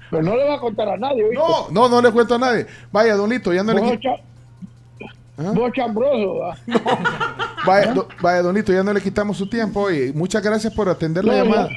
Pero 0.09 0.23
no 0.23 0.35
le 0.37 0.47
va 0.47 0.55
a 0.55 0.59
contar 0.59 0.87
a 0.87 0.95
nadie, 0.97 1.25
¿oíste? 1.25 1.35
No, 1.37 1.69
no, 1.71 1.89
no 1.89 2.01
le 2.01 2.11
cuento 2.13 2.35
a 2.35 2.37
nadie. 2.37 2.65
Vaya, 2.91 3.15
don 3.15 3.29
Lito, 3.29 3.51
ya 3.51 3.63
no 3.63 3.73
le 3.73 3.81
Vos, 3.81 3.91
qui- 3.91 3.99
cha- 4.01 5.51
vos 5.51 5.71
chambroso, 5.73 6.35
¿va? 6.37 6.57
vaya, 7.65 7.93
do- 7.93 8.07
vaya, 8.21 8.41
don 8.43 8.55
Lito, 8.55 8.71
ya 8.71 8.83
no 8.83 8.93
le 8.93 9.01
quitamos 9.01 9.35
su 9.35 9.49
tiempo. 9.49 9.81
Oye, 9.81 10.13
muchas 10.13 10.41
gracias 10.41 10.73
por 10.73 10.87
atender 10.87 11.25
la 11.25 11.37
No, 11.39 11.43
llamada. 11.43 11.69
ya- 11.69 11.75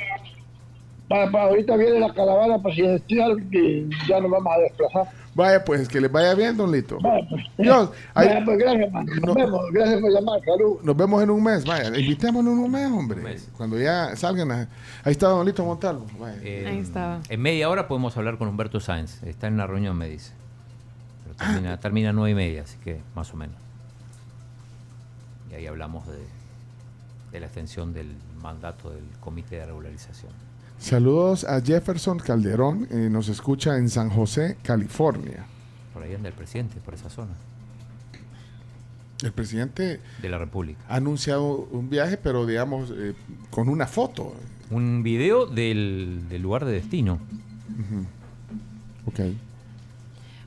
Para, 1.08 1.28
para 1.32 1.44
ahorita 1.46 1.74
viene 1.76 1.98
la 1.98 2.14
caravana 2.14 2.62
presidencial 2.62 3.42
y 3.50 3.88
ya 4.06 4.20
nos 4.20 4.30
vamos 4.30 4.52
a 4.54 4.60
desplazar. 4.60 5.08
Vaya, 5.34 5.64
pues 5.64 5.88
que 5.88 6.00
les 6.00 6.10
vaya 6.10 6.34
bien, 6.34 6.56
don 6.56 6.72
Lito. 6.72 6.98
Vaya, 7.00 7.24
pues. 7.30 7.44
Dios, 7.56 7.90
ahí- 8.14 8.26
Vaya, 8.28 8.44
pues, 8.44 8.58
gracias, 8.58 8.92
man. 8.92 9.06
Nos 9.24 9.34
vemos. 9.36 9.60
Gracias 9.72 10.00
por 10.00 10.10
llamar. 10.12 10.40
Salud. 10.44 10.78
Nos 10.82 10.96
vemos 10.96 11.22
en 11.22 11.30
un 11.30 11.42
mes, 11.42 11.64
vaya, 11.64 11.86
invitémonos 11.98 12.52
en 12.52 12.58
un 12.58 12.70
mes, 12.72 12.86
hombre. 12.90 13.36
Cuando 13.56 13.78
ya 13.78 14.16
salgan, 14.16 14.50
a- 14.50 14.68
ahí 15.04 15.12
está 15.12 15.28
Don 15.28 15.46
Lito 15.46 15.64
Montalvo. 15.64 16.06
vaya. 16.18 16.36
Eh, 16.42 16.66
Ahí 16.68 16.78
estaba. 16.78 17.20
En 17.28 17.40
media 17.40 17.68
hora 17.70 17.86
podemos 17.86 18.16
hablar 18.16 18.38
con 18.38 18.48
Humberto 18.48 18.80
Sáenz. 18.80 19.22
Está 19.22 19.46
en 19.46 19.54
una 19.54 19.66
reunión, 19.68 19.96
me 19.96 20.08
dice. 20.08 20.32
Pero 21.24 21.36
termina, 21.36 21.78
termina 21.78 22.10
a 22.10 22.12
nueve 22.12 22.32
y 22.32 22.34
media, 22.34 22.62
así 22.62 22.76
que 22.78 23.00
más 23.14 23.32
o 23.32 23.36
menos. 23.36 23.54
Y 25.50 25.54
ahí 25.54 25.66
hablamos 25.66 26.06
de, 26.08 26.18
de 27.32 27.40
la 27.40 27.46
extensión 27.46 27.92
del 27.92 28.08
mandato 28.42 28.90
del 28.90 29.04
Comité 29.20 29.56
de 29.56 29.66
Regularización. 29.66 30.32
Saludos 30.80 31.44
a 31.44 31.60
Jefferson 31.60 32.18
Calderón, 32.18 32.88
eh, 32.90 33.08
nos 33.10 33.28
escucha 33.28 33.76
en 33.76 33.90
San 33.90 34.08
José, 34.08 34.56
California. 34.62 35.44
Por 35.92 36.02
ahí 36.02 36.14
anda 36.14 36.30
el 36.30 36.34
presidente, 36.34 36.80
por 36.82 36.94
esa 36.94 37.10
zona. 37.10 37.32
El 39.22 39.32
presidente 39.32 40.00
de 40.22 40.28
la 40.30 40.38
República. 40.38 40.80
ha 40.88 40.96
anunciado 40.96 41.68
un 41.70 41.90
viaje, 41.90 42.16
pero 42.16 42.46
digamos, 42.46 42.90
eh, 42.96 43.14
con 43.50 43.68
una 43.68 43.86
foto. 43.86 44.34
Un 44.70 45.02
video 45.02 45.44
del, 45.44 46.22
del 46.30 46.40
lugar 46.40 46.64
de 46.64 46.72
destino. 46.72 47.18
Ok. 49.04 49.20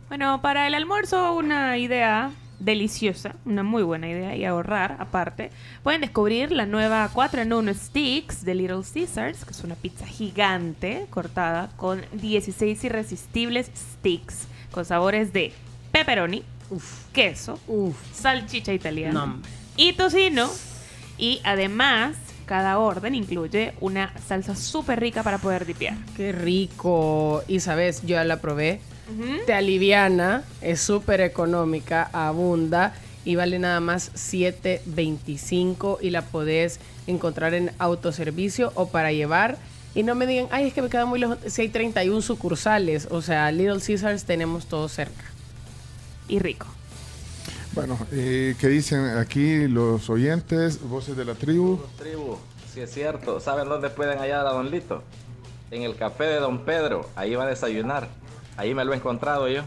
Bueno, 0.07 0.41
para 0.41 0.65
el 0.65 0.73
almuerzo 0.73 1.35
una 1.35 1.77
idea 1.77 2.31
deliciosa, 2.63 3.35
una 3.45 3.63
muy 3.63 3.83
buena 3.83 4.09
idea 4.09 4.35
y 4.35 4.45
ahorrar 4.45 4.97
aparte. 4.99 5.51
Pueden 5.83 6.01
descubrir 6.01 6.51
la 6.51 6.65
nueva 6.65 7.09
4 7.13 7.41
en 7.41 7.53
1 7.53 7.73
Sticks 7.73 8.45
de 8.45 8.55
Little 8.55 8.81
Caesars, 8.93 9.45
que 9.45 9.51
es 9.51 9.63
una 9.63 9.75
pizza 9.75 10.05
gigante 10.05 11.07
cortada 11.09 11.69
con 11.75 12.01
16 12.13 12.83
irresistibles 12.83 13.71
sticks 13.75 14.47
con 14.71 14.83
sabores 14.85 15.31
de 15.31 15.53
pepperoni, 15.91 16.43
queso, 17.13 17.59
salchicha 18.13 18.73
italiana 18.73 19.25
No, 19.25 19.41
y 19.77 19.93
tocino. 19.93 20.49
Y 21.17 21.39
además, 21.43 22.15
cada 22.45 22.79
orden 22.79 23.13
incluye 23.15 23.73
una 23.79 24.11
salsa 24.27 24.55
súper 24.55 24.99
rica 24.99 25.23
para 25.23 25.37
poder 25.37 25.65
dipear. 25.65 25.95
Qué 26.17 26.31
rico. 26.31 27.43
Y 27.47 27.59
sabes, 27.59 28.01
yo 28.01 28.15
ya 28.15 28.23
la 28.23 28.41
probé. 28.41 28.81
Te 29.45 29.53
aliviana, 29.53 30.43
es 30.61 30.81
súper 30.81 31.21
económica, 31.21 32.09
abunda 32.13 32.93
y 33.25 33.35
vale 33.35 33.59
nada 33.59 33.79
más 33.79 34.11
7.25 34.13 35.97
y 36.01 36.09
la 36.09 36.23
podés 36.23 36.79
encontrar 37.07 37.53
en 37.53 37.71
autoservicio 37.79 38.71
o 38.75 38.87
para 38.87 39.11
llevar. 39.11 39.57
Y 39.95 40.03
no 40.03 40.15
me 40.15 40.25
digan, 40.25 40.47
ay, 40.51 40.67
es 40.67 40.73
que 40.73 40.81
me 40.81 40.89
queda 40.89 41.05
muy 41.05 41.19
lejos. 41.19 41.37
Si 41.45 41.61
hay 41.61 41.69
31 41.69 42.21
sucursales, 42.21 43.07
o 43.11 43.21
sea, 43.21 43.51
Little 43.51 43.79
Caesars 43.79 44.23
tenemos 44.23 44.65
todo 44.65 44.89
cerca. 44.89 45.23
Y 46.27 46.39
rico. 46.39 46.65
Bueno, 47.73 47.97
eh, 48.11 48.55
¿qué 48.59 48.67
dicen 48.67 49.05
aquí 49.17 49.67
los 49.67 50.09
oyentes, 50.09 50.81
voces 50.81 51.15
de 51.17 51.25
la 51.25 51.35
tribu? 51.35 51.79
Tribu, 51.97 52.37
si 52.73 52.81
es 52.81 52.91
cierto. 52.91 53.39
¿Saben 53.39 53.67
dónde 53.67 53.89
pueden 53.89 54.17
hallar 54.19 54.45
a 54.45 54.51
Don 54.51 54.71
Lito? 54.71 55.03
En 55.69 55.83
el 55.83 55.95
café 55.95 56.25
de 56.25 56.39
Don 56.39 56.65
Pedro. 56.65 57.09
Ahí 57.15 57.35
va 57.35 57.43
a 57.43 57.47
desayunar. 57.47 58.09
Ahí 58.57 58.73
me 58.75 58.83
lo 58.85 58.93
he 58.93 58.97
encontrado 58.97 59.47
yo. 59.47 59.63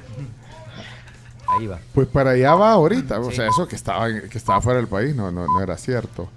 Ahí 1.48 1.66
va. 1.66 1.78
Pues 1.94 2.08
para 2.08 2.30
allá 2.30 2.54
va 2.54 2.72
ahorita. 2.72 3.20
O 3.20 3.30
sea, 3.30 3.48
eso 3.48 3.66
que 3.68 3.76
estaba, 3.76 4.06
que 4.08 4.38
estaba 4.38 4.60
fuera 4.60 4.78
del 4.78 4.88
país 4.88 5.14
no, 5.14 5.30
no, 5.30 5.46
no 5.46 5.62
era 5.62 5.76
cierto. 5.76 6.28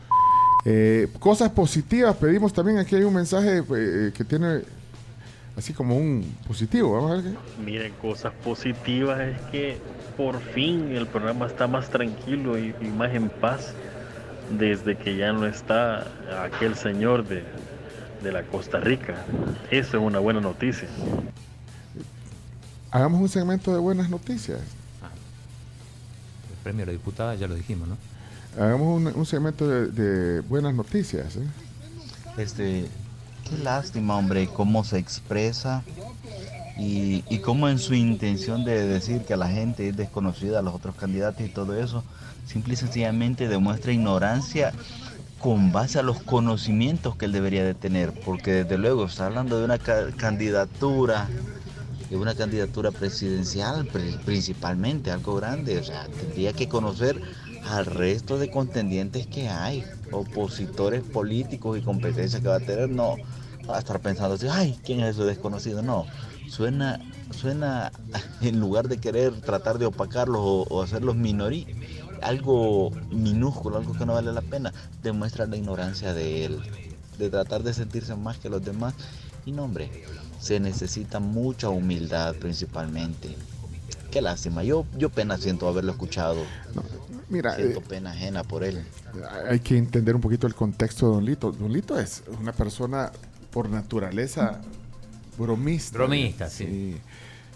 Eh, 0.65 1.07
cosas 1.19 1.49
positivas, 1.51 2.15
pedimos 2.17 2.53
también. 2.53 2.77
Aquí 2.79 2.95
hay 2.95 3.03
un 3.03 3.13
mensaje 3.13 3.63
eh, 3.75 4.11
que 4.13 4.23
tiene 4.23 4.61
así 5.57 5.73
como 5.73 5.95
un 5.97 6.35
positivo. 6.47 6.93
Vamos 6.93 7.11
a 7.11 7.15
ver. 7.15 7.23
qué- 7.33 7.61
Miren, 7.63 7.93
cosas 8.01 8.33
positivas 8.43 9.19
es 9.19 9.39
que 9.51 9.77
por 10.17 10.39
fin 10.41 10.91
el 10.95 11.07
programa 11.07 11.47
está 11.47 11.65
más 11.67 11.89
tranquilo 11.89 12.57
y, 12.59 12.75
y 12.81 12.85
más 12.85 13.13
en 13.13 13.29
paz 13.29 13.73
desde 14.51 14.97
que 14.97 15.15
ya 15.15 15.31
no 15.31 15.45
está 15.45 16.05
aquel 16.43 16.75
señor 16.75 17.25
de, 17.27 17.43
de 18.23 18.31
la 18.31 18.43
Costa 18.43 18.79
Rica. 18.79 19.25
Eso 19.71 19.97
es 19.97 20.03
una 20.03 20.19
buena 20.19 20.41
noticia. 20.41 20.87
Hagamos 22.91 23.21
un 23.21 23.29
segmento 23.29 23.71
de 23.73 23.79
buenas 23.79 24.09
noticias. 24.09 24.59
El 26.49 26.57
premio 26.63 26.83
a 26.83 26.85
la 26.87 26.91
diputada 26.91 27.35
ya 27.35 27.47
lo 27.47 27.55
dijimos, 27.55 27.87
¿no? 27.87 27.97
Hagamos 28.61 28.97
un, 28.97 29.07
un 29.07 29.25
segmento 29.25 29.67
de, 29.67 29.87
de 29.87 30.41
buenas 30.41 30.73
noticias. 30.73 31.35
¿eh? 31.35 31.47
Este, 32.37 32.85
qué 33.49 33.57
lástima, 33.63 34.17
hombre, 34.17 34.47
cómo 34.47 34.83
se 34.83 34.97
expresa 34.97 35.83
y, 36.79 37.23
y 37.29 37.39
cómo 37.39 37.69
en 37.69 37.77
su 37.77 37.93
intención 37.93 38.65
de 38.65 38.87
decir 38.87 39.21
que 39.21 39.37
la 39.37 39.49
gente 39.49 39.89
es 39.89 39.95
desconocida, 39.97 40.59
a 40.59 40.61
los 40.63 40.73
otros 40.73 40.95
candidatos 40.95 41.45
y 41.45 41.49
todo 41.49 41.77
eso, 41.79 42.03
simple 42.47 42.73
y 42.73 42.77
sencillamente 42.77 43.47
demuestra 43.47 43.91
ignorancia 43.91 44.73
con 45.39 45.71
base 45.71 45.99
a 45.99 46.03
los 46.03 46.21
conocimientos 46.23 47.15
que 47.15 47.25
él 47.25 47.31
debería 47.31 47.63
de 47.63 47.73
tener, 47.75 48.11
porque 48.25 48.51
desde 48.63 48.77
luego 48.77 49.05
está 49.05 49.27
hablando 49.27 49.59
de 49.59 49.65
una 49.65 49.77
ca- 49.77 50.11
candidatura, 50.17 51.29
de 52.09 52.17
una 52.17 52.35
candidatura 52.35 52.91
presidencial 52.91 53.87
pri- 53.87 54.19
principalmente, 54.19 55.11
algo 55.11 55.35
grande, 55.35 55.79
o 55.79 55.83
sea, 55.83 56.09
tendría 56.09 56.53
que 56.53 56.67
conocer 56.67 57.21
al 57.61 57.85
resto 57.85 58.37
de 58.39 58.49
contendientes 58.49 59.27
que 59.27 59.49
hay, 59.49 59.91
opositores 60.09 61.03
políticos 61.03 61.77
y 61.77 61.81
competencias 61.83 62.41
que 62.41 62.47
va 62.49 62.55
a 62.55 62.59
tener, 62.61 62.89
no 62.89 63.19
va 63.69 63.75
a 63.77 63.79
estar 63.79 64.01
pensando 64.01 64.35
así, 64.35 64.47
ay, 64.49 64.81
¿quién 64.83 65.01
es 65.01 65.15
ese 65.15 65.23
desconocido? 65.25 65.81
No, 65.83 66.09
suena, 66.45 67.05
suena, 67.29 67.91
en 68.39 68.59
lugar 68.59 68.87
de 68.87 68.99
querer 68.99 69.41
tratar 69.41 69.77
de 69.77 69.85
opacarlos 69.85 70.41
o, 70.41 70.63
o 70.69 70.81
hacerlos 70.81 71.15
minorí, 71.15 71.69
algo 72.19 72.97
minúsculo, 73.09 73.77
algo 73.77 73.95
que 73.95 74.05
no 74.05 74.13
vale 74.13 74.33
la 74.33 74.41
pena, 74.41 74.73
demuestra 75.01 75.45
la 75.47 75.57
ignorancia 75.57 76.13
de 76.13 76.45
él, 76.45 76.65
de 77.15 77.29
tratar 77.29 77.63
de 77.63 77.73
sentirse 77.73 78.15
más 78.15 78.39
que 78.39 78.49
los 78.49 78.63
demás. 78.63 78.95
Y 79.43 79.51
no, 79.51 79.63
hombre, 79.65 79.93
se 80.39 80.59
necesita 80.59 81.19
mucha 81.19 81.69
humildad 81.69 82.35
principalmente. 82.35 83.35
Qué 84.11 84.21
lástima, 84.21 84.63
yo, 84.63 84.85
yo 84.97 85.09
pena 85.09 85.37
siento 85.37 85.67
haberlo 85.67 85.91
escuchado. 85.91 86.43
Mira, 87.29 87.55
siento 87.55 87.79
eh, 87.79 87.83
pena 87.87 88.11
ajena 88.11 88.43
por 88.43 88.63
él. 88.63 88.83
Hay 89.47 89.59
que 89.59 89.77
entender 89.77 90.15
un 90.15 90.21
poquito 90.21 90.47
el 90.47 90.55
contexto 90.55 91.07
de 91.07 91.13
Don 91.13 91.25
Lito. 91.25 91.51
Don 91.51 91.71
Lito 91.71 91.99
es 91.99 92.23
una 92.39 92.51
persona 92.51 93.11
por 93.51 93.69
naturaleza 93.69 94.61
bromista. 95.37 95.97
Bromista, 95.97 96.49
sí. 96.49 96.97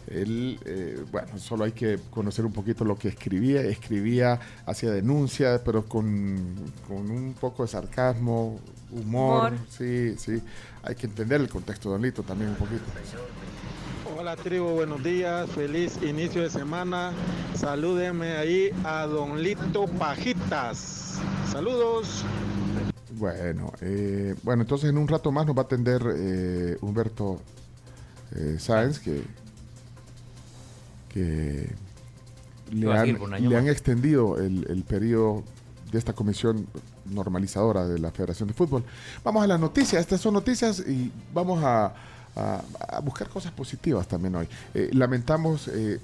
Él, 0.07 0.59
eh, 0.65 1.03
bueno, 1.11 1.39
solo 1.39 1.63
hay 1.63 1.71
que 1.71 1.97
conocer 2.11 2.45
un 2.45 2.51
poquito 2.51 2.85
lo 2.85 2.97
que 2.97 3.07
escribía. 3.07 3.61
Escribía, 3.61 4.39
hacía 4.65 4.91
denuncias, 4.91 5.61
pero 5.65 5.85
con, 5.85 6.55
con 6.87 7.09
un 7.09 7.33
poco 7.33 7.63
de 7.63 7.69
sarcasmo, 7.69 8.59
humor. 8.91 9.53
Humor. 9.53 9.59
Sí, 9.69 10.15
sí. 10.17 10.41
Hay 10.83 10.95
que 10.95 11.07
entender 11.07 11.39
el 11.39 11.47
contexto 11.47 11.89
de 11.89 11.93
Don 11.93 12.01
Lito 12.01 12.23
también 12.23 12.51
un 12.51 12.57
poquito. 12.57 12.83
Hola 14.17 14.35
tribu, 14.35 14.67
buenos 14.71 15.01
días, 15.01 15.49
feliz 15.49 15.97
inicio 16.03 16.41
de 16.41 16.49
semana. 16.49 17.13
Salúdenme 17.55 18.33
ahí 18.33 18.69
a 18.83 19.05
Don 19.05 19.41
Lito 19.41 19.87
Pajitas. 19.87 21.21
Saludos. 21.49 22.25
Bueno, 23.11 23.71
eh, 23.79 24.35
bueno, 24.43 24.63
entonces 24.63 24.89
en 24.89 24.97
un 24.97 25.07
rato 25.07 25.31
más 25.31 25.45
nos 25.45 25.55
va 25.55 25.61
a 25.61 25.65
atender 25.65 26.01
eh, 26.17 26.77
Humberto 26.81 27.39
eh, 28.35 28.57
Sáenz, 28.59 28.99
que, 28.99 29.23
que 31.07 31.69
le 32.71 32.93
han, 32.93 33.19
le 33.47 33.57
han 33.57 33.67
extendido 33.69 34.37
el, 34.37 34.65
el 34.69 34.83
periodo 34.83 35.43
de 35.91 35.97
esta 35.97 36.11
comisión 36.11 36.67
normalizadora 37.05 37.85
de 37.87 37.99
la 37.99 38.11
Federación 38.11 38.47
de 38.47 38.53
Fútbol. 38.53 38.83
Vamos 39.23 39.43
a 39.43 39.47
las 39.47 39.59
noticias, 39.59 40.01
estas 40.01 40.21
son 40.21 40.33
noticias 40.33 40.79
y 40.79 41.11
vamos 41.33 41.63
a, 41.63 41.93
buscar 43.03 43.29
cosas 43.29 43.51
positivas 43.51 44.07
también 44.07 44.33
hoy. 44.33 44.47
Eh, 44.73 44.89
lamentamos 44.93 45.67
eh, 45.67 45.99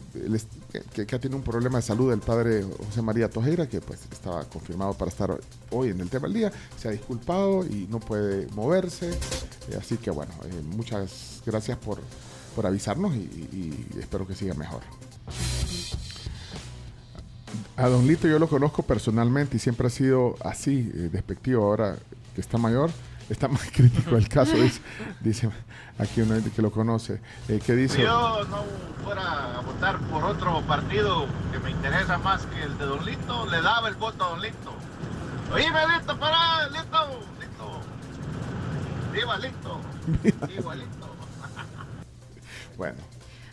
que, 0.93 1.07
que 1.07 1.15
ha 1.15 1.19
tenido 1.19 1.37
un 1.37 1.43
problema 1.43 1.79
de 1.79 1.81
salud 1.81 2.13
el 2.13 2.19
padre 2.19 2.63
José 2.85 3.01
María 3.01 3.27
Tojeira, 3.31 3.67
que 3.67 3.81
pues 3.81 4.01
estaba 4.11 4.43
confirmado 4.43 4.93
para 4.93 5.09
estar 5.09 5.35
hoy 5.71 5.89
en 5.89 5.99
el 6.01 6.07
tema 6.07 6.27
del 6.27 6.35
día. 6.35 6.51
Se 6.77 6.87
ha 6.87 6.91
disculpado 6.91 7.65
y 7.65 7.87
no 7.89 7.99
puede 7.99 8.45
moverse. 8.53 9.09
Eh, 9.09 9.77
así 9.79 9.97
que 9.97 10.11
bueno, 10.11 10.31
muchas 10.75 11.41
gracias 11.47 11.79
por, 11.79 11.99
por 12.55 12.67
avisarnos 12.67 13.15
y 13.15 13.87
espero 13.99 14.27
que 14.27 14.35
siga 14.35 14.53
mejor. 14.53 14.81
A 17.77 17.87
Don 17.87 18.07
Lito 18.07 18.27
yo 18.27 18.39
lo 18.39 18.47
conozco 18.47 18.83
personalmente 18.83 19.57
y 19.57 19.59
siempre 19.59 19.87
ha 19.87 19.89
sido 19.89 20.35
así, 20.43 20.91
eh, 20.93 21.09
despectivo. 21.11 21.63
Ahora 21.63 21.95
que 22.35 22.41
está 22.41 22.57
mayor, 22.57 22.91
está 23.29 23.47
más 23.49 23.69
crítico 23.71 24.15
el 24.15 24.27
caso, 24.27 24.55
dice, 24.55 24.81
dice 25.21 25.49
aquí 25.97 26.21
uno 26.21 26.35
que 26.55 26.61
lo 26.61 26.71
conoce. 26.71 27.21
Eh, 27.47 27.61
¿Qué 27.65 27.75
dice? 27.75 27.97
Si 27.97 28.01
yo 28.01 28.43
no 28.45 28.63
fuera 29.03 29.57
a 29.57 29.61
votar 29.61 29.99
por 30.09 30.23
otro 30.23 30.61
partido 30.61 31.25
que 31.51 31.59
me 31.59 31.71
interesa 31.71 32.17
más 32.17 32.45
que 32.47 32.63
el 32.63 32.77
de 32.77 32.85
Don 32.85 33.05
Lito, 33.05 33.45
le 33.47 33.61
daba 33.61 33.89
el 33.89 33.95
voto 33.95 34.23
a 34.23 34.29
Don 34.29 34.41
Lito. 34.41 34.73
Oíme, 35.53 35.79
Lito, 35.87 36.19
para, 36.19 36.67
Lito, 36.69 37.19
Lito. 37.39 37.81
Viva 39.13 39.37
Lito. 39.37 39.79
Viva 40.47 40.75
Lito. 40.75 41.09
Bueno, 42.77 42.95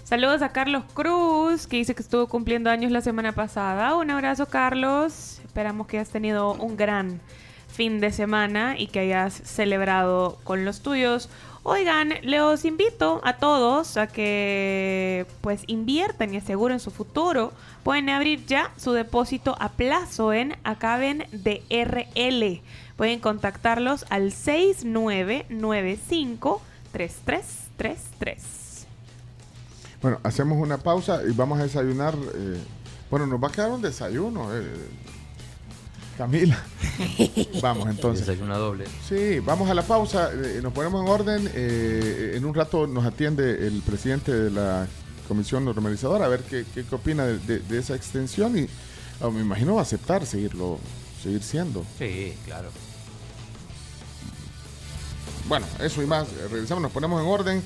Saludos 0.06 0.40
a 0.42 0.50
Carlos 0.50 0.84
Cruz, 0.94 1.66
que 1.66 1.78
dice 1.78 1.96
que 1.96 2.02
estuvo 2.02 2.28
cumpliendo 2.28 2.70
años 2.70 2.92
la 2.92 3.00
semana 3.00 3.32
pasada. 3.32 3.96
Un 3.96 4.12
abrazo, 4.12 4.46
Carlos. 4.46 5.40
Esperamos 5.44 5.88
que 5.88 5.98
hayas 5.98 6.10
tenido 6.10 6.52
un 6.52 6.76
gran 6.76 7.20
fin 7.66 7.98
de 7.98 8.12
semana 8.12 8.76
y 8.78 8.86
que 8.86 9.00
hayas 9.00 9.34
celebrado 9.34 10.38
con 10.44 10.64
los 10.64 10.80
tuyos. 10.80 11.28
Oigan, 11.64 12.10
les 12.22 12.64
invito 12.64 13.20
a 13.24 13.38
todos 13.38 13.96
a 13.96 14.06
que 14.06 15.26
pues 15.40 15.64
inviertan 15.66 16.32
y 16.32 16.36
aseguren 16.36 16.78
su 16.78 16.92
futuro. 16.92 17.52
Pueden 17.82 18.08
abrir 18.08 18.46
ya 18.46 18.70
su 18.76 18.92
depósito 18.92 19.56
a 19.58 19.70
plazo 19.70 20.32
en 20.32 20.54
Acaben 20.62 21.26
de 21.32 21.64
RL. 21.68 22.62
Pueden 22.96 23.18
contactarlos 23.18 24.06
al 24.08 24.30
6995 24.30 26.62
3333. 26.92 28.65
Bueno, 30.06 30.20
hacemos 30.22 30.58
una 30.58 30.78
pausa 30.78 31.20
y 31.28 31.32
vamos 31.32 31.58
a 31.58 31.64
desayunar. 31.64 32.14
eh, 32.14 32.58
bueno, 33.10 33.26
nos 33.26 33.42
va 33.42 33.48
a 33.48 33.50
quedar 33.50 33.70
un 33.72 33.82
desayuno. 33.82 34.54
eh, 34.56 34.62
Camila. 36.16 36.62
Vamos 37.60 37.88
entonces. 37.88 38.24
Desayuna 38.24 38.56
doble. 38.56 38.84
Sí, 39.08 39.40
vamos 39.40 39.68
a 39.68 39.74
la 39.74 39.82
pausa. 39.82 40.30
eh, 40.32 40.60
nos 40.62 40.72
ponemos 40.72 41.02
en 41.04 41.08
orden. 41.10 41.50
eh, 41.54 42.34
en 42.36 42.44
un 42.44 42.54
rato 42.54 42.86
nos 42.86 43.04
atiende 43.04 43.66
el 43.66 43.82
presidente 43.84 44.32
de 44.32 44.50
la 44.52 44.86
comisión 45.26 45.64
normalizadora 45.64 46.26
a 46.26 46.28
ver 46.28 46.40
qué, 46.44 46.64
qué- 46.72 46.84
qué 46.84 46.94
opina 46.94 47.24
de, 47.26 47.38
de- 47.40 47.58
de 47.58 47.78
esa 47.78 47.96
extensión 47.96 48.56
y 48.56 48.68
ah, 49.20 49.28
me 49.28 49.40
imagino 49.40 49.74
va 49.74 49.80
a 49.80 49.82
aceptar 49.82 50.24
seguirlo, 50.24 50.78
seguir 51.20 51.42
siendo. 51.42 51.84
Sí, 51.98 52.32
claro. 52.44 52.68
Bueno, 55.48 55.66
eso 55.80 56.02
y 56.02 56.06
más. 56.06 56.28
Eh, 56.28 56.48
Regresamos, 56.50 56.80
nos 56.82 56.92
ponemos 56.92 57.20
en 57.20 57.28
orden 57.28 57.62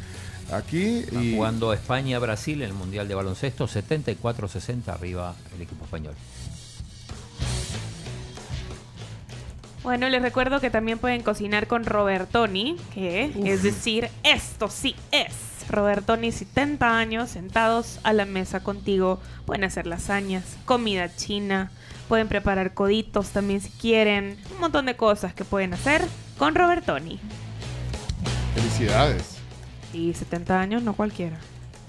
aquí 0.53 0.99
Está 0.99 1.23
y 1.23 1.35
jugando 1.35 1.73
España-Brasil 1.73 2.63
en 2.63 2.69
el 2.69 2.75
Mundial 2.75 3.09
de 3.09 3.15
Baloncesto, 3.15 3.67
74-60 3.67 4.89
arriba 4.89 5.35
el 5.55 5.63
equipo 5.63 5.85
español. 5.85 6.15
Bueno, 9.83 10.11
les 10.11 10.21
recuerdo 10.21 10.61
que 10.61 10.69
también 10.69 10.99
pueden 10.99 11.23
cocinar 11.23 11.67
con 11.67 11.85
Robertoni, 11.87 12.77
que 12.93 13.33
es 13.45 13.63
decir, 13.63 14.11
esto 14.23 14.69
sí 14.69 14.95
es. 15.11 15.33
Robertoni, 15.71 16.33
70 16.33 16.99
años, 16.99 17.31
sentados 17.31 17.99
a 18.03 18.13
la 18.13 18.27
mesa 18.27 18.61
contigo. 18.61 19.21
Pueden 19.47 19.65
hacer 19.65 19.87
lasañas, 19.87 20.45
comida 20.67 21.15
china, 21.17 21.71
pueden 22.09 22.29
preparar 22.29 22.75
coditos 22.75 23.31
también 23.31 23.61
si 23.63 23.71
quieren. 23.71 24.37
Un 24.53 24.61
montón 24.61 24.85
de 24.87 24.97
cosas 24.97 25.33
que 25.33 25.45
pueden 25.45 25.73
hacer 25.73 26.03
con 26.37 26.55
Robertoni. 26.55 27.19
felicidades. 28.55 29.40
Y 29.93 30.15
70 30.15 30.61
años, 30.61 30.83
no 30.83 30.95
cualquiera. 30.95 31.39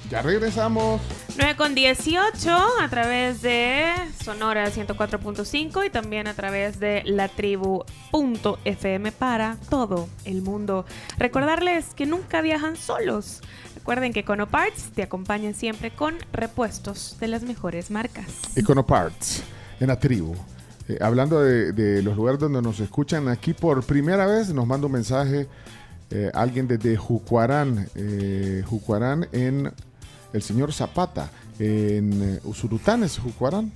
Ya 0.09 0.21
regresamos. 0.21 0.99
9 1.37 1.55
con 1.55 1.75
18 1.75 2.49
a 2.81 2.89
través 2.89 3.41
de 3.41 3.93
Sonora 4.23 4.69
104.5 4.69 5.85
y 5.85 5.89
también 5.89 6.27
a 6.27 6.33
través 6.33 6.79
de 6.79 7.03
la 7.05 7.27
tribu.fm 7.27 9.11
para 9.11 9.57
todo 9.69 10.09
el 10.25 10.41
mundo. 10.41 10.85
Recordarles 11.17 11.93
que 11.93 12.05
nunca 12.05 12.41
viajan 12.41 12.75
solos. 12.75 13.41
Recuerden 13.75 14.11
que 14.11 14.21
Econoparts 14.21 14.91
te 14.93 15.03
acompañan 15.03 15.53
siempre 15.53 15.91
con 15.91 16.15
repuestos 16.33 17.17
de 17.19 17.27
las 17.27 17.43
mejores 17.43 17.91
marcas. 17.91 18.25
Econoparts, 18.55 19.43
en 19.79 19.87
la 19.87 19.99
tribu. 19.99 20.35
Eh, 20.87 20.97
hablando 20.99 21.41
de, 21.41 21.71
de 21.71 22.01
los 22.01 22.17
lugares 22.17 22.39
donde 22.39 22.61
nos 22.61 22.79
escuchan 22.79 23.27
aquí 23.27 23.53
por 23.53 23.83
primera 23.83 24.25
vez, 24.25 24.49
nos 24.49 24.67
manda 24.67 24.87
un 24.87 24.93
mensaje 24.93 25.47
eh, 26.11 26.29
alguien 26.33 26.67
desde 26.67 26.95
Jucuarán, 26.97 27.89
eh, 27.95 28.63
Jucuarán 28.67 29.27
en 29.31 29.71
el 30.33 30.41
señor 30.41 30.71
Zapata, 30.73 31.31
en 31.59 32.35
eh, 32.35 32.39
Usurután 32.43 33.03
es 33.03 33.17
Jucuarán. 33.17 33.71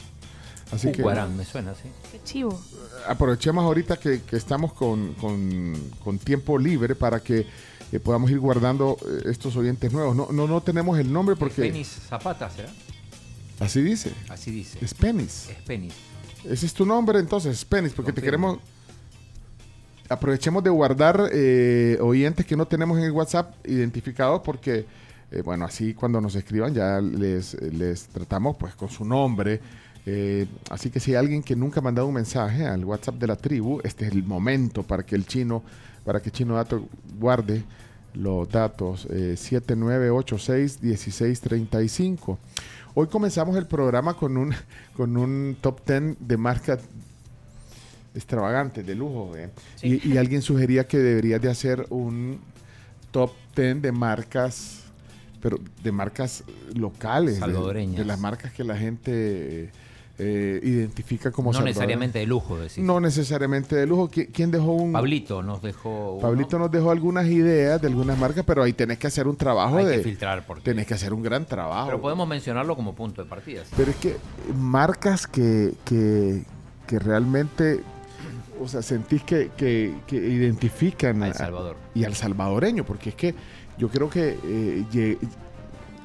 Así 0.72 0.88
Jucuarán, 0.93 1.38
me 1.38 1.45
suena 1.45 1.72
así. 1.72 1.89
Qué 2.11 2.19
chivo. 2.23 2.49
que 2.49 3.11
aprovechemos 3.11 3.64
ahorita 3.64 3.97
que, 3.97 4.22
que 4.23 4.35
estamos 4.35 4.73
con, 4.73 5.14
con- 5.14 5.91
con 6.03 6.17
tiempo 6.17 6.57
libre 6.57 6.95
para 6.95 7.19
que 7.19 7.45
eh, 7.91 7.99
podamos 7.99 8.31
ir 8.31 8.39
guardando 8.39 8.97
estos 9.25 9.55
oyentes 9.55 9.91
nuevos. 9.93 10.15
No, 10.15 10.30
no, 10.31 10.47
no 10.47 10.61
tenemos 10.61 10.97
el 10.97 11.14
nombre 11.14 11.35
porque... 11.35 11.61
Penis 11.61 11.88
Zapata, 12.09 12.49
¿será? 12.49 12.69
Así 13.59 13.81
dice. 13.81 14.11
Así 14.27 14.51
dice. 14.51 14.80
Es 14.81 14.93
Penis. 14.93 15.49
Es 15.49 15.61
Penis. 15.65 15.93
Ese 16.43 16.65
es 16.65 16.73
tu 16.73 16.85
nombre 16.85 17.19
entonces, 17.19 17.64
Penis, 17.65 17.93
porque 17.93 18.11
te 18.11 18.22
queremos... 18.22 18.57
Aprovechemos 20.08 20.64
de 20.64 20.69
guardar 20.69 21.30
eh, 21.32 21.98
oyentes 22.00 22.45
que 22.45 22.56
no 22.56 22.67
tenemos 22.67 23.00
en 23.00 23.06
el 23.06 23.11
WhatsApp 23.11 23.56
identificados 23.66 24.42
porque, 24.42 24.85
eh, 25.32 25.42
bueno, 25.43 25.66
así 25.66 25.95
cuando 25.95 26.22
nos 26.22 26.35
escriban 26.35 26.75
ya 26.75 27.01
les, 27.01 27.58
tratamos 28.14 28.56
pues 28.58 28.75
con 28.75 28.90
su 28.90 29.03
nombre. 29.03 29.59
Eh, 30.06 30.45
así 30.69 30.92
que 30.92 31.00
si 31.00 31.09
hay 31.11 31.17
alguien 31.17 31.42
que 31.42 31.56
nunca 31.56 31.80
ha 31.80 31.84
mandado 31.84 32.08
un 32.08 32.14
mensaje 32.14 32.67
al 32.67 32.85
WhatsApp 32.85 33.16
de 33.16 33.25
la 33.25 33.35
tribu, 33.35 33.82
este 33.84 34.06
es 34.06 34.11
el 34.11 34.24
momento 34.24 34.84
para 34.84 35.03
que 35.03 35.16
el 35.16 35.25
chino, 35.25 35.64
para 36.03 36.19
que 36.19 36.30
Chino 36.30 36.53
Dato 36.56 36.88
guarde 37.19 37.64
los 38.14 38.48
datos 38.50 39.08
eh, 39.09 39.34
7986-1635. 39.38 42.38
Hoy 42.93 43.08
comenzamos 43.08 43.58
el 43.58 43.66
programa 43.66 44.14
con 44.14 44.38
un, 44.38 44.53
con 44.95 45.17
un 45.17 45.58
top 45.59 45.82
10 45.85 46.17
de 46.19 46.38
marcas 46.38 46.82
extravagantes, 48.16 48.85
de 48.85 48.95
lujo. 48.95 49.35
¿eh? 49.35 49.50
Sí. 49.76 50.00
Y, 50.03 50.14
y 50.14 50.18
alguien 50.18 50.42
sugería 50.42 50.88
que 50.88 50.98
deberías 50.98 51.42
de 51.42 51.50
hacer 51.50 51.85
un 51.90 52.40
top 53.11 53.32
10 53.56 53.82
de 53.82 53.92
marcas, 53.92 54.84
pero 55.42 55.60
de 55.84 55.92
marcas 55.92 56.44
locales. 56.74 57.35
de- 57.35 57.40
Salvadoreñas. 57.42 57.98
De, 57.98 58.06
las 58.06 58.19
marcas 58.19 58.52
que 58.53 58.64
la 58.64 58.76
gente 58.77 59.69
eh, 60.18 60.60
identifica 60.64 61.30
como 61.30 61.52
No 61.52 61.60
necesariamente 61.61 62.19
de 62.19 62.26
lujo, 62.26 62.58
decís. 62.58 62.77
No 62.84 63.00
necesariamente 63.02 63.76
de 63.76 63.85
lujo. 63.85 64.10
¿Qui- 64.10 64.30
¿Quién 64.32 64.50
dejó 64.50 64.72
un...? 64.72 64.94
Pablito 64.94 65.44
nos 65.44 65.61
dejó. 65.61 66.14
uno. 66.14 66.22
Pablito 66.22 66.58
nos 66.58 66.72
dejó 66.72 66.90
algunas 66.92 67.27
ideas 67.27 67.82
de 67.82 67.88
algunas 67.88 68.18
marcas, 68.18 68.44
pero 68.48 68.64
ahí 68.64 68.72
tenés 68.74 68.98
que 68.98 69.08
hacer 69.08 69.27
un 69.27 69.35
trabajo 69.35 69.77
Hay 69.77 69.85
de... 69.85 69.98
que 69.98 70.03
filtrar 70.03 70.45
porque. 70.48 70.64
Tenés 70.64 70.88
que 70.88 70.94
hacer 70.94 71.14
un 71.14 71.22
gran 71.22 71.45
trabajo. 71.45 71.88
Pero 71.88 72.00
podemos 72.02 72.27
mencionarlo 72.30 72.76
como 72.77 72.95
punto 72.95 73.22
de 73.24 73.30
partida. 73.30 73.64
sí. 73.66 73.74
Pero 73.76 73.92
es 73.92 73.98
que 73.98 74.16
marcas 74.58 75.27
que, 75.27 75.74
que, 75.84 76.44
que 76.88 76.98
realmente, 77.00 77.82
o 78.59 78.67
sea, 78.67 78.82
sentís 78.82 79.24
que, 79.24 79.51
que- 79.58 79.95
que 80.08 80.16
identifican 80.16 81.22
A 81.24 81.27
El 81.27 81.32
a- 81.32 81.35
Salvador. 81.35 81.75
y 81.93 82.03
al 82.03 82.16
salvadoreño, 82.16 82.85
porque 82.85 83.09
es 83.09 83.16
que 83.16 83.35
yo 83.77 83.90
creo 83.90 84.09
que 84.09 84.38
eh, 84.43 84.85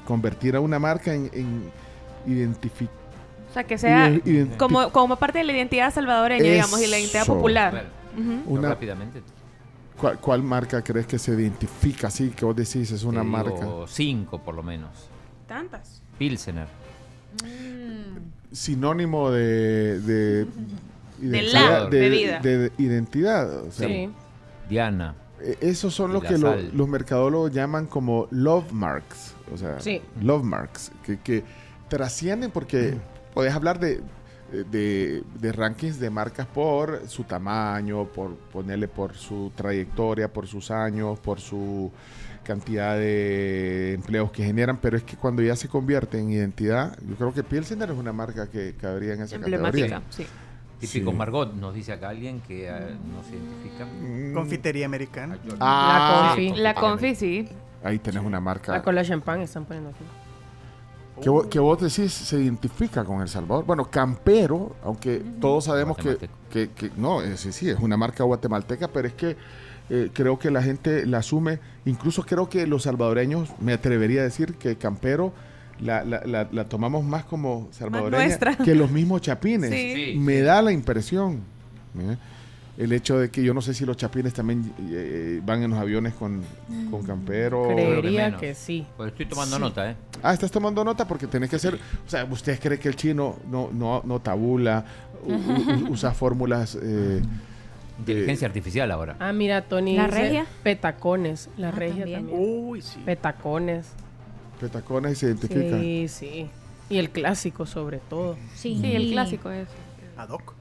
convertir 0.05 0.55
a 0.55 0.59
una 0.59 0.79
marca 0.79 1.13
en, 1.13 1.29
identificar 2.27 2.93
O 3.49 3.53
sea, 3.53 3.63
que 3.63 3.77
sea 3.77 4.11
como, 4.57 4.91
como 4.91 5.15
parte 5.15 5.37
de 5.39 5.43
la 5.45 5.53
identidad 5.53 5.93
salvadoreña, 5.93 6.43
digamos, 6.43 6.81
y 6.81 6.87
la 6.87 6.99
identidad 6.99 7.25
popular. 7.25 7.85
Una- 8.45 8.69
rápidamente. 8.69 9.21
¿cuál, 9.97 10.17
cuál 10.19 10.41
marca 10.43 10.83
crees 10.83 11.05
que 11.05 11.19
se 11.19 11.31
identifica 11.31 12.07
así, 12.07 12.29
que 12.31 12.43
vos 12.43 12.55
decís 12.55 12.91
es 12.91 13.03
una 13.03 13.21
te 13.21 13.27
marca? 13.27 13.51
digo 13.51 13.85
Cinco 13.87 14.41
por 14.41 14.55
lo 14.55 14.63
menos. 14.63 14.89
Tantas. 15.47 16.01
Pilsener. 16.17 16.67
Sinónimo 18.51 19.31
de, 19.31 19.99
de 20.01 20.47
la 21.21 21.85
bebida. 21.85 22.39
de- 22.39 22.57
de 22.69 22.71
identidad. 22.77 23.59
o 23.63 23.71
sea, 23.71 23.87
Sí. 23.87 24.09
Diana. 24.69 25.15
Eh, 25.41 25.57
Esos 25.61 25.93
son 25.93 26.13
los 26.13 26.23
que 26.23 26.37
lo- 26.37 26.55
los 26.55 26.87
mercadólogos 26.87 27.51
llaman 27.51 27.85
como 27.87 28.27
love 28.31 28.71
marks. 28.71 29.33
O 29.53 29.57
sea, 29.57 29.79
Sí. 29.79 30.01
love 30.21 30.43
marks. 30.43 30.91
Que, 31.03 31.19
que 31.19 31.43
trascienden 31.89 32.51
porque 32.51 32.95
puedes 33.33 33.53
hablar 33.53 33.79
de, 33.79 34.01
de, 34.71 35.23
de 35.39 35.51
rankings 35.51 35.99
de 35.99 36.09
marcas 36.09 36.45
por 36.45 37.07
su 37.07 37.23
tamaño, 37.23 38.05
por 38.05 38.35
ponerle 38.35 38.87
por 38.87 39.15
su 39.15 39.51
trayectoria, 39.55 40.31
por 40.31 40.45
sus 40.47 40.69
años, 40.71 41.19
por 41.19 41.39
su 41.39 41.91
cantidad 42.43 42.97
de 42.97 43.93
empleos 43.93 44.31
que 44.31 44.43
generan, 44.43 44.77
pero 44.77 44.97
es 44.97 45.03
que 45.03 45.15
cuando 45.15 45.41
ya 45.41 45.55
se 45.55 45.67
convierte 45.69 46.19
en 46.19 46.31
identidad, 46.31 46.97
yo 47.07 47.15
creo 47.15 47.33
que 47.33 47.43
Pilsener 47.43 47.91
es 47.91 47.97
una 47.97 48.11
marca 48.13 48.49
que 48.49 48.73
cabría 48.75 49.13
en 49.13 49.21
esa 49.21 49.35
Emblemática, 49.35 49.87
categoría. 50.01 50.11
sí. 50.11 50.25
Típico 50.81 51.11
Sí. 51.11 51.17
Margot, 51.17 51.53
nos 51.53 51.73
dice 51.73 51.93
acá 51.93 52.09
alguien 52.09 52.41
que 52.41 52.67
eh, 52.67 52.71
no 52.71 53.23
se 53.23 53.35
identifica. 53.37 53.85
Mm. 53.85 54.33
Confitería 54.33 54.85
americana. 54.85 55.37
Ah, 55.59 56.33
La 56.35 56.35
confi. 56.35 56.61
La 56.61 56.73
confi, 56.73 57.15
sí. 57.15 57.47
Ahí 57.83 57.99
tenés 57.99 58.23
una 58.23 58.39
marca. 58.41 58.71
La 58.73 58.81
cola 58.83 59.03
champán 59.03 59.41
están 59.41 59.65
poniendo 59.65 59.91
aquí. 59.91 60.03
que, 61.21 61.29
vos, 61.29 61.45
que 61.47 61.59
vos 61.59 61.79
decís 61.79 62.11
se 62.11 62.41
identifica 62.41 63.03
con 63.05 63.21
El 63.21 63.29
Salvador. 63.29 63.65
Bueno, 63.65 63.89
Campero, 63.91 64.75
aunque 64.83 65.21
todos 65.39 65.65
sabemos 65.65 65.97
que, 65.97 66.17
que, 66.49 66.69
que- 66.71 66.91
no, 66.97 67.21
es, 67.21 67.39
sí, 67.39 67.51
sí, 67.51 67.69
es 67.69 67.79
una 67.79 67.95
marca 67.97 68.23
guatemalteca, 68.23 68.87
pero 68.87 69.07
es 69.07 69.13
que 69.13 69.37
eh, 69.89 70.09
creo 70.13 70.39
que 70.39 70.49
la 70.51 70.63
gente 70.63 71.05
la 71.05 71.19
asume, 71.19 71.59
incluso 71.85 72.23
creo 72.23 72.49
que 72.49 72.65
los 72.65 72.83
salvadoreños, 72.83 73.49
me 73.59 73.73
atrevería 73.73 74.21
a 74.21 74.23
decir 74.23 74.55
que 74.55 74.77
Campero 74.77 75.31
la, 75.81 76.03
la- 76.03 76.21
la- 76.25 76.47
la 76.51 76.65
tomamos 76.65 77.03
más 77.03 77.23
como 77.25 77.67
salvadoreña 77.71 78.37
que 78.63 78.75
los 78.75 78.89
mismos 78.91 79.21
chapines. 79.21 79.69
Sí. 79.71 79.93
Sí. 80.13 80.17
Me 80.19 80.41
da 80.41 80.61
la 80.61 80.71
impresión. 80.71 81.39
¿eh? 81.99 82.17
El 82.77 82.93
hecho 82.93 83.19
de 83.19 83.29
que 83.29 83.43
yo 83.43 83.53
no 83.53 83.61
sé 83.61 83.73
si 83.73 83.85
los 83.85 83.97
chapines 83.97 84.33
también 84.33 84.71
eh, 84.89 85.41
van 85.45 85.61
en 85.61 85.71
los 85.71 85.79
aviones 85.79 86.13
con, 86.13 86.41
con 86.89 87.03
Campero. 87.03 87.67
Creería 87.67 88.25
menos. 88.25 88.39
que 88.41 88.55
sí. 88.55 88.85
Pues 88.97 89.11
estoy 89.11 89.25
tomando 89.25 89.57
Sí. 89.57 89.61
nota, 89.61 89.91
¿eh? 89.91 89.95
Ah, 90.23 90.33
estás 90.33 90.49
tomando 90.51 90.83
nota 90.83 91.05
porque 91.07 91.27
tenés 91.27 91.49
que 91.49 91.57
hacer. 91.57 91.75
O 91.75 92.09
sea, 92.09 92.23
¿ustedes 92.25 92.59
creen 92.59 92.79
que 92.79 92.87
el 92.87 92.95
chino 92.95 93.35
no, 93.51 93.69
no, 93.73 94.01
no 94.05 94.19
tabula, 94.21 94.85
u- 95.25 95.91
usa 95.91 96.11
fórmulas? 96.13 96.77
eh, 96.81 97.21
Inteligencia 97.99 98.47
artificial 98.47 98.89
ahora. 98.89 99.15
Ah, 99.19 99.31
mira, 99.33 99.61
Tony. 99.63 99.95
¿La 99.97 100.07
dice 100.07 100.19
regia? 100.21 100.45
Petacones. 100.63 101.49
La 101.57 101.67
Ah, 101.67 101.71
regia 101.71 101.97
también. 102.05 102.25
también. 102.27 102.39
Uy, 102.41 102.81
sí. 102.81 102.99
Petacones. 103.05 103.87
Petacones 104.61 105.13
y 105.13 105.15
se 105.15 105.25
identifica? 105.27 105.79
Sí, 105.79 106.07
sí. 106.07 106.49
Y 106.89 106.97
el 106.97 107.09
clásico, 107.09 107.65
sobre 107.65 107.97
todo. 107.99 108.37
Sí, 108.55 108.77
Sí, 108.81 108.95
el 108.95 109.11
clásico 109.11 109.49
es. 109.51 109.67
Ad 110.17 110.29
hoc. 110.29 110.53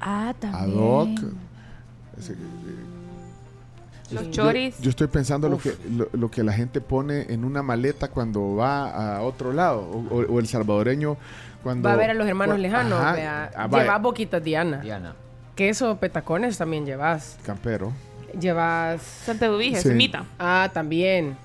Ah, 0.00 0.34
también. 0.38 0.62
Ad 0.62 0.74
hoc. 0.82 1.08
Eh, 1.18 2.36
Los 4.12 4.24
Yo- 4.26 4.30
choris. 4.30 4.78
Yo, 4.80 4.90
estoy 4.90 5.08
pensando 5.08 5.48
lo 5.48 5.58
que, 5.58 5.74
lo, 5.90 6.08
lo 6.12 6.30
que 6.30 6.44
la 6.44 6.52
gente 6.52 6.80
pone 6.80 7.22
en 7.32 7.44
una 7.44 7.62
maleta 7.62 8.06
cuando 8.08 8.54
va 8.54 9.16
a 9.16 9.22
otro 9.22 9.52
lado. 9.52 9.80
O, 9.80 10.14
o- 10.14 10.34
o 10.34 10.38
el 10.38 10.46
salvadoreño 10.46 11.16
cuando... 11.64 11.88
Va 11.88 11.94
a 11.94 11.98
ver 11.98 12.10
a 12.10 12.14
los 12.14 12.26
hermanos 12.28 12.58
lejanos. 12.60 13.00
Ah, 13.02 13.50
llevas 13.68 14.00
boquitas 14.02 14.42
Diana. 14.44 14.78
Diana. 14.78 15.14
Queso, 15.56 15.96
petacones 15.96 16.56
también 16.56 16.86
llevas. 16.86 17.38
Campero. 17.44 17.92
Llevas. 18.38 19.02
Santa 19.02 19.46
Eubige, 19.46 19.80
Sí. 19.80 19.88
semita. 19.88 20.24
Ah, 20.38 20.70
también. 20.72 21.36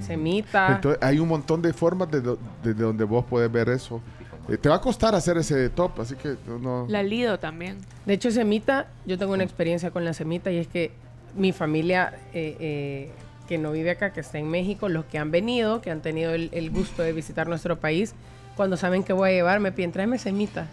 Semita. 0.00 0.74
Entonces, 0.74 1.02
hay 1.02 1.18
un 1.18 1.28
montón 1.28 1.62
de 1.62 1.72
formas 1.72 2.10
de, 2.10 2.20
do- 2.20 2.38
de 2.62 2.74
donde 2.74 3.04
vos 3.04 3.24
podés 3.24 3.50
ver 3.50 3.68
eso. 3.68 4.00
Eh, 4.48 4.56
te 4.58 4.68
va 4.68 4.74
a 4.76 4.80
costar 4.80 5.14
hacer 5.14 5.36
ese 5.38 5.70
top, 5.70 6.00
así 6.00 6.16
que 6.16 6.36
no... 6.60 6.84
La 6.88 7.02
Lido 7.02 7.38
también. 7.38 7.78
De 8.04 8.14
hecho, 8.14 8.30
semita, 8.30 8.88
yo 9.06 9.16
tengo 9.18 9.32
una 9.32 9.44
experiencia 9.44 9.90
con 9.90 10.04
la 10.04 10.12
semita 10.12 10.50
y 10.50 10.58
es 10.58 10.66
que 10.68 10.92
mi 11.34 11.52
familia 11.52 12.12
eh, 12.34 12.56
eh, 12.60 13.10
que 13.48 13.56
no 13.58 13.72
vive 13.72 13.90
acá, 13.90 14.12
que 14.12 14.20
está 14.20 14.38
en 14.38 14.48
México, 14.50 14.88
los 14.88 15.04
que 15.06 15.18
han 15.18 15.30
venido, 15.30 15.80
que 15.80 15.90
han 15.90 16.00
tenido 16.02 16.32
el, 16.34 16.50
el 16.52 16.70
gusto 16.70 17.02
de 17.02 17.12
visitar 17.12 17.48
nuestro 17.48 17.78
país, 17.80 18.14
cuando 18.56 18.76
saben 18.76 19.02
que 19.02 19.12
voy 19.12 19.30
a 19.30 19.32
llevar, 19.32 19.60
me 19.60 19.72
piden, 19.72 19.92
tráeme 19.92 20.18
semita. 20.18 20.66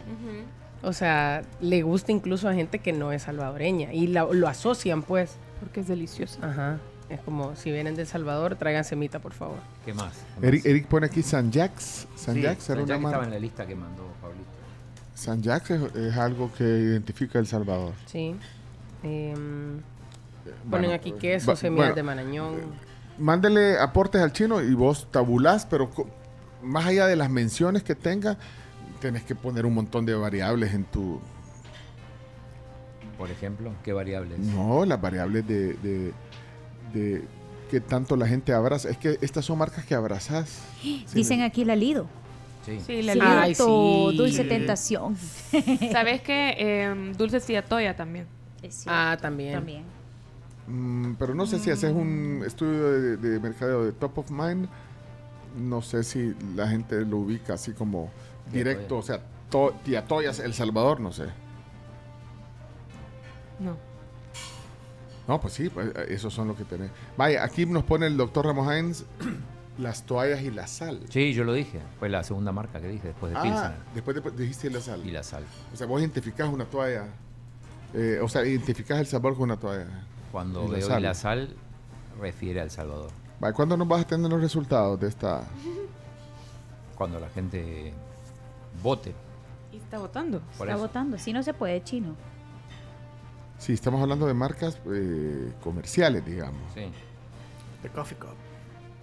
O 0.83 0.93
sea, 0.93 1.43
le 1.61 1.82
gusta 1.83 2.11
incluso 2.11 2.50
a 2.50 2.53
gente 2.53 2.80
que 2.80 2.91
no 2.91 3.11
es 3.11 3.24
salvadoreña 3.24 3.93
y 3.93 4.08
la- 4.08 4.25
lo 4.32 4.48
asocian, 4.48 5.03
pues. 5.03 5.35
Porque 5.59 5.80
es 5.82 5.88
delicioso. 5.88 6.40
Ajá. 6.43 6.80
Es 7.11 7.19
como, 7.22 7.56
si 7.57 7.72
vienen 7.72 7.95
de 7.95 8.03
El 8.03 8.07
Salvador, 8.07 8.56
traigan 8.56 8.85
semita, 8.85 9.19
por 9.19 9.33
favor. 9.33 9.57
¿Qué 9.85 9.93
más? 9.93 10.14
Eric, 10.41 10.65
Eric 10.65 10.88
pone 10.88 11.07
aquí 11.07 11.22
San 11.22 11.51
Jacques. 11.51 12.07
San 12.15 12.35
Sí, 12.35 12.41
era 12.41 12.56
San 12.59 12.77
una 12.77 12.88
Jacques 12.88 13.06
estaba 13.06 13.23
en 13.25 13.31
la 13.31 13.40
lista 13.40 13.67
que 13.67 13.75
mandó 13.75 14.03
Pablito. 14.22 14.45
San 15.14 15.41
Jacques 15.43 15.72
es, 15.81 15.95
es 15.95 16.17
algo 16.17 16.51
que 16.53 16.64
identifica 16.64 17.38
El 17.38 17.48
Salvador. 17.48 17.93
Sí. 18.06 18.33
Em, 19.03 19.81
ponen 19.81 19.81
bueno, 20.69 20.93
aquí 20.93 21.11
queso, 21.11 21.51
va- 21.51 21.57
semillas 21.57 21.88
bueno, 21.88 21.95
de 21.95 22.03
marañón. 22.03 22.56
Mándele 23.19 23.77
aportes 23.77 24.22
al 24.22 24.31
chino 24.31 24.61
y 24.61 24.73
vos 24.73 25.07
tabulás, 25.11 25.65
pero 25.65 25.91
más 26.64 26.85
allá 26.85 27.07
de 27.07 27.17
las 27.17 27.30
menciones 27.30 27.83
que 27.83 27.93
tenga, 27.93 28.38
tenés 29.01 29.23
que 29.23 29.35
poner 29.35 29.65
un 29.65 29.73
montón 29.73 30.06
de 30.06 30.15
variables 30.15 30.73
en 30.73 30.85
tu... 30.85 31.19
Por 33.17 33.30
ejemplo, 33.30 33.72
¿qué 33.83 33.93
variables? 33.93 34.40
No, 34.40 34.85
las 34.85 34.99
variables 34.99 35.45
de, 35.45 35.73
de, 35.75 36.14
de 36.94 37.24
qué 37.70 37.80
tanto 37.80 38.16
la 38.16 38.28
gente 38.28 38.53
abraza. 38.53 38.90
Es 38.90 38.98
que 38.98 39.18
estas 39.22 39.45
son 39.45 39.58
marcas 39.58 39.86
que 39.86 39.95
abrazás. 39.95 40.61
Dicen 41.14 41.42
aquí 41.42 41.66
la 41.66 41.76
Lido. 41.76 42.08
Sí. 42.66 42.80
Sí, 42.86 43.02
la 43.02 43.16
Lido. 43.16 43.28
Ay, 43.28 43.56
sí. 43.56 43.64
dulce 44.18 44.44
tentación. 44.44 45.18
¿Sabes 45.92 46.22
qué? 46.22 46.56
Em, 46.58 47.14
dulces 47.14 47.50
y 47.50 47.56
atoya 47.56 47.95
también. 47.95 48.28
Ah, 48.86 49.18
también. 49.20 49.53
También. 49.53 49.84
Mm, 50.68 51.14
pero 51.16 51.34
no 51.34 51.45
sé 51.45 51.60
si 51.60 51.72
haces 51.72 51.92
un 51.92 52.44
estudio 52.45 52.92
de, 52.92 53.18
de 53.18 53.40
mercadeo 53.40 53.86
de 53.86 53.92
top 53.92 54.20
of 54.20 54.32
mind. 54.32 54.68
No 55.58 55.82
sé 55.82 56.03
si 56.03 56.34
la 56.56 56.68
gente 56.68 57.03
lo 57.06 57.18
ubica 57.18 57.56
así 57.56 57.74
como 57.74 58.11
directo. 58.52 58.98
O 58.98 59.02
sea, 59.02 59.22
to, 59.50 59.74
tía 59.84 60.06
Toyas, 60.06 60.40
El 60.40 60.53
Salvador, 60.53 61.00
no 61.00 61.11
sé. 61.11 61.26
No. 63.60 63.91
No, 65.27 65.40
pues 65.40 65.53
sí, 65.53 65.69
pues, 65.69 65.88
eh, 65.95 66.06
esos 66.09 66.33
son 66.33 66.48
los 66.50 66.58
que 66.58 66.64
tenés. 66.66 66.91
Vaya, 67.17 67.43
aquí 67.43 67.66
nos 67.66 67.83
pone 67.83 68.08
el 68.08 68.17
doctor 68.17 68.45
Ramos 68.45 68.67
Hines 68.74 69.06
las 69.77 70.03
toallas 70.03 70.41
y 70.41 70.51
la 70.51 70.67
sal. 70.67 71.00
Sí, 71.09 71.33
yo 71.33 71.43
lo 71.43 71.53
dije. 71.53 71.80
Fue 72.00 72.09
la 72.09 72.24
segunda 72.24 72.51
marca 72.51 72.80
que 72.82 72.88
dije 72.88 73.08
después 73.09 73.32
de 73.32 73.38
Ah, 73.40 73.41
Pilsen. 73.43 73.72
después 73.93 74.24
de- 74.24 74.32
dijiste 74.43 74.69
la 74.69 74.82
sal. 74.82 75.01
Y 75.06 75.11
la 75.11 75.24
sal. 75.24 75.43
O 75.74 75.77
sea, 75.77 75.88
vos 75.88 76.00
identificás 76.01 76.50
una 76.50 76.66
toalla. 76.66 77.06
eh, 77.93 78.19
o 78.24 78.27
sea, 78.30 78.45
identificás 78.45 79.00
el 79.00 79.06
sabor 79.08 79.33
con 79.33 79.43
una 79.43 79.58
toalla. 79.58 79.88
Cuando 80.32 80.64
Y 80.66 80.67
la 80.72 80.77
veo 80.77 80.88
sal. 80.88 81.00
y 81.00 81.03
la 81.03 81.14
sal, 81.14 81.56
refiere 82.19 82.61
al 82.61 82.72
Salvador. 82.72 83.09
Vaya, 83.40 83.53
¿Cuándo 83.53 83.75
nos 83.75 83.88
vas 83.88 84.01
a 84.01 84.08
tener 84.08 84.30
los 84.30 84.40
resultados 84.41 85.00
de 85.00 85.08
esta? 85.09 85.43
Cuando 86.95 87.19
la 87.19 87.30
gente 87.30 87.93
vote. 88.83 89.14
Y 89.72 89.77
está 89.77 89.98
votando. 89.98 90.40
Por 90.58 90.67
Está 90.67 90.74
eso. 90.77 90.88
votando. 90.88 91.17
Si 91.17 91.33
no 91.33 91.41
se 91.43 91.53
puede, 91.53 91.83
chino. 91.83 92.16
Sí, 93.61 93.73
estamos 93.73 94.01
hablando 94.01 94.25
de 94.25 94.33
marcas 94.33 94.80
eh, 94.91 95.53
comerciales, 95.64 96.25
digamos. 96.25 96.73
Sí. 96.73 96.81
The 97.83 97.90
Coffee 97.90 98.17
Cup. 98.17 98.33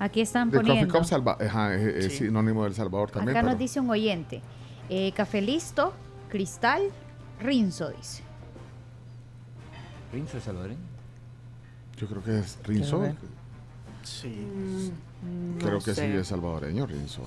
Aquí 0.00 0.20
están 0.20 0.50
Coffee 0.50 0.66
poniendo. 0.66 0.94
Cup 0.98 1.04
Salva 1.04 1.38
ajá, 1.40 1.76
es, 1.76 2.18
sinónimo 2.18 2.64
del 2.64 2.74
Salvador 2.74 3.08
también. 3.12 3.36
Acá 3.36 3.42
pero 3.42 3.52
nos 3.52 3.58
dice 3.60 3.78
un 3.78 3.88
oyente. 3.88 4.42
eh, 4.88 5.12
café 5.12 5.40
listo, 5.42 5.92
cristal, 6.28 6.82
rinzo, 7.40 7.90
dice. 7.90 8.24
¿Rinzo 10.12 10.38
es 10.38 10.42
salvadoreño? 10.44 10.80
Yo 11.96 12.08
creo 12.08 12.24
que 12.24 12.38
es 12.40 12.58
Rinzo. 12.64 13.14
Sí. 14.02 14.28
Mm, 15.22 15.58
Creo 15.58 15.74
no 15.74 15.78
que 15.78 15.94
sí 15.94 16.02
es 16.02 16.26
salvadoreño, 16.26 16.84
Rinzo. 16.84 17.22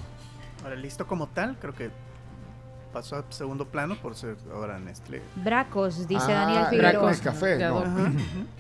Ahora, 0.64 0.76
listo 0.76 1.08
como 1.08 1.28
tal, 1.28 1.58
creo 1.60 1.74
que 1.74 1.92
pasó 2.92 3.18
a 3.18 3.24
segundo 3.30 3.66
plano 3.66 3.96
por 4.02 4.16
ser 4.16 4.36
ahora 4.54 4.80
Nestlé. 4.80 5.22
Bracos, 5.36 6.08
dice 6.08 6.32
Ah, 6.34 6.46
Daniel 6.46 6.66
Figueroa. 6.70 7.10
Nescafé, 7.10 7.58
no. 7.60 7.84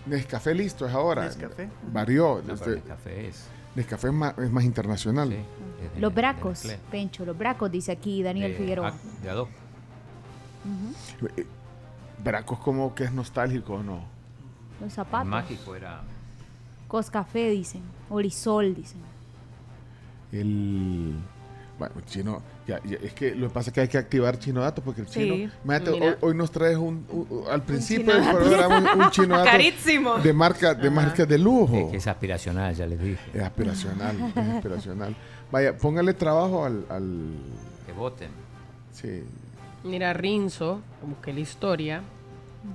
Nescafé 0.06 0.54
listo 0.56 0.86
es 0.86 0.94
ahora. 0.94 1.26
Nescafé. 1.26 1.70
Varió. 1.92 2.42
No, 2.46 2.54
este, 2.54 2.66
pero 2.66 2.78
el 2.78 2.84
café 2.84 3.28
es. 3.28 3.48
Nescafé 3.76 4.08
es 4.08 4.14
más, 4.14 4.38
es 4.38 4.52
más 4.52 4.64
internacional. 4.64 5.30
Sí, 5.30 5.36
es 5.86 5.94
de- 5.96 6.00
Los 6.02 6.14
bracos, 6.14 6.66
Nestlé. 6.66 6.80
Pencho, 6.92 7.26
los 7.26 7.38
bracos, 7.38 7.72
dice 7.72 7.92
aquí 7.92 8.22
Daniel 8.24 8.52
De- 8.52 8.58
Figueroa. 8.58 8.94
De 9.22 9.30
Adoc. 9.30 9.50
Ujú. 10.64 11.28
Eh, 11.38 11.48
Bracos 12.24 12.60
como 12.60 12.94
que 12.94 13.06
es 13.06 13.12
nostálgico, 13.12 13.82
¿no? 13.82 14.04
Los 14.80 14.90
El 14.90 14.92
zapatos. 14.92 15.28
mágico 15.28 15.76
era. 15.76 16.02
Coscafé, 16.88 17.50
dicen. 17.50 17.82
Orisol, 18.10 18.76
dicen. 18.76 19.02
El... 20.32 21.16
Bueno, 21.90 22.08
chino, 22.08 22.42
ya, 22.68 22.80
ya, 22.84 22.98
es 23.02 23.14
que 23.14 23.34
lo 23.36 23.48
que 23.48 23.54
pasa 23.54 23.70
es 23.70 23.74
que 23.74 23.82
hay 23.82 23.88
que 23.88 23.98
activar 23.98 24.38
chino 24.40 24.62
dato 24.62 24.82
porque 24.82 25.02
el 25.02 25.08
Sí. 25.08 25.20
chino... 25.22 25.52
Imagínate, 25.64 25.92
Mira. 25.92 26.06
hoy, 26.06 26.16
hoy 26.22 26.36
nos 26.36 26.52
traes 26.52 26.78
un, 26.78 27.06
un- 27.10 27.28
un- 27.30 27.44
al 27.50 27.62
principio 27.64 28.14
del 28.14 28.24
programa 28.30 28.78
un, 28.96 29.02
un 29.02 29.10
chino 29.12 29.38
dato 29.38 29.50
Carísimo. 29.52 30.18
de 30.18 30.34
marca 30.34 30.74
de 30.74 30.90
marca 30.90 31.26
de 31.26 31.38
lujo. 31.38 31.76
Es 31.76 31.92
que 31.92 31.98
es 31.98 32.08
aspiracional, 32.08 32.74
ya 32.76 32.86
les 32.86 33.00
dije. 33.02 33.20
Es 33.34 33.42
aspiracional, 33.42 34.16
es 34.36 34.38
aspiracional. 34.56 35.16
Vaya, 35.52 35.76
póngale 35.78 36.14
trabajo 36.14 36.66
al, 36.66 36.86
al 36.90 37.34
Que 37.86 37.92
voten. 37.94 38.30
sí. 38.92 39.24
Mira, 39.84 40.14
Rinzo, 40.14 40.80
busqué 41.06 41.34
la 41.34 41.40
historia. 41.40 42.02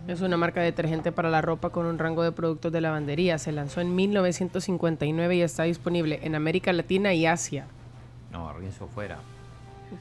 Es 0.08 0.20
una 0.20 0.36
marca 0.36 0.58
de 0.58 0.66
detergente 0.66 1.12
para 1.12 1.30
la 1.30 1.40
ropa 1.40 1.70
con 1.70 1.86
un 1.86 1.96
rango 2.00 2.24
de 2.24 2.32
productos 2.32 2.72
de 2.72 2.80
lavandería. 2.80 3.38
Se 3.38 3.52
lanzó 3.52 3.80
en 3.80 3.94
1959 3.94 5.36
y 5.36 5.42
está 5.42 5.62
disponible 5.62 6.18
en 6.24 6.34
América 6.34 6.72
Latina 6.72 7.14
y 7.14 7.24
Asia. 7.26 7.66
No, 8.36 8.52
Rinzo 8.52 8.86
fuera. 8.88 9.18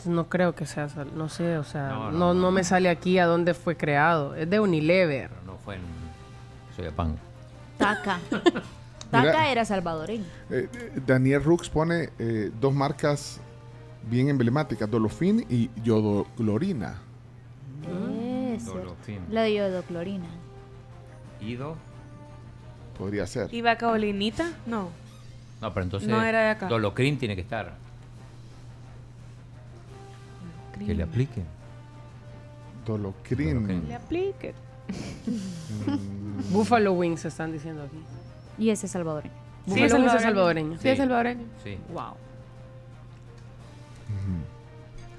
No 0.05 0.27
creo 0.27 0.55
que 0.55 0.65
sea, 0.65 0.89
sal- 0.89 1.11
no 1.15 1.29
sé, 1.29 1.57
o 1.57 1.63
sea, 1.63 1.87
No, 1.89 2.05
no, 2.05 2.11
no, 2.11 2.33
no, 2.33 2.41
no. 2.41 2.51
me 2.51 2.63
sale 2.63 2.89
aquí 2.89 3.17
a 3.19 3.25
dónde 3.27 3.53
fue 3.53 3.77
creado. 3.77 4.35
Es 4.35 4.49
de 4.49 4.59
Unilever. 4.59 5.29
Pero 5.29 5.41
no 5.45 5.57
fue 5.59 5.75
en 5.75 5.81
Soyapan. 6.75 7.17
Taca. 7.77 8.19
Mira. 8.31 8.63
Taca 9.31 9.49
era 9.49 9.63
salvadoreño. 9.63 10.25
Eh, 10.49 10.67
Daniel 11.05 11.43
Rux 11.43 11.69
pone 11.69 12.09
eh, 12.19 12.51
dos 12.59 12.73
marcas 12.73 13.39
bien 14.09 14.27
emblemáticas, 14.29 14.89
Dolofin 14.89 15.45
y 15.49 15.69
Yodoclorina. 15.83 16.95
Es. 18.53 18.65
Dolofin. 18.65 19.21
La 19.29 19.43
de 19.43 19.53
yodoclorina. 19.55 20.27
Ido. 21.41 21.75
Podría 22.97 23.27
ser. 23.27 23.53
¿Y 23.53 23.61
vaca 23.61 23.89
olinita? 23.89 24.51
No. 24.65 24.89
No, 25.61 25.73
pero 25.73 25.83
entonces. 25.83 26.09
No 26.09 26.21
era 26.21 26.41
de 26.41 26.49
acá. 26.49 26.67
Dolocrin 26.67 27.17
tiene 27.17 27.35
que 27.35 27.41
estar. 27.41 27.73
Que 30.83 30.93
le 30.93 31.03
apliquen. 31.03 31.45
Dolocrin. 32.85 33.53
Dolocrin. 33.53 33.87
Le 33.87 33.95
aplique. 33.95 34.53
Mm, 35.85 36.53
Buffalo 36.53 36.93
Wings 36.93 37.25
están 37.25 37.51
diciendo 37.51 37.83
aquí. 37.83 37.97
Y 38.57 38.69
ese 38.69 38.85
es 38.85 38.91
salvadoreño. 38.91 39.33
Buffalo 39.65 39.95
Wings 39.95 40.13
es 40.13 40.21
salvadoreño. 40.21 40.77
Sí, 40.77 40.89
es 40.89 40.97
salvadoreño. 40.97 41.45
Sí. 41.63 41.77
Wow. 41.93 42.13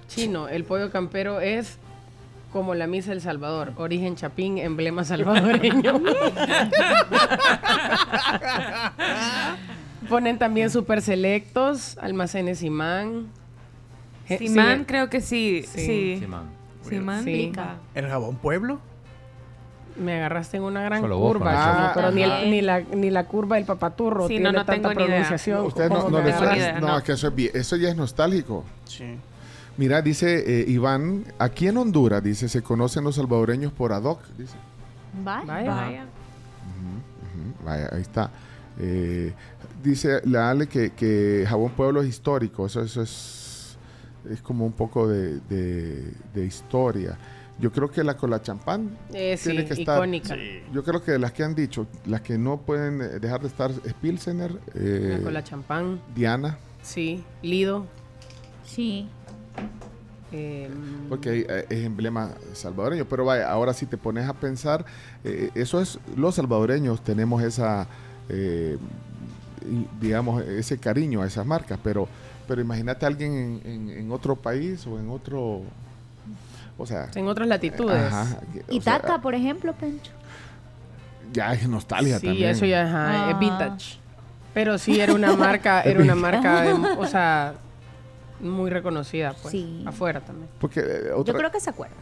Chino, 0.09 0.49
el 0.49 0.65
pollo 0.65 0.91
campero 0.91 1.41
es 1.41 1.79
como 2.53 2.75
la 2.75 2.87
misa 2.87 3.11
del 3.11 3.21
Salvador. 3.21 3.73
Origen 3.77 4.17
Chapín, 4.17 4.57
emblema 4.59 5.05
salvadoreño. 5.05 6.01
Ponen 10.09 10.39
también 10.39 10.71
super 10.71 11.03
selectos, 11.03 11.99
almacenes 11.99 12.61
Simán. 12.61 13.27
Simán 14.29 14.79
sí, 14.81 14.85
creo 14.87 15.09
que 15.11 15.21
sí. 15.21 15.65
Sí. 15.67 15.81
Sí. 15.87 16.17
Simán. 16.21 16.45
Simán. 16.89 17.25
Sí. 17.25 17.53
va. 17.57 17.77
¿El 17.95 18.09
jabón 18.09 18.37
pueblo? 18.37 18.79
Me 19.99 20.17
agarraste 20.17 20.59
en 20.59 20.63
una 20.65 20.83
gran 20.83 21.01
Solo 21.01 21.19
vos 21.19 21.33
curva, 21.33 21.53
chino, 21.53 21.91
pero 21.95 22.11
ni, 22.13 22.23
el- 22.23 22.51
ni 22.51 22.61
la, 22.61 22.81
ni 22.81 23.11
la 23.11 23.25
curva 23.27 23.57
del 23.57 23.65
papaturro 23.65 24.25
Sí, 24.29 24.35
tiene 24.35 24.45
no, 24.45 24.53
no 24.53 24.65
tanta 24.67 24.73
tengo 24.75 24.89
ni 24.91 24.97
idea. 24.97 25.07
pronunciación. 25.07 25.65
Ustedes 25.67 25.89
no, 25.91 25.97
como 25.97 26.11
no 26.19 26.23
le 26.23 26.31
idea, 26.31 26.81
no, 26.81 26.89
no. 26.89 26.99
es 26.99 27.05
que 27.05 27.13
eso 27.13 27.29
es, 27.29 27.35
bien- 27.35 27.51
eso 27.55 27.77
ya 27.77 27.89
es 27.89 27.97
nostálgico. 27.97 28.63
Sí. 28.85 29.17
Mira, 29.79 30.03
dice 30.03 30.61
eh, 30.61 30.65
Iván, 30.69 31.25
aquí 31.39 31.69
en 31.69 31.77
Honduras, 31.79 32.23
dice, 32.23 32.49
se 32.49 32.63
conocen 32.63 33.05
los 33.05 33.15
salvadoreños 33.15 33.73
por 33.73 33.93
ad 33.93 34.03
hoc, 34.05 34.21
dice. 34.37 34.57
Vaya. 35.25 35.45
Vaya. 35.47 36.05
Vaya, 37.65 37.89
ahí 37.93 38.01
está. 38.03 38.31
Eh, 38.79 39.33
dice 39.83 40.21
la 40.25 40.51
Ale 40.51 40.67
que, 40.67 40.91
que 40.91 41.45
Jabón 41.49 41.71
Pueblo 41.73 42.03
es 42.03 42.09
histórico. 42.09 42.67
Eso, 42.67 42.83
eso 42.83 43.03
es, 43.03 43.09
es 44.31 44.41
como 44.43 44.65
un 44.67 44.73
poco 44.73 45.09
de, 45.09 45.41
de- 45.41 46.13
de 46.35 46.45
historia. 46.47 47.19
Yo 47.59 47.73
creo 47.73 47.91
que 47.91 48.05
la 48.05 48.17
cola 48.19 48.43
champán 48.43 48.97
Eh, 49.15 49.37
sí, 49.39 49.51
tiene 49.51 49.65
que 49.65 49.73
estar. 49.75 49.97
icónica. 49.97 50.35
Sí. 50.35 50.61
Yo 50.73 50.85
creo 50.85 51.03
que 51.03 51.13
de 51.13 51.19
las 51.19 51.33
que 51.33 51.43
han 51.43 51.55
dicho, 51.55 51.87
las 52.05 52.21
que 52.21 52.37
no 52.37 52.59
pueden 52.59 53.01
eh, 53.01 53.09
dejar 53.19 53.41
de 53.41 53.47
estar 53.49 53.71
es 53.85 53.95
Pilsener, 53.95 54.59
eh, 54.75 55.21
Con 55.25 55.33
la 55.33 55.43
champán. 55.43 56.01
Diana, 56.15 56.59
Sí. 56.83 57.25
Lido. 57.43 57.87
Sí. 58.65 59.09
Eh, 60.33 60.69
porque 61.09 61.47
eh, 61.49 61.67
es 61.71 61.85
emblema 61.85 62.33
salvadoreño. 62.53 63.07
Pero 63.07 63.25
vaya, 63.25 63.51
ahora 63.51 63.73
si 63.73 63.87
te 63.87 63.97
pones 63.97 64.29
a 64.29 64.35
pensar, 64.35 64.85
eh, 65.25 65.51
eso 65.55 65.81
es, 65.81 65.99
los 66.17 66.35
salvadoreños 66.35 67.03
tenemos 67.03 67.43
esa, 67.43 67.87
eh, 68.29 68.77
digamos, 70.01 70.43
ese 70.45 70.79
cariño 70.79 71.23
a 71.23 71.27
esas 71.27 71.47
marcas, 71.47 71.79
pero, 71.83 72.09
pero 72.47 72.61
imagínate 72.61 73.05
a 73.05 73.09
alguien 73.09 73.61
en, 73.65 73.73
en- 73.73 73.91
en 73.99 74.13
otro 74.13 74.37
país 74.37 74.87
o 74.87 74.99
en 74.99 75.11
otro, 75.11 75.63
o 76.79 76.87
sea... 76.87 77.09
en 77.15 77.27
otras 77.29 77.49
latitudes. 77.49 78.13
Ajá, 78.13 78.39
Y 78.69 78.79
o 78.79 78.83
sea, 78.83 79.01
Taca, 79.01 79.21
por 79.21 79.35
ejemplo, 79.35 79.73
Pencho. 79.75 80.13
ya 81.33 81.53
es 81.53 81.69
nostalgia 81.69 82.19
Sí, 82.19 82.27
también. 82.29 82.51
eso 82.51 82.65
ya 82.67 82.83
ajá, 82.85 83.27
Ah. 83.27 83.31
es 83.33 83.39
vintage. 83.39 83.99
Pero 84.55 84.79
sí 84.79 84.99
era 85.01 85.13
una 85.13 85.35
marca, 85.37 85.83
era 85.83 86.01
una 86.01 86.15
marca, 86.15 86.65
o 86.99 87.07
sea, 87.07 87.55
muy 88.41 88.71
reconocida, 88.71 89.35
pues. 89.43 89.53
Sí. 89.53 89.83
Afuera 89.87 90.21
también. 90.21 90.49
Porque 90.61 90.81
eh, 90.81 91.11
Yo 91.25 91.35
creo 91.35 91.51
que 91.51 91.61
se 91.61 91.69
acuerda. 91.71 91.95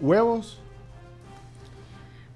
huevos, 0.00 0.58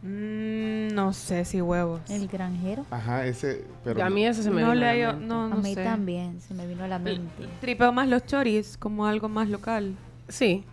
Mm, 0.03 0.95
no 0.95 1.13
sé 1.13 1.45
si 1.45 1.61
huevos. 1.61 2.01
El 2.11 2.29
granjero. 2.29 2.85
ajá, 2.91 3.27
ese... 3.27 3.65
Pero 3.85 4.05
a 4.05 4.11
mí 4.11 4.27
ese 4.27 4.43
se 4.43 4.51
me 4.51 4.61
no 4.63 4.73
vino 4.73 4.75
le 4.75 4.87
a 4.89 4.95
la 4.95 5.13
mente. 5.13 5.27
no, 5.27 5.43
a 5.45 5.57
mí 5.57 5.75
sé. 5.75 5.85
también 5.85 6.41
se 6.41 6.55
me 6.55 6.67
vino 6.67 6.85
a 6.85 6.89
la 6.89 6.99
mente. 6.99 7.49
Tripeo 7.61 7.93
más 7.93 8.09
los 8.09 8.25
choris 8.27 8.77
como 8.77 9.07
algo 9.07 9.29
más 9.29 9.49
local. 9.49 9.97
Sí. 10.29 10.65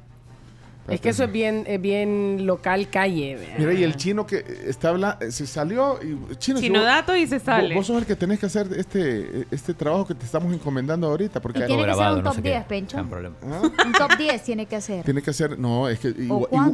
Es 0.86 1.00
que 1.00 1.10
eso 1.10 1.24
es 1.24 1.32
bien, 1.32 1.64
es 1.66 1.80
bien 1.80 2.46
local 2.46 2.90
calle. 2.90 3.38
Mira, 3.58 3.72
y 3.74 3.84
el 3.84 3.96
chino 3.96 4.26
que 4.26 4.44
está 4.68 4.90
hablando, 4.90 5.32
se 5.32 5.48
salió 5.48 5.98
y 6.04 6.36
chino, 6.36 6.58
si 6.60 6.66
Chino 6.66 6.80
vos- 6.80 6.86
dato 6.86 7.16
y 7.16 7.26
se 7.26 7.36
vos- 7.38 7.44
sale. 7.46 7.74
Vos 7.74 7.88
sos 7.88 8.00
el 8.00 8.06
que 8.06 8.18
tenés 8.18 8.38
que 8.38 8.48
hacer 8.48 8.68
este 8.76 9.48
este 9.50 9.74
trabajo 9.74 10.06
que 10.06 10.14
te 10.14 10.26
estamos 10.26 10.54
encomendando 10.54 11.08
ahorita 11.08 11.42
porque 11.42 11.60
Y 11.60 11.66
tiene 11.68 11.86
que 11.86 11.94
ser 11.94 12.08
un 12.12 12.18
no 12.18 12.24
top 12.24 12.36
sé 12.36 12.42
qué. 12.42 12.50
10, 12.50 12.64
Pencho. 12.66 13.06
Problema. 13.10 13.36
Un 13.44 13.92
top 13.94 14.18
10 14.18 14.44
tiene 14.44 14.66
que 14.66 14.82
ser. 14.82 15.06
tiene 15.06 15.22
que 15.22 15.30
hacer, 15.30 15.58
no, 15.58 15.88
es 15.88 16.00
que 16.00 16.10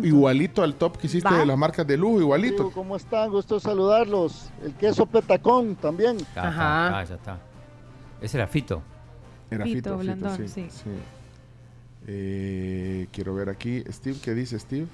igualito 0.03 0.63
al 0.63 0.73
top 0.73 0.97
que 0.97 1.05
hiciste 1.05 1.29
Va. 1.29 1.37
de 1.37 1.45
las 1.45 1.57
marcas 1.57 1.85
de 1.85 1.95
lujo, 1.95 2.19
igualito. 2.19 2.71
¿Cómo 2.71 2.95
están? 2.95 3.29
Gusto 3.29 3.59
saludarlos. 3.59 4.49
El 4.63 4.73
queso 4.73 5.05
petacón 5.05 5.75
también. 5.75 6.17
Ah, 6.35 6.47
Ajá. 6.47 6.99
ah, 6.99 7.03
ya 7.03 7.15
está. 7.15 7.37
Ese 8.21 8.37
era 8.37 8.47
Fito. 8.47 8.81
Era 9.51 9.65
Fito, 9.65 9.75
Fito, 9.75 9.99
Fito, 9.99 10.03
Blandón, 10.03 10.37
sí. 10.37 10.47
sí. 10.47 10.67
sí. 10.69 10.89
Eh, 12.11 13.05
quiero 13.11 13.35
ver 13.35 13.49
aquí, 13.49 13.83
Steve, 13.87 14.17
¿qué 14.23 14.33
dice 14.33 14.57
Steve? 14.57 14.87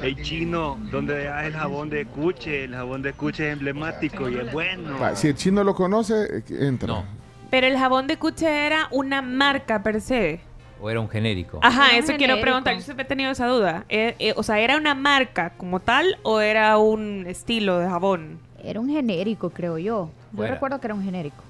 Hey 0.00 0.16
chino, 0.22 0.78
¿dónde 0.90 1.14
dejas 1.14 1.44
el 1.44 1.52
jabón 1.52 1.90
de 1.90 2.06
cuche? 2.06 2.64
El 2.64 2.74
jabón 2.74 3.02
de 3.02 3.12
cuche 3.12 3.48
es 3.48 3.52
emblemático 3.52 4.26
y 4.30 4.36
es 4.36 4.50
bueno. 4.50 4.98
Va, 4.98 5.14
si 5.14 5.28
el 5.28 5.34
chino 5.34 5.62
lo 5.62 5.74
conoce, 5.74 6.38
eh, 6.38 6.42
entra. 6.48 7.04
Pero 7.50 7.66
el 7.66 7.76
jabón 7.76 8.06
de 8.06 8.16
cuche 8.16 8.48
era 8.48 8.88
una 8.92 9.20
marca 9.20 9.82
per 9.82 10.00
se. 10.00 10.40
O 10.80 10.88
era 10.88 11.00
un 11.00 11.08
genérico. 11.10 11.60
Ajá, 11.62 11.98
eso 11.98 12.14
quiero 12.16 12.40
preguntar. 12.40 12.74
Yo 12.74 12.80
siempre 12.80 13.04
he 13.04 13.08
tenido 13.08 13.30
esa 13.30 13.46
duda. 13.46 13.84
Eh, 13.90 14.14
eh, 14.18 14.32
o 14.36 14.42
sea, 14.42 14.58
¿era 14.58 14.78
una 14.78 14.94
marca 14.94 15.50
como 15.58 15.80
tal 15.80 16.18
o 16.22 16.40
era 16.40 16.78
un 16.78 17.26
estilo 17.26 17.78
de 17.78 17.88
jabón? 17.88 18.38
Era 18.64 18.80
un 18.80 18.88
genérico, 18.88 19.50
creo 19.50 19.76
yo. 19.76 20.10
Yo 20.32 20.36
Fuera. 20.36 20.54
recuerdo 20.54 20.80
que 20.80 20.86
era 20.86 20.94
un 20.94 21.04
genérico. 21.04 21.44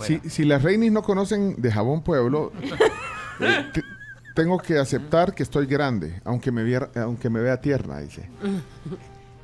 Si, 0.00 0.18
si 0.30 0.44
las 0.44 0.62
reinis 0.62 0.92
no 0.92 1.02
conocen 1.02 1.54
de 1.60 1.72
Jabón 1.72 2.02
Pueblo, 2.02 2.52
eh, 3.40 3.66
te- 3.72 3.84
tengo 4.34 4.58
que 4.58 4.78
aceptar 4.78 5.34
que 5.34 5.42
estoy 5.42 5.66
grande, 5.66 6.20
aunque 6.24 6.52
me, 6.52 6.62
viera- 6.62 6.90
aunque 7.02 7.28
me 7.30 7.40
vea 7.40 7.60
tierna, 7.60 7.98
dice. 7.98 8.28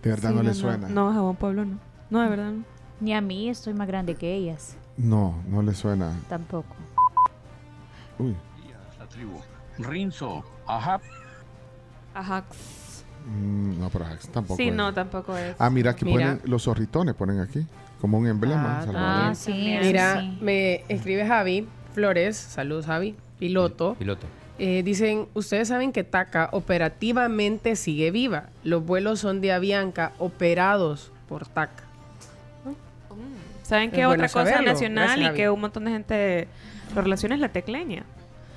De 0.03 0.11
verdad 0.11 0.31
Sí, 0.31 0.37
no, 0.37 0.43
le 0.43 0.55
suena. 0.55 0.89
No, 0.89 1.13
jabón 1.13 1.37
pueblo 1.37 1.65
no. 1.65 1.79
No, 2.11 2.21
de 2.21 2.29
verdad 2.29 2.51
no. 2.53 2.65
Ni 3.01 3.13
a 3.15 3.21
mí 3.21 3.49
estoy 3.49 3.75
más 3.75 3.89
grande 3.89 4.15
que 4.15 4.35
ellas. 4.35 4.77
No, 4.97 5.35
no 5.49 5.63
le 5.63 5.75
suena. 5.75 6.13
Tampoco. 6.29 6.75
Uy. 8.19 8.37
La 8.99 9.07
tribu. 9.09 9.41
Rinzo. 9.79 10.45
Ajá. 10.67 11.01
Ajá. 12.15 12.45
Mm, 13.27 13.81
no, 13.81 13.89
pero 13.91 14.05
Jax 14.05 14.29
tampoco. 14.29 14.57
Sí, 14.59 14.69
es. 14.69 14.75
no, 14.75 14.93
tampoco 14.95 15.37
es. 15.37 15.57
Ah, 15.59 15.71
mira, 15.71 15.93
aquí 15.93 16.05
Mira. 16.05 16.37
ponen 16.37 16.41
los 16.45 16.63
zorritones, 16.65 17.15
ponen 17.15 17.41
aquí, 17.41 17.67
como 18.05 18.19
un 18.19 18.27
emblema. 18.27 18.85
Ah. 18.95 19.29
Ah, 19.31 19.35
sí, 19.35 19.79
Mira, 19.81 20.21
sí. 20.21 20.37
me 20.43 20.85
escribe 20.91 21.27
Javi 21.27 21.67
Flores, 21.95 22.37
saludos 22.37 22.85
Javi, 22.85 23.17
piloto. 23.39 23.95
Piloto. 23.99 24.27
Eh, 24.59 24.83
dicen, 24.83 25.27
ustedes 25.33 25.69
saben 25.69 25.91
que 25.91 26.05
TACA 26.05 26.51
operativamente 26.53 27.77
sigue 27.77 28.11
viva. 28.11 28.51
Los 28.63 28.85
vuelos 28.85 29.21
son 29.21 29.41
de 29.41 29.53
Avianca 29.53 30.13
operados 30.19 31.13
por 31.31 31.47
TACA. 31.47 31.85
¿Saben 33.63 33.89
Es 33.89 33.95
qué 33.95 34.05
bueno 34.05 34.23
otra 34.25 34.29
cosa 34.29 34.51
saberlo. 34.51 34.73
nacional 34.73 35.05
Gracias, 35.07 35.21
y 35.21 35.25
Javi. 35.25 35.37
que 35.39 35.49
un 35.49 35.61
montón 35.63 35.85
de 35.87 35.91
gente 35.93 36.49
lo 36.95 37.01
relaciona 37.01 37.37
es 37.37 37.41
la 37.41 37.49
tecleña? 37.49 38.05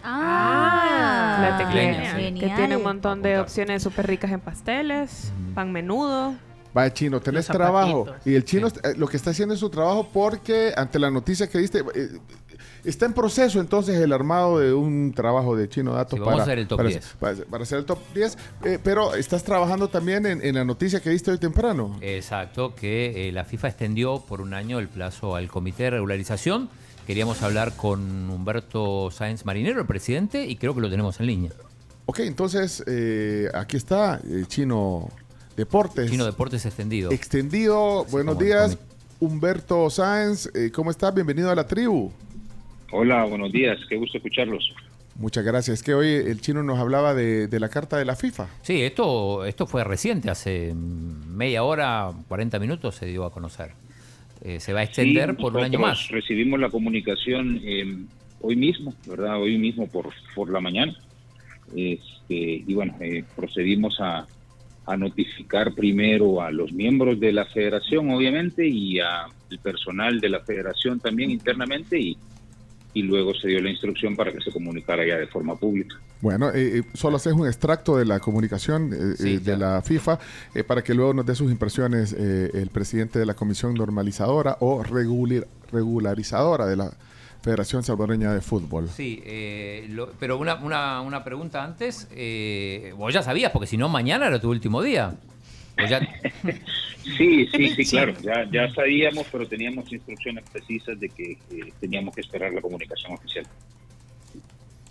Ah, 0.04 1.38
la 1.52 1.58
tecleña, 1.58 2.16
genial. 2.16 2.50
que 2.50 2.54
tiene 2.54 2.76
un 2.76 2.84
montón 2.84 3.22
de 3.22 3.40
opciones 3.40 3.82
súper 3.82 4.08
ricas 4.08 4.30
en 4.30 4.42
pasteles, 4.42 5.32
pan 5.56 5.72
menudo. 5.72 6.36
Vaya, 6.78 6.94
chino, 6.94 7.20
tenés 7.20 7.48
trabajo. 7.48 8.06
Y 8.26 8.36
el 8.36 8.46
chino 8.46 8.68
eh, 8.68 8.94
lo 8.98 9.08
que 9.08 9.18
está 9.18 9.32
haciendo 9.32 9.54
es 9.56 9.60
su 9.60 9.70
trabajo 9.70 10.10
porque 10.14 10.74
ante 10.78 11.00
la 11.00 11.10
noticia 11.12 11.48
que 11.48 11.58
diste, 11.58 11.80
eh, 11.96 12.10
está 12.86 13.06
en 13.06 13.14
proceso 13.14 13.60
entonces 13.60 14.00
el 14.00 14.14
armado 14.14 14.60
de 14.60 14.74
un 14.74 15.12
trabajo 15.14 15.56
de 15.56 15.68
chino 15.68 15.94
datos 15.94 16.18
Sí, 16.18 16.20
vamos 16.20 16.34
para, 16.34 16.42
a 16.42 16.44
hacer 16.46 16.60
el 16.60 16.68
top 16.68 16.78
para, 16.78 16.90
10. 16.90 17.16
para- 17.20 17.36
para 17.46 17.64
hacer 17.64 17.80
el 17.80 17.86
top 17.86 18.00
10. 18.14 18.38
eh, 18.64 18.80
pero 18.84 19.16
estás 19.16 19.44
trabajando 19.44 19.88
también 19.88 20.26
en, 20.26 20.46
en 20.46 20.56
la 20.56 20.64
noticia 20.64 21.00
que 21.02 21.10
diste 21.10 21.32
hoy 21.32 21.38
temprano. 21.40 21.98
Exacto, 22.02 22.76
que 22.76 23.28
eh, 23.28 23.32
la 23.32 23.44
FIFA 23.44 23.68
extendió 23.70 24.20
por 24.20 24.40
un 24.42 24.54
año 24.54 24.80
el 24.80 24.88
plazo 24.88 25.36
al 25.36 25.48
comité 25.50 25.84
de 25.84 25.90
regularización. 25.92 26.70
Queríamos 27.08 27.42
hablar 27.42 27.74
con 27.76 28.30
Humberto 28.30 29.10
Sáenz 29.12 29.46
Marinero, 29.46 29.80
el 29.82 29.88
presidente, 29.88 30.46
y 30.46 30.58
creo 30.58 30.76
que 30.76 30.82
lo 30.82 30.90
tenemos 30.90 31.20
en 31.20 31.26
línea. 31.28 31.52
Ok, 32.06 32.20
entonces 32.20 32.84
eh, 32.88 33.50
aquí 33.54 33.76
está 33.78 34.20
eh, 34.30 34.44
Chino 34.48 35.10
Deportes. 35.58 36.12
Chino 36.12 36.24
Deportes 36.24 36.66
extendido. 36.68 37.12
Extendido. 37.12 38.06
Buenos 38.12 38.38
días, 38.38 38.78
Humberto 39.20 39.90
Sáenz. 39.90 40.50
eh, 40.56 40.72
¿Cómo 40.72 40.92
estás? 40.92 41.14
Bienvenido 41.16 41.50
a 41.50 41.56
la 41.56 41.66
tribu. 41.66 42.12
Hola, 42.92 43.26
buenos 43.26 43.52
días, 43.52 43.78
qué 43.90 43.96
gusto 43.98 44.18
escucharlos. 44.18 44.72
Muchas 45.16 45.44
gracias. 45.44 45.80
Es 45.80 45.84
que 45.84 45.96
hoy 45.96 46.10
el 46.10 46.40
chino 46.42 46.62
nos 46.62 46.78
hablaba 46.78 47.16
de, 47.16 47.48
de 47.48 47.60
la 47.60 47.70
carta 47.70 47.98
de 47.98 48.06
la 48.06 48.16
FIFA. 48.16 48.48
Sí, 48.62 48.84
esto, 48.84 49.46
esto 49.46 49.66
fue 49.66 49.84
reciente, 49.84 50.30
hace 50.30 50.76
media 50.76 51.64
hora, 51.64 52.12
40 52.28 52.60
minutos 52.60 52.94
se 52.96 53.08
dio 53.08 53.26
a 53.26 53.32
conocer. 53.32 53.72
Eh, 54.44 54.60
se 54.60 54.74
va 54.74 54.82
a 54.82 54.84
extender 54.84 55.32
Sí, 55.32 55.42
por 55.42 55.58
un 55.58 55.64
año 55.64 55.80
más. 55.80 56.08
Recibimos 56.10 56.60
la 56.60 56.70
comunicación 56.70 57.60
eh, 57.64 57.98
hoy 58.42 58.56
mismo, 58.56 58.94
¿verdad? 59.08 59.42
Hoy 59.42 59.58
mismo 59.58 59.88
por, 59.88 60.12
por 60.36 60.52
la 60.52 60.60
mañana. 60.62 60.96
Este, 61.76 62.14
y 62.68 62.74
bueno, 62.76 62.96
eh, 63.02 63.24
procedimos 63.36 64.00
a, 64.00 64.28
a 64.88 64.98
notificar 64.98 65.74
primero 65.76 66.42
a 66.42 66.50
los 66.50 66.72
miembros 66.72 67.20
de 67.20 67.34
la 67.34 67.46
federación, 67.46 68.10
obviamente, 68.10 68.66
y 68.66 69.00
al 69.00 69.30
personal 69.62 70.20
de 70.20 70.30
la 70.30 70.40
federación 70.40 71.00
también 71.00 71.30
internamente, 71.30 72.00
y, 72.00 72.18
y 72.94 73.02
luego 73.04 73.34
se 73.36 73.50
dio 73.50 73.62
la 73.62 73.70
instrucción 73.70 74.16
para 74.16 74.32
que 74.32 74.40
se 74.42 74.52
comunicara 74.52 75.06
ya 75.06 75.18
de 75.18 75.28
forma 75.28 75.56
pública. 75.56 75.96
Bueno, 76.22 76.50
eh, 76.50 76.80
eh, 76.80 76.84
solo 76.94 77.18
haces 77.18 77.34
un 77.34 77.46
extracto 77.46 77.98
de 77.98 78.06
la 78.06 78.20
comunicación 78.20 78.92
eh, 78.94 79.16
eh, 79.24 79.40
de 79.40 79.58
la 79.58 79.82
FIFA 79.84 80.20
eh, 80.56 80.64
para 80.64 80.82
que 80.82 80.94
luego 80.96 81.14
nos 81.14 81.26
dé 81.26 81.36
sus 81.36 81.52
impresiones 81.52 82.16
eh, 82.18 82.50
el 82.54 82.70
presidente 82.70 83.20
de 83.20 83.26
la 83.28 83.36
Comisión 83.36 83.76
Normalizadora 83.76 84.58
o 84.62 84.82
regular- 84.84 85.48
regularizadora 85.72 86.66
de 86.66 86.78
la 86.78 86.92
Federación 87.42 87.84
Salvadoreña 87.84 88.34
de 88.34 88.42
Fútbol. 88.42 88.90
Sí, 88.90 89.22
eh, 89.26 89.86
lo- 89.90 90.12
pero 90.20 90.38
una, 90.38 90.56
una, 90.56 91.02
una 91.02 91.24
pregunta 91.24 91.64
antes. 91.64 92.08
eh, 92.12 92.94
vos 92.98 93.14
ya 93.14 93.22
sabías, 93.24 93.52
porque 93.52 93.68
si 93.68 93.78
no, 93.78 93.88
mañana 93.90 94.28
era 94.28 94.40
tu 94.42 94.50
último 94.50 94.82
día. 94.82 95.16
Ya- 95.90 96.02
Sí, 97.18 97.48
sí, 97.56 97.70
sí, 97.74 97.86
claro. 97.86 98.14
Ya, 98.22 98.46
ya 98.52 98.70
sabíamos, 98.74 99.26
pero 99.32 99.48
teníamos 99.48 99.90
instrucciones 99.94 100.44
precisas 100.52 101.00
de 101.00 101.08
que 101.08 101.32
eh, 101.52 101.72
teníamos 101.80 102.14
que 102.14 102.20
esperar 102.20 102.52
la 102.52 102.60
comunicación 102.60 103.14
oficial. 103.14 103.48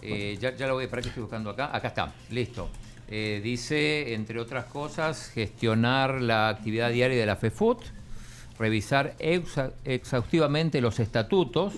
Eh, 0.00 0.39
ya, 0.41 0.57
ya 0.57 0.66
lo 0.66 0.75
voy, 0.75 0.86
para 0.86 1.02
que 1.02 1.08
estoy 1.08 1.23
buscando 1.23 1.50
acá. 1.50 1.76
Acá 1.76 1.89
está, 1.89 2.15
listo. 2.31 2.70
Eh, 3.08 3.42
dice, 3.44 4.15
entre 4.15 4.41
otras 4.41 4.65
cosas, 4.65 5.28
gestionar 5.28 6.23
la 6.23 6.49
actividad 6.49 6.91
diaria 6.91 7.18
de 7.18 7.26
la 7.26 7.36
FEFUT, 7.36 7.83
revisar 8.58 9.15
exa- 9.18 9.73
exhaustivamente 9.84 10.81
los 10.81 10.99
estatutos 11.00 11.75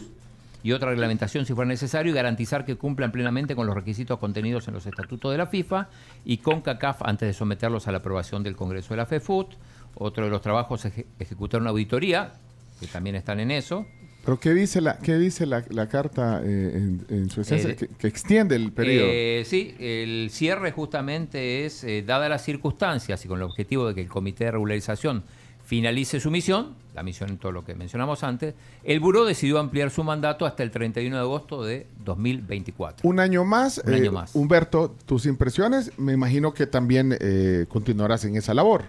y 0.69 0.73
otra 0.73 0.91
reglamentación 0.91 1.47
si 1.47 1.55
fuera 1.55 1.67
necesario 1.69 2.13
y 2.13 2.15
garantizar 2.15 2.67
que 2.67 2.77
cumplan 2.77 3.11
plenamente 3.11 3.57
con 3.57 3.67
los 3.67 3.75
requisitos 3.75 4.19
contenidos 4.19 4.69
en 4.69 4.75
los 4.75 4.85
estatutos 4.85 5.33
de 5.33 5.39
la 5.39 5.47
FIFA 5.47 5.89
y 6.27 6.37
con 6.39 6.61
CACAF 6.61 7.01
antes 7.03 7.27
de 7.29 7.33
someterlos 7.33 7.89
a 7.89 7.93
la 7.93 7.99
aprobación 7.99 8.43
del 8.43 8.55
Congreso 8.55 8.91
de 8.91 8.99
la 8.99 9.07
FEFUT, 9.07 9.55
Otro 9.95 10.25
de 10.27 10.31
los 10.31 10.43
trabajos 10.43 10.85
es 10.85 10.93
eje- 10.93 11.07
ejecutar 11.19 11.61
una 11.63 11.71
auditoría, 11.71 12.35
que 12.79 12.87
también 12.87 13.17
están 13.17 13.41
en 13.41 13.51
eso. 13.51 13.87
¿Pero 14.25 14.39
qué 14.39 14.53
dice 14.53 14.81
la, 14.83 14.99
qué 14.99 15.17
dice 15.17 15.47
la, 15.47 15.65
la 15.71 15.89
carta 15.89 16.43
eh, 16.45 16.73
en, 16.75 17.07
en 17.09 17.31
su 17.31 17.41
esencia? 17.41 17.71
Eh, 17.71 17.77
que, 17.77 17.89
que 17.89 18.07
extiende 18.07 18.55
el 18.57 18.71
periodo. 18.73 19.07
Eh, 19.11 19.43
sí, 19.47 19.75
el 19.81 20.29
cierre 20.31 20.71
justamente 20.71 21.65
es, 21.65 21.87
dadas 22.05 22.29
las 22.29 22.45
circunstancias 22.45 23.25
y 23.25 23.29
con 23.29 23.39
el 23.39 23.45
objetivo 23.45 23.89
de 23.89 23.95
que 23.95 24.03
el 24.03 24.09
Comité 24.09 24.45
de 24.45 24.51
Regularización 24.51 25.23
finalice 25.65 26.21
su 26.21 26.31
misión, 26.31 26.75
la 26.99 27.05
misión 27.05 27.31
en 27.31 27.39
todo 27.39 27.53
lo 27.53 27.65
que 27.65 27.77
mencionamos 27.77 28.25
antes, 28.25 28.57
el 28.83 28.99
Buró 28.99 29.25
decidió 29.25 29.61
ampliar 29.61 29.91
su 29.91 30.03
mandato 30.03 30.47
hasta 30.47 30.65
el 30.65 30.73
31 30.73 31.15
de 31.15 31.23
agosto 31.23 31.63
de 31.63 31.87
2024. 32.05 33.09
Un 33.09 33.21
año 33.21 33.45
más. 33.45 33.81
Un 33.87 33.95
año 33.95 34.11
eh, 34.11 34.11
más. 34.11 34.35
Humberto, 34.35 34.97
tus 35.07 35.25
impresiones, 35.27 35.97
me 35.97 36.13
imagino 36.13 36.53
que 36.53 36.67
también 36.67 37.17
eh, 37.21 37.67
continuarás 37.69 38.25
en 38.25 38.35
esa 38.35 38.53
labor. 38.53 38.87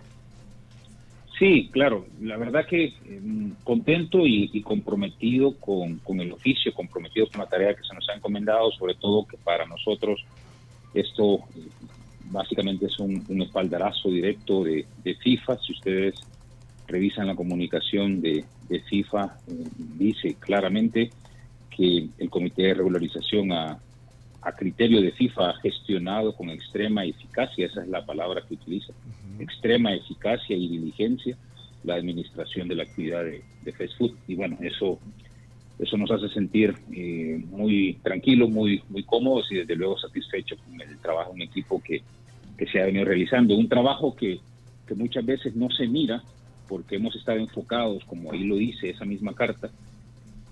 Sí, 1.38 1.69
claro. 1.71 2.07
La 2.19 2.38
verdad 2.38 2.65
que 2.67 2.85
eh, 2.85 2.93
contento 3.63 4.25
y, 4.25 4.49
y 4.51 4.61
comprometido 4.63 5.53
con, 5.59 5.99
con 5.99 6.19
el 6.19 6.31
oficio, 6.31 6.73
comprometido 6.73 7.27
con 7.29 7.41
la 7.41 7.47
tarea 7.47 7.75
que 7.75 7.83
se 7.83 7.93
nos 7.93 8.09
ha 8.09 8.15
encomendado, 8.15 8.71
sobre 8.71 8.95
todo 8.95 9.27
que 9.27 9.38
para 9.38 9.67
nosotros 9.67 10.25
esto 10.95 11.35
eh, 11.35 11.69
básicamente 12.31 12.88
es 12.88 12.97
un, 12.97 13.23
un 13.29 13.41
espaldarazo 13.43 14.09
directo 14.09 14.63
de, 14.63 14.88
de 15.03 15.13
FIFA. 15.13 15.59
Si 15.59 15.73
ustedes 15.73 16.15
revisan 16.89 17.27
la 17.27 17.35
comunicación 17.35 18.21
de, 18.21 18.43
de 18.67 18.79
FIFA, 18.81 19.37
eh, 19.47 19.53
dice 19.97 20.35
claramente 20.39 21.11
que 21.69 22.09
el 22.17 22.29
Comité 22.29 22.63
de 22.63 22.73
Regularización 22.73 23.51
a, 23.51 23.77
a 24.41 24.51
criterio 24.53 25.01
de 25.01 25.11
FIFA 25.11 25.49
ha 25.49 25.59
gestionado 25.61 26.33
con 26.35 26.49
extrema 26.49 27.05
eficacia, 27.05 27.67
esa 27.67 27.83
es 27.83 27.87
la 27.87 28.05
palabra 28.05 28.41
que 28.47 28.55
utiliza, 28.55 28.93
extrema 29.39 29.93
eficacia 29.93 30.55
y 30.55 30.67
diligencia 30.67 31.37
la 31.83 31.95
administración 31.95 32.67
de 32.67 32.75
la 32.75 32.83
actividad 32.83 33.23
de, 33.23 33.41
de 33.63 33.71
fast 33.71 33.97
food. 33.97 34.11
Y 34.27 34.35
bueno, 34.35 34.57
eso, 34.61 34.99
eso 35.77 35.97
nos 35.97 36.11
hace 36.11 36.27
sentir 36.29 36.75
eh, 36.93 37.41
muy 37.49 37.97
tranquilos, 38.03 38.49
muy, 38.49 38.83
muy 38.89 39.03
cómodos 39.03 39.49
y 39.51 39.55
desde 39.55 39.75
luego 39.75 39.97
satisfechos 39.97 40.59
con 40.59 40.81
el 40.81 40.97
trabajo 40.99 41.31
en 41.35 41.43
equipo 41.43 41.81
que, 41.81 42.01
que 42.57 42.65
se 42.67 42.81
ha 42.81 42.85
venido 42.85 43.05
realizando. 43.05 43.55
Un 43.55 43.69
trabajo 43.69 44.13
que, 44.13 44.39
que 44.85 44.95
muchas 44.95 45.25
veces 45.25 45.55
no 45.55 45.69
se 45.69 45.87
mira 45.87 46.21
porque 46.69 46.95
hemos 46.95 47.15
estado 47.15 47.39
enfocados, 47.39 48.06
como 48.06 48.31
ahí 48.31 48.43
lo 48.43 48.56
dice 48.56 48.91
esa 48.91 49.03
misma 49.03 49.33
carta, 49.33 49.72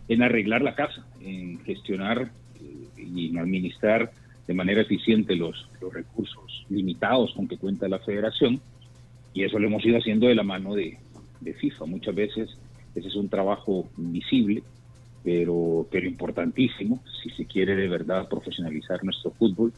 en 0.10 0.24
arreglar 0.24 0.64
la 0.64 0.76
casa, 0.76 1.06
en 1.22 1.60
gestionar 1.60 2.32
eh, 2.60 3.02
y 3.02 3.30
en 3.30 3.38
administrar 3.38 4.12
de 4.48 4.54
manera 4.54 4.82
eficiente 4.82 5.36
los, 5.36 5.70
los 5.80 5.94
recursos 5.94 6.66
limitados 6.70 7.34
con 7.34 7.48
que 7.48 7.58
cuenta 7.58 7.88
la 7.88 8.00
federación 8.00 8.60
y 9.34 9.44
eso 9.44 9.60
lo 9.60 9.68
hemos 9.68 9.86
ido 9.86 9.98
haciendo 10.00 10.28
de 10.28 10.36
la 10.36 10.44
mano 10.44 10.74
de, 10.74 10.98
de 11.42 11.54
FIFA. 11.54 11.86
Muchas 11.86 12.16
veces 12.16 12.58
ese 12.96 13.08
es 13.10 13.16
un 13.16 13.30
trabajo 13.30 13.88
invisible, 13.98 14.64
pero, 15.24 15.86
pero 15.92 16.08
importantísimo 16.08 17.04
si 17.22 17.30
se 17.30 17.46
quiere 17.46 17.76
de 17.76 17.88
verdad 17.88 18.28
profesionalizar 18.28 19.04
nuestro 19.04 19.32
fútbol, 19.32 19.72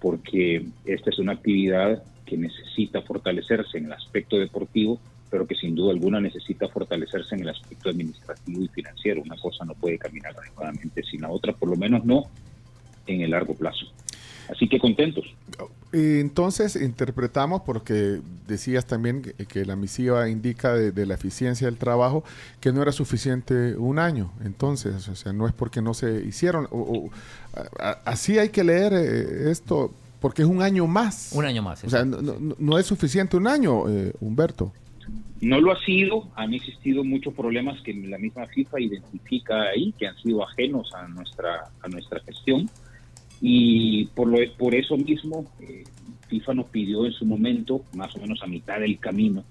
porque 0.00 0.64
esta 0.86 1.10
es 1.10 1.18
una 1.18 1.32
actividad 1.32 2.02
que 2.24 2.38
necesita 2.38 3.02
fortalecerse 3.02 3.76
en 3.76 3.86
el 3.86 3.92
aspecto 3.92 4.38
deportivo, 4.38 5.00
pero 5.30 5.46
que 5.46 5.54
sin 5.54 5.74
duda 5.74 5.92
alguna 5.92 6.20
necesita 6.20 6.68
fortalecerse 6.68 7.34
en 7.34 7.42
el 7.42 7.48
aspecto 7.50 7.90
administrativo 7.90 8.62
y 8.62 8.68
financiero. 8.68 9.22
Una 9.22 9.36
cosa 9.36 9.64
no 9.64 9.74
puede 9.74 9.98
caminar 9.98 10.34
adecuadamente 10.38 11.02
sin 11.02 11.20
la 11.22 11.28
otra, 11.30 11.52
por 11.52 11.68
lo 11.68 11.76
menos 11.76 12.04
no 12.04 12.24
en 13.06 13.20
el 13.22 13.30
largo 13.30 13.54
plazo. 13.54 13.86
Así 14.50 14.66
que 14.68 14.78
contentos. 14.78 15.24
Entonces 15.92 16.76
interpretamos, 16.76 17.62
porque 17.62 18.20
decías 18.46 18.86
también 18.86 19.22
que, 19.22 19.32
que 19.46 19.64
la 19.64 19.76
misiva 19.76 20.28
indica 20.28 20.74
de, 20.74 20.92
de 20.92 21.06
la 21.06 21.14
eficiencia 21.14 21.66
del 21.66 21.76
trabajo, 21.76 22.24
que 22.60 22.72
no 22.72 22.82
era 22.82 22.92
suficiente 22.92 23.74
un 23.76 23.98
año. 23.98 24.30
Entonces, 24.44 25.08
o 25.08 25.16
sea, 25.16 25.32
no 25.32 25.46
es 25.46 25.52
porque 25.54 25.80
no 25.82 25.94
se 25.94 26.20
hicieron. 26.24 26.66
o- 26.70 26.78
o- 26.78 27.10
a- 27.80 27.88
a- 27.90 27.98
así 28.04 28.38
hay 28.38 28.50
que 28.50 28.64
leer 28.64 28.92
eh, 28.94 29.50
esto, 29.50 29.92
porque 30.20 30.42
es 30.42 30.48
un 30.48 30.62
año 30.62 30.86
más. 30.86 31.30
Un 31.32 31.44
año 31.46 31.62
más. 31.62 31.82
O 31.84 31.90
sea, 31.90 32.04
no, 32.04 32.20
no- 32.20 32.54
no 32.58 32.78
es 32.78 32.86
suficiente 32.86 33.36
un 33.36 33.46
año, 33.46 33.88
eh, 33.88 34.12
Humberto. 34.20 34.72
No 35.40 35.60
lo 35.60 35.72
ha 35.72 35.80
sido, 35.84 36.28
han 36.34 36.52
existido 36.52 37.04
muchos 37.04 37.32
problemas 37.34 37.80
que 37.82 37.94
la 37.94 38.18
misma 38.18 38.46
FIFA 38.46 38.80
identifica 38.80 39.62
ahí, 39.62 39.92
que 39.92 40.08
han 40.08 40.16
sido 40.16 40.42
ajenos 40.42 40.92
a 40.94 41.06
nuestra, 41.06 41.70
a 41.80 41.88
nuestra 41.88 42.20
gestión. 42.20 42.68
Y 43.40 44.06
por, 44.06 44.26
lo, 44.26 44.38
por 44.56 44.74
eso 44.74 44.96
mismo, 44.96 45.46
eh, 45.60 45.84
FIFA 46.28 46.54
nos 46.54 46.66
pidió 46.70 47.06
en 47.06 47.12
su 47.12 47.24
momento, 47.24 47.84
más 47.94 48.14
o 48.16 48.20
menos 48.20 48.42
a 48.42 48.46
mitad 48.46 48.80
del 48.80 48.98
camino, 48.98 49.44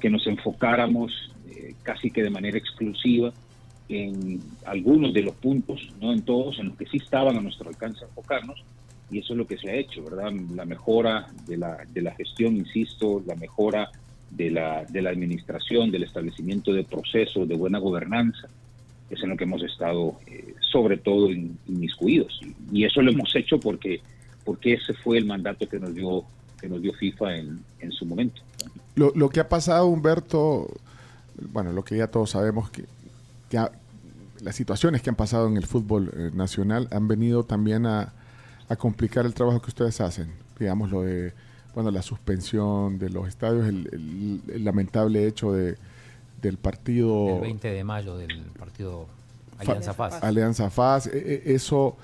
que 0.00 0.10
nos 0.10 0.26
enfocáramos 0.26 1.12
eh, 1.48 1.74
casi 1.84 2.10
que 2.10 2.24
de 2.24 2.30
manera 2.30 2.58
exclusiva 2.58 3.32
en 3.88 4.40
algunos 4.64 5.12
de 5.12 5.22
los 5.22 5.36
puntos, 5.36 5.92
no 6.00 6.12
en 6.12 6.22
todos, 6.22 6.58
en 6.58 6.68
los 6.68 6.76
que 6.76 6.86
sí 6.86 6.96
estaban 6.96 7.36
a 7.36 7.40
nuestro 7.40 7.68
alcance 7.68 8.04
enfocarnos, 8.04 8.64
y 9.10 9.18
eso 9.18 9.34
es 9.34 9.38
lo 9.38 9.46
que 9.46 9.58
se 9.58 9.70
ha 9.70 9.74
hecho, 9.74 10.02
¿verdad? 10.02 10.32
La 10.54 10.64
mejora 10.64 11.28
de 11.46 11.58
la, 11.58 11.84
de 11.92 12.02
la 12.02 12.12
gestión, 12.14 12.56
insisto, 12.56 13.22
la 13.26 13.36
mejora 13.36 13.90
de 14.36 14.50
la, 14.50 14.84
de 14.86 15.02
la 15.02 15.10
administración, 15.10 15.90
del 15.90 16.04
establecimiento 16.04 16.72
de 16.72 16.84
procesos, 16.84 17.46
de 17.46 17.54
buena 17.54 17.78
gobernanza, 17.78 18.48
es 19.10 19.22
en 19.22 19.28
lo 19.28 19.36
que 19.36 19.44
hemos 19.44 19.62
estado 19.62 20.18
eh, 20.26 20.54
sobre 20.72 20.96
todo 20.96 21.30
in- 21.30 21.58
inmiscuidos. 21.68 22.40
Y, 22.72 22.84
eso 22.84 23.02
lo 23.02 23.10
hemos 23.10 23.34
hecho 23.36 23.60
porque, 23.60 24.00
porque 24.44 24.74
ese 24.74 24.94
fue 24.94 25.18
el 25.18 25.26
mandato 25.26 25.68
que 25.68 25.78
nos 25.78 25.94
dio, 25.94 26.24
que 26.60 26.68
nos 26.68 26.80
dio 26.80 26.94
FIFA 26.94 27.36
en, 27.36 27.60
en 27.80 27.92
su 27.92 28.06
momento. 28.06 28.40
Lo, 28.94 29.12
lo 29.14 29.28
que 29.28 29.40
ha 29.40 29.48
pasado, 29.48 29.86
Humberto, 29.86 30.68
bueno, 31.52 31.72
lo 31.72 31.84
que 31.84 31.98
ya 31.98 32.06
todos 32.06 32.30
sabemos, 32.30 32.70
que, 32.70 32.84
que 33.50 33.58
las 34.40 34.56
situaciones 34.56 35.02
que 35.02 35.10
han 35.10 35.16
pasado 35.16 35.46
en 35.46 35.56
el 35.58 35.66
fútbol 35.66 36.10
eh, 36.16 36.30
nacional 36.34 36.88
han 36.90 37.06
venido 37.06 37.44
también 37.44 37.84
a, 37.84 38.12
a 38.68 38.76
complicar 38.76 39.26
el 39.26 39.34
trabajo 39.34 39.60
que 39.60 39.68
ustedes 39.68 40.00
hacen. 40.00 40.28
Digamos, 40.58 40.90
lo 40.90 41.02
de, 41.02 41.32
bueno, 41.74 41.90
la 41.90 42.02
suspensión 42.02 42.98
de 42.98 43.10
los 43.10 43.28
estadios, 43.28 43.66
el, 43.66 43.88
el- 43.92 44.40
el 44.54 44.64
lamentable 44.64 45.26
hecho 45.26 45.52
de, 45.52 45.76
del 46.40 46.56
partido 46.58 47.36
El 47.36 47.40
20 47.42 47.68
de 47.70 47.84
mayo 47.84 48.16
del 48.16 48.42
partido 48.58 49.06
Alianza 49.58 49.94
Paz. 49.96 50.22
Alianza 50.22 50.70
Faz, 50.70 51.06
e- 51.06 51.18
e- 51.46 51.54
eso, 51.54 51.96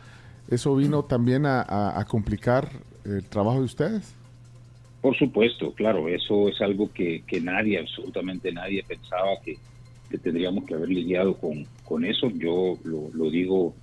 eso 0.50 0.76
vino 0.76 1.05
también 1.05 1.44
a, 1.47 1.60
a- 1.62 2.00
a 2.00 2.05
complicar 2.05 2.68
el 3.05 3.24
trabajo 3.24 3.58
de 3.58 3.64
ustedes. 3.64 4.14
Por 5.00 5.16
supuesto, 5.16 5.72
claro, 5.74 6.08
eso 6.08 6.48
es 6.48 6.60
algo 6.60 6.90
que, 6.92 7.22
que 7.26 7.40
nadie, 7.40 7.78
absolutamente 7.78 8.50
nadie 8.52 8.82
pensaba 8.82 9.28
que, 9.44 9.56
que 10.10 10.18
tendríamos 10.18 10.64
que 10.64 10.74
haber 10.74 10.88
lidiado 10.88 11.34
con, 11.36 11.66
con 11.84 12.05
eso. 12.05 12.28
Yo 12.30 12.78
lo, 12.84 13.08
lo 13.14 13.30
digo 13.30 13.74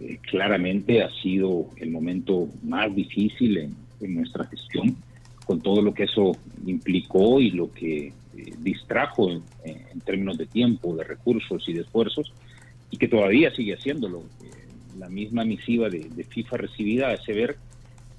eh, 0.00 0.18
claramente, 0.22 1.02
ha 1.02 1.10
sido 1.22 1.66
el 1.76 1.90
momento 1.90 2.48
más 2.62 2.94
difícil 2.94 3.58
en, 3.58 3.76
en 4.00 4.14
nuestra 4.14 4.44
gestión, 4.46 4.96
con 5.44 5.60
todo 5.60 5.82
lo 5.82 5.92
que 5.92 6.04
eso 6.04 6.32
implicó 6.66 7.40
y 7.40 7.50
lo 7.50 7.72
que 7.72 8.06
eh, 8.06 8.12
distrajo 8.58 9.30
en, 9.30 9.42
en 9.64 10.00
términos 10.00 10.38
de 10.38 10.46
tiempo, 10.46 10.96
de 10.96 11.04
recursos 11.04 11.68
y 11.68 11.72
de 11.72 11.82
esfuerzos, 11.82 12.32
y 12.90 12.96
que 12.96 13.08
todavía 13.08 13.54
sigue 13.54 13.74
haciéndolo. 13.74 14.20
Eh, 14.42 14.50
la 14.98 15.08
misma 15.08 15.44
misiva 15.44 15.88
de, 15.88 16.08
de 16.08 16.24
FIFA 16.24 16.56
recibida 16.56 17.10
hace 17.10 17.32
ver 17.32 17.56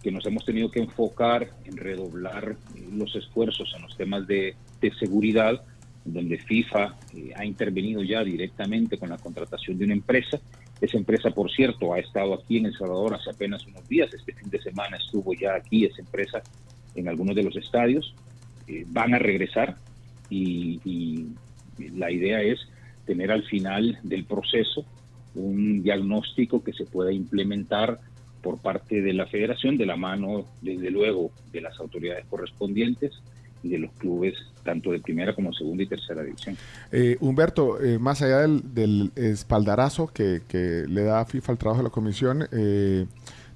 que 0.03 0.11
nos 0.11 0.25
hemos 0.25 0.45
tenido 0.45 0.69
que 0.69 0.79
enfocar 0.79 1.49
en 1.65 1.77
redoblar 1.77 2.57
eh, 2.75 2.87
los 2.93 3.15
esfuerzos 3.15 3.73
en 3.75 3.81
los 3.81 3.97
temas 3.97 4.27
de, 4.27 4.55
de 4.81 4.93
seguridad, 4.95 5.63
donde 6.03 6.37
FIFA 6.37 6.95
eh, 7.15 7.31
ha 7.35 7.43
intervenido 7.43 8.03
ya 8.03 8.23
directamente 8.23 8.99
con 8.99 9.09
la 9.09 9.17
contratación 9.17 9.77
de 9.77 9.85
una 9.85 9.93
empresa. 9.93 10.39
Esa 10.79 10.97
empresa, 10.97 11.31
por 11.31 11.49
cierto, 11.49 11.93
ha 11.93 11.99
estado 11.99 12.33
aquí 12.35 12.57
en 12.57 12.67
El 12.67 12.77
Salvador 12.77 13.15
hace 13.15 13.31
apenas 13.31 13.65
unos 13.65 13.87
días. 13.87 14.13
Este 14.13 14.33
fin 14.33 14.49
de 14.49 14.61
semana 14.61 14.97
estuvo 14.97 15.33
ya 15.33 15.55
aquí 15.55 15.85
esa 15.85 16.01
empresa 16.01 16.43
en 16.95 17.07
algunos 17.07 17.35
de 17.35 17.43
los 17.43 17.55
estadios. 17.55 18.15
Eh, 18.67 18.85
van 18.87 19.13
a 19.13 19.19
regresar 19.19 19.77
y, 20.29 21.27
la 21.93 22.09
idea 22.09 22.41
es 22.41 22.59
tener 23.05 23.31
al 23.31 23.43
final 23.43 23.99
del 24.01 24.23
proceso 24.23 24.85
un 25.35 25.83
diagnóstico 25.83 26.63
que 26.63 26.71
se 26.71 26.85
pueda 26.85 27.11
implementar 27.11 27.99
por 28.41 28.59
parte 28.59 29.01
de 29.01 29.11
la 29.11 29.27
federación, 29.27 29.77
de 29.77 29.85
la 29.85 29.97
mano, 29.97 30.45
desde 30.61 30.89
luego, 30.89 31.31
de 31.51 31.61
las 31.61 31.77
autoridades 31.79 32.25
correspondientes 32.27 33.11
y 33.61 33.69
de 33.69 33.79
los 33.79 33.91
clubes, 33.93 34.35
tanto 34.63 34.91
de 34.91 34.99
primera 34.99 35.33
como 35.33 35.51
segunda 35.51 35.83
y 35.83 35.87
tercera 35.87 36.23
división. 36.23 36.55
Eh, 36.91 37.17
Humberto, 37.19 37.83
eh, 37.83 37.97
más 37.97 38.21
allá 38.21 38.41
del, 38.41 38.73
del 38.73 39.11
espaldarazo 39.15 40.07
que, 40.07 40.43
que 40.47 40.85
le 40.87 41.03
da 41.03 41.25
FIFA 41.25 41.51
al 41.53 41.57
trabajo 41.57 41.81
de 41.81 41.85
la 41.85 41.89
comisión, 41.89 42.47
eh, 42.51 43.05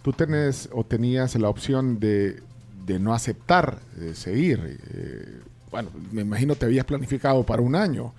tú 0.02 0.12
tenés 0.12 0.70
o 0.74 0.84
tenías 0.84 1.36
la 1.36 1.50
opción 1.50 2.00
de, 2.00 2.42
de 2.90 3.00
no 3.00 3.14
aceptar 3.14 3.80
seguir. 4.14 4.60
eh, 4.94 5.40
bueno, 5.72 5.90
me 6.12 6.24
imagino 6.24 6.56
te 6.56 6.66
habías 6.66 6.86
planificado 6.86 7.46
para 7.46 7.62
un 7.62 7.76
año. 7.76 8.14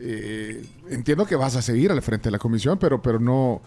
Eh, 0.00 0.64
entiendo 0.90 1.26
que 1.26 1.36
vas 1.36 1.54
a 1.56 1.62
seguir 1.62 1.92
al 1.92 2.00
frente 2.00 2.24
de 2.24 2.30
la 2.32 2.38
comisión, 2.38 2.78
pero, 2.78 3.02
pero 3.02 3.20
no 3.20 3.60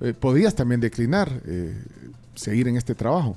eh, 0.00 0.14
podías 0.14 0.54
también 0.54 0.80
declinar 0.80 1.28
seguir 2.34 2.68
en 2.68 2.76
este 2.76 2.94
trabajo. 2.94 3.36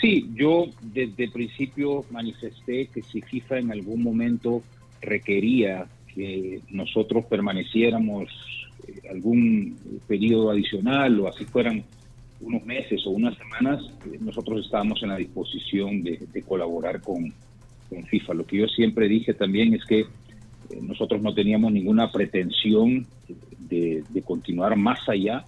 Sí, 0.00 0.30
yo 0.34 0.66
desde 0.80 1.24
el 1.24 1.32
principio 1.32 2.04
manifesté 2.10 2.86
que 2.86 3.02
si 3.02 3.20
FIFA 3.20 3.58
en 3.58 3.72
algún 3.72 4.02
momento 4.02 4.62
requería 5.02 5.86
que 6.14 6.62
nosotros 6.70 7.26
permaneciéramos 7.26 8.28
algún 9.10 9.76
periodo 10.06 10.50
adicional 10.50 11.20
o 11.20 11.28
así 11.28 11.44
fueran 11.44 11.84
unos 12.40 12.64
meses 12.64 13.06
o 13.06 13.10
unas 13.10 13.36
semanas, 13.36 13.82
eh, 14.06 14.18
nosotros 14.20 14.64
estábamos 14.64 15.02
en 15.02 15.10
la 15.10 15.16
disposición 15.16 16.02
de, 16.02 16.42
colaborar 16.46 17.00
con, 17.00 17.32
con 17.88 18.04
FIFA. 18.04 18.34
Lo 18.34 18.46
que 18.46 18.58
yo 18.58 18.66
siempre 18.66 19.08
dije 19.08 19.34
también 19.34 19.74
es 19.74 19.84
que 19.84 20.00
eh, 20.00 20.06
nosotros 20.80 21.20
no 21.22 21.34
teníamos 21.34 21.72
ninguna 21.72 22.10
pretensión 22.10 23.06
de, 23.58 24.02
de 24.08 24.22
continuar 24.22 24.76
más 24.76 25.08
allá 25.08 25.44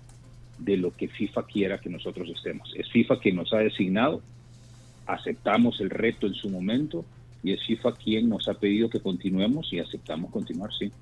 de 0.58 0.76
lo 0.76 0.92
que 0.92 1.08
FIFA 1.08 1.46
quiera 1.46 1.78
que 1.78 1.90
nosotros 1.90 2.28
estemos. 2.28 2.72
Es 2.76 2.90
FIFA 2.90 3.18
quien 3.18 3.36
nos 3.36 3.52
ha 3.52 3.58
designado, 3.58 4.22
aceptamos 5.06 5.80
el 5.80 5.90
reto 5.90 6.26
en 6.26 6.34
su 6.34 6.48
momento 6.48 7.04
y 7.42 7.52
es 7.52 7.64
FIFA 7.66 7.92
quien 7.92 8.28
nos 8.28 8.48
ha 8.48 8.54
pedido 8.54 8.88
que 8.88 9.00
continuemos 9.00 9.72
y 9.72 9.80
aceptamos 9.80 10.30
continuar, 10.30 10.70
sí. 10.78 10.92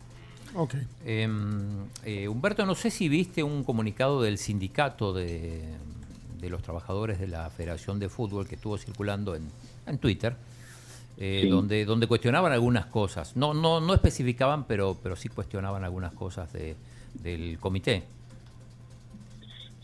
Ok. 0.55 0.75
eh, 1.05 2.29
Humberto, 2.29 2.67
no 2.67 2.75
sé 2.75 2.91
si 2.91 3.09
viste 3.09 3.43
un 3.43 3.63
comunicado 3.65 4.21
del 4.23 4.37
sindicato 4.39 5.13
de, 5.13 5.63
de 6.41 6.51
los 6.51 6.63
trabajadores 6.63 7.21
de 7.21 7.29
la 7.29 7.49
Federación 7.51 7.99
de 8.01 8.09
Fútbol 8.09 8.49
que 8.49 8.57
estuvo 8.57 8.77
circulando 8.79 9.35
en, 9.35 9.43
en 9.87 9.99
Twitter, 9.99 10.35
eh, 11.19 11.41
Sí. 11.45 11.49
donde, 11.51 11.85
donde 11.85 12.07
cuestionaban 12.07 12.53
algunas 12.53 12.87
cosas. 12.87 13.37
No, 13.37 13.53
no, 13.55 13.81
no 13.81 13.95
especificaban, 13.95 14.65
pero, 14.65 14.97
pero 15.03 15.17
sí 15.17 15.29
cuestionaban 15.29 15.85
algunas 15.85 16.13
cosas 16.15 16.53
de, 16.53 16.75
del 17.23 17.59
comité. 17.59 18.03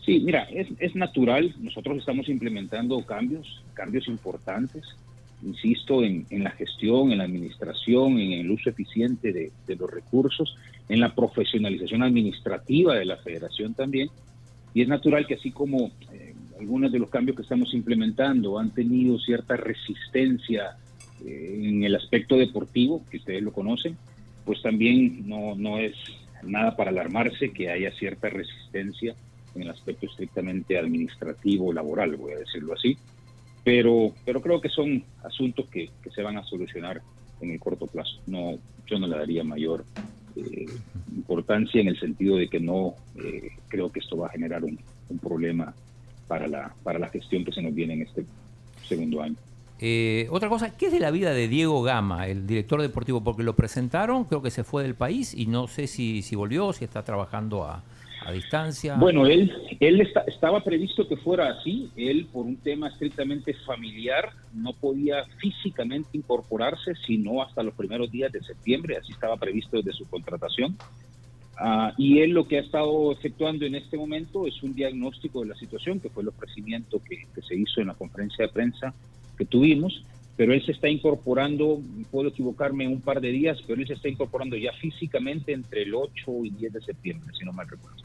Sí, 0.05 0.19
mira, 0.21 0.43
es, 0.45 0.67
es 0.79 0.95
natural. 0.95 1.53
Nosotros 1.59 1.97
estamos 1.97 2.27
implementando 2.29 3.01
cambios, 3.05 3.61
cambios 3.73 4.07
importantes, 4.07 4.83
insisto, 5.43 6.03
en, 6.03 6.25
la 6.29 6.51
gestión, 6.51 7.11
en 7.11 7.19
la 7.19 7.25
administración, 7.25 8.19
en 8.19 8.33
el 8.33 8.49
uso 8.51 8.69
eficiente 8.69 9.31
de, 9.31 9.51
de 9.65 9.75
los 9.75 9.89
recursos, 9.89 10.55
en 10.89 10.99
la 10.99 11.13
profesionalización 11.13 12.03
administrativa 12.03 12.95
de 12.95 13.05
la 13.05 13.17
federación 13.17 13.73
también. 13.73 14.09
Y 14.73 14.81
es 14.81 14.87
natural 14.87 15.25
que 15.25 15.35
así 15.35 15.51
como 15.51 15.91
eh, 16.11 16.33
algunos 16.59 16.91
de 16.91 16.99
los 16.99 17.09
cambios 17.09 17.35
que 17.35 17.43
estamos 17.43 17.73
implementando 17.73 18.59
han 18.59 18.71
tenido 18.71 19.19
cierta 19.19 19.57
resistencia 19.57 20.77
eh, 21.25 21.61
en 21.63 21.83
el 21.83 21.95
aspecto 21.95 22.35
deportivo, 22.35 23.03
que 23.09 23.17
ustedes 23.17 23.41
lo 23.41 23.51
conocen, 23.51 23.97
pues 24.45 24.61
también 24.61 25.27
no, 25.27 25.55
no 25.55 25.77
es 25.77 25.95
nada 26.43 26.75
para 26.75 26.91
alarmarse 26.91 27.51
que 27.51 27.69
haya 27.69 27.91
cierta 27.91 28.29
resistencia 28.29 29.15
en 29.55 29.63
el 29.63 29.69
aspecto 29.69 30.05
estrictamente 30.05 30.77
administrativo, 30.77 31.73
laboral, 31.73 32.15
voy 32.15 32.33
a 32.33 32.37
decirlo 32.37 32.73
así. 32.73 32.97
Pero, 33.67 34.13
pero 34.23 34.41
creo 34.41 34.61
que 34.61 34.69
son 34.69 35.03
asuntos 35.25 35.65
que, 35.67 35.89
se 36.15 36.21
van 36.21 36.37
a 36.37 36.43
solucionar 36.45 37.01
en 37.41 37.51
el 37.51 37.59
corto 37.59 37.85
plazo. 37.85 38.21
No, 38.25 38.57
yo 38.85 38.97
no 38.97 39.07
le 39.07 39.17
daría 39.17 39.43
mayor 39.43 39.83
eh, 40.37 40.67
importancia 41.13 41.81
en 41.81 41.89
el 41.89 41.99
sentido 41.99 42.37
de 42.37 42.47
que 42.47 42.61
no 42.61 42.93
eh, 43.17 43.49
creo 43.67 43.91
que 43.91 43.99
esto 43.99 44.15
va 44.15 44.27
a 44.27 44.29
generar 44.29 44.63
un, 44.63 44.79
un 45.09 45.19
problema 45.19 45.73
para 46.29 46.47
la, 46.47 46.73
para 46.81 46.97
la 46.97 47.09
gestión 47.09 47.43
que 47.43 47.51
se 47.51 47.61
nos 47.61 47.75
viene 47.75 47.95
en 47.95 48.03
este 48.03 48.25
segundo 48.87 49.21
año. 49.21 49.35
Eh, 49.79 50.29
otra 50.31 50.47
cosa, 50.47 50.77
¿qué 50.77 50.85
es 50.85 50.93
de 50.93 51.01
la 51.01 51.11
vida 51.11 51.33
de 51.33 51.49
Diego 51.49 51.83
Gama, 51.83 52.25
el 52.27 52.47
director 52.47 52.81
deportivo? 52.81 53.21
Porque 53.21 53.43
lo 53.43 53.57
presentaron, 53.57 54.23
creo 54.23 54.41
que 54.41 54.49
se 54.49 54.63
fue 54.63 54.83
del 54.83 54.95
país 54.95 55.33
y 55.33 55.45
no 55.45 55.67
sé 55.67 55.87
si, 55.87 56.21
si 56.21 56.37
volvió, 56.37 56.71
si 56.71 56.85
está 56.85 57.03
trabajando 57.03 57.65
a, 57.65 57.83
distancia. 58.31 58.95
Bueno, 58.95 59.25
él, 59.25 59.51
él 59.79 60.01
esta- 60.01 60.21
estaba 60.27 60.63
previsto 60.63 61.07
que 61.07 61.17
fuera 61.17 61.49
así. 61.49 61.89
Él, 61.95 62.27
por 62.31 62.45
un 62.45 62.57
tema 62.57 62.89
estrictamente 62.89 63.53
familiar, 63.65 64.29
no 64.53 64.73
podía 64.73 65.23
físicamente 65.37 66.09
incorporarse 66.17 66.93
sino 67.05 67.41
hasta 67.41 67.63
los 67.63 67.73
primeros 67.73 68.11
días 68.11 68.31
de 68.31 68.41
septiembre. 68.43 68.97
Así 68.97 69.11
estaba 69.11 69.37
previsto 69.37 69.77
desde 69.77 69.93
su 69.93 70.05
contratación. 70.09 70.75
Ah, 71.59 71.91
y 71.97 72.19
él 72.19 72.31
lo 72.31 72.47
que 72.47 72.57
ha 72.57 72.61
estado 72.61 73.11
efectuando 73.11 73.65
en 73.65 73.73
este 73.75 73.97
momento 73.97 74.45
es 74.45 74.61
un 74.61 74.75
diagnóstico 74.75 75.41
de 75.41 75.47
la 75.47 75.55
situación, 75.55 75.99
que 75.99 76.09
fue 76.09 76.21
el 76.21 76.29
ofrecimiento 76.29 77.01
que, 77.03 77.25
que 77.33 77.41
se 77.41 77.55
hizo 77.55 77.81
en 77.81 77.87
la 77.87 77.95
conferencia 77.95 78.45
de 78.45 78.51
prensa 78.51 78.93
que 79.37 79.45
tuvimos. 79.45 80.03
Pero 80.35 80.53
él 80.53 80.63
se 80.63 80.71
está 80.73 80.87
incorporando, 80.87 81.81
puedo 82.11 82.29
equivocarme 82.29 82.87
un 82.87 83.01
par 83.01 83.21
de 83.21 83.29
días, 83.31 83.57
pero 83.65 83.81
él 83.81 83.87
se 83.87 83.93
está 83.93 84.07
incorporando 84.07 84.55
ya 84.55 84.71
físicamente 84.73 85.51
entre 85.51 85.81
el 85.81 85.95
8 85.95 86.11
y 86.45 86.51
10 86.51 86.73
de 86.73 86.81
septiembre, 86.81 87.33
si 87.35 87.43
no 87.43 87.53
mal 87.53 87.67
recuerdo. 87.67 88.03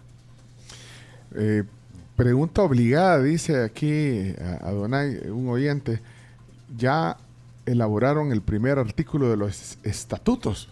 Eh, 1.36 1.64
pregunta 2.16 2.62
obligada, 2.62 3.22
dice 3.22 3.64
aquí 3.64 4.34
a, 4.60 4.70
Donay, 4.70 5.28
un 5.28 5.48
oyente. 5.48 6.00
Ya 6.76 7.16
elaboraron 7.66 8.32
el 8.32 8.42
primer 8.42 8.78
artículo 8.78 9.30
de 9.30 9.36
los 9.36 9.78
estatutos. 9.84 10.68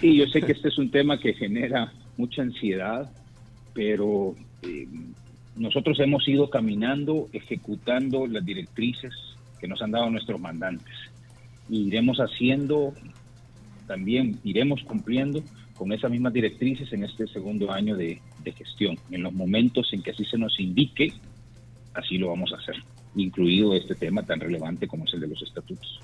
Sí, 0.00 0.16
yo 0.16 0.26
sé 0.28 0.40
que 0.40 0.52
este 0.52 0.68
es 0.68 0.78
un 0.78 0.90
tema 0.90 1.18
que 1.18 1.34
genera 1.34 1.92
mucha 2.16 2.40
ansiedad, 2.40 3.12
pero 3.74 4.34
eh, 4.62 4.88
nosotros 5.56 6.00
hemos 6.00 6.26
ido 6.26 6.48
caminando, 6.48 7.28
ejecutando 7.32 8.26
las 8.26 8.44
directrices 8.44 9.12
que 9.60 9.68
nos 9.68 9.82
han 9.82 9.90
dado 9.90 10.08
nuestros 10.08 10.40
mandantes. 10.40 10.94
Y 11.68 11.88
iremos 11.88 12.18
haciendo, 12.18 12.94
también 13.86 14.38
iremos 14.42 14.82
cumpliendo 14.84 15.42
con 15.74 15.92
esas 15.92 16.10
mismas 16.10 16.32
directrices 16.32 16.90
en 16.92 17.04
este 17.04 17.26
segundo 17.26 17.70
año 17.70 17.96
de, 17.96 18.20
de 18.44 18.52
gestión. 18.52 18.96
En 19.10 19.22
los 19.22 19.32
momentos 19.32 19.92
en 19.92 20.02
que 20.02 20.10
así 20.10 20.24
se 20.24 20.38
nos 20.38 20.58
indique, 20.60 21.12
así 21.94 22.18
lo 22.18 22.28
vamos 22.28 22.52
a 22.52 22.56
hacer, 22.56 22.76
incluido 23.16 23.74
este 23.74 23.94
tema 23.94 24.22
tan 24.22 24.40
relevante 24.40 24.86
como 24.88 25.04
es 25.04 25.14
el 25.14 25.20
de 25.20 25.28
los 25.28 25.42
estatutos. 25.42 26.00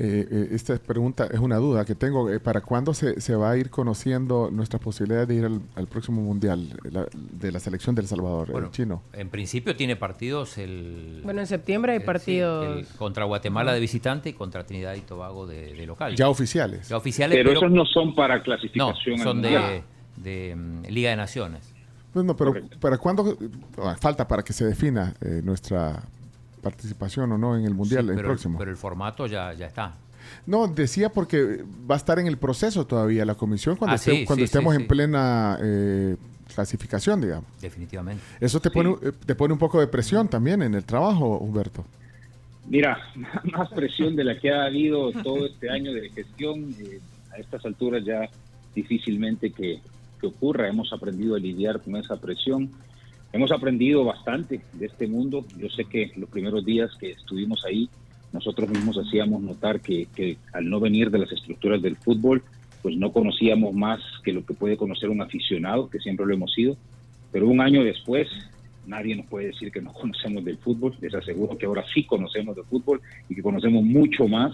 Eh, 0.00 0.28
eh, 0.30 0.48
esta 0.52 0.78
pregunta 0.78 1.26
es 1.28 1.40
una 1.40 1.56
duda 1.56 1.84
que 1.84 1.96
tengo. 1.96 2.30
eh, 2.30 2.38
¿Para 2.38 2.60
cuándo 2.60 2.94
se, 2.94 3.20
se 3.20 3.34
va 3.34 3.50
a 3.50 3.56
ir 3.56 3.68
conociendo 3.68 4.48
nuestras 4.48 4.80
posibilidades 4.80 5.26
de 5.26 5.34
ir 5.34 5.44
al, 5.44 5.60
al 5.74 5.88
próximo 5.88 6.22
mundial 6.22 6.68
la- 6.92 7.08
de 7.12 7.50
la 7.50 7.58
selección 7.58 7.96
del 7.96 8.06
Salvador, 8.06 8.52
Bueno, 8.52 8.68
el 8.68 8.72
chino? 8.72 9.02
En 9.12 9.28
principio 9.28 9.74
tiene 9.74 9.96
partidos 9.96 10.56
el, 10.56 11.20
Bueno, 11.24 11.40
en 11.40 11.48
septiembre 11.48 11.90
hay 11.94 11.96
el- 11.96 12.02
sí, 12.02 12.06
partidos. 12.06 12.76
el 12.78 12.86
contra 12.96 13.24
Guatemala 13.24 13.72
de 13.72 13.80
visitante 13.80 14.28
y 14.28 14.34
contra 14.34 14.64
Trinidad 14.64 14.94
y 14.94 15.00
Tobago 15.00 15.48
de, 15.48 15.74
de 15.74 15.84
local. 15.86 16.14
Ya 16.14 16.28
oficiales. 16.28 16.88
Ya 16.88 16.96
oficiales, 16.96 17.36
Pero, 17.36 17.50
pero, 17.50 17.58
esos 17.60 17.72
no 17.72 17.84
son 17.84 18.14
para 18.14 18.36
no, 18.36 18.42
clasificación. 18.44 19.14
al 19.18 19.24
son 19.24 19.36
Mundial. 19.38 19.62
de, 19.68 19.82
de, 20.22 20.54
mm, 20.56 20.82
Liga 20.88 21.10
de 21.10 21.16
Naciones. 21.16 21.62
Pues 22.12 22.24
no, 22.24 22.36
pero 22.36 22.54
¿para 22.80 22.98
cuándo? 22.98 23.36
ah, 23.82 23.96
falta 24.00 24.26
para 24.26 24.42
que 24.42 24.52
se 24.52 24.64
defina 24.64 25.14
eh, 25.20 25.40
nuestra 25.44 26.02
participación 26.62 27.30
o 27.32 27.38
no 27.38 27.56
en 27.56 27.64
el 27.64 27.74
mundial 27.74 28.04
Sí, 28.04 28.10
el 28.10 28.16
pero, 28.16 28.28
próximo. 28.28 28.58
pero 28.58 28.70
el 28.70 28.76
formato 28.76 29.26
ya, 29.26 29.52
ya 29.52 29.66
está. 29.66 29.94
No, 30.46 30.66
decía 30.66 31.10
porque 31.10 31.64
va 31.88 31.94
a 31.94 31.98
estar 31.98 32.18
en 32.18 32.26
el 32.26 32.36
proceso 32.38 32.86
todavía 32.86 33.24
la 33.24 33.34
comisión 33.34 33.76
cuando, 33.76 33.92
Ah, 33.92 33.96
esté- 33.96 34.20
sí, 34.20 34.24
cuando 34.24 34.40
sí, 34.40 34.44
estemos 34.44 34.72
sí, 34.74 34.76
en 34.76 34.82
sí. 34.82 34.88
plena 34.88 35.58
eh, 35.62 36.16
clasificación, 36.54 37.20
digamos. 37.20 37.44
Definitivamente. 37.60 38.22
Eso 38.40 38.58
te 38.60 38.70
pone, 38.70 38.96
eh, 39.02 39.12
te 39.24 39.34
pone 39.34 39.52
un 39.52 39.58
poco 39.58 39.78
de 39.80 39.86
presión 39.86 40.28
también 40.28 40.62
en 40.62 40.74
el 40.74 40.84
trabajo, 40.84 41.38
Humberto. 41.38 41.84
Mira, 42.66 42.98
más 43.52 43.70
presión 43.70 44.16
de 44.16 44.24
la 44.24 44.38
que 44.38 44.50
ha 44.50 44.64
habido 44.64 45.12
todo 45.22 45.46
este 45.46 45.70
año 45.70 45.92
de 45.92 46.10
gestión, 46.10 46.74
eh, 46.80 47.00
a 47.32 47.36
estas 47.38 47.64
alturas 47.64 48.04
ya 48.04 48.28
difícilmente 48.74 49.50
que, 49.52 49.80
que 50.18 50.26
ocurra. 50.26 50.68
Hemos 50.68 50.92
aprendido 50.92 51.34
a 51.34 51.38
lidiar 51.38 51.80
con 51.80 51.96
esa 51.96 52.16
presión. 52.16 52.70
Hemos 53.32 53.52
aprendido 53.52 54.04
bastante 54.04 54.60
de 54.72 54.86
este 54.86 55.06
mundo. 55.06 55.44
Yo 55.58 55.68
sé 55.68 55.84
que 55.84 56.12
los 56.16 56.30
primeros 56.30 56.64
días 56.64 56.90
que 56.98 57.12
estuvimos 57.12 57.64
ahí, 57.64 57.88
nosotros 58.32 58.68
mismos 58.68 58.98
hacíamos 58.98 59.42
notar 59.42 59.80
que, 59.80 60.38
al 60.52 60.68
no 60.68 60.80
venir 60.80 61.10
de 61.10 61.18
las 61.18 61.32
estructuras 61.32 61.82
del 61.82 61.96
fútbol, 61.96 62.42
pues 62.82 62.96
no 62.96 63.12
conocíamos 63.12 63.74
más 63.74 64.00
que 64.22 64.32
lo 64.32 64.44
que 64.44 64.54
puede 64.54 64.76
conocer 64.76 65.10
un 65.10 65.20
aficionado, 65.20 65.90
que 65.90 65.98
siempre 65.98 66.26
lo 66.26 66.34
hemos 66.34 66.52
sido. 66.52 66.76
Pero 67.32 67.48
un 67.48 67.60
año 67.60 67.84
después, 67.84 68.28
nadie 68.86 69.14
nos 69.14 69.26
puede 69.26 69.48
decir 69.48 69.70
que 69.70 69.82
no 69.82 69.92
conocemos 70.00 70.44
del 70.44 70.58
fútbol. 70.58 70.96
Les 71.00 71.14
aseguro 71.14 71.58
que 71.58 71.66
ahora 71.66 71.84
sí 71.92 72.04
conocemos 72.04 72.56
del 72.56 72.64
fútbol 72.64 73.00
y 73.28 73.34
que 73.34 73.42
conocemos 73.42 73.82
mucho 73.84 74.26
más 74.26 74.52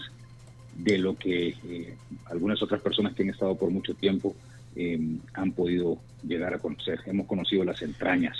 de 0.77 0.99
lo 0.99 1.17
que 1.17 1.55
eh, 1.69 1.95
algunas 2.27 2.61
otras 2.63 2.81
personas 2.81 3.15
que 3.15 3.23
han 3.23 3.31
estado 3.31 3.55
por 3.57 3.71
mucho 3.71 3.95
tiempo 3.95 4.35
eh, 4.77 5.19
han 5.35 5.53
podido 5.53 5.99
llegar 6.23 6.55
a 6.55 6.59
conocer. 6.59 7.01
Hemos 7.07 7.27
conocido 7.27 7.65
las 7.65 7.83
entrañas 7.83 8.37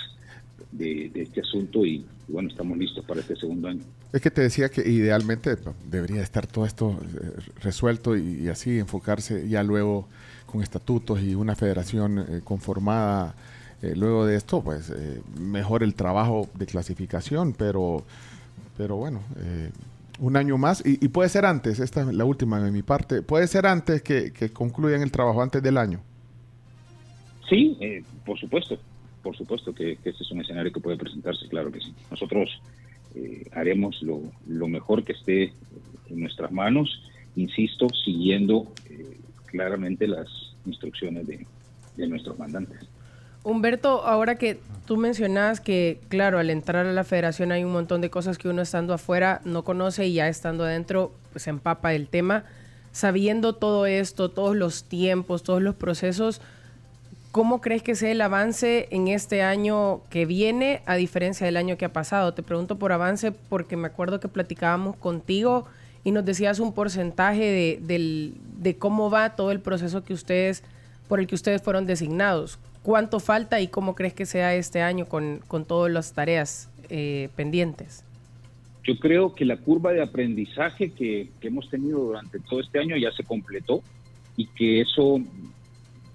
de, 0.71 1.09
de 1.13 1.21
este 1.21 1.41
asunto 1.41 1.85
y, 1.85 2.05
y 2.27 2.31
bueno, 2.31 2.49
estamos 2.49 2.77
listos 2.77 3.05
para 3.05 3.19
este 3.21 3.35
segundo 3.35 3.67
año. 3.67 3.81
Es 4.13 4.21
que 4.21 4.31
te 4.31 4.41
decía 4.41 4.69
que 4.69 4.81
idealmente 4.89 5.55
pues, 5.57 5.75
debería 5.89 6.21
estar 6.21 6.47
todo 6.47 6.65
esto 6.65 6.99
eh, 7.21 7.31
resuelto 7.61 8.15
y, 8.15 8.43
y 8.43 8.47
así 8.47 8.79
enfocarse 8.79 9.47
ya 9.47 9.63
luego 9.63 10.07
con 10.45 10.61
estatutos 10.61 11.21
y 11.21 11.35
una 11.35 11.55
federación 11.55 12.19
eh, 12.19 12.41
conformada. 12.43 13.35
eh, 13.81 13.93
luego 13.95 14.25
de 14.25 14.35
esto, 14.35 14.61
pues 14.63 14.89
eh, 14.89 15.21
mejor 15.39 15.83
el 15.83 15.93
trabajo 15.95 16.49
de 16.55 16.65
clasificación, 16.65 17.53
pero, 17.53 18.03
pero 18.77 18.95
bueno, 18.95 19.21
eh, 19.37 19.71
un 20.19 20.37
año 20.37 20.57
más 20.57 20.81
y, 20.85 21.03
y 21.03 21.09
puede 21.09 21.29
ser 21.29 21.45
antes, 21.45 21.79
esta 21.79 22.01
es 22.01 22.13
la 22.13 22.25
última 22.25 22.61
de 22.61 22.71
mi 22.71 22.83
parte, 22.83 23.21
puede 23.21 23.47
ser 23.47 23.65
antes 23.67 24.01
que, 24.01 24.31
que 24.31 24.49
concluyan 24.49 25.01
el 25.01 25.11
trabajo, 25.11 25.41
antes 25.41 25.61
del 25.61 25.77
año. 25.77 25.99
Sí, 27.49 27.77
eh, 27.79 28.03
por 28.25 28.39
supuesto, 28.39 28.77
por 29.21 29.35
supuesto 29.35 29.73
que, 29.73 29.97
que 29.97 30.09
este 30.09 30.23
es 30.23 30.31
un 30.31 30.41
escenario 30.41 30.71
que 30.71 30.79
puede 30.79 30.97
presentarse, 30.97 31.47
claro 31.47 31.71
que 31.71 31.79
sí. 31.79 31.93
Nosotros 32.09 32.49
eh, 33.15 33.45
haremos 33.53 34.01
lo, 34.01 34.67
mejor 34.67 35.05
que 35.05 35.13
esté 35.13 35.53
en 36.09 36.19
nuestras 36.19 36.51
manos, 36.51 37.01
insisto, 37.37 37.87
siguiendo 38.03 38.67
eh, 38.89 39.17
claramente 39.45 40.05
las 40.05 40.27
instrucciones 40.65 41.25
de, 41.25 41.45
nuestros 42.07 42.37
mandantes. 42.37 42.77
Humberto, 43.43 44.05
ahora 44.05 44.37
que 44.37 44.59
tú 44.85 44.97
mencionas 44.97 45.61
que, 45.61 46.01
claro, 46.09 46.39
al 46.39 46.49
entrar 46.49 46.85
a 46.85 46.91
la 46.91 47.05
federación 47.05 47.53
hay 47.53 47.63
un 47.63 47.71
montón 47.71 48.01
de 48.01 48.09
cosas 48.09 48.37
que 48.37 48.49
uno 48.49 48.61
estando 48.61 48.93
afuera 48.93 49.39
no 49.45 49.63
conoce 49.63 50.07
y 50.07 50.13
ya 50.13 50.27
estando 50.27 50.65
adentro 50.65 51.13
pues, 51.31 51.43
se 51.43 51.51
empapa 51.51 51.93
el 51.93 52.09
tema. 52.09 52.43
Sabiendo 52.91 53.55
todo 53.55 53.85
esto, 53.85 54.29
todos 54.29 54.57
los 54.57 54.83
tiempos, 54.83 55.43
todos 55.43 55.61
los 55.61 55.75
procesos, 55.75 56.41
¿cómo 57.35 57.59
crees 57.59 57.83
que 57.83 57.95
sea 57.95 58.11
el 58.11 58.21
avance 58.21 58.87
en 58.91 59.09
este 59.09 59.41
año 59.41 59.99
que 60.09 60.25
viene 60.25 60.79
a 60.85 60.95
diferencia 60.95 61.45
del 61.45 61.57
año 61.57 61.75
que 61.75 61.83
ha 61.83 61.91
pasado? 61.91 62.33
Te 62.33 62.43
pregunto 62.43 62.79
por 62.79 62.93
avance 62.93 63.33
porque 63.33 63.75
me 63.75 63.87
acuerdo 63.87 64.21
que 64.21 64.29
platicábamos 64.29 64.95
contigo 64.95 65.65
y 66.05 66.11
nos 66.11 66.23
decías 66.23 66.61
un 66.61 66.71
porcentaje 66.73 67.77
de, 67.81 68.31
de 68.61 68.77
cómo 68.77 69.09
va 69.09 69.35
todo 69.35 69.51
el 69.51 69.59
proceso 69.59 70.05
que 70.05 70.13
ustedes, 70.13 70.63
por 71.09 71.19
el 71.19 71.27
que 71.27 71.35
ustedes 71.35 71.61
fueron 71.61 71.85
designados. 71.85 72.57
¿Cuánto 72.83 73.19
falta 73.19 73.59
y 73.59 73.67
cómo 73.67 73.95
crees 73.95 74.13
que 74.13 74.25
sea 74.25 74.55
este 74.55 74.81
año 74.81 75.05
con, 75.05 75.41
con 75.49 75.65
todas 75.65 75.91
las 75.91 76.13
tareas 76.13 76.69
eh, 76.87 77.27
pendientes? 77.35 78.05
Yo 78.85 78.97
creo 78.97 79.35
que 79.35 79.43
la 79.43 79.57
curva 79.57 79.91
de 79.91 80.01
aprendizaje 80.01 80.93
que, 80.93 81.27
que 81.41 81.49
hemos 81.49 81.69
tenido 81.69 81.99
durante 81.99 82.39
todo 82.39 82.61
este 82.61 82.79
año 82.79 82.95
ya 82.95 83.11
se 83.11 83.25
completó 83.25 83.83
y 84.37 84.45
que 84.45 84.79
eso 84.79 85.19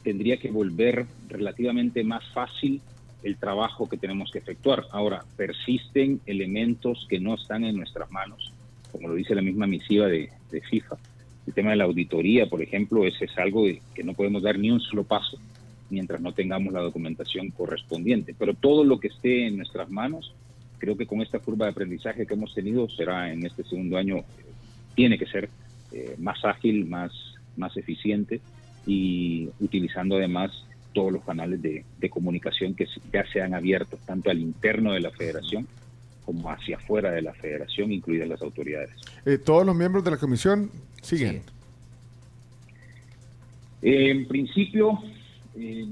tendría 0.03 0.39
que 0.39 0.51
volver 0.51 1.07
relativamente 1.29 2.05
más 2.05 2.25
fácil 2.33 2.81
el 3.23 3.37
trabajo 3.37 3.89
que 3.89 3.99
tenemos 3.99 4.31
que 4.31 4.39
efectuar. 4.39 4.85
Ahora, 4.93 5.25
persisten 5.37 6.20
elementos 6.27 7.07
que 7.09 7.20
no 7.20 7.35
están 7.35 7.65
en 7.65 7.77
nuestras 7.77 8.11
manos, 8.11 8.53
como 8.93 9.09
lo 9.09 9.15
dice 9.15 9.35
la 9.35 9.43
misma 9.43 9.67
misiva 9.67 10.07
de, 10.07 10.31
de 10.51 10.61
FIFA. 10.62 10.97
El 11.47 11.53
tema 11.53 11.70
de 11.70 11.77
la 11.77 11.85
auditoría, 11.85 12.49
por 12.49 12.62
ejemplo, 12.62 13.05
ese 13.07 13.27
es 13.27 13.39
algo 13.39 13.65
que 13.95 14.05
no 14.05 14.15
podemos 14.15 14.43
dar 14.43 14.59
ni 14.59 14.70
un 14.70 14.81
solo 14.81 15.05
paso 15.05 15.39
mientras 15.91 16.20
no 16.20 16.33
tengamos 16.33 16.73
la 16.73 16.81
documentación 16.81 17.51
correspondiente. 17.51 18.35
Pero 18.39 18.55
todo 18.55 18.85
lo 18.85 19.01
que 19.01 19.09
esté 19.09 19.47
en 19.47 19.57
nuestras 19.57 19.91
manos, 19.91 20.33
creo 20.79 20.97
que 20.97 21.07
con 21.07 21.20
esta 21.20 21.41
curva 21.41 21.67
de 21.67 21.73
aprendizaje 21.73 22.27
que 22.27 22.35
hemos 22.35 22.55
tenido 22.55 22.89
será 22.89 23.33
en 23.33 23.45
este 23.45 23.65
segundo 23.65 23.99
año, 23.99 24.19
eh, 24.19 24.25
tiene 24.95 25.19
que 25.19 25.27
ser 25.27 25.51
eh, 25.93 26.15
más 26.19 26.45
ágil, 26.45 26.87
más, 26.87 27.12
más 27.57 27.77
eficiente 27.77 28.41
y 28.86 29.49
utilizando 29.60 30.17
además 30.17 30.50
todos 30.92 31.12
los 31.12 31.25
canales 31.25 31.60
de, 31.62 31.84
de 31.99 32.10
comunicación 32.10 32.75
que 32.75 32.86
ya 33.12 33.25
se 33.33 33.41
han 33.41 33.55
abierto, 33.55 33.99
tanto 34.07 34.31
al 34.31 34.41
interno 34.41 34.92
de 34.92 35.00
la 35.00 35.10
federación 35.10 35.67
como 36.25 36.50
hacia 36.50 36.76
afuera 36.76 37.10
de 37.12 37.23
la 37.23 37.33
federación, 37.34 37.92
incluidas 37.92 38.28
las 38.28 38.42
autoridades. 38.42 38.91
Eh, 39.25 39.39
todos 39.39 39.65
los 39.67 39.75
miembros 39.76 40.05
de 40.05 40.10
la 40.12 40.17
comisión 40.17 40.70
siguen. 41.02 41.42
Eh, 43.83 44.10
en 44.10 44.26
principio, 44.28 44.99
eh, 45.57 45.86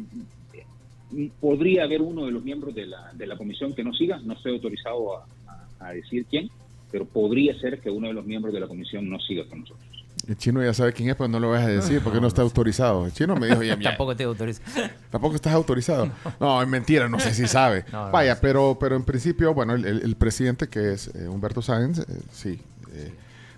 podría 1.40 1.84
haber 1.84 2.02
uno 2.02 2.26
de 2.26 2.32
los 2.32 2.44
miembros 2.44 2.74
de 2.74 2.86
la, 2.86 3.12
de 3.14 3.26
la 3.26 3.36
comisión 3.36 3.74
que 3.74 3.82
no 3.82 3.92
siga, 3.94 4.18
no 4.18 4.34
estoy 4.34 4.52
autorizado 4.54 5.16
a, 5.18 5.26
a- 5.46 5.86
a 5.88 5.92
decir 5.92 6.26
quién, 6.28 6.50
pero 6.90 7.06
podría 7.06 7.58
ser 7.58 7.80
que 7.80 7.90
uno 7.90 8.08
de 8.08 8.14
los 8.14 8.26
miembros 8.26 8.52
de 8.52 8.60
la 8.60 8.66
comisión 8.66 9.08
no 9.08 9.18
siga 9.20 9.44
con 9.48 9.60
nosotros. 9.60 9.87
El 10.28 10.36
chino 10.36 10.62
ya 10.62 10.74
sabe 10.74 10.92
quién 10.92 11.08
es, 11.08 11.16
pero 11.16 11.26
no 11.28 11.40
lo 11.40 11.50
vas 11.50 11.62
a 11.64 11.68
decir 11.68 12.02
porque 12.04 12.20
no 12.20 12.26
está 12.26 12.42
autorizado. 12.48 13.06
El 13.06 13.12
chino 13.12 13.34
me 13.34 13.46
dijo, 13.46 13.62
ya, 13.62 13.76
ya. 13.78 13.90
Tampoco 13.90 14.14
te 14.14 14.24
autorizo. 14.24 14.60
Tampoco 15.10 15.34
estás 15.36 15.54
autorizado. 15.54 16.10
No, 16.40 16.60
es 16.62 16.68
mentira, 16.68 17.08
no 17.08 17.18
sé 17.18 17.32
si 17.34 17.46
sabe. 17.48 17.84
No, 17.90 18.06
no, 18.06 18.12
Vaya, 18.12 18.34
no. 18.34 18.40
pero, 18.42 18.76
pero 18.78 18.94
en 18.96 19.04
principio, 19.04 19.54
bueno, 19.54 19.74
el, 19.74 19.84
el- 19.86 20.02
el 20.02 20.16
presidente 20.16 20.68
que 20.68 20.92
es 20.92 21.08
eh, 21.14 21.26
Humberto 21.28 21.62
Sáenz, 21.62 22.00
eh, 22.00 22.04
sí. 22.30 22.60
eh, 22.92 23.12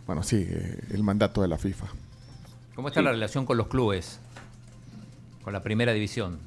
bueno, 0.07 0.23
sí, 0.23 0.47
eh, 0.49 0.79
el 0.95 1.03
mandato 1.03 1.43
de 1.43 1.49
la 1.49 1.59
FIFA. 1.59 1.87
¿Cómo 2.77 2.87
está 2.89 3.03
la 3.03 3.11
relación 3.11 3.45
con 3.47 3.57
los 3.59 3.67
clubes? 3.67 4.21
Con 5.43 5.53
la 5.53 5.63
primera 5.65 5.93
división. 5.93 6.39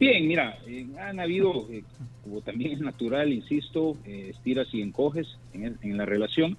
Bien, 0.00 0.26
mira, 0.26 0.58
eh, 0.66 0.86
han 1.00 1.20
habido, 1.20 1.68
eh, 1.70 1.84
como 2.24 2.40
también 2.40 2.72
es 2.72 2.80
natural, 2.80 3.32
insisto, 3.32 3.96
eh, 4.04 4.30
estiras 4.34 4.66
y 4.72 4.80
encoges 4.82 5.28
en, 5.52 5.64
el- 5.64 5.78
en 5.82 5.96
la 5.98 6.06
relación, 6.06 6.56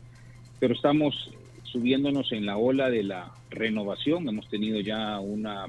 pero 0.59 0.73
estamos 0.75 1.31
subiéndonos 1.73 2.31
en 2.31 2.45
la 2.45 2.57
ola 2.57 2.89
de 2.91 3.03
la 3.03 3.31
renovación. 3.49 4.29
Hemos 4.29 4.47
tenido 4.47 4.79
ya 4.79 5.19
una 5.19 5.65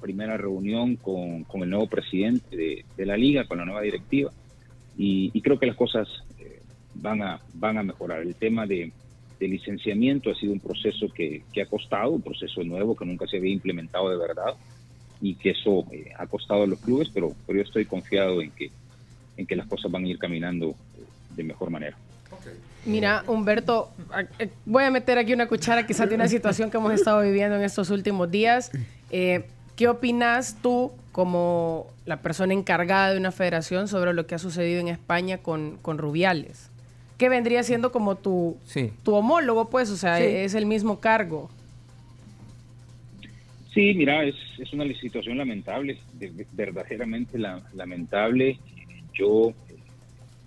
primera 0.00 0.36
reunión 0.36 0.96
con, 0.96 1.44
con 1.44 1.62
el 1.62 1.70
nuevo 1.70 1.86
presidente 1.86 2.84
de, 2.96 3.06
la 3.06 3.16
liga, 3.16 3.48
con 3.48 3.58
la 3.58 3.64
nueva 3.64 3.80
directiva, 3.80 4.30
y, 4.96 5.30
y 5.32 5.40
creo 5.40 5.58
que 5.58 5.66
las 5.66 5.74
cosas 5.74 6.06
eh, 6.38 6.60
van, 6.94 7.22
a, 7.22 7.40
van 7.54 7.78
a 7.78 7.82
mejorar. 7.82 8.20
El 8.20 8.34
tema 8.34 8.66
de, 8.66 8.92
de 9.40 9.48
licenciamiento 9.48 10.30
ha 10.30 10.34
sido 10.34 10.52
un 10.52 10.60
proceso 10.60 11.08
que, 11.08 11.42
que 11.52 11.62
ha 11.62 11.66
costado, 11.66 12.10
un 12.10 12.22
proceso 12.22 12.62
nuevo 12.62 12.94
que 12.94 13.06
nunca 13.06 13.26
se 13.26 13.38
había 13.38 13.52
implementado 13.52 14.10
de 14.10 14.18
verdad 14.18 14.54
y 15.20 15.34
que 15.34 15.50
eso 15.50 15.86
eh, 15.90 16.12
ha 16.16 16.26
costado 16.26 16.64
a 16.64 16.66
los 16.66 16.78
clubes, 16.78 17.08
pero, 17.12 17.32
pero 17.46 17.58
yo 17.58 17.64
estoy 17.64 17.86
confiado 17.86 18.42
en 18.42 18.50
que, 18.50 18.70
en 19.38 19.46
que 19.46 19.56
las 19.56 19.66
cosas 19.66 19.90
van 19.90 20.04
a 20.04 20.08
ir 20.08 20.18
caminando 20.18 20.70
eh, 20.70 21.04
de 21.34 21.42
mejor 21.42 21.70
manera. 21.70 21.96
Mira, 22.84 23.22
Humberto, 23.26 23.90
eh, 24.38 24.48
voy 24.64 24.84
a 24.84 24.90
meter 24.90 25.18
aquí 25.18 25.32
una 25.32 25.46
cuchara 25.46 25.86
quizás 25.86 26.08
de 26.08 26.14
una 26.14 26.28
situación 26.28 26.70
que 26.70 26.76
hemos 26.78 26.92
estado 26.92 27.20
viviendo 27.22 27.56
en 27.56 27.62
estos 27.62 27.90
últimos 27.90 28.30
días. 28.30 28.70
Eh, 29.10 29.44
¿Qué 29.76 29.88
opinas 29.88 30.56
tú 30.62 30.90
como 31.12 31.86
la 32.06 32.20
persona 32.20 32.54
encargada 32.54 33.12
de 33.12 33.18
una 33.18 33.30
federación 33.30 33.88
sobre 33.88 34.12
lo 34.14 34.26
que 34.26 34.34
ha 34.34 34.38
sucedido 34.38 34.80
en 34.80 34.88
España 34.88 35.38
con, 35.38 35.76
con 35.82 35.98
Rubiales? 35.98 36.70
¿Qué 37.18 37.28
vendría 37.28 37.62
siendo 37.62 37.92
como 37.92 38.16
tu, 38.16 38.56
Sí. 38.66 38.92
tu 39.02 39.14
homólogo, 39.14 39.68
pues? 39.70 39.90
O 39.90 39.96
sea, 39.96 40.18
Sí. 40.18 40.24
es 40.24 40.54
el 40.54 40.66
mismo 40.66 41.00
cargo. 41.00 41.50
Sí, 43.74 43.92
mira, 43.94 44.24
es, 44.24 44.34
es 44.58 44.72
una 44.72 44.84
situación 44.98 45.36
lamentable, 45.36 45.98
de- 46.14 46.30
de- 46.30 46.46
verdaderamente 46.52 47.38
la- 47.38 47.62
lamentable. 47.74 48.58
Yo 49.14 49.52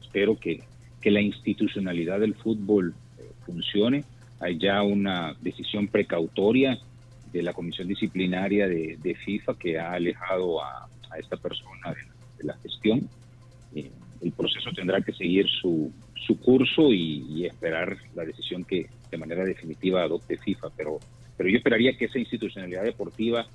espero 0.02 0.38
que, 0.40 0.64
que 1.02 1.12
la 1.12 1.22
institucionalidad 1.22 2.20
del 2.20 2.36
fútbol 2.36 2.94
eh, 3.18 3.32
funcione. 3.46 4.04
Hay 4.40 4.58
ya 4.58 4.82
una 4.84 5.36
decisión 5.42 5.88
precautoria 5.88 6.78
de 7.32 7.44
la 7.44 7.54
Comisión 7.54 7.88
Disciplinaria 7.88 8.68
de, 8.68 8.98
de 9.02 9.16
FIFA 9.16 9.58
que 9.58 9.80
ha 9.80 9.94
alejado 9.94 10.64
a, 10.64 10.88
a 11.10 11.18
esta 11.20 11.38
persona 11.38 11.94
de, 11.94 12.02
de 12.38 12.44
la 12.44 12.58
gestión. 12.58 13.10
Eh, 13.76 13.92
el 14.22 14.32
proceso 14.32 14.72
tendrá 14.76 15.02
que 15.02 15.14
seguir 15.14 15.48
su, 15.50 15.92
su 16.16 16.40
curso 16.40 16.92
y, 16.92 17.26
y 17.30 17.46
esperar 17.46 17.98
la 18.16 18.26
decisión 18.26 18.64
que 18.64 18.88
de 19.10 19.18
manera 19.18 19.44
definitiva 19.44 20.04
adopte 20.04 20.38
FIFA, 20.38 20.70
pero, 20.78 21.00
pero 21.38 21.50
yo 21.50 21.58
esperaría 21.58 21.98
que 21.98 22.06
esa 22.06 22.20
institucionalidad 22.20 22.84
deportiva 22.84 23.48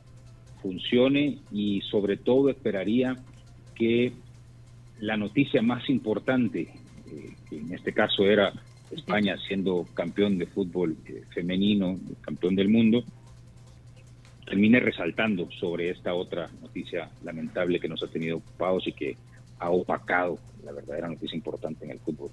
funcione 0.60 1.38
y 1.52 1.80
sobre 1.82 2.16
todo 2.16 2.50
esperaría 2.50 3.16
que 3.74 4.12
la 5.00 5.16
noticia 5.16 5.62
más 5.62 5.88
importante, 5.90 6.68
eh, 7.16 7.34
que 7.48 7.58
en 7.58 7.72
este 7.72 7.92
caso 7.92 8.24
era 8.24 8.52
España 8.90 9.36
siendo 9.48 9.86
campeón 9.94 10.38
de 10.38 10.46
fútbol 10.46 10.96
eh, 11.06 11.22
femenino, 11.34 11.98
campeón 12.20 12.54
del 12.54 12.68
mundo, 12.68 13.02
termine 14.46 14.80
resaltando 14.80 15.50
sobre 15.50 15.90
esta 15.90 16.14
otra 16.14 16.48
noticia 16.62 17.10
lamentable 17.24 17.80
que 17.80 17.88
nos 17.88 18.02
ha 18.02 18.06
tenido 18.08 18.36
ocupados 18.36 18.86
y 18.86 18.92
que 18.92 19.16
ha 19.58 19.70
opacado 19.70 20.38
la 20.64 20.72
verdadera 20.72 21.08
noticia 21.08 21.34
importante 21.34 21.84
en 21.84 21.92
el 21.92 21.98
fútbol. 21.98 22.30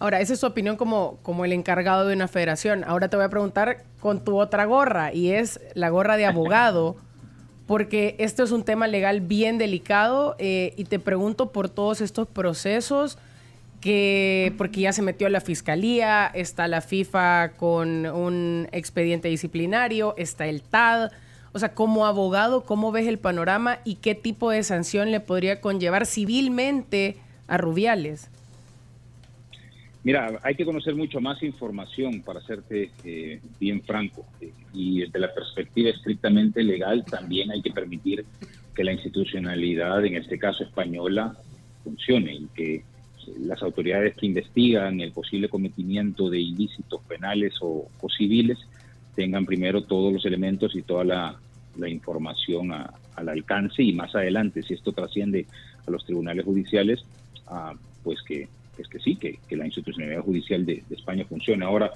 Ahora, 0.00 0.20
esa 0.20 0.32
es 0.32 0.40
su 0.40 0.46
opinión 0.46 0.76
como, 0.76 1.18
como 1.22 1.44
el 1.44 1.52
encargado 1.52 2.06
de 2.06 2.14
una 2.14 2.28
federación. 2.28 2.84
Ahora 2.84 3.08
te 3.08 3.16
voy 3.16 3.26
a 3.26 3.30
preguntar 3.30 3.84
con 4.00 4.24
tu 4.24 4.38
otra 4.38 4.64
gorra, 4.64 5.12
y 5.12 5.30
es 5.30 5.60
la 5.74 5.90
gorra 5.90 6.16
de 6.16 6.26
abogado, 6.26 6.96
porque 7.66 8.14
esto 8.18 8.42
es 8.42 8.52
un 8.52 8.64
tema 8.64 8.86
legal 8.86 9.20
bien 9.20 9.58
delicado, 9.58 10.36
eh, 10.38 10.72
y 10.76 10.84
te 10.84 10.98
pregunto 10.98 11.50
por 11.50 11.68
todos 11.68 12.00
estos 12.00 12.28
procesos 12.28 13.18
que, 13.80 14.52
porque 14.58 14.80
ya 14.80 14.92
se 14.92 15.02
metió 15.02 15.28
la 15.28 15.40
fiscalía, 15.40 16.26
está 16.26 16.68
la 16.68 16.80
FIFA 16.80 17.52
con 17.56 18.06
un 18.06 18.68
expediente 18.72 19.28
disciplinario, 19.28 20.14
está 20.16 20.46
el 20.46 20.62
TAD. 20.62 21.10
O 21.52 21.58
sea, 21.58 21.74
como 21.74 22.06
abogado, 22.06 22.64
¿cómo 22.64 22.92
ves 22.92 23.06
el 23.06 23.18
panorama 23.18 23.78
y 23.84 23.96
qué 23.96 24.14
tipo 24.14 24.50
de 24.50 24.62
sanción 24.62 25.10
le 25.10 25.20
podría 25.20 25.60
conllevar 25.60 26.06
civilmente 26.06 27.16
a 27.46 27.56
Rubiales? 27.56 28.30
Mira, 30.04 30.38
hay 30.42 30.54
que 30.54 30.64
conocer 30.64 30.94
mucho 30.94 31.20
más 31.20 31.42
información 31.42 32.22
para 32.22 32.40
serte 32.40 32.90
eh, 33.04 33.40
bien 33.58 33.82
franco. 33.82 34.24
Y 34.72 35.00
desde 35.00 35.18
la 35.18 35.34
perspectiva 35.34 35.90
estrictamente 35.90 36.62
legal 36.62 37.04
también 37.04 37.50
hay 37.50 37.60
que 37.62 37.72
permitir 37.72 38.24
que 38.74 38.84
la 38.84 38.92
institucionalidad, 38.92 40.04
en 40.04 40.16
este 40.16 40.38
caso 40.38 40.62
española, 40.64 41.36
funcione 41.82 42.32
y 42.34 42.46
que 42.54 42.84
las 43.40 43.62
autoridades 43.62 44.14
que 44.16 44.26
investigan 44.26 45.00
el 45.00 45.12
posible 45.12 45.48
cometimiento 45.48 46.30
de 46.30 46.40
ilícitos 46.40 47.00
penales 47.06 47.54
o, 47.60 47.88
civiles 48.16 48.58
tengan 49.14 49.46
primero 49.46 49.84
todos 49.84 50.12
los 50.12 50.24
elementos 50.24 50.74
y 50.74 50.82
toda 50.82 51.04
la, 51.04 51.40
información 51.88 52.72
a- 52.72 52.92
al 53.14 53.28
alcance 53.28 53.82
y 53.82 53.92
más 53.92 54.14
adelante, 54.14 54.62
si 54.62 54.74
esto 54.74 54.92
trasciende 54.92 55.46
a 55.86 55.90
los 55.90 56.04
tribunales 56.04 56.44
judiciales, 56.44 57.04
ah, 57.46 57.74
pues 58.02 58.20
que, 58.22 58.48
es 58.76 58.88
que 58.88 58.98
sí, 58.98 59.16
que, 59.16 59.38
la 59.56 59.66
institucionalidad 59.66 60.22
judicial 60.22 60.66
de, 60.66 60.82
España 60.90 61.24
funcione. 61.28 61.64
Ahora, 61.64 61.92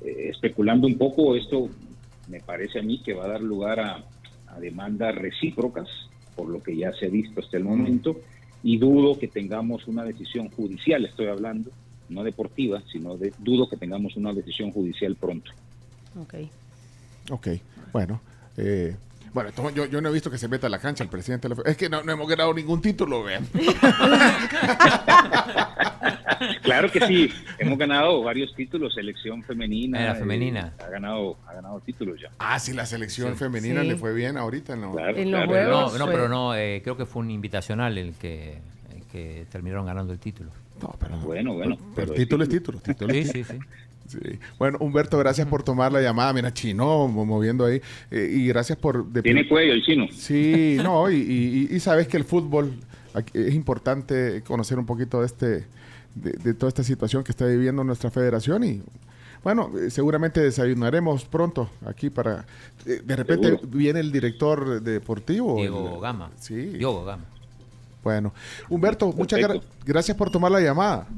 eh, 0.00 0.28
especulando 0.30 0.86
un 0.86 0.96
poco, 0.96 1.36
esto 1.36 1.68
me 2.28 2.40
parece 2.40 2.78
a 2.78 2.82
mí 2.82 3.02
que 3.02 3.14
va 3.14 3.24
a 3.24 3.28
dar 3.28 3.40
lugar 3.40 3.80
a 3.80 4.04
demandas 4.60 5.14
recíprocas, 5.14 5.88
por 6.36 6.48
lo 6.48 6.62
que 6.62 6.76
ya 6.76 6.92
se 6.92 7.06
ha 7.06 7.08
visto 7.08 7.40
hasta 7.40 7.56
el 7.56 7.64
momento, 7.64 8.20
y 8.66 8.78
dudo 8.78 9.16
que 9.16 9.28
tengamos 9.28 9.86
una 9.86 10.02
decisión 10.02 10.48
judicial, 10.48 11.04
estoy 11.04 11.28
hablando, 11.28 11.70
no 12.08 12.24
deportiva, 12.24 12.82
sino 12.90 13.16
de, 13.16 13.32
dudo 13.38 13.68
que 13.68 13.76
tengamos 13.76 14.16
una 14.16 14.32
decisión 14.32 14.72
judicial 14.72 15.14
pronto. 15.14 15.52
Ok. 16.20 16.34
Ok, 17.30 17.48
bueno. 17.92 18.20
eh, 18.56 18.96
bueno, 19.32 19.50
entonces 19.50 19.74
yo, 19.74 19.86
yo 19.86 20.00
no 20.00 20.08
he 20.08 20.12
visto 20.12 20.30
que 20.30 20.38
se 20.38 20.48
meta 20.48 20.66
a 20.66 20.70
la 20.70 20.78
cancha 20.78 21.04
el 21.04 21.10
presidente. 21.10 21.48
de 21.48 21.54
la 21.54 21.62
Es 21.70 21.76
que 21.76 21.88
no, 21.88 22.02
no 22.02 22.12
hemos 22.12 22.28
ganado 22.28 22.52
ningún 22.54 22.80
título, 22.80 23.22
vean. 23.24 23.46
Claro 26.62 26.90
que 26.90 27.00
sí, 27.06 27.32
hemos 27.58 27.78
ganado 27.78 28.22
varios 28.22 28.54
títulos, 28.54 28.94
selección 28.94 29.42
femenina. 29.42 29.98
La 30.04 30.12
eh, 30.12 30.16
femenina. 30.16 30.72
ha 30.84 30.90
ganado, 30.90 31.38
ha 31.46 31.54
ganado 31.54 31.80
títulos 31.80 32.20
ya. 32.20 32.28
Ah, 32.38 32.58
sí, 32.58 32.72
la 32.74 32.84
selección 32.86 33.32
Sí. 33.32 33.38
femenina 33.38 33.82
Sí. 33.82 33.88
le 33.88 33.96
fue 33.96 34.12
bien 34.12 34.36
ahorita, 34.36 34.76
¿no? 34.76 34.92
Claro, 34.92 35.16
En 35.16 35.30
los 35.30 35.44
claro. 35.46 35.52
Pero 35.52 35.70
no, 35.70 35.98
no, 35.98 36.06
pero 36.06 36.28
no, 36.28 36.54
eh, 36.54 36.80
creo 36.82 36.96
que 36.96 37.06
fue 37.06 37.22
un 37.22 37.30
invitacional 37.30 37.96
el 37.96 38.14
que, 38.14 38.58
que 39.16 39.46
terminaron 39.50 39.86
ganando 39.86 40.12
el 40.12 40.18
título. 40.18 40.50
No, 40.82 40.94
pero, 41.00 41.16
Bueno, 41.20 41.54
bueno. 41.54 41.76
pero 41.94 42.08
pero 42.08 42.12
título 42.14 42.42
es 42.44 42.48
título. 42.50 42.80
título 42.80 43.12
es 43.14 43.26
Sí, 43.28 43.32
título. 43.42 43.60
sí, 43.60 43.64
sí. 43.64 43.66
Sí. 44.06 44.38
Bueno, 44.56 44.78
Humberto, 44.80 45.18
gracias 45.18 45.48
por 45.48 45.64
tomar 45.64 45.90
la 45.90 46.00
llamada. 46.00 46.32
Mira, 46.32 46.54
Chino 46.54 47.08
mo- 47.08 47.24
moviendo 47.26 47.64
ahí. 47.64 47.80
Eh, 48.12 48.30
y 48.36 48.46
gracias 48.46 48.78
por... 48.78 49.04
de- 49.06 49.20
Tiene 49.22 49.48
cuello 49.48 49.72
el 49.72 49.82
chino. 49.82 50.06
Sí, 50.12 50.76
no, 50.80 51.10
y, 51.10 51.16
y- 51.16 51.74
y 51.74 51.80
sabes 51.80 52.06
que 52.06 52.16
el 52.16 52.22
fútbol 52.22 52.72
aquí 53.14 53.32
es 53.36 53.52
importante 53.52 54.42
conocer 54.46 54.78
un 54.78 54.86
poquito 54.86 55.18
de 55.20 55.26
este 55.26 55.46
de, 56.14 56.32
de 56.32 56.54
toda 56.54 56.68
esta 56.68 56.84
situación 56.84 57.24
que 57.24 57.32
está 57.32 57.46
viviendo 57.46 57.82
nuestra 57.82 58.10
federación 58.12 58.62
y 58.62 58.80
bueno, 59.42 59.72
eh, 59.76 59.90
seguramente 59.90 60.40
desayunaremos 60.40 61.24
pronto 61.24 61.68
aquí 61.84 62.08
para 62.08 62.46
eh, 62.86 63.02
de 63.04 63.16
repente 63.16 63.48
Seguro. 63.48 63.68
viene 63.68 63.98
el 64.00 64.12
director 64.12 64.80
deportivo. 64.82 65.56
Diego 65.56 65.96
el- 65.96 66.00
Gama. 66.00 66.30
Sí. 66.36 66.54
Diego 66.54 67.04
Gama. 67.04 67.24
Bueno, 68.06 68.32
Humberto, 68.68 69.12
muchas 69.12 69.40
gra- 69.40 69.60
gracias 69.84 70.16
por 70.16 70.30
tomar 70.30 70.52
la 70.52 70.60
llamada. 70.60 71.08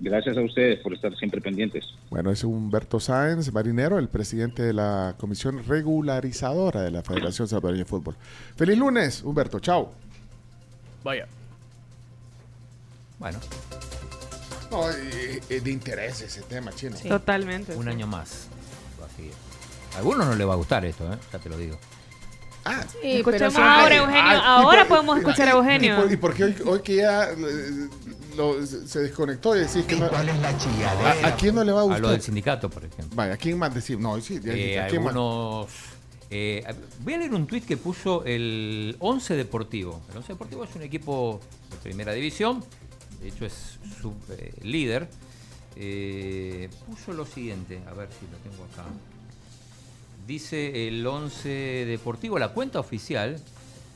Gracias 0.00 0.36
a 0.36 0.40
ustedes 0.40 0.80
por 0.80 0.92
estar 0.92 1.14
siempre 1.16 1.40
pendientes. 1.40 1.84
Bueno, 2.10 2.32
es 2.32 2.42
Humberto 2.42 2.98
Sáenz, 2.98 3.52
marinero, 3.52 3.96
el 4.00 4.08
presidente 4.08 4.64
de 4.64 4.72
la 4.72 5.14
Comisión 5.18 5.62
Regularizadora 5.64 6.82
de 6.82 6.90
la 6.90 7.02
Federación 7.04 7.46
Salvadoreña 7.46 7.84
de 7.84 7.88
Fútbol. 7.88 8.16
Feliz 8.56 8.76
lunes, 8.76 9.22
Humberto. 9.22 9.60
Chao. 9.60 9.92
Vaya. 11.04 11.28
Bueno, 13.20 13.38
No, 14.72 14.90
eh, 14.90 15.40
eh, 15.48 15.60
de 15.60 15.70
interés 15.70 16.22
ese 16.22 16.42
tema, 16.42 16.72
chino. 16.72 16.96
Totalmente. 17.08 17.76
un 17.76 17.84
sí. 17.84 17.88
año 17.90 18.08
más. 18.08 18.48
Va 19.00 19.06
a 19.06 19.08
seguir. 19.10 19.30
A 19.94 19.98
algunos 19.98 20.26
no 20.26 20.34
les 20.34 20.48
va 20.48 20.54
a 20.54 20.56
gustar 20.56 20.84
esto, 20.84 21.04
¿eh? 21.12 21.16
ya 21.32 21.38
te 21.38 21.48
lo 21.48 21.56
digo. 21.56 21.78
Ah, 22.68 22.84
Sí, 23.00 23.22
pero 23.24 23.46
ahora, 23.46 23.96
Eugenio. 23.96 24.22
Ay, 24.24 24.36
¿y 24.36 24.40
ahora 24.44 24.80
por- 24.86 24.96
podemos 24.98 25.18
escuchar 25.18 25.48
a 25.48 25.52
¿Y 25.52 25.54
Eugenio. 25.54 25.96
por, 26.02 26.12
y 26.12 26.16
por 26.16 26.34
qué 26.34 26.44
hoy, 26.44 26.56
hoy 26.66 26.80
que 26.80 26.96
ya 26.96 27.30
eh, 27.30 27.88
lo- 28.36 28.66
se 28.66 28.98
desconectó 29.00 29.56
y 29.56 29.60
decís 29.60 29.84
que 29.86 29.96
no, 29.96 30.08
¿Cuál 30.08 30.28
es 30.28 30.38
la 30.40 30.48
a, 30.48 30.58
chilladera? 30.58 31.28
a 31.28 31.36
quién 31.36 31.54
no 31.54 31.62
le 31.64 31.72
va 31.72 31.78
a 31.80 31.82
A 31.82 31.84
gustar? 31.86 32.00
lo 32.02 32.10
del 32.10 32.20
sindicato, 32.22 32.68
por 32.68 32.84
ejemplo. 32.84 33.14
Vaya, 33.16 33.34
¿a 33.34 33.36
quién 33.36 33.56
más 33.58 33.72
decir? 33.74 33.98
No, 34.00 34.20
sí, 34.20 34.40
ya 34.42 34.52
Eh, 34.52 34.54
dijiste, 34.54 34.80
¿a 34.80 34.86
quién 34.88 35.02
más? 35.04 35.14
algunos. 35.14 35.70
eh, 36.30 36.64
voy 37.04 37.14
a 37.14 37.18
leer 37.18 37.34
un 37.34 37.46
tuit 37.46 37.64
que 37.64 37.76
puso 37.76 38.24
el 38.24 38.96
11 38.98 39.34
Deportivo. 39.36 40.02
El 40.10 40.16
11 40.18 40.32
Deportivo 40.32 40.64
es 40.64 40.74
un 40.74 40.82
equipo 40.82 41.40
de 41.70 41.76
primera 41.78 42.12
división, 42.12 42.64
de 43.20 43.28
hecho 43.28 43.46
es 43.46 43.78
su 44.00 44.12
eh, 44.30 44.52
líder. 44.62 45.08
Eh, 45.78 46.68
puso 46.86 47.12
lo 47.12 47.26
siguiente, 47.26 47.80
a 47.88 47.92
ver 47.94 48.08
si 48.18 48.26
lo 48.32 48.38
tengo 48.38 48.64
acá. 48.72 48.84
Dice 50.26 50.88
el 50.88 51.06
11 51.06 51.48
Deportivo, 51.86 52.38
la 52.38 52.48
cuenta 52.48 52.80
oficial, 52.80 53.40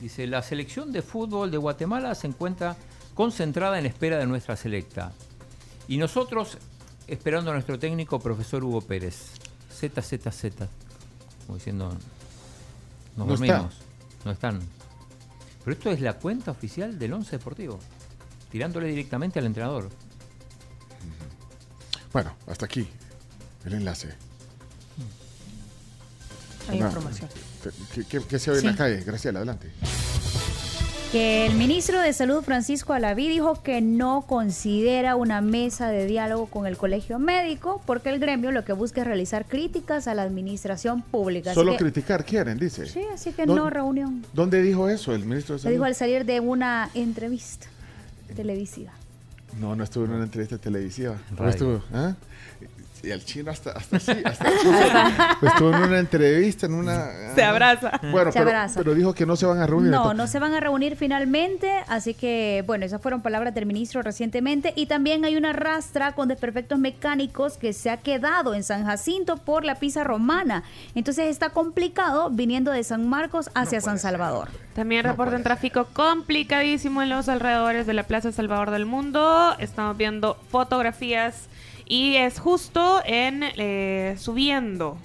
dice, 0.01 0.27
la 0.27 0.43
selección 0.43 0.93
de 0.93 1.03
fútbol 1.03 1.51
de 1.51 1.57
Guatemala 1.59 2.15
se 2.15 2.29
encuentra 2.29 2.77
concentrada 3.15 3.79
en 3.79 3.87
espera 3.87 4.19
de 4.19 4.27
nuestra 4.27 4.57
selecta. 4.57 5.13
Y 5.89 5.97
nosotros 5.97 6.59
esperando 7.09 7.51
a 7.51 7.55
nuestro 7.55 7.79
técnico, 7.79 8.21
profesor 8.21 8.63
Hugo 8.63 8.81
Pérez. 8.81 9.33
ZZZ. 9.73 10.53
Como 11.47 11.57
diciendo, 11.59 11.89
nos 13.17 13.27
No 13.27 13.35
está. 13.35 13.47
dormimos. 13.47 13.75
No 14.25 14.31
están. 14.31 14.61
Pero 15.65 15.77
esto 15.77 15.91
es 15.91 16.01
la 16.01 16.13
cuenta 16.15 16.53
oficial 16.53 16.99
del 16.99 17.13
11 17.13 17.39
Deportivo. 17.39 17.79
Tirándole 18.51 18.87
directamente 18.87 19.39
al 19.41 19.47
entrenador. 19.47 19.89
Bueno, 22.13 22.35
hasta 22.47 22.67
aquí 22.67 22.87
el 23.65 23.73
enlace. 23.75 24.15
Hay 26.69 26.79
Una- 26.79 26.87
información. 26.89 27.29
¿Qué, 27.95 28.05
qué- 28.05 28.21
qué 28.27 28.39
se 28.39 28.51
oye 28.51 28.61
en 28.61 28.67
la 28.67 28.77
calle? 28.77 29.03
Graciela, 29.05 29.39
adelante. 29.41 29.69
Que 31.13 31.45
el 31.47 31.55
ministro 31.57 32.01
de 32.01 32.13
Salud, 32.13 32.41
Francisco 32.45 32.93
Alaví, 32.93 33.29
dijo 33.29 33.61
que 33.65 33.81
no 33.81 34.23
considera 34.29 35.17
una 35.17 35.41
mesa 35.41 35.89
de 35.89 36.07
diálogo 36.07 36.47
con 36.47 36.69
el 36.69 36.77
colegio 36.77 37.19
médico 37.19 37.83
porque 37.85 38.11
el 38.11 38.21
gremio 38.21 38.53
lo 38.53 38.65
que 38.65 38.73
busca 38.73 39.01
es 39.01 39.07
realizar 39.09 39.45
críticas 39.47 40.07
a 40.07 40.15
la 40.15 40.23
administración 40.23 41.03
pública. 41.03 41.51
Así 41.51 41.57
Solo 41.59 41.73
que- 41.73 41.79
criticar 41.79 42.25
quieren, 42.25 42.59
dice. 42.61 42.87
Sí, 42.87 43.03
así 43.13 43.33
que 43.33 43.45
¿Dó- 43.45 43.57
no 43.57 43.71
reunión. 43.71 44.25
¿Dónde 44.33 44.63
dijo 44.63 44.89
eso 44.89 45.13
el 45.13 45.25
ministro 45.25 45.55
de 45.55 45.59
Lo 45.59 45.63
Salud? 45.65 45.75
dijo 45.75 45.85
al 45.85 45.95
salir 45.97 46.25
de 46.25 46.39
una 46.39 46.89
entrevista 46.95 47.67
televisiva. 48.37 48.93
No, 49.59 49.75
no 49.75 49.83
estuvo 49.83 50.05
en 50.05 50.13
una 50.13 50.23
entrevista 50.25 50.59
televisiva. 50.59 51.17
No 51.37 51.49
estuvo, 51.49 51.83
¿ah? 51.93 52.15
Y 53.03 53.11
el 53.11 53.25
chino 53.25 53.51
hasta, 53.51 53.73
hasta 53.73 53.99
sí, 53.99 54.13
hasta 54.25 54.45
puso- 54.45 55.47
estuvo 55.47 55.71
en 55.75 55.83
una 55.83 55.99
entrevista, 55.99 56.67
en 56.67 56.75
una... 56.75 57.35
Se 57.35 57.43
abraza. 57.43 57.93
Bueno, 58.11 58.31
Se 58.31 58.39
pero, 58.39 58.51
abraza. 58.51 58.79
pero 58.81 58.95
dijo 58.95 59.15
que 59.15 59.25
no 59.25 59.37
se 59.37 59.47
van 59.47 59.59
a 59.59 59.67
reunir. 59.67 59.91
No, 59.91 60.13
no 60.13 60.27
se 60.27 60.39
van 60.39 60.53
a 60.53 60.61
reunir 60.61 60.97
finalmente, 60.97 61.73
así 61.89 62.13
que 62.13 62.63
bueno, 62.67 62.85
esas 62.85 63.01
fueron 63.01 63.23
palabras 63.23 63.55
del 63.55 63.65
ministro 63.65 64.03
recientemente 64.03 64.75
y 64.77 64.85
también 64.87 65.25
hay 65.25 65.37
una 65.37 65.53
rastra 65.55 66.13
con 66.13 66.29
desperfectos 66.29 66.79
mecánicos 66.79 67.57
que 67.57 67.73
se 67.73 67.89
ha 67.89 67.97
quedado 67.97 68.55
en 68.55 68.65
San 68.65 68.85
Jacinto 68.85 69.39
por 69.39 69.65
la 69.65 69.77
pisa 69.77 70.05
romana. 70.05 70.63
Entonces 70.95 71.27
está 71.29 71.51
complicado 71.51 72.29
viniendo 72.31 72.71
de 72.71 72.85
San 72.85 73.09
Marcos 73.09 73.51
hacia 73.55 73.81
San 73.81 73.99
Salvador. 73.99 74.49
También 74.75 75.05
reportan 75.05 75.43
tráfico 75.43 75.87
complicadísimo 75.93 77.03
en 77.03 77.09
los 77.09 77.29
alrededores 77.29 77.87
de 77.87 77.95
la 77.95 78.03
Plaza 78.05 78.31
Salvador 78.33 78.71
del 78.71 78.87
Mundo. 78.87 79.57
Estamos 79.59 79.97
viendo 79.97 80.37
fotografías 80.51 81.49
y 81.91 82.15
es 82.17 82.39
justo 82.39 83.03
en 83.05 83.43
eh, 83.57 84.17
subiendo. 84.19 84.97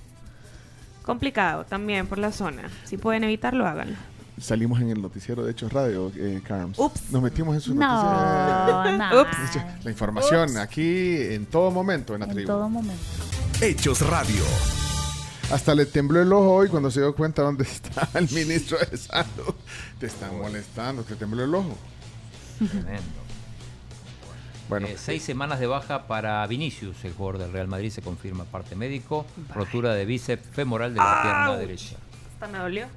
Complicado 1.04 1.66
también 1.66 2.08
por 2.08 2.18
la 2.20 2.32
zona. 2.32 2.64
Si 2.84 2.98
pueden 2.98 3.24
evitarlo, 3.24 3.68
háganlo. 3.68 3.96
Salimos 4.40 4.82
en 4.82 4.90
el 4.90 5.02
noticiero 5.02 5.44
de 5.46 5.52
Hechos 5.52 5.72
Radio, 5.74 6.12
eh, 6.16 6.42
Carms. 6.46 6.78
Ups. 6.78 7.10
Nos 7.12 7.22
metimos 7.22 7.56
en 7.56 7.62
su 7.62 7.74
No, 7.74 7.88
noticiero. 7.88 8.98
no. 8.98 9.22
Ups. 9.22 9.84
La 9.86 9.92
información 9.92 10.50
Ups. 10.50 10.58
aquí 10.58 11.16
en 11.22 11.46
todo 11.46 11.72
momento 11.72 12.14
en 12.16 12.20
la 12.22 12.26
En 12.28 12.34
tribu. 12.34 12.48
todo 12.48 12.68
momento. 12.70 13.02
Hechos 13.62 14.02
Radio. 14.08 14.44
Hasta 15.52 15.74
le 15.76 15.86
tembló 15.86 16.22
el 16.22 16.34
ojo 16.34 16.54
hoy 16.54 16.70
cuando 16.70 16.92
se 16.92 17.00
dio 17.02 17.16
cuenta 17.16 17.44
dónde 17.44 17.64
está 17.72 18.10
el 18.16 18.30
ministro 18.32 18.78
de 18.80 18.98
Salud. 18.98 19.56
Te 20.00 20.08
están 20.08 20.38
molestando, 20.38 21.04
te 21.04 21.16
tembló 21.16 21.44
el 21.46 21.56
ojo. 21.56 21.78
Tremendo. 22.58 23.25
Bueno, 24.70 24.88
Eh, 24.88 24.96
seis 24.98 25.22
semanas 25.24 25.60
de 25.60 25.68
baja 25.68 26.08
para 26.08 26.46
Vinicius, 26.48 27.04
el 27.06 27.14
jugador 27.14 27.38
del 27.40 27.52
Real 27.54 27.68
Madrid, 27.68 27.92
se 27.92 28.02
confirma 28.02 28.46
parte 28.46 28.76
médico. 28.76 29.26
Rotura 29.54 29.94
de 29.94 30.06
bíceps 30.06 30.48
femoral 30.50 30.94
de 30.94 31.00
la 31.00 31.20
pierna 31.22 31.58
derecha. 31.58 31.96
Hasta 32.34 32.48
me 32.48 32.58
dolió. 32.58 32.88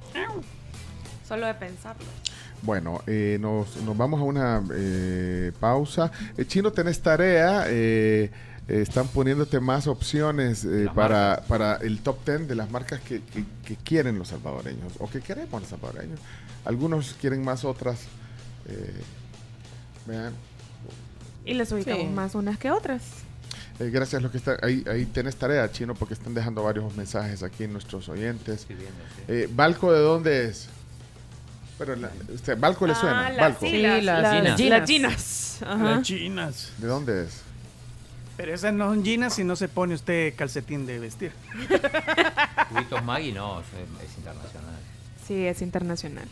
Solo 1.27 1.45
de 1.45 1.53
pensarlo. 1.53 2.03
Bueno, 2.63 3.01
eh, 3.07 3.37
nos, 3.39 3.77
nos 3.77 3.95
vamos 3.95 4.19
a 4.19 4.23
una 4.23 4.63
eh, 4.73 5.51
pausa. 5.59 6.11
Eh, 6.37 6.45
Chino, 6.45 6.71
tenés 6.71 7.01
tarea. 7.01 7.65
eh, 7.67 8.31
eh, 8.67 8.81
están 8.81 9.07
poniéndote 9.07 9.59
más 9.59 9.87
opciones 9.87 10.63
eh, 10.65 10.87
para, 10.93 11.43
para 11.47 11.75
el 11.77 11.99
top 12.01 12.23
10 12.25 12.47
de 12.47 12.55
las 12.55 12.69
marcas 12.69 12.99
que, 12.99 13.21
que- 13.23 13.43
que 13.65 13.75
quieren 13.77 14.17
los 14.19 14.27
salvadoreños 14.27 14.93
o 14.99 15.09
que 15.09 15.21
queremos 15.21 15.61
los 15.61 15.69
salvadoreños. 15.69 16.19
Algunos 16.65 17.13
quieren 17.21 17.43
más 17.43 17.63
otras. 17.63 18.01
eh, 18.67 18.93
vean, 20.05 20.33
Y 21.49 21.53
les 21.55 21.71
ubicamos 21.71 22.01
Sí. 22.05 22.07
más 22.13 22.35
unas 22.35 22.57
que 22.57 22.71
otras. 22.71 23.01
eh, 23.79 23.89
gracias 23.89 24.19
a 24.19 24.21
los 24.21 24.31
que 24.31 24.37
están 24.37 24.57
ahí. 24.61 24.83
Ahí 24.91 25.05
tenés 25.05 25.35
tarea, 25.37 25.71
Chino, 25.71 25.95
porque 25.95 26.13
están 26.13 26.33
dejando 26.33 26.61
varios 26.63 26.93
mensajes 26.95 27.41
aquí 27.43 27.65
nuestros 27.65 28.07
oyentes. 28.09 28.65
Sí. 28.67 28.75
Eh, 29.27 29.47
¿Balco 29.51 29.91
de 29.93 29.99
dónde 30.01 30.45
es? 30.49 30.67
Pero 31.77 31.95
la- 31.95 32.11
usted, 32.33 32.57
¿Balco 32.59 32.85
le 32.85 32.93
suena? 32.93 33.27
Ah, 33.27 33.29
las, 33.29 33.37
¿Balco? 33.53 33.65
sí, 33.65 33.81
las, 33.81 34.03
las 34.03 34.21
las- 34.21 34.35
ginas. 34.57 34.59
las 34.79 34.89
ginas. 34.89 35.59
Ajá. 35.65 35.83
Las 35.83 36.01
chinas. 36.03 36.71
¿De 36.77 36.87
dónde 36.87 37.23
es? 37.23 37.41
Pero 38.35 38.53
esas 38.53 38.73
no 38.73 38.89
son 38.93 39.03
ginas 39.03 39.33
si 39.33 39.43
no 39.45 39.55
se 39.55 39.67
pone 39.69 39.95
usted 39.95 40.33
calcetín 40.35 40.85
de 40.85 40.99
vestir. 40.99 41.31
Cubitos 42.69 43.03
Maggi 43.03 43.31
no, 43.31 43.61
es, 43.61 43.65
es 44.09 44.17
internacional. 44.17 44.75
Sí, 45.27 45.45
es 45.45 45.61
internacional. 45.61 46.27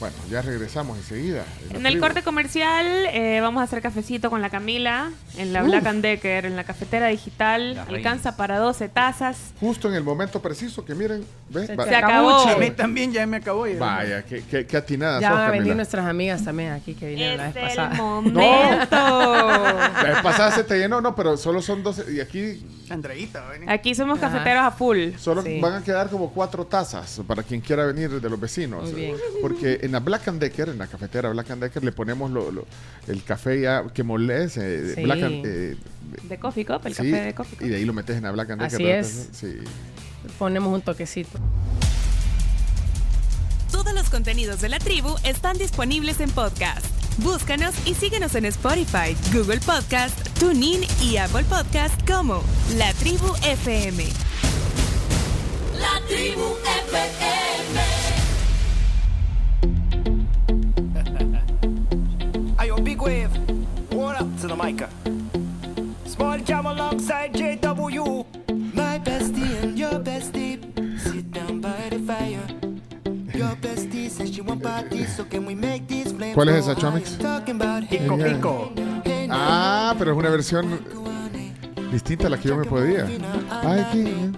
Bueno, 0.00 0.16
ya 0.28 0.42
regresamos 0.42 0.98
enseguida. 0.98 1.44
la 1.70 1.78
En 1.78 1.86
el 1.86 2.00
corte 2.00 2.22
comercial 2.22 2.84
eh, 3.12 3.38
vamos 3.40 3.60
a 3.60 3.64
hacer 3.64 3.80
cafecito 3.80 4.28
con 4.28 4.42
la 4.42 4.50
Camila 4.50 5.10
en 5.38 5.52
la 5.52 5.62
Uh. 5.62 5.66
Black 5.66 5.86
and 5.86 6.02
Decker, 6.02 6.46
en 6.46 6.56
la 6.56 6.64
cafetera 6.64 7.06
digital. 7.08 7.74
La 7.76 7.84
reina. 7.84 7.98
Alcanza 7.98 8.36
para 8.36 8.58
12 8.58 8.88
tazas. 8.88 9.52
Justo 9.60 9.88
en 9.88 9.94
el 9.94 10.02
momento 10.02 10.42
preciso 10.42 10.84
que 10.84 10.94
miren, 10.94 11.24
¿ves? 11.48 11.66
Se- 11.68 11.76
se 11.76 11.94
acabó. 11.96 12.30
A 12.48 12.56
mí 12.56 12.70
también 12.72 13.12
ya 13.12 13.24
me 13.26 13.36
acabó. 13.38 13.66
ya. 13.66 13.78
Vaya, 13.78 14.24
qué, 14.24 14.42
qué, 14.50 14.66
qué 14.66 14.76
atinada 14.76 15.20
Ya 15.20 15.28
sos, 15.30 15.38
van 15.38 15.48
a 15.48 15.50
venir 15.52 15.76
nuestras 15.76 16.06
amigas 16.06 16.44
también 16.44 16.72
aquí 16.72 16.94
que 16.94 17.08
vinieron 17.10 17.38
la 17.38 17.44
vez 17.50 17.56
Es 17.56 17.62
el 17.62 17.76
pasada. 17.76 17.94
momento. 17.94 18.44
La 20.04 20.10
vez 20.10 20.22
pasada 20.22 20.50
se 20.50 20.64
te 20.64 20.76
llenó, 20.78 21.00
no, 21.00 21.14
pero 21.14 21.36
solo 21.36 21.62
son 21.62 21.82
12. 21.82 22.12
Y 22.12 22.20
aquí 22.20 22.62
Andreita, 22.90 23.40
va 23.40 23.48
a 23.48 23.52
venir. 23.52 23.70
Aquí 23.70 23.94
somos 23.94 24.18
Ajá. 24.18 24.30
cafeteros 24.32 24.64
a 24.64 24.70
full. 24.70 25.10
solo 25.18 25.42
Sí. 25.42 25.60
van 25.60 25.74
a 25.74 25.82
quedar 25.84 26.08
como 26.10 26.30
cuatro 26.30 26.66
tazas 26.66 27.20
para 27.26 27.42
quien 27.42 27.60
quiera 27.60 27.86
venir 27.86 28.20
de 28.20 28.28
los 28.30 28.38
vecinos. 28.38 28.82
Muy 28.90 28.92
bien. 29.00 29.16
Porque 29.40 29.78
en 29.84 29.92
la 29.92 30.00
Black 30.00 30.28
and 30.28 30.40
Decker, 30.40 30.68
en 30.70 30.78
la 30.78 30.86
cafetera 30.86 31.28
Black 31.30 31.50
and 31.50 31.62
Decker, 31.62 31.82
le 31.84 31.92
ponemos 31.92 32.30
lo- 32.30 32.50
lo- 32.50 32.66
el 33.06 33.22
café 33.22 33.60
ya 33.60 33.84
que 33.92 34.02
molece. 34.02 34.94
Sí. 34.94 35.02
Black 35.02 35.22
and, 35.22 35.46
eh, 35.46 35.76
De 36.28 36.38
Coffee 36.38 36.64
Cup, 36.64 36.80
el 36.86 36.94
sí, 36.94 37.10
café 37.10 37.22
de 37.24 37.34
Coffee 37.34 37.56
Cup. 37.58 37.66
Y 37.66 37.70
de 37.70 37.76
ahí 37.76 37.84
lo 37.84 37.92
metes 37.92 38.16
en 38.16 38.22
la 38.24 38.30
Black 38.30 38.50
and 38.50 38.62
Decker. 38.62 38.76
Así 38.76 38.86
es. 38.88 39.28
Sí. 39.32 39.54
Ponemos 40.38 40.72
un 40.74 40.82
toquecito. 40.82 41.38
Todos 43.70 43.92
los 43.92 44.08
contenidos 44.08 44.60
de 44.60 44.68
la 44.68 44.78
tribu 44.78 45.14
están 45.24 45.58
disponibles 45.58 46.20
en 46.20 46.30
podcast. 46.30 46.86
Búscanos 47.18 47.74
y 47.86 47.94
síguenos 47.94 48.34
en 48.34 48.44
Spotify, 48.46 49.16
Google 49.32 49.60
Podcast, 49.60 50.18
TuneIn 50.38 50.82
y 51.02 51.16
Apple 51.16 51.44
Podcast 51.44 51.94
como 52.10 52.42
La 52.76 52.92
Tribu 52.94 53.32
FM. 53.44 54.04
La 55.78 56.00
tribu 56.08 56.44
FM. 56.88 58.13
Wave. 63.04 63.30
What 63.92 64.20
up 64.20 64.28
to 64.40 64.46
the 64.48 64.56
mic? 64.56 64.80
Small 66.06 66.38
jam 66.38 66.66
alongside 66.66 67.34
JW. 67.34 68.24
My 68.74 68.98
bestie 68.98 69.62
and 69.62 69.78
your 69.78 70.00
bestie 70.00 70.58
sit 70.98 71.30
down 71.30 71.60
by 71.60 71.90
the 71.90 71.98
fire. 71.98 72.46
Your 73.34 73.54
bestie 73.56 74.08
says 74.08 74.34
she 74.34 74.40
want 74.40 74.62
parties, 74.62 75.14
so 75.16 75.24
can 75.24 75.44
we 75.44 75.54
make 75.54 75.86
these 75.86 76.12
flames 76.12 76.34
¿Cuál 76.34 76.48
es 76.48 76.66
esa, 76.66 76.74
Chomix? 76.74 77.18
Pico, 77.90 78.16
pico. 78.16 78.72
Ah, 79.30 79.94
pero 79.98 80.12
es 80.12 80.16
una 80.16 80.30
versión 80.30 80.80
distinta 81.92 82.28
a 82.28 82.30
la 82.30 82.38
que 82.38 82.48
yo 82.48 82.56
me 82.56 82.64
podía. 82.64 83.06
Ay, 83.62 83.86
qué-. 83.92 84.32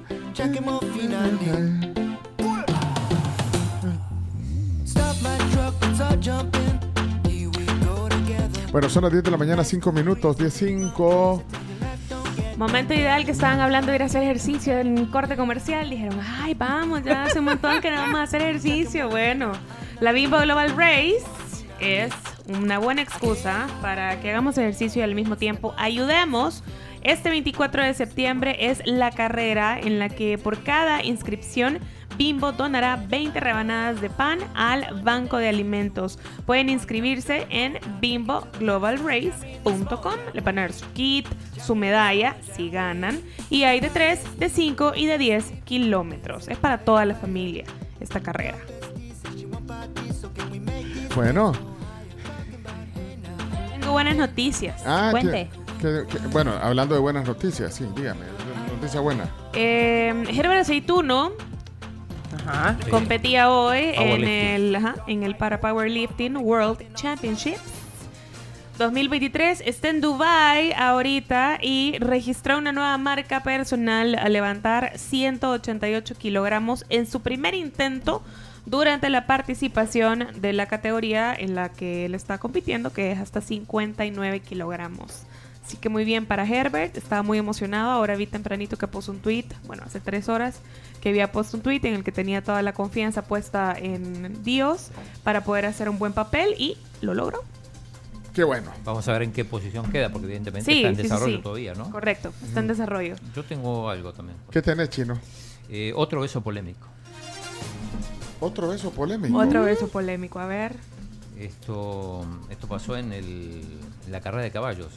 Stop 4.85 5.23
my 5.23 5.39
truck, 5.53 5.75
let's 5.83 6.01
all 6.01 6.17
jump 6.17 6.57
Bueno, 8.76 8.90
son 8.90 9.05
las 9.05 9.12
10 9.12 9.24
de 9.24 9.30
la 9.30 9.38
mañana, 9.38 9.64
5 9.64 9.90
minutos, 9.90 10.36
10, 10.36 10.52
5. 10.52 11.42
Momento 12.58 12.92
ideal 12.92 13.24
que 13.24 13.30
estaban 13.30 13.58
hablando 13.60 13.90
de 13.90 13.96
ir 13.96 14.02
a 14.02 14.05
hacer 14.05 14.22
ejercicio 14.22 14.78
en 14.78 15.06
corte 15.06 15.34
comercial. 15.34 15.88
Dijeron, 15.88 16.20
ay, 16.42 16.52
vamos, 16.52 17.02
ya 17.02 17.24
hace 17.24 17.38
un 17.38 17.46
montón 17.46 17.80
que 17.80 17.90
no 17.90 17.96
vamos 17.96 18.16
a 18.16 18.24
hacer 18.24 18.42
ejercicio. 18.42 19.08
Bueno, 19.08 19.52
la 20.00 20.12
Bimbo 20.12 20.38
Global 20.40 20.76
Race 20.76 21.24
es 21.80 22.12
una 22.48 22.78
buena 22.78 23.00
excusa 23.00 23.66
para 23.80 24.20
que 24.20 24.28
hagamos 24.28 24.58
ejercicio 24.58 25.00
y 25.00 25.05
al 25.05 25.14
mismo 25.14 25.36
tiempo 25.36 25.74
ayudemos. 25.78 26.62
Este 27.00 27.30
24 27.30 27.82
de 27.82 27.94
septiembre 27.94 28.56
es 28.68 28.82
la 28.84 29.10
carrera 29.10 29.80
en 29.80 29.98
la 29.98 30.10
que 30.10 30.36
por 30.36 30.62
cada 30.62 31.02
inscripción 31.02 31.78
Bimbo 32.17 32.53
donará 32.53 32.97
20 32.97 33.39
rebanadas 33.41 34.01
de 34.01 34.11
pan 34.11 34.39
al 34.55 35.03
Banco 35.03 35.39
de 35.39 35.49
Alimentos. 35.49 36.19
Pueden 36.47 36.69
inscribirse 36.69 37.47
en 37.51 37.78
bimboglobalrace.com. 38.01 40.15
Le 40.33 40.41
van 40.41 40.59
a 40.59 40.62
dar 40.62 40.73
su 40.73 40.86
kit, 40.93 41.27
su 41.65 41.75
medalla, 41.75 42.36
si 42.55 42.70
ganan. 42.70 43.20
Y 43.51 43.65
hay 43.65 43.81
de 43.81 43.91
3, 43.91 44.39
de 44.39 44.49
5 44.49 44.93
y 44.97 45.07
de 45.07 45.19
10 45.19 45.45
kilómetros. 45.65 46.49
Es 46.49 46.59
para 46.59 46.78
toda 46.78 47.05
la 47.05 47.15
familia 47.15 47.65
esta 48.01 48.20
carrera. 48.20 48.59
Bueno. 51.15 51.53
Tengo 53.78 53.93
buenas 53.93 54.17
noticias. 54.17 54.83
Ah, 54.86 55.09
Cuente. 55.11 55.49
que- 55.81 56.05
que- 56.09 56.19
que- 56.19 56.27
bueno, 56.28 56.53
hablando 56.62 56.95
de 56.95 57.01
buenas 57.01 57.27
noticias, 57.27 57.75
sí, 57.75 57.85
dígame. 57.97 58.20
Noticia 58.75 59.01
buena. 59.01 59.28
Eh, 59.55 60.12
Herbert 60.28 60.61
Aceituno 60.62 61.33
competía 62.90 63.50
hoy 63.50 63.92
en 63.94 64.24
el, 64.24 64.76
ajá, 64.76 64.97
en 65.06 65.23
el 65.23 65.36
Para 65.36 65.60
Powerlifting 65.60 66.36
World 66.36 66.94
Championship 66.94 67.56
2023. 68.78 69.62
Está 69.65 69.89
en 69.89 70.00
Dubai 70.00 70.73
ahorita 70.73 71.58
y 71.62 71.97
registró 71.98 72.58
una 72.58 72.73
nueva 72.73 72.97
marca 72.98 73.42
personal 73.42 74.15
al 74.15 74.32
levantar 74.32 74.92
188 74.98 76.15
kilogramos 76.16 76.84
en 76.89 77.06
su 77.06 77.20
primer 77.20 77.55
intento 77.55 78.23
durante 78.66 79.08
la 79.10 79.26
participación 79.26 80.26
de 80.36 80.52
la 80.52 80.66
categoría 80.66 81.34
en 81.34 81.55
la 81.55 81.70
que 81.70 82.05
él 82.05 82.15
está 82.15 82.39
compitiendo, 82.39 82.92
que 82.92 83.12
es 83.12 83.18
hasta 83.18 83.40
59 83.40 84.40
kilogramos. 84.40 85.23
Así 85.67 85.77
que 85.78 85.89
muy 85.89 86.05
bien 86.05 86.27
para 86.27 86.45
Herbert, 86.47 86.97
estaba 86.97 87.25
muy 87.25 87.39
emocionado. 87.39 87.91
Ahora 87.91 88.15
vi 88.15 88.28
tempranito 88.28 88.77
que 88.78 88.86
puso 88.86 89.11
un 89.11 89.19
tweet, 89.19 89.47
bueno, 89.67 89.83
hace 89.85 89.99
tres 89.99 90.28
horas, 90.28 90.61
que 91.01 91.09
había 91.09 91.33
puesto 91.33 91.57
un 91.57 91.62
tweet 91.65 91.81
en 91.83 91.95
el 91.95 92.05
que 92.05 92.12
tenía 92.12 92.41
toda 92.41 92.62
la 92.62 92.73
confianza 92.73 93.23
puesta 93.23 93.75
en 93.77 94.45
Dios 94.45 94.91
para 95.25 95.43
poder 95.43 95.67
hacer 95.67 95.89
un 95.89 95.99
buen 95.99 96.12
papel 96.12 96.55
y 96.57 96.77
lo 97.01 97.15
logró. 97.15 97.43
Qué 98.33 98.45
bueno. 98.45 98.70
Vamos 98.85 99.09
a 99.09 99.12
ver 99.12 99.23
en 99.23 99.33
qué 99.33 99.45
posición 99.45 99.91
queda, 99.91 100.09
porque 100.11 100.27
evidentemente 100.27 100.70
Sí, 100.70 100.78
está 100.78 100.89
en 100.91 100.97
sí, 100.97 101.03
desarrollo 101.03 101.36
sí. 101.39 101.43
todavía, 101.43 101.75
¿no? 101.75 101.91
Correcto, 101.91 102.33
está 102.45 102.61
en 102.61 102.69
desarrollo. 102.69 103.17
Yo 103.35 103.43
tengo 103.45 103.91
algo 103.91 104.12
también. 104.12 104.39
¿Qué 104.53 104.62
tenés, 104.62 104.89
chino? 104.91 105.19
Eh, 105.69 105.93
otro 105.97 106.20
beso 106.20 106.43
polémico. 106.43 106.86
Otro 108.39 108.69
beso 108.69 108.93
polémico. 108.93 109.36
Otro 109.36 109.65
beso 109.65 109.89
polémico, 109.89 110.39
a 110.39 110.47
ver. 110.47 110.77
Esto, 111.36 112.25
esto 112.51 112.69
pasó 112.69 112.97
en, 112.97 113.12
el, 113.12 113.65
en 114.07 114.12
la 114.12 114.20
carrera 114.20 114.45
de 114.45 114.53
caballos. 114.53 114.93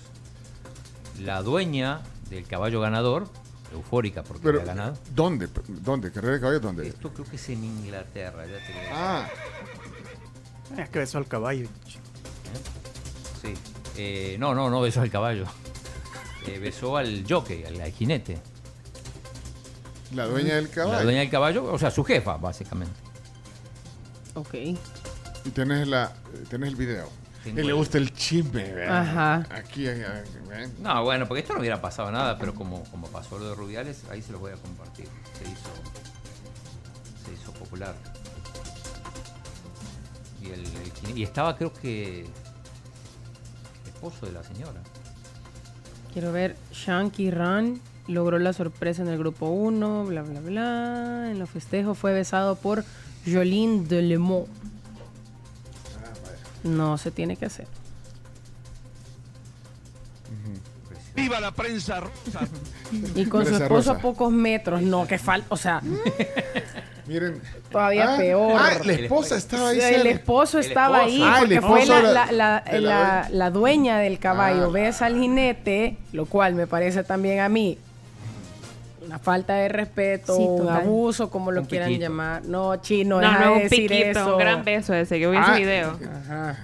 La 1.20 1.42
dueña 1.42 2.02
del 2.30 2.46
caballo 2.46 2.80
ganador, 2.82 3.28
eufórica 3.74 4.24
porque 4.24 4.44
Pero, 4.44 4.62
había 4.62 4.74
ganado. 4.74 4.98
¿dónde? 5.14 5.48
¿Dónde? 5.68 6.12
¿Carrera 6.12 6.36
de 6.36 6.40
caballo? 6.40 6.60
¿Dónde? 6.60 6.88
Esto 6.88 7.12
creo 7.14 7.26
que 7.26 7.36
es 7.36 7.50
en 7.50 7.64
Inglaterra. 7.64 8.46
Ya 8.46 8.58
te 8.66 8.74
lo- 8.74 8.96
Ah. 8.96 9.28
Es 10.78 10.90
que 10.90 11.00
besó 11.00 11.18
al 11.18 11.28
caballo. 11.28 11.68
Sí. 13.42 13.54
Eh, 13.98 14.38
no, 14.40 14.54
no, 14.56 14.70
no 14.70 14.82
besó 14.82 15.02
al 15.02 15.10
caballo. 15.10 15.46
Eh, 16.48 16.58
besó 16.60 16.96
al 16.98 17.26
jockey, 17.28 17.64
al, 17.66 17.80
al 17.82 17.92
jinete. 17.92 18.40
La 20.16 20.26
dueña 20.26 20.56
del 20.56 20.70
caballo. 20.70 20.98
La 20.98 21.04
dueña 21.04 21.20
del 21.20 21.30
caballo, 21.30 21.66
o 21.72 21.78
sea, 21.78 21.92
su 21.92 22.04
jefa, 22.04 22.38
básicamente. 22.38 22.94
Ok. 24.36 24.54
Y 25.46 25.50
tienes, 25.54 25.88
la, 25.88 26.14
tienes 26.50 26.70
el 26.70 26.76
video. 26.76 27.10
Tengo 27.44 27.60
Y 27.60 27.64
le 27.64 27.70
el- 27.70 27.76
gusta 27.76 27.98
el 27.98 28.14
chisme, 28.14 28.64
¿verdad? 28.74 28.98
Ajá. 29.02 29.36
Aquí, 29.56 29.88
aquí, 29.88 30.02
aquí, 30.02 30.30
¿ven? 30.50 30.74
No, 30.82 31.04
bueno, 31.04 31.28
porque 31.28 31.42
esto 31.42 31.54
no 31.54 31.60
hubiera 31.60 31.82
pasado 31.82 32.12
nada, 32.12 32.38
pero 32.38 32.54
como, 32.54 32.84
como 32.92 33.08
pasó 33.08 33.40
lo 33.40 33.50
de 33.50 33.56
Rubiales, 33.56 34.04
ahí 34.12 34.22
se 34.22 34.32
lo 34.34 34.40
voy 34.40 34.52
a 34.52 34.56
compartir. 34.56 35.08
Se 35.38 35.46
hizo, 35.46 35.70
se 37.26 37.34
hizo 37.34 37.54
popular. 37.54 37.96
Y, 40.42 40.48
el, 40.48 40.64
el 41.10 41.18
y 41.18 41.24
estaba, 41.24 41.56
creo 41.58 41.74
que, 41.74 42.26
esposo 43.86 44.26
de 44.26 44.32
la 44.34 44.44
señora. 44.44 44.82
Quiero 46.14 46.32
ver, 46.32 46.56
Shanky 46.74 47.30
Ran 47.32 47.80
logró 48.08 48.40
la 48.40 48.54
sorpresa 48.54 49.02
en 49.02 49.10
el 49.10 49.18
grupo 49.18 49.48
1, 49.50 50.06
bla, 50.06 50.24
bla, 50.24 50.40
bla. 50.40 51.28
En 51.32 51.40
los 51.40 51.50
festejos 51.50 51.98
fue 51.98 52.14
besado 52.14 52.56
por 52.56 52.84
Jolene 53.26 53.86
de 53.86 54.02
Lemont. 54.02 54.48
No 56.64 56.98
se 56.98 57.12
tiene 57.12 57.36
que 57.36 57.46
hacer. 57.46 57.68
¡Viva 61.16 61.40
la 61.40 61.52
prensa 61.52 62.00
rosa! 62.00 62.48
Y 63.16 63.26
con 63.26 63.46
su 63.46 63.56
esposo 63.56 63.92
a 63.92 63.98
pocos 63.98 64.32
metros, 64.32 64.82
no, 64.82 65.06
que 65.08 65.18
falta, 65.18 65.48
o 65.50 65.58
sea, 65.58 65.82
Miren. 67.08 67.42
todavía 67.72 68.14
Ah, 68.14 68.18
peor. 68.18 68.54
ah, 68.58 68.70
la 68.86 68.94
esposa 68.94 69.36
estaba 69.36 69.70
ahí. 69.70 69.80
el 69.82 70.08
esposo 70.08 70.60
El 70.60 70.66
estaba 70.66 71.00
esposo. 71.06 71.16
ahí 71.16 71.22
Ah, 71.24 71.40
el 71.42 71.60
porque 71.60 71.62
fue 71.62 71.86
la, 71.88 72.02
la, 72.02 72.32
la- 72.32 72.64
dueña. 72.70 73.30
la 73.32 73.50
dueña 73.52 73.98
del 74.00 74.20
caballo. 74.20 74.66
Ah. 74.66 74.72
Ves 74.72 75.02
al 75.02 75.16
jinete, 75.20 75.98
lo 76.14 76.26
cual 76.28 76.54
me 76.54 76.68
parece 76.68 77.04
también 77.04 77.40
a 77.40 77.50
mí 77.50 77.78
una 79.10 79.18
falta 79.20 79.56
de 79.56 79.70
respeto, 79.70 80.36
Sí, 80.38 80.44
un 80.44 80.70
abuso, 80.70 81.30
como 81.32 81.52
lo 81.52 81.62
Un 81.62 81.68
quieran 81.68 81.88
piquito. 81.90 82.06
llamar. 82.10 82.46
No, 82.46 82.76
chino, 82.78 83.20
No, 83.20 83.28
deja 83.28 83.40
no, 83.40 83.46
de 83.46 83.52
un 83.58 83.64
decir 83.64 83.90
piquito, 83.90 84.20
eso. 84.20 84.34
un 84.34 84.40
gran 84.40 84.64
beso 84.64 84.94
ese. 84.94 85.20
Yo 85.20 85.32
vi 85.32 85.38
Ah, 85.38 85.46
ese 85.54 85.60
video. 85.66 86.00
Ajá. 86.26 86.58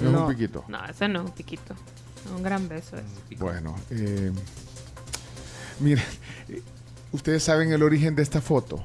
No 0.00 0.06
es 0.08 0.12
No. 0.12 0.26
un 0.26 0.32
piquito. 0.34 0.64
No, 0.66 0.84
ese 0.86 1.06
no 1.08 1.20
es 1.20 1.26
un 1.26 1.32
piquito. 1.32 1.74
Un 2.36 2.42
gran 2.42 2.68
beso 2.68 2.96
ese. 2.96 3.36
Bueno, 3.36 3.76
eh, 3.90 4.32
miren, 5.80 6.04
eh, 6.48 6.62
ustedes 7.12 7.42
saben 7.44 7.72
el 7.72 7.82
origen 7.82 8.14
de 8.16 8.22
esta 8.22 8.40
foto. 8.40 8.84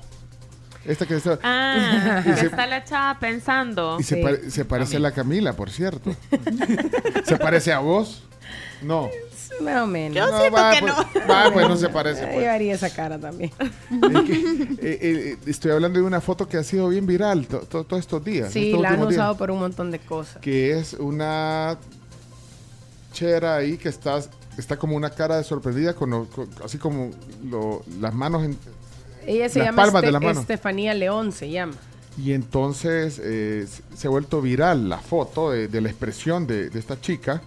Esta 0.85 1.05
que 1.05 1.15
está. 1.15 1.39
Ah, 1.43 2.21
y 2.25 2.29
que 2.29 2.35
se, 2.37 2.45
está 2.45 2.65
la 2.67 2.83
chava 2.83 3.19
pensando. 3.19 3.97
y 3.99 4.03
se 4.03 4.17
pare- 4.17 4.51
se 4.51 4.65
parece 4.65 4.97
a 4.97 4.99
la 4.99 5.11
Camila, 5.11 5.53
por 5.53 5.69
cierto. 5.71 6.15
¿Se 7.25 7.37
parece 7.37 7.73
a 7.73 7.79
vos? 7.79 8.23
No. 8.83 9.09
Más 9.61 9.81
o 9.83 9.87
menos. 9.87 10.15
Yo 10.15 10.27
No, 10.31 10.37
siento 10.39 10.55
va, 10.57 10.71
que 10.73 10.79
pues, 10.81 10.93
no. 10.93 11.27
va, 11.27 11.51
pues, 11.51 11.67
no 11.69 11.77
se 11.77 11.89
parece, 11.89 12.21
Yo 12.21 12.33
pues. 12.33 12.47
haría 12.47 12.73
esa 12.75 12.89
cara 12.89 13.17
también. 13.19 13.51
Eh, 14.79 14.99
eh, 15.01 15.37
estoy 15.47 15.71
hablando 15.71 15.99
de 15.99 16.05
una 16.05 16.21
foto 16.21 16.47
que 16.47 16.57
ha 16.57 16.63
sido 16.63 16.87
bien 16.89 17.05
viral 17.07 17.47
to- 17.47 17.59
to- 17.61 17.83
todos 17.83 17.99
estos 18.01 18.23
días. 18.23 18.51
Sí, 18.51 18.67
estos 18.67 18.81
la 18.81 18.89
han 18.89 18.93
últimos 18.95 19.09
días, 19.09 19.19
usado 19.21 19.37
por 19.37 19.51
un 19.51 19.59
montón 19.59 19.91
de 19.91 19.99
cosas. 19.99 20.37
Que 20.41 20.77
es 20.77 20.93
una 20.93 21.77
chera 23.13 23.55
ahí 23.57 23.77
que 23.77 23.89
está, 23.89 24.19
está 24.57 24.77
como 24.77 24.95
una 24.95 25.09
cara 25.09 25.37
de 25.37 25.43
sorprendida, 25.43 25.93
con, 25.93 26.09
lo- 26.11 26.25
con- 26.29 26.49
así 26.63 26.77
como 26.77 27.11
lo- 27.49 27.83
las 27.99 28.13
manos 28.13 28.43
en, 28.43 28.57
Ella 29.25 29.49
se 29.49 29.59
las 29.59 29.67
llama 29.69 29.83
palmas 29.83 30.01
de 30.01 30.07
Este- 30.07 30.11
las 30.13 30.21
manos. 30.21 30.41
Estefanía 30.41 30.93
León, 30.93 31.31
se 31.31 31.49
llama. 31.49 31.73
Y 32.17 32.33
entonces 32.33 33.19
eh, 33.23 33.67
se 33.95 34.07
ha 34.07 34.09
vuelto 34.09 34.41
viral 34.41 34.89
la 34.89 34.97
foto 34.97 35.51
de, 35.51 35.67
de 35.67 35.81
la 35.81 35.89
expresión 35.89 36.47
de, 36.47 36.69
de 36.69 36.79
esta 36.79 36.99
chica. 36.99 37.41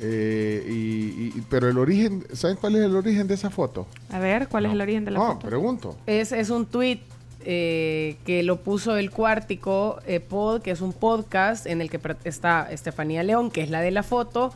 Eh, 0.00 0.64
y, 0.68 1.38
y- 1.38 1.44
pero 1.48 1.68
el 1.68 1.78
origen, 1.78 2.24
¿saben 2.32 2.56
cuál 2.56 2.76
es 2.76 2.82
el 2.82 2.94
origen 2.96 3.26
de 3.26 3.34
esa 3.34 3.50
foto? 3.50 3.86
A 4.10 4.18
ver, 4.18 4.48
¿cuál 4.48 4.66
es 4.66 4.72
el 4.72 4.80
origen 4.80 5.04
de 5.04 5.10
la 5.12 5.18
No, 5.18 5.26
foto? 5.34 5.46
pregunto. 5.48 5.96
Es, 6.06 6.32
es 6.32 6.50
un 6.50 6.66
tweet 6.66 7.00
eh, 7.44 8.16
que 8.24 8.42
lo 8.42 8.60
puso 8.60 8.96
el 8.96 9.10
Cuártico 9.10 9.98
eh, 10.06 10.20
Pod, 10.20 10.62
que 10.62 10.70
es 10.72 10.80
un 10.80 10.92
podcast 10.92 11.66
en 11.66 11.80
el 11.80 11.88
que 11.90 12.00
está 12.24 12.68
Estefanía 12.70 13.22
León, 13.22 13.50
que 13.50 13.62
es 13.62 13.70
la 13.70 13.80
de 13.80 13.90
la 13.92 14.02
foto, 14.02 14.52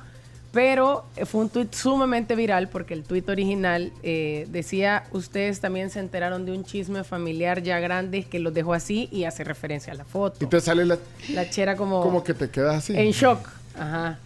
pero 0.52 1.04
fue 1.26 1.42
un 1.42 1.48
tweet 1.48 1.68
sumamente 1.70 2.34
viral 2.34 2.68
porque 2.68 2.92
el 2.94 3.04
tweet 3.04 3.22
original 3.28 3.92
eh, 4.02 4.48
decía, 4.50 5.04
ustedes 5.12 5.60
también 5.60 5.90
se 5.90 6.00
enteraron 6.00 6.44
de 6.44 6.50
un 6.50 6.64
chisme 6.64 7.04
familiar 7.04 7.62
ya 7.62 7.78
grande 7.78 8.24
que 8.24 8.40
los 8.40 8.52
dejó 8.52 8.74
así 8.74 9.08
y 9.12 9.22
hace 9.24 9.44
referencia 9.44 9.92
a 9.92 9.96
la 9.96 10.04
foto. 10.04 10.44
Y 10.44 10.48
te 10.48 10.60
sale 10.60 10.84
la, 10.84 10.98
La 11.32 11.48
chera 11.48 11.76
como, 11.76 12.02
como 12.02 12.24
que 12.24 12.34
te 12.34 12.50
quedas 12.50 12.78
así. 12.78 12.96
en 12.96 13.12
shock. 13.12 13.38
Ajá. 13.78 14.18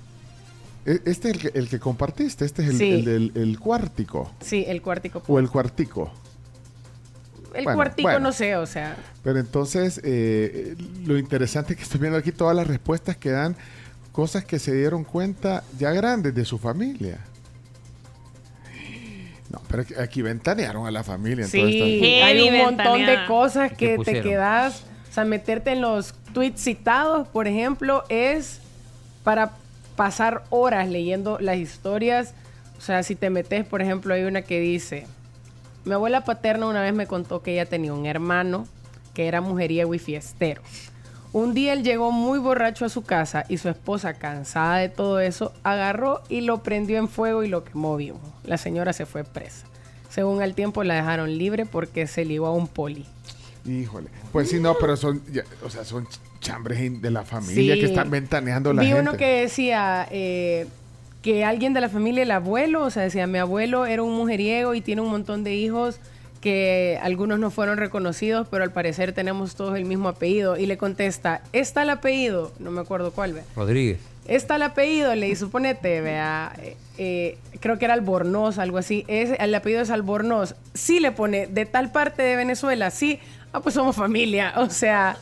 E- 0.87 1.01
Este 1.05 1.31
es 1.31 1.35
el 1.35 1.39
que, 1.41 1.59
el 1.59 1.69
que 1.69 1.79
compartiste, 1.79 2.45
este 2.45 2.63
es 2.63 2.69
el, 2.71 2.79
Sí. 2.79 2.91
el 2.91 3.05
del 3.05 3.33
el 3.35 3.59
cuártico. 3.59 4.31
Sí, 4.41 4.65
el 4.69 4.83
Cuártico. 4.83 5.23
O 5.27 5.39
el 5.39 5.49
cuartico. 5.49 6.13
El 7.55 7.65
bueno, 7.65 7.77
Cuartico 7.77 8.09
bueno. 8.09 8.19
no 8.21 8.33
sé, 8.33 8.57
o 8.57 8.67
sea... 8.67 8.97
Pero 9.23 9.39
entonces, 9.39 10.01
eh, 10.03 10.75
lo 11.07 11.17
interesante 11.19 11.73
es 11.75 11.77
que 11.79 11.85
estoy 11.85 12.01
viendo 12.01 12.19
aquí 12.19 12.33
todas 12.33 12.57
las 12.57 12.67
respuestas 12.67 13.17
que 13.17 13.31
dan 13.31 13.55
cosas 14.11 14.45
que 14.45 14.59
se 14.59 14.75
dieron 14.75 15.05
cuenta 15.05 15.63
ya 15.79 15.93
grandes 15.93 16.35
de 16.35 16.45
su 16.45 16.59
familia. 16.59 17.21
No, 19.51 19.61
pero 19.69 19.85
aquí- 20.01 20.23
ventanearon 20.23 20.87
a 20.87 20.91
la 20.91 21.05
familia. 21.05 21.47
Sí, 21.47 21.61
hay 21.61 22.49
un 22.49 22.59
montón 22.59 23.07
de 23.07 23.19
cosas 23.29 23.71
¿Qué 23.73 23.97
que 23.99 24.05
te 24.05 24.21
quedas, 24.21 24.83
o 25.11 25.13
sea, 25.15 25.25
meterte 25.25 25.73
en 25.73 25.81
los 25.81 26.13
tweets 26.33 26.61
citados, 26.61 27.29
por 27.29 27.47
ejemplo, 27.47 28.03
es 28.09 28.59
para 29.23 29.53
pasar 29.97 30.45
horas 30.51 30.89
leyendo 30.89 31.39
las 31.41 31.57
historias. 31.57 32.35
O 32.79 32.81
sea, 32.81 33.03
si 33.03 33.15
te 33.15 33.31
metes, 33.31 33.65
por 33.65 33.83
ejemplo, 33.83 34.15
hay 34.15 34.25
una 34.25 34.43
que 34.43 34.61
dice, 34.61 35.07
mi 35.85 35.93
abuela 35.93 36.25
paterna 36.25 36.67
una 36.67 36.83
vez 36.83 36.95
me 36.95 37.07
contó 37.07 37.43
que 37.43 37.53
ella 37.53 37.67
tenía 37.67 37.93
un 37.93 38.07
hermano 38.07 38.67
que 39.15 39.29
era 39.29 39.41
mujeriego 39.41 39.95
y 39.95 39.99
fiestero. 39.99 40.63
Un 41.33 41.53
día 41.53 41.73
él 41.73 41.83
llegó 41.83 42.13
muy 42.13 42.39
borracho 42.39 42.85
a 42.85 42.89
su 42.89 43.03
casa 43.03 43.45
y 43.49 43.59
su 43.59 43.69
esposa, 43.69 44.15
cansada 44.15 44.77
de 44.77 44.89
todo 44.89 45.19
eso, 45.19 45.53
agarró 45.65 46.23
y 46.29 46.43
lo 46.43 46.63
prendió 46.63 46.97
en 46.99 47.09
fuego 47.09 47.43
y 47.43 47.49
lo 47.49 47.65
quemó 47.65 47.97
vivo. 47.97 48.21
La 48.45 48.57
señora 48.57 48.93
se 48.93 49.05
fue 49.05 49.25
presa. 49.25 49.67
Según 50.11 50.43
el 50.43 50.55
tiempo 50.55 50.85
la 50.85 50.95
dejaron 50.95 51.37
libre 51.37 51.67
porque 51.67 52.07
se 52.07 52.25
ligó 52.25 52.47
a 52.47 52.53
un 52.53 52.69
poli. 52.69 53.05
Híjole. 53.67 54.11
Pues 54.31 54.51
sí, 54.51 54.61
no, 54.61 54.77
pero 54.79 54.97
son, 54.97 55.23
o 55.65 55.71
sea, 55.71 55.85
son 55.85 56.07
chambres 56.45 57.01
de 57.03 57.11
la 57.11 57.25
familia 57.25 57.75
Sí. 57.75 57.81
que 57.81 57.87
están 57.87 58.11
ventaneando 58.11 58.73
la 58.73 58.83
Vi 58.83 58.89
gente. 58.89 59.01
uno 59.03 59.17
que 59.17 59.41
decía 59.41 60.07
eh, 60.11 60.67
que 61.23 61.45
alguien 61.45 61.73
de 61.73 61.81
la 61.81 61.89
familia, 61.89 62.23
el 62.23 62.31
abuelo, 62.31 62.83
o 62.85 62.91
sea, 62.91 63.03
decía, 63.03 63.27
mi 63.27 63.39
abuelo 63.39 63.87
era 63.87 64.03
un 64.03 64.15
mujeriego 64.15 64.75
y 64.75 64.81
tiene 64.81 65.01
un 65.01 65.09
montón 65.11 65.43
de 65.43 65.55
hijos 65.55 65.99
que 66.41 66.99
algunos 67.03 67.39
no 67.39 67.51
fueron 67.51 67.79
reconocidos, 67.79 68.47
pero 68.51 68.63
al 68.63 68.71
parecer 68.73 69.13
tenemos 69.15 69.55
todos 69.57 69.77
el 69.77 69.87
mismo 69.87 70.11
apellido. 70.11 70.59
Y 70.59 70.67
le 70.67 70.77
contesta, 70.77 71.41
¿está 71.55 71.83
el 71.83 71.89
apellido? 71.91 72.53
No 72.59 72.71
me 72.71 72.83
acuerdo 72.83 73.13
cuál, 73.13 73.33
ve. 73.33 73.43
Rodríguez. 73.57 73.99
Está 74.29 74.57
el 74.57 74.63
apellido, 74.63 75.15
le 75.15 75.27
dice, 75.27 75.41
suponete, 75.41 76.03
vea, 76.03 76.53
eh, 76.63 76.77
eh, 76.99 77.39
creo 77.61 77.79
que 77.79 77.87
era 77.87 77.95
Albornoz, 77.95 78.59
algo 78.59 78.77
así. 78.77 79.05
Es, 79.09 79.31
el 79.39 79.55
apellido 79.55 79.81
es 79.81 79.89
Albornoz. 79.91 80.55
Sí 80.75 81.01
le 81.01 81.13
pone, 81.13 81.47
de 81.47 81.65
tal 81.65 81.91
parte 81.93 82.23
de 82.23 82.37
Venezuela, 82.37 82.91
sí. 82.91 83.19
Ah, 83.55 83.61
pues 83.61 83.75
somos 83.75 83.97
familia. 83.97 84.53
O 84.59 84.69
sea, 84.69 85.17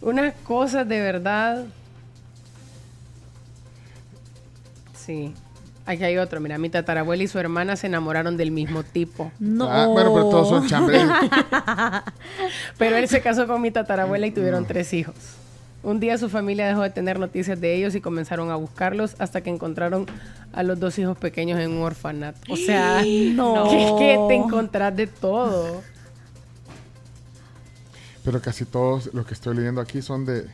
unas 0.00 0.34
cosas 0.44 0.88
de 0.88 1.00
verdad. 1.00 1.64
Sí. 4.94 5.34
Aquí 5.84 6.02
hay 6.02 6.18
otro, 6.18 6.40
mira, 6.40 6.58
mi 6.58 6.68
tatarabuela 6.68 7.22
y 7.22 7.28
su 7.28 7.38
hermana 7.38 7.76
se 7.76 7.86
enamoraron 7.86 8.36
del 8.36 8.50
mismo 8.50 8.82
tipo. 8.82 9.30
No. 9.38 9.70
Ah, 9.70 9.86
bueno, 9.86 10.12
pero 10.12 10.28
todos 10.30 10.48
son 10.48 10.66
chambres. 10.66 11.00
pero 12.78 12.96
él 12.96 13.06
se 13.08 13.20
casó 13.20 13.46
con 13.46 13.62
mi 13.62 13.70
tatarabuela 13.70 14.26
y 14.26 14.32
tuvieron 14.32 14.66
tres 14.66 14.92
hijos. 14.92 15.14
Un 15.84 16.00
día 16.00 16.18
su 16.18 16.28
familia 16.28 16.66
dejó 16.66 16.82
de 16.82 16.90
tener 16.90 17.20
noticias 17.20 17.60
de 17.60 17.72
ellos 17.76 17.94
y 17.94 18.00
comenzaron 18.00 18.50
a 18.50 18.56
buscarlos 18.56 19.14
hasta 19.20 19.42
que 19.42 19.50
encontraron 19.50 20.06
a 20.52 20.64
los 20.64 20.80
dos 20.80 20.98
hijos 20.98 21.16
pequeños 21.16 21.60
en 21.60 21.70
un 21.70 21.82
orfanato. 21.82 22.40
O 22.52 22.56
sea, 22.56 23.02
No. 23.34 23.70
que, 23.70 23.94
que 23.96 24.18
te 24.26 24.34
encontrás 24.34 24.96
de 24.96 25.06
todo. 25.06 25.82
Pero 28.26 28.42
casi 28.42 28.64
todos 28.66 29.08
los 29.14 29.24
que 29.24 29.32
estoy 29.32 29.56
leyendo 29.56 29.80
aquí 29.80 30.02
son 30.02 30.26
de 30.26 30.46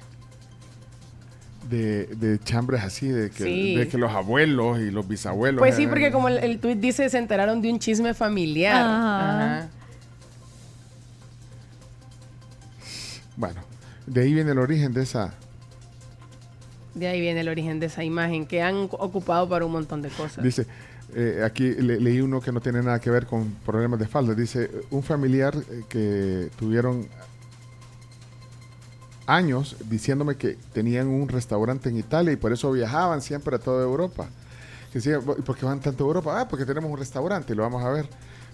de, 1.70 2.07
de 2.07 2.39
chambres 2.41 2.83
así, 2.83 3.09
de 3.09 3.31
que, 3.31 3.44
Sí. 3.44 3.75
de 3.76 3.89
que 3.89 3.97
los 3.97 4.12
abuelos 4.12 4.78
y 4.81 4.91
los 4.91 5.09
bisabuelos. 5.09 5.59
Pues 5.59 5.75
sí, 5.75 5.86
porque 5.86 6.12
como 6.12 6.28
el, 6.28 6.36
el 6.39 6.59
tuit 6.60 6.78
dice, 6.78 7.09
se 7.09 7.17
enteraron 7.17 7.62
de 7.62 7.73
un 7.73 7.78
chisme 7.78 8.12
familiar. 8.12 8.75
Ajá. 8.76 9.57
Ajá. 9.59 9.68
Bueno, 13.36 13.60
de 14.07 14.20
ahí 14.20 14.34
viene 14.34 14.51
el 14.52 14.59
origen 14.59 14.92
de 14.92 15.02
esa. 15.02 15.33
De 16.94 17.07
ahí 17.09 17.20
viene 17.23 17.41
el 17.41 17.49
origen 17.49 17.81
de 17.81 17.86
esa 17.86 18.05
imagen 18.05 18.44
que 18.47 18.60
han 18.62 18.75
ocupado 18.91 19.49
para 19.49 19.65
un 19.65 19.73
montón 19.73 20.02
de 20.02 20.10
cosas. 20.10 20.44
Dice, 20.44 20.67
eh, 21.15 21.41
aquí 21.42 21.70
le- 21.73 21.99
leí 22.01 22.20
uno 22.20 22.41
que 22.42 22.52
no 22.52 22.60
tiene 22.60 22.83
nada 22.83 23.01
que 23.01 23.09
ver 23.10 23.25
con 23.25 23.51
problemas 23.65 23.99
de 23.99 24.07
falda. 24.09 24.34
Dice, 24.34 24.70
un 24.91 25.02
familiar 25.02 25.55
eh, 25.57 25.84
que 25.89 26.51
tuvieron 26.59 27.07
años 29.35 29.77
diciéndome 29.89 30.36
que 30.36 30.57
tenían 30.73 31.09
un 31.09 31.28
restaurante 31.28 31.89
en 31.89 31.97
Italia 31.99 32.33
y 32.33 32.36
por 32.36 32.52
eso 32.52 32.70
viajaban 32.73 33.20
siempre 33.23 33.57
a 33.57 33.59
toda 33.59 33.83
Europa. 33.85 34.27
Que 34.93 34.99
decía, 34.99 35.19
"¿Y 35.39 35.43
¿por 35.43 35.57
qué 35.57 35.65
van 35.65 35.81
tanto 35.81 36.05
a 36.05 36.07
Europa? 36.07 36.41
Ah, 36.41 36.49
porque 36.49 36.67
tenemos 36.67 36.91
un 36.91 36.99
restaurante 36.99 37.52
y 37.52 37.57
lo 37.57 37.62
vamos 37.62 37.83
a 37.85 37.91
ver. 37.91 38.09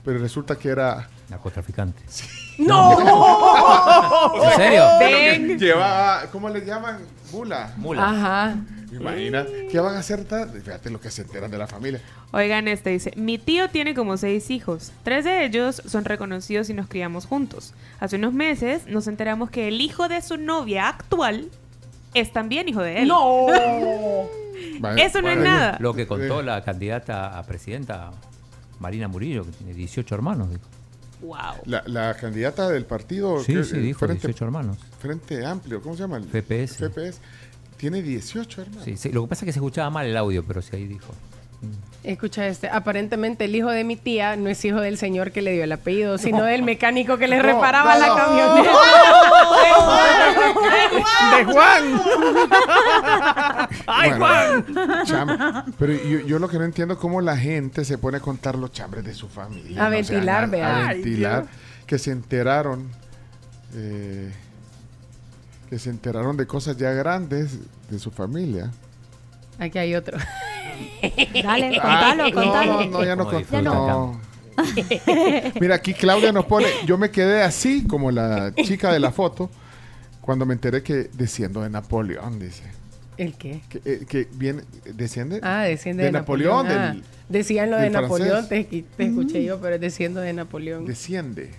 Pero 0.05 0.20
resulta 0.20 0.57
que 0.57 0.68
era... 0.68 1.08
Narcotraficante. 1.28 2.00
¡No! 2.58 2.98
¿En 4.44 4.57
serio? 4.57 4.84
Ven. 5.00 5.58
Llevaba, 5.58 6.23
¿cómo 6.31 6.48
le 6.48 6.65
llaman? 6.65 6.98
Mula. 7.32 7.73
Mula. 7.76 8.08
Ajá. 8.08 8.57
Imagina, 8.92 9.44
¿qué 9.70 9.81
van 9.81 9.97
a 9.97 9.98
hacer? 9.98 10.24
Fíjate 10.65 10.90
lo 10.90 11.00
que 11.00 11.10
se 11.10 11.23
enteran 11.23 11.50
de 11.50 11.58
la 11.58 11.66
familia. 11.66 12.00
Oigan, 12.31 12.68
este 12.68 12.90
dice, 12.90 13.12
mi 13.16 13.39
tío 13.39 13.68
tiene 13.70 13.94
como 13.94 14.16
seis 14.18 14.50
hijos. 14.50 14.92
Tres 15.02 15.24
de 15.24 15.47
ellos 15.47 15.82
son 15.86 16.05
reconocidos 16.05 16.68
y 16.68 16.74
nos 16.74 16.86
criamos 16.86 17.24
juntos. 17.26 17.73
Hace 18.00 18.16
unos 18.16 18.34
meses 18.34 18.86
nos 18.86 19.07
enteramos 19.07 19.50
que 19.50 19.68
el 19.68 19.81
hijo 19.81 20.08
de 20.08 20.20
su 20.20 20.36
novia 20.36 20.89
actual 20.89 21.48
es 22.12 22.32
también 22.32 22.68
hijo 22.68 22.82
de 22.82 23.02
él. 23.02 23.08
¡No! 23.08 23.47
Vale, 24.81 25.02
Eso 25.05 25.23
no 25.23 25.31
es 25.31 25.39
nada. 25.39 25.78
Lo 25.81 25.94
que 25.94 26.07
contó 26.07 26.42
la 26.42 26.62
candidata 26.65 27.39
a 27.39 27.42
presidenta, 27.44 28.10
Marina 28.78 29.08
Murillo, 29.08 29.44
que 29.44 29.52
tiene 29.52 29.73
18 29.74 30.15
hermanos. 30.15 30.50
dijo. 30.50 30.62
Wow. 31.23 31.36
La, 31.65 31.82
la 31.86 32.15
candidata 32.15 32.68
del 32.68 32.84
partido. 32.84 33.42
Sí, 33.42 33.55
que- 33.55 33.65
sí, 33.65 33.76
eh, 33.76 33.81
dijo 33.81 34.00
Frente, 34.00 34.26
18 34.28 34.44
hermanos. 34.44 34.76
Frente 35.00 35.44
Amplio, 35.47 35.81
¿cómo 35.81 35.94
se 35.97 36.02
llama? 36.02 36.18
El 36.18 36.24
FPS. 36.24 36.76
FPS. 36.90 37.18
Tiene 37.76 38.02
18 38.02 38.62
hermanos. 38.62 38.84
Sí, 38.84 38.97
sí, 38.97 39.10
Lo 39.12 39.23
que 39.23 39.28
pasa 39.28 39.44
es 39.44 39.47
que 39.47 39.52
se 39.52 39.58
escuchaba 39.60 39.89
mal 39.90 40.07
el 40.07 40.16
audio, 40.16 40.44
pero 40.44 40.60
sí 40.60 40.76
ahí 40.76 40.86
dijo. 40.86 41.12
Escucha 42.04 42.46
este, 42.46 42.68
aparentemente 42.70 43.44
el 43.44 43.54
hijo 43.56 43.68
de 43.70 43.84
mi 43.84 43.96
tía 43.96 44.36
no 44.36 44.48
es 44.48 44.64
hijo 44.64 44.80
del 44.80 44.96
señor 44.96 45.30
que 45.32 45.42
le 45.42 45.52
dio 45.52 45.64
el 45.64 45.72
apellido, 45.72 46.16
sino 46.16 46.42
del 46.44 46.62
mecánico 46.62 47.18
que 47.18 47.26
le 47.28 47.36
No, 47.38 47.42
reparaba 47.42 47.94
no. 47.94 48.00
la 48.00 48.14
camioneta. 48.16 48.70
¡De 51.36 51.44
Juan! 51.44 51.84
¡Ay, 53.86 54.10
Bueno, 54.10 54.26
Juan! 54.26 54.64
cham- 55.06 55.74
Pero 55.78 55.92
yo, 55.92 56.20
yo 56.20 56.38
lo 56.38 56.48
que 56.48 56.58
no 56.58 56.64
entiendo 56.64 56.94
es 56.94 57.00
cómo 57.00 57.20
la 57.20 57.36
gente 57.36 57.84
se 57.84 57.98
pone 57.98 58.18
a 58.18 58.20
contar 58.20 58.54
los 58.56 58.72
chambres 58.72 59.04
de 59.04 59.14
su 59.14 59.28
familia. 59.28 59.82
A. 59.84 59.88
O 59.88 59.90
sea, 59.90 59.98
ventilar, 59.98 60.44
a- 60.44 60.46
vea. 60.46 60.86
A 60.88 60.88
ventilar. 60.94 61.46
Que 61.86 61.98
se 61.98 62.10
enteraron. 62.12 62.88
eh, 63.74 64.32
que 65.68 65.78
se 65.78 65.90
enteraron 65.90 66.36
de 66.38 66.46
cosas 66.46 66.76
ya 66.78 66.92
grandes 66.92 67.58
de 67.90 67.98
su 67.98 68.10
familia. 68.10 68.70
Aquí 69.58 69.78
hay 69.78 69.94
otro. 69.94 70.16
Dale, 71.42 71.81
contalo, 71.81 72.24
no, 72.28 72.32
contalo. 72.32 72.84
No, 72.84 72.90
no, 72.90 73.05
ya 73.05 73.16
no 73.16 73.24
Como 73.24 73.31
con- 73.31 73.39
disfrutan 73.39 73.65
no. 73.65 74.20
Mira, 75.60 75.76
aquí 75.76 75.94
Claudia 75.94 76.32
nos 76.32 76.44
pone, 76.47 76.66
yo 76.84 76.98
me 76.98 77.10
quedé 77.10 77.42
así 77.42 77.86
como 77.86 78.10
la 78.10 78.52
chica 78.55 78.92
de 78.92 78.98
la 78.98 79.12
foto 79.12 79.50
cuando 80.20 80.47
me 80.47 80.55
enteré 80.55 80.82
que 80.82 81.08
desciendo 81.12 81.62
de 81.62 81.70
Napoleón, 81.70 82.39
dice. 82.40 82.65
¿El 83.16 83.34
qué? 83.34 83.60
Que, 83.68 83.81
eh, 83.84 84.05
que 84.08 84.28
viene, 84.32 84.62
desciende. 84.94 85.40
Ah, 85.42 85.62
desciende 85.62 86.02
de, 86.02 86.08
de, 86.08 86.12
Napoleón. 86.12 86.66
Ah, 86.68 86.92
del- 86.92 87.05
Decían 87.28 87.70
lo 87.70 87.76
de 87.76 87.90
Napoleón, 87.90 88.48
te, 88.48 88.65
te 88.65 89.05
escuché 89.05 89.44
yo, 89.44 89.60
pero 89.60 89.74
es 89.76 89.81
desciendo 89.81 90.20
de 90.20 90.32
Napoleón. 90.32 90.86
Desciende. 90.86 91.50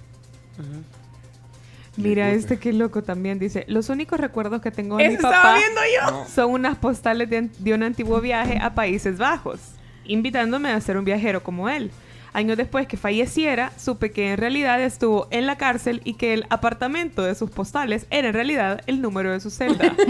Mira, 1.97 2.31
este 2.31 2.57
qué 2.57 2.71
loco 2.73 3.03
también 3.03 3.39
dice, 3.39 3.65
los 3.67 3.89
únicos 3.89 4.19
recuerdos 4.19 4.61
que 4.61 4.71
tengo 4.71 4.97
de 4.97 5.09
mi 5.09 5.17
papá 5.17 5.57
viendo 5.57 5.81
yo. 5.95 6.11
No. 6.11 6.25
son 6.27 6.51
unas 6.51 6.77
postales 6.77 7.29
de, 7.29 7.49
de 7.57 7.73
un 7.73 7.83
antiguo 7.83 8.21
viaje 8.21 8.57
a 8.61 8.73
Países 8.73 9.17
Bajos, 9.17 9.59
invitándome 10.05 10.69
a 10.69 10.79
ser 10.81 10.97
un 10.97 11.05
viajero 11.05 11.43
como 11.43 11.67
él. 11.69 11.91
Años 12.31 12.57
después 12.57 12.85
que 12.87 12.95
falleciera, 12.95 13.71
supe 13.77 14.11
que 14.11 14.31
en 14.31 14.37
realidad 14.37 14.79
estuvo 14.81 15.27
en 15.31 15.47
la 15.47 15.57
cárcel 15.57 16.01
y 16.03 16.13
que 16.13 16.33
el 16.33 16.45
apartamento 16.49 17.23
de 17.23 17.33
sus 17.33 17.49
postales 17.49 18.05
era 18.11 18.27
en 18.27 18.33
realidad 18.35 18.81
el 18.85 19.01
número 19.01 19.31
de 19.31 19.39
su 19.39 19.49
celda. 19.49 19.95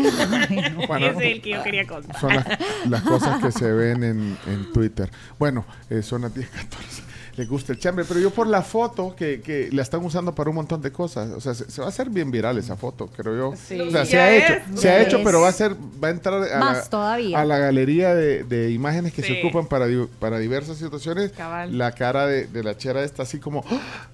Bueno, 0.88 1.08
Ese 1.08 1.18
es 1.18 1.36
el 1.36 1.42
que 1.42 1.50
yo 1.52 1.64
quería 1.64 1.88
contar. 1.88 2.20
Son 2.20 2.34
las, 2.36 2.46
las 2.90 3.02
cosas 3.04 3.42
que 3.42 3.52
se 3.52 3.72
ven 3.72 4.04
en, 4.04 4.38
en 4.48 4.72
Twitter. 4.74 5.10
Bueno, 5.38 5.66
eh, 5.90 6.02
son 6.02 6.24
las 6.24 6.34
10.14. 6.36 7.09
Les 7.40 7.48
gusta 7.48 7.72
el 7.72 7.80
chambre, 7.80 8.04
pero 8.06 8.20
yo 8.20 8.32
por 8.32 8.48
la 8.48 8.62
foto 8.62 9.16
que, 9.16 9.40
que 9.40 9.70
la 9.72 9.82
están 9.82 10.04
usando 10.04 10.36
para 10.36 10.50
un 10.50 10.58
montón 10.58 10.82
de 10.82 10.92
cosas. 10.92 11.30
O 11.30 11.40
sea, 11.40 11.54
se, 11.54 11.72
se 11.72 11.80
va 11.80 11.88
a 11.88 11.90
hacer 11.90 12.10
bien 12.10 12.32
viral 12.32 12.58
esa 12.58 12.76
foto, 12.76 13.08
creo 13.08 13.34
yo. 13.34 13.54
Sí. 13.56 13.80
O 13.80 13.90
sea, 13.92 14.04
se 14.06 14.20
ha 14.20 14.30
es. 14.36 14.44
hecho, 14.44 14.78
se 14.78 14.84
Ya 14.84 14.92
ha 14.96 15.02
hecho, 15.02 15.18
es. 15.20 15.24
pero 15.24 15.40
va 15.40 15.48
a 15.48 15.54
ser, 15.54 15.74
va 15.74 16.10
a 16.10 16.12
entrar 16.12 16.34
a, 16.52 16.60
Más 16.60 16.78
la, 16.80 16.90
todavía. 16.90 17.40
a 17.40 17.46
la 17.46 17.58
galería 17.58 18.14
de, 18.14 18.44
de 18.44 18.72
imágenes 18.72 19.14
que 19.14 19.24
se 19.24 19.40
ocupan 19.40 19.68
para, 19.68 19.86
para 20.20 20.38
diversas 20.38 20.80
situaciones. 20.80 21.32
Cabal. 21.32 21.78
La 21.78 21.94
cara 21.94 22.28
de, 22.28 22.46
de 22.48 22.62
la 22.62 22.76
chera 22.76 23.06
está 23.06 23.24
así 23.24 23.40
como... 23.40 23.64
¡ah! 23.72 24.08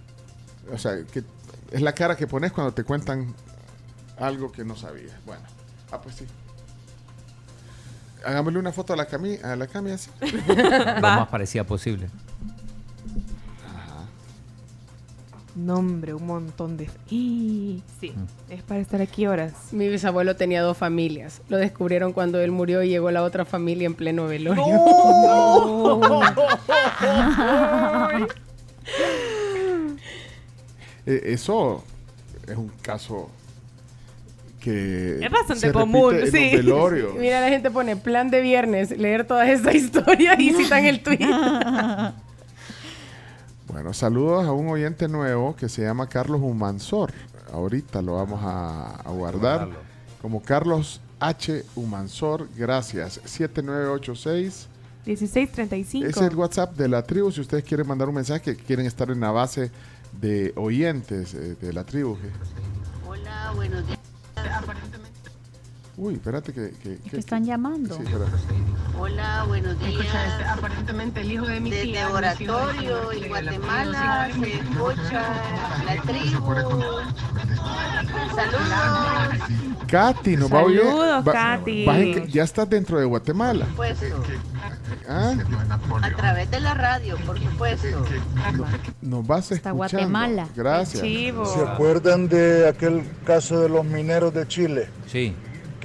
O 0.71 0.77
sea, 0.77 1.03
que 1.11 1.23
es 1.71 1.81
la 1.81 1.93
cara 1.93 2.15
que 2.15 2.27
pones 2.27 2.51
cuando 2.51 2.75
te 2.75 2.83
cuentan 2.83 3.33
algo 4.19 4.51
que 4.51 4.63
no 4.63 4.75
sabías. 4.75 5.13
Bueno, 5.25 5.41
ah, 5.91 5.99
pues 5.99 6.13
sí. 6.17 6.25
Hagámosle 8.23 8.59
una 8.59 8.71
foto 8.71 8.93
a 8.93 8.95
la 8.95 9.05
Cami, 9.07 9.37
a 9.43 9.55
la 9.55 9.65
Cami 9.65 9.89
así. 9.89 10.11
Lo 10.21 11.01
más 11.01 11.27
parecida 11.29 11.63
posible. 11.63 12.07
Nombre, 15.56 16.14
un 16.14 16.25
montón 16.25 16.75
de... 16.75 16.90
¡Y! 17.09 17.82
Sí, 18.00 18.11
es 18.50 18.61
para 18.64 18.82
estar 18.82 19.01
aquí 19.01 19.25
horas. 19.25 19.53
Mi 19.72 19.88
bisabuelo 19.88 20.35
tenía 20.35 20.61
dos 20.61 20.77
familias. 20.77 21.42
Lo 21.48 21.58
descubrieron 21.58 22.11
cuando 22.11 22.42
él 22.42 22.51
murió 22.51 22.84
y 22.84 22.90
llegó 22.90 23.09
la 23.11 23.24
otra 23.24 23.45
familia 23.45 23.85
en 23.85 23.95
pleno 23.95 24.27
velorio. 24.27 24.66
Eh, 31.08 31.22
eso 31.34 31.84
es 32.48 32.58
un 32.58 32.69
caso 32.82 33.30
que 34.59 35.24
Es 35.24 35.30
bastante 35.30 35.72
común, 35.72 36.16
sí. 36.32 36.50
Mira, 37.19 37.42
la 37.42 37.50
gente 37.50 37.69
pone 37.69 37.95
plan 37.95 38.32
de 38.32 38.42
viernes, 38.42 38.90
leer 38.98 39.27
toda 39.27 39.48
esta 39.48 39.72
historia 39.75 40.34
y 40.40 40.51
citan 40.51 40.85
el 40.85 41.03
tweet. 41.03 41.19
Bueno, 43.75 43.91
saludos 43.91 44.45
a 44.45 44.53
un 44.53 44.69
oyente 44.69 45.09
nuevo 45.09 45.53
que 45.53 45.67
se 45.67 45.81
llama 45.81 46.07
Carlos 46.07 46.39
Humansor. 46.41 47.11
Ahorita 47.51 48.01
lo 48.01 48.13
vamos 48.13 48.39
a, 48.41 49.01
a 49.01 49.11
guardar 49.11 49.67
como 50.21 50.41
Carlos 50.41 51.01
H. 51.19 51.65
Humansor. 51.75 52.47
Gracias. 52.55 53.19
7986. 53.25 54.69
1635. 55.05 56.07
Es 56.07 56.15
el 56.15 56.37
WhatsApp 56.37 56.77
de 56.77 56.87
la 56.87 57.03
tribu. 57.03 57.29
Si 57.33 57.41
ustedes 57.41 57.65
quieren 57.65 57.85
mandar 57.85 58.07
un 58.07 58.15
mensaje, 58.15 58.39
que 58.41 58.55
quieren 58.55 58.85
estar 58.85 59.11
en 59.11 59.19
la 59.19 59.31
base 59.31 59.69
de 60.21 60.53
oyentes 60.55 61.33
eh, 61.33 61.57
de 61.59 61.73
la 61.73 61.83
tribu. 61.83 62.17
Hola, 63.05 63.51
buenos 63.57 63.85
días. 63.87 63.99
Uy, 65.98 66.15
espérate 66.15 66.51
que... 66.51 66.72
que, 66.83 66.98
Que 67.09 67.17
están 67.17 67.45
llamando. 67.45 67.95
Sí, 67.95 68.03
espera. 68.03 68.25
Hola, 68.99 69.45
buenos 69.48 69.80
días. 69.80 69.91
Escucha, 69.93 70.53
aparentemente 70.53 71.22
el 71.22 71.32
hijo 71.32 71.45
de 71.45 71.59
mi 71.61 71.69
Desde 71.69 71.83
tía 71.85 72.09
Oratorio 72.09 73.14
y 73.14 73.27
Guatemala 73.30 74.30
se 74.33 74.53
escucha 74.56 75.24
la 75.85 76.01
tribu. 76.01 76.53
Saludos. 76.53 77.03
Katy, 79.88 80.35
nos 80.35 80.51
va 80.53 80.59
a 80.59 80.64
oír. 80.64 80.82
Saludos, 80.82 81.27
va- 81.27 81.32
Katy. 81.32 81.85
en- 81.88 82.27
ya 82.27 82.43
estás 82.43 82.69
dentro 82.69 82.99
de 82.99 83.06
Guatemala. 83.06 83.65
Puesto. 83.77 84.06
¿Ah? 85.07 85.33
A 86.01 86.09
través 86.15 86.51
de 86.51 86.59
la 86.59 86.74
radio, 86.74 87.15
por 87.25 87.40
supuesto. 87.40 87.88
Nos 89.01 89.25
vas 89.25 89.40
Hasta 89.51 89.56
escuchando. 89.69 89.77
Guatemala. 89.77 90.48
Gracias. 90.56 91.01
¿Se 91.01 91.61
acuerdan 91.65 92.27
de 92.27 92.67
aquel 92.67 93.03
caso 93.25 93.61
de 93.61 93.69
los 93.69 93.85
mineros 93.85 94.33
de 94.33 94.45
Chile? 94.48 94.90
Sí. 95.07 95.33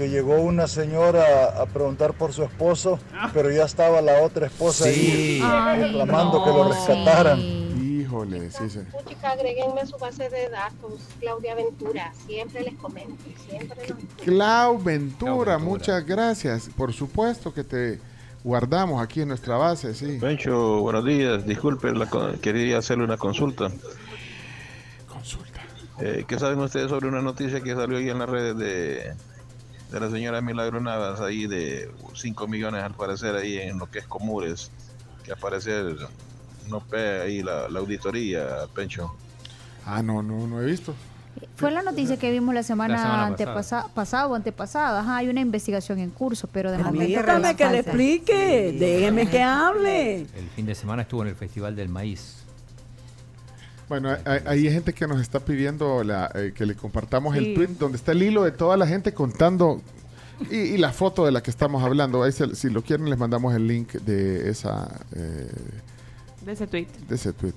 Que 0.01 0.09
llegó 0.09 0.37
una 0.41 0.67
señora 0.67 1.61
a 1.61 1.67
preguntar 1.67 2.15
por 2.15 2.33
su 2.33 2.43
esposo, 2.43 2.99
pero 3.35 3.51
ya 3.51 3.65
estaba 3.65 4.01
la 4.01 4.23
otra 4.23 4.47
esposa 4.47 4.85
Sí. 4.87 5.43
ahí 5.45 5.83
reclamando 5.83 6.39
no. 6.39 6.45
que 6.47 6.51
lo 6.51 6.69
rescataran. 6.71 7.39
Híjole, 7.39 8.51
sí, 8.51 8.71
sí. 8.71 8.79
Chica, 9.07 9.33
agréguenme 9.33 9.85
su 9.85 9.99
base 9.99 10.31
de 10.31 10.49
datos, 10.49 11.03
Claudia 11.21 11.55
Ventura. 11.55 12.15
Siempre 12.27 12.63
les 12.63 12.77
comento, 12.77 13.23
siempre 13.47 13.89
los 13.89 13.99
Clau 14.25 14.83
Ventura, 14.83 15.59
muchas 15.59 16.03
gracias. 16.07 16.71
Por 16.75 16.95
supuesto 16.95 17.53
que 17.53 17.63
te 17.63 17.99
guardamos 18.43 19.03
aquí 19.03 19.21
en 19.21 19.29
nuestra 19.29 19.59
base, 19.59 19.93
sí. 19.93 20.17
Pencho, 20.19 20.81
buenos 20.81 21.05
días. 21.05 21.45
Disculpe, 21.45 21.93
la 21.93 22.09
quería 22.41 22.79
hacerle 22.79 23.05
una 23.05 23.19
consulta. 23.19 23.71
Consulta. 25.07 25.61
Eh, 26.01 26.25
¿Qué 26.27 26.39
saben 26.39 26.59
ustedes 26.61 26.89
sobre 26.89 27.07
una 27.09 27.21
noticia 27.21 27.61
que 27.61 27.75
salió 27.75 27.99
ahí 27.99 28.09
en 28.09 28.19
las 28.19 28.31
redes 28.31 28.57
de, 28.57 29.13
de 29.91 30.01
la 30.01 30.11
señora 30.11 30.41
Milagro 30.41 30.81
Navas, 30.81 31.21
ahí 31.21 31.47
de 31.47 31.91
5 32.15 32.47
millones 32.49 32.83
al 32.83 32.95
parecer 32.95 33.35
ahí 33.37 33.59
en 33.59 33.79
lo 33.79 33.91
que 33.91 33.99
es 34.01 34.07
Comures, 34.07 34.71
que 35.25 35.33
al 35.33 35.39
parecer 35.39 35.97
no 36.69 36.81
pega 36.81 37.23
ahí 37.23 37.43
la, 37.43 37.69
la 37.69 37.81
auditoría, 37.81 38.47
Pencho? 38.75 39.15
Ah, 39.85 40.03
no, 40.03 40.23
no, 40.23 40.47
no 40.47 40.61
he 40.63 40.67
visto. 40.67 40.95
Fue 41.57 41.71
la 41.71 41.83
noticia 41.83 42.17
que 42.19 42.31
vimos 42.31 42.55
la 42.55 42.63
semana, 42.63 42.95
La 42.95 43.03
semana 43.03 43.27
antepasa- 43.37 43.89
pasada 43.95 44.27
o 44.27 44.35
antepasada. 44.35 45.01
Ajá, 45.01 45.17
hay 45.19 45.29
una 45.29 45.41
investigación 45.41 45.99
en 45.99 46.11
curso, 46.11 46.49
pero 46.53 46.71
de 46.71 46.79
momento... 46.79 47.21
Permítame 47.25 47.57
que 47.57 47.67
le 47.71 47.79
explique, 47.79 48.77
déjeme 48.79 49.29
que 49.29 49.43
hable. 49.43 50.17
El 50.21 50.49
fin 50.55 50.67
de 50.67 50.75
semana 50.75 51.03
estuvo 51.03 51.23
en 51.23 51.29
el 51.29 51.37
Festival 51.37 51.75
del 51.77 51.89
Maíz. 51.89 52.40
Bueno, 53.91 54.17
hay, 54.25 54.41
hay 54.47 54.71
gente 54.73 54.93
que 54.93 55.05
nos 55.09 55.21
está 55.21 55.41
pidiendo 55.41 56.05
la, 56.05 56.31
eh, 56.37 56.53
que 56.55 56.65
le 56.65 56.77
compartamos 56.77 57.35
Sí. 57.37 57.41
el 57.45 57.55
tweet 57.55 57.69
donde 57.77 57.97
está 57.99 58.13
el 58.13 58.23
hilo 58.23 58.45
de 58.45 58.53
toda 58.53 58.77
la 58.77 58.87
gente 58.87 59.13
contando 59.13 59.83
y, 60.49 60.57
y 60.57 60.79
la 60.79 60.93
foto 60.93 61.27
de 61.27 61.33
la 61.33 61.43
que 61.43 61.51
estamos 61.51 61.83
hablando. 61.83 62.23
Ahí 62.23 62.31
se- 62.31 62.55
si 62.55 62.71
lo 62.71 62.83
quieren 62.83 63.11
les 63.11 63.19
mandamos 63.19 63.53
el 63.53 63.67
link 63.67 63.95
de 63.95 64.49
esa 64.49 64.89
eh, 65.13 65.51
De 66.47 66.53
ese 66.53 66.69
tweet. 66.69 66.87
de 67.09 67.15
ese 67.17 67.33
tweet. 67.33 67.53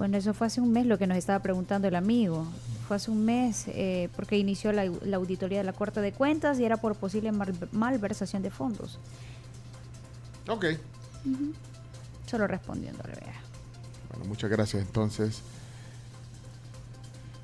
Bueno, 0.00 0.16
eso 0.18 0.34
fue 0.34 0.48
hace 0.48 0.60
un 0.60 0.72
mes 0.72 0.86
lo 0.86 0.98
que 0.98 1.06
nos 1.06 1.16
estaba 1.16 1.38
preguntando 1.40 1.86
el 1.86 1.94
amigo. 1.94 2.46
Fue 2.88 2.96
hace 2.96 3.12
un 3.12 3.24
mes 3.24 3.64
eh, 3.68 4.08
porque 4.16 4.36
inició 4.36 4.72
la, 4.72 4.84
la 5.02 5.16
auditoría 5.18 5.58
de 5.58 5.64
la 5.64 5.72
Corte 5.72 6.00
de 6.00 6.10
Cuentas 6.12 6.58
y 6.58 6.64
era 6.64 6.78
por 6.78 6.96
posible 6.96 7.30
mal- 7.30 7.54
malversación 7.70 8.42
de 8.42 8.50
fondos. 8.50 8.98
Ok. 10.48 10.64
Ujú. 11.24 11.52
Solo 12.26 12.46
respondiéndole, 12.48 13.14
vea. 13.14 13.40
Bueno, 14.10 14.26
muchas 14.26 14.50
gracias. 14.50 14.82
Entonces, 14.82 15.42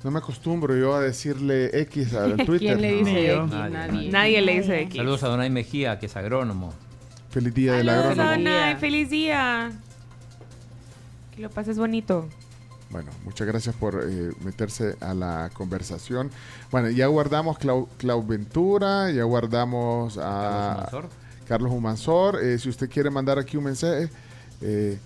no 0.03 0.11
me 0.11 0.19
acostumbro 0.19 0.75
yo 0.75 0.93
a 0.95 0.99
decirle 1.01 1.69
X 1.81 2.13
al 2.13 2.35
Twitter. 2.45 2.77
¿Quién 2.77 2.81
le 2.81 2.91
dice 2.93 3.35
¿no? 3.35 3.43
X? 3.45 3.51
Nadie. 3.53 3.71
Nadie. 3.71 4.11
Nadie 4.11 4.41
le 4.41 4.59
dice 4.61 4.81
X. 4.81 4.97
Saludos 4.97 5.23
a 5.23 5.27
Donay 5.29 5.49
Mejía, 5.49 5.99
que 5.99 6.07
es 6.07 6.15
agrónomo. 6.17 6.73
Feliz 7.29 7.53
día 7.53 7.73
del 7.73 7.87
Saludos, 7.87 8.11
agrónomo. 8.11 8.31
Donay, 8.31 8.75
feliz 8.75 9.09
día. 9.09 9.71
Que 11.35 11.41
lo 11.41 11.49
pases 11.49 11.77
bonito. 11.77 12.27
Bueno, 12.89 13.09
muchas 13.23 13.47
gracias 13.47 13.75
por 13.75 14.03
eh, 14.07 14.31
meterse 14.43 14.95
a 14.99 15.15
la 15.15 15.49
conversación. 15.53 16.29
Bueno, 16.69 16.91
ya 16.91 17.07
guardamos 17.07 17.57
Clau, 17.57 17.87
Clau 17.97 18.23
Ventura, 18.23 19.09
ya 19.09 19.23
guardamos 19.23 20.19
a 20.21 20.21
Carlos 20.21 20.91
Humansor. 20.91 21.09
Carlos 21.47 21.71
Humansor. 21.71 22.43
Eh, 22.43 22.59
si 22.59 22.69
usted 22.69 22.89
quiere 22.89 23.09
mandar 23.09 23.39
aquí 23.39 23.57
un 23.57 23.63
mensaje, 23.63 24.09
eh, 24.61 24.99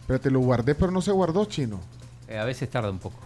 espérate, 0.00 0.30
lo 0.30 0.40
guardé, 0.40 0.74
pero 0.74 0.90
no 0.92 1.00
se 1.00 1.10
guardó, 1.10 1.46
chino. 1.46 1.80
Eh, 2.28 2.36
a 2.36 2.44
veces 2.44 2.68
tarda 2.68 2.90
un 2.90 2.98
poco. 2.98 3.16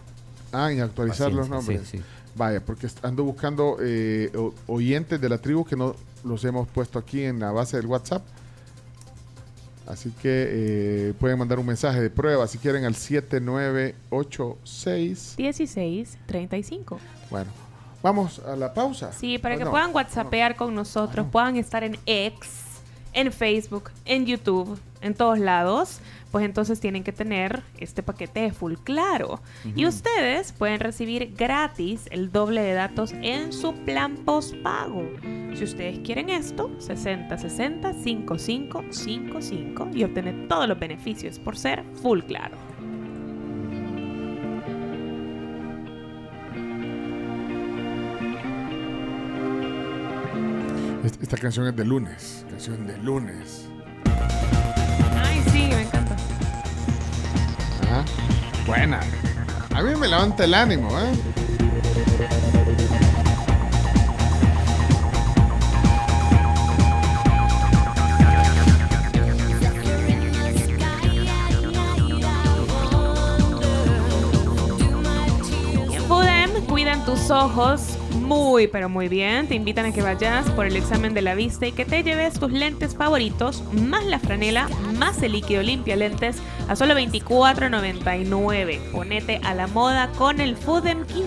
Ah, 0.51 0.71
en 0.71 0.81
actualizar 0.81 1.31
los 1.31 1.49
nombres. 1.49 1.81
sí, 1.87 1.97
sí. 1.97 2.03
Vaya, 2.35 2.63
porque 2.63 2.87
ando 3.01 3.23
buscando 3.23 3.77
eh, 3.81 4.31
oyentes 4.67 5.19
de 5.19 5.29
la 5.29 5.39
tribu 5.39 5.65
que 5.65 5.75
no 5.75 5.95
los 6.23 6.45
hemos 6.45 6.67
puesto 6.67 6.99
aquí 6.99 7.23
en 7.23 7.39
la 7.39 7.51
base 7.51 7.77
del 7.77 7.87
WhatsApp. 7.87 8.21
Así 9.87 10.11
que 10.21 10.47
eh, 10.49 11.13
pueden 11.19 11.39
mandar 11.39 11.57
un 11.57 11.65
mensaje 11.65 11.99
de 11.99 12.11
prueba 12.11 12.45
si 12.47 12.59
quieren 12.59 12.85
al 12.85 12.93
7986. 12.95 15.33
1635. 15.37 16.99
Bueno, 17.31 17.49
vamos 18.03 18.37
a 18.39 18.55
la 18.55 18.71
pausa. 18.73 19.11
Sí, 19.11 19.39
para 19.39 19.57
que 19.57 19.65
No, 19.65 19.71
puedan 19.71 19.93
whatsappear 19.93 20.55
con 20.55 20.75
nosotros, 20.75 21.25
puedan 21.31 21.55
estar 21.57 21.83
en 21.83 21.97
X, 22.05 22.49
en 23.13 23.31
Facebook, 23.31 23.89
en 24.05 24.27
YouTube, 24.27 24.77
en 25.01 25.13
todos 25.13 25.39
lados, 25.39 25.99
pues 26.31 26.45
entonces 26.45 26.79
tienen 26.79 27.03
que 27.03 27.11
tener 27.11 27.63
este 27.77 28.03
paquete 28.03 28.41
de 28.41 28.51
full 28.51 28.75
claro. 28.83 29.41
Y 29.75 29.85
ustedes 29.85 30.51
pueden 30.51 30.79
recibir 30.79 31.33
gratis 31.35 32.07
el 32.11 32.31
doble 32.31 32.61
de 32.61 32.73
datos 32.73 33.13
en 33.21 33.51
su 33.53 33.73
plan 33.73 34.15
postpago. 34.17 35.03
Si 35.55 35.63
ustedes 35.63 35.99
quieren 35.99 36.29
esto, 36.29 36.69
60 36.79 37.37
60 37.37 37.93
55 37.93 38.83
55 38.91 39.89
y 39.93 40.03
obtener 40.03 40.47
todos 40.47 40.67
los 40.67 40.79
beneficios 40.79 41.39
por 41.39 41.57
ser 41.57 41.83
full 42.01 42.21
claro. 42.21 42.57
Esta 51.03 51.37
canción 51.37 51.67
es 51.67 51.75
de 51.75 51.85
lunes. 51.85 52.45
Canción 52.49 52.87
de 52.87 52.97
lunes. 52.97 53.69
Ay, 55.23 55.43
sí, 55.51 55.69
me 55.71 55.81
encanta. 55.81 56.15
Ajá. 57.83 58.05
Buena. 58.65 58.99
A 59.75 59.81
mí 59.81 59.95
me 59.95 60.07
levanta 60.07 60.43
el 60.43 60.53
ánimo, 60.53 60.89
¿eh? 60.99 61.13
Cuidan 76.67 77.03
tus 77.03 77.29
ojos 77.29 77.97
muy 78.29 78.67
pero 78.67 78.89
muy 78.89 79.07
bien. 79.07 79.47
Te 79.47 79.55
invitan 79.55 79.87
a 79.87 79.91
que 79.91 80.03
vayas 80.03 80.47
por 80.51 80.67
el 80.67 80.75
examen 80.75 81.15
de 81.15 81.23
la 81.23 81.33
vista 81.33 81.65
y 81.65 81.71
que 81.71 81.83
te 81.83 82.03
lleves 82.03 82.39
tus 82.39 82.51
lentes 82.51 82.95
favoritos, 82.95 83.63
más 83.73 84.05
la 84.05 84.19
franela, 84.19 84.69
más 84.97 85.21
el 85.23 85.31
líquido 85.31 85.63
limpia 85.63 85.95
lentes 85.95 86.37
a 86.67 86.75
solo 86.75 86.93
$24.99. 86.93 88.91
Ponete 88.91 89.41
a 89.43 89.55
la 89.55 89.65
moda 89.65 90.11
con 90.11 90.39
el 90.39 90.55
Foodem 90.55 91.05
Kit. 91.07 91.25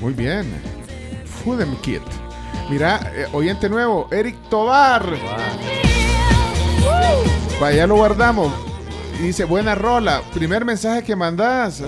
Muy 0.00 0.14
bien. 0.14 0.50
Foodem 1.44 1.76
Kit. 1.82 2.02
Mira, 2.70 3.00
eh, 3.14 3.26
oyente 3.32 3.68
nuevo, 3.68 4.08
Eric 4.10 4.36
Tobar. 4.48 5.04
Vaya, 7.60 7.76
ya 7.76 7.86
lo 7.86 7.96
guardamos. 7.96 8.50
Dice, 9.20 9.44
buena 9.44 9.74
rola. 9.74 10.22
Primer 10.32 10.64
mensaje 10.64 11.02
que 11.02 11.14
mandas. 11.14 11.82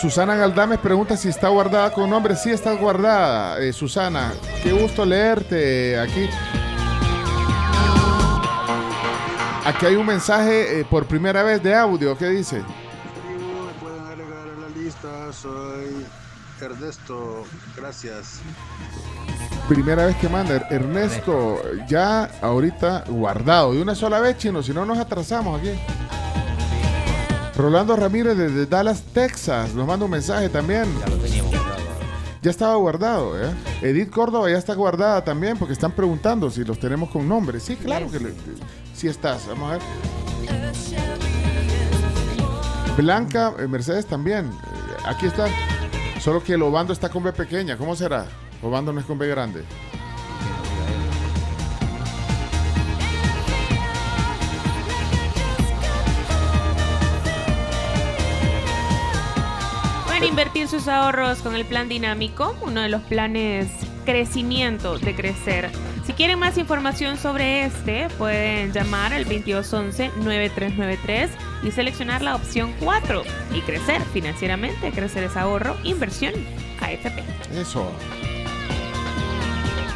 Susana 0.00 0.34
Galdames 0.34 0.78
pregunta 0.78 1.16
si 1.16 1.28
está 1.28 1.48
guardada 1.48 1.92
con 1.92 2.08
nombre. 2.08 2.34
Sí, 2.36 2.50
está 2.50 2.72
guardada, 2.72 3.58
eh, 3.60 3.72
Susana. 3.72 4.32
Qué 4.62 4.72
gusto 4.72 5.04
leerte 5.04 5.98
aquí. 5.98 6.28
Aquí 9.66 9.86
hay 9.86 9.96
un 9.96 10.06
mensaje 10.06 10.80
eh, 10.80 10.86
por 10.88 11.04
primera 11.06 11.42
vez 11.42 11.62
de 11.62 11.74
audio. 11.74 12.16
¿Qué 12.16 12.28
dice? 12.28 12.62
pueden 13.80 14.00
agregar 14.06 14.48
a 14.48 14.60
la 14.60 14.68
lista. 14.82 15.32
Soy 15.32 16.06
Ernesto. 16.60 17.44
Gracias. 17.76 18.40
Primera 19.68 20.06
vez 20.06 20.16
que 20.16 20.28
manda 20.28 20.54
Er- 20.56 20.66
Ernesto, 20.70 21.60
ya 21.86 22.24
ahorita 22.42 23.04
guardado 23.06 23.72
de 23.74 23.82
una 23.82 23.94
sola 23.94 24.18
vez, 24.18 24.36
chino, 24.38 24.62
si 24.62 24.72
no 24.72 24.84
nos 24.86 24.98
atrasamos 24.98 25.60
aquí. 25.60 25.70
Rolando 27.60 27.94
Ramírez 27.94 28.36
desde 28.38 28.64
Dallas, 28.66 29.02
Texas, 29.12 29.74
nos 29.74 29.86
manda 29.86 30.06
un 30.06 30.10
mensaje 30.10 30.48
también. 30.48 30.84
Ya 31.00 31.06
lo 31.08 31.16
teníamos 31.18 31.50
guardado. 31.52 31.80
Ya 32.42 32.50
estaba 32.50 32.74
guardado, 32.76 33.38
¿eh? 33.38 33.50
Edith 33.82 34.08
Córdoba 34.10 34.50
ya 34.50 34.56
está 34.56 34.72
guardada 34.74 35.22
también 35.22 35.58
porque 35.58 35.74
están 35.74 35.92
preguntando 35.92 36.50
si 36.50 36.64
los 36.64 36.78
tenemos 36.80 37.10
con 37.10 37.28
nombre. 37.28 37.60
Sí, 37.60 37.76
claro 37.76 38.10
que 38.10 38.18
le- 38.18 38.34
sí 38.94 39.08
estás. 39.08 39.46
Vamos 39.46 39.72
a 39.72 39.72
ver. 39.74 39.82
Blanca 42.96 43.52
eh, 43.58 43.66
Mercedes 43.68 44.06
también. 44.06 44.46
Eh, 44.46 45.02
aquí 45.04 45.26
está. 45.26 45.46
Solo 46.18 46.42
que 46.42 46.54
el 46.54 46.62
Obando 46.62 46.94
está 46.94 47.10
con 47.10 47.22
B 47.22 47.32
pequeña. 47.32 47.76
¿Cómo 47.76 47.94
será? 47.94 48.24
Obando 48.62 48.90
no 48.92 49.00
es 49.00 49.06
con 49.06 49.18
B 49.18 49.26
grande. 49.28 49.64
Pueden 60.20 60.34
invertir 60.34 60.68
sus 60.68 60.86
ahorros 60.86 61.38
con 61.38 61.56
el 61.56 61.64
plan 61.64 61.88
dinámico, 61.88 62.54
uno 62.60 62.82
de 62.82 62.90
los 62.90 63.00
planes 63.00 63.68
crecimiento 64.04 64.98
de 64.98 65.14
crecer. 65.14 65.70
Si 66.04 66.12
quieren 66.12 66.38
más 66.38 66.58
información 66.58 67.16
sobre 67.16 67.64
este, 67.64 68.06
pueden 68.18 68.70
llamar 68.70 69.14
al 69.14 69.24
2211-9393 69.24 71.30
y 71.62 71.70
seleccionar 71.70 72.20
la 72.20 72.36
opción 72.36 72.74
4 72.80 73.22
y 73.54 73.62
crecer 73.62 74.02
financieramente. 74.12 74.90
Crecer 74.90 75.24
es 75.24 75.38
ahorro, 75.38 75.74
inversión, 75.84 76.34
AFP. 76.82 77.24
Eso. 77.58 77.90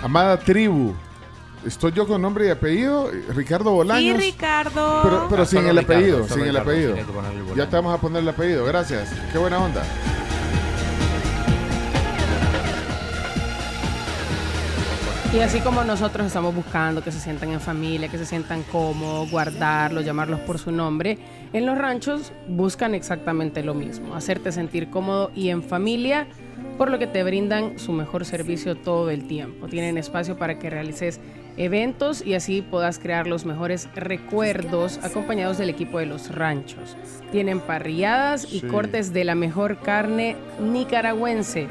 Amada 0.02 0.38
tribu. 0.38 0.94
Estoy 1.66 1.92
yo 1.92 2.06
con 2.06 2.22
nombre 2.22 2.46
y 2.46 2.50
apellido, 2.50 3.10
Ricardo 3.34 3.70
Sí, 3.70 3.76
Bolaños. 3.76 4.16
Ricardo. 4.18 5.00
Pero, 5.02 5.26
pero 5.28 5.42
Ah, 5.42 5.46
sin 5.46 5.66
el 5.66 5.76
Ricardo, 5.78 5.92
apellido, 5.98 6.28
sin 6.28 6.46
el 6.46 6.56
apellido. 6.56 6.96
Ya 7.56 7.68
te 7.68 7.76
vamos 7.76 7.94
a 7.94 7.98
poner 8.00 8.22
el 8.22 8.28
apellido, 8.30 8.64
gracias. 8.64 9.10
Qué 9.32 9.36
buena 9.38 9.58
onda. 9.58 9.82
Y 15.34 15.40
así 15.40 15.58
como 15.58 15.82
nosotros 15.82 16.28
estamos 16.28 16.54
buscando 16.54 17.02
que 17.02 17.10
se 17.10 17.18
sientan 17.18 17.50
en 17.50 17.60
familia, 17.60 18.08
que 18.08 18.18
se 18.18 18.24
sientan 18.24 18.62
cómodos, 18.62 19.30
guardarlos, 19.32 20.04
llamarlos 20.04 20.38
por 20.40 20.58
su 20.60 20.70
nombre, 20.70 21.18
en 21.52 21.66
los 21.66 21.76
ranchos 21.76 22.32
buscan 22.46 22.94
exactamente 22.94 23.64
lo 23.64 23.74
mismo, 23.74 24.14
hacerte 24.14 24.52
sentir 24.52 24.90
cómodo 24.90 25.32
y 25.34 25.48
en 25.48 25.64
familia, 25.64 26.28
por 26.78 26.88
lo 26.88 27.00
que 27.00 27.08
te 27.08 27.24
brindan 27.24 27.80
su 27.80 27.92
mejor 27.92 28.24
servicio 28.24 28.76
todo 28.76 29.10
el 29.10 29.26
tiempo. 29.26 29.66
Tienen 29.66 29.98
espacio 29.98 30.36
para 30.36 30.60
que 30.60 30.70
realices 30.70 31.18
eventos 31.56 32.24
y 32.24 32.34
así 32.34 32.62
puedas 32.62 33.00
crear 33.00 33.26
los 33.26 33.44
mejores 33.44 33.88
recuerdos 33.96 35.00
acompañados 35.02 35.58
del 35.58 35.68
equipo 35.68 35.98
de 35.98 36.06
los 36.06 36.32
ranchos. 36.32 36.96
Tienen 37.32 37.58
parrilladas 37.58 38.44
y 38.44 38.60
Sí. 38.60 38.66
cortes 38.68 39.12
de 39.12 39.24
la 39.24 39.34
mejor 39.34 39.78
carne 39.80 40.36
nicaragüense. 40.60 41.66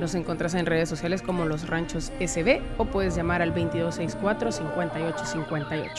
Los 0.00 0.14
encuentras 0.14 0.54
en 0.54 0.64
redes 0.66 0.88
sociales 0.88 1.22
como 1.22 1.44
Los 1.44 1.68
Ranchos 1.68 2.10
SB 2.20 2.60
o 2.78 2.86
puedes 2.86 3.14
llamar 3.14 3.42
al 3.42 3.54
2264-5858. 3.54 5.90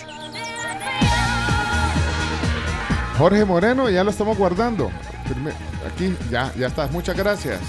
Jorge 3.17 3.45
Moreno, 3.45 3.90
ya 3.90 4.03
lo 4.03 4.09
estamos 4.09 4.38
guardando. 4.38 4.91
Aquí, 5.88 6.14
ya, 6.30 6.51
ya 6.57 6.67
estás. 6.67 6.91
Muchas 6.91 7.15
gracias. 7.15 7.61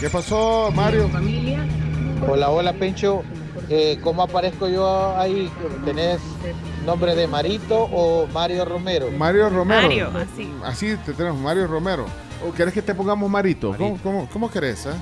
¿Qué 0.00 0.10
pasó, 0.10 0.72
Mario? 0.74 1.08
Hola, 2.28 2.50
hola 2.50 2.72
Pencho. 2.72 3.22
Eh, 3.68 4.00
¿Cómo 4.02 4.22
aparezco 4.22 4.68
yo 4.68 5.14
ahí? 5.16 5.50
¿Tenés 5.84 6.20
nombre 6.86 7.14
de 7.14 7.28
Marito 7.28 7.82
o 7.92 8.26
Mario 8.28 8.64
Romero? 8.64 9.10
Mario 9.10 9.50
Romero. 9.50 9.82
Mario, 9.82 10.10
así. 10.14 10.50
Así 10.64 10.96
te 11.04 11.12
tenemos, 11.12 11.38
Mario 11.40 11.66
Romero. 11.66 12.06
¿O 12.46 12.52
querés 12.52 12.72
que 12.72 12.82
te 12.82 12.94
pongamos 12.94 13.28
Marito? 13.30 13.74
¿Cómo, 13.76 13.98
cómo, 14.02 14.28
cómo 14.32 14.50
querés? 14.50 14.86
eh? 14.86 14.92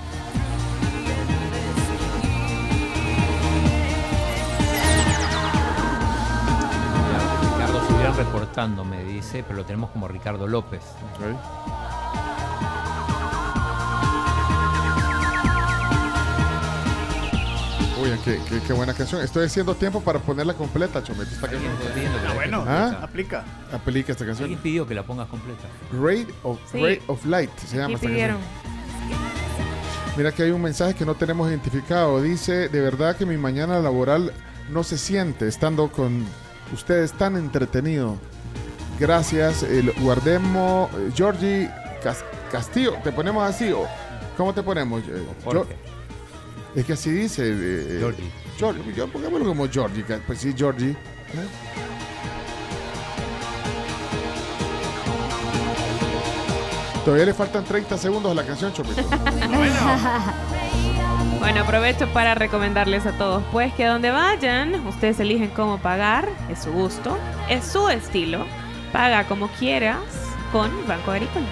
Ricardo 7.52 7.81
estuviera 7.81 8.12
reportando, 8.12 8.84
me 8.84 9.02
dice, 9.05 9.42
pero 9.47 9.58
lo 9.58 9.65
tenemos 9.65 9.90
como 9.90 10.08
Ricardo 10.08 10.47
López. 10.47 10.82
Uy, 17.99 18.10
qué, 18.25 18.39
qué- 18.49 18.60
qué 18.60 18.73
buena 18.75 18.92
canción. 18.92 19.23
Estoy 19.23 19.47
haciendo 19.47 19.75
tiempo 19.75 20.02
para 20.02 20.18
ponerla 20.18 20.52
completa, 20.55 21.02
Chomete. 21.02 21.33
Esta 21.34 21.49
canción. 21.49 21.73
Ah, 22.28 22.33
bueno, 22.34 22.65
¿Ah? 22.66 22.99
aplica. 23.02 23.42
Aplica 23.73 24.12
esta 24.12 24.26
canción. 24.26 24.44
Alguien 24.44 24.60
pidió 24.60 24.86
que 24.86 24.94
la 24.94 25.02
pongas 25.02 25.28
completa. 25.28 25.62
Ray 25.92 26.26
of, 26.42 26.58
Sí. 26.70 26.83
Ray 26.83 27.00
of 27.07 27.25
Light 27.25 27.50
se 27.58 27.78
llama 27.78 27.94
esta 27.94 28.07
pidieron. 28.07 28.36
canción. 28.39 30.16
Mira 30.16 30.33
que 30.33 30.42
hay 30.42 30.50
un 30.50 30.60
mensaje 30.62 30.94
que 30.94 31.07
no 31.07 31.15
tenemos 31.15 31.49
identificado. 31.49 32.20
Dice, 32.23 32.68
de 32.68 32.81
verdad 32.83 33.16
que 33.16 33.25
mi 33.25 33.36
mañana 33.39 33.78
laboral 33.81 34.33
no 34.70 34.83
se 34.83 34.99
siente 34.99 35.49
estando 35.49 35.91
con 35.91 36.25
ustedes 36.75 37.12
tan 37.12 37.36
entretenido. 37.36 38.16
Gracias. 39.00 39.62
El 39.62 39.92
guardemos 40.00 40.91
eh, 40.94 41.10
Georgie 41.15 41.70
Cas- 42.02 42.25
Castillo. 42.52 42.94
¿Te 43.05 43.12
ponemos 43.12 43.42
así 43.49 43.70
o 43.73 43.86
cómo 44.36 44.52
te 44.55 44.62
ponemos? 44.62 45.02
Eh, 45.02 45.23
Jorge. 45.44 45.76
Es 46.76 46.84
que 46.84 46.92
así 46.92 47.10
dice. 47.10 47.42
eh, 47.46 47.96
Georgie. 47.98 48.30
Georgie. 48.58 48.92
Yo 48.94 49.08
pongámoslo 49.08 49.46
como 49.46 49.66
Georgie. 49.68 50.05
Pues 50.26 50.38
sí, 50.40 50.55
Georgie. 50.56 50.90
¿eh? 50.90 50.96
Todavía 57.05 57.26
le 57.26 57.34
faltan 57.34 57.64
30 57.64 57.96
segundos 57.98 58.32
a 58.32 58.34
la 58.34 58.44
canción, 58.44 58.72
Chomito. 58.72 59.02
Bueno, 61.38 61.60
aprovecho 61.60 62.08
para 62.08 62.34
recomendarles 62.34 63.06
a 63.06 63.12
todos, 63.12 63.42
pues 63.52 63.72
que 63.74 63.84
donde 63.84 64.10
vayan, 64.10 64.84
ustedes 64.86 65.20
eligen 65.20 65.50
cómo 65.50 65.78
pagar, 65.78 66.28
es 66.50 66.60
su 66.64 66.72
gusto, 66.72 67.16
es 67.48 67.64
su 67.64 67.88
estilo, 67.88 68.46
paga 68.92 69.24
como 69.28 69.46
quieras 69.48 69.98
con 70.50 70.70
Banco 70.88 71.12
Agrícola. 71.12 71.46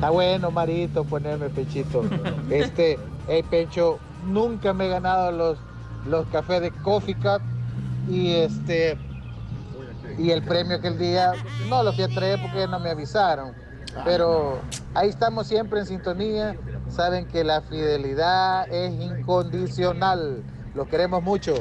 Está 0.00 0.08
bueno, 0.08 0.50
Marito, 0.50 1.04
ponerme 1.04 1.50
pechito. 1.50 2.02
Este, 2.48 2.98
hey, 3.28 3.44
Pencho, 3.50 3.98
nunca 4.24 4.72
me 4.72 4.86
he 4.86 4.88
ganado 4.88 5.30
los, 5.30 5.58
los 6.06 6.26
cafés 6.28 6.62
de 6.62 6.70
Coffee 6.70 7.14
Cup 7.16 7.42
y 8.08 8.32
este 8.32 8.96
y 10.16 10.30
el 10.30 10.42
premio 10.42 10.78
aquel 10.78 10.98
día 10.98 11.32
no 11.68 11.82
lo 11.82 11.92
fui 11.92 12.04
a 12.04 12.08
traer 12.08 12.40
porque 12.40 12.66
no 12.66 12.80
me 12.80 12.88
avisaron. 12.88 13.54
Pero 14.06 14.60
ahí 14.94 15.10
estamos 15.10 15.46
siempre 15.46 15.80
en 15.80 15.86
sintonía. 15.86 16.56
Saben 16.88 17.26
que 17.26 17.44
la 17.44 17.60
fidelidad 17.60 18.72
es 18.72 18.98
incondicional. 18.98 20.42
Los 20.74 20.88
queremos 20.88 21.22
mucho. 21.22 21.52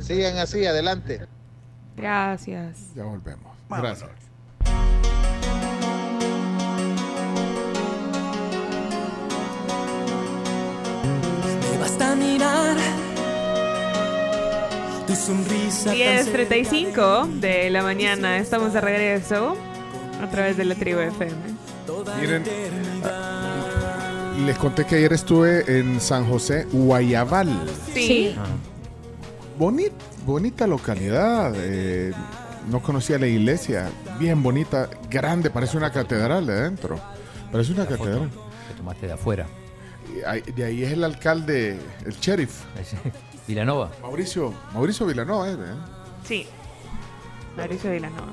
Sigan 0.00 0.38
así, 0.38 0.66
adelante. 0.66 1.24
Gracias. 1.94 2.92
Ya 2.96 3.04
volvemos. 3.04 3.56
Gracias. 3.68 4.23
Mirar 12.24 12.76
tu 15.06 15.14
sonrisa. 15.14 15.90
tan 15.90 15.96
10.35 15.96 17.40
de 17.40 17.70
la 17.70 17.82
mañana, 17.82 18.38
estamos 18.38 18.72
de 18.72 18.80
regreso 18.80 19.56
a 20.22 20.30
través 20.30 20.56
de 20.56 20.64
la 20.64 20.74
tribu 20.74 21.00
FM. 21.00 21.34
Miren, 22.20 22.42
ah, 23.04 24.32
les 24.46 24.56
conté 24.58 24.84
que 24.84 24.96
ayer 24.96 25.12
estuve 25.12 25.78
en 25.78 26.00
San 26.00 26.26
José, 26.28 26.66
Guayabal. 26.72 27.48
Sí. 27.92 28.34
Bonit, 29.58 29.92
bonita 30.26 30.66
localidad. 30.66 31.52
eh, 31.56 32.12
no 32.68 32.80
conocía 32.80 33.18
la 33.18 33.26
iglesia. 33.26 33.90
Bien 34.18 34.42
bonita, 34.42 34.88
grande, 35.10 35.50
parece 35.50 35.76
una 35.76 35.92
catedral 35.92 36.46
de 36.46 36.52
adentro. 36.54 36.98
Parece 37.52 37.72
una 37.72 37.86
catedral. 37.86 38.30
Que 38.68 38.74
tomaste 38.74 39.06
de 39.06 39.12
afuera. 39.12 39.46
De 40.54 40.64
ahí 40.64 40.84
es 40.84 40.92
el 40.92 41.02
alcalde, 41.04 41.78
el 42.04 42.12
sheriff. 42.14 42.62
Vilanova. 43.46 43.90
Mauricio, 44.00 44.54
Mauricio 44.72 45.06
Vilanova, 45.06 45.50
¿eh? 45.50 45.56
Sí. 46.26 46.46
Mauricio 47.56 47.90
Vilanova. 47.90 48.32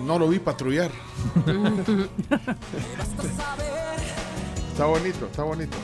No 0.00 0.18
lo 0.18 0.28
vi 0.28 0.38
patrullar. 0.38 0.90
está 4.70 4.86
bonito, 4.86 5.26
está 5.26 5.42
bonito. 5.42 5.76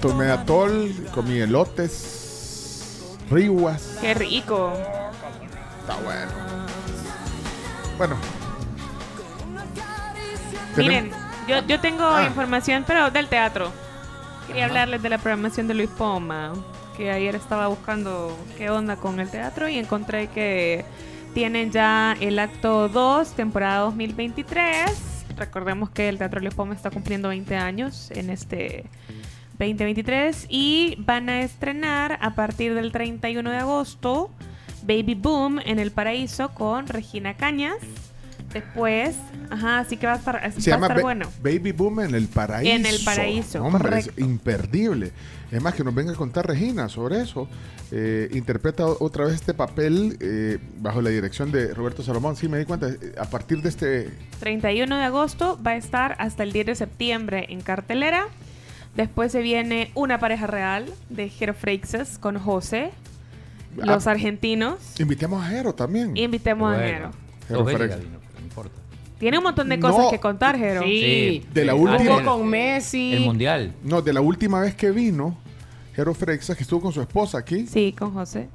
Tomé 0.00 0.30
atol, 0.30 0.92
comí 1.14 1.38
elotes, 1.38 3.16
riguas. 3.30 3.98
Qué 4.00 4.14
rico. 4.14 4.72
Está 5.80 5.96
bueno. 6.02 6.32
Bueno. 7.98 8.16
Miren, 10.76 11.12
yo, 11.50 11.66
yo 11.66 11.80
tengo 11.80 12.04
Ah. 12.04 12.24
información, 12.24 12.84
pero 12.86 13.10
del 13.10 13.28
teatro. 13.28 13.70
Quería 14.46 14.64
hablarles 14.66 15.02
de 15.02 15.08
la 15.08 15.18
programación 15.18 15.68
de 15.68 15.74
Luis 15.74 15.90
Poma, 15.90 16.52
que 16.96 17.10
ayer 17.10 17.34
estaba 17.36 17.68
buscando 17.68 18.36
qué 18.58 18.70
onda 18.70 18.96
con 18.96 19.20
el 19.20 19.30
teatro 19.30 19.68
y 19.68 19.78
encontré 19.78 20.26
que 20.28 20.84
tienen 21.34 21.70
ya 21.70 22.16
el 22.20 22.38
acto 22.38 22.88
2, 22.88 23.32
temporada 23.34 23.78
2023. 23.80 24.90
Recordemos 25.36 25.88
que 25.90 26.08
el 26.08 26.18
Teatro 26.18 26.40
Luis 26.40 26.54
Poma 26.54 26.74
está 26.74 26.90
cumpliendo 26.90 27.28
20 27.28 27.56
años 27.56 28.10
en 28.10 28.28
este 28.30 28.84
2023 29.58 30.46
y 30.48 30.96
van 30.98 31.28
a 31.28 31.42
estrenar 31.42 32.18
a 32.20 32.34
partir 32.34 32.74
del 32.74 32.92
31 32.92 33.50
de 33.50 33.56
agosto 33.58 34.30
Baby 34.82 35.14
Boom 35.14 35.60
en 35.64 35.78
el 35.78 35.92
Paraíso 35.92 36.50
con 36.50 36.86
Regina 36.88 37.34
Cañas. 37.36 37.76
Después, 38.52 39.14
ajá, 39.48 39.78
así 39.78 39.96
que 39.96 40.06
va 40.06 40.14
a 40.14 40.16
estar, 40.16 40.34
va 40.36 40.40
a 40.46 40.50
Se 40.50 40.60
llama 40.60 40.86
estar 40.86 40.96
Ba- 40.96 41.02
bueno. 41.02 41.28
Baby 41.42 41.70
Boom 41.72 42.00
en 42.00 42.14
el 42.16 42.26
paraíso. 42.26 42.72
En 42.74 42.84
el 42.86 42.98
paraíso, 43.04 43.62
Hombre, 43.62 43.98
es 44.00 44.10
imperdible. 44.18 45.12
Es 45.52 45.62
más, 45.62 45.74
que 45.74 45.84
nos 45.84 45.94
venga 45.94 46.12
a 46.12 46.16
contar 46.16 46.46
Regina 46.46 46.88
sobre 46.88 47.20
eso. 47.22 47.48
Eh, 47.92 48.28
interpreta 48.32 48.86
otra 48.86 49.24
vez 49.24 49.34
este 49.34 49.52
papel 49.54 50.16
eh, 50.20 50.58
bajo 50.80 51.00
la 51.02 51.10
dirección 51.10 51.50
de 51.52 51.74
Roberto 51.74 52.02
Salomón. 52.02 52.36
Sí, 52.36 52.48
me 52.48 52.58
di 52.58 52.64
cuenta. 52.64 52.88
eh, 52.88 53.14
A 53.20 53.24
partir 53.24 53.62
de 53.62 53.68
este 53.68 54.10
31 54.40 54.96
de 54.96 55.04
agosto 55.04 55.58
va 55.64 55.72
a 55.72 55.76
estar 55.76 56.16
hasta 56.18 56.42
el 56.44 56.52
10 56.52 56.66
de 56.66 56.74
septiembre 56.76 57.46
en 57.50 57.60
cartelera. 57.62 58.26
Después 58.96 59.30
se 59.32 59.40
viene 59.42 59.90
Una 59.94 60.18
pareja 60.18 60.46
real 60.48 60.86
de 61.08 61.28
Jero 61.28 61.54
Freixas 61.54 62.18
con 62.18 62.38
José, 62.38 62.90
los 63.76 64.06
Ah, 64.08 64.10
argentinos. 64.12 64.78
Invitemos 65.00 65.42
a 65.44 65.48
Jero 65.48 65.72
también. 65.74 66.16
Invitemos 66.16 66.74
a 66.74 66.78
Jero. 66.78 67.10
Jero 67.48 67.64
Tiene 69.20 69.38
un 69.38 69.44
montón 69.44 69.68
de 69.68 69.76
No. 69.76 69.88
cosas 69.90 70.10
que 70.10 70.18
contar, 70.18 70.58
Jero. 70.58 70.82
Sí. 70.82 71.44
De 71.54 71.64
la 71.64 71.74
Sí. 71.74 71.78
última. 71.78 72.14
Jugó 72.20 72.38
con 72.38 72.48
Messi. 72.48 73.12
El 73.12 73.20
mundial. 73.20 73.72
No, 73.84 74.02
de 74.02 74.12
la 74.12 74.20
última 74.22 74.60
vez 74.60 74.74
que 74.74 74.90
vino, 74.90 75.36
Jero 75.94 76.12
Freixas, 76.14 76.56
que 76.56 76.62
estuvo 76.64 76.80
con 76.80 76.92
su 76.92 77.00
esposa 77.02 77.38
aquí, 77.38 77.66
Sí, 77.66 77.94
con 77.96 78.12
José. 78.14 78.48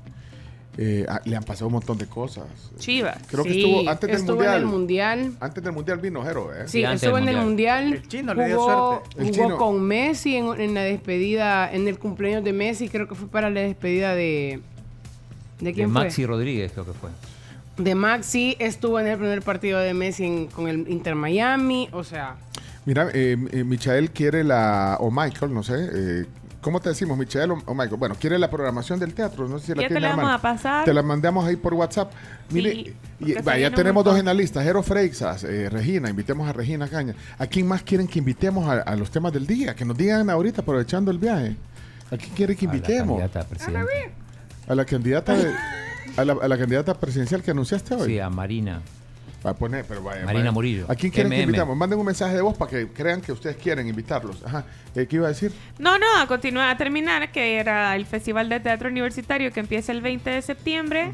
eh, 0.77 1.05
ah, 1.07 1.21
le 1.23 1.35
han 1.37 1.43
pasado 1.43 1.67
un 1.67 1.73
montón 1.73 1.97
de 1.97 2.05
cosas. 2.07 2.45
Chivas. 2.79 3.17
Creo 3.29 3.43
que 3.45 3.53
Sí, 3.53 3.59
estuvo 3.61 3.89
antes 3.89 4.09
del 4.09 4.17
estuvo 4.19 4.35
mundial. 4.37 4.55
en 4.55 4.61
el 4.61 4.65
mundial. 4.67 5.31
Antes 5.39 5.63
del 5.63 5.71
mundial 5.73 5.99
vino 5.99 6.23
Jero, 6.23 6.53
¿eh? 6.53 6.67
Sí, 6.67 6.83
antes 6.83 7.03
estuvo 7.03 7.17
del 7.17 7.29
en 7.29 7.35
el 7.37 7.45
mundial. 7.45 7.93
El 7.93 8.07
chino 8.09 8.33
le 8.33 8.47
dio 8.47 8.59
jugó, 8.59 9.03
suerte. 9.03 9.21
El 9.21 9.25
jugó 9.35 9.43
chino. 9.45 9.57
con 9.57 9.81
Messi 9.83 10.35
en, 10.35 10.59
en 10.59 10.73
la 10.73 10.81
despedida, 10.81 11.71
en 11.71 11.87
el 11.87 11.97
cumpleaños 11.99 12.43
de 12.43 12.51
Messi, 12.53 12.89
creo 12.89 13.07
que 13.07 13.15
fue 13.15 13.27
para 13.29 13.49
la 13.51 13.61
despedida 13.61 14.15
de. 14.15 14.59
¿De 15.59 15.65
De 15.67 15.73
quién 15.73 15.91
fue? 15.93 16.03
Maxi 16.03 16.25
Rodríguez 16.25 16.71
creo 16.73 16.85
que 16.85 16.91
fue. 16.93 17.09
De 17.77 17.93
Maxi, 17.95 18.55
estuvo 18.59 18.99
en 18.99 19.07
el 19.07 19.17
primer 19.17 19.41
partido 19.41 19.79
de 19.79 19.93
Messi 19.93 20.23
en- 20.25 20.47
con 20.47 20.67
el 20.67 20.87
Inter 20.89 21.15
Miami, 21.15 21.89
o 21.91 22.03
sea, 22.03 22.35
Mira, 22.85 23.09
eh, 23.13 23.35
eh, 23.51 23.63
Michael 23.63 24.11
quiere 24.11 24.43
la, 24.43 24.97
o 24.99 25.09
Michael, 25.09 25.51
no 25.53 25.63
sé, 25.63 25.73
eh, 25.91 26.25
¿cómo 26.61 26.79
te 26.79 26.89
decimos, 26.89 27.17
Michael 27.17 27.51
o, 27.51 27.61
o 27.65 27.73
Michael? 27.73 27.97
Bueno, 27.97 28.15
quiere 28.19 28.37
la 28.37 28.49
programación 28.49 28.99
del 28.99 29.13
teatro, 29.15 29.47
no 29.47 29.57
sé 29.59 29.65
si 29.65 29.71
la 29.75 29.81
Ya 29.81 29.87
te 29.87 29.95
tiene 29.95 30.01
la 30.01 30.07
a 30.07 30.15
vamos 30.15 30.23
mano. 30.25 30.37
a 30.37 30.41
pasar. 30.41 30.85
Te 30.85 30.93
la 30.93 31.01
mandamos 31.01 31.45
ahí 31.45 31.55
por 31.55 31.73
WhatsApp. 31.73 32.11
Mire, 32.51 32.71
Sí, 32.71 32.77
y, 32.79 32.93
porque 33.19 33.33
se 33.33 33.41
vaya, 33.41 33.55
viene 33.57 33.67
un 33.69 33.75
tenemos 33.75 34.03
dos 34.05 34.23
la 34.23 34.33
lista, 34.35 34.61
Jero 34.63 34.83
Freixas, 34.83 35.43
eh, 35.45 35.67
Regina, 35.69 36.09
invitemos 36.11 36.47
a 36.47 36.53
Regina 36.53 36.87
Caña. 36.87 37.15
¿A 37.39 37.47
quién 37.47 37.67
más 37.67 37.81
quieren 37.81 38.07
que 38.07 38.19
invitemos 38.19 38.69
a, 38.69 38.81
a 38.83 38.95
los 38.95 39.09
temas 39.09 39.33
del 39.33 39.47
día? 39.47 39.75
Que 39.75 39.83
nos 39.83 39.97
digan 39.97 40.29
ahorita, 40.29 40.61
aprovechando 40.61 41.09
el 41.11 41.17
viaje. 41.17 41.55
¿A 42.11 42.17
quién 42.17 42.29
quiere 42.35 42.55
que 42.55 42.67
A 42.67 42.69
la 42.69 42.75
invitemos? 42.75 43.19
candidata 43.19 43.39
a 43.41 43.49
presidente. 43.49 44.11
A 44.67 44.75
la 44.75 44.85
candidata 44.85 45.33
de- 45.35 45.51
a 46.17 46.25
la, 46.25 46.33
a 46.33 46.47
la 46.47 46.57
candidata 46.57 46.93
presidencial 46.93 47.41
que 47.43 47.51
anunciaste 47.51 47.95
hoy. 47.95 48.13
Sí, 48.13 48.19
a 48.19 48.29
Marina. 48.29 48.81
Va 49.45 49.51
a 49.51 49.55
poner, 49.55 49.85
pero 49.87 50.01
vaya, 50.01 50.25
Marina 50.25 50.45
vaya. 50.45 50.51
Murillo. 50.51 50.85
¿A 50.89 50.95
quién 50.95 51.11
quieren 51.11 51.31
que 51.31 51.37
MM. 51.37 51.43
invitamos? 51.43 51.77
Manden 51.77 51.99
un 51.99 52.05
mensaje 52.05 52.33
de 52.33 52.41
voz 52.41 52.57
para 52.57 52.71
que 52.71 52.87
crean 52.87 53.21
que 53.21 53.31
ustedes 53.31 53.57
quieren 53.57 53.87
invitarlos. 53.87 54.43
Ajá. 54.43 54.65
Eh, 54.95 55.05
¿Qué 55.05 55.17
iba 55.17 55.27
a 55.27 55.29
decir? 55.29 55.51
No, 55.77 55.99
no, 55.99 56.05
a 56.19 56.25
continuar, 56.25 56.71
a 56.71 56.77
terminar, 56.77 57.31
que 57.31 57.57
era 57.57 57.95
el 57.95 58.07
Festival 58.07 58.49
de 58.49 58.59
Teatro 58.59 58.89
Universitario 58.89 59.53
que 59.53 59.59
empieza 59.59 59.91
el 59.91 60.01
20 60.01 60.31
de 60.31 60.41
septiembre, 60.41 61.11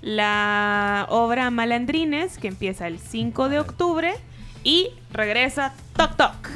la 0.00 1.06
obra 1.08 1.50
Malandrines 1.50 2.38
que 2.38 2.46
empieza 2.46 2.86
el 2.86 3.00
5 3.00 3.48
de 3.48 3.58
octubre 3.58 4.14
y 4.62 4.90
regresa 5.12 5.72
Toc 5.96 6.16
Toc 6.16 6.50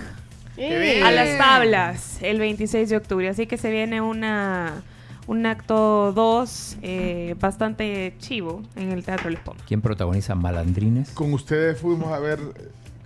a 1.04 1.10
las 1.10 1.38
tablas 1.38 2.18
el 2.22 2.38
26 2.38 2.88
de 2.88 2.96
octubre. 2.96 3.28
Así 3.28 3.48
que 3.48 3.56
se 3.56 3.70
viene 3.70 4.00
una 4.00 4.82
un 5.26 5.46
acto 5.46 6.12
2 6.12 6.78
eh, 6.82 7.34
bastante 7.40 8.14
chivo 8.18 8.62
en 8.76 8.92
el 8.92 9.04
Teatro 9.04 9.30
Les 9.30 9.40
Poma. 9.40 9.60
¿Quién 9.66 9.80
protagoniza 9.80 10.34
Malandrines? 10.34 11.10
Con 11.10 11.32
ustedes 11.32 11.78
fuimos 11.78 12.12
a 12.12 12.18
ver. 12.18 12.38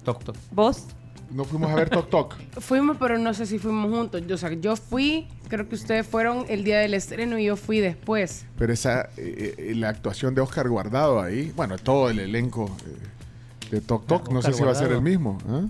Toc 0.05 0.23
Toc. 0.25 0.37
¿Vos? 0.53 0.87
No 1.31 1.45
fuimos 1.45 1.71
a 1.71 1.77
ver 1.77 1.91
Toc 1.91 2.11
Toc. 2.11 2.37
fuimos, 2.61 2.97
pero 2.99 3.19
no 3.19 3.33
sé 3.35 3.47
si 3.47 3.59
fuimos 3.59 3.91
juntos. 3.91 4.23
Yo, 4.27 4.35
o 4.35 4.39
sea, 4.39 4.53
yo 4.53 4.77
fui, 4.77 5.29
creo 5.49 5.69
que 5.69 5.77
ustedes 5.77 6.07
fueron 6.07 6.45
el 6.49 6.65
día 6.65 6.81
del 6.81 6.95
estreno 6.95 7.39
y 7.39 7.45
yo 7.45 7.57
fui 7.57 7.81
después. 7.81 8.47
Pero 8.59 8.73
esa, 8.73 9.09
eh, 9.17 9.55
eh, 9.57 9.75
la 9.77 9.89
actuación 9.91 10.35
de 10.35 10.41
Oscar 10.41 10.69
Guardado 10.69 11.21
ahí, 11.21 11.53
bueno, 11.55 11.79
todo 11.79 12.11
el 12.11 12.19
elenco 12.19 12.75
eh, 12.87 13.71
de 13.71 13.81
Toc 13.81 14.07
Toc, 14.07 14.31
no 14.31 14.43
sé 14.43 14.53
si 14.53 14.63
va 14.63 14.73
a 14.73 14.75
ser 14.75 14.93
el 14.93 15.03
mismo. 15.03 15.39
¿ah? 15.49 15.67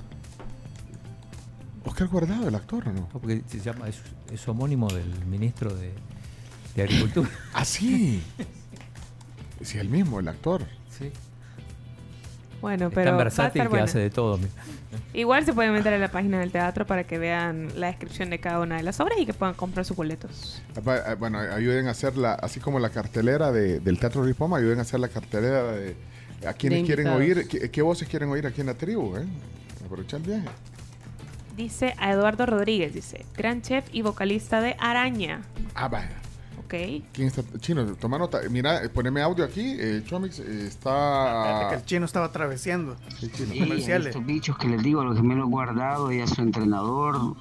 Oscar 1.85 2.09
Guardado, 2.09 2.49
el 2.49 2.55
actor, 2.55 2.89
¿o 2.89 2.93
no? 2.93 3.01
No, 3.01 3.09
porque 3.21 3.43
se 3.47 3.61
llama, 3.61 3.89
es, 3.89 4.01
es 4.33 4.49
homónimo 4.49 4.89
del 4.89 5.27
ministro 5.27 5.75
de, 5.75 5.93
de 6.77 6.83
Agricultura. 6.83 7.29
Ah, 7.55 7.65
sí. 7.65 8.23
Sí, 9.63 9.79
el 9.79 9.89
mismo, 9.89 10.21
el 10.21 10.29
actor. 10.29 10.65
Sí. 10.89 11.11
Bueno, 12.61 12.89
Es 12.89 12.95
pero 12.95 13.11
tan 13.11 13.19
versátil 13.19 13.63
que 13.63 13.69
buena. 13.69 13.85
hace 13.85 13.99
de 13.99 14.11
todo. 14.11 14.37
mira. 14.39 14.51
Igual 15.15 15.45
se 15.45 15.53
pueden 15.53 15.73
meter 15.73 15.95
a 15.95 15.99
la 15.99 16.11
página 16.11 16.41
del 16.41 16.51
teatro 16.51 16.87
para 16.87 17.05
que 17.05 17.19
vean 17.19 17.69
la 17.77 17.87
descripción 17.89 18.29
de 18.31 18.39
cada 18.41 18.61
una 18.61 18.77
de 18.77 18.83
las 18.83 19.01
obras 19.01 19.19
y 19.19 19.27
que 19.27 19.33
puedan 19.35 19.55
comprar 19.55 19.85
sus 19.85 19.97
boletos. 19.97 20.61
Va- 20.87 21.13
eh, 21.13 21.15
Bueno, 21.15 21.39
ayuden 21.39 21.87
a 21.89 21.93
hacer 21.93 22.17
la, 22.17 22.35
así 22.35 22.61
como 22.61 22.79
la 22.79 22.91
cartelera 22.91 23.51
de- 23.53 23.81
del 23.81 23.99
Teatro 23.99 24.23
Ripoma, 24.25 24.59
ayuden 24.59 24.79
a 24.79 24.83
hacer 24.83 25.01
la 25.01 25.09
cartelera 25.09 25.63
de 25.73 25.97
¿A 26.47 26.55
quiénes 26.55 26.81
De 26.81 26.87
quieren 26.87 27.07
oír? 27.09 27.47
¿Qué, 27.49 27.71
qué 27.71 27.83
voces 27.83 28.09
quieren 28.09 28.31
oír 28.31 28.47
aquí 28.47 28.63
en 28.63 28.69
la 28.69 28.75
tribu? 28.75 29.15
Eh? 29.17 29.27
Aprovechar 29.85 30.21
el 30.21 30.27
viaje. 30.27 30.49
Dice 31.57 31.95
a 31.99 32.13
Eduardo 32.13 32.47
Rodríguez, 32.47 32.95
dice, 32.95 33.27
gran 33.37 33.61
chef 33.61 33.85
y 33.93 34.01
vocalista 34.03 34.63
de 34.63 34.75
Araña. 34.79 35.43
Ah, 35.75 35.89
vaya. 35.89 36.09
Ok. 36.73 37.03
¿Quién 37.13 37.27
está? 37.27 37.43
Chino, 37.59 37.85
toma 37.97 38.17
nota. 38.17 38.39
Mira, 38.49 38.85
eh, 38.85 38.89
poneme 38.89 39.21
audio 39.23 39.45
aquí. 39.45 39.77
Eh, 39.79 40.03
Chomix 40.07 40.39
eh, 40.39 40.67
está. 40.69 41.67
que 41.71 41.75
el 41.77 41.85
chino 41.85 42.05
estaba 42.07 42.31
chino. 42.31 42.95
Sí, 43.19 43.29
Comerciales. 43.59 44.09
estos 44.09 44.25
bichos 44.25 44.57
que 44.57 44.69
les 44.69 44.81
digo, 44.83 45.03
los 45.03 45.17
gemelos 45.17 45.49
guardados 45.51 46.13
y 46.13 46.21
a 46.21 46.29
su 46.29 46.41
entrenador, 46.43 47.35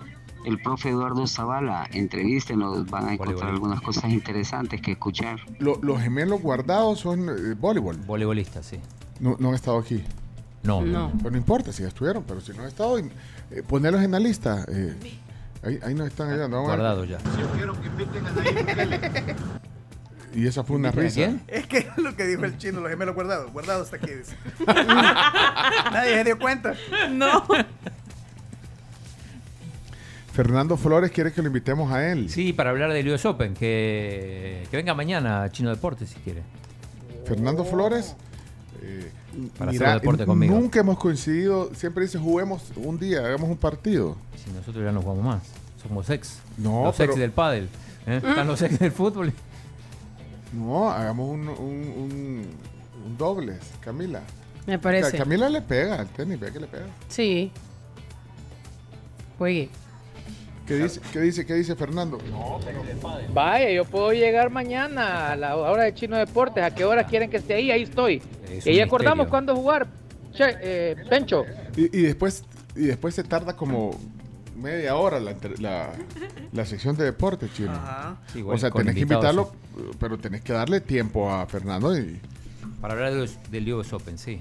el 0.46 0.60
profe 0.62 0.90
Eduardo 0.90 1.28
Zavala, 1.28 1.88
entrevístenos, 1.94 2.90
van 2.90 3.10
a 3.10 3.14
encontrar 3.14 3.52
algunas 3.52 3.82
cosas 3.82 4.06
interesantes 4.12 4.82
que 4.82 4.94
escuchar. 4.94 5.40
Lo- 5.60 5.78
los 5.84 6.02
gemelos 6.02 6.42
guardados 6.42 7.00
son 7.00 7.30
eh, 7.30 7.54
voleibol. 7.60 7.98
Voleibolistas, 7.98 8.66
sí. 8.66 8.80
No, 9.20 9.36
no 9.40 9.50
han 9.50 9.56
estado 9.56 9.78
aquí. 9.78 10.04
No, 10.64 10.82
No. 10.82 11.12
Pero 11.20 11.32
no 11.32 11.38
importa 11.38 11.72
si 11.72 11.84
ya 11.84 11.90
estuvieron, 11.90 12.24
pero 12.28 12.42
si 12.42 12.52
no 12.54 12.64
han 12.64 12.68
estado, 12.68 12.98
eh, 12.98 13.10
ponerlos 13.68 14.02
en 14.02 14.12
la 14.12 14.20
lista. 14.20 14.66
eh, 14.68 14.96
ahí, 15.64 15.80
ahí 15.84 15.94
nos 15.94 16.08
están 16.08 16.30
ayudando. 16.30 16.58
Vamos 16.58 16.72
a. 16.72 16.76
Guardado 16.76 17.06
ya. 17.06 17.18
Yo 17.40 17.50
quiero 17.56 17.80
que 17.82 17.88
inviten 17.88 18.26
a 18.28 18.32
Nayib 18.32 18.60
Bukele. 18.60 19.00
Y 20.32 20.46
esa 20.46 20.64
fue 20.64 20.76
una 20.76 20.90
¿Inviten 20.90 21.06
a 21.06 21.08
risa. 21.08 21.16
quién? 21.16 21.42
Es 21.48 21.66
que 21.66 21.90
lo 22.00 22.16
que 22.16 22.24
dijo 22.28 22.46
el 22.46 22.56
chino, 22.60 22.82
los 22.82 22.90
gemelos 22.92 23.16
guardados. 23.16 23.52
Guardados 23.52 23.92
aquí, 23.94 24.12
dice. 24.12 24.36
Nadie 24.68 26.14
se 26.18 26.24
dio 26.24 26.38
cuenta. 26.38 26.76
No. 27.10 27.44
Fernando 30.32 30.78
Flores 30.78 31.10
quiere 31.12 31.34
que 31.34 31.42
lo 31.42 31.48
invitemos 31.48 31.92
a 31.92 32.12
él. 32.12 32.30
Sí, 32.30 32.54
para 32.54 32.70
hablar 32.70 32.94
del 32.94 33.10
US 33.10 33.26
Open, 33.26 33.56
que, 33.56 34.68
que 34.70 34.78
venga 34.78 34.94
mañana 34.94 35.50
Chino 35.52 35.70
Deportes 35.72 36.10
si 36.10 36.16
quiere. 36.20 36.44
Fernando 37.26 37.66
Flores. 37.66 38.16
eh, 38.84 39.12
Para 39.58 39.72
mira, 39.72 39.88
hacer 39.90 40.02
deporte 40.02 40.26
conmigo. 40.26 40.56
Nunca 40.60 40.80
hemos 40.80 40.98
coincidido. 40.98 41.74
Siempre 41.76 42.04
dice 42.06 42.18
juguemos 42.18 42.64
un 42.76 42.98
día, 43.00 43.20
hagamos 43.20 43.50
un 43.50 43.58
partido. 43.58 44.16
Si 44.44 44.52
nosotros 44.52 44.84
ya 44.84 44.92
no 44.92 45.02
jugamos 45.02 45.24
más. 45.24 45.44
Somos 45.82 46.10
ex. 46.10 46.40
No, 46.58 46.86
los 46.86 46.96
pero- 46.96 47.12
ex 47.14 47.20
del 47.20 47.32
pádel. 47.32 47.70
¿eh? 48.08 48.18
Están 48.18 48.48
los 48.48 48.62
ex 48.62 48.80
del 48.80 48.92
fútbol. 48.92 49.32
No, 50.54 50.90
hagamos 50.90 51.30
un, 51.30 51.48
un, 51.48 51.58
un, 51.58 52.46
un 53.06 53.18
dobles, 53.18 53.60
Camila. 53.82 54.22
Me 54.66 54.80
parece. 54.80 55.12
Ca- 55.12 55.20
Camila 55.20 55.48
le 55.50 55.62
pega 55.62 56.00
al 56.00 56.08
tenis, 56.08 56.40
vea 56.40 56.52
que 56.52 56.60
le 56.60 56.68
pega. 56.68 56.86
Sí. 57.08 57.52
Juegue. 59.38 59.70
¿Qué 60.70 60.76
dice, 60.78 61.02
qué 61.12 61.20
dice, 61.22 61.46
qué 61.48 61.54
dice 61.56 61.76
Fernando? 61.76 62.20
Vaya, 63.34 63.72
yo 63.72 63.86
puedo 63.86 64.14
llegar 64.14 64.52
mañana 64.52 65.32
a 65.32 65.36
la 65.36 65.56
hora 65.56 65.84
de 65.84 65.94
Chino 65.96 66.16
Deportes. 66.16 66.64
¿A 66.64 66.74
qué 66.76 66.86
hora 66.86 67.06
quieren 67.06 67.30
que 67.32 67.38
esté 67.38 67.56
ahí? 67.56 67.72
Ahí 67.72 67.82
estoy. 67.84 68.22
Es 68.52 68.68
y 68.68 68.76
ya 68.76 68.84
acordamos 68.86 69.26
misterio. 69.26 69.30
cuándo 69.32 69.56
jugar. 69.56 69.88
Che, 70.32 70.44
eh, 70.62 70.96
Pencho. 71.10 71.44
Y, 71.76 71.86
y 71.98 72.04
después 72.04 72.44
y 72.76 72.82
después 72.82 73.16
se 73.16 73.24
tarda 73.24 73.56
como 73.56 74.00
media 74.56 74.96
hora 74.96 75.20
la, 75.20 75.34
la, 75.58 75.90
la 76.54 76.66
sección 76.68 76.96
de 76.96 77.06
deporte, 77.06 77.48
chino. 77.52 77.72
Ajá. 77.72 78.18
Sí, 78.32 78.40
igual 78.40 78.56
o 78.56 78.60
sea, 78.60 78.70
tenés 78.70 78.94
que 78.94 79.02
invitarlo, 79.02 79.52
pero 80.00 80.20
tenés 80.20 80.42
que 80.42 80.54
darle 80.54 80.82
tiempo 80.82 81.32
a 81.32 81.48
Fernando 81.48 81.98
y... 81.98 82.20
Para 82.80 82.94
hablar 82.94 83.14
de 83.14 83.20
los- 83.22 83.52
del 83.52 83.74
US 83.74 83.92
Open, 83.92 84.18
sí. 84.20 84.40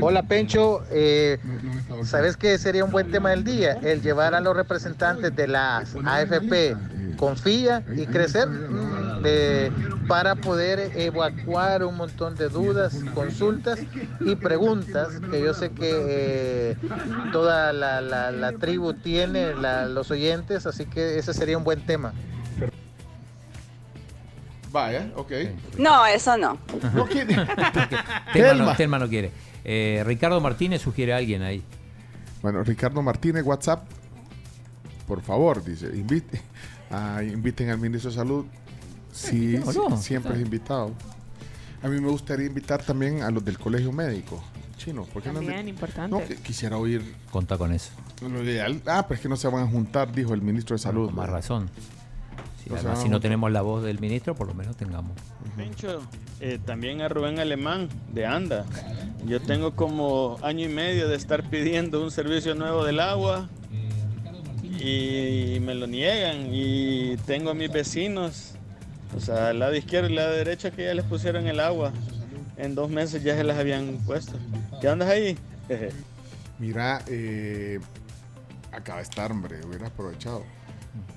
Hola 0.00 0.22
Pencho, 0.24 0.82
eh, 0.90 1.38
¿sabes 2.04 2.36
qué 2.36 2.58
sería 2.58 2.84
un 2.84 2.90
buen 2.90 3.10
tema 3.10 3.30
del 3.30 3.44
día? 3.44 3.74
El 3.82 4.02
llevar 4.02 4.34
a 4.34 4.40
los 4.40 4.56
representantes 4.56 5.34
de 5.36 5.46
las 5.46 5.94
AFP 6.04 6.76
Confía 7.16 7.84
y 7.96 8.06
Crecer 8.06 8.48
de- 9.22 9.72
para 10.08 10.34
poder 10.34 10.90
evacuar 10.96 11.84
un 11.84 11.96
montón 11.96 12.34
de 12.36 12.48
dudas, 12.48 12.94
consultas 13.14 13.78
y 14.20 14.34
preguntas 14.36 15.20
que 15.30 15.42
yo 15.42 15.54
sé 15.54 15.70
que 15.70 16.72
eh, 16.72 16.76
toda 17.32 17.72
la, 17.72 18.00
la- 18.00 18.32
la 18.32 18.52
tribu 18.52 18.92
tiene, 18.94 19.54
la- 19.54 19.86
los 19.88 20.10
oyentes, 20.10 20.66
así 20.66 20.86
que 20.86 21.18
ese 21.18 21.32
sería 21.32 21.56
un 21.58 21.64
buen 21.64 21.80
tema. 21.86 22.12
Vaya, 24.76 25.10
ok. 25.16 25.32
No, 25.78 26.04
eso 26.04 26.36
no. 26.36 26.58
No 26.92 27.06
quiere. 27.06 27.34
Telma 27.34 27.72
Telma. 28.34 28.64
no, 28.66 28.76
Telma 28.76 28.98
no 28.98 29.08
quiere. 29.08 29.30
Eh, 29.64 30.02
Ricardo 30.04 30.38
Martínez 30.38 30.82
sugiere 30.82 31.14
a 31.14 31.16
alguien 31.16 31.40
ahí. 31.40 31.62
Bueno, 32.42 32.62
Ricardo 32.62 33.00
Martínez, 33.00 33.42
WhatsApp. 33.42 33.88
Por 35.08 35.22
favor, 35.22 35.64
dice, 35.64 35.86
invite, 35.86 36.42
ah, 36.90 37.22
inviten 37.22 37.70
al 37.70 37.78
ministro 37.78 38.10
de 38.10 38.16
Salud. 38.16 38.44
Sí, 39.12 39.56
¿O 39.64 39.72
sí, 39.72 39.78
no? 39.78 39.96
siempre 39.96 40.34
es 40.34 40.40
invitado. 40.42 40.92
A 41.82 41.88
mí 41.88 41.98
me 41.98 42.10
gustaría 42.10 42.44
invitar 42.44 42.82
también 42.82 43.22
a 43.22 43.30
los 43.30 43.42
del 43.42 43.58
colegio 43.58 43.92
médico 43.92 44.44
chino. 44.76 45.04
¿Por 45.04 45.22
qué 45.22 45.32
no 45.32 45.40
importante. 45.40 46.22
Que 46.26 46.36
quisiera 46.36 46.76
oír 46.76 47.14
Conta 47.30 47.56
con 47.56 47.72
eso. 47.72 47.92
lo 48.20 48.42
ideal. 48.44 48.82
Ah, 48.84 49.06
pero 49.08 49.14
es 49.14 49.20
que 49.22 49.28
no 49.30 49.36
se 49.36 49.48
van 49.48 49.64
a 49.64 49.66
juntar, 49.70 50.12
dijo 50.12 50.34
el 50.34 50.42
ministro 50.42 50.76
de 50.76 50.82
Salud. 50.82 51.06
Con 51.06 51.14
más 51.16 51.30
razón. 51.30 51.70
Sea, 52.66 52.78
además, 52.78 53.02
si 53.02 53.08
no 53.08 53.20
tenemos 53.20 53.52
la 53.52 53.62
voz 53.62 53.84
del 53.84 54.00
ministro, 54.00 54.34
por 54.34 54.48
lo 54.48 54.54
menos 54.54 54.76
tengamos. 54.76 55.12
Pencho, 55.56 56.02
eh, 56.40 56.58
también 56.64 57.00
a 57.00 57.08
Rubén 57.08 57.38
Alemán 57.38 57.88
de 58.12 58.26
Anda. 58.26 58.64
Yo 59.24 59.40
tengo 59.40 59.76
como 59.76 60.36
año 60.42 60.64
y 60.64 60.68
medio 60.68 61.08
de 61.08 61.16
estar 61.16 61.48
pidiendo 61.48 62.02
un 62.02 62.10
servicio 62.10 62.54
nuevo 62.54 62.84
del 62.84 63.00
agua 63.00 63.48
y 64.62 65.58
me 65.60 65.74
lo 65.74 65.86
niegan. 65.86 66.48
Y 66.52 67.16
tengo 67.18 67.50
a 67.50 67.54
mis 67.54 67.70
vecinos, 67.70 68.54
o 69.16 69.20
sea, 69.20 69.48
al 69.48 69.60
lado 69.60 69.74
izquierdo 69.74 70.08
y 70.08 70.12
al 70.12 70.16
lado 70.16 70.32
derecho 70.32 70.72
que 70.72 70.84
ya 70.84 70.94
les 70.94 71.04
pusieron 71.04 71.46
el 71.46 71.60
agua. 71.60 71.92
En 72.56 72.74
dos 72.74 72.90
meses 72.90 73.22
ya 73.22 73.36
se 73.36 73.44
las 73.44 73.58
habían 73.58 73.98
puesto. 74.06 74.32
¿Qué 74.80 74.88
andas 74.88 75.08
ahí? 75.08 75.36
Mira, 76.58 77.02
eh, 77.06 77.78
acaba 78.72 78.98
de 78.98 79.04
estar, 79.04 79.30
hombre, 79.30 79.64
hubiera 79.64 79.88
aprovechado. 79.88 80.42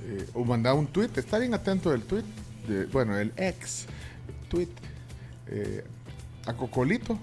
Eh, 0.03 0.29
o 0.33 0.43
mandaba 0.45 0.77
un 0.79 0.87
tweet, 0.87 1.09
está 1.15 1.37
bien 1.39 1.53
atento 1.53 1.91
del 1.91 2.03
tweet, 2.03 2.23
de- 2.67 2.85
bueno, 2.87 3.17
el 3.17 3.31
ex 3.37 3.85
tweet, 4.49 4.67
eh, 5.47 5.83
a 6.45 6.53
Cocolito, 6.53 7.17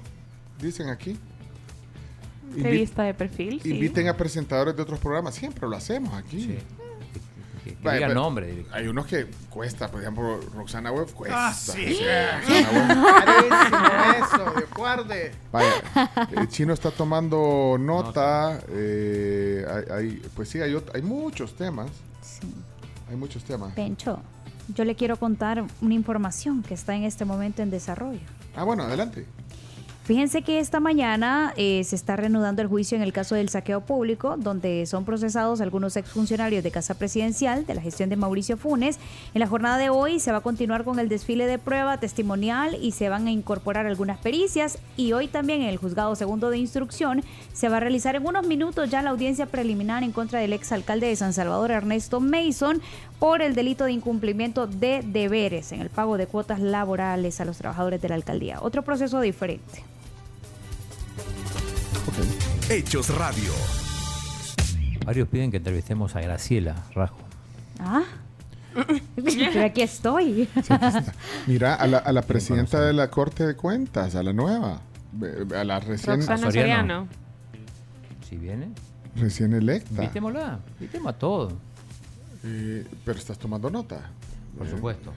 dicen 0.61 0.89
aquí. 0.89 1.19
Entrevista 2.55 3.03
de 3.03 3.15
perfil. 3.15 3.61
sí. 3.63 3.71
inviten 3.71 4.09
a 4.09 4.17
presentadores 4.17 4.77
de 4.77 4.83
otros 4.83 4.99
programas, 5.01 5.35
siempre 5.35 5.69
lo 5.69 5.77
hacemos 5.77 6.15
aquí. 6.15 6.57
Que, 7.65 7.71
que 7.75 7.77
Vaya, 7.83 7.97
diga 7.97 8.07
el 8.07 8.11
pero 8.13 8.21
nombre. 8.23 8.47
directo. 8.47 8.75
Hay 8.75 8.87
unos 8.87 9.07
que 9.07 9.27
cuesta, 9.51 9.91
por 9.91 10.01
ejemplo, 10.01 10.41
Roxana 10.55 10.93
Web 10.93 11.13
cuesta. 11.13 11.49
Ah, 11.49 11.53
sí. 11.53 11.73
Sí, 11.97 12.05
Roxana 12.47 13.03
Web. 13.03 13.25
Carísimo 13.25 14.27
eso, 14.27 14.61
de 14.61 14.67
guarde. 14.77 15.33
Vaya, 15.51 15.73
el 16.37 16.49
chino 16.49 16.73
está 16.73 16.93
tomando 16.93 17.77
nota. 17.79 18.61
eh, 18.69 19.67
hay, 19.69 19.85
hay- 19.99 20.23
pues 20.37 20.49
sí, 20.49 20.61
hay, 20.61 20.81
hay 20.95 21.03
muchos 21.03 21.57
temas. 21.57 21.91
Hay 23.09 23.17
muchos 23.17 23.45
temas. 23.45 23.73
Pencho, 23.75 24.21
yo 24.75 24.85
le 24.85 24.95
quiero 24.95 25.17
contar 25.17 25.65
una 25.81 25.95
información 25.95 26.63
que 26.63 26.75
está 26.75 26.95
en 26.95 27.05
este 27.05 27.25
momento 27.25 27.63
en 27.63 27.71
desarrollo. 27.71 28.21
Ah, 28.57 28.65
bueno, 28.65 28.85
adelante. 28.85 29.27
Fíjense 30.07 30.43
que 30.43 30.61
esta 30.61 30.79
mañana 30.79 31.53
eh, 31.57 31.83
se 31.83 31.97
está 31.97 32.15
reanudando 32.15 32.63
el 32.63 32.69
juicio 32.69 32.95
en 32.95 33.03
el 33.03 33.13
caso 33.13 33.35
del 33.35 33.49
saqueo 33.49 33.81
público, 33.81 34.37
donde 34.39 34.87
son 34.87 35.05
procesados 35.05 35.61
algunos 35.61 35.97
exfuncionarios 35.97 36.63
de 36.63 36.71
Casa 36.71 36.95
Presidencial 36.95 37.67
de 37.67 37.75
la 37.75 37.83
gestión 37.83 38.09
de 38.09 38.15
Mauricio 38.15 38.57
Funes. 38.57 39.01
En 39.35 39.41
la 39.41 39.49
jornada 39.49 39.79
de 39.79 39.91
hoy 39.91 40.21
se 40.21 40.31
va 40.31 40.39
a 40.39 40.43
continuar 40.43 40.85
con 40.85 41.01
el 41.01 41.09
desfile 41.09 41.49
de 41.49 41.59
prueba 41.59 41.99
testimonial 41.99 42.79
y 42.81 42.93
se 42.93 43.09
van 43.09 43.27
a 43.27 43.33
incorporar 43.33 43.85
algunas 43.87 44.19
pericias. 44.19 44.79
Y 44.97 45.13
hoy 45.13 45.27
también 45.27 45.63
en 45.63 45.71
el 45.71 45.77
juzgado 45.77 46.15
segundo 46.15 46.51
de 46.51 46.59
instrucción 46.59 47.25
se 47.53 47.69
va 47.69 47.79
a 47.79 47.81
realizar 47.81 48.15
en 48.15 48.29
unos 48.29 48.47
minutos 48.47 48.89
ya 48.89 49.03
la 49.03 49.11
audiencia 49.11 49.47
preliminar 49.47 50.05
en 50.05 50.13
contra 50.13 50.39
del 50.39 50.53
exalcalde 50.53 51.09
de 51.09 51.17
San 51.17 51.33
Salvador, 51.33 51.73
Ernesto 51.73 52.21
Mason, 52.21 52.81
por 53.19 53.43
el 53.43 53.57
delito 53.57 53.87
de 53.87 53.93
incumplimiento 53.93 54.69
de 54.69 55.03
deberes 55.05 55.73
en 55.73 55.81
el 55.81 55.91
pago 55.91 56.17
de 56.17 56.29
cuotas 56.29 56.61
laborales 56.61 57.41
a 57.41 57.45
los 57.45 57.59
trabajadores 57.59 58.01
de 58.01 58.09
la 58.09 58.15
alcaldía. 58.15 58.61
Otro 58.63 58.83
proceso 58.83 59.21
diferente. 59.21 59.96
Hechos 62.71 63.11
Radio. 63.17 63.51
Varios 65.05 65.29
piden 65.29 65.51
que 65.51 65.57
entrevistemos 65.59 66.15
a 66.17 66.21
Graciela 66.21 66.75
Rajo. 66.95 67.19
Ah. 67.81 68.03
Pero 69.17 69.65
aquí 69.65 69.83
estoy. 69.83 70.49
Mira, 71.47 71.75
a 71.75 71.87
la, 71.87 71.99
a 71.99 72.13
la 72.13 72.23
presidenta 72.23 72.81
de 72.81 72.93
la 72.93 73.11
Corte 73.11 73.47
de 73.47 73.57
Cuentas, 73.57 74.15
a 74.15 74.23
la 74.23 74.33
nueva, 74.33 74.81
a 75.57 75.65
la 75.65 75.81
recién, 75.81 76.17
Roxana 76.17 76.51
Soriano. 76.51 77.09
Si 78.29 78.37
viene, 78.37 78.69
recién 79.17 79.53
electa. 79.55 80.03
invitémosla. 80.03 80.61
Invitemos 80.81 81.13
a 81.15 81.19
todos. 81.19 81.55
Eh, 82.45 82.87
pero 83.05 83.19
estás 83.19 83.39
tomando 83.39 83.71
nota. 83.71 84.11
Por 84.59 84.67
Eh, 84.67 84.71
supuesto. 84.71 85.13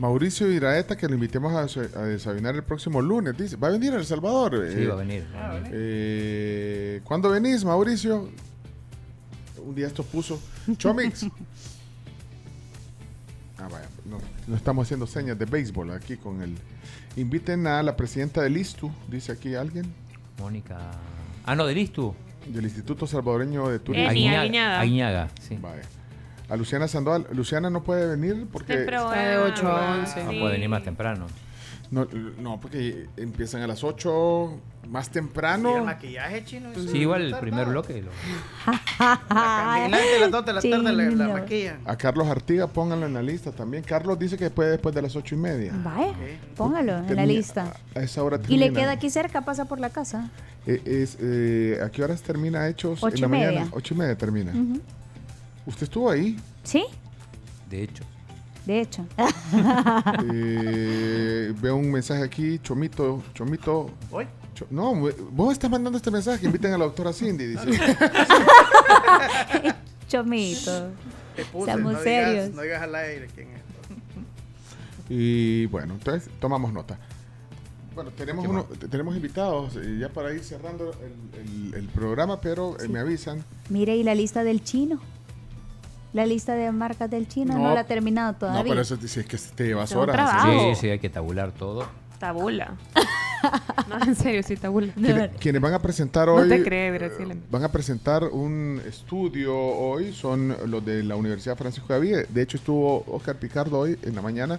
Mauricio 0.00 0.50
Iraeta, 0.50 0.96
que 0.96 1.06
lo 1.06 1.12
invitemos 1.14 1.52
a, 1.52 2.00
a 2.00 2.02
desayunar 2.04 2.54
el 2.56 2.62
próximo 2.64 3.02
lunes, 3.02 3.36
dice. 3.36 3.56
¿Va 3.56 3.68
a 3.68 3.70
venir 3.72 3.92
a 3.92 3.96
El 3.98 4.06
Salvador? 4.06 4.66
Sí, 4.72 4.78
Eh, 4.82 4.86
va 4.86 4.94
a 4.94 4.96
venir. 4.96 5.26
eh, 5.72 7.00
¿Cuándo 7.04 7.28
venís, 7.28 7.62
Mauricio? 7.64 8.30
Un 9.62 9.74
día 9.74 9.86
esto 9.88 10.02
puso 10.02 10.40
Chomix. 10.78 11.24
Ah, 13.58 13.68
vaya. 13.70 13.86
no, 14.06 14.18
no 14.46 14.56
estamos 14.56 14.86
haciendo 14.86 15.06
señas 15.06 15.38
de 15.38 15.44
béisbol 15.44 15.90
aquí 15.90 16.16
con 16.16 16.40
el... 16.40 16.56
Inviten 17.16 17.66
a 17.66 17.82
la 17.82 17.94
presidenta 17.94 18.40
del 18.40 18.56
ISTU, 18.56 18.90
dice 19.08 19.32
aquí 19.32 19.54
alguien. 19.54 19.92
Mónica. 20.38 20.78
Ah, 21.44 21.54
no, 21.54 21.66
del 21.66 21.76
ISTU. 21.76 22.14
Del 22.46 22.64
Instituto 22.64 23.06
Salvadoreño 23.06 23.68
de 23.68 23.80
Turismo. 23.80 24.08
Aguiñaga. 24.08 24.40
Aguiñaga. 24.40 24.80
Aguiñaga, 24.80 25.28
sí. 25.46 25.58
Vaya. 25.60 25.82
A 26.50 26.56
Luciana 26.56 26.88
Sandoval. 26.88 27.26
Luciana 27.32 27.70
no 27.70 27.82
puede 27.82 28.06
venir 28.16 28.46
porque... 28.52 28.76
Temprano. 28.76 29.12
Está 29.12 29.28
de 29.28 29.36
8 29.38 29.68
a 29.68 29.94
11. 30.00 30.24
No 30.24 30.30
Sí. 30.32 30.38
puede 30.40 30.52
venir 30.52 30.68
más 30.68 30.82
temprano. 30.82 31.26
No, 31.92 32.06
no, 32.38 32.60
porque 32.60 33.06
empiezan 33.16 33.62
a 33.62 33.66
las 33.66 33.82
8 33.82 34.60
más 34.88 35.06
Y 35.06 35.08
el 35.08 35.12
temprano. 35.12 35.84
maquillaje 35.84 36.44
chino. 36.44 36.68
Sí, 36.74 36.98
igual 36.98 37.22
el 37.22 37.34
primer 37.38 37.66
bloque. 37.68 38.00
Lo... 38.02 38.10
La 39.00 39.84
a 39.84 39.88
las 39.88 40.30
2 40.30 40.46
de 40.46 40.52
la 40.52 40.60
tarde 40.60 40.92
la, 40.92 41.26
la 41.26 41.28
maquillan. 41.32 41.80
A 41.84 41.96
Carlos 41.96 42.28
Artiga, 42.28 42.68
pónganlo 42.68 43.06
en 43.06 43.14
la 43.14 43.22
lista 43.22 43.50
también. 43.50 43.82
Carlos 43.82 44.18
dice 44.20 44.36
que 44.36 44.50
puede 44.50 44.70
después 44.70 44.94
de 44.94 45.02
las 45.02 45.16
8 45.16 45.34
y 45.34 45.38
media. 45.38 45.72
Vaya, 45.82 46.12
póngalo 46.56 46.92
en 46.98 47.02
la 47.02 47.06
Termina- 47.08 47.26
lista. 47.26 47.74
A 47.96 48.00
esa 48.00 48.22
hora 48.22 48.36
Y 48.48 48.56
le 48.56 48.66
termina. 48.66 48.80
queda 48.82 48.92
aquí 48.92 49.10
cerca, 49.10 49.40
pasa 49.42 49.64
por 49.64 49.80
la 49.80 49.90
casa. 49.90 50.30
Eh, 50.66 50.80
es, 50.84 51.16
eh, 51.20 51.80
¿A 51.84 51.90
qué 51.90 52.04
horas 52.04 52.22
termina 52.22 52.68
Hechos? 52.68 53.02
Ocho 53.02 53.14
en 53.16 53.20
la 53.22 53.26
y 53.26 53.30
mañana. 53.30 53.50
media. 53.52 53.68
8 53.72 53.94
y 53.94 53.96
media 53.96 54.16
termina. 54.16 54.52
Ujú. 54.52 54.80
¿Usted 55.66 55.84
estuvo 55.84 56.10
ahí? 56.10 56.36
Sí, 56.62 56.84
De 57.68 57.82
hecho. 57.84 58.04
de 58.66 58.80
hecho. 58.80 59.06
Eh, 60.32 61.52
veo 61.60 61.76
un 61.76 61.90
mensaje 61.90 62.22
aquí, 62.22 62.58
Chomito, 62.62 63.22
Chomito. 63.34 63.90
¿Hoy? 64.10 64.26
Cho- 64.54 64.66
no, 64.70 64.94
vos 65.30 65.52
estás 65.52 65.70
mandando 65.70 65.96
este 65.96 66.10
mensaje, 66.10 66.46
inviten 66.46 66.72
a 66.74 66.78
la 66.78 66.84
doctora 66.84 67.12
Cindy, 67.12 67.46
dice. 67.46 67.66
Chomito. 70.08 70.90
Te 71.36 71.44
puse, 71.46 71.66
Seamos 71.66 71.92
no 71.92 71.98
digas- 72.00 72.04
serios. 72.04 72.50
no 72.54 72.62
digas 72.62 72.82
al 72.82 72.94
aire 72.94 73.28
quién 73.34 73.48
es. 73.50 73.60
Y 75.08 75.66
bueno, 75.66 75.94
entonces 75.94 76.30
tomamos 76.40 76.72
nota. 76.72 76.98
Bueno, 77.94 78.10
tenemos, 78.12 78.46
uno, 78.46 78.64
te- 78.64 78.88
tenemos 78.88 79.16
invitados 79.16 79.76
eh, 79.76 79.98
ya 80.00 80.08
para 80.08 80.32
ir 80.32 80.44
cerrando 80.44 80.92
el, 81.02 81.40
el- 81.40 81.74
el 81.74 81.88
programa, 81.88 82.40
pero 82.40 82.78
eh, 82.80 82.88
me 82.88 83.00
avisan. 83.00 83.44
Mire, 83.68 83.96
y 83.96 84.02
la 84.04 84.14
lista 84.14 84.44
del 84.44 84.62
chino. 84.62 85.00
La 86.12 86.26
lista 86.26 86.54
de 86.54 86.70
marcas 86.72 87.08
del 87.10 87.28
chino 87.28 87.54
no, 87.54 87.60
No. 87.68 87.74
la 87.74 87.80
ha 87.80 87.84
terminado 87.84 88.34
todavía. 88.34 88.62
No, 88.62 88.68
pero 88.68 88.80
eso 88.82 88.96
dice 88.96 89.24
que 89.24 89.36
te 89.54 89.64
llevas 89.68 89.90
Es 89.90 89.96
horas. 89.96 90.14
trabajo. 90.16 90.74
Sí, 90.74 90.80
sí, 90.80 90.88
hay 90.90 90.98
que 90.98 91.08
tabular 91.10 91.52
todo. 91.52 91.86
Tabula. 92.18 92.74
no, 93.88 93.98
en 94.04 94.14
serio, 94.14 94.42
sí, 94.42 94.56
tabula. 94.56 94.92
Quienes, 94.92 95.30
quienes 95.38 95.62
van 95.62 95.72
a 95.72 95.78
presentar 95.78 96.26
No 96.28 96.34
hoy. 96.34 96.48
te 96.48 96.62
crees, 96.62 96.92
Graciela. 96.94 97.34
Van 97.50 97.64
a 97.64 97.68
presentar 97.72 98.24
un 98.24 98.80
estudio 98.86 99.56
hoy, 99.56 100.12
son 100.12 100.54
los 100.66 100.84
de 100.84 101.02
la 101.02 101.16
Universidad 101.16 101.56
Francisco 101.56 101.86
Javier. 101.88 102.26
De 102.28 102.42
hecho, 102.42 102.56
estuvo 102.58 103.04
Oscar 103.06 103.36
Picardo 103.36 103.78
hoy 103.78 103.98
en 104.02 104.14
la 104.14 104.22
mañana 104.22 104.58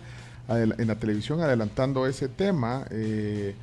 en 0.50 0.88
la 0.88 0.96
televisión 0.96 1.40
adelantando 1.42 2.08
ese 2.08 2.28
tema. 2.28 2.86
Eh, 2.90 3.56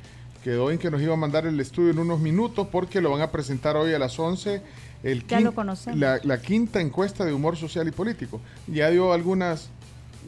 quedó 0.43 0.71
en 0.71 0.77
que 0.77 0.89
nos 0.89 1.01
iba 1.01 1.13
a 1.13 1.17
mandar 1.17 1.45
el 1.45 1.59
estudio 1.59 1.91
en 1.91 1.99
unos 1.99 2.19
minutos 2.19 2.67
porque 2.71 3.01
lo 3.01 3.11
van 3.11 3.21
a 3.21 3.29
presentar 3.31 3.75
hoy 3.75 3.93
a 3.93 3.99
las 3.99 4.17
11. 4.17 4.61
El 5.03 5.25
Ya 5.27 5.39
quin- 5.39 5.43
lo 5.43 5.53
conocemos. 5.55 5.99
La, 5.99 6.19
la 6.23 6.41
quinta 6.41 6.81
encuesta 6.81 7.23
de 7.25 7.33
humor 7.33 7.55
social 7.57 7.87
y 7.87 7.91
político. 7.91 8.41
Ya 8.67 8.89
dio 8.89 9.13
algunas 9.13 9.69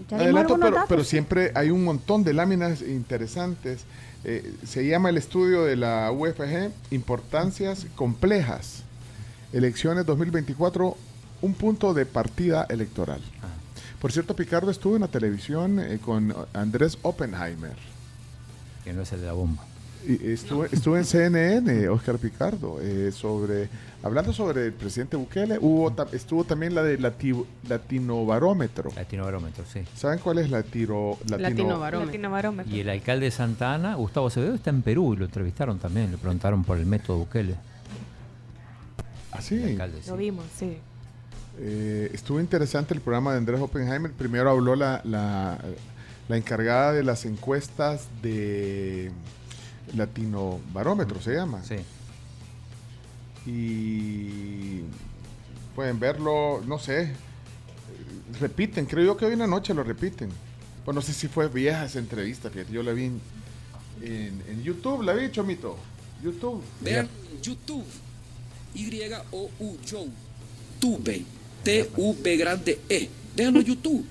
Ya 0.09 0.17
adelanto, 0.17 0.58
pero, 0.58 0.72
datos, 0.75 0.90
pero 0.90 1.03
sí. 1.03 1.09
siempre 1.11 1.51
hay 1.56 1.69
un 1.72 1.83
montón 1.83 2.24
de 2.24 2.33
láminas 2.33 2.82
interesantes. 2.82 3.82
Eh, 4.24 4.53
se 4.66 4.85
llama 4.88 5.09
el 5.09 5.17
estudio 5.17 5.64
de 5.64 5.75
la 5.75 6.11
UFG 6.11 6.72
Importancias 6.91 7.85
Complejas. 7.95 8.83
Elecciones 9.51 10.06
2024, 10.06 10.95
un 11.41 11.53
punto 11.56 11.93
de 11.93 12.06
partida 12.06 12.66
electoral. 12.69 13.19
Por 14.00 14.11
cierto, 14.11 14.35
Picardo 14.35 14.72
estuvo 14.72 14.95
en 14.95 15.01
la 15.01 15.08
televisión 15.09 15.80
eh, 15.80 16.00
con 16.03 16.33
Andrés 16.53 16.98
Oppenheimer. 17.01 17.75
Que 18.83 18.93
no 18.93 19.01
es 19.01 19.11
el 19.11 19.19
de 19.22 19.27
la 19.27 19.33
bomba. 19.33 19.64
Y 20.08 20.32
estuvo, 20.32 20.66
estuvo 20.66 20.98
en 20.98 21.06
CNN, 21.06 21.88
Oscar 21.90 22.18
Picardo, 22.18 22.80
eh, 22.82 23.12
sobre, 23.12 23.70
hablando 24.02 24.34
sobre 24.34 24.66
el 24.66 24.74
presidente 24.74 25.16
Bukele. 25.16 25.60
Hubo, 25.60 25.94
estuvo 26.12 26.44
también 26.44 26.74
la 26.74 26.82
de 26.84 26.98
Lati- 27.00 27.46
Latinobarómetro. 27.70 28.90
Latinobarómetro, 28.96 29.64
sí. 29.72 29.82
¿Saben 29.96 30.18
cuál 30.20 30.40
es 30.40 30.50
la 30.50 30.64
tiro, 30.64 31.18
latino, 31.30 31.78
Latinobarómetro. 31.88 32.76
Y 32.76 32.80
el 32.80 32.90
alcalde 32.90 33.26
de 33.26 33.32
Santa 33.32 33.76
Ana, 33.76 33.94
Gustavo 33.96 34.28
Acevedo, 34.28 34.56
está 34.56 34.72
en 34.72 34.82
Perú 34.82 35.14
y 35.14 35.18
lo 35.18 35.26
entrevistaron 35.26 35.78
también. 35.78 36.10
Le 36.12 36.18
preguntaron 36.18 36.64
por 36.64 36.78
el 36.80 36.86
método 36.88 37.20
Bukele. 37.20 37.56
Alcalde, 39.32 40.00
sí. 40.02 40.10
Lo 40.10 40.18
vimos, 40.18 40.46
sí. 40.58 40.78
Eh, 41.60 42.10
estuvo 42.14 42.40
interesante 42.40 42.94
el 42.94 43.02
programa 43.02 43.32
de 43.34 43.38
Andrés 43.38 43.60
Oppenheimer. 43.62 44.12
Primero 44.12 44.50
habló 44.50 44.76
la, 44.76 45.02
la, 45.04 45.58
la 46.28 46.38
encargada 46.38 46.92
de 46.92 47.04
las 47.04 47.26
encuestas 47.26 48.08
de 48.22 49.12
Latino 49.95 50.60
Barómetro, 50.74 51.22
se 51.22 51.34
llama. 51.35 51.64
Sí. 51.64 51.76
Y 53.45 54.82
pueden 55.76 56.00
verlo, 56.00 56.61
no 56.66 56.77
sé, 56.80 57.11
repiten, 58.40 58.85
creo 58.85 59.06
yo 59.06 59.18
que 59.18 59.26
hoy 59.26 59.34
en 59.34 59.40
la 59.40 59.48
noche 59.48 59.74
lo 59.74 59.84
repiten. 59.84 60.30
Pues 60.85 60.95
no 60.95 61.01
sé 61.01 61.14
si 61.14 61.27
fue 61.27 61.48
vieja 61.48 61.85
esa 61.85 62.00
entrevista, 62.00 62.50
fíjate, 62.50 62.72
yo 62.72 62.84
la 62.84 62.92
vi 62.92 63.06
en, 63.06 63.22
en- 64.01 64.43
en 64.48 64.64
YouTube, 64.64 65.03
la 65.03 65.14
vi, 65.14 65.32
Chomito. 65.32 65.77
YouTube. 66.24 66.64
Vean 66.82 67.08
YouTube. 67.42 67.85
Y-O-U, 68.74 69.77
Joe. 69.90 70.08
Tube. 70.80 71.26
T-U-B 71.64 72.38
grande 72.38 72.80
E. 72.90 73.10
En 73.38 73.61
YouTube. 73.64 74.06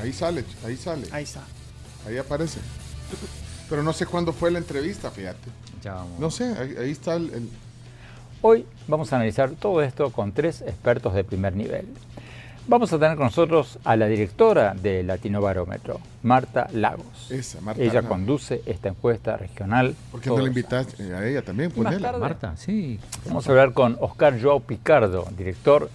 Ahí 0.00 0.12
sale, 0.12 0.44
ahí 0.64 0.76
sale. 0.76 1.06
Ahí 1.10 1.24
está. 1.24 1.44
Ahí 2.06 2.16
aparece. 2.18 2.58
Pero 3.68 3.82
no 3.82 3.92
sé 3.92 4.06
cuándo 4.06 4.32
fue 4.32 4.50
la 4.50 4.58
entrevista, 4.58 5.10
fíjate. 5.10 5.48
Ya 5.82 5.94
vamos. 5.94 6.18
No 6.20 6.30
sé, 6.30 6.44
ahí, 6.58 6.74
ahí 6.78 6.90
está 6.90 7.14
el, 7.14 7.32
el- 7.34 7.48
Hoy 8.42 8.64
vamos 8.86 9.12
a 9.12 9.16
analizar 9.16 9.50
todo 9.50 9.82
esto 9.82 10.10
con 10.12 10.32
tres 10.32 10.60
expertos 10.62 11.14
de 11.14 11.24
primer 11.24 11.56
nivel. 11.56 11.86
Vamos 12.68 12.92
a 12.92 12.98
tener 12.98 13.16
con 13.16 13.26
nosotros 13.26 13.78
a 13.84 13.94
la 13.96 14.06
directora 14.06 14.74
de 14.74 15.02
Latino 15.04 15.40
Barómetro, 15.40 16.00
Marta 16.24 16.68
Lagos. 16.72 17.30
Esa, 17.30 17.60
Marta 17.60 17.80
ella 17.80 17.94
Lagos. 17.94 18.08
conduce 18.10 18.60
esta 18.66 18.88
encuesta 18.88 19.36
regional. 19.36 19.94
¿Por 20.10 20.20
qué 20.20 20.30
no 20.30 20.38
la 20.38 20.48
invitas 20.48 20.88
a 21.00 21.26
ella 21.26 21.42
también? 21.42 21.70
Ponela. 21.70 21.98
tarde- 22.10 22.18
Marta, 22.20 22.56
sí. 22.56 22.98
Vamos 23.26 23.46
a 23.46 23.50
hablar 23.50 23.72
con 23.72 23.96
Oscar 24.00 24.40
Joao 24.40 24.60
Picardo, 24.60 25.26
director 25.36 25.88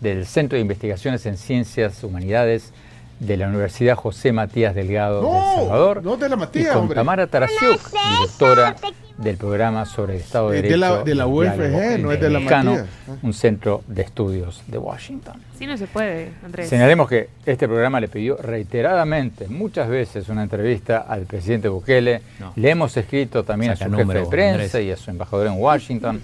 del 0.00 0.26
Centro 0.26 0.56
de 0.56 0.62
Investigaciones 0.62 1.24
en 1.26 1.36
Ciencias 1.38 2.02
Humanidades 2.04 2.72
de 3.20 3.36
la 3.36 3.48
Universidad 3.48 3.96
José 3.96 4.32
Matías 4.32 4.74
Delgado 4.74 5.20
de 5.22 5.26
El 5.28 5.32
No, 5.32 5.54
Salvador. 5.56 6.02
no 6.04 6.16
de 6.16 6.28
la 6.28 6.34
y 6.34 6.38
Matías, 6.38 6.72
con 6.72 6.82
hombre. 6.82 6.94
Tamara 6.96 7.26
Tarasiuk, 7.26 7.80
directora 8.20 8.76
del 9.16 9.38
programa 9.38 9.86
sobre 9.86 10.16
el 10.16 10.20
Estado 10.20 10.50
de 10.50 10.56
de 10.56 10.62
Derecho. 10.62 10.76
la- 10.78 11.02
de 11.02 11.14
la 11.14 11.24
y 11.24 11.26
UFG, 11.26 11.56
Diálogo 11.56 11.98
no 12.02 12.12
es 12.12 12.20
de 12.20 12.30
la 12.30 12.40
Matías. 12.40 12.86
Un 13.22 13.32
centro 13.32 13.82
de 13.86 14.02
estudios 14.02 14.62
de 14.66 14.76
Washington. 14.76 15.40
Sí, 15.58 15.66
no 15.66 15.74
se 15.78 15.86
puede, 15.86 16.32
Andrés. 16.44 16.68
Señalemos 16.68 17.08
que 17.08 17.30
este 17.46 17.66
programa 17.66 17.98
le 17.98 18.08
pidió 18.08 18.36
reiteradamente, 18.36 19.48
muchas 19.48 19.88
veces, 19.88 20.28
una 20.28 20.42
entrevista 20.42 20.98
al 20.98 21.22
presidente 21.22 21.68
Bukele. 21.68 22.20
No. 22.38 22.52
Le 22.56 22.70
hemos 22.70 22.94
escrito 22.98 23.42
también 23.44 23.72
Saca 23.72 23.86
a 23.86 23.88
su 23.88 23.92
jefe 23.94 24.02
número, 24.02 24.20
de 24.20 24.26
prensa 24.26 24.52
Andrés. 24.78 24.84
y 24.84 24.90
a 24.90 24.96
su 24.98 25.10
embajador 25.10 25.46
en 25.46 25.54
Washington 25.54 26.20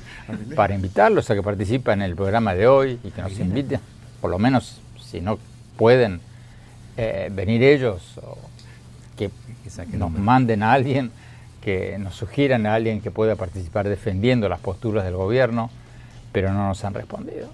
para 0.55 0.75
invitarlos 0.75 1.31
a 1.31 1.35
que 1.35 1.43
participen 1.43 2.03
en 2.03 2.11
el 2.11 2.15
programa 2.15 2.55
de 2.55 2.67
hoy 2.69 2.99
y 3.03 3.11
que 3.11 3.23
nos 3.23 3.39
inviten, 3.39 3.81
por 4.21 4.31
lo 4.31 4.39
menos, 4.39 4.83
si 5.03 5.23
no 5.23 5.39
pueden 5.79 6.21
eh, 6.97 7.31
venir 7.33 7.63
ellos, 7.63 8.19
o 8.19 8.39
que 9.17 9.31
nos 9.97 10.11
manden 10.11 10.63
a 10.63 10.73
alguien, 10.73 11.11
que 11.63 11.97
nos 11.99 12.15
sugieran 12.17 12.67
a 12.67 12.75
alguien 12.75 13.01
que 13.01 13.11
pueda 13.11 13.37
participar 13.37 13.89
defendiendo 13.89 14.49
las 14.49 14.59
posturas 14.61 15.05
del 15.05 15.15
gobierno, 15.15 15.71
pero 16.33 16.53
no 16.53 16.67
nos 16.69 16.85
han 16.85 16.95
respondido. 16.95 17.49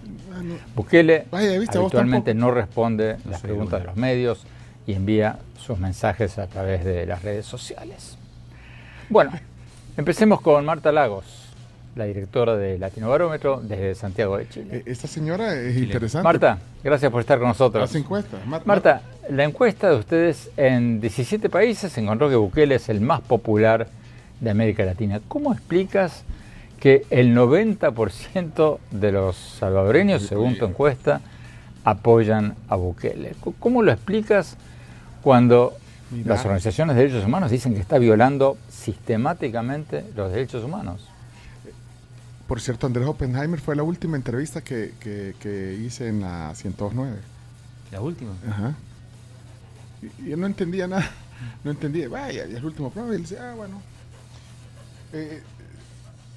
Bukele 0.75 1.27
Vaya, 1.31 1.59
¿viste? 1.59 1.79
Vos 1.79 1.87
habitualmente 1.93 2.33
no 2.35 2.51
responde 2.51 3.17
las 3.29 3.41
preguntas 3.43 3.81
de 3.81 3.87
bueno. 3.87 3.91
los 3.93 3.97
medios 3.97 4.47
y 4.87 4.95
envía 4.95 5.39
sus 5.59 5.79
mensajes 5.79 6.39
a 6.39 6.47
través 6.47 6.85
de 6.85 7.05
las 7.07 7.23
redes 7.23 7.45
sociales. 7.45 8.17
Bueno, 9.11 9.33
empecemos 9.97 10.41
con 10.41 10.65
Marta 10.65 10.93
Lagos, 10.93 11.25
la 11.97 12.05
directora 12.05 12.57
de 12.57 12.79
Latino 12.79 13.11
Barómetro 13.11 13.61
desde 13.63 13.95
Santiago 13.95 14.39
de 14.39 14.49
Chile. 14.49 14.69
Eh, 14.79 14.83
Esta 14.87 15.09
señora 15.09 15.55
es 15.55 15.77
interesante. 15.77 16.23
Marta, 16.25 16.59
gracias 16.83 17.11
por 17.13 17.21
estar 17.21 17.39
con 17.39 17.49
nosotros. 17.49 17.85
Hace 17.85 17.99
encuestas. 17.99 18.47
Mar- 18.47 18.63
Marta, 18.65 19.03
la 19.31 19.45
encuesta 19.45 19.91
de 19.91 19.97
ustedes 19.97 20.51
en 20.57 21.01
17 21.01 21.49
países 21.49 21.97
encontró 21.99 22.29
que 22.29 22.37
Bukele 22.37 22.77
es 22.77 22.89
el 22.89 23.01
más 23.01 23.21
popular 23.21 23.89
de 24.41 24.51
América 24.51 24.85
Latina. 24.85 25.21
¿Cómo 25.29 25.53
explicas 25.53 26.23
que 26.81 27.05
el 27.11 27.35
90% 27.37 28.79
de 28.91 29.13
los 29.13 29.37
salvadoreños, 29.37 30.23
según 30.23 30.57
tu 30.59 30.65
encuesta, 30.65 31.21
apoyan 31.85 32.55
a 32.69 32.77
Bukele? 32.77 33.35
¿Cómo 33.59 33.83
lo 33.83 33.93
explicas 33.93 34.57
cuando 35.23 35.75
Mira. 36.11 36.35
las 36.35 36.45
organizaciones 36.45 36.97
de 36.97 37.03
derechos 37.03 37.25
humanos 37.27 37.51
dicen 37.51 37.75
que 37.75 37.81
está 37.81 37.99
violando 37.99 38.57
sistemáticamente 38.71 40.05
los 40.17 40.31
derechos 40.33 40.65
humanos? 40.65 41.07
Por 42.47 42.61
cierto, 42.63 42.87
Andrés 42.87 43.07
Oppenheimer 43.07 43.61
fue 43.61 43.77
la 43.77 43.83
última 43.83 44.17
entrevista 44.17 44.63
que, 44.63 44.93
que- 45.01 45.35
que 45.39 45.75
hice 45.85 46.09
en 46.09 46.21
la 46.21 46.55
109. 46.55 47.17
La 47.93 48.01
última. 48.01 48.31
Ajá. 48.49 48.75
Y, 50.03 50.29
y 50.29 50.33
él 50.33 50.41
no 50.41 50.47
entendía 50.47 50.87
nada. 50.87 51.11
No 51.63 51.71
entendía. 51.71 52.09
Vaya, 52.09 52.47
y 52.47 52.55
el 52.57 52.65
último 52.65 52.91
programa. 52.91 53.15
Y 53.15 53.17
él 53.17 53.23
decía, 53.23 53.51
ah, 53.51 53.55
bueno. 53.55 53.81
Eh, 55.13 55.41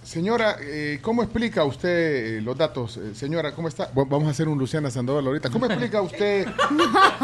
señora, 0.03 0.57
eh, 0.61 0.99
¿cómo 1.01 1.23
explica 1.23 1.63
usted 1.63 2.37
eh, 2.37 2.41
los 2.41 2.55
datos? 2.55 2.97
Eh, 2.97 3.15
señora, 3.15 3.51
¿cómo 3.53 3.67
está? 3.67 3.89
Vamos 3.95 4.25
a 4.27 4.29
hacer 4.29 4.47
un 4.47 4.59
Luciana 4.59 4.91
Sandoval 4.91 5.25
ahorita. 5.25 5.49
¿Cómo 5.49 5.65
explica 5.65 6.01
usted 6.03 6.45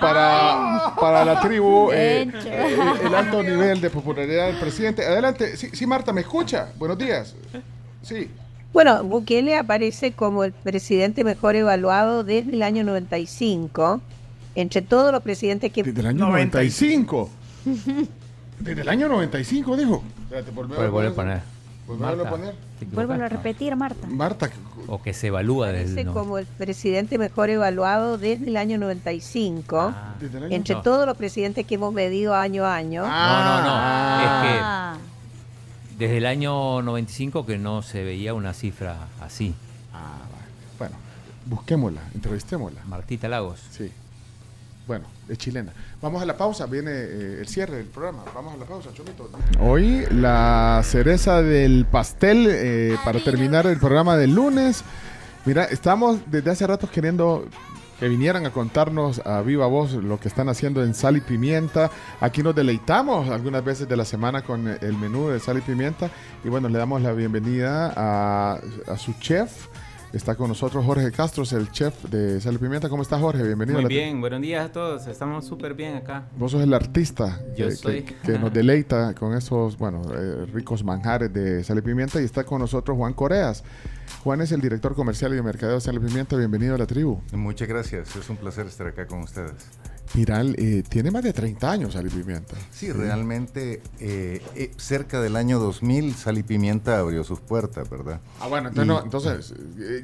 para, 0.00 0.94
para 0.98 1.24
la 1.24 1.40
tribu 1.40 1.90
eh, 1.92 2.22
el, 2.22 3.06
el 3.06 3.14
alto 3.14 3.42
nivel 3.42 3.80
de 3.80 3.90
popularidad 3.90 4.46
del 4.46 4.58
presidente? 4.58 5.04
Adelante. 5.04 5.56
Sí, 5.56 5.68
sí, 5.72 5.86
Marta, 5.86 6.12
¿me 6.12 6.22
escucha? 6.22 6.72
Buenos 6.78 6.96
días. 6.96 7.34
Sí. 8.02 8.30
Bueno, 8.72 9.02
Bukele 9.04 9.56
aparece 9.56 10.12
como 10.12 10.44
el 10.44 10.52
presidente 10.52 11.24
mejor 11.24 11.56
evaluado 11.56 12.24
desde 12.24 12.52
el 12.52 12.62
año 12.62 12.84
95, 12.84 14.00
entre 14.60 14.82
todos 14.82 15.12
los 15.12 15.22
presidentes 15.22 15.72
que... 15.72 15.82
Desde 15.82 16.00
el 16.00 16.06
año 16.06 16.26
95. 16.26 17.30
Desde 18.60 18.82
el 18.82 18.88
año 18.88 19.08
95, 19.08 19.76
dijo. 19.76 20.02
Espérate, 20.24 20.50
volvemos 20.50 20.90
volver 20.90 21.12
a 21.12 21.14
poner. 21.14 21.40
Volvemos 21.86 22.26
a 22.26 22.30
poner. 22.30 22.54
te 22.78 22.84
Vuélvelo 22.86 23.24
a 23.24 23.28
repetir, 23.28 23.74
Marta. 23.76 24.06
Marta. 24.08 24.50
O 24.88 25.00
que 25.02 25.14
se 25.14 25.28
evalúa 25.28 25.68
desde 25.72 26.04
no. 26.04 26.12
como 26.12 26.38
el 26.38 26.46
presidente 26.46 27.18
mejor 27.18 27.50
evaluado 27.50 28.18
desde 28.18 28.46
el 28.48 28.56
año 28.56 28.76
95, 28.78 29.94
Desde 30.20 30.38
el 30.38 30.44
año- 30.44 30.54
entre 30.56 30.74
No. 30.74 30.82
todos 30.82 31.06
los 31.06 31.16
presidentes 31.16 31.66
que 31.66 31.76
hemos 31.76 31.92
medido 31.94 32.34
año 32.34 32.64
a 32.64 32.74
año. 32.74 33.02
No, 33.02 33.08
no, 33.08 33.12
Ah. 33.14 34.96
no. 34.96 34.98
Es 34.98 35.88
que 35.88 35.98
desde 35.98 36.18
el 36.18 36.26
año 36.26 36.82
95 36.82 37.46
que 37.46 37.58
no 37.58 37.82
se 37.82 38.02
veía 38.04 38.34
una 38.34 38.52
cifra 38.54 39.08
así. 39.20 39.54
Ah, 39.94 40.18
Bueno, 40.78 40.94
busquémosla, 41.46 42.02
entrevistémosla. 42.14 42.84
Martita 42.86 43.28
Lagos. 43.28 43.60
Sí. 43.70 43.90
Bueno, 44.88 45.04
es 45.28 45.36
chilena. 45.36 45.70
Vamos 46.00 46.22
a 46.22 46.24
la 46.24 46.34
pausa, 46.34 46.64
viene 46.64 46.90
eh, 46.90 47.38
el 47.40 47.46
cierre 47.46 47.76
del 47.76 47.86
programa. 47.88 48.24
Vamos 48.34 48.54
a 48.54 48.56
la 48.56 48.64
pausa, 48.64 48.88
Chomito. 48.94 49.28
Hoy 49.60 50.06
la 50.10 50.80
cereza 50.82 51.42
del 51.42 51.84
pastel 51.84 52.46
eh, 52.48 52.96
para 53.04 53.20
terminar 53.20 53.66
el 53.66 53.78
programa 53.78 54.16
del 54.16 54.34
lunes. 54.34 54.82
Mira, 55.44 55.64
estamos 55.64 56.20
desde 56.26 56.52
hace 56.52 56.66
rato 56.66 56.90
queriendo 56.90 57.46
que 58.00 58.08
vinieran 58.08 58.46
a 58.46 58.50
contarnos 58.50 59.20
a 59.26 59.42
viva 59.42 59.66
voz 59.66 59.92
lo 59.92 60.18
que 60.18 60.28
están 60.28 60.48
haciendo 60.48 60.82
en 60.82 60.94
Sal 60.94 61.18
y 61.18 61.20
Pimienta. 61.20 61.90
Aquí 62.22 62.42
nos 62.42 62.54
deleitamos 62.54 63.28
algunas 63.28 63.62
veces 63.62 63.90
de 63.90 63.96
la 63.96 64.06
semana 64.06 64.40
con 64.40 64.68
el 64.68 64.96
menú 64.96 65.28
de 65.28 65.38
Sal 65.38 65.58
y 65.58 65.60
Pimienta. 65.60 66.08
Y 66.42 66.48
bueno, 66.48 66.70
le 66.70 66.78
damos 66.78 67.02
la 67.02 67.12
bienvenida 67.12 67.92
a, 67.94 68.58
a 68.86 68.96
su 68.96 69.12
chef. 69.20 69.66
Está 70.12 70.34
con 70.36 70.48
nosotros 70.48 70.84
Jorge 70.86 71.12
Castro, 71.12 71.42
es 71.42 71.52
el 71.52 71.70
chef 71.70 72.04
de 72.04 72.40
Sal 72.40 72.54
y 72.54 72.58
Pimienta. 72.58 72.88
¿Cómo 72.88 73.02
estás, 73.02 73.20
Jorge? 73.20 73.42
Bienvenido. 73.42 73.78
a 73.78 73.82
Muy 73.82 73.90
la- 73.94 74.00
bien, 74.00 74.20
buenos 74.22 74.40
días 74.40 74.64
a 74.66 74.72
todos. 74.72 75.06
Estamos 75.06 75.44
súper 75.44 75.74
bien 75.74 75.96
acá. 75.96 76.24
Vos 76.38 76.52
sos 76.52 76.62
el 76.62 76.72
artista 76.72 77.38
Yo 77.54 77.66
que, 77.68 77.72
soy. 77.76 78.02
que- 78.02 78.14
que 78.16 78.38
nos 78.38 78.50
deleita 78.52 79.12
con 79.14 79.34
esos, 79.36 79.76
bueno, 79.76 80.00
eh, 80.14 80.46
ricos 80.46 80.82
manjares 80.82 81.30
de 81.32 81.62
Sal 81.62 81.78
y 81.78 81.82
Pimienta. 81.82 82.22
Y 82.22 82.24
está 82.24 82.44
con 82.44 82.60
nosotros 82.60 82.96
Juan 82.96 83.12
Coreas. 83.12 83.62
Juan 84.24 84.40
es 84.40 84.50
el 84.50 84.62
director 84.62 84.94
comercial 84.94 85.32
y 85.32 85.36
de 85.36 85.42
mercadeo 85.42 85.74
de 85.74 85.80
Sal 85.82 85.96
y 85.96 85.98
Pimienta. 86.00 86.36
Bienvenido 86.36 86.74
a 86.74 86.78
la 86.78 86.86
tribu. 86.86 87.20
Muchas 87.32 87.68
gracias, 87.68 88.16
es 88.16 88.30
un 88.30 88.38
placer 88.38 88.66
estar 88.66 88.86
acá 88.86 89.06
con 89.06 89.20
ustedes. 89.20 89.52
Viral, 90.14 90.54
eh, 90.58 90.82
tiene 90.88 91.10
más 91.10 91.22
de 91.22 91.32
30 91.32 91.70
años 91.70 91.92
Sal 91.92 92.06
y 92.06 92.10
Pimienta. 92.10 92.54
Sí, 92.72 92.90
realmente 92.92 93.82
eh, 94.00 94.40
eh, 94.54 94.70
cerca 94.78 95.20
del 95.20 95.36
año 95.36 95.58
2000 95.58 96.14
Sal 96.14 96.38
y 96.38 96.42
Pimienta 96.42 96.98
abrió 96.98 97.24
sus 97.24 97.40
puertas, 97.40 97.88
¿verdad? 97.90 98.20
Ah, 98.40 98.48
bueno, 98.48 98.68
entonces, 98.68 98.84
Y- 98.84 98.88
no, 98.88 99.02
entonces 99.04 99.54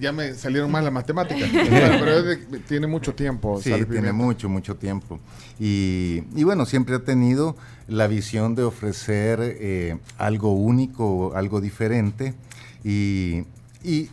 ya 0.01 0.13
me 0.13 0.35
salieron 0.35 0.71
mal 0.71 0.85
las 0.85 0.93
matemáticas. 0.93 1.49
Pero 1.53 2.23
de- 2.23 2.37
tiene 2.69 2.87
mucho 2.87 3.15
tiempo 3.15 3.61
Sí, 3.63 3.71
Sal 3.71 3.81
y 3.81 3.85
tiene 3.87 4.13
mucho, 4.13 4.49
mucho 4.49 4.77
tiempo. 4.77 5.19
Y, 5.59 6.23
y 6.37 6.45
bueno, 6.45 6.67
siempre 6.67 6.97
ha 6.97 7.05
tenido 7.05 7.57
la 7.89 8.07
visión 8.07 8.55
de 8.55 8.63
ofrecer 8.65 9.99
algo 10.19 10.53
único, 10.53 11.33
algo 11.35 11.61
diferente. 11.61 12.35
Y, 12.85 13.45
y 13.83 14.11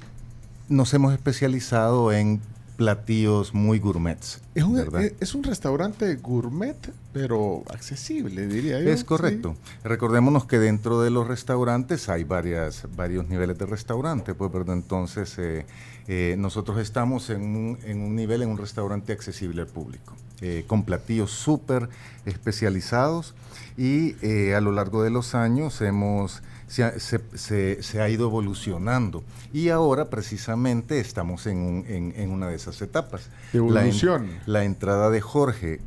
nos 0.69 0.93
hemos 0.93 1.13
especializado 1.13 2.13
en 2.13 2.39
platillos 2.81 3.53
muy 3.53 3.77
gourmets. 3.77 4.41
Es 4.55 4.63
un, 4.63 4.73
¿verdad? 4.73 5.03
eh, 5.03 5.15
es 5.19 5.35
un 5.35 5.43
restaurante 5.43 6.15
gourmet, 6.15 6.75
pero 7.13 7.63
accesible, 7.69 8.47
diría 8.47 8.81
yo. 8.81 8.89
Es 8.89 9.03
correcto. 9.03 9.55
Recordémonos 9.83 10.45
que 10.45 10.57
dentro 10.57 10.99
de 10.99 11.11
los 11.11 11.27
restaurantes 11.27 12.09
hay 12.09 12.23
varias, 12.23 12.87
varios 12.95 13.29
niveles 13.29 13.59
de 13.59 13.67
restaurante, 13.67 14.33
pues, 14.33 14.51
¿verdad? 14.51 14.75
Entonces, 14.75 15.37
eh, 15.37 15.67
eh, 16.07 16.33
nosotros 16.39 16.79
estamos 16.79 17.29
en 17.29 17.43
un, 17.55 17.77
en 17.83 18.01
un 18.01 18.15
nivel, 18.15 18.41
en 18.41 18.49
un 18.49 18.57
restaurante 18.57 19.13
accesible 19.13 19.61
al 19.61 19.67
público, 19.67 20.15
eh, 20.41 20.63
con 20.65 20.83
platillos 20.83 21.29
súper 21.29 21.87
especializados 22.25 23.35
y 23.77 24.15
eh, 24.23 24.55
a 24.55 24.61
lo 24.61 24.71
largo 24.71 25.03
de 25.03 25.11
los 25.11 25.35
años 25.35 25.81
hemos... 25.81 26.41
Se 26.71 26.85
ha, 26.85 26.97
se- 27.01 27.19
se- 27.35 27.83
se 27.83 28.01
ha 28.01 28.07
ido 28.07 28.27
evolucionando 28.27 29.23
y 29.51 29.67
ahora 29.67 30.09
precisamente 30.09 31.01
estamos 31.01 31.45
en, 31.45 31.57
un- 31.57 31.85
en- 31.85 32.13
en 32.15 32.31
una 32.31 32.47
de 32.47 32.55
esas 32.55 32.81
etapas. 32.81 33.23
De 33.51 33.59
La 33.59 33.65
en- 33.81 33.87
evolución. 33.87 34.27
la 34.45 34.63
entrada 34.63 35.09
de 35.09 35.19
Jorge 35.19 35.81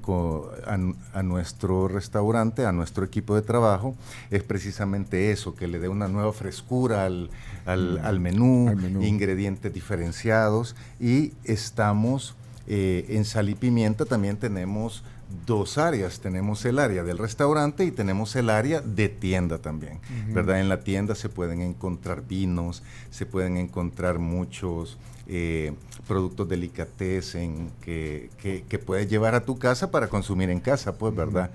a, 0.66 0.78
a 1.18 1.22
nuestro 1.22 1.88
restaurante, 1.88 2.66
a 2.66 2.72
nuestro 2.72 3.02
equipo 3.02 3.34
de 3.34 3.40
trabajo, 3.40 3.94
es 4.30 4.42
precisamente 4.42 5.30
eso, 5.30 5.54
que 5.54 5.68
le 5.68 5.78
dé 5.78 5.88
una 5.88 6.06
nueva 6.08 6.34
frescura 6.34 7.06
al, 7.06 7.30
al- 7.64 8.00
Mm. 8.02 8.04
al 8.04 8.20
menú, 8.20 8.68
Al 8.68 8.76
menú. 8.76 9.02
ingredientes 9.02 9.72
diferenciados 9.72 10.76
y 11.00 11.32
estamos 11.44 12.34
eh, 12.66 13.04
en 13.10 13.24
Sal 13.24 13.48
y 13.50 13.54
Pimienta 13.54 14.04
también 14.06 14.36
tenemos 14.38 15.02
dos 15.46 15.78
áreas, 15.78 16.20
tenemos 16.20 16.64
el 16.64 16.78
área 16.78 17.02
del 17.02 17.18
restaurante 17.18 17.84
y 17.84 17.90
tenemos 17.90 18.34
el 18.36 18.50
área 18.50 18.80
de 18.80 19.08
tienda 19.08 19.58
también. 19.58 20.00
¿verdad? 20.28 20.60
En 20.60 20.68
la 20.68 20.80
tienda 20.80 21.14
se 21.14 21.28
pueden 21.28 21.60
encontrar 21.60 22.26
vinos, 22.26 22.82
se 23.10 23.26
pueden 23.26 23.56
encontrar 23.56 24.18
muchos 24.18 24.98
eh, 25.26 25.72
productos 26.06 26.48
delicatessen 26.48 27.70
que, 27.82 28.30
que, 28.42 28.64
que 28.68 28.78
puedes 28.78 29.08
llevar 29.08 29.34
a 29.34 29.44
tu 29.44 29.58
casa 29.58 29.90
para 29.90 30.08
consumir 30.08 30.50
en 30.50 30.60
casa, 30.60 30.96
pues, 30.96 31.14
¿verdad? 31.14 31.50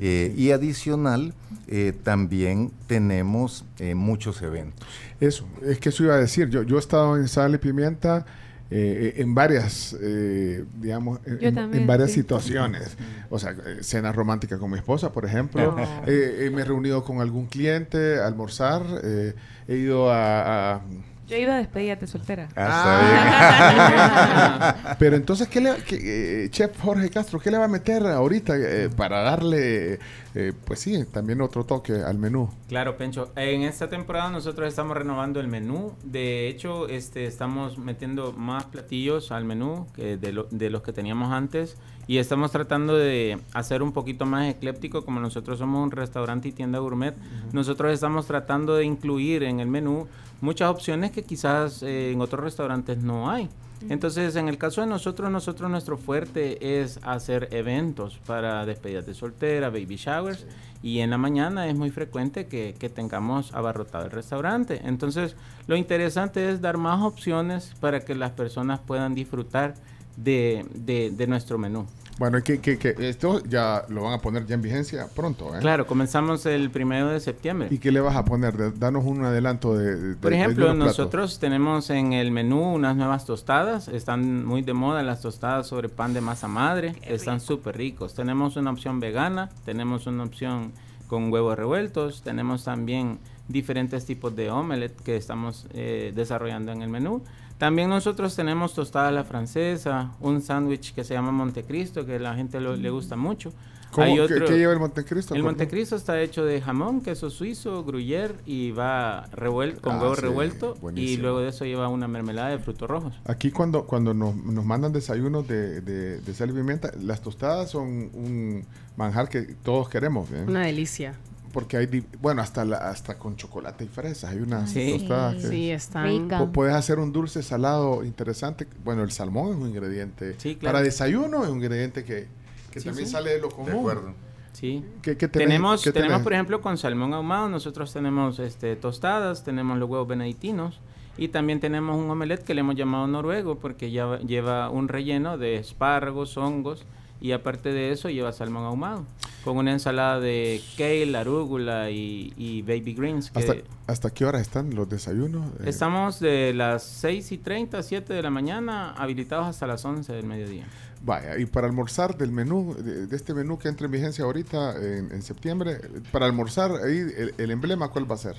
Eh, 0.00 0.34
y 0.36 0.50
adicional, 0.50 1.32
eh, 1.66 1.92
también 2.02 2.70
tenemos 2.86 3.64
eh, 3.78 3.94
muchos 3.94 4.42
eventos. 4.42 4.86
Eso, 5.20 5.46
es 5.62 5.78
que 5.78 5.88
eso 5.88 6.04
iba 6.04 6.14
a 6.14 6.18
decir. 6.18 6.48
Yo, 6.50 6.62
yo 6.62 6.76
he 6.76 6.80
estado 6.80 7.16
en 7.16 7.28
Sal 7.28 7.54
y 7.54 7.58
Pimienta 7.58 8.26
eh, 8.70 9.14
en 9.18 9.34
varias, 9.34 9.94
eh, 10.00 10.64
digamos, 10.80 11.20
en, 11.26 11.54
también, 11.54 11.86
varias 11.86 12.10
sí. 12.10 12.16
situaciones. 12.20 12.96
O 13.30 13.38
sea, 13.38 13.50
eh, 13.52 13.78
cenas 13.82 14.14
románticas 14.16 14.58
con 14.58 14.70
mi 14.70 14.78
esposa, 14.78 15.12
por 15.12 15.24
ejemplo. 15.24 15.76
Oh. 15.76 15.80
Eh, 16.08 16.46
eh, 16.46 16.50
me 16.50 16.62
he 16.62 16.64
reunido 16.64 17.04
con 17.04 17.20
algún 17.20 17.46
cliente 17.46 18.18
a 18.20 18.26
almorzar. 18.26 18.82
eh, 19.02 19.34
he 19.68 19.76
ido 19.76 20.10
a... 20.10 20.74
a- 20.76 20.80
Yo 21.28 21.36
he 21.36 21.40
ido 21.42 21.52
a 21.52 21.56
despedida 21.58 21.98
soltera. 22.06 22.48
Ah. 22.56 24.94
Pero 24.98 25.16
entonces, 25.16 25.48
¿qué 25.48 25.60
le, 25.60 25.74
qué, 25.86 26.44
eh, 26.44 26.50
Chef 26.50 26.78
Jorge 26.80 27.10
Castro, 27.10 27.38
qué 27.40 27.50
le 27.50 27.58
va 27.58 27.64
a 27.64 27.68
meter 27.68 28.06
ahorita 28.06 28.54
eh, 28.56 28.88
para 28.94 29.22
darle, 29.22 29.98
eh, 30.34 30.52
pues 30.64 30.80
sí, 30.80 31.04
también 31.12 31.40
otro 31.40 31.64
toque 31.64 31.92
al 31.94 32.18
menú? 32.18 32.48
Claro, 32.68 32.96
Pencho. 32.96 33.30
En 33.36 33.62
esta 33.62 33.88
temporada 33.88 34.30
nosotros 34.30 34.66
estamos 34.68 34.96
renovando 34.96 35.38
el 35.40 35.48
menú. 35.48 35.92
De 36.02 36.48
hecho, 36.48 36.88
este, 36.88 37.24
estamos 37.26 37.78
metiendo 37.78 38.32
más 38.32 38.64
platillos 38.64 39.30
al 39.32 39.44
menú 39.44 39.86
que 39.94 40.16
de, 40.16 40.32
lo- 40.32 40.48
de 40.50 40.70
los 40.70 40.82
que 40.82 40.92
teníamos 40.92 41.32
antes. 41.32 41.76
Y 42.06 42.18
estamos 42.18 42.50
tratando 42.50 42.96
de 42.96 43.38
hacer 43.54 43.82
un 43.82 43.92
poquito 43.92 44.26
más 44.26 44.48
ecléptico, 44.50 45.04
como 45.04 45.20
nosotros 45.20 45.58
somos 45.58 45.82
un 45.82 45.90
restaurante 45.90 46.48
y 46.48 46.52
tienda 46.52 46.78
gourmet. 46.80 47.14
Nosotros 47.52 47.92
estamos 47.92 48.26
tratando 48.26 48.74
de 48.76 48.84
incluir 48.84 49.42
en 49.42 49.60
el 49.60 49.68
menú 49.68 50.06
muchas 50.42 50.68
opciones 50.68 51.12
que 51.12 51.22
quizás 51.22 51.82
eh, 51.82 52.12
en 52.12 52.20
otros 52.20 52.42
restaurantes 52.44 52.98
no 52.98 53.30
hay. 53.30 53.48
Entonces, 53.88 54.36
en 54.36 54.48
el 54.48 54.58
caso 54.58 54.80
de 54.80 54.86
nosotros, 54.86 55.30
nosotros 55.30 55.70
nuestro 55.70 55.96
fuerte 55.98 56.80
es 56.82 56.98
hacer 57.02 57.48
eventos 57.52 58.18
para 58.26 58.64
despedidas 58.66 59.06
de 59.06 59.14
soltera, 59.14 59.68
baby 59.70 59.96
showers, 59.96 60.46
y 60.82 61.00
en 61.00 61.10
la 61.10 61.18
mañana 61.18 61.66
es 61.68 61.74
muy 61.74 61.90
frecuente 61.90 62.46
que, 62.46 62.74
que 62.78 62.88
tengamos 62.88 63.52
abarrotado 63.54 64.04
el 64.04 64.10
restaurante. 64.10 64.80
Entonces, 64.84 65.36
lo 65.66 65.76
interesante 65.76 66.50
es 66.50 66.60
dar 66.60 66.76
más 66.76 67.02
opciones 67.02 67.72
para 67.80 68.00
que 68.00 68.14
las 68.14 68.32
personas 68.32 68.80
puedan 68.80 69.14
disfrutar 69.14 69.74
de, 70.16 70.66
de- 70.74 71.10
de 71.10 71.26
nuestro 71.26 71.58
menú. 71.58 71.86
Bueno, 72.16 72.40
que, 72.44 72.60
que, 72.60 72.78
que 72.78 72.94
esto 73.08 73.42
ya 73.44 73.84
lo 73.88 74.02
van 74.04 74.12
a 74.12 74.18
poner 74.18 74.46
ya 74.46 74.54
en 74.54 74.62
vigencia 74.62 75.08
pronto, 75.16 75.52
¿eh? 75.56 75.58
Claro, 75.58 75.84
comenzamos 75.86 76.46
el 76.46 76.70
primero 76.70 77.08
de 77.08 77.18
septiembre. 77.18 77.66
¿Y 77.72 77.78
qué 77.78 77.90
le 77.90 78.00
vas 78.00 78.14
a 78.14 78.24
poner? 78.24 78.78
Danos 78.78 79.04
un 79.04 79.24
adelanto 79.24 79.76
de... 79.76 79.96
de- 79.96 80.16
Por 80.16 80.30
de 80.30 80.36
ejemplo, 80.36 80.74
nosotros 80.74 81.40
tenemos 81.40 81.90
en 81.90 82.12
el 82.12 82.30
menú 82.30 82.60
unas 82.74 82.94
nuevas 82.96 83.24
tostadas. 83.24 83.88
Están 83.88 84.44
muy 84.46 84.62
de 84.62 84.74
moda 84.74 85.02
las 85.02 85.22
tostadas 85.22 85.66
sobre 85.66 85.88
pan 85.88 86.14
de 86.14 86.20
masa 86.20 86.46
madre. 86.46 86.94
Están 87.02 87.40
súper 87.40 87.76
ricos. 87.76 88.14
Tenemos 88.14 88.54
una 88.56 88.70
opción 88.70 89.00
vegana, 89.00 89.50
tenemos 89.64 90.06
una 90.06 90.22
opción 90.22 90.70
con 91.08 91.32
huevos 91.32 91.56
revueltos, 91.58 92.22
tenemos 92.22 92.62
también 92.64 93.18
diferentes 93.48 94.06
tipos 94.06 94.34
de 94.36 94.50
omelette 94.50 94.98
que 95.02 95.16
estamos 95.16 95.66
eh, 95.74 96.12
desarrollando 96.14 96.70
en 96.70 96.80
el 96.82 96.88
menú. 96.88 97.22
También 97.58 97.88
nosotros 97.88 98.34
tenemos 98.34 98.74
tostada 98.74 99.08
a 99.08 99.12
la 99.12 99.24
francesa, 99.24 100.10
un 100.20 100.42
sándwich 100.42 100.92
que 100.94 101.04
se 101.04 101.14
llama 101.14 101.30
Montecristo, 101.32 102.04
que 102.04 102.16
a 102.16 102.18
la 102.18 102.34
gente 102.34 102.60
lo- 102.60 102.76
le 102.76 102.90
gusta 102.90 103.16
mucho. 103.16 103.52
¿Cómo? 103.92 104.06
Hay 104.06 104.14
¿Qué- 104.16 104.20
otro- 104.22 104.46
qué 104.48 104.58
lleva 104.58 104.72
el 104.72 104.80
Montecristo? 104.80 105.36
El. 105.36 105.44
Montecristo 105.44 105.94
está 105.94 106.20
hecho 106.20 106.44
de 106.44 106.60
jamón, 106.60 107.00
queso 107.00 107.30
suizo, 107.30 107.84
gruyère 107.86 108.34
y 108.44 108.72
va 108.72 109.26
revuelto 109.30 109.82
con 109.82 109.92
Ah, 109.94 110.00
huevo 110.02 110.16
sí, 110.16 110.20
revuelto 110.22 110.76
y 110.96 111.16
luego 111.18 111.38
de 111.38 111.50
eso 111.50 111.64
lleva 111.64 111.86
una 111.88 112.08
mermelada 112.08 112.48
de 112.48 112.58
frutos 112.58 112.90
rojos. 112.90 113.14
Aquí 113.24 113.52
cuando, 113.52 113.84
cuando 113.86 114.12
nos, 114.12 114.34
nos 114.34 114.64
mandan 114.64 114.92
desayunos 114.92 115.46
de, 115.46 115.80
de, 115.80 116.20
de 116.20 116.34
sal 116.34 116.50
y 116.50 116.54
pimienta, 116.54 116.90
las 117.00 117.22
tostadas 117.22 117.70
son 117.70 117.88
un 118.14 118.64
manjar 118.96 119.28
que 119.28 119.42
todos 119.62 119.88
queremos. 119.88 120.28
¿eh? 120.32 120.44
Una 120.44 120.62
delicia. 120.62 121.14
Porque 121.54 121.78
hay, 121.78 121.86
di- 121.86 122.04
bueno, 122.20 122.42
hasta 122.42 122.64
la, 122.66 122.76
hasta 122.90 123.18
con 123.18 123.36
chocolate 123.36 123.84
y 123.84 123.88
fresas. 123.88 124.30
Hay 124.32 124.40
unas 124.40 124.70
Sí. 124.70 124.96
tostadas 124.98 125.36
que... 125.36 125.48
Sí, 125.48 125.70
están- 125.70 126.04
Rica. 126.06 126.40
Pu- 126.40 126.52
Puedes 126.52 126.74
hacer 126.74 126.98
un 126.98 127.12
dulce 127.12 127.42
salado 127.42 128.04
interesante. 128.04 128.66
Bueno, 128.84 129.02
el 129.04 129.12
salmón 129.12 129.52
es 129.52 129.56
un 129.56 129.68
ingrediente. 129.68 130.34
Sí, 130.38 130.56
claro. 130.56 130.74
Para 130.74 130.84
desayuno 130.84 131.44
es 131.44 131.48
un 131.48 131.58
ingrediente 131.58 132.04
que, 132.04 132.26
que 132.70 132.80
Sí, 132.80 132.86
también 132.86 133.06
sí. 133.06 133.12
sale 133.12 133.30
de 133.30 133.40
lo 133.40 133.48
común. 133.48 133.70
acuerdo. 133.70 134.12
Sí. 134.52 134.84
¿Qué, 135.00 135.16
qué 135.16 135.26
tenés- 135.30 135.32
tenemos, 135.46 135.82
qué 135.82 135.92
tenemos 135.92 136.22
por 136.22 136.32
ejemplo, 136.34 136.60
con 136.60 136.76
salmón 136.76 137.14
ahumado, 137.14 137.48
nosotros 137.48 137.92
tenemos 137.92 138.38
este, 138.38 138.76
tostadas, 138.76 139.42
tenemos 139.44 139.78
los 139.78 139.88
huevos 139.88 140.06
benedictinos 140.06 140.80
y 141.16 141.28
también 141.28 141.60
tenemos 141.60 141.96
un 141.96 142.10
omelette 142.10 142.42
que 142.44 142.54
le 142.54 142.60
hemos 142.60 142.74
llamado 142.74 143.06
noruego 143.06 143.58
porque 143.60 143.90
ya 143.92 144.18
lleva 144.18 144.70
un 144.70 144.88
relleno 144.88 145.38
de 145.38 145.56
espárragos, 145.56 146.36
hongos 146.36 146.84
y 147.24 147.32
aparte 147.32 147.72
de 147.72 147.90
eso 147.90 148.10
lleva 148.10 148.32
salmón 148.34 148.64
ahumado 148.64 149.06
con 149.44 149.56
una 149.56 149.72
ensalada 149.72 150.20
de 150.20 150.60
kale, 150.76 151.16
arúgula 151.16 151.90
y, 151.90 152.34
y 152.36 152.60
baby 152.60 152.92
greens. 152.92 153.30
que- 153.30 153.38
¿Hasta, 153.38 153.54
¿Hasta 153.86 154.10
qué 154.10 154.26
hora 154.26 154.40
están 154.40 154.74
los 154.74 154.90
desayunos? 154.90 155.46
Eh, 155.60 155.70
Estamos 155.70 156.20
de 156.20 156.52
las 156.54 156.82
6 156.82 157.32
y 157.32 157.38
30, 157.38 157.82
7 157.82 158.12
de 158.12 158.22
la 158.22 158.28
mañana, 158.28 158.90
habilitados 158.92 159.46
hasta 159.46 159.66
las 159.66 159.82
11 159.86 160.12
del 160.12 160.26
mediodía. 160.26 160.66
Vaya, 161.02 161.38
y 161.38 161.46
para 161.46 161.66
almorzar 161.66 162.16
del 162.18 162.30
menú, 162.30 162.74
de, 162.78 163.06
de 163.06 163.16
este 163.16 163.32
menú 163.32 163.58
que 163.58 163.68
entra 163.68 163.86
en 163.86 163.92
vigencia 163.92 164.24
ahorita 164.26 164.76
en, 164.76 165.10
en 165.12 165.22
septiembre, 165.22 165.78
para 166.12 166.26
almorzar 166.26 166.72
ahí 166.84 166.98
el, 166.98 167.34
el 167.38 167.50
emblema, 167.50 167.88
¿cuál 167.88 168.10
va 168.10 168.16
a 168.16 168.18
ser? 168.18 168.36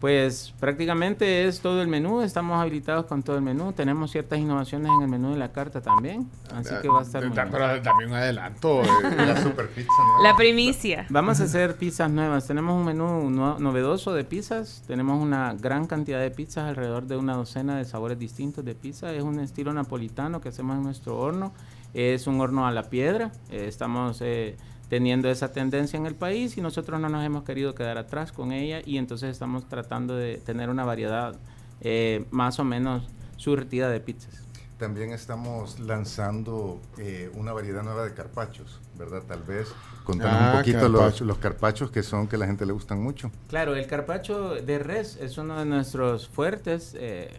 Pues 0.00 0.52
prácticamente 0.60 1.46
es 1.46 1.60
todo 1.60 1.80
el 1.80 1.88
menú, 1.88 2.20
estamos 2.20 2.60
habilitados 2.60 3.06
con 3.06 3.22
todo 3.22 3.36
el 3.36 3.42
menú, 3.42 3.72
tenemos 3.72 4.10
ciertas 4.10 4.38
innovaciones 4.38 4.92
en 4.94 5.02
el 5.02 5.08
menú 5.08 5.30
de 5.32 5.38
la 5.38 5.52
carta 5.52 5.80
también, 5.80 6.28
así 6.54 6.74
que 6.82 6.88
va 6.88 6.98
a 7.00 7.02
estar 7.02 7.22
muy 7.24 7.34
bien. 7.34 7.48
pero 7.50 7.80
dame 7.80 8.06
un 8.06 8.12
adelanto. 8.12 8.82
eh, 8.82 8.86
La 9.16 9.40
super 9.42 9.68
pizza, 9.70 9.90
La 10.22 10.36
primicia. 10.36 11.06
Vamos 11.08 11.40
a 11.40 11.44
hacer 11.44 11.76
pizzas 11.76 12.10
nuevas, 12.10 12.46
tenemos 12.46 12.74
un 12.78 12.84
menú 12.84 13.30
no- 13.30 13.58
novedoso 13.58 14.12
de 14.12 14.24
pizzas, 14.24 14.82
tenemos 14.86 15.20
una 15.20 15.54
gran 15.54 15.86
cantidad 15.86 16.20
de 16.20 16.30
pizzas, 16.30 16.68
alrededor 16.68 17.06
de 17.06 17.16
una 17.16 17.34
docena 17.34 17.78
de 17.78 17.86
sabores 17.86 18.18
distintos 18.18 18.66
de 18.66 18.74
pizza, 18.74 19.10
es 19.14 19.22
un 19.22 19.40
estilo 19.40 19.72
napolitano 19.72 20.42
que 20.42 20.50
hacemos 20.50 20.76
en 20.76 20.82
nuestro 20.82 21.16
horno, 21.18 21.54
es 21.94 22.26
un 22.26 22.38
horno 22.42 22.66
a 22.66 22.70
la 22.70 22.82
piedra, 22.90 23.32
eh, 23.50 23.64
estamos... 23.66 24.18
eh, 24.20 24.56
teniendo 24.88 25.28
esa 25.30 25.52
tendencia 25.52 25.96
en 25.96 26.06
el 26.06 26.14
país 26.14 26.56
y 26.56 26.60
nosotros 26.60 27.00
no 27.00 27.08
nos 27.08 27.24
hemos 27.24 27.44
querido 27.44 27.74
quedar 27.74 27.98
atrás 27.98 28.32
con 28.32 28.52
ella 28.52 28.80
y 28.84 28.98
entonces 28.98 29.30
estamos 29.30 29.68
tratando 29.68 30.14
de 30.14 30.36
tener 30.38 30.68
una 30.70 30.84
variedad 30.84 31.34
eh, 31.80 32.24
más 32.30 32.58
o 32.60 32.64
menos 32.64 33.04
surtida 33.36 33.90
de 33.90 34.00
pizzas. 34.00 34.42
También 34.78 35.10
estamos 35.12 35.80
lanzando 35.80 36.80
eh, 36.98 37.30
una 37.34 37.52
variedad 37.54 37.82
nueva 37.82 38.04
de 38.04 38.12
carpachos, 38.12 38.78
¿verdad? 38.98 39.22
Tal 39.26 39.42
vez 39.42 39.68
contando 40.04 40.36
Ah, 40.38 40.50
un 40.52 40.58
poquito 40.58 40.88
los, 40.90 41.38
carpachos 41.38 41.90
que 41.90 42.02
son 42.02 42.28
que 42.28 42.36
a 42.36 42.38
la 42.38 42.46
gente 42.46 42.66
le 42.66 42.72
gustan 42.74 43.02
mucho. 43.02 43.30
Claro, 43.48 43.74
el 43.74 43.86
carpacho 43.86 44.50
de 44.56 44.78
res 44.78 45.16
es 45.16 45.38
uno 45.38 45.58
de 45.58 45.64
nuestros 45.64 46.28
fuertes. 46.28 46.94
eh, 46.98 47.30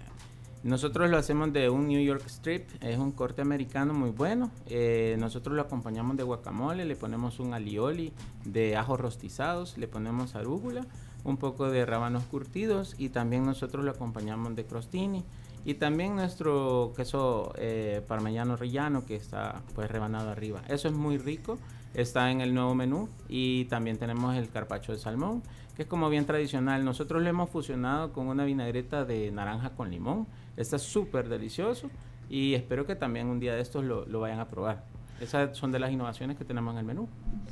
nosotros 0.68 1.10
lo 1.10 1.18
hacemos 1.18 1.54
de 1.54 1.70
un 1.70 1.88
New 1.88 2.04
York 2.04 2.24
Strip, 2.28 2.68
es 2.82 2.98
un 2.98 3.14
corte 3.14 3.42
americano 3.42 3.94
muy 3.94 4.10
bueno. 4.10 4.52
eh, 4.68 5.16
nosotros 5.18 5.56
lo 5.56 5.62
acompañamos 5.62 6.18
de 6.18 6.24
guacamole, 6.24 6.84
le 6.84 6.98
ponemos 6.98 7.40
un 7.40 7.54
alioli 7.54 8.12
de 8.44 8.76
ajos 8.76 9.00
rostizados, 9.00 9.78
le 9.78 9.88
ponemos 9.88 10.36
arúgula, 10.36 10.86
un 11.24 11.38
poco 11.38 11.70
de 11.72 11.86
rábanos 11.86 12.26
curtidos 12.26 12.96
y 12.98 13.10
también 13.10 13.46
nosotros 13.46 13.86
lo 13.86 13.92
acompañamos 13.92 14.58
de 14.58 14.66
crostini. 14.66 15.24
Y 15.64 15.76
también 15.76 16.16
nuestro 16.16 16.92
queso 16.98 17.54
eh, 17.58 18.02
parmellano 18.06 18.58
rellano 18.58 19.06
que 19.06 19.16
está 19.16 19.62
pues 19.74 19.90
rebanado 19.90 20.30
arriba. 20.30 20.62
Eso 20.68 20.90
es 20.90 20.94
muy 20.94 21.18
rico, 21.18 21.58
está 21.94 22.30
en 22.30 22.42
el 22.42 22.54
nuevo 22.54 22.76
menú 22.76 23.08
y 23.30 23.66
también 23.66 23.98
tenemos 23.98 24.36
el 24.36 24.50
carpacho 24.50 24.92
de 24.92 24.98
salmón, 24.98 25.44
que 25.78 25.84
es 25.84 25.88
como 25.88 26.10
bien 26.10 26.26
tradicional. 26.26 26.84
Nosotros 26.84 27.24
lo 27.24 27.30
hemos 27.30 27.50
fusionado 27.50 28.12
con 28.12 28.28
una 28.28 28.44
vinagreta 28.44 29.06
de 29.06 29.32
naranja 29.32 29.70
con 29.70 29.92
limón. 29.92 30.28
Está 30.58 30.78
súper 30.80 31.30
delicioso 31.30 31.90
y 32.30 32.54
espero 32.56 32.86
que 32.86 32.96
también 32.96 33.28
un 33.28 33.40
día 33.40 33.54
de 33.56 33.62
estos 33.62 33.86
lo, 33.86 34.06
lo 34.06 34.20
vayan 34.20 34.40
a 34.40 34.48
probar. 34.48 34.84
Esas 35.22 35.58
son 35.58 35.72
de 35.72 35.80
las 35.80 35.92
innovaciones 35.92 36.38
que 36.38 36.46
tenemos 36.46 36.74
en 36.74 36.80
el 36.80 36.86
menú. 36.86 37.08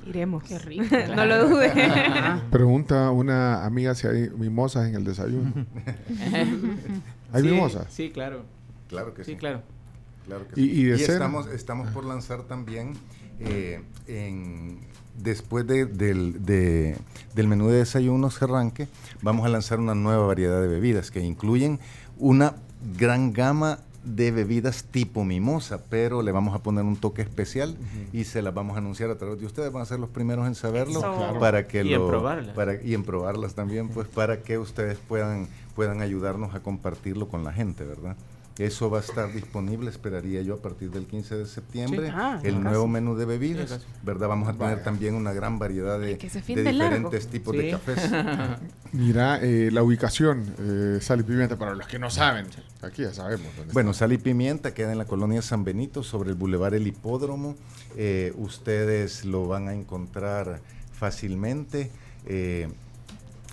Iremos. 0.05 0.43
Qué 0.43 0.59
rico. 0.59 0.85
no 1.15 1.25
lo 1.25 1.47
dude. 1.49 1.71
Pregunta 2.51 3.09
una 3.09 3.65
amiga 3.65 3.95
si 3.95 4.05
hay 4.07 4.29
mimosas 4.29 4.87
en 4.87 4.95
el 4.95 5.03
desayuno. 5.03 5.51
¿Hay 7.33 7.41
Sí, 7.41 7.47
mimosas? 7.49 7.87
Sí, 7.89 8.11
claro. 8.11 8.43
Claro 8.87 9.13
que 9.13 9.23
sí. 9.23 9.31
Sí, 9.31 9.37
claro. 9.37 9.61
Claro 10.25 10.47
que 10.47 10.59
Y- 10.61 10.65
sí. 10.69 10.79
y 10.81 10.83
de 10.85 10.95
estamos, 10.95 11.47
estamos 11.47 11.89
por 11.89 12.05
lanzar 12.05 12.43
también, 12.43 12.93
eh, 13.39 13.81
en, 14.07 14.79
después 15.17 15.65
de- 15.67 15.85
del, 15.85 16.45
de- 16.45 16.97
del 17.33 17.47
menú 17.47 17.67
de 17.69 17.77
desayunos 17.77 18.37
que 18.37 18.45
arranque, 18.45 18.87
vamos 19.21 19.45
a 19.45 19.49
lanzar 19.49 19.79
una 19.79 19.95
nueva 19.95 20.25
variedad 20.27 20.61
de 20.61 20.67
bebidas 20.67 21.09
que 21.11 21.19
incluyen 21.21 21.79
una 22.17 22.55
gran 22.97 23.33
gama 23.33 23.79
de 24.03 24.29
bebidas 24.31 24.83
tipo 24.83 25.23
mimosa, 25.25 25.81
pero 25.89 26.21
le 26.21 26.31
vamos 26.31 26.53
a 26.55 26.59
poner 26.59 26.83
un 26.83 26.95
toque 26.95 27.23
especial 27.23 27.75
y 28.13 28.25
se 28.25 28.43
las 28.43 28.53
vamos 28.53 28.75
a 28.75 28.77
anunciar 28.77 29.09
a 29.09 29.17
través 29.17 29.39
de 29.39 29.47
ustedes, 29.47 29.71
van 29.71 29.81
a 29.81 29.85
ser 29.85 29.99
los 29.99 30.09
primeros 30.11 30.45
en 30.45 30.53
saberlo. 30.53 30.99
Claro. 30.99 31.39
para 31.39 31.67
que 31.67 31.83
Y 31.83 31.93
en 31.93 31.99
lo- 32.01 32.07
probarlas. 32.07 32.55
para- 32.55 32.81
y 32.83 32.93
en 32.93 33.03
probarlas 33.03 33.55
también, 33.55 33.89
pues 33.89 34.07
para 34.07 34.41
que 34.41 34.59
ustedes 34.59 34.99
puedan, 34.99 35.47
puedan 35.75 36.01
ayudarnos 36.01 36.53
a 36.53 36.59
compartirlo 36.59 37.27
con 37.27 37.43
la 37.43 37.51
gente, 37.51 37.83
¿verdad? 37.83 38.15
Eso 38.57 38.89
va 38.89 38.99
a 38.99 39.01
estar 39.01 39.33
disponible, 39.33 39.89
esperaría 39.89 40.41
yo, 40.41 40.53
a 40.53 40.61
partir 40.61 40.89
del 40.89 41.05
15 41.07 41.35
de 41.39 41.45
septiembre, 41.45 42.07
Sí. 42.07 42.13
Ah, 42.15 42.39
el 42.41 42.63
nuevo 42.63 42.87
menú 42.87 43.15
de 43.17 43.25
bebidas, 43.25 43.69
Sí. 43.71 43.77
¿verdad? 44.01 44.29
Vamos 44.29 44.47
a 44.47 44.53
tener 44.53 44.75
Vaya. 44.75 44.83
también 44.83 45.13
una 45.15 45.33
gran 45.33 45.59
variedad 45.59 45.99
de, 45.99 46.17
largo. 46.17 46.71
diferentes 46.71 47.27
tipos 47.27 47.53
de 47.57 47.71
cafés. 47.71 48.09
Mira, 48.93 49.39
eh, 49.41 49.69
la 49.73 49.83
ubicación, 49.83 50.55
eh, 50.57 50.99
sal 51.01 51.19
y 51.19 51.23
pimienta, 51.23 51.57
para 51.57 51.75
los 51.75 51.85
que 51.85 51.99
no 51.99 52.09
saben, 52.09 52.45
aquí 52.81 53.01
ya 53.01 53.13
sabemos 53.13 53.47
dónde 53.57 53.73
Bueno, 53.73 53.93
Sal 53.93 54.13
y 54.13 54.17
Pimienta 54.17 54.73
queda 54.73 54.93
en 54.93 54.99
la 54.99 55.05
colonia 55.05 55.41
San 55.41 55.65
Benito, 55.65 56.01
sobre 56.01 56.29
el 56.29 56.35
Boulevard 56.37 56.75
El 56.75 56.87
Hipódromo. 56.87 57.55
Eh, 57.97 58.31
ustedes 58.37 59.25
lo 59.25 59.47
van 59.47 59.67
a 59.67 59.73
encontrar 59.73 60.61
fácilmente 60.93 61.91
eh, 62.25 62.69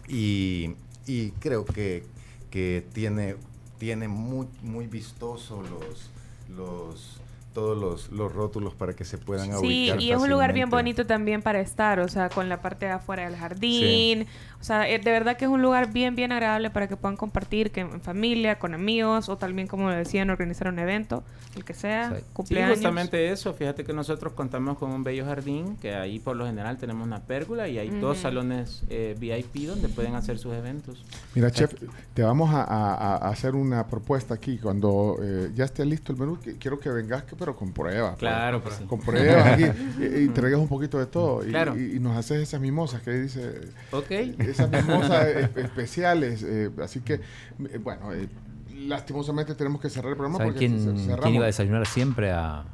y, 0.09 0.75
y 1.07 1.31
creo 1.41 1.65
que, 1.65 2.05
que 2.51 2.85
tiene, 2.93 3.35
tiene 3.83 4.07
muy, 4.07 4.47
muy 4.63 4.87
vistoso 4.87 5.61
los, 5.61 6.09
los, 6.57 7.17
todos 7.53 7.77
los, 7.77 8.13
los 8.13 8.33
rótulos 8.33 8.75
para 8.75 8.95
que 8.95 9.05
se 9.05 9.19
puedan 9.19 9.47
Sí, 9.59 9.91
ubicar. 9.91 10.01
y 10.01 10.13
es 10.13 10.21
un 10.21 10.31
lugar 10.31 10.53
bien 10.53 10.71
bonito 10.71 11.05
también 11.05 11.43
para 11.43 11.61
estar, 11.61 11.99
o 11.99 12.07
sea, 12.07 12.29
con 12.29 12.49
la 12.49 12.63
parte 12.63 12.87
de 12.87 12.93
afuera 12.93 13.25
del 13.29 13.35
jardín. 13.37 14.29
O 14.63 14.65
sea, 14.65 14.89
eh, 14.89 15.01
de 15.01 15.11
verdad 15.11 15.37
que 15.37 15.45
es 15.47 15.51
un 15.51 15.61
lugar 15.61 15.93
bien, 15.93 16.15
bien 16.15 16.31
agradable 16.31 16.71
para 16.71 16.87
que 16.87 16.97
puedan 16.97 17.17
compartir 17.17 17.73
que 17.73 17.81
en 17.81 18.01
familia, 18.01 18.61
con 18.61 18.75
amigos, 18.75 19.29
o 19.29 19.37
también, 19.37 19.67
como 19.67 19.91
decían, 19.91 20.31
organizar 20.31 20.69
un 20.69 20.79
evento, 20.79 21.25
el 21.57 21.65
que 21.65 21.75
sea, 21.75 22.15
Sí, 22.17 22.25
cumpleaños. 22.33 22.77
justamente 22.77 23.33
eso. 23.33 23.53
Fíjate 23.55 23.83
que 23.83 23.93
nosotros 23.93 24.35
contamos 24.35 24.79
con 24.79 24.93
un 24.93 25.03
bello 25.03 25.25
jardín, 25.25 25.77
que 25.79 25.95
ahí 25.97 26.21
por 26.21 26.37
lo 26.37 26.47
general 26.47 26.77
tenemos 26.79 27.05
una 27.05 27.19
pérgola 27.19 27.67
y 27.67 27.79
hay 27.79 27.91
dos 27.91 28.13
Ujú. 28.19 28.23
salones 28.23 28.85
eh, 28.89 29.17
VIP 29.19 29.67
donde 29.67 29.89
pueden 29.89 30.15
hacer 30.15 30.39
sus 30.39 30.55
eventos. 30.55 31.05
Mira, 31.35 31.51
chef, 31.51 31.75
te 32.15 32.23
vamos 32.23 32.55
a, 32.55 32.63
a- 32.63 33.17
a 33.17 33.29
hacer 33.31 33.57
una 33.57 33.89
propuesta 33.89 34.35
aquí. 34.35 34.59
Cuando 34.59 35.17
eh, 35.21 35.51
ya 35.57 35.65
esté 35.65 35.85
listo 35.85 36.13
el 36.13 36.19
menú, 36.21 36.39
que- 36.39 36.55
quiero 36.57 36.79
que 36.79 36.89
vengas, 36.89 37.25
que- 37.25 37.35
pero 37.35 37.57
con 37.57 37.73
pruebas. 37.73 38.17
Claro, 38.17 38.63
pues, 38.63 38.77
pues 38.77 38.83
sí. 38.83 38.87
Con 38.89 39.01
pruebas 39.01 39.45
aquí. 39.45 39.65
y, 39.99 40.05
y 40.25 40.29
traigas 40.29 40.61
un 40.61 40.69
poquito 40.69 41.01
de 41.01 41.07
todo. 41.07 41.45
Y, 41.45 41.49
Claro. 41.51 41.77
y- 41.77 41.97
y 41.97 41.99
nos 41.99 42.17
haces 42.17 42.41
esas 42.41 42.61
mimosas 42.61 43.03
que 43.03 43.11
dice. 43.11 43.61
Ok. 43.91 44.11
Esas 44.53 44.71
mimosas 44.71 45.27
e- 45.27 45.51
especiales. 45.57 46.43
eh, 46.43 46.71
así 46.83 47.01
que, 47.01 47.15
eh, 47.15 47.79
bueno, 47.83 48.13
eh, 48.13 48.29
lastimosamente 48.87 49.55
tenemos 49.55 49.81
que 49.81 49.91
cerrar 49.91 50.11
el 50.11 50.17
programa 50.17 50.39
¿Saben 50.39 50.53
porque 50.53 50.67
quién, 50.69 51.35
iba 51.35 51.45
a 51.45 51.47
desayunar 51.47 51.87
siempre 51.87 52.31
a 52.33 52.65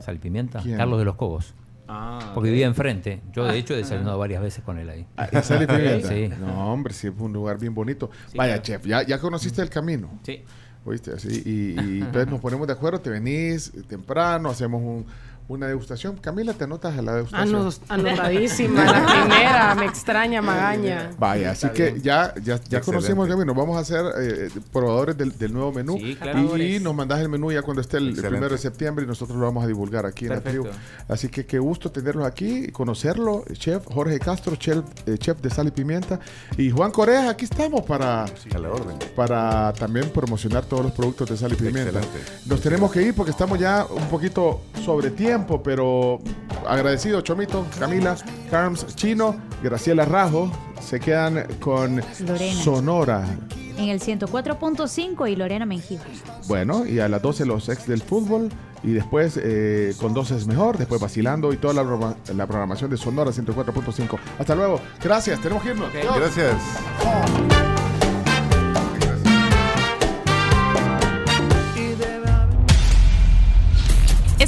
Sal 0.00 0.16
y 0.16 0.18
Pimienta? 0.18 0.60
¿Quién? 0.62 0.76
Carlos 0.76 0.98
de 0.98 1.04
los 1.04 1.16
Cobos. 1.16 1.54
Ah, 1.88 2.32
Porque 2.34 2.50
vivía 2.50 2.66
enfrente. 2.66 3.22
Yo, 3.32 3.44
de 3.44 3.56
hecho, 3.58 3.72
he 3.74 3.76
desayunado 3.76 4.18
varias 4.18 4.42
veces 4.42 4.64
con 4.64 4.76
él 4.76 4.90
ahí. 4.90 5.06
Ah, 5.16 5.28
¿y 5.30 5.36
sal 5.42 5.62
y 5.62 5.66
pimienta? 5.72 6.08
Sí. 6.08 6.28
No, 6.40 6.72
hombre, 6.72 6.92
sí, 6.92 7.06
es 7.06 7.12
un 7.16 7.32
lugar 7.32 7.58
bien 7.60 7.74
bonito. 7.74 8.10
Sí, 8.32 8.36
Vaya, 8.36 8.54
claro. 8.54 8.62
chef, 8.64 8.86
¿ya, 8.86 9.02
ya 9.06 9.20
conociste 9.20 9.62
el 9.62 9.70
camino. 9.70 10.10
Sí. 10.24 10.42
¿Oíste? 10.84 11.12
Así, 11.12 11.42
y, 11.44 11.80
y 11.80 11.98
entonces 12.00 12.28
nos 12.28 12.40
ponemos 12.40 12.66
de 12.66 12.72
acuerdo, 12.72 13.00
te 13.00 13.10
venís 13.10 13.72
temprano, 13.88 14.50
hacemos 14.50 14.82
un- 14.82 15.06
una 15.48 15.66
degustación. 15.68 16.16
Camila, 16.16 16.52
¿te 16.54 16.64
anotas 16.64 16.98
a 16.98 17.02
la 17.02 17.14
degustación? 17.14 17.54
Anos- 17.54 17.80
anotadísima, 17.88 18.84
la 18.84 19.06
primera, 19.06 19.74
me 19.74 19.86
extraña 19.86 20.42
magaña. 20.42 21.10
Vaya, 21.18 21.52
así 21.52 21.66
Está 21.66 21.76
que 21.76 21.90
bien. 21.92 22.02
ya, 22.02 22.34
ya, 22.42 22.60
ya 22.68 22.80
conocimos, 22.80 23.28
Gaby, 23.28 23.44
nos 23.44 23.54
vamos 23.56 23.76
a 23.76 23.80
hacer 23.80 24.04
eh, 24.20 24.50
probadores 24.72 25.16
del, 25.16 25.36
del 25.38 25.52
nuevo 25.52 25.72
menú 25.72 25.98
claro. 26.20 26.56
y, 26.58 26.80
nos 26.80 26.94
mandas 26.94 27.20
el 27.20 27.28
menú 27.28 27.52
ya 27.52 27.62
cuando 27.62 27.80
esté 27.80 27.98
el, 27.98 28.08
el 28.08 28.14
primero 28.22 28.48
de 28.48 28.58
septiembre 28.58 29.04
y 29.04 29.08
nosotros 29.08 29.38
lo 29.38 29.44
vamos 29.46 29.62
a 29.64 29.66
divulgar 29.66 30.04
aquí 30.06 30.24
en 30.24 30.30
la 30.30 30.40
Perfecto. 30.40 30.68
tribu. 30.70 30.76
Así 31.08 31.28
que 31.28 31.46
qué 31.46 31.58
gusto 31.58 31.90
tenerlos 31.92 32.26
aquí, 32.26 32.68
conocerlo, 32.72 33.44
chef 33.52 33.84
Jorge 33.86 34.18
Castro, 34.18 34.56
chef, 34.56 34.78
eh, 35.06 35.16
chef 35.18 35.40
de 35.40 35.50
sal 35.50 35.68
y 35.68 35.70
pimienta 35.70 36.18
y 36.56 36.70
Juan 36.70 36.90
Corea, 36.90 37.30
aquí 37.30 37.44
estamos 37.44 37.82
para, 37.82 38.26
para 39.14 39.72
también 39.74 40.10
promocionar 40.10 40.64
todos 40.64 40.82
los 40.84 40.92
productos 40.92 41.28
de 41.30 41.36
sal 41.36 41.52
y 41.52 41.56
pimienta. 41.56 41.98
Excelente. 42.00 42.32
Nos 42.46 42.60
tenemos 42.60 42.90
que 42.92 43.02
ir 43.02 43.14
porque 43.14 43.30
estamos 43.30 43.58
ya 43.58 43.86
un 43.88 44.06
poquito 44.08 44.62
sobre 44.84 45.10
tiempo, 45.10 45.35
pero 45.62 46.18
agradecido 46.66 47.20
Chomito, 47.20 47.66
Camila, 47.78 48.16
Carms, 48.50 48.86
Chino, 48.96 49.36
Graciela 49.62 50.04
Rajo, 50.04 50.50
se 50.80 51.00
quedan 51.00 51.46
con 51.60 52.00
Lorena. 52.20 52.62
Sonora. 52.62 53.24
En 53.76 53.88
el 53.90 54.00
104.5 54.00 55.30
y 55.30 55.36
Lorena 55.36 55.66
Menjiva. 55.66 56.04
Bueno, 56.48 56.86
y 56.86 56.98
a 56.98 57.08
las 57.08 57.20
12 57.20 57.44
los 57.44 57.68
ex 57.68 57.86
del 57.86 58.00
fútbol. 58.02 58.48
Y 58.82 58.92
después 58.92 59.38
eh, 59.42 59.94
con 59.98 60.14
12 60.14 60.36
es 60.36 60.46
mejor, 60.46 60.78
después 60.78 61.00
vacilando 61.00 61.52
y 61.52 61.56
toda 61.56 61.74
la, 61.74 62.14
la 62.34 62.46
programación 62.46 62.90
de 62.90 62.96
Sonora 62.96 63.32
104.5. 63.32 64.18
Hasta 64.38 64.54
luego. 64.54 64.80
Gracias, 65.02 65.40
tenemos 65.40 65.62
que 65.62 65.70
irnos. 65.70 65.92
Gracias. 65.92 66.54